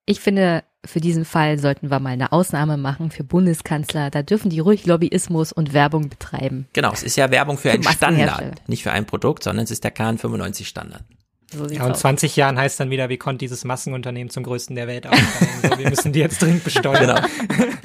Ich 0.07 0.21
finde, 0.21 0.65
für 0.85 1.01
diesen 1.01 1.25
Fall 1.25 1.59
sollten 1.59 1.91
wir 1.91 2.01
mal 2.01 2.11
eine 2.11 2.33
Ausnahme 2.33 2.77
machen 2.77 3.11
für 3.11 3.25
Bundeskanzler. 3.25 4.11
Da 4.11 4.23
dürfen 4.23 4.51
die 4.51 4.61
ruhig 4.61 4.87
Lobbyismus 4.87 5.53
und 5.53 5.73
Werbung 5.75 6.09
betreiben. 6.09 6.67
Genau, 6.73 6.93
es 6.93 7.03
ist 7.03 7.17
ja 7.17 7.31
Werbung 7.31 7.59
für 7.59 7.71
einen 7.71 7.83
Für 7.83 7.91
Maskenhersteller. 7.91 8.37
Standard. 8.37 8.69
Nicht 8.69 8.83
für 8.83 8.93
ein 8.93 9.05
Produkt, 9.07 9.45
sondern 9.45 9.65
es 9.65 9.71
ist 9.71 9.85
der 9.85 9.95
KN95 9.95 10.65
Standard. 10.65 11.05
So 11.53 11.67
ja, 11.67 11.85
und 11.85 11.97
20 11.97 12.37
Jahren 12.37 12.59
heißt 12.59 12.79
dann 12.79 12.91
wieder, 12.91 13.09
wie 13.09 13.17
konnte 13.17 13.39
dieses 13.39 13.65
Maskenunternehmen 13.65 14.31
zum 14.31 14.45
größten 14.45 14.77
der 14.77 14.87
Welt 14.87 15.07
aufsteigen? 15.07 15.49
so, 15.63 15.79
wir 15.79 15.91
müssen 15.91 16.13
die 16.13 16.21
jetzt 16.21 16.41
dringend 16.41 16.63
besteuern. 16.63 17.01
Genau. 17.01 17.21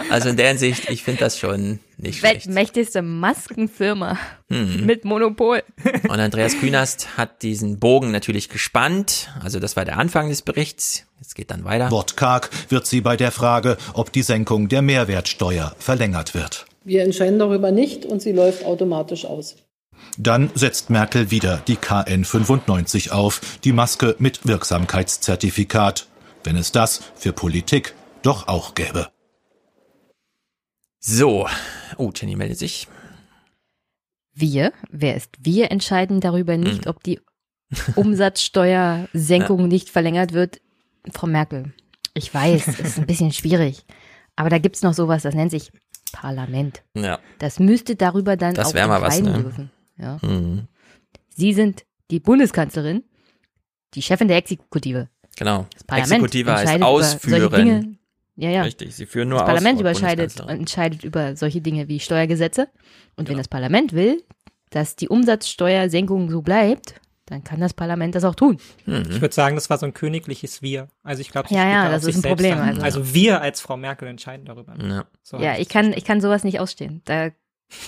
Also 0.09 0.29
in 0.29 0.37
der 0.37 0.49
Hinsicht, 0.49 0.89
ich 0.89 1.03
finde 1.03 1.21
das 1.21 1.39
schon 1.39 1.79
nicht 1.97 2.19
schlecht. 2.19 2.45
Weltmächtigste 2.45 3.01
Maskenfirma 3.01 4.19
hm. 4.49 4.85
mit 4.85 5.03
Monopol. 5.03 5.63
Und 6.03 6.19
Andreas 6.19 6.59
Künast 6.59 7.17
hat 7.17 7.41
diesen 7.41 7.79
Bogen 7.79 8.11
natürlich 8.11 8.49
gespannt. 8.49 9.29
Also 9.43 9.59
das 9.59 9.75
war 9.75 9.83
der 9.83 9.97
Anfang 9.97 10.29
des 10.29 10.43
Berichts. 10.43 11.07
Jetzt 11.19 11.35
geht 11.35 11.49
dann 11.49 11.63
weiter. 11.63 11.89
Wortkarg 11.89 12.49
wird 12.69 12.85
sie 12.85 13.01
bei 13.01 13.17
der 13.17 13.31
Frage, 13.31 13.77
ob 13.93 14.11
die 14.11 14.21
Senkung 14.21 14.69
der 14.69 14.83
Mehrwertsteuer 14.83 15.75
verlängert 15.79 16.35
wird. 16.35 16.65
Wir 16.83 17.03
entscheiden 17.03 17.39
darüber 17.39 17.71
nicht 17.71 18.05
und 18.05 18.21
sie 18.21 18.31
läuft 18.31 18.63
automatisch 18.63 19.25
aus. 19.25 19.55
Dann 20.17 20.49
setzt 20.55 20.89
Merkel 20.89 21.31
wieder 21.31 21.57
die 21.67 21.77
KN95 21.77 23.11
auf, 23.11 23.41
die 23.63 23.73
Maske 23.73 24.15
mit 24.19 24.47
Wirksamkeitszertifikat, 24.47 26.07
wenn 26.43 26.55
es 26.55 26.71
das 26.71 27.01
für 27.15 27.33
Politik 27.33 27.93
doch 28.21 28.47
auch 28.47 28.75
gäbe. 28.75 29.09
So, 30.99 31.47
oh, 31.97 32.11
Jenny 32.15 32.35
meldet 32.35 32.57
sich. 32.57 32.87
Wir, 34.33 34.73
wer 34.89 35.15
ist 35.15 35.29
wir, 35.39 35.71
entscheiden 35.71 36.19
darüber 36.19 36.57
nicht, 36.57 36.85
hm. 36.85 36.89
ob 36.89 37.03
die 37.03 37.21
Umsatzsteuersenkung 37.95 39.59
ja. 39.61 39.67
nicht 39.67 39.89
verlängert 39.89 40.33
wird. 40.33 40.61
Frau 41.13 41.27
Merkel, 41.27 41.73
ich 42.13 42.33
weiß, 42.33 42.67
es 42.67 42.79
ist 42.79 42.97
ein 42.97 43.05
bisschen 43.05 43.31
schwierig, 43.31 43.85
aber 44.35 44.49
da 44.49 44.57
gibt 44.57 44.77
es 44.77 44.81
noch 44.81 44.93
sowas, 44.93 45.23
das 45.23 45.35
nennt 45.35 45.51
sich 45.51 45.71
Parlament. 46.11 46.81
Ja. 46.95 47.19
Das 47.39 47.59
müsste 47.59 47.95
darüber 47.95 48.37
dann 48.37 48.55
das 48.55 48.67
auch 48.67 48.75
entscheiden 48.75 49.03
was, 49.03 49.21
ne? 49.21 49.43
dürfen. 49.43 49.71
Ja. 49.97 50.19
Mhm. 50.21 50.67
Sie 51.29 51.53
sind 51.53 51.85
die 52.11 52.19
Bundeskanzlerin, 52.19 53.03
die 53.93 54.01
Chefin 54.01 54.27
der 54.27 54.37
Exekutive. 54.37 55.09
Genau. 55.37 55.65
Das 55.73 55.83
Parlament 55.83 56.23
Exekutive 56.23 56.53
heißt 56.53 56.81
ausführen. 56.81 57.99
Ja, 58.37 58.49
ja. 58.49 58.61
Richtig, 58.63 58.95
sie 58.95 59.05
führen 59.05 59.29
nur 59.29 59.39
das 59.39 59.47
Parlament 59.47 59.75
aus, 59.75 59.81
überscheidet, 59.81 60.39
entscheidet 60.41 61.03
über 61.03 61.35
solche 61.37 61.61
Dinge 61.61 61.87
wie 61.87 61.99
Steuergesetze. 61.99 62.67
Und 63.15 63.27
ja. 63.27 63.31
wenn 63.31 63.37
das 63.37 63.47
Parlament 63.47 63.93
will, 63.93 64.23
dass 64.71 64.97
die 64.97 65.07
Umsatzsteuersenkung 65.07 66.29
so 66.29 66.41
bleibt, 66.41 66.95
dann 67.27 67.43
kann 67.43 67.59
das 67.59 67.73
Parlament 67.73 68.13
das 68.13 68.23
auch 68.23 68.35
tun. 68.35 68.57
Mhm. 68.85 69.05
Ich 69.09 69.21
würde 69.21 69.33
sagen, 69.33 69.55
das 69.55 69.69
war 69.69 69.77
so 69.77 69.85
ein 69.85 69.93
königliches 69.93 70.61
Wir. 70.61 70.89
Also 71.01 71.21
ich 71.21 71.31
glaube, 71.31 71.47
ja, 71.49 71.67
ja, 71.67 71.89
das 71.89 72.03
ist 72.03 72.17
ein 72.17 72.21
Problem. 72.21 72.59
Also. 72.59 72.81
also. 72.81 73.13
wir 73.13 73.41
als 73.41 73.61
Frau 73.61 73.77
Merkel 73.77 74.07
entscheiden 74.07 74.45
darüber. 74.45 74.75
Ja, 74.81 75.05
so 75.23 75.37
ja 75.37 75.57
ich 75.57 75.69
kann, 75.69 75.93
ich 75.93 76.03
kann 76.03 76.21
sowas 76.21 76.43
nicht 76.43 76.59
ausstehen. 76.59 77.01
Da 77.05 77.31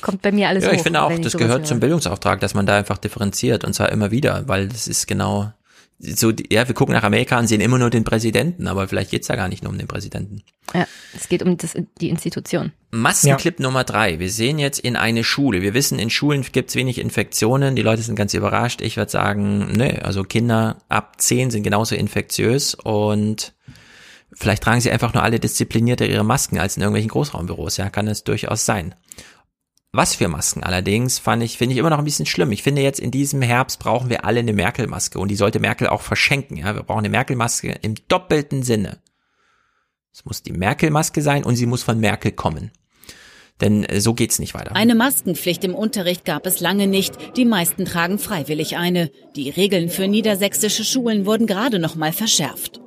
kommt 0.01 0.21
bei 0.21 0.31
mir 0.31 0.47
alles 0.49 0.63
Ja, 0.63 0.71
hoch, 0.71 0.75
ich 0.75 0.81
finde 0.81 1.01
auch, 1.01 1.19
das 1.19 1.37
gehört 1.37 1.59
höre. 1.59 1.65
zum 1.65 1.79
Bildungsauftrag, 1.79 2.39
dass 2.39 2.53
man 2.53 2.65
da 2.65 2.77
einfach 2.77 2.97
differenziert 2.97 3.63
und 3.63 3.73
zwar 3.73 3.91
immer 3.91 4.11
wieder, 4.11 4.47
weil 4.47 4.67
das 4.67 4.87
ist 4.87 5.07
genau 5.07 5.51
so, 5.99 6.31
ja, 6.51 6.67
wir 6.67 6.75
gucken 6.75 6.93
nach 6.93 7.03
Amerika 7.03 7.39
und 7.39 7.47
sehen 7.47 7.59
immer 7.59 7.79
nur 7.79 7.89
den 7.89 8.03
Präsidenten, 8.03 8.67
aber 8.67 8.87
vielleicht 8.87 9.09
geht's 9.09 9.29
ja 9.29 9.35
gar 9.35 9.47
nicht 9.47 9.63
nur 9.63 9.71
um 9.71 9.79
den 9.79 9.87
Präsidenten. 9.87 10.43
Ja, 10.73 10.85
es 11.15 11.27
geht 11.27 11.41
um 11.41 11.57
das, 11.57 11.73
die 11.99 12.09
Institution. 12.09 12.71
Maskenclip 12.91 13.59
ja. 13.59 13.63
Nummer 13.63 13.83
drei. 13.83 14.19
Wir 14.19 14.29
sehen 14.29 14.59
jetzt 14.59 14.79
in 14.79 14.95
eine 14.95 15.23
Schule. 15.23 15.63
Wir 15.63 15.73
wissen, 15.73 15.97
in 15.97 16.11
Schulen 16.11 16.45
gibt's 16.51 16.75
wenig 16.75 16.99
Infektionen. 16.99 17.75
Die 17.75 17.81
Leute 17.81 18.03
sind 18.03 18.15
ganz 18.15 18.35
überrascht. 18.35 18.81
Ich 18.81 18.95
würde 18.97 19.11
sagen, 19.11 19.71
ne, 19.71 20.05
also 20.05 20.23
Kinder 20.23 20.77
ab 20.87 21.15
zehn 21.19 21.49
sind 21.49 21.63
genauso 21.63 21.95
infektiös 21.95 22.75
und 22.75 23.53
vielleicht 24.33 24.61
tragen 24.63 24.81
sie 24.81 24.91
einfach 24.91 25.15
nur 25.15 25.23
alle 25.23 25.39
disziplinierter 25.39 26.05
ihre 26.05 26.23
Masken 26.23 26.59
als 26.59 26.77
in 26.77 26.83
irgendwelchen 26.83 27.09
Großraumbüros. 27.09 27.77
Ja, 27.77 27.89
kann 27.89 28.07
es 28.07 28.23
durchaus 28.23 28.65
sein. 28.65 28.93
Was 29.97 30.13
für 30.13 30.27
Masken 30.27 30.61
allerdings 30.61 31.17
fand 31.17 31.41
ich, 31.41 31.57
finde 31.57 31.73
ich 31.73 31.79
immer 31.79 31.89
noch 31.89 31.97
ein 31.97 32.05
bisschen 32.05 32.27
schlimm. 32.27 32.51
Ich 32.51 32.61
finde 32.61 32.83
jetzt 32.83 32.99
in 32.99 33.09
diesem 33.09 33.41
Herbst 33.41 33.79
brauchen 33.79 34.11
wir 34.11 34.25
alle 34.25 34.41
eine 34.41 34.53
Merkel-Maske 34.53 35.17
und 35.17 35.29
die 35.29 35.35
sollte 35.35 35.59
Merkel 35.59 35.87
auch 35.87 36.03
verschenken. 36.03 36.55
Ja, 36.55 36.75
wir 36.75 36.83
brauchen 36.83 36.99
eine 36.99 37.09
Merkel-Maske 37.09 37.79
im 37.81 37.95
doppelten 38.07 38.61
Sinne. 38.61 38.99
Es 40.13 40.23
muss 40.23 40.43
die 40.43 40.51
Merkel-Maske 40.53 41.23
sein 41.23 41.43
und 41.43 41.55
sie 41.55 41.65
muss 41.65 41.81
von 41.81 41.99
Merkel 41.99 42.31
kommen. 42.31 42.69
Denn 43.59 43.85
äh, 43.85 43.99
so 43.99 44.13
geht's 44.13 44.37
nicht 44.37 44.53
weiter. 44.53 44.75
Eine 44.75 44.93
Maskenpflicht 44.93 45.63
im 45.63 45.73
Unterricht 45.73 46.25
gab 46.25 46.45
es 46.45 46.59
lange 46.59 46.85
nicht. 46.85 47.35
Die 47.35 47.45
meisten 47.45 47.85
tragen 47.85 48.19
freiwillig 48.19 48.77
eine. 48.77 49.09
Die 49.35 49.49
Regeln 49.49 49.89
für 49.89 50.07
niedersächsische 50.07 50.83
Schulen 50.83 51.25
wurden 51.25 51.47
gerade 51.47 51.79
noch 51.79 51.95
mal 51.95 52.13
verschärft 52.13 52.81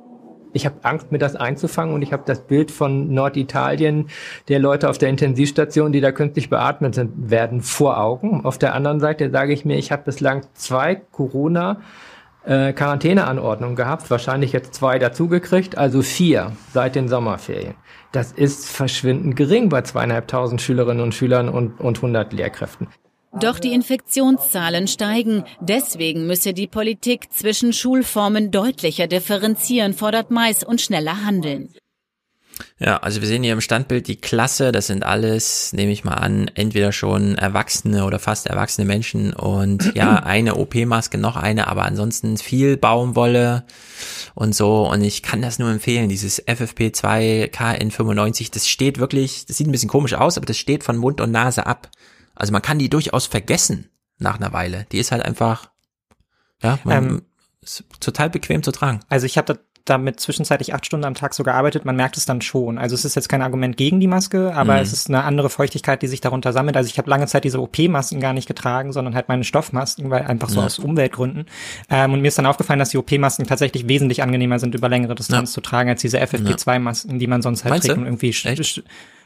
ich 0.53 0.65
habe 0.65 0.75
Angst, 0.83 1.11
mir 1.11 1.17
das 1.17 1.35
einzufangen 1.35 1.93
und 1.95 2.01
ich 2.01 2.13
habe 2.13 2.23
das 2.25 2.41
Bild 2.41 2.71
von 2.71 3.13
Norditalien 3.13 4.07
der 4.47 4.59
Leute 4.59 4.89
auf 4.89 4.97
der 4.97 5.09
Intensivstation, 5.09 5.91
die 5.91 6.01
da 6.01 6.11
künstlich 6.11 6.49
beatmet 6.49 6.95
sind, 6.95 7.29
werden 7.29 7.61
vor 7.61 7.99
Augen. 7.99 8.45
Auf 8.45 8.57
der 8.57 8.73
anderen 8.73 8.99
Seite 8.99 9.29
sage 9.31 9.53
ich 9.53 9.65
mir, 9.65 9.77
ich 9.77 9.91
habe 9.91 10.03
bislang 10.03 10.41
zwei 10.53 10.95
Corona 10.95 11.81
äh, 12.43 12.73
gehabt, 13.75 14.09
wahrscheinlich 14.09 14.51
jetzt 14.51 14.73
zwei 14.73 14.99
dazugekriegt, 14.99 15.77
also 15.77 16.01
vier 16.01 16.51
seit 16.73 16.95
den 16.95 17.07
Sommerferien. 17.07 17.75
Das 18.11 18.31
ist 18.31 18.67
verschwindend 18.67 19.35
gering 19.35 19.69
bei 19.69 19.81
zweieinhalbtausend 19.83 20.61
Schülerinnen 20.61 21.03
und 21.03 21.13
Schülern 21.13 21.49
und, 21.49 21.79
und 21.79 21.97
100 21.97 22.33
Lehrkräften. 22.33 22.87
Doch 23.39 23.59
die 23.59 23.73
Infektionszahlen 23.73 24.87
steigen. 24.87 25.45
Deswegen 25.61 26.27
müsse 26.27 26.53
die 26.53 26.67
Politik 26.67 27.31
zwischen 27.31 27.71
Schulformen 27.71 28.51
deutlicher 28.51 29.07
differenzieren, 29.07 29.93
fordert 29.93 30.31
Mais 30.31 30.63
und 30.63 30.81
schneller 30.81 31.23
handeln. 31.23 31.73
Ja, 32.79 32.97
also 32.97 33.21
wir 33.21 33.27
sehen 33.27 33.43
hier 33.43 33.53
im 33.53 33.61
Standbild 33.61 34.07
die 34.07 34.17
Klasse, 34.17 34.71
das 34.71 34.87
sind 34.87 35.03
alles, 35.03 35.73
nehme 35.73 35.91
ich 35.91 36.03
mal 36.03 36.15
an, 36.15 36.49
entweder 36.53 36.91
schon 36.91 37.35
erwachsene 37.35 38.05
oder 38.05 38.19
fast 38.19 38.47
erwachsene 38.47 38.85
Menschen 38.85 39.33
und 39.33 39.91
ja, 39.95 40.17
eine 40.17 40.55
OP-Maske, 40.55 41.17
noch 41.17 41.37
eine, 41.37 41.67
aber 41.67 41.85
ansonsten 41.85 42.37
viel 42.37 42.77
Baumwolle 42.77 43.65
und 44.35 44.55
so 44.55 44.89
und 44.89 45.01
ich 45.01 45.23
kann 45.23 45.41
das 45.41 45.59
nur 45.59 45.69
empfehlen, 45.69 46.09
dieses 46.09 46.45
FFP2 46.45 47.51
KN95, 47.51 48.51
das 48.51 48.67
steht 48.67 48.99
wirklich, 48.99 49.45
das 49.45 49.57
sieht 49.57 49.67
ein 49.67 49.71
bisschen 49.71 49.89
komisch 49.89 50.13
aus, 50.13 50.37
aber 50.37 50.45
das 50.45 50.57
steht 50.57 50.83
von 50.83 50.97
Mund 50.97 51.21
und 51.21 51.31
Nase 51.31 51.65
ab. 51.65 51.89
Also 52.41 52.53
man 52.53 52.63
kann 52.63 52.79
die 52.79 52.89
durchaus 52.89 53.27
vergessen 53.27 53.91
nach 54.17 54.39
einer 54.39 54.51
Weile. 54.51 54.87
Die 54.91 54.97
ist 54.97 55.11
halt 55.11 55.23
einfach, 55.23 55.69
ja, 56.63 56.79
man, 56.83 56.97
ähm, 56.97 57.21
ist 57.61 57.83
total 57.99 58.31
bequem 58.31 58.63
zu 58.63 58.71
tragen. 58.71 59.01
Also 59.09 59.27
ich 59.27 59.37
habe 59.37 59.59
damit 59.85 60.19
zwischenzeitlich 60.19 60.73
acht 60.73 60.87
Stunden 60.87 61.05
am 61.05 61.13
Tag 61.13 61.35
so 61.35 61.43
gearbeitet, 61.43 61.85
man 61.85 61.95
merkt 61.95 62.17
es 62.17 62.25
dann 62.25 62.41
schon. 62.41 62.79
Also 62.79 62.95
es 62.95 63.05
ist 63.05 63.13
jetzt 63.13 63.29
kein 63.29 63.43
Argument 63.43 63.77
gegen 63.77 63.99
die 63.99 64.07
Maske, 64.07 64.55
aber 64.55 64.73
mhm. 64.73 64.79
es 64.79 64.91
ist 64.91 65.07
eine 65.07 65.23
andere 65.23 65.51
Feuchtigkeit, 65.51 66.01
die 66.01 66.07
sich 66.07 66.19
darunter 66.19 66.51
sammelt. 66.51 66.75
Also 66.77 66.89
ich 66.89 66.97
habe 66.97 67.11
lange 67.11 67.27
Zeit 67.27 67.43
diese 67.43 67.61
OP-Masken 67.61 68.19
gar 68.19 68.33
nicht 68.33 68.47
getragen, 68.47 68.91
sondern 68.91 69.13
halt 69.13 69.27
meine 69.27 69.43
Stoffmasken, 69.43 70.09
weil 70.09 70.23
einfach 70.23 70.49
so 70.49 70.61
ja. 70.61 70.65
aus 70.65 70.79
Umweltgründen. 70.79 71.45
Ähm, 71.91 72.13
und 72.13 72.21
mir 72.21 72.29
ist 72.29 72.39
dann 72.39 72.47
aufgefallen, 72.47 72.79
dass 72.79 72.89
die 72.89 72.97
OP-Masken 72.97 73.45
tatsächlich 73.45 73.87
wesentlich 73.87 74.23
angenehmer 74.23 74.57
sind, 74.57 74.73
über 74.73 74.89
längere 74.89 75.13
Distanz 75.13 75.51
ja. 75.51 75.53
zu 75.53 75.61
tragen, 75.61 75.89
als 75.89 76.01
diese 76.01 76.19
FFP2-Masken, 76.19 77.19
die 77.19 77.27
man 77.27 77.43
sonst 77.43 77.65
halt 77.65 77.71
Meinst 77.73 77.85
trägt 77.85 77.99
und 77.99 78.05
irgendwie 78.05 78.29
Echt? 78.29 78.83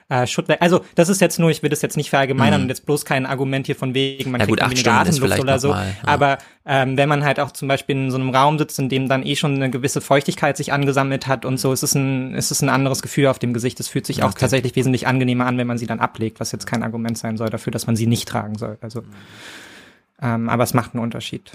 Äh, 0.08 0.27
Schuttwerk. 0.27 0.61
Also 0.61 0.82
das 0.93 1.09
ist 1.09 1.19
jetzt 1.19 1.40
nur, 1.40 1.50
ich 1.50 1.64
will 1.64 1.69
das 1.69 1.82
jetzt 1.82 1.98
nicht 1.98 2.09
verallgemeinern 2.09 2.61
mhm. 2.61 2.66
und 2.66 2.69
jetzt 2.69 2.85
bloß 2.85 3.06
kein 3.06 3.25
Argument 3.25 3.66
hier 3.66 3.75
von 3.75 3.93
wegen, 3.93 4.32
man 4.32 4.40
ja, 4.40 4.45
kriegt 4.45 4.59
gut, 4.59 4.69
weniger 4.69 4.93
Atemluft 4.93 5.40
oder 5.40 5.59
so. 5.59 5.69
Mal, 5.69 5.88
ja. 5.88 6.08
Aber 6.08 6.38
ähm, 6.66 6.98
wenn 6.98 7.09
man 7.09 7.24
halt 7.24 7.40
auch 7.40 7.51
zum 7.51 7.67
Beispiel 7.67 7.95
in 7.95 8.11
so 8.11 8.17
einem 8.17 8.30
Raum 8.30 8.59
sitzt, 8.59 8.77
in 8.77 8.90
dem 8.90 9.09
dann 9.09 9.25
eh 9.25 9.35
schon 9.35 9.56
eine 9.56 9.72
gewisse 9.72 10.01
Feuchtigkeit 10.01 10.58
sich 10.58 10.72
angesammelt 10.72 11.27
hat 11.27 11.43
und 11.45 11.59
so, 11.59 11.74
ist 11.74 11.84
es 11.84 11.95
ein, 11.95 12.35
ist 12.35 12.51
es 12.51 12.61
ein 12.61 12.69
anderes 12.69 13.01
Gefühl 13.01 13.27
auf 13.27 13.40
dem 13.40 13.53
Gesicht. 13.53 13.80
Es 13.80 13.88
fühlt 13.88 14.06
sich 14.06 14.17
okay. 14.17 14.27
auch 14.27 14.34
tatsächlich 14.34 14.75
wesentlich 14.75 15.08
angenehmer 15.08 15.48
an, 15.48 15.58
wenn 15.58 15.67
man 15.67 15.77
sie 15.77 15.88
dann 15.88 16.00
ablegt, 16.00 16.40
was 16.40 16.51
jetzt 16.51 16.67
kein 16.67 16.84
Argument 16.84 17.17
sein 17.17 17.38
soll 17.38 17.50
dafür, 17.50 17.72
dass 17.72 17.88
man 17.88 17.95
sie 17.95 18.08
nicht 18.08 18.27
tragen 18.27 18.58
soll. 18.58 18.77
Also, 18.82 19.03
ähm, 20.22 20.50
aber 20.50 20.64
es 20.64 20.74
macht 20.74 20.93
einen 20.93 21.03
Unterschied. 21.03 21.51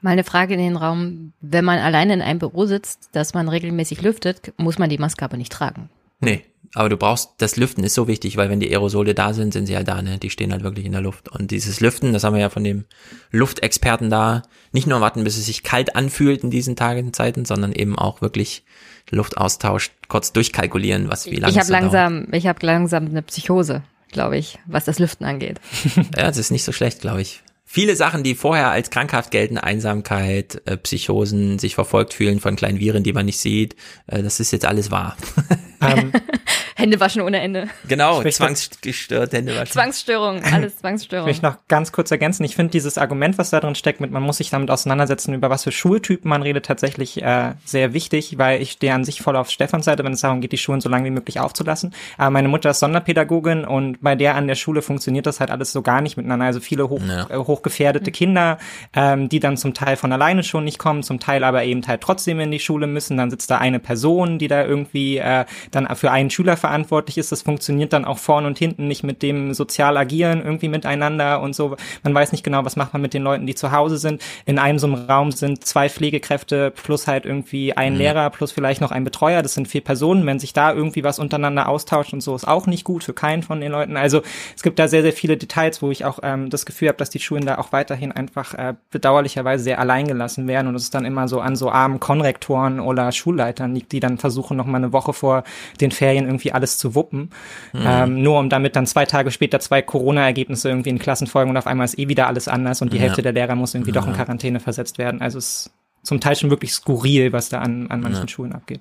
Mal 0.00 0.10
eine 0.10 0.24
Frage 0.24 0.54
in 0.54 0.60
den 0.60 0.76
Raum. 0.76 1.32
Wenn 1.40 1.64
man 1.64 1.78
alleine 1.78 2.14
in 2.14 2.22
einem 2.22 2.38
Büro 2.38 2.66
sitzt, 2.66 3.08
dass 3.12 3.34
man 3.34 3.48
regelmäßig 3.48 4.02
lüftet, 4.02 4.52
muss 4.58 4.78
man 4.78 4.90
die 4.90 4.98
Maske 4.98 5.24
aber 5.24 5.36
nicht 5.36 5.50
tragen. 5.50 5.88
Nee, 6.20 6.44
aber 6.74 6.88
du 6.88 6.96
brauchst, 6.96 7.30
das 7.38 7.56
Lüften 7.56 7.84
ist 7.84 7.94
so 7.94 8.08
wichtig, 8.08 8.36
weil 8.36 8.50
wenn 8.50 8.60
die 8.60 8.70
Aerosole 8.70 9.14
da 9.14 9.32
sind, 9.32 9.52
sind 9.52 9.66
sie 9.66 9.76
halt 9.76 9.88
da, 9.88 10.02
ne? 10.02 10.18
Die 10.18 10.30
stehen 10.30 10.52
halt 10.52 10.62
wirklich 10.62 10.84
in 10.84 10.92
der 10.92 11.00
Luft. 11.00 11.28
Und 11.28 11.50
dieses 11.50 11.80
Lüften, 11.80 12.12
das 12.12 12.24
haben 12.24 12.34
wir 12.34 12.40
ja 12.40 12.50
von 12.50 12.64
dem 12.64 12.84
Luftexperten 13.30 14.10
da, 14.10 14.42
nicht 14.72 14.86
nur 14.86 15.00
warten, 15.00 15.24
bis 15.24 15.38
es 15.38 15.46
sich 15.46 15.62
kalt 15.62 15.96
anfühlt 15.96 16.42
in 16.44 16.50
diesen 16.50 16.76
Tagen, 16.76 17.12
Zeiten, 17.12 17.44
sondern 17.44 17.72
eben 17.72 17.98
auch 17.98 18.20
wirklich 18.20 18.64
Luftaustausch 19.10 19.90
kurz 20.08 20.32
durchkalkulieren, 20.32 21.10
was 21.10 21.26
wie 21.26 21.36
lange 21.36 21.52
Ich 21.52 21.58
habe 21.58 21.72
langsam, 21.72 22.24
dauert. 22.24 22.34
ich 22.34 22.46
habe 22.46 22.66
langsam 22.66 23.06
eine 23.06 23.22
Psychose, 23.22 23.82
glaube 24.12 24.36
ich, 24.36 24.58
was 24.66 24.84
das 24.84 24.98
Lüften 24.98 25.24
angeht. 25.24 25.60
ja, 25.96 26.26
das 26.26 26.36
ist 26.36 26.50
nicht 26.50 26.64
so 26.64 26.72
schlecht, 26.72 27.00
glaube 27.00 27.22
ich 27.22 27.42
viele 27.70 27.96
Sachen, 27.96 28.22
die 28.22 28.34
vorher 28.34 28.70
als 28.70 28.88
krankhaft 28.88 29.30
gelten, 29.30 29.58
Einsamkeit, 29.58 30.62
äh, 30.64 30.78
Psychosen, 30.78 31.58
sich 31.58 31.74
verfolgt 31.74 32.14
fühlen 32.14 32.40
von 32.40 32.56
kleinen 32.56 32.80
Viren, 32.80 33.02
die 33.02 33.12
man 33.12 33.26
nicht 33.26 33.38
sieht, 33.38 33.76
äh, 34.06 34.22
das 34.22 34.40
ist 34.40 34.52
jetzt 34.52 34.64
alles 34.64 34.90
wahr. 34.90 35.16
ähm, 35.80 36.12
Hände 36.78 37.00
waschen 37.00 37.22
ohne 37.22 37.40
Ende. 37.40 37.68
Genau, 37.88 38.22
zwangsgestört, 38.22 39.32
Hände 39.32 39.56
waschen. 39.56 39.72
Zwangsstörung, 39.72 40.44
alles 40.52 40.78
Zwangsstörung. 40.78 41.28
Ich 41.28 41.42
will 41.42 41.50
noch 41.50 41.58
ganz 41.66 41.90
kurz 41.90 42.12
ergänzen. 42.12 42.44
Ich 42.44 42.54
finde 42.54 42.70
dieses 42.70 42.98
Argument, 42.98 43.36
was 43.36 43.50
da 43.50 43.58
drin 43.58 43.74
steckt, 43.74 44.00
mit 44.00 44.12
man 44.12 44.22
muss 44.22 44.36
sich 44.36 44.50
damit 44.50 44.70
auseinandersetzen, 44.70 45.34
über 45.34 45.50
was 45.50 45.64
für 45.64 45.72
Schultypen 45.72 46.28
man 46.28 46.42
redet, 46.42 46.66
tatsächlich 46.66 47.20
äh, 47.20 47.54
sehr 47.64 47.94
wichtig, 47.94 48.38
weil 48.38 48.62
ich 48.62 48.72
stehe 48.72 48.94
an 48.94 49.04
sich 49.04 49.22
voll 49.22 49.36
auf 49.36 49.50
Stefans 49.50 49.88
Seite, 49.88 50.04
wenn 50.04 50.12
es 50.12 50.20
darum 50.20 50.40
geht, 50.40 50.52
die 50.52 50.58
Schulen 50.58 50.80
so 50.80 50.88
lange 50.88 51.06
wie 51.06 51.10
möglich 51.10 51.40
aufzulassen. 51.40 51.94
Aber 52.16 52.30
meine 52.30 52.48
Mutter 52.48 52.70
ist 52.70 52.78
Sonderpädagogin 52.78 53.64
und 53.64 54.00
bei 54.00 54.14
der 54.14 54.36
an 54.36 54.46
der 54.46 54.54
Schule 54.54 54.82
funktioniert 54.82 55.26
das 55.26 55.40
halt 55.40 55.50
alles 55.50 55.72
so 55.72 55.82
gar 55.82 56.00
nicht 56.00 56.16
miteinander. 56.16 56.46
Also 56.46 56.60
viele 56.60 56.88
hoch, 56.88 57.00
ja. 57.08 57.28
äh, 57.30 57.38
hochgefährdete 57.38 58.12
Kinder, 58.12 58.58
ähm, 58.94 59.28
die 59.28 59.40
dann 59.40 59.56
zum 59.56 59.74
Teil 59.74 59.96
von 59.96 60.12
alleine 60.12 60.44
schon 60.44 60.64
nicht 60.64 60.78
kommen, 60.78 61.02
zum 61.02 61.18
Teil 61.18 61.42
aber 61.42 61.64
eben 61.64 61.84
halt 61.86 62.02
trotzdem 62.02 62.38
in 62.38 62.50
die 62.50 62.60
Schule 62.60 62.86
müssen. 62.86 63.16
Dann 63.16 63.30
sitzt 63.30 63.50
da 63.50 63.58
eine 63.58 63.80
Person, 63.80 64.38
die 64.38 64.48
da 64.48 64.64
irgendwie 64.64 65.18
äh, 65.18 65.44
dann 65.70 65.88
für 65.96 66.10
einen 66.10 66.30
Schüler 66.30 66.56
verantwortlich 66.56 67.18
ist. 67.18 67.32
Das 67.32 67.42
funktioniert 67.42 67.92
dann 67.92 68.04
auch 68.04 68.18
vorn 68.18 68.46
und 68.46 68.58
hinten 68.58 68.88
nicht 68.88 69.02
mit 69.02 69.22
dem 69.22 69.54
sozial 69.54 69.96
agieren 69.96 70.42
irgendwie 70.42 70.68
miteinander 70.68 71.40
und 71.40 71.54
so. 71.54 71.76
Man 72.02 72.14
weiß 72.14 72.32
nicht 72.32 72.44
genau, 72.44 72.64
was 72.64 72.76
macht 72.76 72.92
man 72.92 73.02
mit 73.02 73.14
den 73.14 73.22
Leuten, 73.22 73.46
die 73.46 73.54
zu 73.54 73.72
Hause 73.72 73.98
sind. 73.98 74.22
In 74.46 74.58
einem 74.58 74.78
so 74.78 74.86
einem 74.86 74.94
Raum 74.94 75.32
sind 75.32 75.64
zwei 75.64 75.88
Pflegekräfte 75.88 76.70
plus 76.70 77.06
halt 77.06 77.26
irgendwie 77.26 77.76
ein 77.76 77.94
mhm. 77.94 77.98
Lehrer 77.98 78.30
plus 78.30 78.52
vielleicht 78.52 78.80
noch 78.80 78.90
ein 78.90 79.04
Betreuer. 79.04 79.42
Das 79.42 79.54
sind 79.54 79.68
vier 79.68 79.82
Personen. 79.82 80.26
Wenn 80.26 80.38
sich 80.38 80.52
da 80.52 80.72
irgendwie 80.72 81.04
was 81.04 81.18
untereinander 81.18 81.68
austauscht 81.68 82.12
und 82.12 82.20
so, 82.20 82.34
ist 82.34 82.46
auch 82.46 82.66
nicht 82.66 82.84
gut 82.84 83.04
für 83.04 83.14
keinen 83.14 83.42
von 83.42 83.60
den 83.60 83.72
Leuten. 83.72 83.96
Also 83.96 84.22
es 84.56 84.62
gibt 84.62 84.78
da 84.78 84.88
sehr, 84.88 85.02
sehr 85.02 85.12
viele 85.12 85.36
Details, 85.36 85.82
wo 85.82 85.90
ich 85.90 86.04
auch 86.04 86.20
ähm, 86.22 86.50
das 86.50 86.66
Gefühl 86.66 86.88
habe, 86.88 86.98
dass 86.98 87.10
die 87.10 87.20
Schulen 87.20 87.46
da 87.46 87.58
auch 87.58 87.72
weiterhin 87.72 88.12
einfach 88.12 88.54
äh, 88.54 88.74
bedauerlicherweise 88.90 89.64
sehr 89.64 89.78
alleingelassen 89.78 90.46
werden 90.46 90.68
und 90.68 90.74
es 90.74 90.84
ist 90.84 90.94
dann 90.94 91.04
immer 91.04 91.28
so 91.28 91.40
an 91.40 91.56
so 91.56 91.70
armen 91.70 92.00
Konrektoren 92.00 92.80
oder 92.80 93.12
Schulleitern 93.12 93.74
liegt, 93.74 93.92
die 93.92 94.00
dann 94.00 94.18
versuchen, 94.18 94.56
noch 94.56 94.66
mal 94.66 94.78
eine 94.78 94.92
Woche 94.92 95.12
vor 95.12 95.44
den 95.80 95.90
Ferien 95.90 96.26
irgendwie 96.26 96.52
alles 96.52 96.78
zu 96.78 96.94
wuppen. 96.94 97.30
Mhm. 97.72 97.80
Ähm, 97.84 98.22
nur 98.22 98.38
um 98.38 98.48
damit 98.48 98.76
dann 98.76 98.86
zwei 98.86 99.06
Tage 99.06 99.30
später 99.30 99.60
zwei 99.60 99.82
Corona-Ergebnisse 99.82 100.68
irgendwie 100.68 100.90
in 100.90 100.98
Klassen 100.98 101.26
folgen 101.26 101.50
und 101.50 101.56
auf 101.56 101.66
einmal 101.66 101.84
ist 101.84 101.98
eh 101.98 102.08
wieder 102.08 102.26
alles 102.26 102.48
anders 102.48 102.82
und 102.82 102.92
die 102.92 102.96
ja. 102.96 103.04
Hälfte 103.04 103.22
der 103.22 103.32
Lehrer 103.32 103.54
muss 103.54 103.74
irgendwie 103.74 103.92
ja. 103.92 104.00
doch 104.00 104.06
in 104.06 104.14
Quarantäne 104.14 104.60
versetzt 104.60 104.98
werden. 104.98 105.20
Also 105.20 105.38
es 105.38 105.66
ist 105.66 105.70
zum 106.02 106.20
Teil 106.20 106.36
schon 106.36 106.50
wirklich 106.50 106.72
skurril, 106.72 107.32
was 107.32 107.48
da 107.48 107.60
an, 107.60 107.90
an 107.90 108.00
manchen 108.00 108.22
ja. 108.22 108.28
Schulen 108.28 108.52
abgeht. 108.52 108.80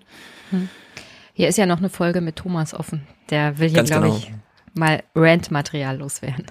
Hm. 0.52 0.70
Hier 1.34 1.48
ist 1.48 1.58
ja 1.58 1.66
noch 1.66 1.78
eine 1.78 1.90
Folge 1.90 2.22
mit 2.22 2.38
Thomas 2.38 2.74
offen. 2.74 3.06
Der 3.30 3.60
will 3.60 3.70
hier, 3.70 3.84
glaube 3.84 4.08
genau. 4.08 4.18
ich, 4.18 4.32
mal 4.74 5.04
Rant-Material 5.14 5.98
loswerden. 5.98 6.46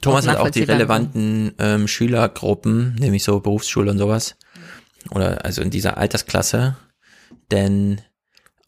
Thomas 0.00 0.26
hat 0.26 0.38
auch 0.38 0.50
die 0.50 0.64
relevanten 0.64 1.52
ähm, 1.58 1.86
Schülergruppen, 1.86 2.96
nämlich 2.96 3.22
so 3.22 3.38
Berufsschule 3.38 3.90
und 3.90 3.98
sowas. 3.98 4.36
Oder 5.10 5.44
also 5.44 5.62
in 5.62 5.70
dieser 5.70 5.96
Altersklasse. 5.96 6.76
Denn, 7.50 8.00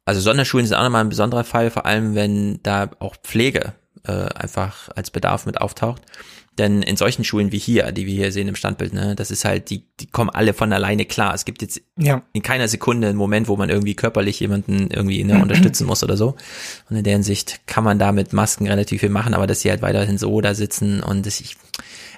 also 0.05 0.21
Sonderschulen 0.21 0.67
sind 0.67 0.77
auch 0.77 0.83
nochmal 0.83 1.05
ein 1.05 1.09
besonderer 1.09 1.45
Fall, 1.45 1.71
vor 1.71 1.87
allem 1.87 2.15
wenn 2.15 2.61
da 2.63 2.91
auch 2.99 3.17
Pflege 3.17 3.75
äh, 4.05 4.13
einfach 4.13 4.91
als 4.95 5.11
Bedarf 5.11 5.47
mit 5.47 5.61
auftaucht. 5.61 6.03
Denn 6.57 6.83
in 6.83 6.97
solchen 6.97 7.25
Schulen 7.25 7.51
wie 7.51 7.59
hier, 7.59 7.91
die 7.91 8.07
wir 8.07 8.15
hier 8.15 8.31
sehen 8.31 8.47
im 8.47 8.55
Standbild, 8.55 8.93
ne, 8.93 9.17
das 9.17 9.33
ist 9.33 9.45
halt, 9.45 9.71
die, 9.71 9.87
die 9.99 10.07
kommen 10.07 10.31
alle 10.31 10.55
von 10.55 10.73
alleine 10.73 11.05
klar. 11.05 11.35
Es 11.35 11.45
gibt 11.45 11.63
jetzt 11.63 11.81
ja. 11.97 12.23
in 12.33 12.43
keiner 12.43 12.69
Sekunde 12.69 13.09
einen 13.09 13.19
Moment, 13.19 13.49
wo 13.49 13.57
man 13.57 13.71
irgendwie 13.71 13.95
körperlich 13.95 14.39
jemanden 14.39 14.89
irgendwie 14.89 15.25
ne, 15.25 15.43
unterstützen 15.43 15.85
muss 15.87 16.05
oder 16.05 16.17
so. 16.17 16.37
Und 16.89 16.97
in 16.97 17.03
der 17.03 17.15
Hinsicht 17.15 17.67
kann 17.67 17.83
man 17.83 17.99
da 17.99 18.13
mit 18.13 18.33
Masken 18.33 18.69
relativ 18.69 19.01
viel 19.01 19.09
machen, 19.09 19.35
aber 19.35 19.49
dass 19.49 19.63
sie 19.63 19.71
halt 19.71 19.83
weiterhin 19.83 20.17
so 20.17 20.41
da 20.41 20.55
sitzen 20.55 21.03
und 21.03 21.27
das, 21.27 21.41
ich, 21.41 21.57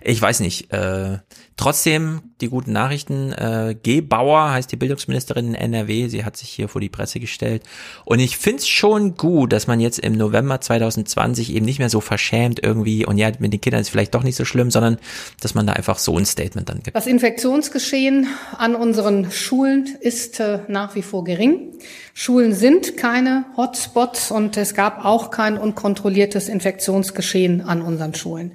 ich 0.02 0.20
weiß 0.20 0.40
nicht, 0.40 0.72
äh, 0.72 1.18
Trotzdem 1.56 2.20
die 2.42 2.50
guten 2.50 2.72
Nachrichten. 2.72 3.32
Äh, 3.32 3.76
G. 3.82 4.02
Bauer 4.02 4.50
heißt 4.50 4.70
die 4.70 4.76
Bildungsministerin 4.76 5.48
in 5.48 5.54
NRW. 5.54 6.08
Sie 6.08 6.22
hat 6.22 6.36
sich 6.36 6.50
hier 6.50 6.68
vor 6.68 6.82
die 6.82 6.90
Presse 6.90 7.18
gestellt. 7.18 7.62
Und 8.04 8.18
ich 8.18 8.36
find's 8.36 8.68
schon 8.68 9.14
gut, 9.14 9.54
dass 9.54 9.66
man 9.66 9.80
jetzt 9.80 9.98
im 9.98 10.12
November 10.12 10.60
2020 10.60 11.54
eben 11.54 11.64
nicht 11.64 11.78
mehr 11.78 11.88
so 11.88 12.02
verschämt 12.02 12.60
irgendwie 12.62 13.06
und 13.06 13.16
ja, 13.16 13.30
mit 13.38 13.54
den 13.54 13.60
Kindern 13.60 13.80
ist 13.80 13.88
vielleicht 13.88 14.14
doch 14.14 14.22
nicht 14.22 14.36
so 14.36 14.44
schlimm, 14.44 14.70
sondern 14.70 14.98
dass 15.40 15.54
man 15.54 15.66
da 15.66 15.72
einfach 15.72 15.96
so 15.96 16.18
ein 16.18 16.26
Statement 16.26 16.68
dann 16.68 16.82
gibt. 16.82 16.94
Das 16.94 17.06
Infektionsgeschehen 17.06 18.26
an 18.58 18.74
unseren 18.74 19.30
Schulen 19.30 19.96
ist 20.00 20.40
äh, 20.40 20.58
nach 20.68 20.94
wie 20.94 21.02
vor 21.02 21.24
gering. 21.24 21.72
Schulen 22.12 22.54
sind 22.54 22.98
keine 22.98 23.46
Hotspots 23.56 24.30
und 24.30 24.58
es 24.58 24.74
gab 24.74 25.06
auch 25.06 25.30
kein 25.30 25.56
unkontrolliertes 25.56 26.50
Infektionsgeschehen 26.50 27.62
an 27.62 27.80
unseren 27.80 28.14
Schulen. 28.14 28.52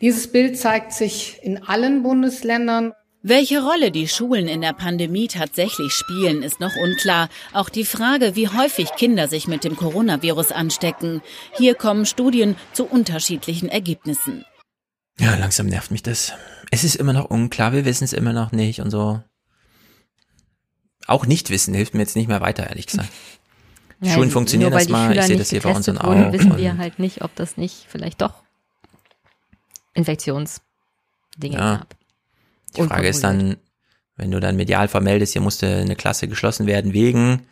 Dieses 0.00 0.32
Bild 0.32 0.58
zeigt 0.58 0.92
sich 0.92 1.38
in 1.42 1.62
allen 1.62 2.02
Bundesländern. 2.02 2.92
Welche 3.22 3.62
Rolle 3.62 3.90
die 3.90 4.08
Schulen 4.08 4.48
in 4.48 4.62
der 4.62 4.72
Pandemie 4.72 5.28
tatsächlich 5.28 5.92
spielen, 5.92 6.42
ist 6.42 6.58
noch 6.58 6.74
unklar. 6.74 7.28
Auch 7.52 7.68
die 7.68 7.84
Frage, 7.84 8.34
wie 8.34 8.48
häufig 8.48 8.92
Kinder 8.96 9.28
sich 9.28 9.46
mit 9.46 9.62
dem 9.62 9.76
Coronavirus 9.76 10.52
anstecken. 10.52 11.20
Hier 11.52 11.74
kommen 11.74 12.06
Studien 12.06 12.56
zu 12.72 12.86
unterschiedlichen 12.86 13.68
Ergebnissen. 13.68 14.46
Ja, 15.18 15.36
langsam 15.36 15.66
nervt 15.66 15.90
mich 15.90 16.02
das. 16.02 16.32
Es 16.70 16.82
ist 16.82 16.94
immer 16.96 17.12
noch 17.12 17.26
unklar, 17.26 17.74
wir 17.74 17.84
wissen 17.84 18.04
es 18.04 18.14
immer 18.14 18.32
noch 18.32 18.52
nicht 18.52 18.80
und 18.80 18.90
so. 18.90 19.22
Auch 21.06 21.26
nicht 21.26 21.50
wissen 21.50 21.74
hilft 21.74 21.92
mir 21.92 22.00
jetzt 22.00 22.16
nicht 22.16 22.28
mehr 22.28 22.40
weiter, 22.40 22.68
ehrlich 22.68 22.86
gesagt. 22.86 23.10
Ja, 24.02 24.14
Schulen 24.14 24.30
funktionieren 24.30 24.72
erstmal, 24.72 25.14
ich 25.14 25.24
sehe 25.24 25.36
das 25.36 25.50
hier 25.50 25.60
bei 25.60 25.74
uns 25.74 25.86
auch. 25.86 26.32
wissen 26.32 26.56
wir 26.56 26.78
halt 26.78 26.98
nicht, 26.98 27.20
ob 27.20 27.36
das 27.36 27.58
nicht 27.58 27.84
vielleicht 27.86 28.22
doch 28.22 28.32
Infektionsdinge 30.00 31.56
ja. 31.56 31.76
gab. 31.76 31.96
Die 32.76 32.82
Frage 32.82 33.08
ist 33.08 33.24
dann, 33.24 33.56
wenn 34.16 34.30
du 34.30 34.40
dann 34.40 34.56
medial 34.56 34.88
vermeldest, 34.88 35.32
hier 35.32 35.42
musste 35.42 35.66
eine 35.76 35.96
Klasse 35.96 36.28
geschlossen 36.28 36.66
werden 36.66 36.92
wegen, 36.92 37.46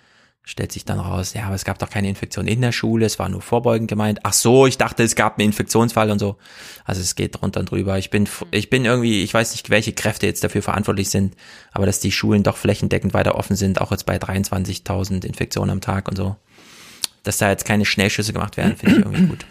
stellt 0.44 0.73
sich 0.73 0.85
dann 0.86 0.99
raus, 0.99 1.35
ja, 1.35 1.44
aber 1.44 1.55
es 1.55 1.65
gab 1.65 1.78
doch 1.78 1.91
keine 1.91 2.09
Infektion 2.09 2.47
in 2.47 2.62
der 2.62 2.73
Schule, 2.73 3.05
es 3.05 3.18
war 3.18 3.28
nur 3.28 3.43
vorbeugend 3.43 3.89
gemeint. 3.89 4.20
Ach 4.23 4.33
so, 4.33 4.67
ich 4.67 4.78
dachte, 4.78 5.02
es 5.02 5.15
gab 5.15 5.39
einen 5.39 5.49
Infektionsfall 5.49 6.10
und 6.10 6.18
so. 6.18 6.39
Also 6.85 7.02
es 7.02 7.17
geht 7.17 7.39
drunter 7.39 7.60
und 7.60 7.70
drüber. 7.70 7.99
Ich 7.99 8.09
bin, 8.09 8.27
ich 8.51 8.70
bin 8.70 8.86
irgendwie, 8.86 9.23
ich 9.23 9.35
weiß 9.35 9.52
nicht, 9.52 9.68
welche 9.68 9.93
Kräfte 9.93 10.27
jetzt 10.27 10.43
dafür 10.43 10.62
verantwortlich 10.62 11.10
sind, 11.10 11.36
aber 11.73 11.85
dass 11.85 12.01
die 12.01 12.12
Schulen 12.12 12.44
doch 12.44 12.57
flächendeckend 12.57 13.12
weiter 13.12 13.35
offen 13.35 13.57
sind, 13.57 13.81
auch 13.81 13.91
jetzt 13.91 14.07
bei 14.07 14.17
23.000 14.17 15.27
Infektionen 15.27 15.70
am 15.70 15.81
Tag 15.83 16.09
und 16.09 16.17
so. 16.17 16.36
Dass 17.25 17.36
da 17.36 17.51
jetzt 17.51 17.67
keine 17.67 17.85
Schnellschüsse 17.85 18.33
gemacht 18.33 18.57
werden, 18.57 18.77
finde 18.77 18.97
ich 18.97 19.05
irgendwie 19.05 19.27
gut. 19.28 19.44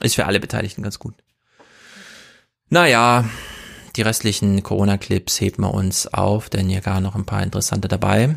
Ist 0.00 0.14
für 0.14 0.26
alle 0.26 0.38
Beteiligten 0.38 0.82
ganz 0.82 1.00
gut. 1.00 1.14
Naja, 2.70 3.24
die 3.96 4.02
restlichen 4.02 4.62
Corona-Clips 4.62 5.40
heben 5.40 5.62
wir 5.62 5.72
uns 5.72 6.06
auf, 6.06 6.50
denn 6.50 6.68
hier 6.68 6.80
gar 6.80 7.00
noch 7.00 7.14
ein 7.14 7.24
paar 7.24 7.42
interessante 7.42 7.88
dabei. 7.88 8.36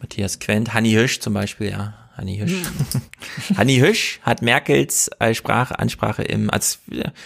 Matthias 0.00 0.40
Quent, 0.40 0.74
Hanni 0.74 0.90
Hirsch 0.90 1.20
zum 1.20 1.34
Beispiel, 1.34 1.70
ja. 1.70 1.94
Hanni 2.16 2.36
Hirsch. 2.36 2.52
Hm. 2.52 3.56
Hanni 3.56 3.76
Hirsch 3.76 4.18
hat 4.22 4.42
Merkels 4.42 5.08
äh, 5.20 5.34
Sprache, 5.34 5.78
Ansprache 5.78 6.24
im, 6.24 6.50
als, 6.50 6.80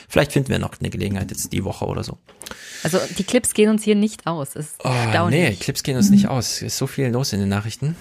vielleicht 0.07 0.33
finden 0.33 0.51
wir 0.51 0.59
noch 0.59 0.79
eine 0.79 0.91
Gelegenheit 0.91 1.31
jetzt 1.31 1.51
die 1.53 1.65
Woche 1.65 1.87
oder 1.87 2.05
so. 2.05 2.19
Also 2.83 2.99
die 3.17 3.25
Clips 3.25 3.55
gehen 3.55 3.71
uns 3.71 3.83
hier 3.83 3.95
nicht 3.95 4.27
aus. 4.27 4.55
Ist 4.55 4.75
oh, 4.85 4.89
erstaunlich. 4.89 5.41
Nee, 5.41 5.57
Clips 5.57 5.83
gehen 5.83 5.97
uns 5.97 6.11
nicht 6.11 6.29
aus. 6.29 6.61
Ist 6.61 6.77
so 6.77 6.87
viel 6.87 7.09
los 7.09 7.33
in 7.33 7.41
den 7.41 7.49
Nachrichten. 7.49 7.97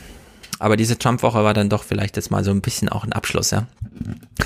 Aber 0.60 0.76
diese 0.76 1.00
Trump-Woche 1.00 1.44
war 1.44 1.54
dann 1.54 1.70
doch 1.70 1.84
vielleicht 1.84 2.18
jetzt 2.18 2.30
mal 2.30 2.44
so 2.44 2.52
ein 2.52 2.62
bisschen 2.62 2.90
auch 2.90 3.06
ein 3.06 3.14
Abschluss, 3.14 3.52
ja. 3.52 3.68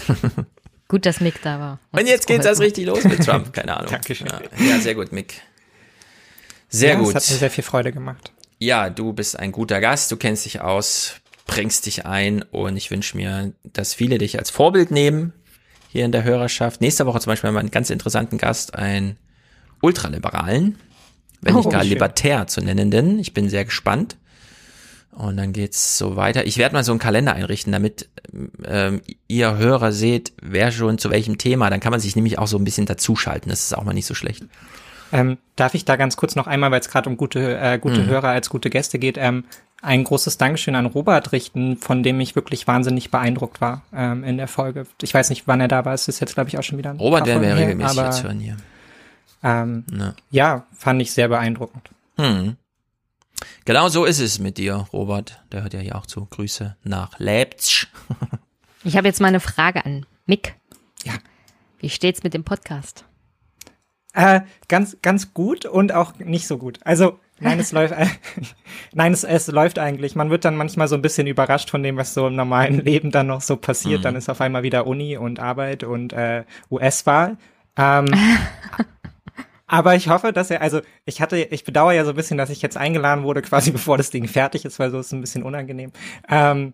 Gut, 0.87 1.05
dass 1.05 1.19
Mick 1.19 1.41
da 1.41 1.59
war. 1.59 1.79
Und, 1.91 2.07
jetzt 2.07 2.27
geht's 2.27 2.45
erst 2.45 2.61
richtig 2.61 2.85
los 2.85 3.03
mit 3.03 3.23
Trump. 3.23 3.53
Keine 3.53 3.75
Ahnung. 3.77 3.91
Dankeschön. 3.91 4.27
Ja, 4.27 4.41
ja, 4.63 4.79
sehr 4.79 4.95
gut, 4.95 5.11
Mick. 5.11 5.41
Sehr 6.69 6.93
ja, 6.93 6.99
gut. 6.99 7.15
Das 7.15 7.25
hat 7.25 7.31
mir 7.31 7.37
sehr 7.39 7.49
viel 7.49 7.63
Freude 7.63 7.91
gemacht. 7.91 8.31
Ja, 8.59 8.89
du 8.89 9.13
bist 9.13 9.37
ein 9.39 9.51
guter 9.51 9.81
Gast, 9.81 10.11
du 10.11 10.17
kennst 10.17 10.45
dich 10.45 10.61
aus, 10.61 11.15
bringst 11.47 11.85
dich 11.85 12.05
ein 12.05 12.43
und 12.43 12.77
ich 12.77 12.91
wünsche 12.91 13.17
mir, 13.17 13.53
dass 13.63 13.93
viele 13.93 14.17
dich 14.17 14.37
als 14.37 14.49
Vorbild 14.49 14.91
nehmen 14.91 15.33
hier 15.89 16.05
in 16.05 16.11
der 16.11 16.23
Hörerschaft. 16.23 16.81
Nächste 16.81 17.05
Woche 17.05 17.19
zum 17.19 17.31
Beispiel 17.31 17.47
haben 17.47 17.55
wir 17.55 17.59
einen 17.59 17.71
ganz 17.71 17.89
interessanten 17.89 18.37
Gast, 18.37 18.75
einen 18.75 19.17
Ultraliberalen, 19.81 20.77
wenn 21.41 21.55
nicht 21.55 21.65
oh, 21.65 21.69
gar 21.69 21.81
schön. 21.81 21.89
libertär 21.89 22.47
zu 22.47 22.61
nennen, 22.61 22.91
denn 22.91 23.19
ich 23.19 23.33
bin 23.33 23.49
sehr 23.49 23.65
gespannt. 23.65 24.17
Und 25.15 25.37
dann 25.37 25.53
geht's 25.53 25.97
so 25.97 26.17
weiter. 26.17 26.45
Ich 26.45 26.57
werde 26.57 26.75
mal 26.75 26.83
so 26.83 26.91
einen 26.91 26.99
Kalender 26.99 27.33
einrichten, 27.33 27.71
damit 27.71 28.09
ähm, 28.65 29.01
ihr 29.27 29.57
Hörer 29.57 29.93
seht, 29.93 30.33
wer 30.41 30.71
schon 30.71 30.97
zu 30.97 31.09
welchem 31.09 31.37
Thema. 31.37 31.69
Dann 31.69 31.79
kann 31.79 31.91
man 31.91 32.01
sich 32.01 32.15
nämlich 32.17 32.37
auch 32.37 32.47
so 32.47 32.57
ein 32.57 32.65
bisschen 32.65 32.85
dazuschalten. 32.85 33.49
Das 33.49 33.63
ist 33.63 33.77
auch 33.77 33.83
mal 33.83 33.93
nicht 33.93 34.07
so 34.07 34.13
schlecht. 34.13 34.43
Ähm, 35.13 35.37
darf 35.55 35.73
ich 35.73 35.85
da 35.85 35.95
ganz 35.95 36.17
kurz 36.17 36.35
noch 36.35 36.47
einmal, 36.47 36.71
weil 36.71 36.81
es 36.81 36.89
gerade 36.89 37.09
um 37.09 37.15
gute, 37.15 37.57
äh, 37.57 37.79
gute 37.79 38.01
mhm. 38.01 38.07
Hörer 38.07 38.29
als 38.29 38.49
gute 38.49 38.69
Gäste 38.69 38.99
geht, 38.99 39.17
ähm, 39.17 39.45
ein 39.81 40.03
großes 40.03 40.37
Dankeschön 40.37 40.75
an 40.75 40.87
Robert 40.87 41.31
richten, 41.31 41.77
von 41.77 42.03
dem 42.03 42.19
ich 42.19 42.35
wirklich 42.35 42.67
wahnsinnig 42.67 43.11
beeindruckt 43.11 43.61
war 43.61 43.83
ähm, 43.93 44.23
in 44.23 44.37
der 44.37 44.47
Folge. 44.47 44.85
Ich 45.01 45.13
weiß 45.13 45.29
nicht, 45.29 45.47
wann 45.47 45.61
er 45.61 45.67
da 45.67 45.85
war. 45.85 45.93
Es 45.93 46.07
ist 46.09 46.19
jetzt, 46.19 46.33
glaube 46.33 46.49
ich, 46.49 46.57
auch 46.57 46.63
schon 46.63 46.77
wieder 46.77 46.89
ein 46.89 46.97
Robert 46.97 47.25
werden 47.25 47.43
wir 47.43 47.55
regelmäßig 47.55 47.97
aber, 47.97 48.07
jetzt 48.07 48.23
hören 48.23 48.39
hier. 48.39 48.57
Ähm, 49.43 49.85
ja. 49.91 50.13
ja, 50.31 50.65
fand 50.75 51.01
ich 51.01 51.13
sehr 51.13 51.27
beeindruckend. 51.27 51.89
Hm. 52.17 52.57
Genau 53.65 53.89
so 53.89 54.05
ist 54.05 54.19
es 54.19 54.39
mit 54.39 54.57
dir, 54.57 54.87
Robert. 54.93 55.41
Der 55.51 55.63
hört 55.63 55.73
ja 55.73 55.79
hier 55.79 55.95
auch 55.95 56.05
zu. 56.05 56.25
Grüße 56.25 56.75
nach 56.83 57.19
Leipzig. 57.19 57.87
ich 58.83 58.97
habe 58.97 59.07
jetzt 59.07 59.21
mal 59.21 59.27
eine 59.27 59.39
Frage 59.39 59.85
an 59.85 60.05
Mick. 60.25 60.55
Ja. 61.03 61.13
Wie 61.79 61.89
steht's 61.89 62.23
mit 62.23 62.33
dem 62.33 62.43
Podcast? 62.43 63.05
Äh, 64.13 64.41
ganz, 64.69 64.97
ganz 65.01 65.33
gut 65.33 65.65
und 65.65 65.91
auch 65.91 66.15
nicht 66.19 66.47
so 66.47 66.57
gut. 66.57 66.79
Also 66.83 67.19
Nein, 67.39 67.59
es 67.59 67.71
läuft, 67.73 67.93
nein, 68.93 69.13
es, 69.13 69.23
es 69.23 69.47
läuft 69.47 69.79
eigentlich. 69.79 70.15
Man 70.15 70.29
wird 70.29 70.45
dann 70.45 70.55
manchmal 70.55 70.87
so 70.87 70.95
ein 70.95 71.01
bisschen 71.01 71.27
überrascht 71.27 71.69
von 71.69 71.83
dem, 71.83 71.97
was 71.97 72.13
so 72.13 72.27
im 72.27 72.35
normalen 72.35 72.79
Leben 72.85 73.11
dann 73.11 73.27
noch 73.27 73.41
so 73.41 73.57
passiert. 73.57 73.99
Mhm. 73.99 74.03
Dann 74.03 74.15
ist 74.15 74.29
auf 74.29 74.41
einmal 74.41 74.63
wieder 74.63 74.87
Uni 74.87 75.17
und 75.17 75.39
Arbeit 75.39 75.83
und 75.83 76.13
äh, 76.13 76.43
US-Wahl. 76.71 77.37
Ähm, 77.77 78.05
aber 79.67 79.95
ich 79.95 80.09
hoffe, 80.09 80.31
dass 80.31 80.51
er, 80.51 80.61
also 80.61 80.81
ich 81.05 81.21
hatte, 81.21 81.37
ich 81.37 81.63
bedauere 81.63 81.93
ja 81.93 82.03
so 82.03 82.11
ein 82.11 82.15
bisschen, 82.15 82.37
dass 82.37 82.49
ich 82.49 82.61
jetzt 82.61 82.77
eingeladen 82.77 83.23
wurde, 83.23 83.41
quasi 83.41 83.71
bevor 83.71 83.97
das 83.97 84.09
Ding 84.09 84.27
fertig 84.27 84.65
ist, 84.65 84.79
weil 84.79 84.91
so 84.91 84.99
ist 84.99 85.07
es 85.07 85.11
ein 85.13 85.21
bisschen 85.21 85.43
unangenehm. 85.43 85.91
Ähm, 86.29 86.73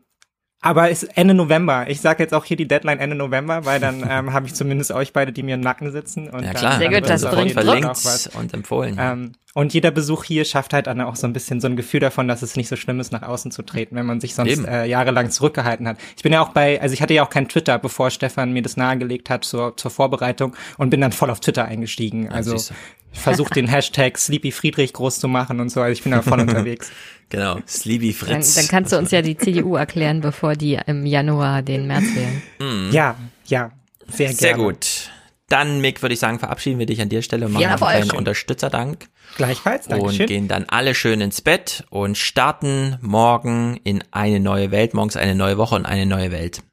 aber 0.62 0.92
es 0.92 1.04
ist 1.04 1.18
Ende 1.18 1.34
November. 1.34 1.86
Ich 1.90 2.02
sage 2.02 2.22
jetzt 2.22 2.34
auch 2.34 2.46
hier 2.46 2.56
die 2.58 2.68
Deadline 2.68 3.00
Ende 3.00 3.16
November, 3.16 3.66
weil 3.66 3.80
dann 3.80 4.06
ähm, 4.10 4.32
habe 4.32 4.46
ich 4.46 4.54
zumindest 4.54 4.92
euch 4.92 5.12
beide, 5.12 5.32
die 5.32 5.44
mir 5.44 5.56
im 5.56 5.62
Nacken 5.62 5.92
sitzen. 5.92 6.30
Und 6.30 6.44
Ja 6.44 6.52
dann- 6.54 6.56
klar, 6.56 6.72
dann 6.72 6.80
Sehr 6.92 7.02
gut, 7.02 7.10
das 7.10 7.22
bringt 7.26 7.52
Fall 7.54 7.64
verlinkt 7.66 8.30
und 8.36 8.54
empfohlen. 8.54 8.98
Ähm, 9.00 9.32
und 9.54 9.74
jeder 9.74 9.92
Besuch 9.92 10.24
hier 10.24 10.46
schafft 10.46 10.72
halt 10.72 10.88
dann 10.88 11.02
auch 11.02 11.16
so 11.18 11.28
ein 11.28 11.34
bisschen 11.34 11.60
so 11.60 11.68
ein 11.68 11.76
Gefühl 11.76 12.00
davon, 12.00 12.28
dass 12.28 12.42
es 12.42 12.56
nicht 12.56 12.70
so 12.70 12.76
schlimm 12.78 13.00
ist, 13.02 13.12
nach 13.12 13.24
außen 13.24 13.52
zu 13.52 13.64
treten, 13.64 13.96
wenn 13.98 14.06
man 14.06 14.22
sich 14.22 14.34
sonst 14.34 14.52
Eben. 14.52 14.66
äh, 14.66 14.86
jahrelang 14.86 15.30
zurückgehalten 15.30 15.88
hat. 15.90 15.98
Ich 16.16 16.24
bin 16.24 16.32
ja 16.32 16.42
auch 16.42 16.50
bei, 16.50 16.82
also 16.82 16.94
ich 16.94 17.02
hatte 17.02 17.14
ja 17.14 17.24
auch 17.26 17.30
kein 17.30 17.50
Twitter, 17.50 17.78
bevor 17.78 18.12
Stefan 18.12 18.54
mir 18.54 18.62
das 18.62 18.78
nahegelegt 18.78 19.30
hat 19.30 19.44
zur, 19.44 19.76
zur 19.76 19.92
Vorbereitung 19.92 20.56
und 20.78 20.90
bin 20.90 21.02
dann 21.02 21.12
voll 21.12 21.30
auf 21.30 21.42
Twitter 21.42 21.66
eingestiegen. 21.66 22.30
Also 22.30 22.56
ich 22.56 23.20
versuche 23.20 23.54
den 23.54 23.68
Hashtag 23.70 24.18
Sleepy 24.18 24.52
Friedrich 24.52 24.94
groß 24.94 25.20
zu 25.20 25.28
machen 25.28 25.60
und 25.60 25.68
so, 25.70 25.82
also 25.82 25.92
ich 25.92 26.04
bin 26.04 26.14
da 26.14 26.22
voll 26.22 26.40
unterwegs. 26.40 26.90
Genau, 27.32 27.58
Sleepy 27.68 28.14
Dann, 28.14 28.28
Fritz. 28.28 28.56
dann 28.56 28.68
kannst 28.68 28.92
du 28.94 28.98
uns 28.98 29.10
ja 29.12 29.22
die 29.24 29.36
CDU 29.38 29.76
erklären, 29.76 30.22
bevor 30.22 30.54
die 30.56 30.78
im 30.86 31.06
Januar 31.06 31.62
den 31.64 31.88
März 31.88 32.04
wählen. 32.14 32.42
Mhm. 32.60 32.92
Ja, 32.92 33.16
ja, 33.46 33.72
sehr 34.08 34.32
Sehr 34.34 34.50
gerne. 34.54 34.64
gut. 34.64 35.10
Dann, 35.50 35.82
Mick, 35.82 36.02
würde 36.02 36.14
ich 36.14 36.20
sagen, 36.20 36.40
verabschieden 36.40 36.80
wir 36.80 36.86
dich 36.86 37.02
an 37.02 37.10
der 37.10 37.22
Stelle 37.22 37.46
und 37.48 37.54
machen 37.54 37.64
Jawohl. 37.64 37.88
einen 37.90 38.10
Schön. 38.10 38.18
Unterstützerdank. 38.20 39.08
Gleichfalls, 39.36 39.88
Und 39.88 39.94
Dankeschön. 39.98 40.28
gehen 40.28 40.48
dann 40.48 40.66
alle 40.70 40.94
schön 40.96 41.20
ins 41.20 41.42
Bett 41.42 41.84
und 41.90 42.18
starten 42.18 42.98
morgen 43.02 43.78
in 43.84 44.02
eine 44.12 44.40
neue 44.40 44.72
Welt, 44.72 44.94
morgens 44.94 45.18
eine 45.18 45.36
neue 45.36 45.58
Woche 45.58 45.76
und 45.76 45.86
eine 45.86 46.06
neue 46.06 46.32
Welt. 46.32 46.64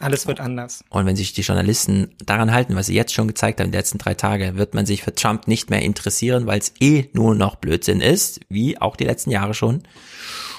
Alles 0.00 0.26
wird 0.26 0.40
anders. 0.40 0.84
Und 0.88 1.06
wenn 1.06 1.14
sich 1.14 1.32
die 1.32 1.42
Journalisten 1.42 2.14
daran 2.24 2.52
halten, 2.52 2.74
was 2.74 2.86
sie 2.86 2.94
jetzt 2.94 3.14
schon 3.14 3.28
gezeigt 3.28 3.60
haben, 3.60 3.70
die 3.70 3.76
letzten 3.76 3.98
drei 3.98 4.14
Tage, 4.14 4.56
wird 4.56 4.74
man 4.74 4.86
sich 4.86 5.02
für 5.02 5.14
Trump 5.14 5.46
nicht 5.46 5.70
mehr 5.70 5.82
interessieren, 5.82 6.46
weil 6.46 6.58
es 6.58 6.72
eh 6.80 7.08
nur 7.12 7.34
noch 7.34 7.56
Blödsinn 7.56 8.00
ist, 8.00 8.40
wie 8.48 8.80
auch 8.80 8.96
die 8.96 9.04
letzten 9.04 9.30
Jahre 9.30 9.54
schon. 9.54 9.82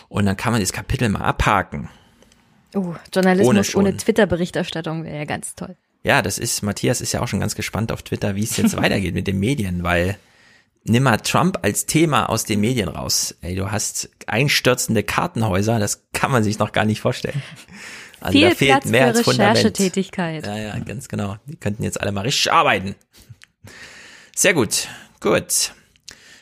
Und 0.07 0.25
dann 0.25 0.37
kann 0.37 0.53
man 0.53 0.61
das 0.61 0.71
Kapitel 0.71 1.09
mal 1.09 1.21
abhaken. 1.21 1.89
Oh, 2.73 2.79
Ohne 2.79 2.99
Journalismus 3.13 3.67
schon. 3.67 3.81
ohne, 3.81 3.97
Twitter-Berichterstattung 3.97 5.03
wäre 5.03 5.17
ja 5.17 5.25
ganz 5.25 5.55
toll. 5.55 5.75
Ja, 6.03 6.21
das 6.21 6.37
ist, 6.37 6.61
Matthias 6.61 7.01
ist 7.01 7.13
ja 7.13 7.21
auch 7.21 7.27
schon 7.27 7.39
ganz 7.39 7.55
gespannt 7.55 7.91
auf 7.91 8.03
Twitter, 8.03 8.35
wie 8.35 8.43
es 8.43 8.55
jetzt 8.57 8.77
weitergeht 8.81 9.15
mit 9.15 9.27
den 9.27 9.39
Medien, 9.39 9.83
weil 9.83 10.17
nimm 10.83 11.03
mal 11.03 11.17
Trump 11.17 11.59
als 11.61 11.85
Thema 11.85 12.29
aus 12.29 12.45
den 12.45 12.59
Medien 12.61 12.87
raus. 12.87 13.35
Ey, 13.41 13.55
du 13.55 13.71
hast 13.71 14.09
einstürzende 14.27 15.03
Kartenhäuser, 15.03 15.79
das 15.79 16.03
kann 16.13 16.31
man 16.31 16.43
sich 16.43 16.59
noch 16.59 16.71
gar 16.71 16.85
nicht 16.85 17.01
vorstellen. 17.01 17.41
Also 18.21 18.37
Viel 18.37 18.49
da 18.49 18.55
fehlt 18.55 18.71
Platz 18.71 18.85
mehr 18.85 19.13
für 19.13 19.17
als. 19.19 19.27
Recherchetätigkeit. 19.27 20.45
Ja, 20.45 20.57
ja, 20.57 20.79
ganz 20.79 21.07
genau. 21.07 21.37
Die 21.47 21.55
könnten 21.55 21.83
jetzt 21.83 21.99
alle 22.01 22.11
mal 22.11 22.21
richtig 22.21 22.51
arbeiten. 22.51 22.95
Sehr 24.35 24.53
gut, 24.53 24.87
gut. 25.19 25.73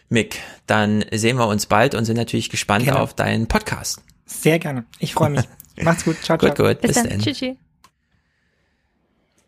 Mick, 0.10 0.40
dann 0.68 1.04
sehen 1.12 1.38
wir 1.38 1.48
uns 1.48 1.66
bald 1.66 1.96
und 1.96 2.06
sind 2.06 2.18
natürlich 2.18 2.50
gespannt 2.50 2.86
Genau. 2.86 3.00
auf 3.00 3.14
deinen 3.16 3.48
Podcast. 3.48 4.02
Sehr 4.26 4.60
gerne. 4.60 4.86
Ich 5.00 5.14
freue 5.14 5.32
mich. 5.32 5.44
Macht's 5.82 6.04
gut. 6.06 6.18
Ciao, 6.24 6.38
ciao. 6.38 6.50
Gut, 6.50 6.58
gut, 6.58 6.82
bis, 6.82 6.94
dann. 6.96 7.10
dann. 7.10 7.20
Tschüssi. 7.20 7.58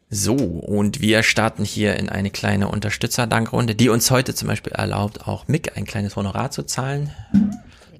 So, 0.10 0.36
und 0.36 1.02
wir 1.02 1.24
starten 1.24 1.66
hier 1.66 1.98
in 1.98 2.10
eine 2.10 2.30
kleine 2.30 2.70
Unterstützerdankrunde, 2.70 3.76
die 3.76 3.90
uns 3.90 4.12
heute 4.12 4.34
zum 4.36 4.48
Beispiel 4.48 4.72
erlaubt, 4.74 5.28
auch 5.28 5.48
Mick 5.48 5.76
ein 5.78 5.86
kleines 5.86 6.16
Honorar 6.16 6.52
zu 6.52 6.64
zahlen. 6.64 7.12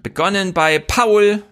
Begonnen 0.04 0.54
bei 0.54 0.80
Paul. 0.80 1.44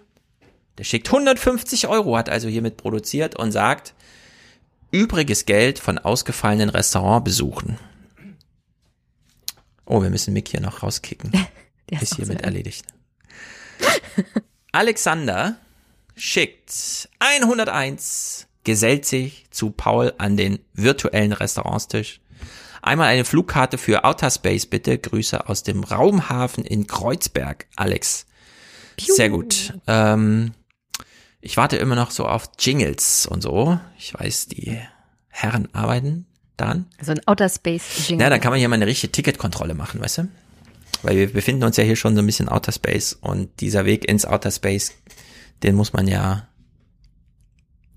Der 0.78 0.84
schickt 0.84 1.08
150 1.08 1.86
Euro, 1.88 2.16
hat 2.16 2.28
also 2.28 2.48
hiermit 2.48 2.76
produziert 2.76 3.36
und 3.36 3.52
sagt, 3.52 3.94
übriges 4.90 5.46
Geld 5.46 5.78
von 5.78 5.98
ausgefallenen 5.98 6.68
Restaurantbesuchen. 6.70 7.78
Oh, 9.86 10.02
wir 10.02 10.10
müssen 10.10 10.32
Mick 10.34 10.48
hier 10.48 10.60
noch 10.60 10.82
rauskicken. 10.82 11.30
Der 11.90 12.00
Ist 12.02 12.16
hiermit 12.16 12.38
so- 12.38 12.44
erledigt. 12.44 12.84
Alexander 14.72 15.56
schickt 16.16 17.08
101, 17.18 18.46
gesellt 18.64 19.04
sich 19.04 19.46
zu 19.50 19.70
Paul 19.70 20.14
an 20.18 20.36
den 20.36 20.58
virtuellen 20.72 21.32
Restaurantstisch. 21.32 22.20
Einmal 22.82 23.08
eine 23.08 23.24
Flugkarte 23.24 23.78
für 23.78 24.04
Outer 24.04 24.30
Space, 24.30 24.66
bitte. 24.66 24.98
Grüße 24.98 25.48
aus 25.48 25.62
dem 25.62 25.84
Raumhafen 25.84 26.64
in 26.64 26.86
Kreuzberg, 26.86 27.66
Alex. 27.76 28.26
Sehr 29.00 29.30
gut. 29.30 29.74
Ähm, 29.86 30.52
ich 31.44 31.58
warte 31.58 31.76
immer 31.76 31.94
noch 31.94 32.10
so 32.10 32.26
auf 32.26 32.50
Jingles 32.58 33.26
und 33.26 33.42
so. 33.42 33.78
Ich 33.98 34.14
weiß, 34.14 34.46
die 34.46 34.78
Herren 35.28 35.68
arbeiten 35.74 36.24
daran. 36.56 36.86
Also 36.98 37.12
ein 37.12 37.20
Outer 37.26 37.50
Space 37.50 38.08
Jingle. 38.08 38.24
Ja, 38.24 38.30
dann 38.30 38.40
kann 38.40 38.50
man 38.50 38.58
hier 38.58 38.68
mal 38.68 38.76
eine 38.76 38.86
richtige 38.86 39.12
Ticketkontrolle 39.12 39.74
machen, 39.74 40.00
weißt 40.00 40.18
du? 40.18 40.28
Weil 41.02 41.16
wir 41.16 41.32
befinden 41.32 41.64
uns 41.64 41.76
ja 41.76 41.84
hier 41.84 41.96
schon 41.96 42.14
so 42.14 42.22
ein 42.22 42.26
bisschen 42.26 42.48
Outer 42.48 42.72
Space 42.72 43.18
und 43.20 43.60
dieser 43.60 43.84
Weg 43.84 44.08
ins 44.08 44.24
Outer 44.24 44.50
Space, 44.50 44.94
den 45.62 45.74
muss 45.74 45.92
man 45.92 46.08
ja, 46.08 46.48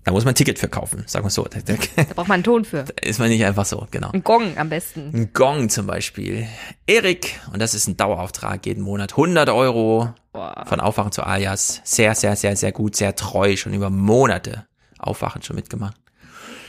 da 0.04 0.12
muss 0.12 0.24
man 0.24 0.32
ein 0.32 0.36
Ticket 0.36 0.58
für 0.58 0.68
kaufen, 0.68 1.04
sagen 1.06 1.24
wir 1.26 1.30
so. 1.30 1.44
Da, 1.44 1.60
da 1.60 1.74
Da 1.96 2.14
braucht 2.14 2.28
man 2.28 2.36
einen 2.36 2.44
Ton 2.44 2.64
für. 2.64 2.84
ist 3.02 3.18
man 3.18 3.28
nicht 3.28 3.44
einfach 3.44 3.66
so, 3.66 3.86
genau. 3.90 4.10
Ein 4.12 4.24
Gong 4.24 4.56
am 4.56 4.68
besten. 4.70 5.10
Ein 5.14 5.32
Gong 5.32 5.68
zum 5.68 5.86
Beispiel. 5.86 6.46
Erik, 6.86 7.38
und 7.52 7.60
das 7.60 7.74
ist 7.74 7.88
ein 7.88 7.96
Dauerauftrag 7.96 8.64
jeden 8.64 8.82
Monat, 8.82 9.12
100 9.12 9.50
Euro 9.50 10.14
von 10.32 10.80
Aufwachen 10.80 11.12
zu 11.12 11.24
Alias. 11.24 11.80
Sehr, 11.84 12.14
sehr, 12.14 12.36
sehr, 12.36 12.56
sehr 12.56 12.72
gut, 12.72 12.96
sehr 12.96 13.14
treu, 13.16 13.56
schon 13.56 13.74
über 13.74 13.90
Monate 13.90 14.66
Aufwachen 14.98 15.42
schon 15.42 15.56
mitgemacht. 15.56 15.96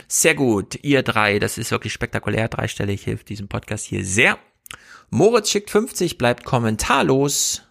Sehr 0.08 0.34
gut, 0.34 0.78
ihr 0.82 1.02
drei, 1.02 1.38
das 1.38 1.56
ist 1.56 1.70
wirklich 1.70 1.92
spektakulär, 1.92 2.48
dreistellig, 2.48 3.04
hilft 3.04 3.28
diesem 3.28 3.48
Podcast 3.48 3.84
hier 3.84 4.04
sehr. 4.04 4.38
Moritz 5.08 5.50
schickt 5.50 5.70
50, 5.70 6.18
bleibt 6.18 6.44
kommentarlos. 6.44 7.62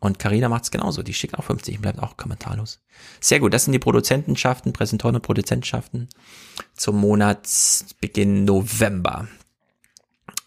Und 0.00 0.18
Karina 0.18 0.48
macht's 0.48 0.70
genauso, 0.70 1.02
die 1.02 1.14
schickt 1.14 1.38
auch 1.38 1.44
50 1.44 1.76
und 1.76 1.82
bleibt 1.82 2.00
auch 2.00 2.16
kommentarlos. 2.16 2.80
Sehr 3.20 3.40
gut, 3.40 3.54
das 3.54 3.64
sind 3.64 3.72
die 3.72 3.78
Produzentenschaften, 3.78 4.72
Präsentoren 4.72 5.16
und 5.16 5.22
Produzentenschaften 5.22 6.08
zum 6.74 6.96
Monatsbeginn 6.96 8.44
November. 8.44 9.28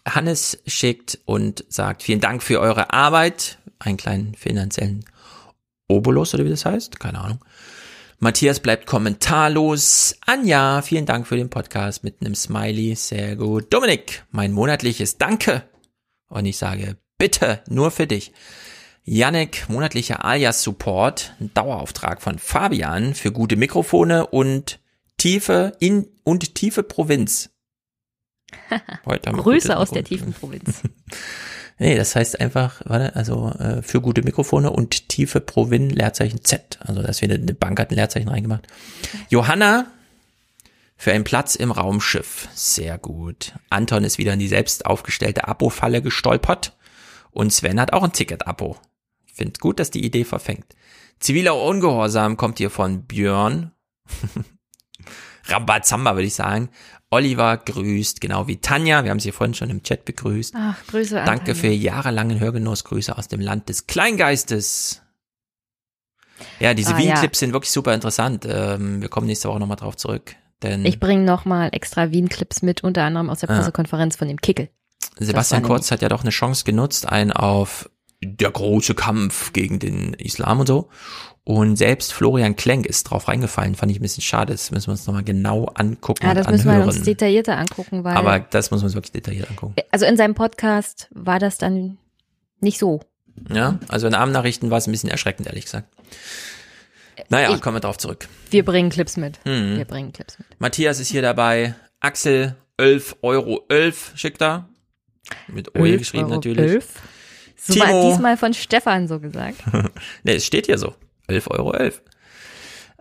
Hannes 0.06 0.58
schickt 0.66 1.18
und 1.24 1.64
sagt, 1.68 2.02
vielen 2.02 2.20
Dank 2.20 2.42
für 2.42 2.60
eure 2.60 2.92
Arbeit. 2.92 3.58
Einen 3.78 3.96
kleinen 3.96 4.34
finanziellen 4.34 5.04
Obolus 5.88 6.34
oder 6.34 6.44
wie 6.44 6.50
das 6.50 6.64
heißt? 6.64 7.00
Keine 7.00 7.20
Ahnung. 7.20 7.44
Matthias 8.18 8.60
bleibt 8.60 8.86
kommentarlos. 8.86 10.16
Anja, 10.26 10.82
vielen 10.82 11.06
Dank 11.06 11.26
für 11.26 11.36
den 11.36 11.48
Podcast 11.48 12.04
mit 12.04 12.20
einem 12.20 12.34
Smiley. 12.34 12.94
Sehr 12.94 13.36
gut. 13.36 13.72
Dominik, 13.72 14.24
mein 14.30 14.52
monatliches 14.52 15.16
Danke. 15.16 15.64
Und 16.28 16.44
ich 16.44 16.58
sage, 16.58 16.98
bitte, 17.18 17.62
nur 17.68 17.90
für 17.90 18.06
dich. 18.06 18.32
Yannick, 19.04 19.68
monatlicher 19.68 20.24
Alias-Support, 20.24 21.34
ein 21.40 21.52
Dauerauftrag 21.54 22.22
von 22.22 22.38
Fabian 22.38 23.14
für 23.14 23.32
gute 23.32 23.56
Mikrofone 23.56 24.26
und 24.26 24.78
tiefe 25.16 25.72
in 25.80 26.08
und 26.24 26.54
tiefe 26.54 26.82
Provinz. 26.82 27.50
Heute 29.06 29.32
Grüße 29.32 29.76
aus 29.76 29.90
der 29.90 30.04
tiefen 30.04 30.32
Provinz. 30.32 30.82
Nee, 31.82 31.96
das 31.96 32.14
heißt 32.14 32.38
einfach, 32.40 32.82
warte, 32.84 33.16
also 33.16 33.48
äh, 33.52 33.80
für 33.80 34.02
gute 34.02 34.22
Mikrofone 34.22 34.68
und 34.70 35.08
tiefe 35.08 35.40
Provin 35.40 35.88
Leerzeichen 35.88 36.44
Z. 36.44 36.78
Also 36.80 37.00
dass 37.00 37.22
wir 37.22 37.30
eine 37.30 37.54
Bank 37.54 37.80
hat 37.80 37.90
ein 37.90 37.94
Leerzeichen 37.94 38.28
reingemacht. 38.28 38.66
Johanna 39.30 39.86
für 40.98 41.12
einen 41.12 41.24
Platz 41.24 41.54
im 41.54 41.70
Raumschiff. 41.70 42.48
Sehr 42.52 42.98
gut. 42.98 43.54
Anton 43.70 44.04
ist 44.04 44.18
wieder 44.18 44.34
in 44.34 44.38
die 44.38 44.48
selbst 44.48 44.84
aufgestellte 44.84 45.48
Abo-Falle 45.48 46.02
gestolpert. 46.02 46.76
Und 47.30 47.50
Sven 47.50 47.80
hat 47.80 47.94
auch 47.94 48.02
ein 48.02 48.12
Ticket-Abo. 48.12 48.76
Finde 49.40 49.58
gut, 49.58 49.80
dass 49.80 49.90
die 49.90 50.04
Idee 50.04 50.24
verfängt. 50.24 50.66
Ziviler 51.18 51.56
Ungehorsam 51.56 52.36
kommt 52.36 52.58
hier 52.58 52.68
von 52.68 53.04
Björn. 53.06 53.72
Rambazamba, 55.46 56.14
würde 56.14 56.26
ich 56.26 56.34
sagen. 56.34 56.68
Oliver 57.10 57.56
grüßt, 57.56 58.20
genau 58.20 58.46
wie 58.48 58.58
Tanja. 58.58 59.02
Wir 59.02 59.10
haben 59.10 59.18
sie 59.18 59.32
vorhin 59.32 59.54
schon 59.54 59.70
im 59.70 59.82
Chat 59.82 60.04
begrüßt. 60.04 60.52
Ach, 60.56 60.76
Grüße 60.88 61.18
an 61.18 61.24
Danke 61.26 61.46
Tanja. 61.52 61.60
für 61.62 61.68
jahrelangen 61.68 62.38
Hörgenuss. 62.38 62.84
Grüße 62.84 63.16
aus 63.16 63.28
dem 63.28 63.40
Land 63.40 63.70
des 63.70 63.86
Kleingeistes. 63.86 65.00
Ja, 66.58 66.74
diese 66.74 66.94
Ah, 66.94 66.98
Wien-Clips 66.98 67.38
sind 67.38 67.54
wirklich 67.54 67.70
super 67.72 67.94
interessant. 67.94 68.46
Ähm, 68.46 69.00
wir 69.00 69.08
kommen 69.08 69.26
nächste 69.26 69.48
Woche 69.48 69.58
nochmal 69.58 69.78
drauf 69.78 69.96
zurück. 69.96 70.36
Denn 70.62 70.84
Ich 70.84 71.00
bringe 71.00 71.24
nochmal 71.24 71.70
extra 71.72 72.10
Wien-Clips 72.12 72.60
mit, 72.60 72.84
unter 72.84 73.04
anderem 73.04 73.30
aus 73.30 73.40
der 73.40 73.48
Ah. 73.48 73.56
Pressekonferenz 73.56 74.16
von 74.16 74.28
dem 74.28 74.38
Kickel. 74.42 74.68
Sebastian 75.18 75.62
Kurz 75.62 75.90
hat 75.90 76.02
ja 76.02 76.10
doch 76.10 76.20
eine 76.20 76.30
Chance 76.30 76.64
genutzt, 76.64 77.08
einen 77.08 77.32
auf 77.32 77.88
der 78.22 78.50
große 78.50 78.94
Kampf 78.94 79.52
gegen 79.52 79.78
den 79.78 80.14
Islam 80.14 80.60
und 80.60 80.66
so. 80.66 80.88
Und 81.44 81.76
selbst 81.76 82.12
Florian 82.12 82.54
Klenk 82.54 82.86
ist 82.86 83.04
drauf 83.04 83.28
reingefallen, 83.28 83.74
fand 83.74 83.90
ich 83.90 83.98
ein 83.98 84.02
bisschen 84.02 84.22
schade. 84.22 84.52
Das 84.52 84.70
müssen 84.70 84.88
wir 84.88 84.92
uns 84.92 85.06
nochmal 85.06 85.24
genau 85.24 85.64
angucken 85.74 86.26
Ja, 86.26 86.34
das 86.34 86.48
müssen 86.48 86.70
wir 86.70 86.84
uns 86.84 87.02
detaillierter 87.02 87.56
angucken, 87.56 88.04
weil. 88.04 88.16
Aber 88.16 88.38
das 88.38 88.70
muss 88.70 88.80
man 88.80 88.86
uns 88.86 88.94
wirklich 88.94 89.12
detailliert 89.12 89.50
angucken. 89.50 89.74
also 89.90 90.06
in 90.06 90.16
seinem 90.16 90.34
Podcast 90.34 91.08
war 91.12 91.38
das 91.38 91.58
dann 91.58 91.98
nicht 92.60 92.78
so. 92.78 93.00
Ja, 93.52 93.78
also 93.88 94.06
in 94.06 94.14
Abendnachrichten 94.14 94.70
war 94.70 94.78
es 94.78 94.86
ein 94.86 94.90
bisschen 94.90 95.10
erschreckend, 95.10 95.48
ehrlich 95.48 95.64
gesagt. 95.64 95.88
Naja, 97.30 97.56
kommen 97.58 97.76
wir 97.76 97.80
drauf 97.80 97.98
zurück. 97.98 98.28
Wir 98.50 98.64
bringen 98.64 98.90
Clips 98.90 99.16
mit. 99.16 99.38
Mhm. 99.44 99.76
Wir 99.76 99.84
bringen 99.84 100.12
Clips 100.12 100.38
mit. 100.38 100.48
Matthias 100.58 101.00
ist 101.00 101.08
hier 101.08 101.22
dabei. 101.22 101.74
Axel, 102.00 102.56
11 102.76 103.16
Euro 103.22 103.64
11 103.68 104.12
schickt 104.14 104.42
er. 104.42 104.68
Mit 105.48 105.74
OE 105.74 105.90
11 105.90 105.98
geschrieben 105.98 106.24
Euro 106.24 106.34
natürlich. 106.34 106.70
11? 106.70 106.86
So 107.62 107.74
Timo. 107.74 107.84
war 107.84 108.10
diesmal 108.10 108.36
von 108.36 108.54
Stefan 108.54 109.06
so 109.06 109.20
gesagt. 109.20 109.60
ne, 110.22 110.34
es 110.34 110.46
steht 110.46 110.66
hier 110.66 110.78
so. 110.78 110.94
11 111.26 111.50
Euro 111.50 111.72
11. 111.72 112.02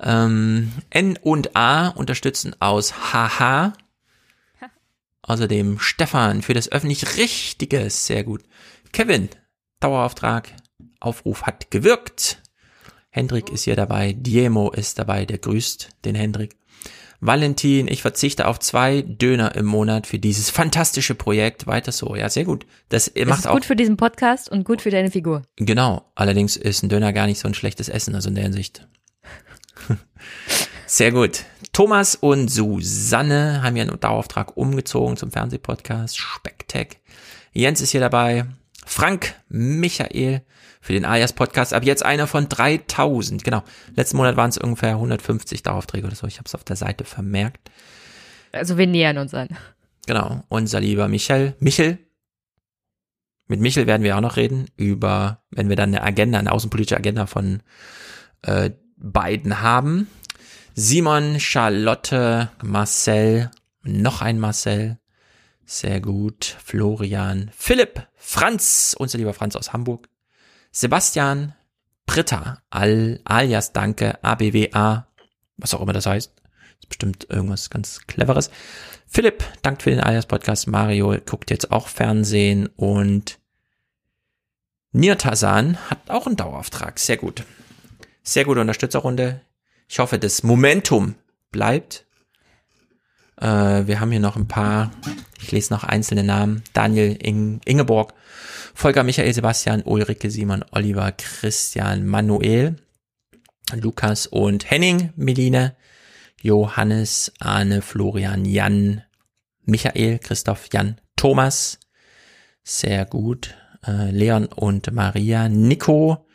Ähm, 0.01 0.71
N 0.89 1.17
und 1.21 1.55
A 1.55 1.87
unterstützen 1.89 2.55
aus 2.59 2.93
HH. 3.13 3.73
Außerdem 5.21 5.79
Stefan 5.79 6.41
für 6.41 6.53
das 6.53 6.71
öffentlich 6.71 7.17
Richtige. 7.17 7.89
Sehr 7.89 8.23
gut. 8.23 8.43
Kevin, 8.91 9.29
Dauerauftrag. 9.79 10.49
Aufruf 10.99 11.43
hat 11.43 11.71
gewirkt. 11.71 12.41
Hendrik 13.11 13.49
ist 13.49 13.63
hier 13.63 13.75
dabei. 13.75 14.13
Diemo 14.13 14.71
ist 14.71 14.99
dabei. 14.99 15.25
Der 15.25 15.37
grüßt 15.37 15.89
den 16.03 16.15
Hendrik. 16.15 16.58
Valentin, 17.21 17.87
ich 17.89 18.01
verzichte 18.01 18.47
auf 18.47 18.59
zwei 18.59 19.01
Döner 19.01 19.55
im 19.55 19.65
Monat 19.65 20.07
für 20.07 20.19
dieses 20.19 20.49
fantastische 20.49 21.15
Projekt. 21.15 21.67
Weiter 21.67 21.91
so. 21.91 22.15
Ja, 22.15 22.29
sehr 22.29 22.45
gut. 22.45 22.65
Das 22.87 23.11
Das 23.13 23.25
macht 23.25 23.39
ist 23.39 23.47
auch 23.47 23.53
gut 23.55 23.65
für 23.65 23.75
diesen 23.75 23.97
Podcast 23.97 24.49
und 24.49 24.63
gut 24.63 24.81
für 24.81 24.89
deine 24.89 25.11
Figur. 25.11 25.41
Genau, 25.57 26.09
allerdings 26.15 26.55
ist 26.55 26.81
ein 26.83 26.89
Döner 26.89 27.11
gar 27.11 27.27
nicht 27.27 27.39
so 27.39 27.47
ein 27.47 27.53
schlechtes 27.53 27.89
Essen, 27.89 28.15
also 28.15 28.29
in 28.29 28.35
der 28.35 28.45
Hinsicht. 28.45 28.87
Sehr 30.85 31.11
gut. 31.11 31.43
Thomas 31.73 32.15
und 32.15 32.49
Susanne 32.49 33.61
haben 33.63 33.75
ja 33.75 33.83
einen 33.83 33.99
Dauerauftrag 33.99 34.55
umgezogen 34.57 35.17
zum 35.17 35.31
Fernsehpodcast 35.31 36.17
Specktech. 36.17 36.99
Jens 37.51 37.81
ist 37.81 37.91
hier 37.91 37.99
dabei. 37.99 38.45
Frank, 38.85 39.35
Michael 39.49 40.41
für 40.89 40.93
den 40.93 41.05
Alias 41.05 41.33
Podcast. 41.33 41.75
Ab 41.75 41.83
jetzt 41.83 42.03
einer 42.03 42.25
von 42.25 42.49
3000. 42.49 43.43
Genau. 43.43 43.61
Letzten 43.95 44.17
Monat 44.17 44.37
waren 44.37 44.49
es 44.49 44.57
ungefähr 44.57 44.93
150 44.93 45.61
Daueraufträge 45.61 46.07
oder 46.07 46.15
so. 46.15 46.25
Ich 46.25 46.39
habe 46.39 46.47
es 46.47 46.55
auf 46.55 46.63
der 46.63 46.77
Seite 46.77 47.03
vermerkt. 47.03 47.69
Also 48.51 48.75
wir 48.79 48.87
nähern 48.87 49.19
uns 49.19 49.35
an. 49.35 49.49
Genau. 50.07 50.43
Unser 50.49 50.79
lieber 50.79 51.07
Michael. 51.07 51.53
Michel. 51.59 51.99
Mit 53.45 53.59
Michel 53.59 53.85
werden 53.85 54.01
wir 54.01 54.17
auch 54.17 54.21
noch 54.21 54.35
reden 54.35 54.65
über, 54.77 55.43
wenn 55.51 55.69
wir 55.69 55.75
dann 55.75 55.93
eine 55.93 56.01
Agenda, 56.01 56.39
eine 56.39 56.51
außenpolitische 56.51 56.97
Agenda 56.97 57.27
von 57.27 57.61
äh, 58.41 58.71
beiden 58.97 59.61
haben. 59.61 60.07
Simon, 60.73 61.39
Charlotte, 61.39 62.49
Marcel, 62.63 63.51
noch 63.83 64.23
ein 64.23 64.39
Marcel. 64.39 64.97
Sehr 65.67 66.01
gut. 66.01 66.45
Florian, 66.65 67.51
Philipp, 67.55 68.07
Franz, 68.15 68.95
unser 68.97 69.19
lieber 69.19 69.35
Franz 69.35 69.55
aus 69.55 69.71
Hamburg. 69.71 70.09
Sebastian, 70.79 71.55
Britta, 72.05 72.61
Al, 72.69 73.19
alias 73.25 73.73
Danke, 73.73 74.17
ABWA, 74.23 75.07
was 75.57 75.73
auch 75.73 75.81
immer 75.81 75.91
das 75.91 76.05
heißt. 76.05 76.31
Ist 76.79 76.87
bestimmt 76.87 77.27
irgendwas 77.29 77.69
ganz 77.69 78.07
Cleveres. 78.07 78.49
Philipp, 79.05 79.43
dankt 79.61 79.83
für 79.83 79.89
den 79.89 79.99
alias 79.99 80.25
Podcast. 80.25 80.69
Mario 80.69 81.17
guckt 81.25 81.51
jetzt 81.51 81.73
auch 81.73 81.89
Fernsehen 81.89 82.67
und 82.77 83.39
Nirtasan 84.93 85.77
hat 85.89 86.09
auch 86.09 86.27
einen 86.27 86.37
Dauerauftrag. 86.37 86.97
Sehr 86.97 87.17
gut. 87.17 87.43
Sehr 88.23 88.45
gute 88.45 88.61
Unterstützerrunde. 88.61 89.41
Ich 89.89 89.99
hoffe, 89.99 90.17
das 90.17 90.43
Momentum 90.43 91.15
bleibt. 91.51 92.05
Äh, 93.35 93.85
wir 93.85 93.99
haben 93.99 94.11
hier 94.11 94.21
noch 94.21 94.37
ein 94.37 94.47
paar, 94.47 94.91
ich 95.41 95.51
lese 95.51 95.73
noch 95.73 95.83
einzelne 95.83 96.23
Namen. 96.23 96.63
Daniel 96.71 97.17
Ing 97.21 97.59
Ingeborg, 97.65 98.13
Volker 98.79 99.03
Michael 99.03 99.33
Sebastian, 99.33 99.81
Ulrike 99.81 100.31
Simon, 100.31 100.63
Oliver, 100.71 101.11
Christian, 101.11 102.07
Manuel, 102.07 102.77
Lukas 103.73 104.25
und 104.25 104.71
Henning, 104.71 105.11
Meline, 105.17 105.75
Johannes, 106.41 107.33
Arne, 107.41 107.81
Florian, 107.81 108.45
Jan, 108.45 109.03
Michael, 109.65 110.19
Christoph, 110.19 110.69
Jan, 110.71 111.01
Thomas. 111.17 111.77
Sehr 112.63 113.03
gut. 113.03 113.53
Äh, 113.85 114.11
Leon 114.11 114.45
und 114.45 114.93
Maria, 114.93 115.49
Nico. 115.49 116.25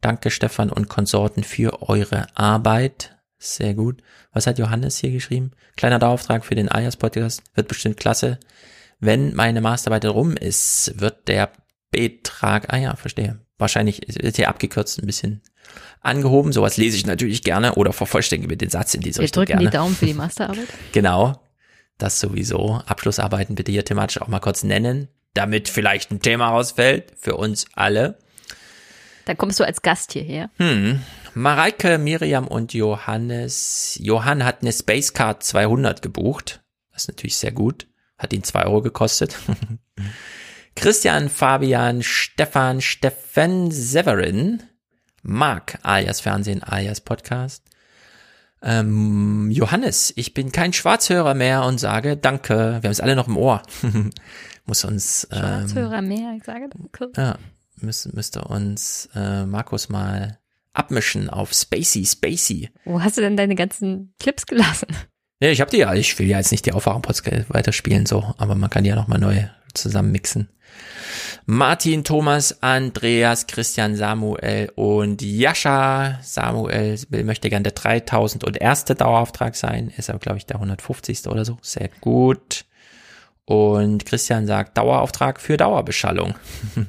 Danke 0.00 0.30
Stefan 0.30 0.70
und 0.70 0.88
Konsorten 0.88 1.44
für 1.44 1.86
eure 1.90 2.26
Arbeit. 2.34 3.18
Sehr 3.36 3.74
gut. 3.74 4.02
Was 4.32 4.46
hat 4.46 4.58
Johannes 4.58 4.96
hier 4.96 5.10
geschrieben? 5.10 5.50
Kleiner 5.76 5.98
Dauerauftrag 5.98 6.46
für 6.46 6.54
den 6.54 6.70
Alias 6.70 6.96
Podcast. 6.96 7.42
Wird 7.54 7.68
bestimmt 7.68 7.98
klasse. 7.98 8.40
Wenn 8.98 9.34
meine 9.34 9.60
Masterarbeit 9.60 10.06
rum 10.06 10.38
ist, 10.38 10.98
wird 10.98 11.28
der 11.28 11.52
Betrag, 11.92 12.72
ah 12.72 12.78
ja, 12.78 12.96
verstehe. 12.96 13.38
Wahrscheinlich 13.58 14.00
wird 14.20 14.34
hier 14.34 14.48
abgekürzt 14.48 14.98
ein 15.00 15.06
bisschen 15.06 15.42
angehoben. 16.00 16.52
Sowas 16.52 16.76
lese 16.76 16.96
ich 16.96 17.06
natürlich 17.06 17.44
gerne 17.44 17.74
oder 17.76 17.92
vervollständige 17.92 18.48
mir 18.48 18.56
den 18.56 18.70
Satz 18.70 18.94
in 18.94 19.02
diese 19.02 19.20
Wir 19.20 19.24
Richtung 19.24 19.42
drücken 19.44 19.58
gerne. 19.58 19.70
die 19.70 19.76
Daumen 19.76 19.94
für 19.94 20.06
die 20.06 20.14
Masterarbeit. 20.14 20.66
Genau. 20.90 21.40
Das 21.98 22.18
sowieso. 22.18 22.82
Abschlussarbeiten 22.86 23.54
bitte 23.54 23.70
hier 23.70 23.84
thematisch 23.84 24.20
auch 24.20 24.26
mal 24.26 24.40
kurz 24.40 24.64
nennen, 24.64 25.06
damit 25.34 25.68
vielleicht 25.68 26.10
ein 26.10 26.20
Thema 26.20 26.48
rausfällt 26.48 27.12
für 27.20 27.36
uns 27.36 27.66
alle. 27.74 28.18
Dann 29.26 29.36
kommst 29.36 29.60
du 29.60 29.64
als 29.64 29.82
Gast 29.82 30.12
hierher. 30.12 30.50
Hm. 30.56 31.00
Mareike, 31.34 31.98
Miriam 31.98 32.48
und 32.48 32.74
Johannes. 32.74 33.96
Johann 34.02 34.44
hat 34.44 34.62
eine 34.62 34.72
Spacecard 34.72 35.42
200 35.44 36.02
gebucht. 36.02 36.62
Das 36.92 37.02
ist 37.02 37.08
natürlich 37.08 37.36
sehr 37.36 37.52
gut. 37.52 37.86
Hat 38.18 38.32
ihn 38.32 38.42
zwei 38.42 38.64
Euro 38.64 38.82
gekostet. 38.82 39.36
Christian, 40.74 41.28
Fabian, 41.28 42.02
Stefan, 42.02 42.80
Steffen, 42.80 43.70
Severin, 43.70 44.62
Marc, 45.22 45.78
alias 45.82 46.20
Fernsehen, 46.20 46.62
alias 46.62 47.00
Podcast. 47.00 47.64
Ähm, 48.62 49.50
Johannes, 49.50 50.12
ich 50.16 50.34
bin 50.34 50.52
kein 50.52 50.72
Schwarzhörer 50.72 51.34
mehr 51.34 51.64
und 51.64 51.78
sage 51.78 52.16
Danke. 52.16 52.78
Wir 52.80 52.88
haben 52.88 52.92
es 52.92 53.00
alle 53.00 53.16
noch 53.16 53.28
im 53.28 53.36
Ohr. 53.36 53.62
Muss 54.66 54.84
uns 54.84 55.26
ähm, 55.32 55.38
Schwarzhörer 55.40 56.02
mehr, 56.02 56.34
ich 56.36 56.44
sage 56.44 56.68
danke. 56.68 57.10
ja, 57.16 57.38
müsste, 57.76 58.14
müsste 58.14 58.44
uns 58.44 59.08
äh, 59.14 59.44
Markus 59.44 59.88
mal 59.88 60.38
abmischen 60.72 61.28
auf 61.28 61.52
Spacey, 61.52 62.06
Spacey. 62.06 62.70
Wo 62.84 63.02
hast 63.02 63.16
du 63.16 63.20
denn 63.20 63.36
deine 63.36 63.56
ganzen 63.56 64.14
Clips 64.18 64.46
gelassen? 64.46 64.88
Nee, 65.40 65.50
ich 65.50 65.60
habe 65.60 65.72
die 65.72 65.78
ja, 65.78 65.92
ich 65.92 66.16
will 66.20 66.28
ja 66.28 66.38
jetzt 66.38 66.52
nicht 66.52 66.66
die 66.66 66.72
Aufwachen-Podcast 66.72 67.52
weiterspielen, 67.52 68.06
so, 68.06 68.32
aber 68.38 68.54
man 68.54 68.70
kann 68.70 68.84
die 68.84 68.90
ja 68.90 68.96
nochmal 68.96 69.18
neu 69.18 69.44
zusammen 69.74 70.12
mixen. 70.12 70.48
Martin, 71.46 72.04
Thomas, 72.04 72.62
Andreas, 72.62 73.46
Christian, 73.46 73.96
Samuel 73.96 74.70
und 74.74 75.22
Jascha. 75.22 76.18
Samuel 76.22 76.98
will, 77.08 77.24
möchte 77.24 77.50
gern 77.50 77.64
der 77.64 77.72
3000 77.72 78.44
und 78.44 78.56
erste 78.56 78.94
Dauerauftrag 78.94 79.56
sein, 79.56 79.92
ist 79.96 80.08
aber, 80.08 80.18
glaube 80.18 80.38
ich, 80.38 80.46
der 80.46 80.56
150. 80.56 81.26
oder 81.26 81.44
so. 81.44 81.58
Sehr 81.62 81.90
gut. 82.00 82.64
Und 83.44 84.06
Christian 84.06 84.46
sagt 84.46 84.78
Dauerauftrag 84.78 85.40
für 85.40 85.56
Dauerbeschallung. 85.56 86.34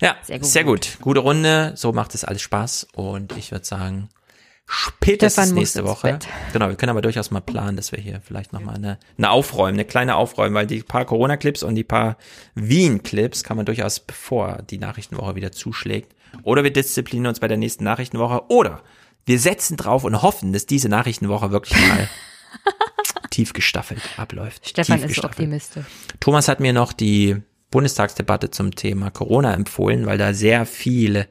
ja, 0.00 0.16
sehr 0.22 0.38
gut. 0.38 0.48
sehr 0.48 0.64
gut. 0.64 0.98
Gute 1.00 1.20
Runde, 1.20 1.72
so 1.76 1.92
macht 1.92 2.14
es 2.14 2.24
alles 2.24 2.42
Spaß 2.42 2.88
und 2.94 3.36
ich 3.36 3.52
würde 3.52 3.66
sagen, 3.66 4.08
spätestens 4.66 5.52
nächste 5.52 5.84
Woche. 5.84 6.12
Bett. 6.12 6.28
Genau, 6.52 6.68
wir 6.68 6.76
können 6.76 6.90
aber 6.90 7.02
durchaus 7.02 7.30
mal 7.30 7.40
planen, 7.40 7.76
dass 7.76 7.92
wir 7.92 8.00
hier 8.00 8.20
vielleicht 8.20 8.52
nochmal 8.52 8.76
eine, 8.76 8.98
eine 9.16 9.30
Aufräumen, 9.30 9.74
eine 9.74 9.84
kleine 9.84 10.16
Aufräumen, 10.16 10.54
weil 10.54 10.66
die 10.66 10.82
paar 10.82 11.04
Corona-Clips 11.04 11.62
und 11.62 11.74
die 11.74 11.84
paar 11.84 12.16
Wien-Clips 12.54 13.44
kann 13.44 13.56
man 13.56 13.66
durchaus, 13.66 14.00
bevor 14.00 14.62
die 14.62 14.78
Nachrichtenwoche 14.78 15.34
wieder 15.36 15.52
zuschlägt. 15.52 16.14
Oder 16.42 16.64
wir 16.64 16.72
disziplinieren 16.72 17.28
uns 17.28 17.40
bei 17.40 17.48
der 17.48 17.56
nächsten 17.56 17.84
Nachrichtenwoche 17.84 18.50
oder 18.50 18.82
wir 19.24 19.38
setzen 19.38 19.76
drauf 19.76 20.04
und 20.04 20.22
hoffen, 20.22 20.52
dass 20.52 20.66
diese 20.66 20.88
Nachrichtenwoche 20.88 21.50
wirklich 21.50 21.76
mal 21.88 22.08
tief 23.30 23.52
gestaffelt 23.52 24.00
abläuft. 24.16 24.68
Stefan 24.68 24.96
tief 24.96 25.04
ist 25.04 25.08
gestaffelt. 25.08 25.38
optimistisch. 25.38 25.84
Thomas 26.20 26.48
hat 26.48 26.60
mir 26.60 26.72
noch 26.72 26.92
die 26.92 27.36
Bundestagsdebatte 27.76 28.50
zum 28.50 28.74
Thema 28.74 29.10
Corona 29.10 29.52
empfohlen, 29.52 30.06
weil 30.06 30.16
da 30.16 30.32
sehr 30.32 30.64
viele 30.64 31.26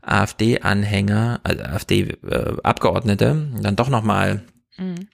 AfD-Anhänger, 0.00 1.40
also 1.44 1.62
AfD-Abgeordnete, 1.64 3.48
dann 3.60 3.76
doch 3.76 3.90
nochmal 3.90 4.42
Mhm. 4.78 5.08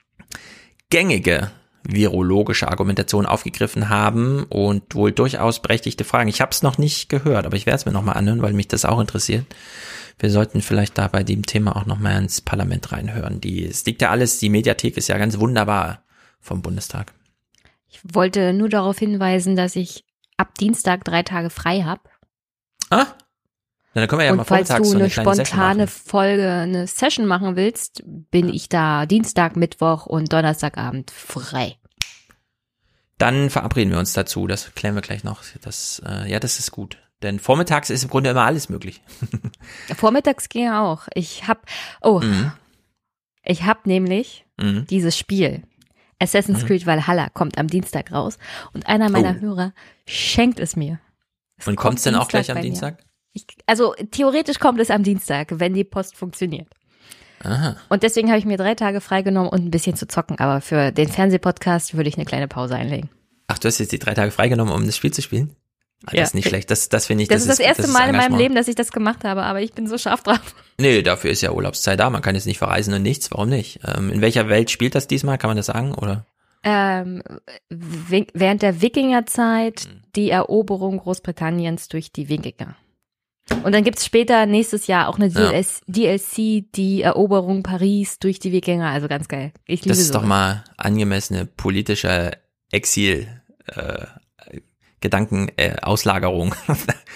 gängige 0.89 1.51
virologische 1.83 2.69
Argumentation 2.69 3.25
aufgegriffen 3.25 3.89
haben 3.89 4.43
und 4.43 4.95
wohl 4.95 5.11
durchaus 5.11 5.61
berechtigte 5.61 6.05
Fragen. 6.05 6.29
Ich 6.29 6.39
habe 6.39 6.51
es 6.51 6.63
noch 6.63 6.77
nicht 6.77 7.09
gehört, 7.09 7.45
aber 7.45 7.57
ich 7.57 7.65
werde 7.65 7.75
es 7.75 7.85
mir 7.85 7.91
nochmal 7.91 8.15
anhören, 8.15 8.41
weil 8.41 8.53
mich 8.53 8.69
das 8.69 8.85
auch 8.85 9.01
interessiert. 9.01 9.45
Wir 10.17 10.29
sollten 10.29 10.61
vielleicht 10.61 10.97
da 10.97 11.09
bei 11.09 11.23
dem 11.23 11.45
Thema 11.45 11.75
auch 11.75 11.85
nochmal 11.85 12.21
ins 12.21 12.39
Parlament 12.39 12.93
reinhören. 12.93 13.41
Die, 13.41 13.65
es 13.65 13.85
liegt 13.85 14.01
ja 14.01 14.11
alles, 14.11 14.39
die 14.39 14.49
Mediathek 14.49 14.95
ist 14.95 15.09
ja 15.09 15.17
ganz 15.17 15.39
wunderbar 15.39 16.03
vom 16.39 16.61
Bundestag. 16.61 17.13
Ich 17.89 17.99
wollte 18.03 18.53
nur 18.53 18.69
darauf 18.69 18.97
hinweisen, 18.97 19.57
dass 19.57 19.75
ich 19.75 20.05
ab 20.39 20.57
Dienstag 20.57 21.03
drei 21.05 21.23
Tage 21.23 21.49
frei 21.49 21.83
habe. 21.83 22.01
Ah, 22.89 23.05
dann 23.93 24.07
können 24.07 24.19
wir 24.21 24.25
ja 24.25 24.31
mal 24.33 24.39
und 24.39 24.45
falls 24.45 24.69
vormittags 24.69 24.87
du 24.87 24.91
so 24.91 24.95
eine, 24.95 25.03
eine 25.05 25.11
kleine 25.13 25.35
Session 25.35 25.45
spontane. 25.45 25.87
Folge, 25.87 26.51
eine 26.51 26.87
Session 26.87 27.25
machen 27.25 27.55
willst, 27.55 28.03
bin 28.05 28.49
ich 28.49 28.69
da 28.69 29.05
Dienstag, 29.05 29.55
Mittwoch 29.55 30.05
und 30.05 30.31
Donnerstagabend 30.31 31.11
frei. 31.11 31.75
Dann 33.17 33.49
verabreden 33.49 33.91
wir 33.91 33.99
uns 33.99 34.13
dazu. 34.13 34.47
Das 34.47 34.73
klären 34.75 34.95
wir 34.95 35.01
gleich 35.01 35.23
noch. 35.23 35.43
Das, 35.61 36.01
äh, 36.05 36.29
ja, 36.31 36.39
das 36.39 36.57
ist 36.59 36.71
gut. 36.71 36.97
Denn 37.21 37.39
vormittags 37.39 37.89
ist 37.89 38.03
im 38.03 38.09
Grunde 38.09 38.29
immer 38.29 38.45
alles 38.45 38.69
möglich. 38.69 39.01
Vormittags 39.97 40.47
ging 40.47 40.69
auch. 40.69 41.07
Ich 41.15 41.47
hab, 41.47 41.65
oh, 42.01 42.21
Mhm. 42.21 42.53
ich 43.43 43.63
hab 43.65 43.85
nämlich 43.87 44.45
Mhm. 44.57 44.87
dieses 44.87 45.17
Spiel. 45.17 45.63
Assassin's 46.21 46.63
Mhm. 46.63 46.67
Creed 46.67 46.85
Valhalla 46.85 47.29
kommt 47.29 47.57
am 47.57 47.67
Dienstag 47.67 48.11
raus 48.11 48.37
und 48.73 48.87
einer 48.87 49.09
meiner 49.09 49.35
Oh. 49.37 49.41
Hörer 49.41 49.73
schenkt 50.05 50.59
es 50.59 50.75
mir. 50.75 50.99
Es 51.57 51.67
Und 51.67 51.75
kommt's 51.75 52.03
denn 52.03 52.15
auch 52.15 52.27
gleich 52.27 52.51
am. 52.51 52.61
Dienstag? 52.61 52.99
Ich, 53.33 53.45
also 53.67 53.93
theoretisch 54.11 54.59
kommt 54.59 54.79
es 54.79 54.89
am 54.91 55.03
Dienstag, 55.03 55.47
wenn 55.59 55.73
die 55.73 55.83
Post 55.83 56.15
funktioniert. 56.15 56.67
Aha. 57.43 57.77
Und 57.89 58.03
deswegen 58.03 58.29
habe 58.29 58.39
ich 58.39 58.45
mir 58.45 58.57
drei 58.57 58.75
Tage 58.75 58.99
freigenommen 59.01 59.49
und 59.49 59.65
ein 59.65 59.71
bisschen 59.71 59.95
zu 59.95 60.07
zocken. 60.07 60.39
Aber 60.39 60.61
für 60.61 60.91
den 60.91 61.07
Fernsehpodcast 61.07 61.95
würde 61.95 62.09
ich 62.09 62.15
eine 62.15 62.25
kleine 62.25 62.47
Pause 62.47 62.75
einlegen. 62.75 63.09
Ach, 63.47 63.57
du 63.59 63.67
hast 63.67 63.79
jetzt 63.79 63.91
die 63.91 63.99
drei 63.99 64.13
Tage 64.13 64.31
freigenommen, 64.31 64.73
um 64.73 64.85
das 64.85 64.97
Spiel 64.97 65.11
zu 65.11 65.21
spielen? 65.21 65.55
Ah, 66.05 66.11
Ja. 66.13 66.21
Das 66.21 66.29
ist 66.29 66.35
nicht 66.35 66.47
schlecht. 66.47 66.71
Das, 66.71 66.87
das 66.89 67.07
finde 67.07 67.23
ich. 67.23 67.29
Das, 67.29 67.41
ist 67.41 67.49
das 67.49 67.59
erste 67.59 67.83
ist 67.83 67.91
Mal 67.93 68.09
in 68.09 68.15
meinem. 68.15 68.37
Leben, 68.37 68.55
dass 68.55 68.67
ich 68.67 68.75
das 68.75 68.91
gemacht 68.91 69.23
habe, 69.25 69.43
aber 69.43 69.61
ich 69.61 69.73
bin 69.73 69.87
so 69.87 69.97
scharf 69.97 70.23
drauf. 70.23 70.39
Nee, 70.77 71.01
dafür 71.01 71.31
ist 71.31 71.41
ja 71.41 71.51
Urlaubszeit 71.51 71.99
da. 71.99 72.09
Man 72.09 72.21
kann 72.21 72.35
jetzt 72.35 72.45
nicht 72.45 72.57
verreisen 72.59 72.93
und 72.93 73.01
nichts. 73.01 73.31
Warum 73.31 73.49
nicht? 73.49 73.81
Ähm, 73.85 74.09
in 74.09 74.21
welcher 74.21 74.47
Welt 74.47 74.71
spielt 74.71 74.95
das 74.95 75.07
diesmal? 75.07 75.37
Kann 75.37 75.49
man 75.49 75.57
das 75.57 75.65
sagen? 75.65 75.93
Oder? 75.93 76.25
Ähm, 76.63 77.21
während 77.69 78.61
der 78.61 78.81
Wikingerzeit 78.81 79.87
Mhm. 79.87 80.01
die 80.15 80.29
Eroberung 80.29 80.97
Großbritanniens 80.99 81.87
durch 81.89 82.11
die 82.11 82.29
Wikinger. 82.29 82.75
Und 83.63 83.73
dann 83.73 83.83
gibt's 83.83 84.05
später 84.05 84.45
nächstes 84.45 84.87
Jahr 84.87 85.07
auch 85.09 85.17
eine 85.17 85.27
Ja. 85.27 85.51
DLC, 85.87 86.65
die 86.75 87.01
Eroberung 87.01 87.63
Paris 87.63 88.19
durch 88.19 88.39
die 88.39 88.51
Wikinger. 88.51 88.89
Also 88.89 89.07
ganz 89.07 89.27
geil. 89.27 89.51
Ich 89.65 89.81
liebe 89.81 89.89
Das 89.89 89.97
ist 89.99 90.13
doch 90.13 90.19
sowas. 90.21 90.29
mal 90.29 90.63
angemessene 90.77 91.45
politische 91.45 92.31
Exil, 92.71 93.27
äh, 93.67 94.05
Gedanken, 95.01 95.49
äh, 95.57 95.75
Auslagerung. 95.81 96.53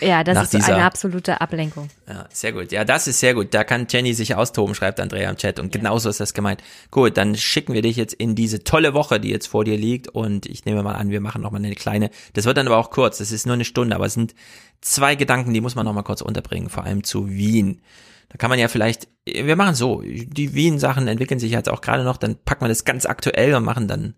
Ja, 0.02 0.24
das 0.24 0.36
nach 0.36 0.44
ist 0.44 0.54
dieser- 0.54 0.76
eine 0.76 0.84
absolute 0.86 1.40
Ablenkung. 1.40 1.88
Ja, 2.10 2.26
sehr 2.32 2.52
gut. 2.52 2.72
Ja, 2.72 2.84
das 2.84 3.08
ist 3.08 3.20
sehr 3.20 3.34
gut. 3.36 3.54
Da 3.54 3.64
kann 3.64 3.86
Jenny 3.90 4.14
sich 4.14 4.36
austoben, 4.36 4.74
schreibt 4.76 5.00
Andrea 5.00 5.30
im 5.30 5.38
Chat. 5.38 5.60
Und 5.60 5.72
genauso 5.72 6.10
ist 6.10 6.20
das 6.20 6.34
gemeint. 6.34 6.62
Gut, 6.92 7.16
dann 7.16 7.36
schicken 7.38 7.74
wir 7.74 7.82
dich 7.84 7.96
jetzt 7.96 8.14
in 8.14 8.36
diese 8.36 8.64
tolle 8.64 8.94
Woche, 8.96 9.20
die 9.20 9.30
jetzt 9.30 9.48
vor 9.48 9.64
dir 9.64 9.78
liegt. 9.78 10.10
Und 10.10 10.46
ich 10.48 10.66
nehme 10.66 10.82
mal 10.84 10.96
an, 10.96 11.10
wir 11.12 11.22
machen 11.22 11.42
noch 11.44 11.52
mal 11.52 11.60
eine 11.60 11.74
kleine. 11.76 12.10
Das 12.34 12.46
wird 12.46 12.58
dann 12.58 12.68
aber 12.68 12.78
auch 12.78 12.90
kurz. 12.90 13.20
Das 13.20 13.32
ist 13.32 13.46
nur 13.46 13.54
eine 13.54 13.66
Stunde, 13.66 13.96
aber 13.96 14.08
es 14.08 14.14
sind 14.16 14.34
zwei 14.82 15.16
Gedanken, 15.16 15.54
die 15.54 15.62
muss 15.62 15.76
man 15.76 15.86
noch 15.86 15.94
mal 15.94 16.02
kurz 16.04 16.22
unterbringen. 16.22 16.70
Vor 16.70 16.84
allem 16.84 17.04
zu 17.04 17.30
Wien. 17.30 17.82
Da 18.30 18.38
kann 18.38 18.50
man 18.50 18.60
ja 18.60 18.68
vielleicht, 18.68 19.08
wir 19.26 19.56
machen 19.56 19.76
so, 19.76 20.02
die 20.04 20.54
Wien-Sachen 20.56 21.08
entwickeln 21.08 21.40
sich 21.40 21.52
jetzt 21.52 21.70
auch 21.70 21.82
gerade 21.82 22.04
noch, 22.04 22.18
dann 22.18 22.36
packen 22.44 22.62
wir 22.66 22.70
das 22.70 22.84
ganz 22.84 23.06
aktuell 23.06 23.54
und 23.54 23.64
machen 23.64 23.88
dann 23.88 24.16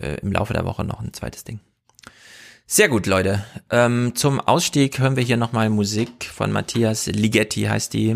äh, 0.00 0.14
im 0.22 0.32
Laufe 0.32 0.54
der 0.54 0.64
Woche 0.64 0.84
noch 0.84 1.00
ein 1.00 1.12
zweites 1.12 1.42
Ding. 1.44 1.58
Sehr 2.70 2.90
gut, 2.90 3.06
Leute. 3.06 3.42
Ähm, 3.70 4.12
zum 4.14 4.40
Ausstieg 4.40 4.98
hören 4.98 5.16
wir 5.16 5.22
hier 5.22 5.38
nochmal 5.38 5.70
Musik 5.70 6.26
von 6.30 6.52
Matthias 6.52 7.06
Ligeti, 7.06 7.62
heißt 7.62 7.94
die. 7.94 8.14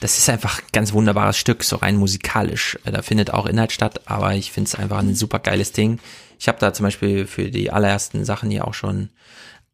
Das 0.00 0.18
ist 0.18 0.28
einfach 0.28 0.58
ein 0.58 0.66
ganz 0.72 0.92
wunderbares 0.92 1.36
Stück, 1.36 1.62
so 1.62 1.76
rein 1.76 1.94
musikalisch. 1.94 2.76
Äh, 2.84 2.90
Da 2.90 3.02
findet 3.02 3.30
auch 3.32 3.46
Inhalt 3.46 3.70
statt, 3.70 4.00
aber 4.06 4.34
ich 4.34 4.50
finde 4.50 4.66
es 4.66 4.74
einfach 4.74 4.98
ein 4.98 5.14
super 5.14 5.38
geiles 5.38 5.70
Ding. 5.70 6.00
Ich 6.40 6.48
habe 6.48 6.58
da 6.58 6.72
zum 6.72 6.82
Beispiel 6.82 7.28
für 7.28 7.48
die 7.48 7.70
allerersten 7.70 8.24
Sachen 8.24 8.50
hier 8.50 8.66
auch 8.66 8.74
schon 8.74 9.10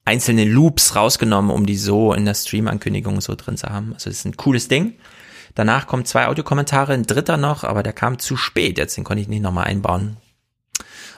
einzelne 0.05 0.45
Loops 0.45 0.95
rausgenommen, 0.95 1.51
um 1.51 1.65
die 1.65 1.79
so 1.79 2.13
in 2.13 2.27
der 2.27 2.35
Stream-Ankündigung 2.35 3.23
so 3.23 3.35
drin 3.37 3.57
zu 3.57 3.71
haben. 3.71 3.95
Also 3.95 4.11
es 4.11 4.19
ist 4.19 4.27
ein 4.27 4.37
cooles 4.37 4.69
Ding. 4.69 4.99
Danach 5.55 5.87
kommen 5.87 6.05
zwei 6.05 6.27
Audiokommentare, 6.27 6.93
ein 6.93 7.05
dritter 7.05 7.39
noch, 7.39 7.65
aber 7.65 7.83
der 7.83 7.95
kam 7.95 8.19
zu 8.19 8.37
spät. 8.37 8.77
Jetzt 8.77 8.99
den 8.99 9.05
konnte 9.05 9.23
ich 9.23 9.29
nicht 9.29 9.43
nochmal 9.43 9.65
einbauen. 9.65 10.19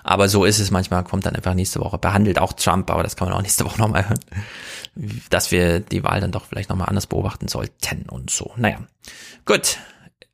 Aber 0.04 0.28
so 0.28 0.44
ist 0.44 0.58
es 0.60 0.70
manchmal, 0.70 1.02
kommt 1.02 1.24
dann 1.26 1.34
einfach 1.34 1.54
nächste 1.54 1.80
Woche. 1.80 1.98
Behandelt 1.98 2.38
auch 2.38 2.52
Trump, 2.52 2.90
aber 2.90 3.02
das 3.02 3.16
kann 3.16 3.28
man 3.28 3.36
auch 3.36 3.42
nächste 3.42 3.64
Woche 3.64 3.78
nochmal 3.80 4.08
hören. 4.08 4.20
Dass 5.30 5.50
wir 5.50 5.80
die 5.80 6.04
Wahl 6.04 6.20
dann 6.20 6.30
doch 6.30 6.44
vielleicht 6.44 6.68
nochmal 6.68 6.88
anders 6.88 7.06
beobachten 7.06 7.48
sollten 7.48 8.08
und 8.08 8.30
so. 8.30 8.52
Naja, 8.56 8.78
gut. 9.46 9.78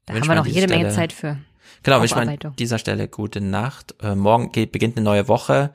Da 0.07 0.15
haben 0.15 0.29
wir 0.29 0.35
noch 0.35 0.47
jede 0.47 0.67
Menge 0.67 0.91
Stelle- 0.91 0.95
Zeit 0.95 1.13
für. 1.13 1.39
Genau, 1.83 2.03
wünsche 2.03 2.17
mir 2.17 2.23
an 2.29 2.55
dieser 2.59 2.79
Stelle 2.79 3.09
gute 3.09 3.41
Nacht. 3.41 3.95
Äh, 4.03 4.15
morgen 4.15 4.53
geht, 4.53 4.71
beginnt 4.73 4.97
eine 4.99 5.05
neue 5.05 5.29
Woche. 5.29 5.73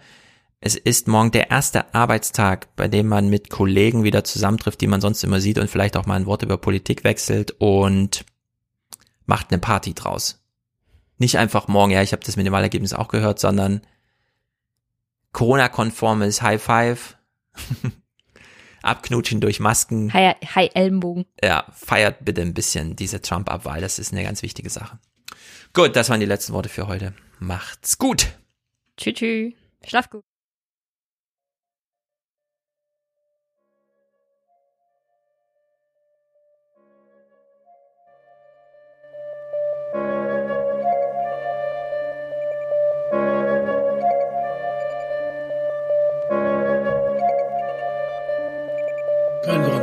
Es 0.59 0.75
ist 0.75 1.07
morgen 1.07 1.31
der 1.31 1.49
erste 1.49 1.93
Arbeitstag, 1.95 2.75
bei 2.75 2.87
dem 2.87 3.07
man 3.07 3.29
mit 3.29 3.49
Kollegen 3.49 4.03
wieder 4.03 4.23
zusammentrifft, 4.23 4.81
die 4.81 4.87
man 4.87 5.01
sonst 5.01 5.23
immer 5.23 5.39
sieht 5.39 5.57
und 5.57 5.69
vielleicht 5.69 5.95
auch 5.97 6.05
mal 6.05 6.15
ein 6.15 6.25
Wort 6.25 6.43
über 6.43 6.57
Politik 6.57 7.03
wechselt 7.03 7.55
und 7.59 8.25
macht 9.25 9.51
eine 9.51 9.59
Party 9.59 9.93
draus. 9.93 10.43
Nicht 11.17 11.37
einfach 11.37 11.67
morgen, 11.67 11.91
ja, 11.91 12.01
ich 12.01 12.11
habe 12.11 12.23
das 12.25 12.37
Wahlergebnis 12.37 12.93
auch 12.93 13.07
gehört, 13.07 13.39
sondern 13.39 13.81
Corona-konformes 15.31 16.41
High 16.41 16.61
Five, 16.61 17.17
Abknutschen 18.81 19.41
durch 19.41 19.59
Masken. 19.59 20.13
Hi, 20.13 20.33
hi 20.53 20.69
Ellenbogen. 20.73 21.25
Ja, 21.43 21.65
feiert 21.73 22.23
bitte 22.23 22.41
ein 22.41 22.53
bisschen 22.53 22.95
diese 22.95 23.21
Trump-Abwahl. 23.21 23.81
Das 23.81 23.97
ist 23.99 24.11
eine 24.13 24.23
ganz 24.23 24.43
wichtige 24.43 24.69
Sache. 24.69 24.99
Gut, 25.73 25.95
das 25.95 26.09
waren 26.09 26.19
die 26.19 26.25
letzten 26.25 26.53
Worte 26.53 26.69
für 26.69 26.87
heute. 26.87 27.13
Macht's 27.39 27.97
gut. 27.97 28.27
Tschüss, 28.97 29.15
tschüss. 29.15 29.53
Schlaf 29.85 30.09
gut. 30.09 30.23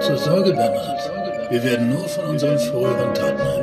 Zur 0.03 0.19
Sorge, 0.19 0.53
Bernhard. 0.53 1.51
Wir 1.51 1.63
werden 1.63 1.91
nur 1.91 2.09
von 2.09 2.25
unseren 2.25 2.59
früheren 2.59 3.15
Taten 3.15 3.62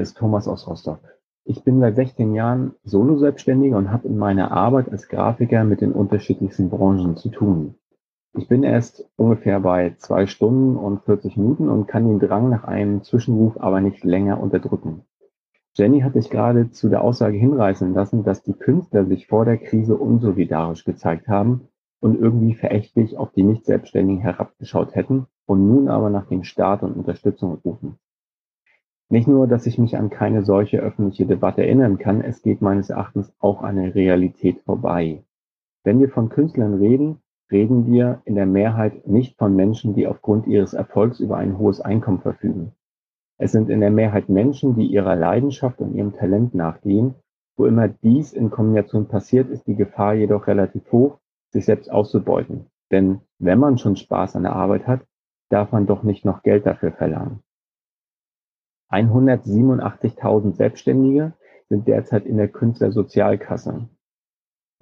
hier 0.00 0.04
ist 0.04 0.16
Thomas 0.16 0.48
aus 0.48 0.66
Rostock. 0.66 1.00
Ich 1.44 1.62
bin 1.62 1.78
seit 1.78 1.94
16 1.94 2.32
Jahren 2.32 2.72
Solo-Selbstständiger 2.84 3.76
und 3.76 3.90
habe 3.90 4.08
in 4.08 4.16
meiner 4.16 4.50
Arbeit 4.50 4.90
als 4.90 5.08
Grafiker 5.08 5.62
mit 5.64 5.82
den 5.82 5.92
unterschiedlichsten 5.92 6.70
Branchen 6.70 7.18
zu 7.18 7.28
tun. 7.28 7.74
Ich 8.32 8.48
bin 8.48 8.62
erst 8.62 9.06
ungefähr 9.16 9.60
bei 9.60 9.94
zwei 9.98 10.26
Stunden 10.26 10.78
und 10.78 11.02
40 11.02 11.36
Minuten 11.36 11.68
und 11.68 11.86
kann 11.86 12.08
den 12.08 12.18
Drang 12.18 12.48
nach 12.48 12.64
einem 12.64 13.02
Zwischenruf 13.02 13.60
aber 13.60 13.82
nicht 13.82 14.02
länger 14.02 14.40
unterdrücken. 14.40 15.02
Jenny 15.74 16.00
hat 16.00 16.14
sich 16.14 16.30
gerade 16.30 16.70
zu 16.70 16.88
der 16.88 17.04
Aussage 17.04 17.36
hinreißen 17.36 17.92
lassen, 17.92 18.24
dass 18.24 18.42
die 18.42 18.54
Künstler 18.54 19.04
sich 19.04 19.26
vor 19.26 19.44
der 19.44 19.58
Krise 19.58 19.98
unsolidarisch 19.98 20.86
gezeigt 20.86 21.28
haben 21.28 21.68
und 22.00 22.18
irgendwie 22.18 22.54
verächtlich 22.54 23.18
auf 23.18 23.32
die 23.32 23.42
Nicht-Selbstständigen 23.42 24.22
herabgeschaut 24.22 24.94
hätten 24.94 25.26
und 25.44 25.68
nun 25.68 25.88
aber 25.88 26.08
nach 26.08 26.24
dem 26.24 26.42
Staat 26.42 26.82
und 26.82 26.94
Unterstützung 26.94 27.60
rufen. 27.62 27.98
Nicht 29.12 29.26
nur, 29.26 29.48
dass 29.48 29.66
ich 29.66 29.76
mich 29.76 29.96
an 29.96 30.08
keine 30.08 30.44
solche 30.44 30.78
öffentliche 30.78 31.26
Debatte 31.26 31.62
erinnern 31.62 31.98
kann, 31.98 32.20
es 32.20 32.42
geht 32.42 32.62
meines 32.62 32.90
Erachtens 32.90 33.34
auch 33.40 33.64
an 33.64 33.74
der 33.74 33.96
Realität 33.96 34.60
vorbei. 34.60 35.24
Wenn 35.82 35.98
wir 35.98 36.08
von 36.10 36.28
Künstlern 36.28 36.74
reden, 36.74 37.18
reden 37.50 37.90
wir 37.90 38.22
in 38.24 38.36
der 38.36 38.46
Mehrheit 38.46 39.08
nicht 39.08 39.36
von 39.36 39.56
Menschen, 39.56 39.96
die 39.96 40.06
aufgrund 40.06 40.46
ihres 40.46 40.74
Erfolgs 40.74 41.18
über 41.18 41.38
ein 41.38 41.58
hohes 41.58 41.80
Einkommen 41.80 42.20
verfügen. 42.20 42.70
Es 43.36 43.50
sind 43.50 43.68
in 43.68 43.80
der 43.80 43.90
Mehrheit 43.90 44.28
Menschen, 44.28 44.76
die 44.76 44.86
ihrer 44.86 45.16
Leidenschaft 45.16 45.80
und 45.80 45.96
ihrem 45.96 46.12
Talent 46.12 46.54
nachgehen. 46.54 47.16
Wo 47.56 47.66
immer 47.66 47.88
dies 47.88 48.32
in 48.32 48.50
Kombination 48.50 49.08
passiert, 49.08 49.50
ist 49.50 49.66
die 49.66 49.74
Gefahr 49.74 50.14
jedoch 50.14 50.46
relativ 50.46 50.92
hoch, 50.92 51.18
sich 51.48 51.64
selbst 51.64 51.90
auszubeuten. 51.90 52.66
Denn 52.92 53.22
wenn 53.40 53.58
man 53.58 53.76
schon 53.76 53.96
Spaß 53.96 54.36
an 54.36 54.44
der 54.44 54.54
Arbeit 54.54 54.86
hat, 54.86 55.00
darf 55.48 55.72
man 55.72 55.86
doch 55.86 56.04
nicht 56.04 56.24
noch 56.24 56.44
Geld 56.44 56.64
dafür 56.64 56.92
verlangen. 56.92 57.40
187.000 58.90 60.54
Selbstständige 60.54 61.32
sind 61.68 61.86
derzeit 61.86 62.26
in 62.26 62.36
der 62.36 62.48
Künstlersozialkasse, 62.48 63.88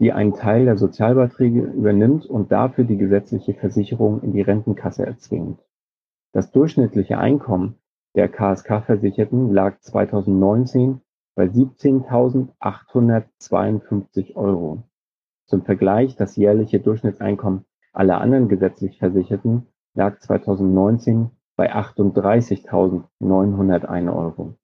die 0.00 0.12
einen 0.12 0.32
Teil 0.34 0.64
der 0.64 0.78
Sozialbeiträge 0.78 1.60
übernimmt 1.60 2.26
und 2.26 2.50
dafür 2.50 2.84
die 2.84 2.96
gesetzliche 2.96 3.54
Versicherung 3.54 4.22
in 4.22 4.32
die 4.32 4.42
Rentenkasse 4.42 5.06
erzwingt. 5.06 5.60
Das 6.32 6.50
durchschnittliche 6.52 7.18
Einkommen 7.18 7.78
der 8.14 8.28
KSK-Versicherten 8.28 9.52
lag 9.52 9.80
2019 9.80 11.00
bei 11.34 11.44
17.852 11.44 14.34
Euro. 14.34 14.84
Zum 15.46 15.62
Vergleich, 15.62 16.16
das 16.16 16.36
jährliche 16.36 16.80
Durchschnittseinkommen 16.80 17.64
aller 17.92 18.20
anderen 18.20 18.48
gesetzlich 18.48 18.98
Versicherten 18.98 19.68
lag 19.94 20.18
2019 20.18 21.30
bei 21.58 21.74
38.901 21.74 24.16
Euro. 24.16 24.54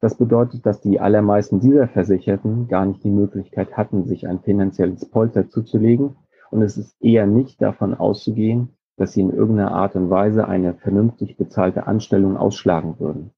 Das 0.00 0.16
bedeutet, 0.16 0.64
dass 0.64 0.80
die 0.80 1.00
allermeisten 1.00 1.58
dieser 1.58 1.88
Versicherten 1.88 2.68
gar 2.68 2.86
nicht 2.86 3.02
die 3.02 3.10
Möglichkeit 3.10 3.76
hatten, 3.76 4.04
sich 4.04 4.28
ein 4.28 4.38
finanzielles 4.38 5.10
Polster 5.10 5.48
zuzulegen 5.48 6.14
und 6.52 6.62
es 6.62 6.78
ist 6.78 6.94
eher 7.02 7.26
nicht 7.26 7.60
davon 7.60 7.94
auszugehen, 7.94 8.76
dass 8.96 9.12
sie 9.12 9.22
in 9.22 9.30
irgendeiner 9.30 9.72
Art 9.72 9.96
und 9.96 10.08
Weise 10.08 10.46
eine 10.46 10.74
vernünftig 10.74 11.36
bezahlte 11.36 11.88
Anstellung 11.88 12.36
ausschlagen 12.36 13.00
würden. 13.00 13.32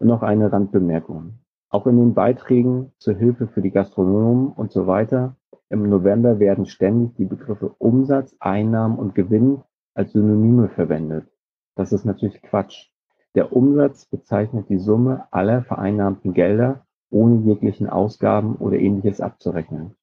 Und 0.00 0.08
noch 0.08 0.22
eine 0.22 0.52
Randbemerkung. 0.52 1.34
Auch 1.68 1.86
in 1.86 1.98
den 1.98 2.14
Beiträgen 2.14 2.90
zur 2.98 3.14
Hilfe 3.14 3.46
für 3.46 3.62
die 3.62 3.70
Gastronomen 3.70 4.48
und 4.48 4.72
so 4.72 4.88
weiter 4.88 5.36
im 5.68 5.88
November 5.88 6.40
werden 6.40 6.66
ständig 6.66 7.14
die 7.14 7.26
Begriffe 7.26 7.76
Umsatz, 7.78 8.34
Einnahmen 8.40 8.98
und 8.98 9.14
Gewinn 9.14 9.62
als 9.94 10.10
Synonyme 10.10 10.68
verwendet. 10.68 11.31
Das 11.74 11.92
ist 11.92 12.04
natürlich 12.04 12.42
Quatsch. 12.42 12.88
Der 13.34 13.52
Umsatz 13.52 14.04
bezeichnet 14.06 14.68
die 14.68 14.78
Summe 14.78 15.26
aller 15.30 15.62
vereinnahmten 15.62 16.34
Gelder, 16.34 16.86
ohne 17.10 17.36
jeglichen 17.46 17.88
Ausgaben 17.88 18.56
oder 18.56 18.78
ähnliches 18.78 19.20
abzurechnen. 19.20 19.94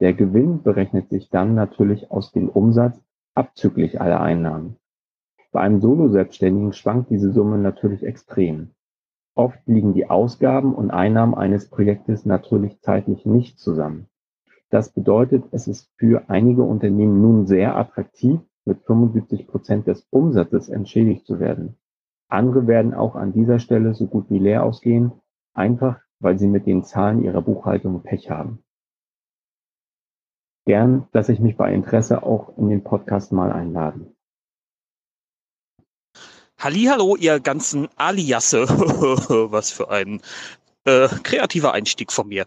Der 0.00 0.12
Gewinn 0.12 0.62
berechnet 0.62 1.08
sich 1.08 1.30
dann 1.30 1.54
natürlich 1.54 2.10
aus 2.10 2.32
dem 2.32 2.48
Umsatz 2.48 3.02
abzüglich 3.34 4.00
aller 4.00 4.20
Einnahmen. 4.20 4.76
Bei 5.52 5.60
einem 5.60 5.80
Solo-Selbstständigen 5.80 6.72
schwankt 6.72 7.10
diese 7.10 7.32
Summe 7.32 7.58
natürlich 7.58 8.02
extrem. 8.02 8.70
Oft 9.34 9.58
liegen 9.66 9.94
die 9.94 10.08
Ausgaben 10.08 10.74
und 10.74 10.90
Einnahmen 10.90 11.34
eines 11.34 11.68
Projektes 11.68 12.24
natürlich 12.24 12.80
zeitlich 12.80 13.26
nicht 13.26 13.58
zusammen. 13.58 14.06
Das 14.70 14.92
bedeutet, 14.92 15.44
es 15.52 15.68
ist 15.68 15.90
für 15.96 16.28
einige 16.28 16.62
Unternehmen 16.62 17.20
nun 17.20 17.46
sehr 17.46 17.76
attraktiv, 17.76 18.40
mit 18.66 18.84
75 18.84 19.46
Prozent 19.46 19.86
des 19.86 20.06
Umsatzes 20.10 20.68
entschädigt 20.68 21.26
zu 21.26 21.40
werden. 21.40 21.76
Andere 22.28 22.66
werden 22.66 22.92
auch 22.92 23.14
an 23.14 23.32
dieser 23.32 23.58
Stelle 23.58 23.94
so 23.94 24.06
gut 24.06 24.28
wie 24.30 24.38
leer 24.38 24.64
ausgehen, 24.64 25.12
einfach 25.54 26.00
weil 26.18 26.38
sie 26.38 26.48
mit 26.48 26.66
den 26.66 26.82
Zahlen 26.82 27.22
ihrer 27.22 27.42
Buchhaltung 27.42 28.02
Pech 28.02 28.30
haben. 28.30 28.62
Gern 30.66 31.06
lasse 31.12 31.32
ich 31.32 31.40
mich 31.40 31.56
bei 31.56 31.72
Interesse 31.72 32.24
auch 32.24 32.58
in 32.58 32.68
den 32.68 32.82
Podcast 32.82 33.32
mal 33.32 33.52
einladen. 33.52 34.16
Hallihallo, 36.58 37.16
ihr 37.16 37.38
ganzen 37.38 37.88
Aliasse. 37.96 38.62
Was 38.68 39.70
für 39.70 39.90
ein 39.90 40.20
äh, 40.86 41.08
kreativer 41.22 41.72
Einstieg 41.72 42.12
von 42.12 42.28
mir. 42.28 42.46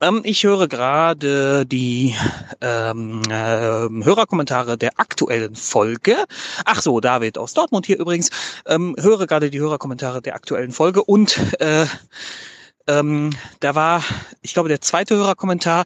Ähm, 0.00 0.22
ich 0.24 0.44
höre 0.44 0.68
gerade 0.68 1.66
die 1.66 2.14
ähm, 2.60 3.22
äh, 3.28 3.32
Hörerkommentare 3.32 4.78
der 4.78 4.98
aktuellen 4.98 5.54
Folge. 5.56 6.16
Ach 6.64 6.80
so, 6.80 7.00
David 7.00 7.36
aus 7.36 7.52
Dortmund 7.52 7.86
hier 7.86 7.98
übrigens. 7.98 8.30
Ähm, 8.66 8.96
höre 8.98 9.26
gerade 9.26 9.50
die 9.50 9.60
Hörerkommentare 9.60 10.22
der 10.22 10.34
aktuellen 10.34 10.72
Folge 10.72 11.04
und 11.04 11.38
äh, 11.60 11.86
ähm, 12.86 13.30
da 13.60 13.74
war, 13.74 14.02
ich 14.40 14.54
glaube, 14.54 14.68
der 14.68 14.80
zweite 14.80 15.16
Hörerkommentar 15.16 15.84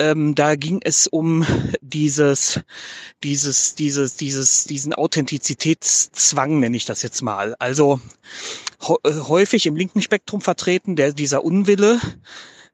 ähm, 0.00 0.34
da 0.34 0.56
ging 0.56 0.80
es 0.82 1.06
um 1.06 1.46
dieses, 1.82 2.58
dieses, 3.22 3.74
dieses, 3.74 4.16
dieses, 4.16 4.64
diesen 4.64 4.94
Authentizitätszwang, 4.94 6.58
nenne 6.58 6.76
ich 6.76 6.86
das 6.86 7.02
jetzt 7.02 7.20
mal. 7.20 7.54
Also 7.58 8.00
häufig 8.80 9.66
im 9.66 9.76
linken 9.76 10.02
Spektrum 10.02 10.40
vertreten, 10.40 10.96
der 10.96 11.12
dieser 11.12 11.44
Unwille, 11.44 12.00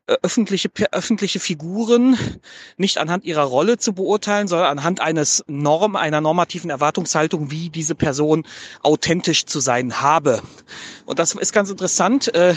öffentliche, 0.07 0.70
öffentliche 0.93 1.41
Figuren 1.41 2.17
nicht 2.76 2.99
anhand 2.99 3.25
ihrer 3.25 3.43
Rolle 3.43 3.76
zu 3.76 3.93
beurteilen, 3.93 4.47
sondern 4.47 4.78
anhand 4.78 5.01
eines 5.01 5.44
Norm, 5.49 5.97
einer 5.97 6.20
normativen 6.20 6.70
Erwartungshaltung, 6.70 7.51
wie 7.51 7.70
diese 7.70 7.97
Person 7.97 8.47
authentisch 8.83 9.47
zu 9.47 9.59
sein 9.59 10.01
habe. 10.01 10.43
Und 11.07 11.18
das 11.18 11.35
ist 11.35 11.52
ganz 11.52 11.70
interessant. 11.70 12.33
Äh, 12.35 12.55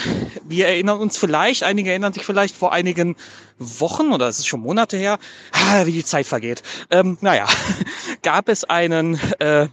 wir 0.48 0.68
erinnern 0.68 1.00
uns 1.00 1.18
vielleicht, 1.18 1.64
einige 1.64 1.90
erinnern 1.90 2.14
sich 2.14 2.26
vielleicht 2.26 2.56
vor 2.56 2.72
einigen 2.72 3.16
Wochen 3.58 4.14
oder 4.14 4.28
es 4.28 4.38
ist 4.38 4.48
schon 4.48 4.61
Monate 4.61 4.98
her, 4.98 5.18
ah, 5.52 5.86
wie 5.86 5.92
die 5.92 6.06
Zeit 6.06 6.28
vergeht. 6.28 6.61
Ähm, 6.92 7.18
naja, 7.22 7.48
gab 8.22 8.48
es 8.48 8.64
einen, 8.64 9.19
äh, 9.40 9.68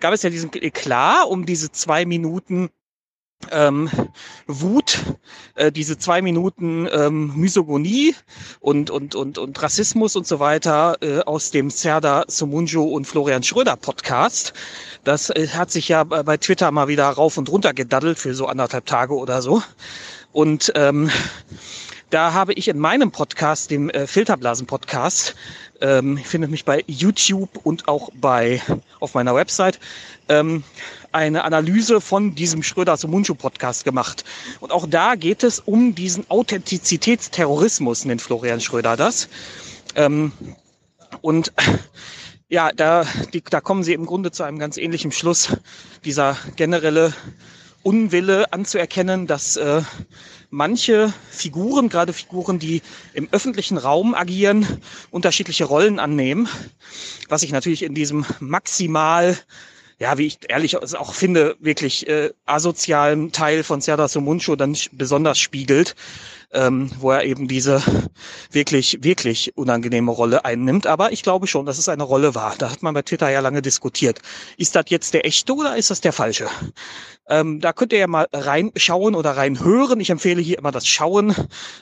gab 0.00 0.12
es 0.12 0.22
ja 0.22 0.30
diesen 0.30 0.50
Eklat 0.52 1.26
um 1.28 1.46
diese 1.46 1.70
zwei 1.70 2.04
Minuten 2.04 2.70
ähm, 3.50 3.90
Wut, 4.46 4.98
äh, 5.54 5.72
diese 5.72 5.98
zwei 5.98 6.22
Minuten 6.22 6.88
ähm, 6.92 7.32
Misogonie 7.36 8.14
und, 8.60 8.90
und, 8.90 9.14
und, 9.14 9.38
und 9.38 9.62
Rassismus 9.62 10.16
und 10.16 10.26
so 10.26 10.40
weiter 10.40 10.98
äh, 11.00 11.20
aus 11.20 11.50
dem 11.50 11.70
Serdar 11.70 12.24
Somunjo 12.28 12.84
und 12.84 13.06
Florian 13.06 13.42
Schröder 13.42 13.76
Podcast. 13.76 14.52
Das 15.04 15.30
äh, 15.30 15.48
hat 15.48 15.70
sich 15.70 15.88
ja 15.88 16.04
bei 16.04 16.36
Twitter 16.36 16.70
mal 16.70 16.88
wieder 16.88 17.08
rauf 17.08 17.38
und 17.38 17.48
runter 17.48 17.72
gedaddelt 17.72 18.18
für 18.18 18.34
so 18.34 18.46
anderthalb 18.46 18.86
Tage 18.86 19.14
oder 19.14 19.42
so. 19.42 19.62
Und 20.32 20.72
ähm, 20.74 21.10
da 22.10 22.32
habe 22.32 22.52
ich 22.54 22.68
in 22.68 22.78
meinem 22.78 23.12
Podcast, 23.12 23.70
dem 23.70 23.88
äh, 23.90 24.06
Filterblasen-Podcast, 24.06 25.36
ähm, 25.80 26.18
ich 26.18 26.26
finde 26.26 26.48
mich 26.48 26.64
bei 26.64 26.84
YouTube 26.86 27.60
und 27.64 27.88
auch 27.88 28.10
bei 28.14 28.60
auf 28.98 29.14
meiner 29.14 29.34
Website, 29.34 29.78
ähm, 30.28 30.64
eine 31.12 31.44
Analyse 31.44 32.00
von 32.00 32.34
diesem 32.34 32.62
Schröder 32.62 32.96
Sumunchu 32.96 33.34
Podcast 33.34 33.84
gemacht. 33.84 34.24
Und 34.60 34.72
auch 34.72 34.86
da 34.86 35.14
geht 35.14 35.42
es 35.42 35.58
um 35.60 35.94
diesen 35.94 36.28
Authentizitätsterrorismus, 36.30 38.04
nennt 38.04 38.22
Florian 38.22 38.60
Schröder 38.60 38.96
das. 38.96 39.28
Ähm, 39.94 40.32
und 41.20 41.52
ja, 42.48 42.70
da, 42.72 43.04
die, 43.32 43.42
da 43.42 43.60
kommen 43.60 43.82
sie 43.82 43.94
im 43.94 44.06
Grunde 44.06 44.30
zu 44.30 44.42
einem 44.42 44.58
ganz 44.58 44.76
ähnlichen 44.76 45.12
Schluss. 45.12 45.56
Dieser 46.04 46.36
generelle 46.56 47.12
Unwille 47.82 48.52
anzuerkennen, 48.52 49.26
dass 49.26 49.56
äh, 49.56 49.82
manche 50.50 51.12
Figuren, 51.30 51.88
gerade 51.88 52.12
Figuren, 52.12 52.58
die 52.58 52.82
im 53.14 53.28
öffentlichen 53.30 53.78
Raum 53.78 54.14
agieren, 54.14 54.66
unterschiedliche 55.10 55.64
Rollen 55.64 55.98
annehmen, 55.98 56.48
was 57.28 57.42
ich 57.42 57.52
natürlich 57.52 57.82
in 57.82 57.94
diesem 57.94 58.26
maximal 58.40 59.38
ja, 60.00 60.16
wie 60.16 60.26
ich 60.26 60.38
ehrlich 60.48 60.78
auch 60.78 61.12
finde, 61.12 61.56
wirklich 61.60 62.08
äh, 62.08 62.30
asozialen 62.46 63.32
Teil 63.32 63.62
von 63.62 63.82
Serdar 63.82 64.08
Somuncu 64.08 64.56
dann 64.56 64.74
besonders 64.92 65.38
spiegelt, 65.38 65.94
ähm, 66.52 66.90
wo 66.98 67.10
er 67.10 67.24
eben 67.24 67.48
diese 67.48 67.82
wirklich, 68.50 68.98
wirklich 69.02 69.56
unangenehme 69.58 70.10
Rolle 70.10 70.46
einnimmt. 70.46 70.86
Aber 70.86 71.12
ich 71.12 71.22
glaube 71.22 71.46
schon, 71.46 71.66
dass 71.66 71.76
es 71.76 71.90
eine 71.90 72.02
Rolle 72.02 72.34
war. 72.34 72.54
Da 72.56 72.70
hat 72.70 72.82
man 72.82 72.94
bei 72.94 73.02
Twitter 73.02 73.28
ja 73.28 73.40
lange 73.40 73.60
diskutiert. 73.60 74.20
Ist 74.56 74.74
das 74.74 74.86
jetzt 74.88 75.12
der 75.12 75.26
echte 75.26 75.54
oder 75.54 75.76
ist 75.76 75.90
das 75.90 76.00
der 76.00 76.14
falsche? 76.14 76.48
Ähm, 77.28 77.60
da 77.60 77.74
könnt 77.74 77.92
ihr 77.92 77.98
ja 77.98 78.06
mal 78.06 78.26
reinschauen 78.32 79.14
oder 79.14 79.36
reinhören. 79.36 80.00
Ich 80.00 80.08
empfehle 80.08 80.40
hier 80.40 80.56
immer 80.56 80.72
das 80.72 80.86
Schauen, 80.86 81.34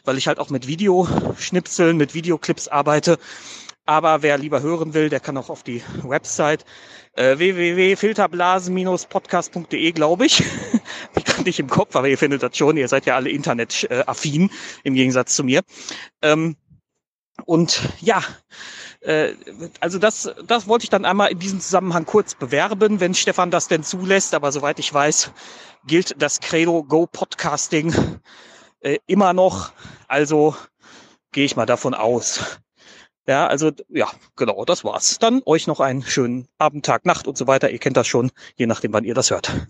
weil 0.04 0.18
ich 0.18 0.26
halt 0.26 0.40
auch 0.40 0.50
mit 0.50 0.66
Videoschnipseln, 0.66 1.96
mit 1.96 2.14
Videoclips 2.14 2.66
arbeite. 2.66 3.16
Aber 3.88 4.20
wer 4.20 4.36
lieber 4.36 4.60
hören 4.60 4.92
will, 4.92 5.08
der 5.08 5.18
kann 5.18 5.38
auch 5.38 5.48
auf 5.48 5.62
die 5.62 5.82
Website 6.02 6.66
äh, 7.18 7.38
www.filterblasen-podcast.de, 7.38 9.92
glaube 9.92 10.26
ich. 10.26 10.44
Die 11.16 11.22
kann 11.22 11.46
ich 11.46 11.58
im 11.58 11.68
Kopf, 11.68 11.96
aber 11.96 12.08
ihr 12.08 12.16
findet 12.16 12.42
das 12.42 12.56
schon. 12.56 12.76
Ihr 12.76 12.88
seid 12.88 13.04
ja 13.06 13.16
alle 13.16 13.30
internetaffin 13.30 14.50
im 14.84 14.94
Gegensatz 14.94 15.34
zu 15.34 15.42
mir. 15.42 15.62
Ähm, 16.22 16.54
und 17.44 17.82
ja, 18.00 18.22
äh, 19.00 19.32
also 19.80 19.98
das, 19.98 20.32
das 20.46 20.68
wollte 20.68 20.84
ich 20.84 20.90
dann 20.90 21.04
einmal 21.04 21.30
in 21.30 21.40
diesem 21.40 21.60
Zusammenhang 21.60 22.06
kurz 22.06 22.36
bewerben, 22.36 23.00
wenn 23.00 23.14
Stefan 23.14 23.50
das 23.50 23.66
denn 23.68 23.82
zulässt. 23.82 24.34
Aber 24.34 24.52
soweit 24.52 24.78
ich 24.78 24.94
weiß, 24.94 25.32
gilt 25.86 26.22
das 26.22 26.40
Credo 26.40 26.84
Go 26.84 27.06
Podcasting 27.06 27.92
äh, 28.80 28.98
immer 29.06 29.32
noch. 29.32 29.72
Also 30.06 30.54
gehe 31.32 31.44
ich 31.44 31.56
mal 31.56 31.66
davon 31.66 31.94
aus. 31.94 32.60
Ja, 33.28 33.46
also 33.46 33.70
ja, 33.90 34.10
genau, 34.36 34.64
das 34.64 34.84
war's. 34.84 35.18
Dann 35.18 35.42
euch 35.44 35.66
noch 35.66 35.80
einen 35.80 36.02
schönen 36.02 36.48
Abend, 36.56 36.86
Tag, 36.86 37.04
Nacht 37.04 37.28
und 37.28 37.36
so 37.36 37.46
weiter. 37.46 37.68
Ihr 37.70 37.78
kennt 37.78 37.98
das 37.98 38.06
schon, 38.06 38.30
je 38.56 38.66
nachdem, 38.66 38.94
wann 38.94 39.04
ihr 39.04 39.14
das 39.14 39.30
hört. 39.30 39.66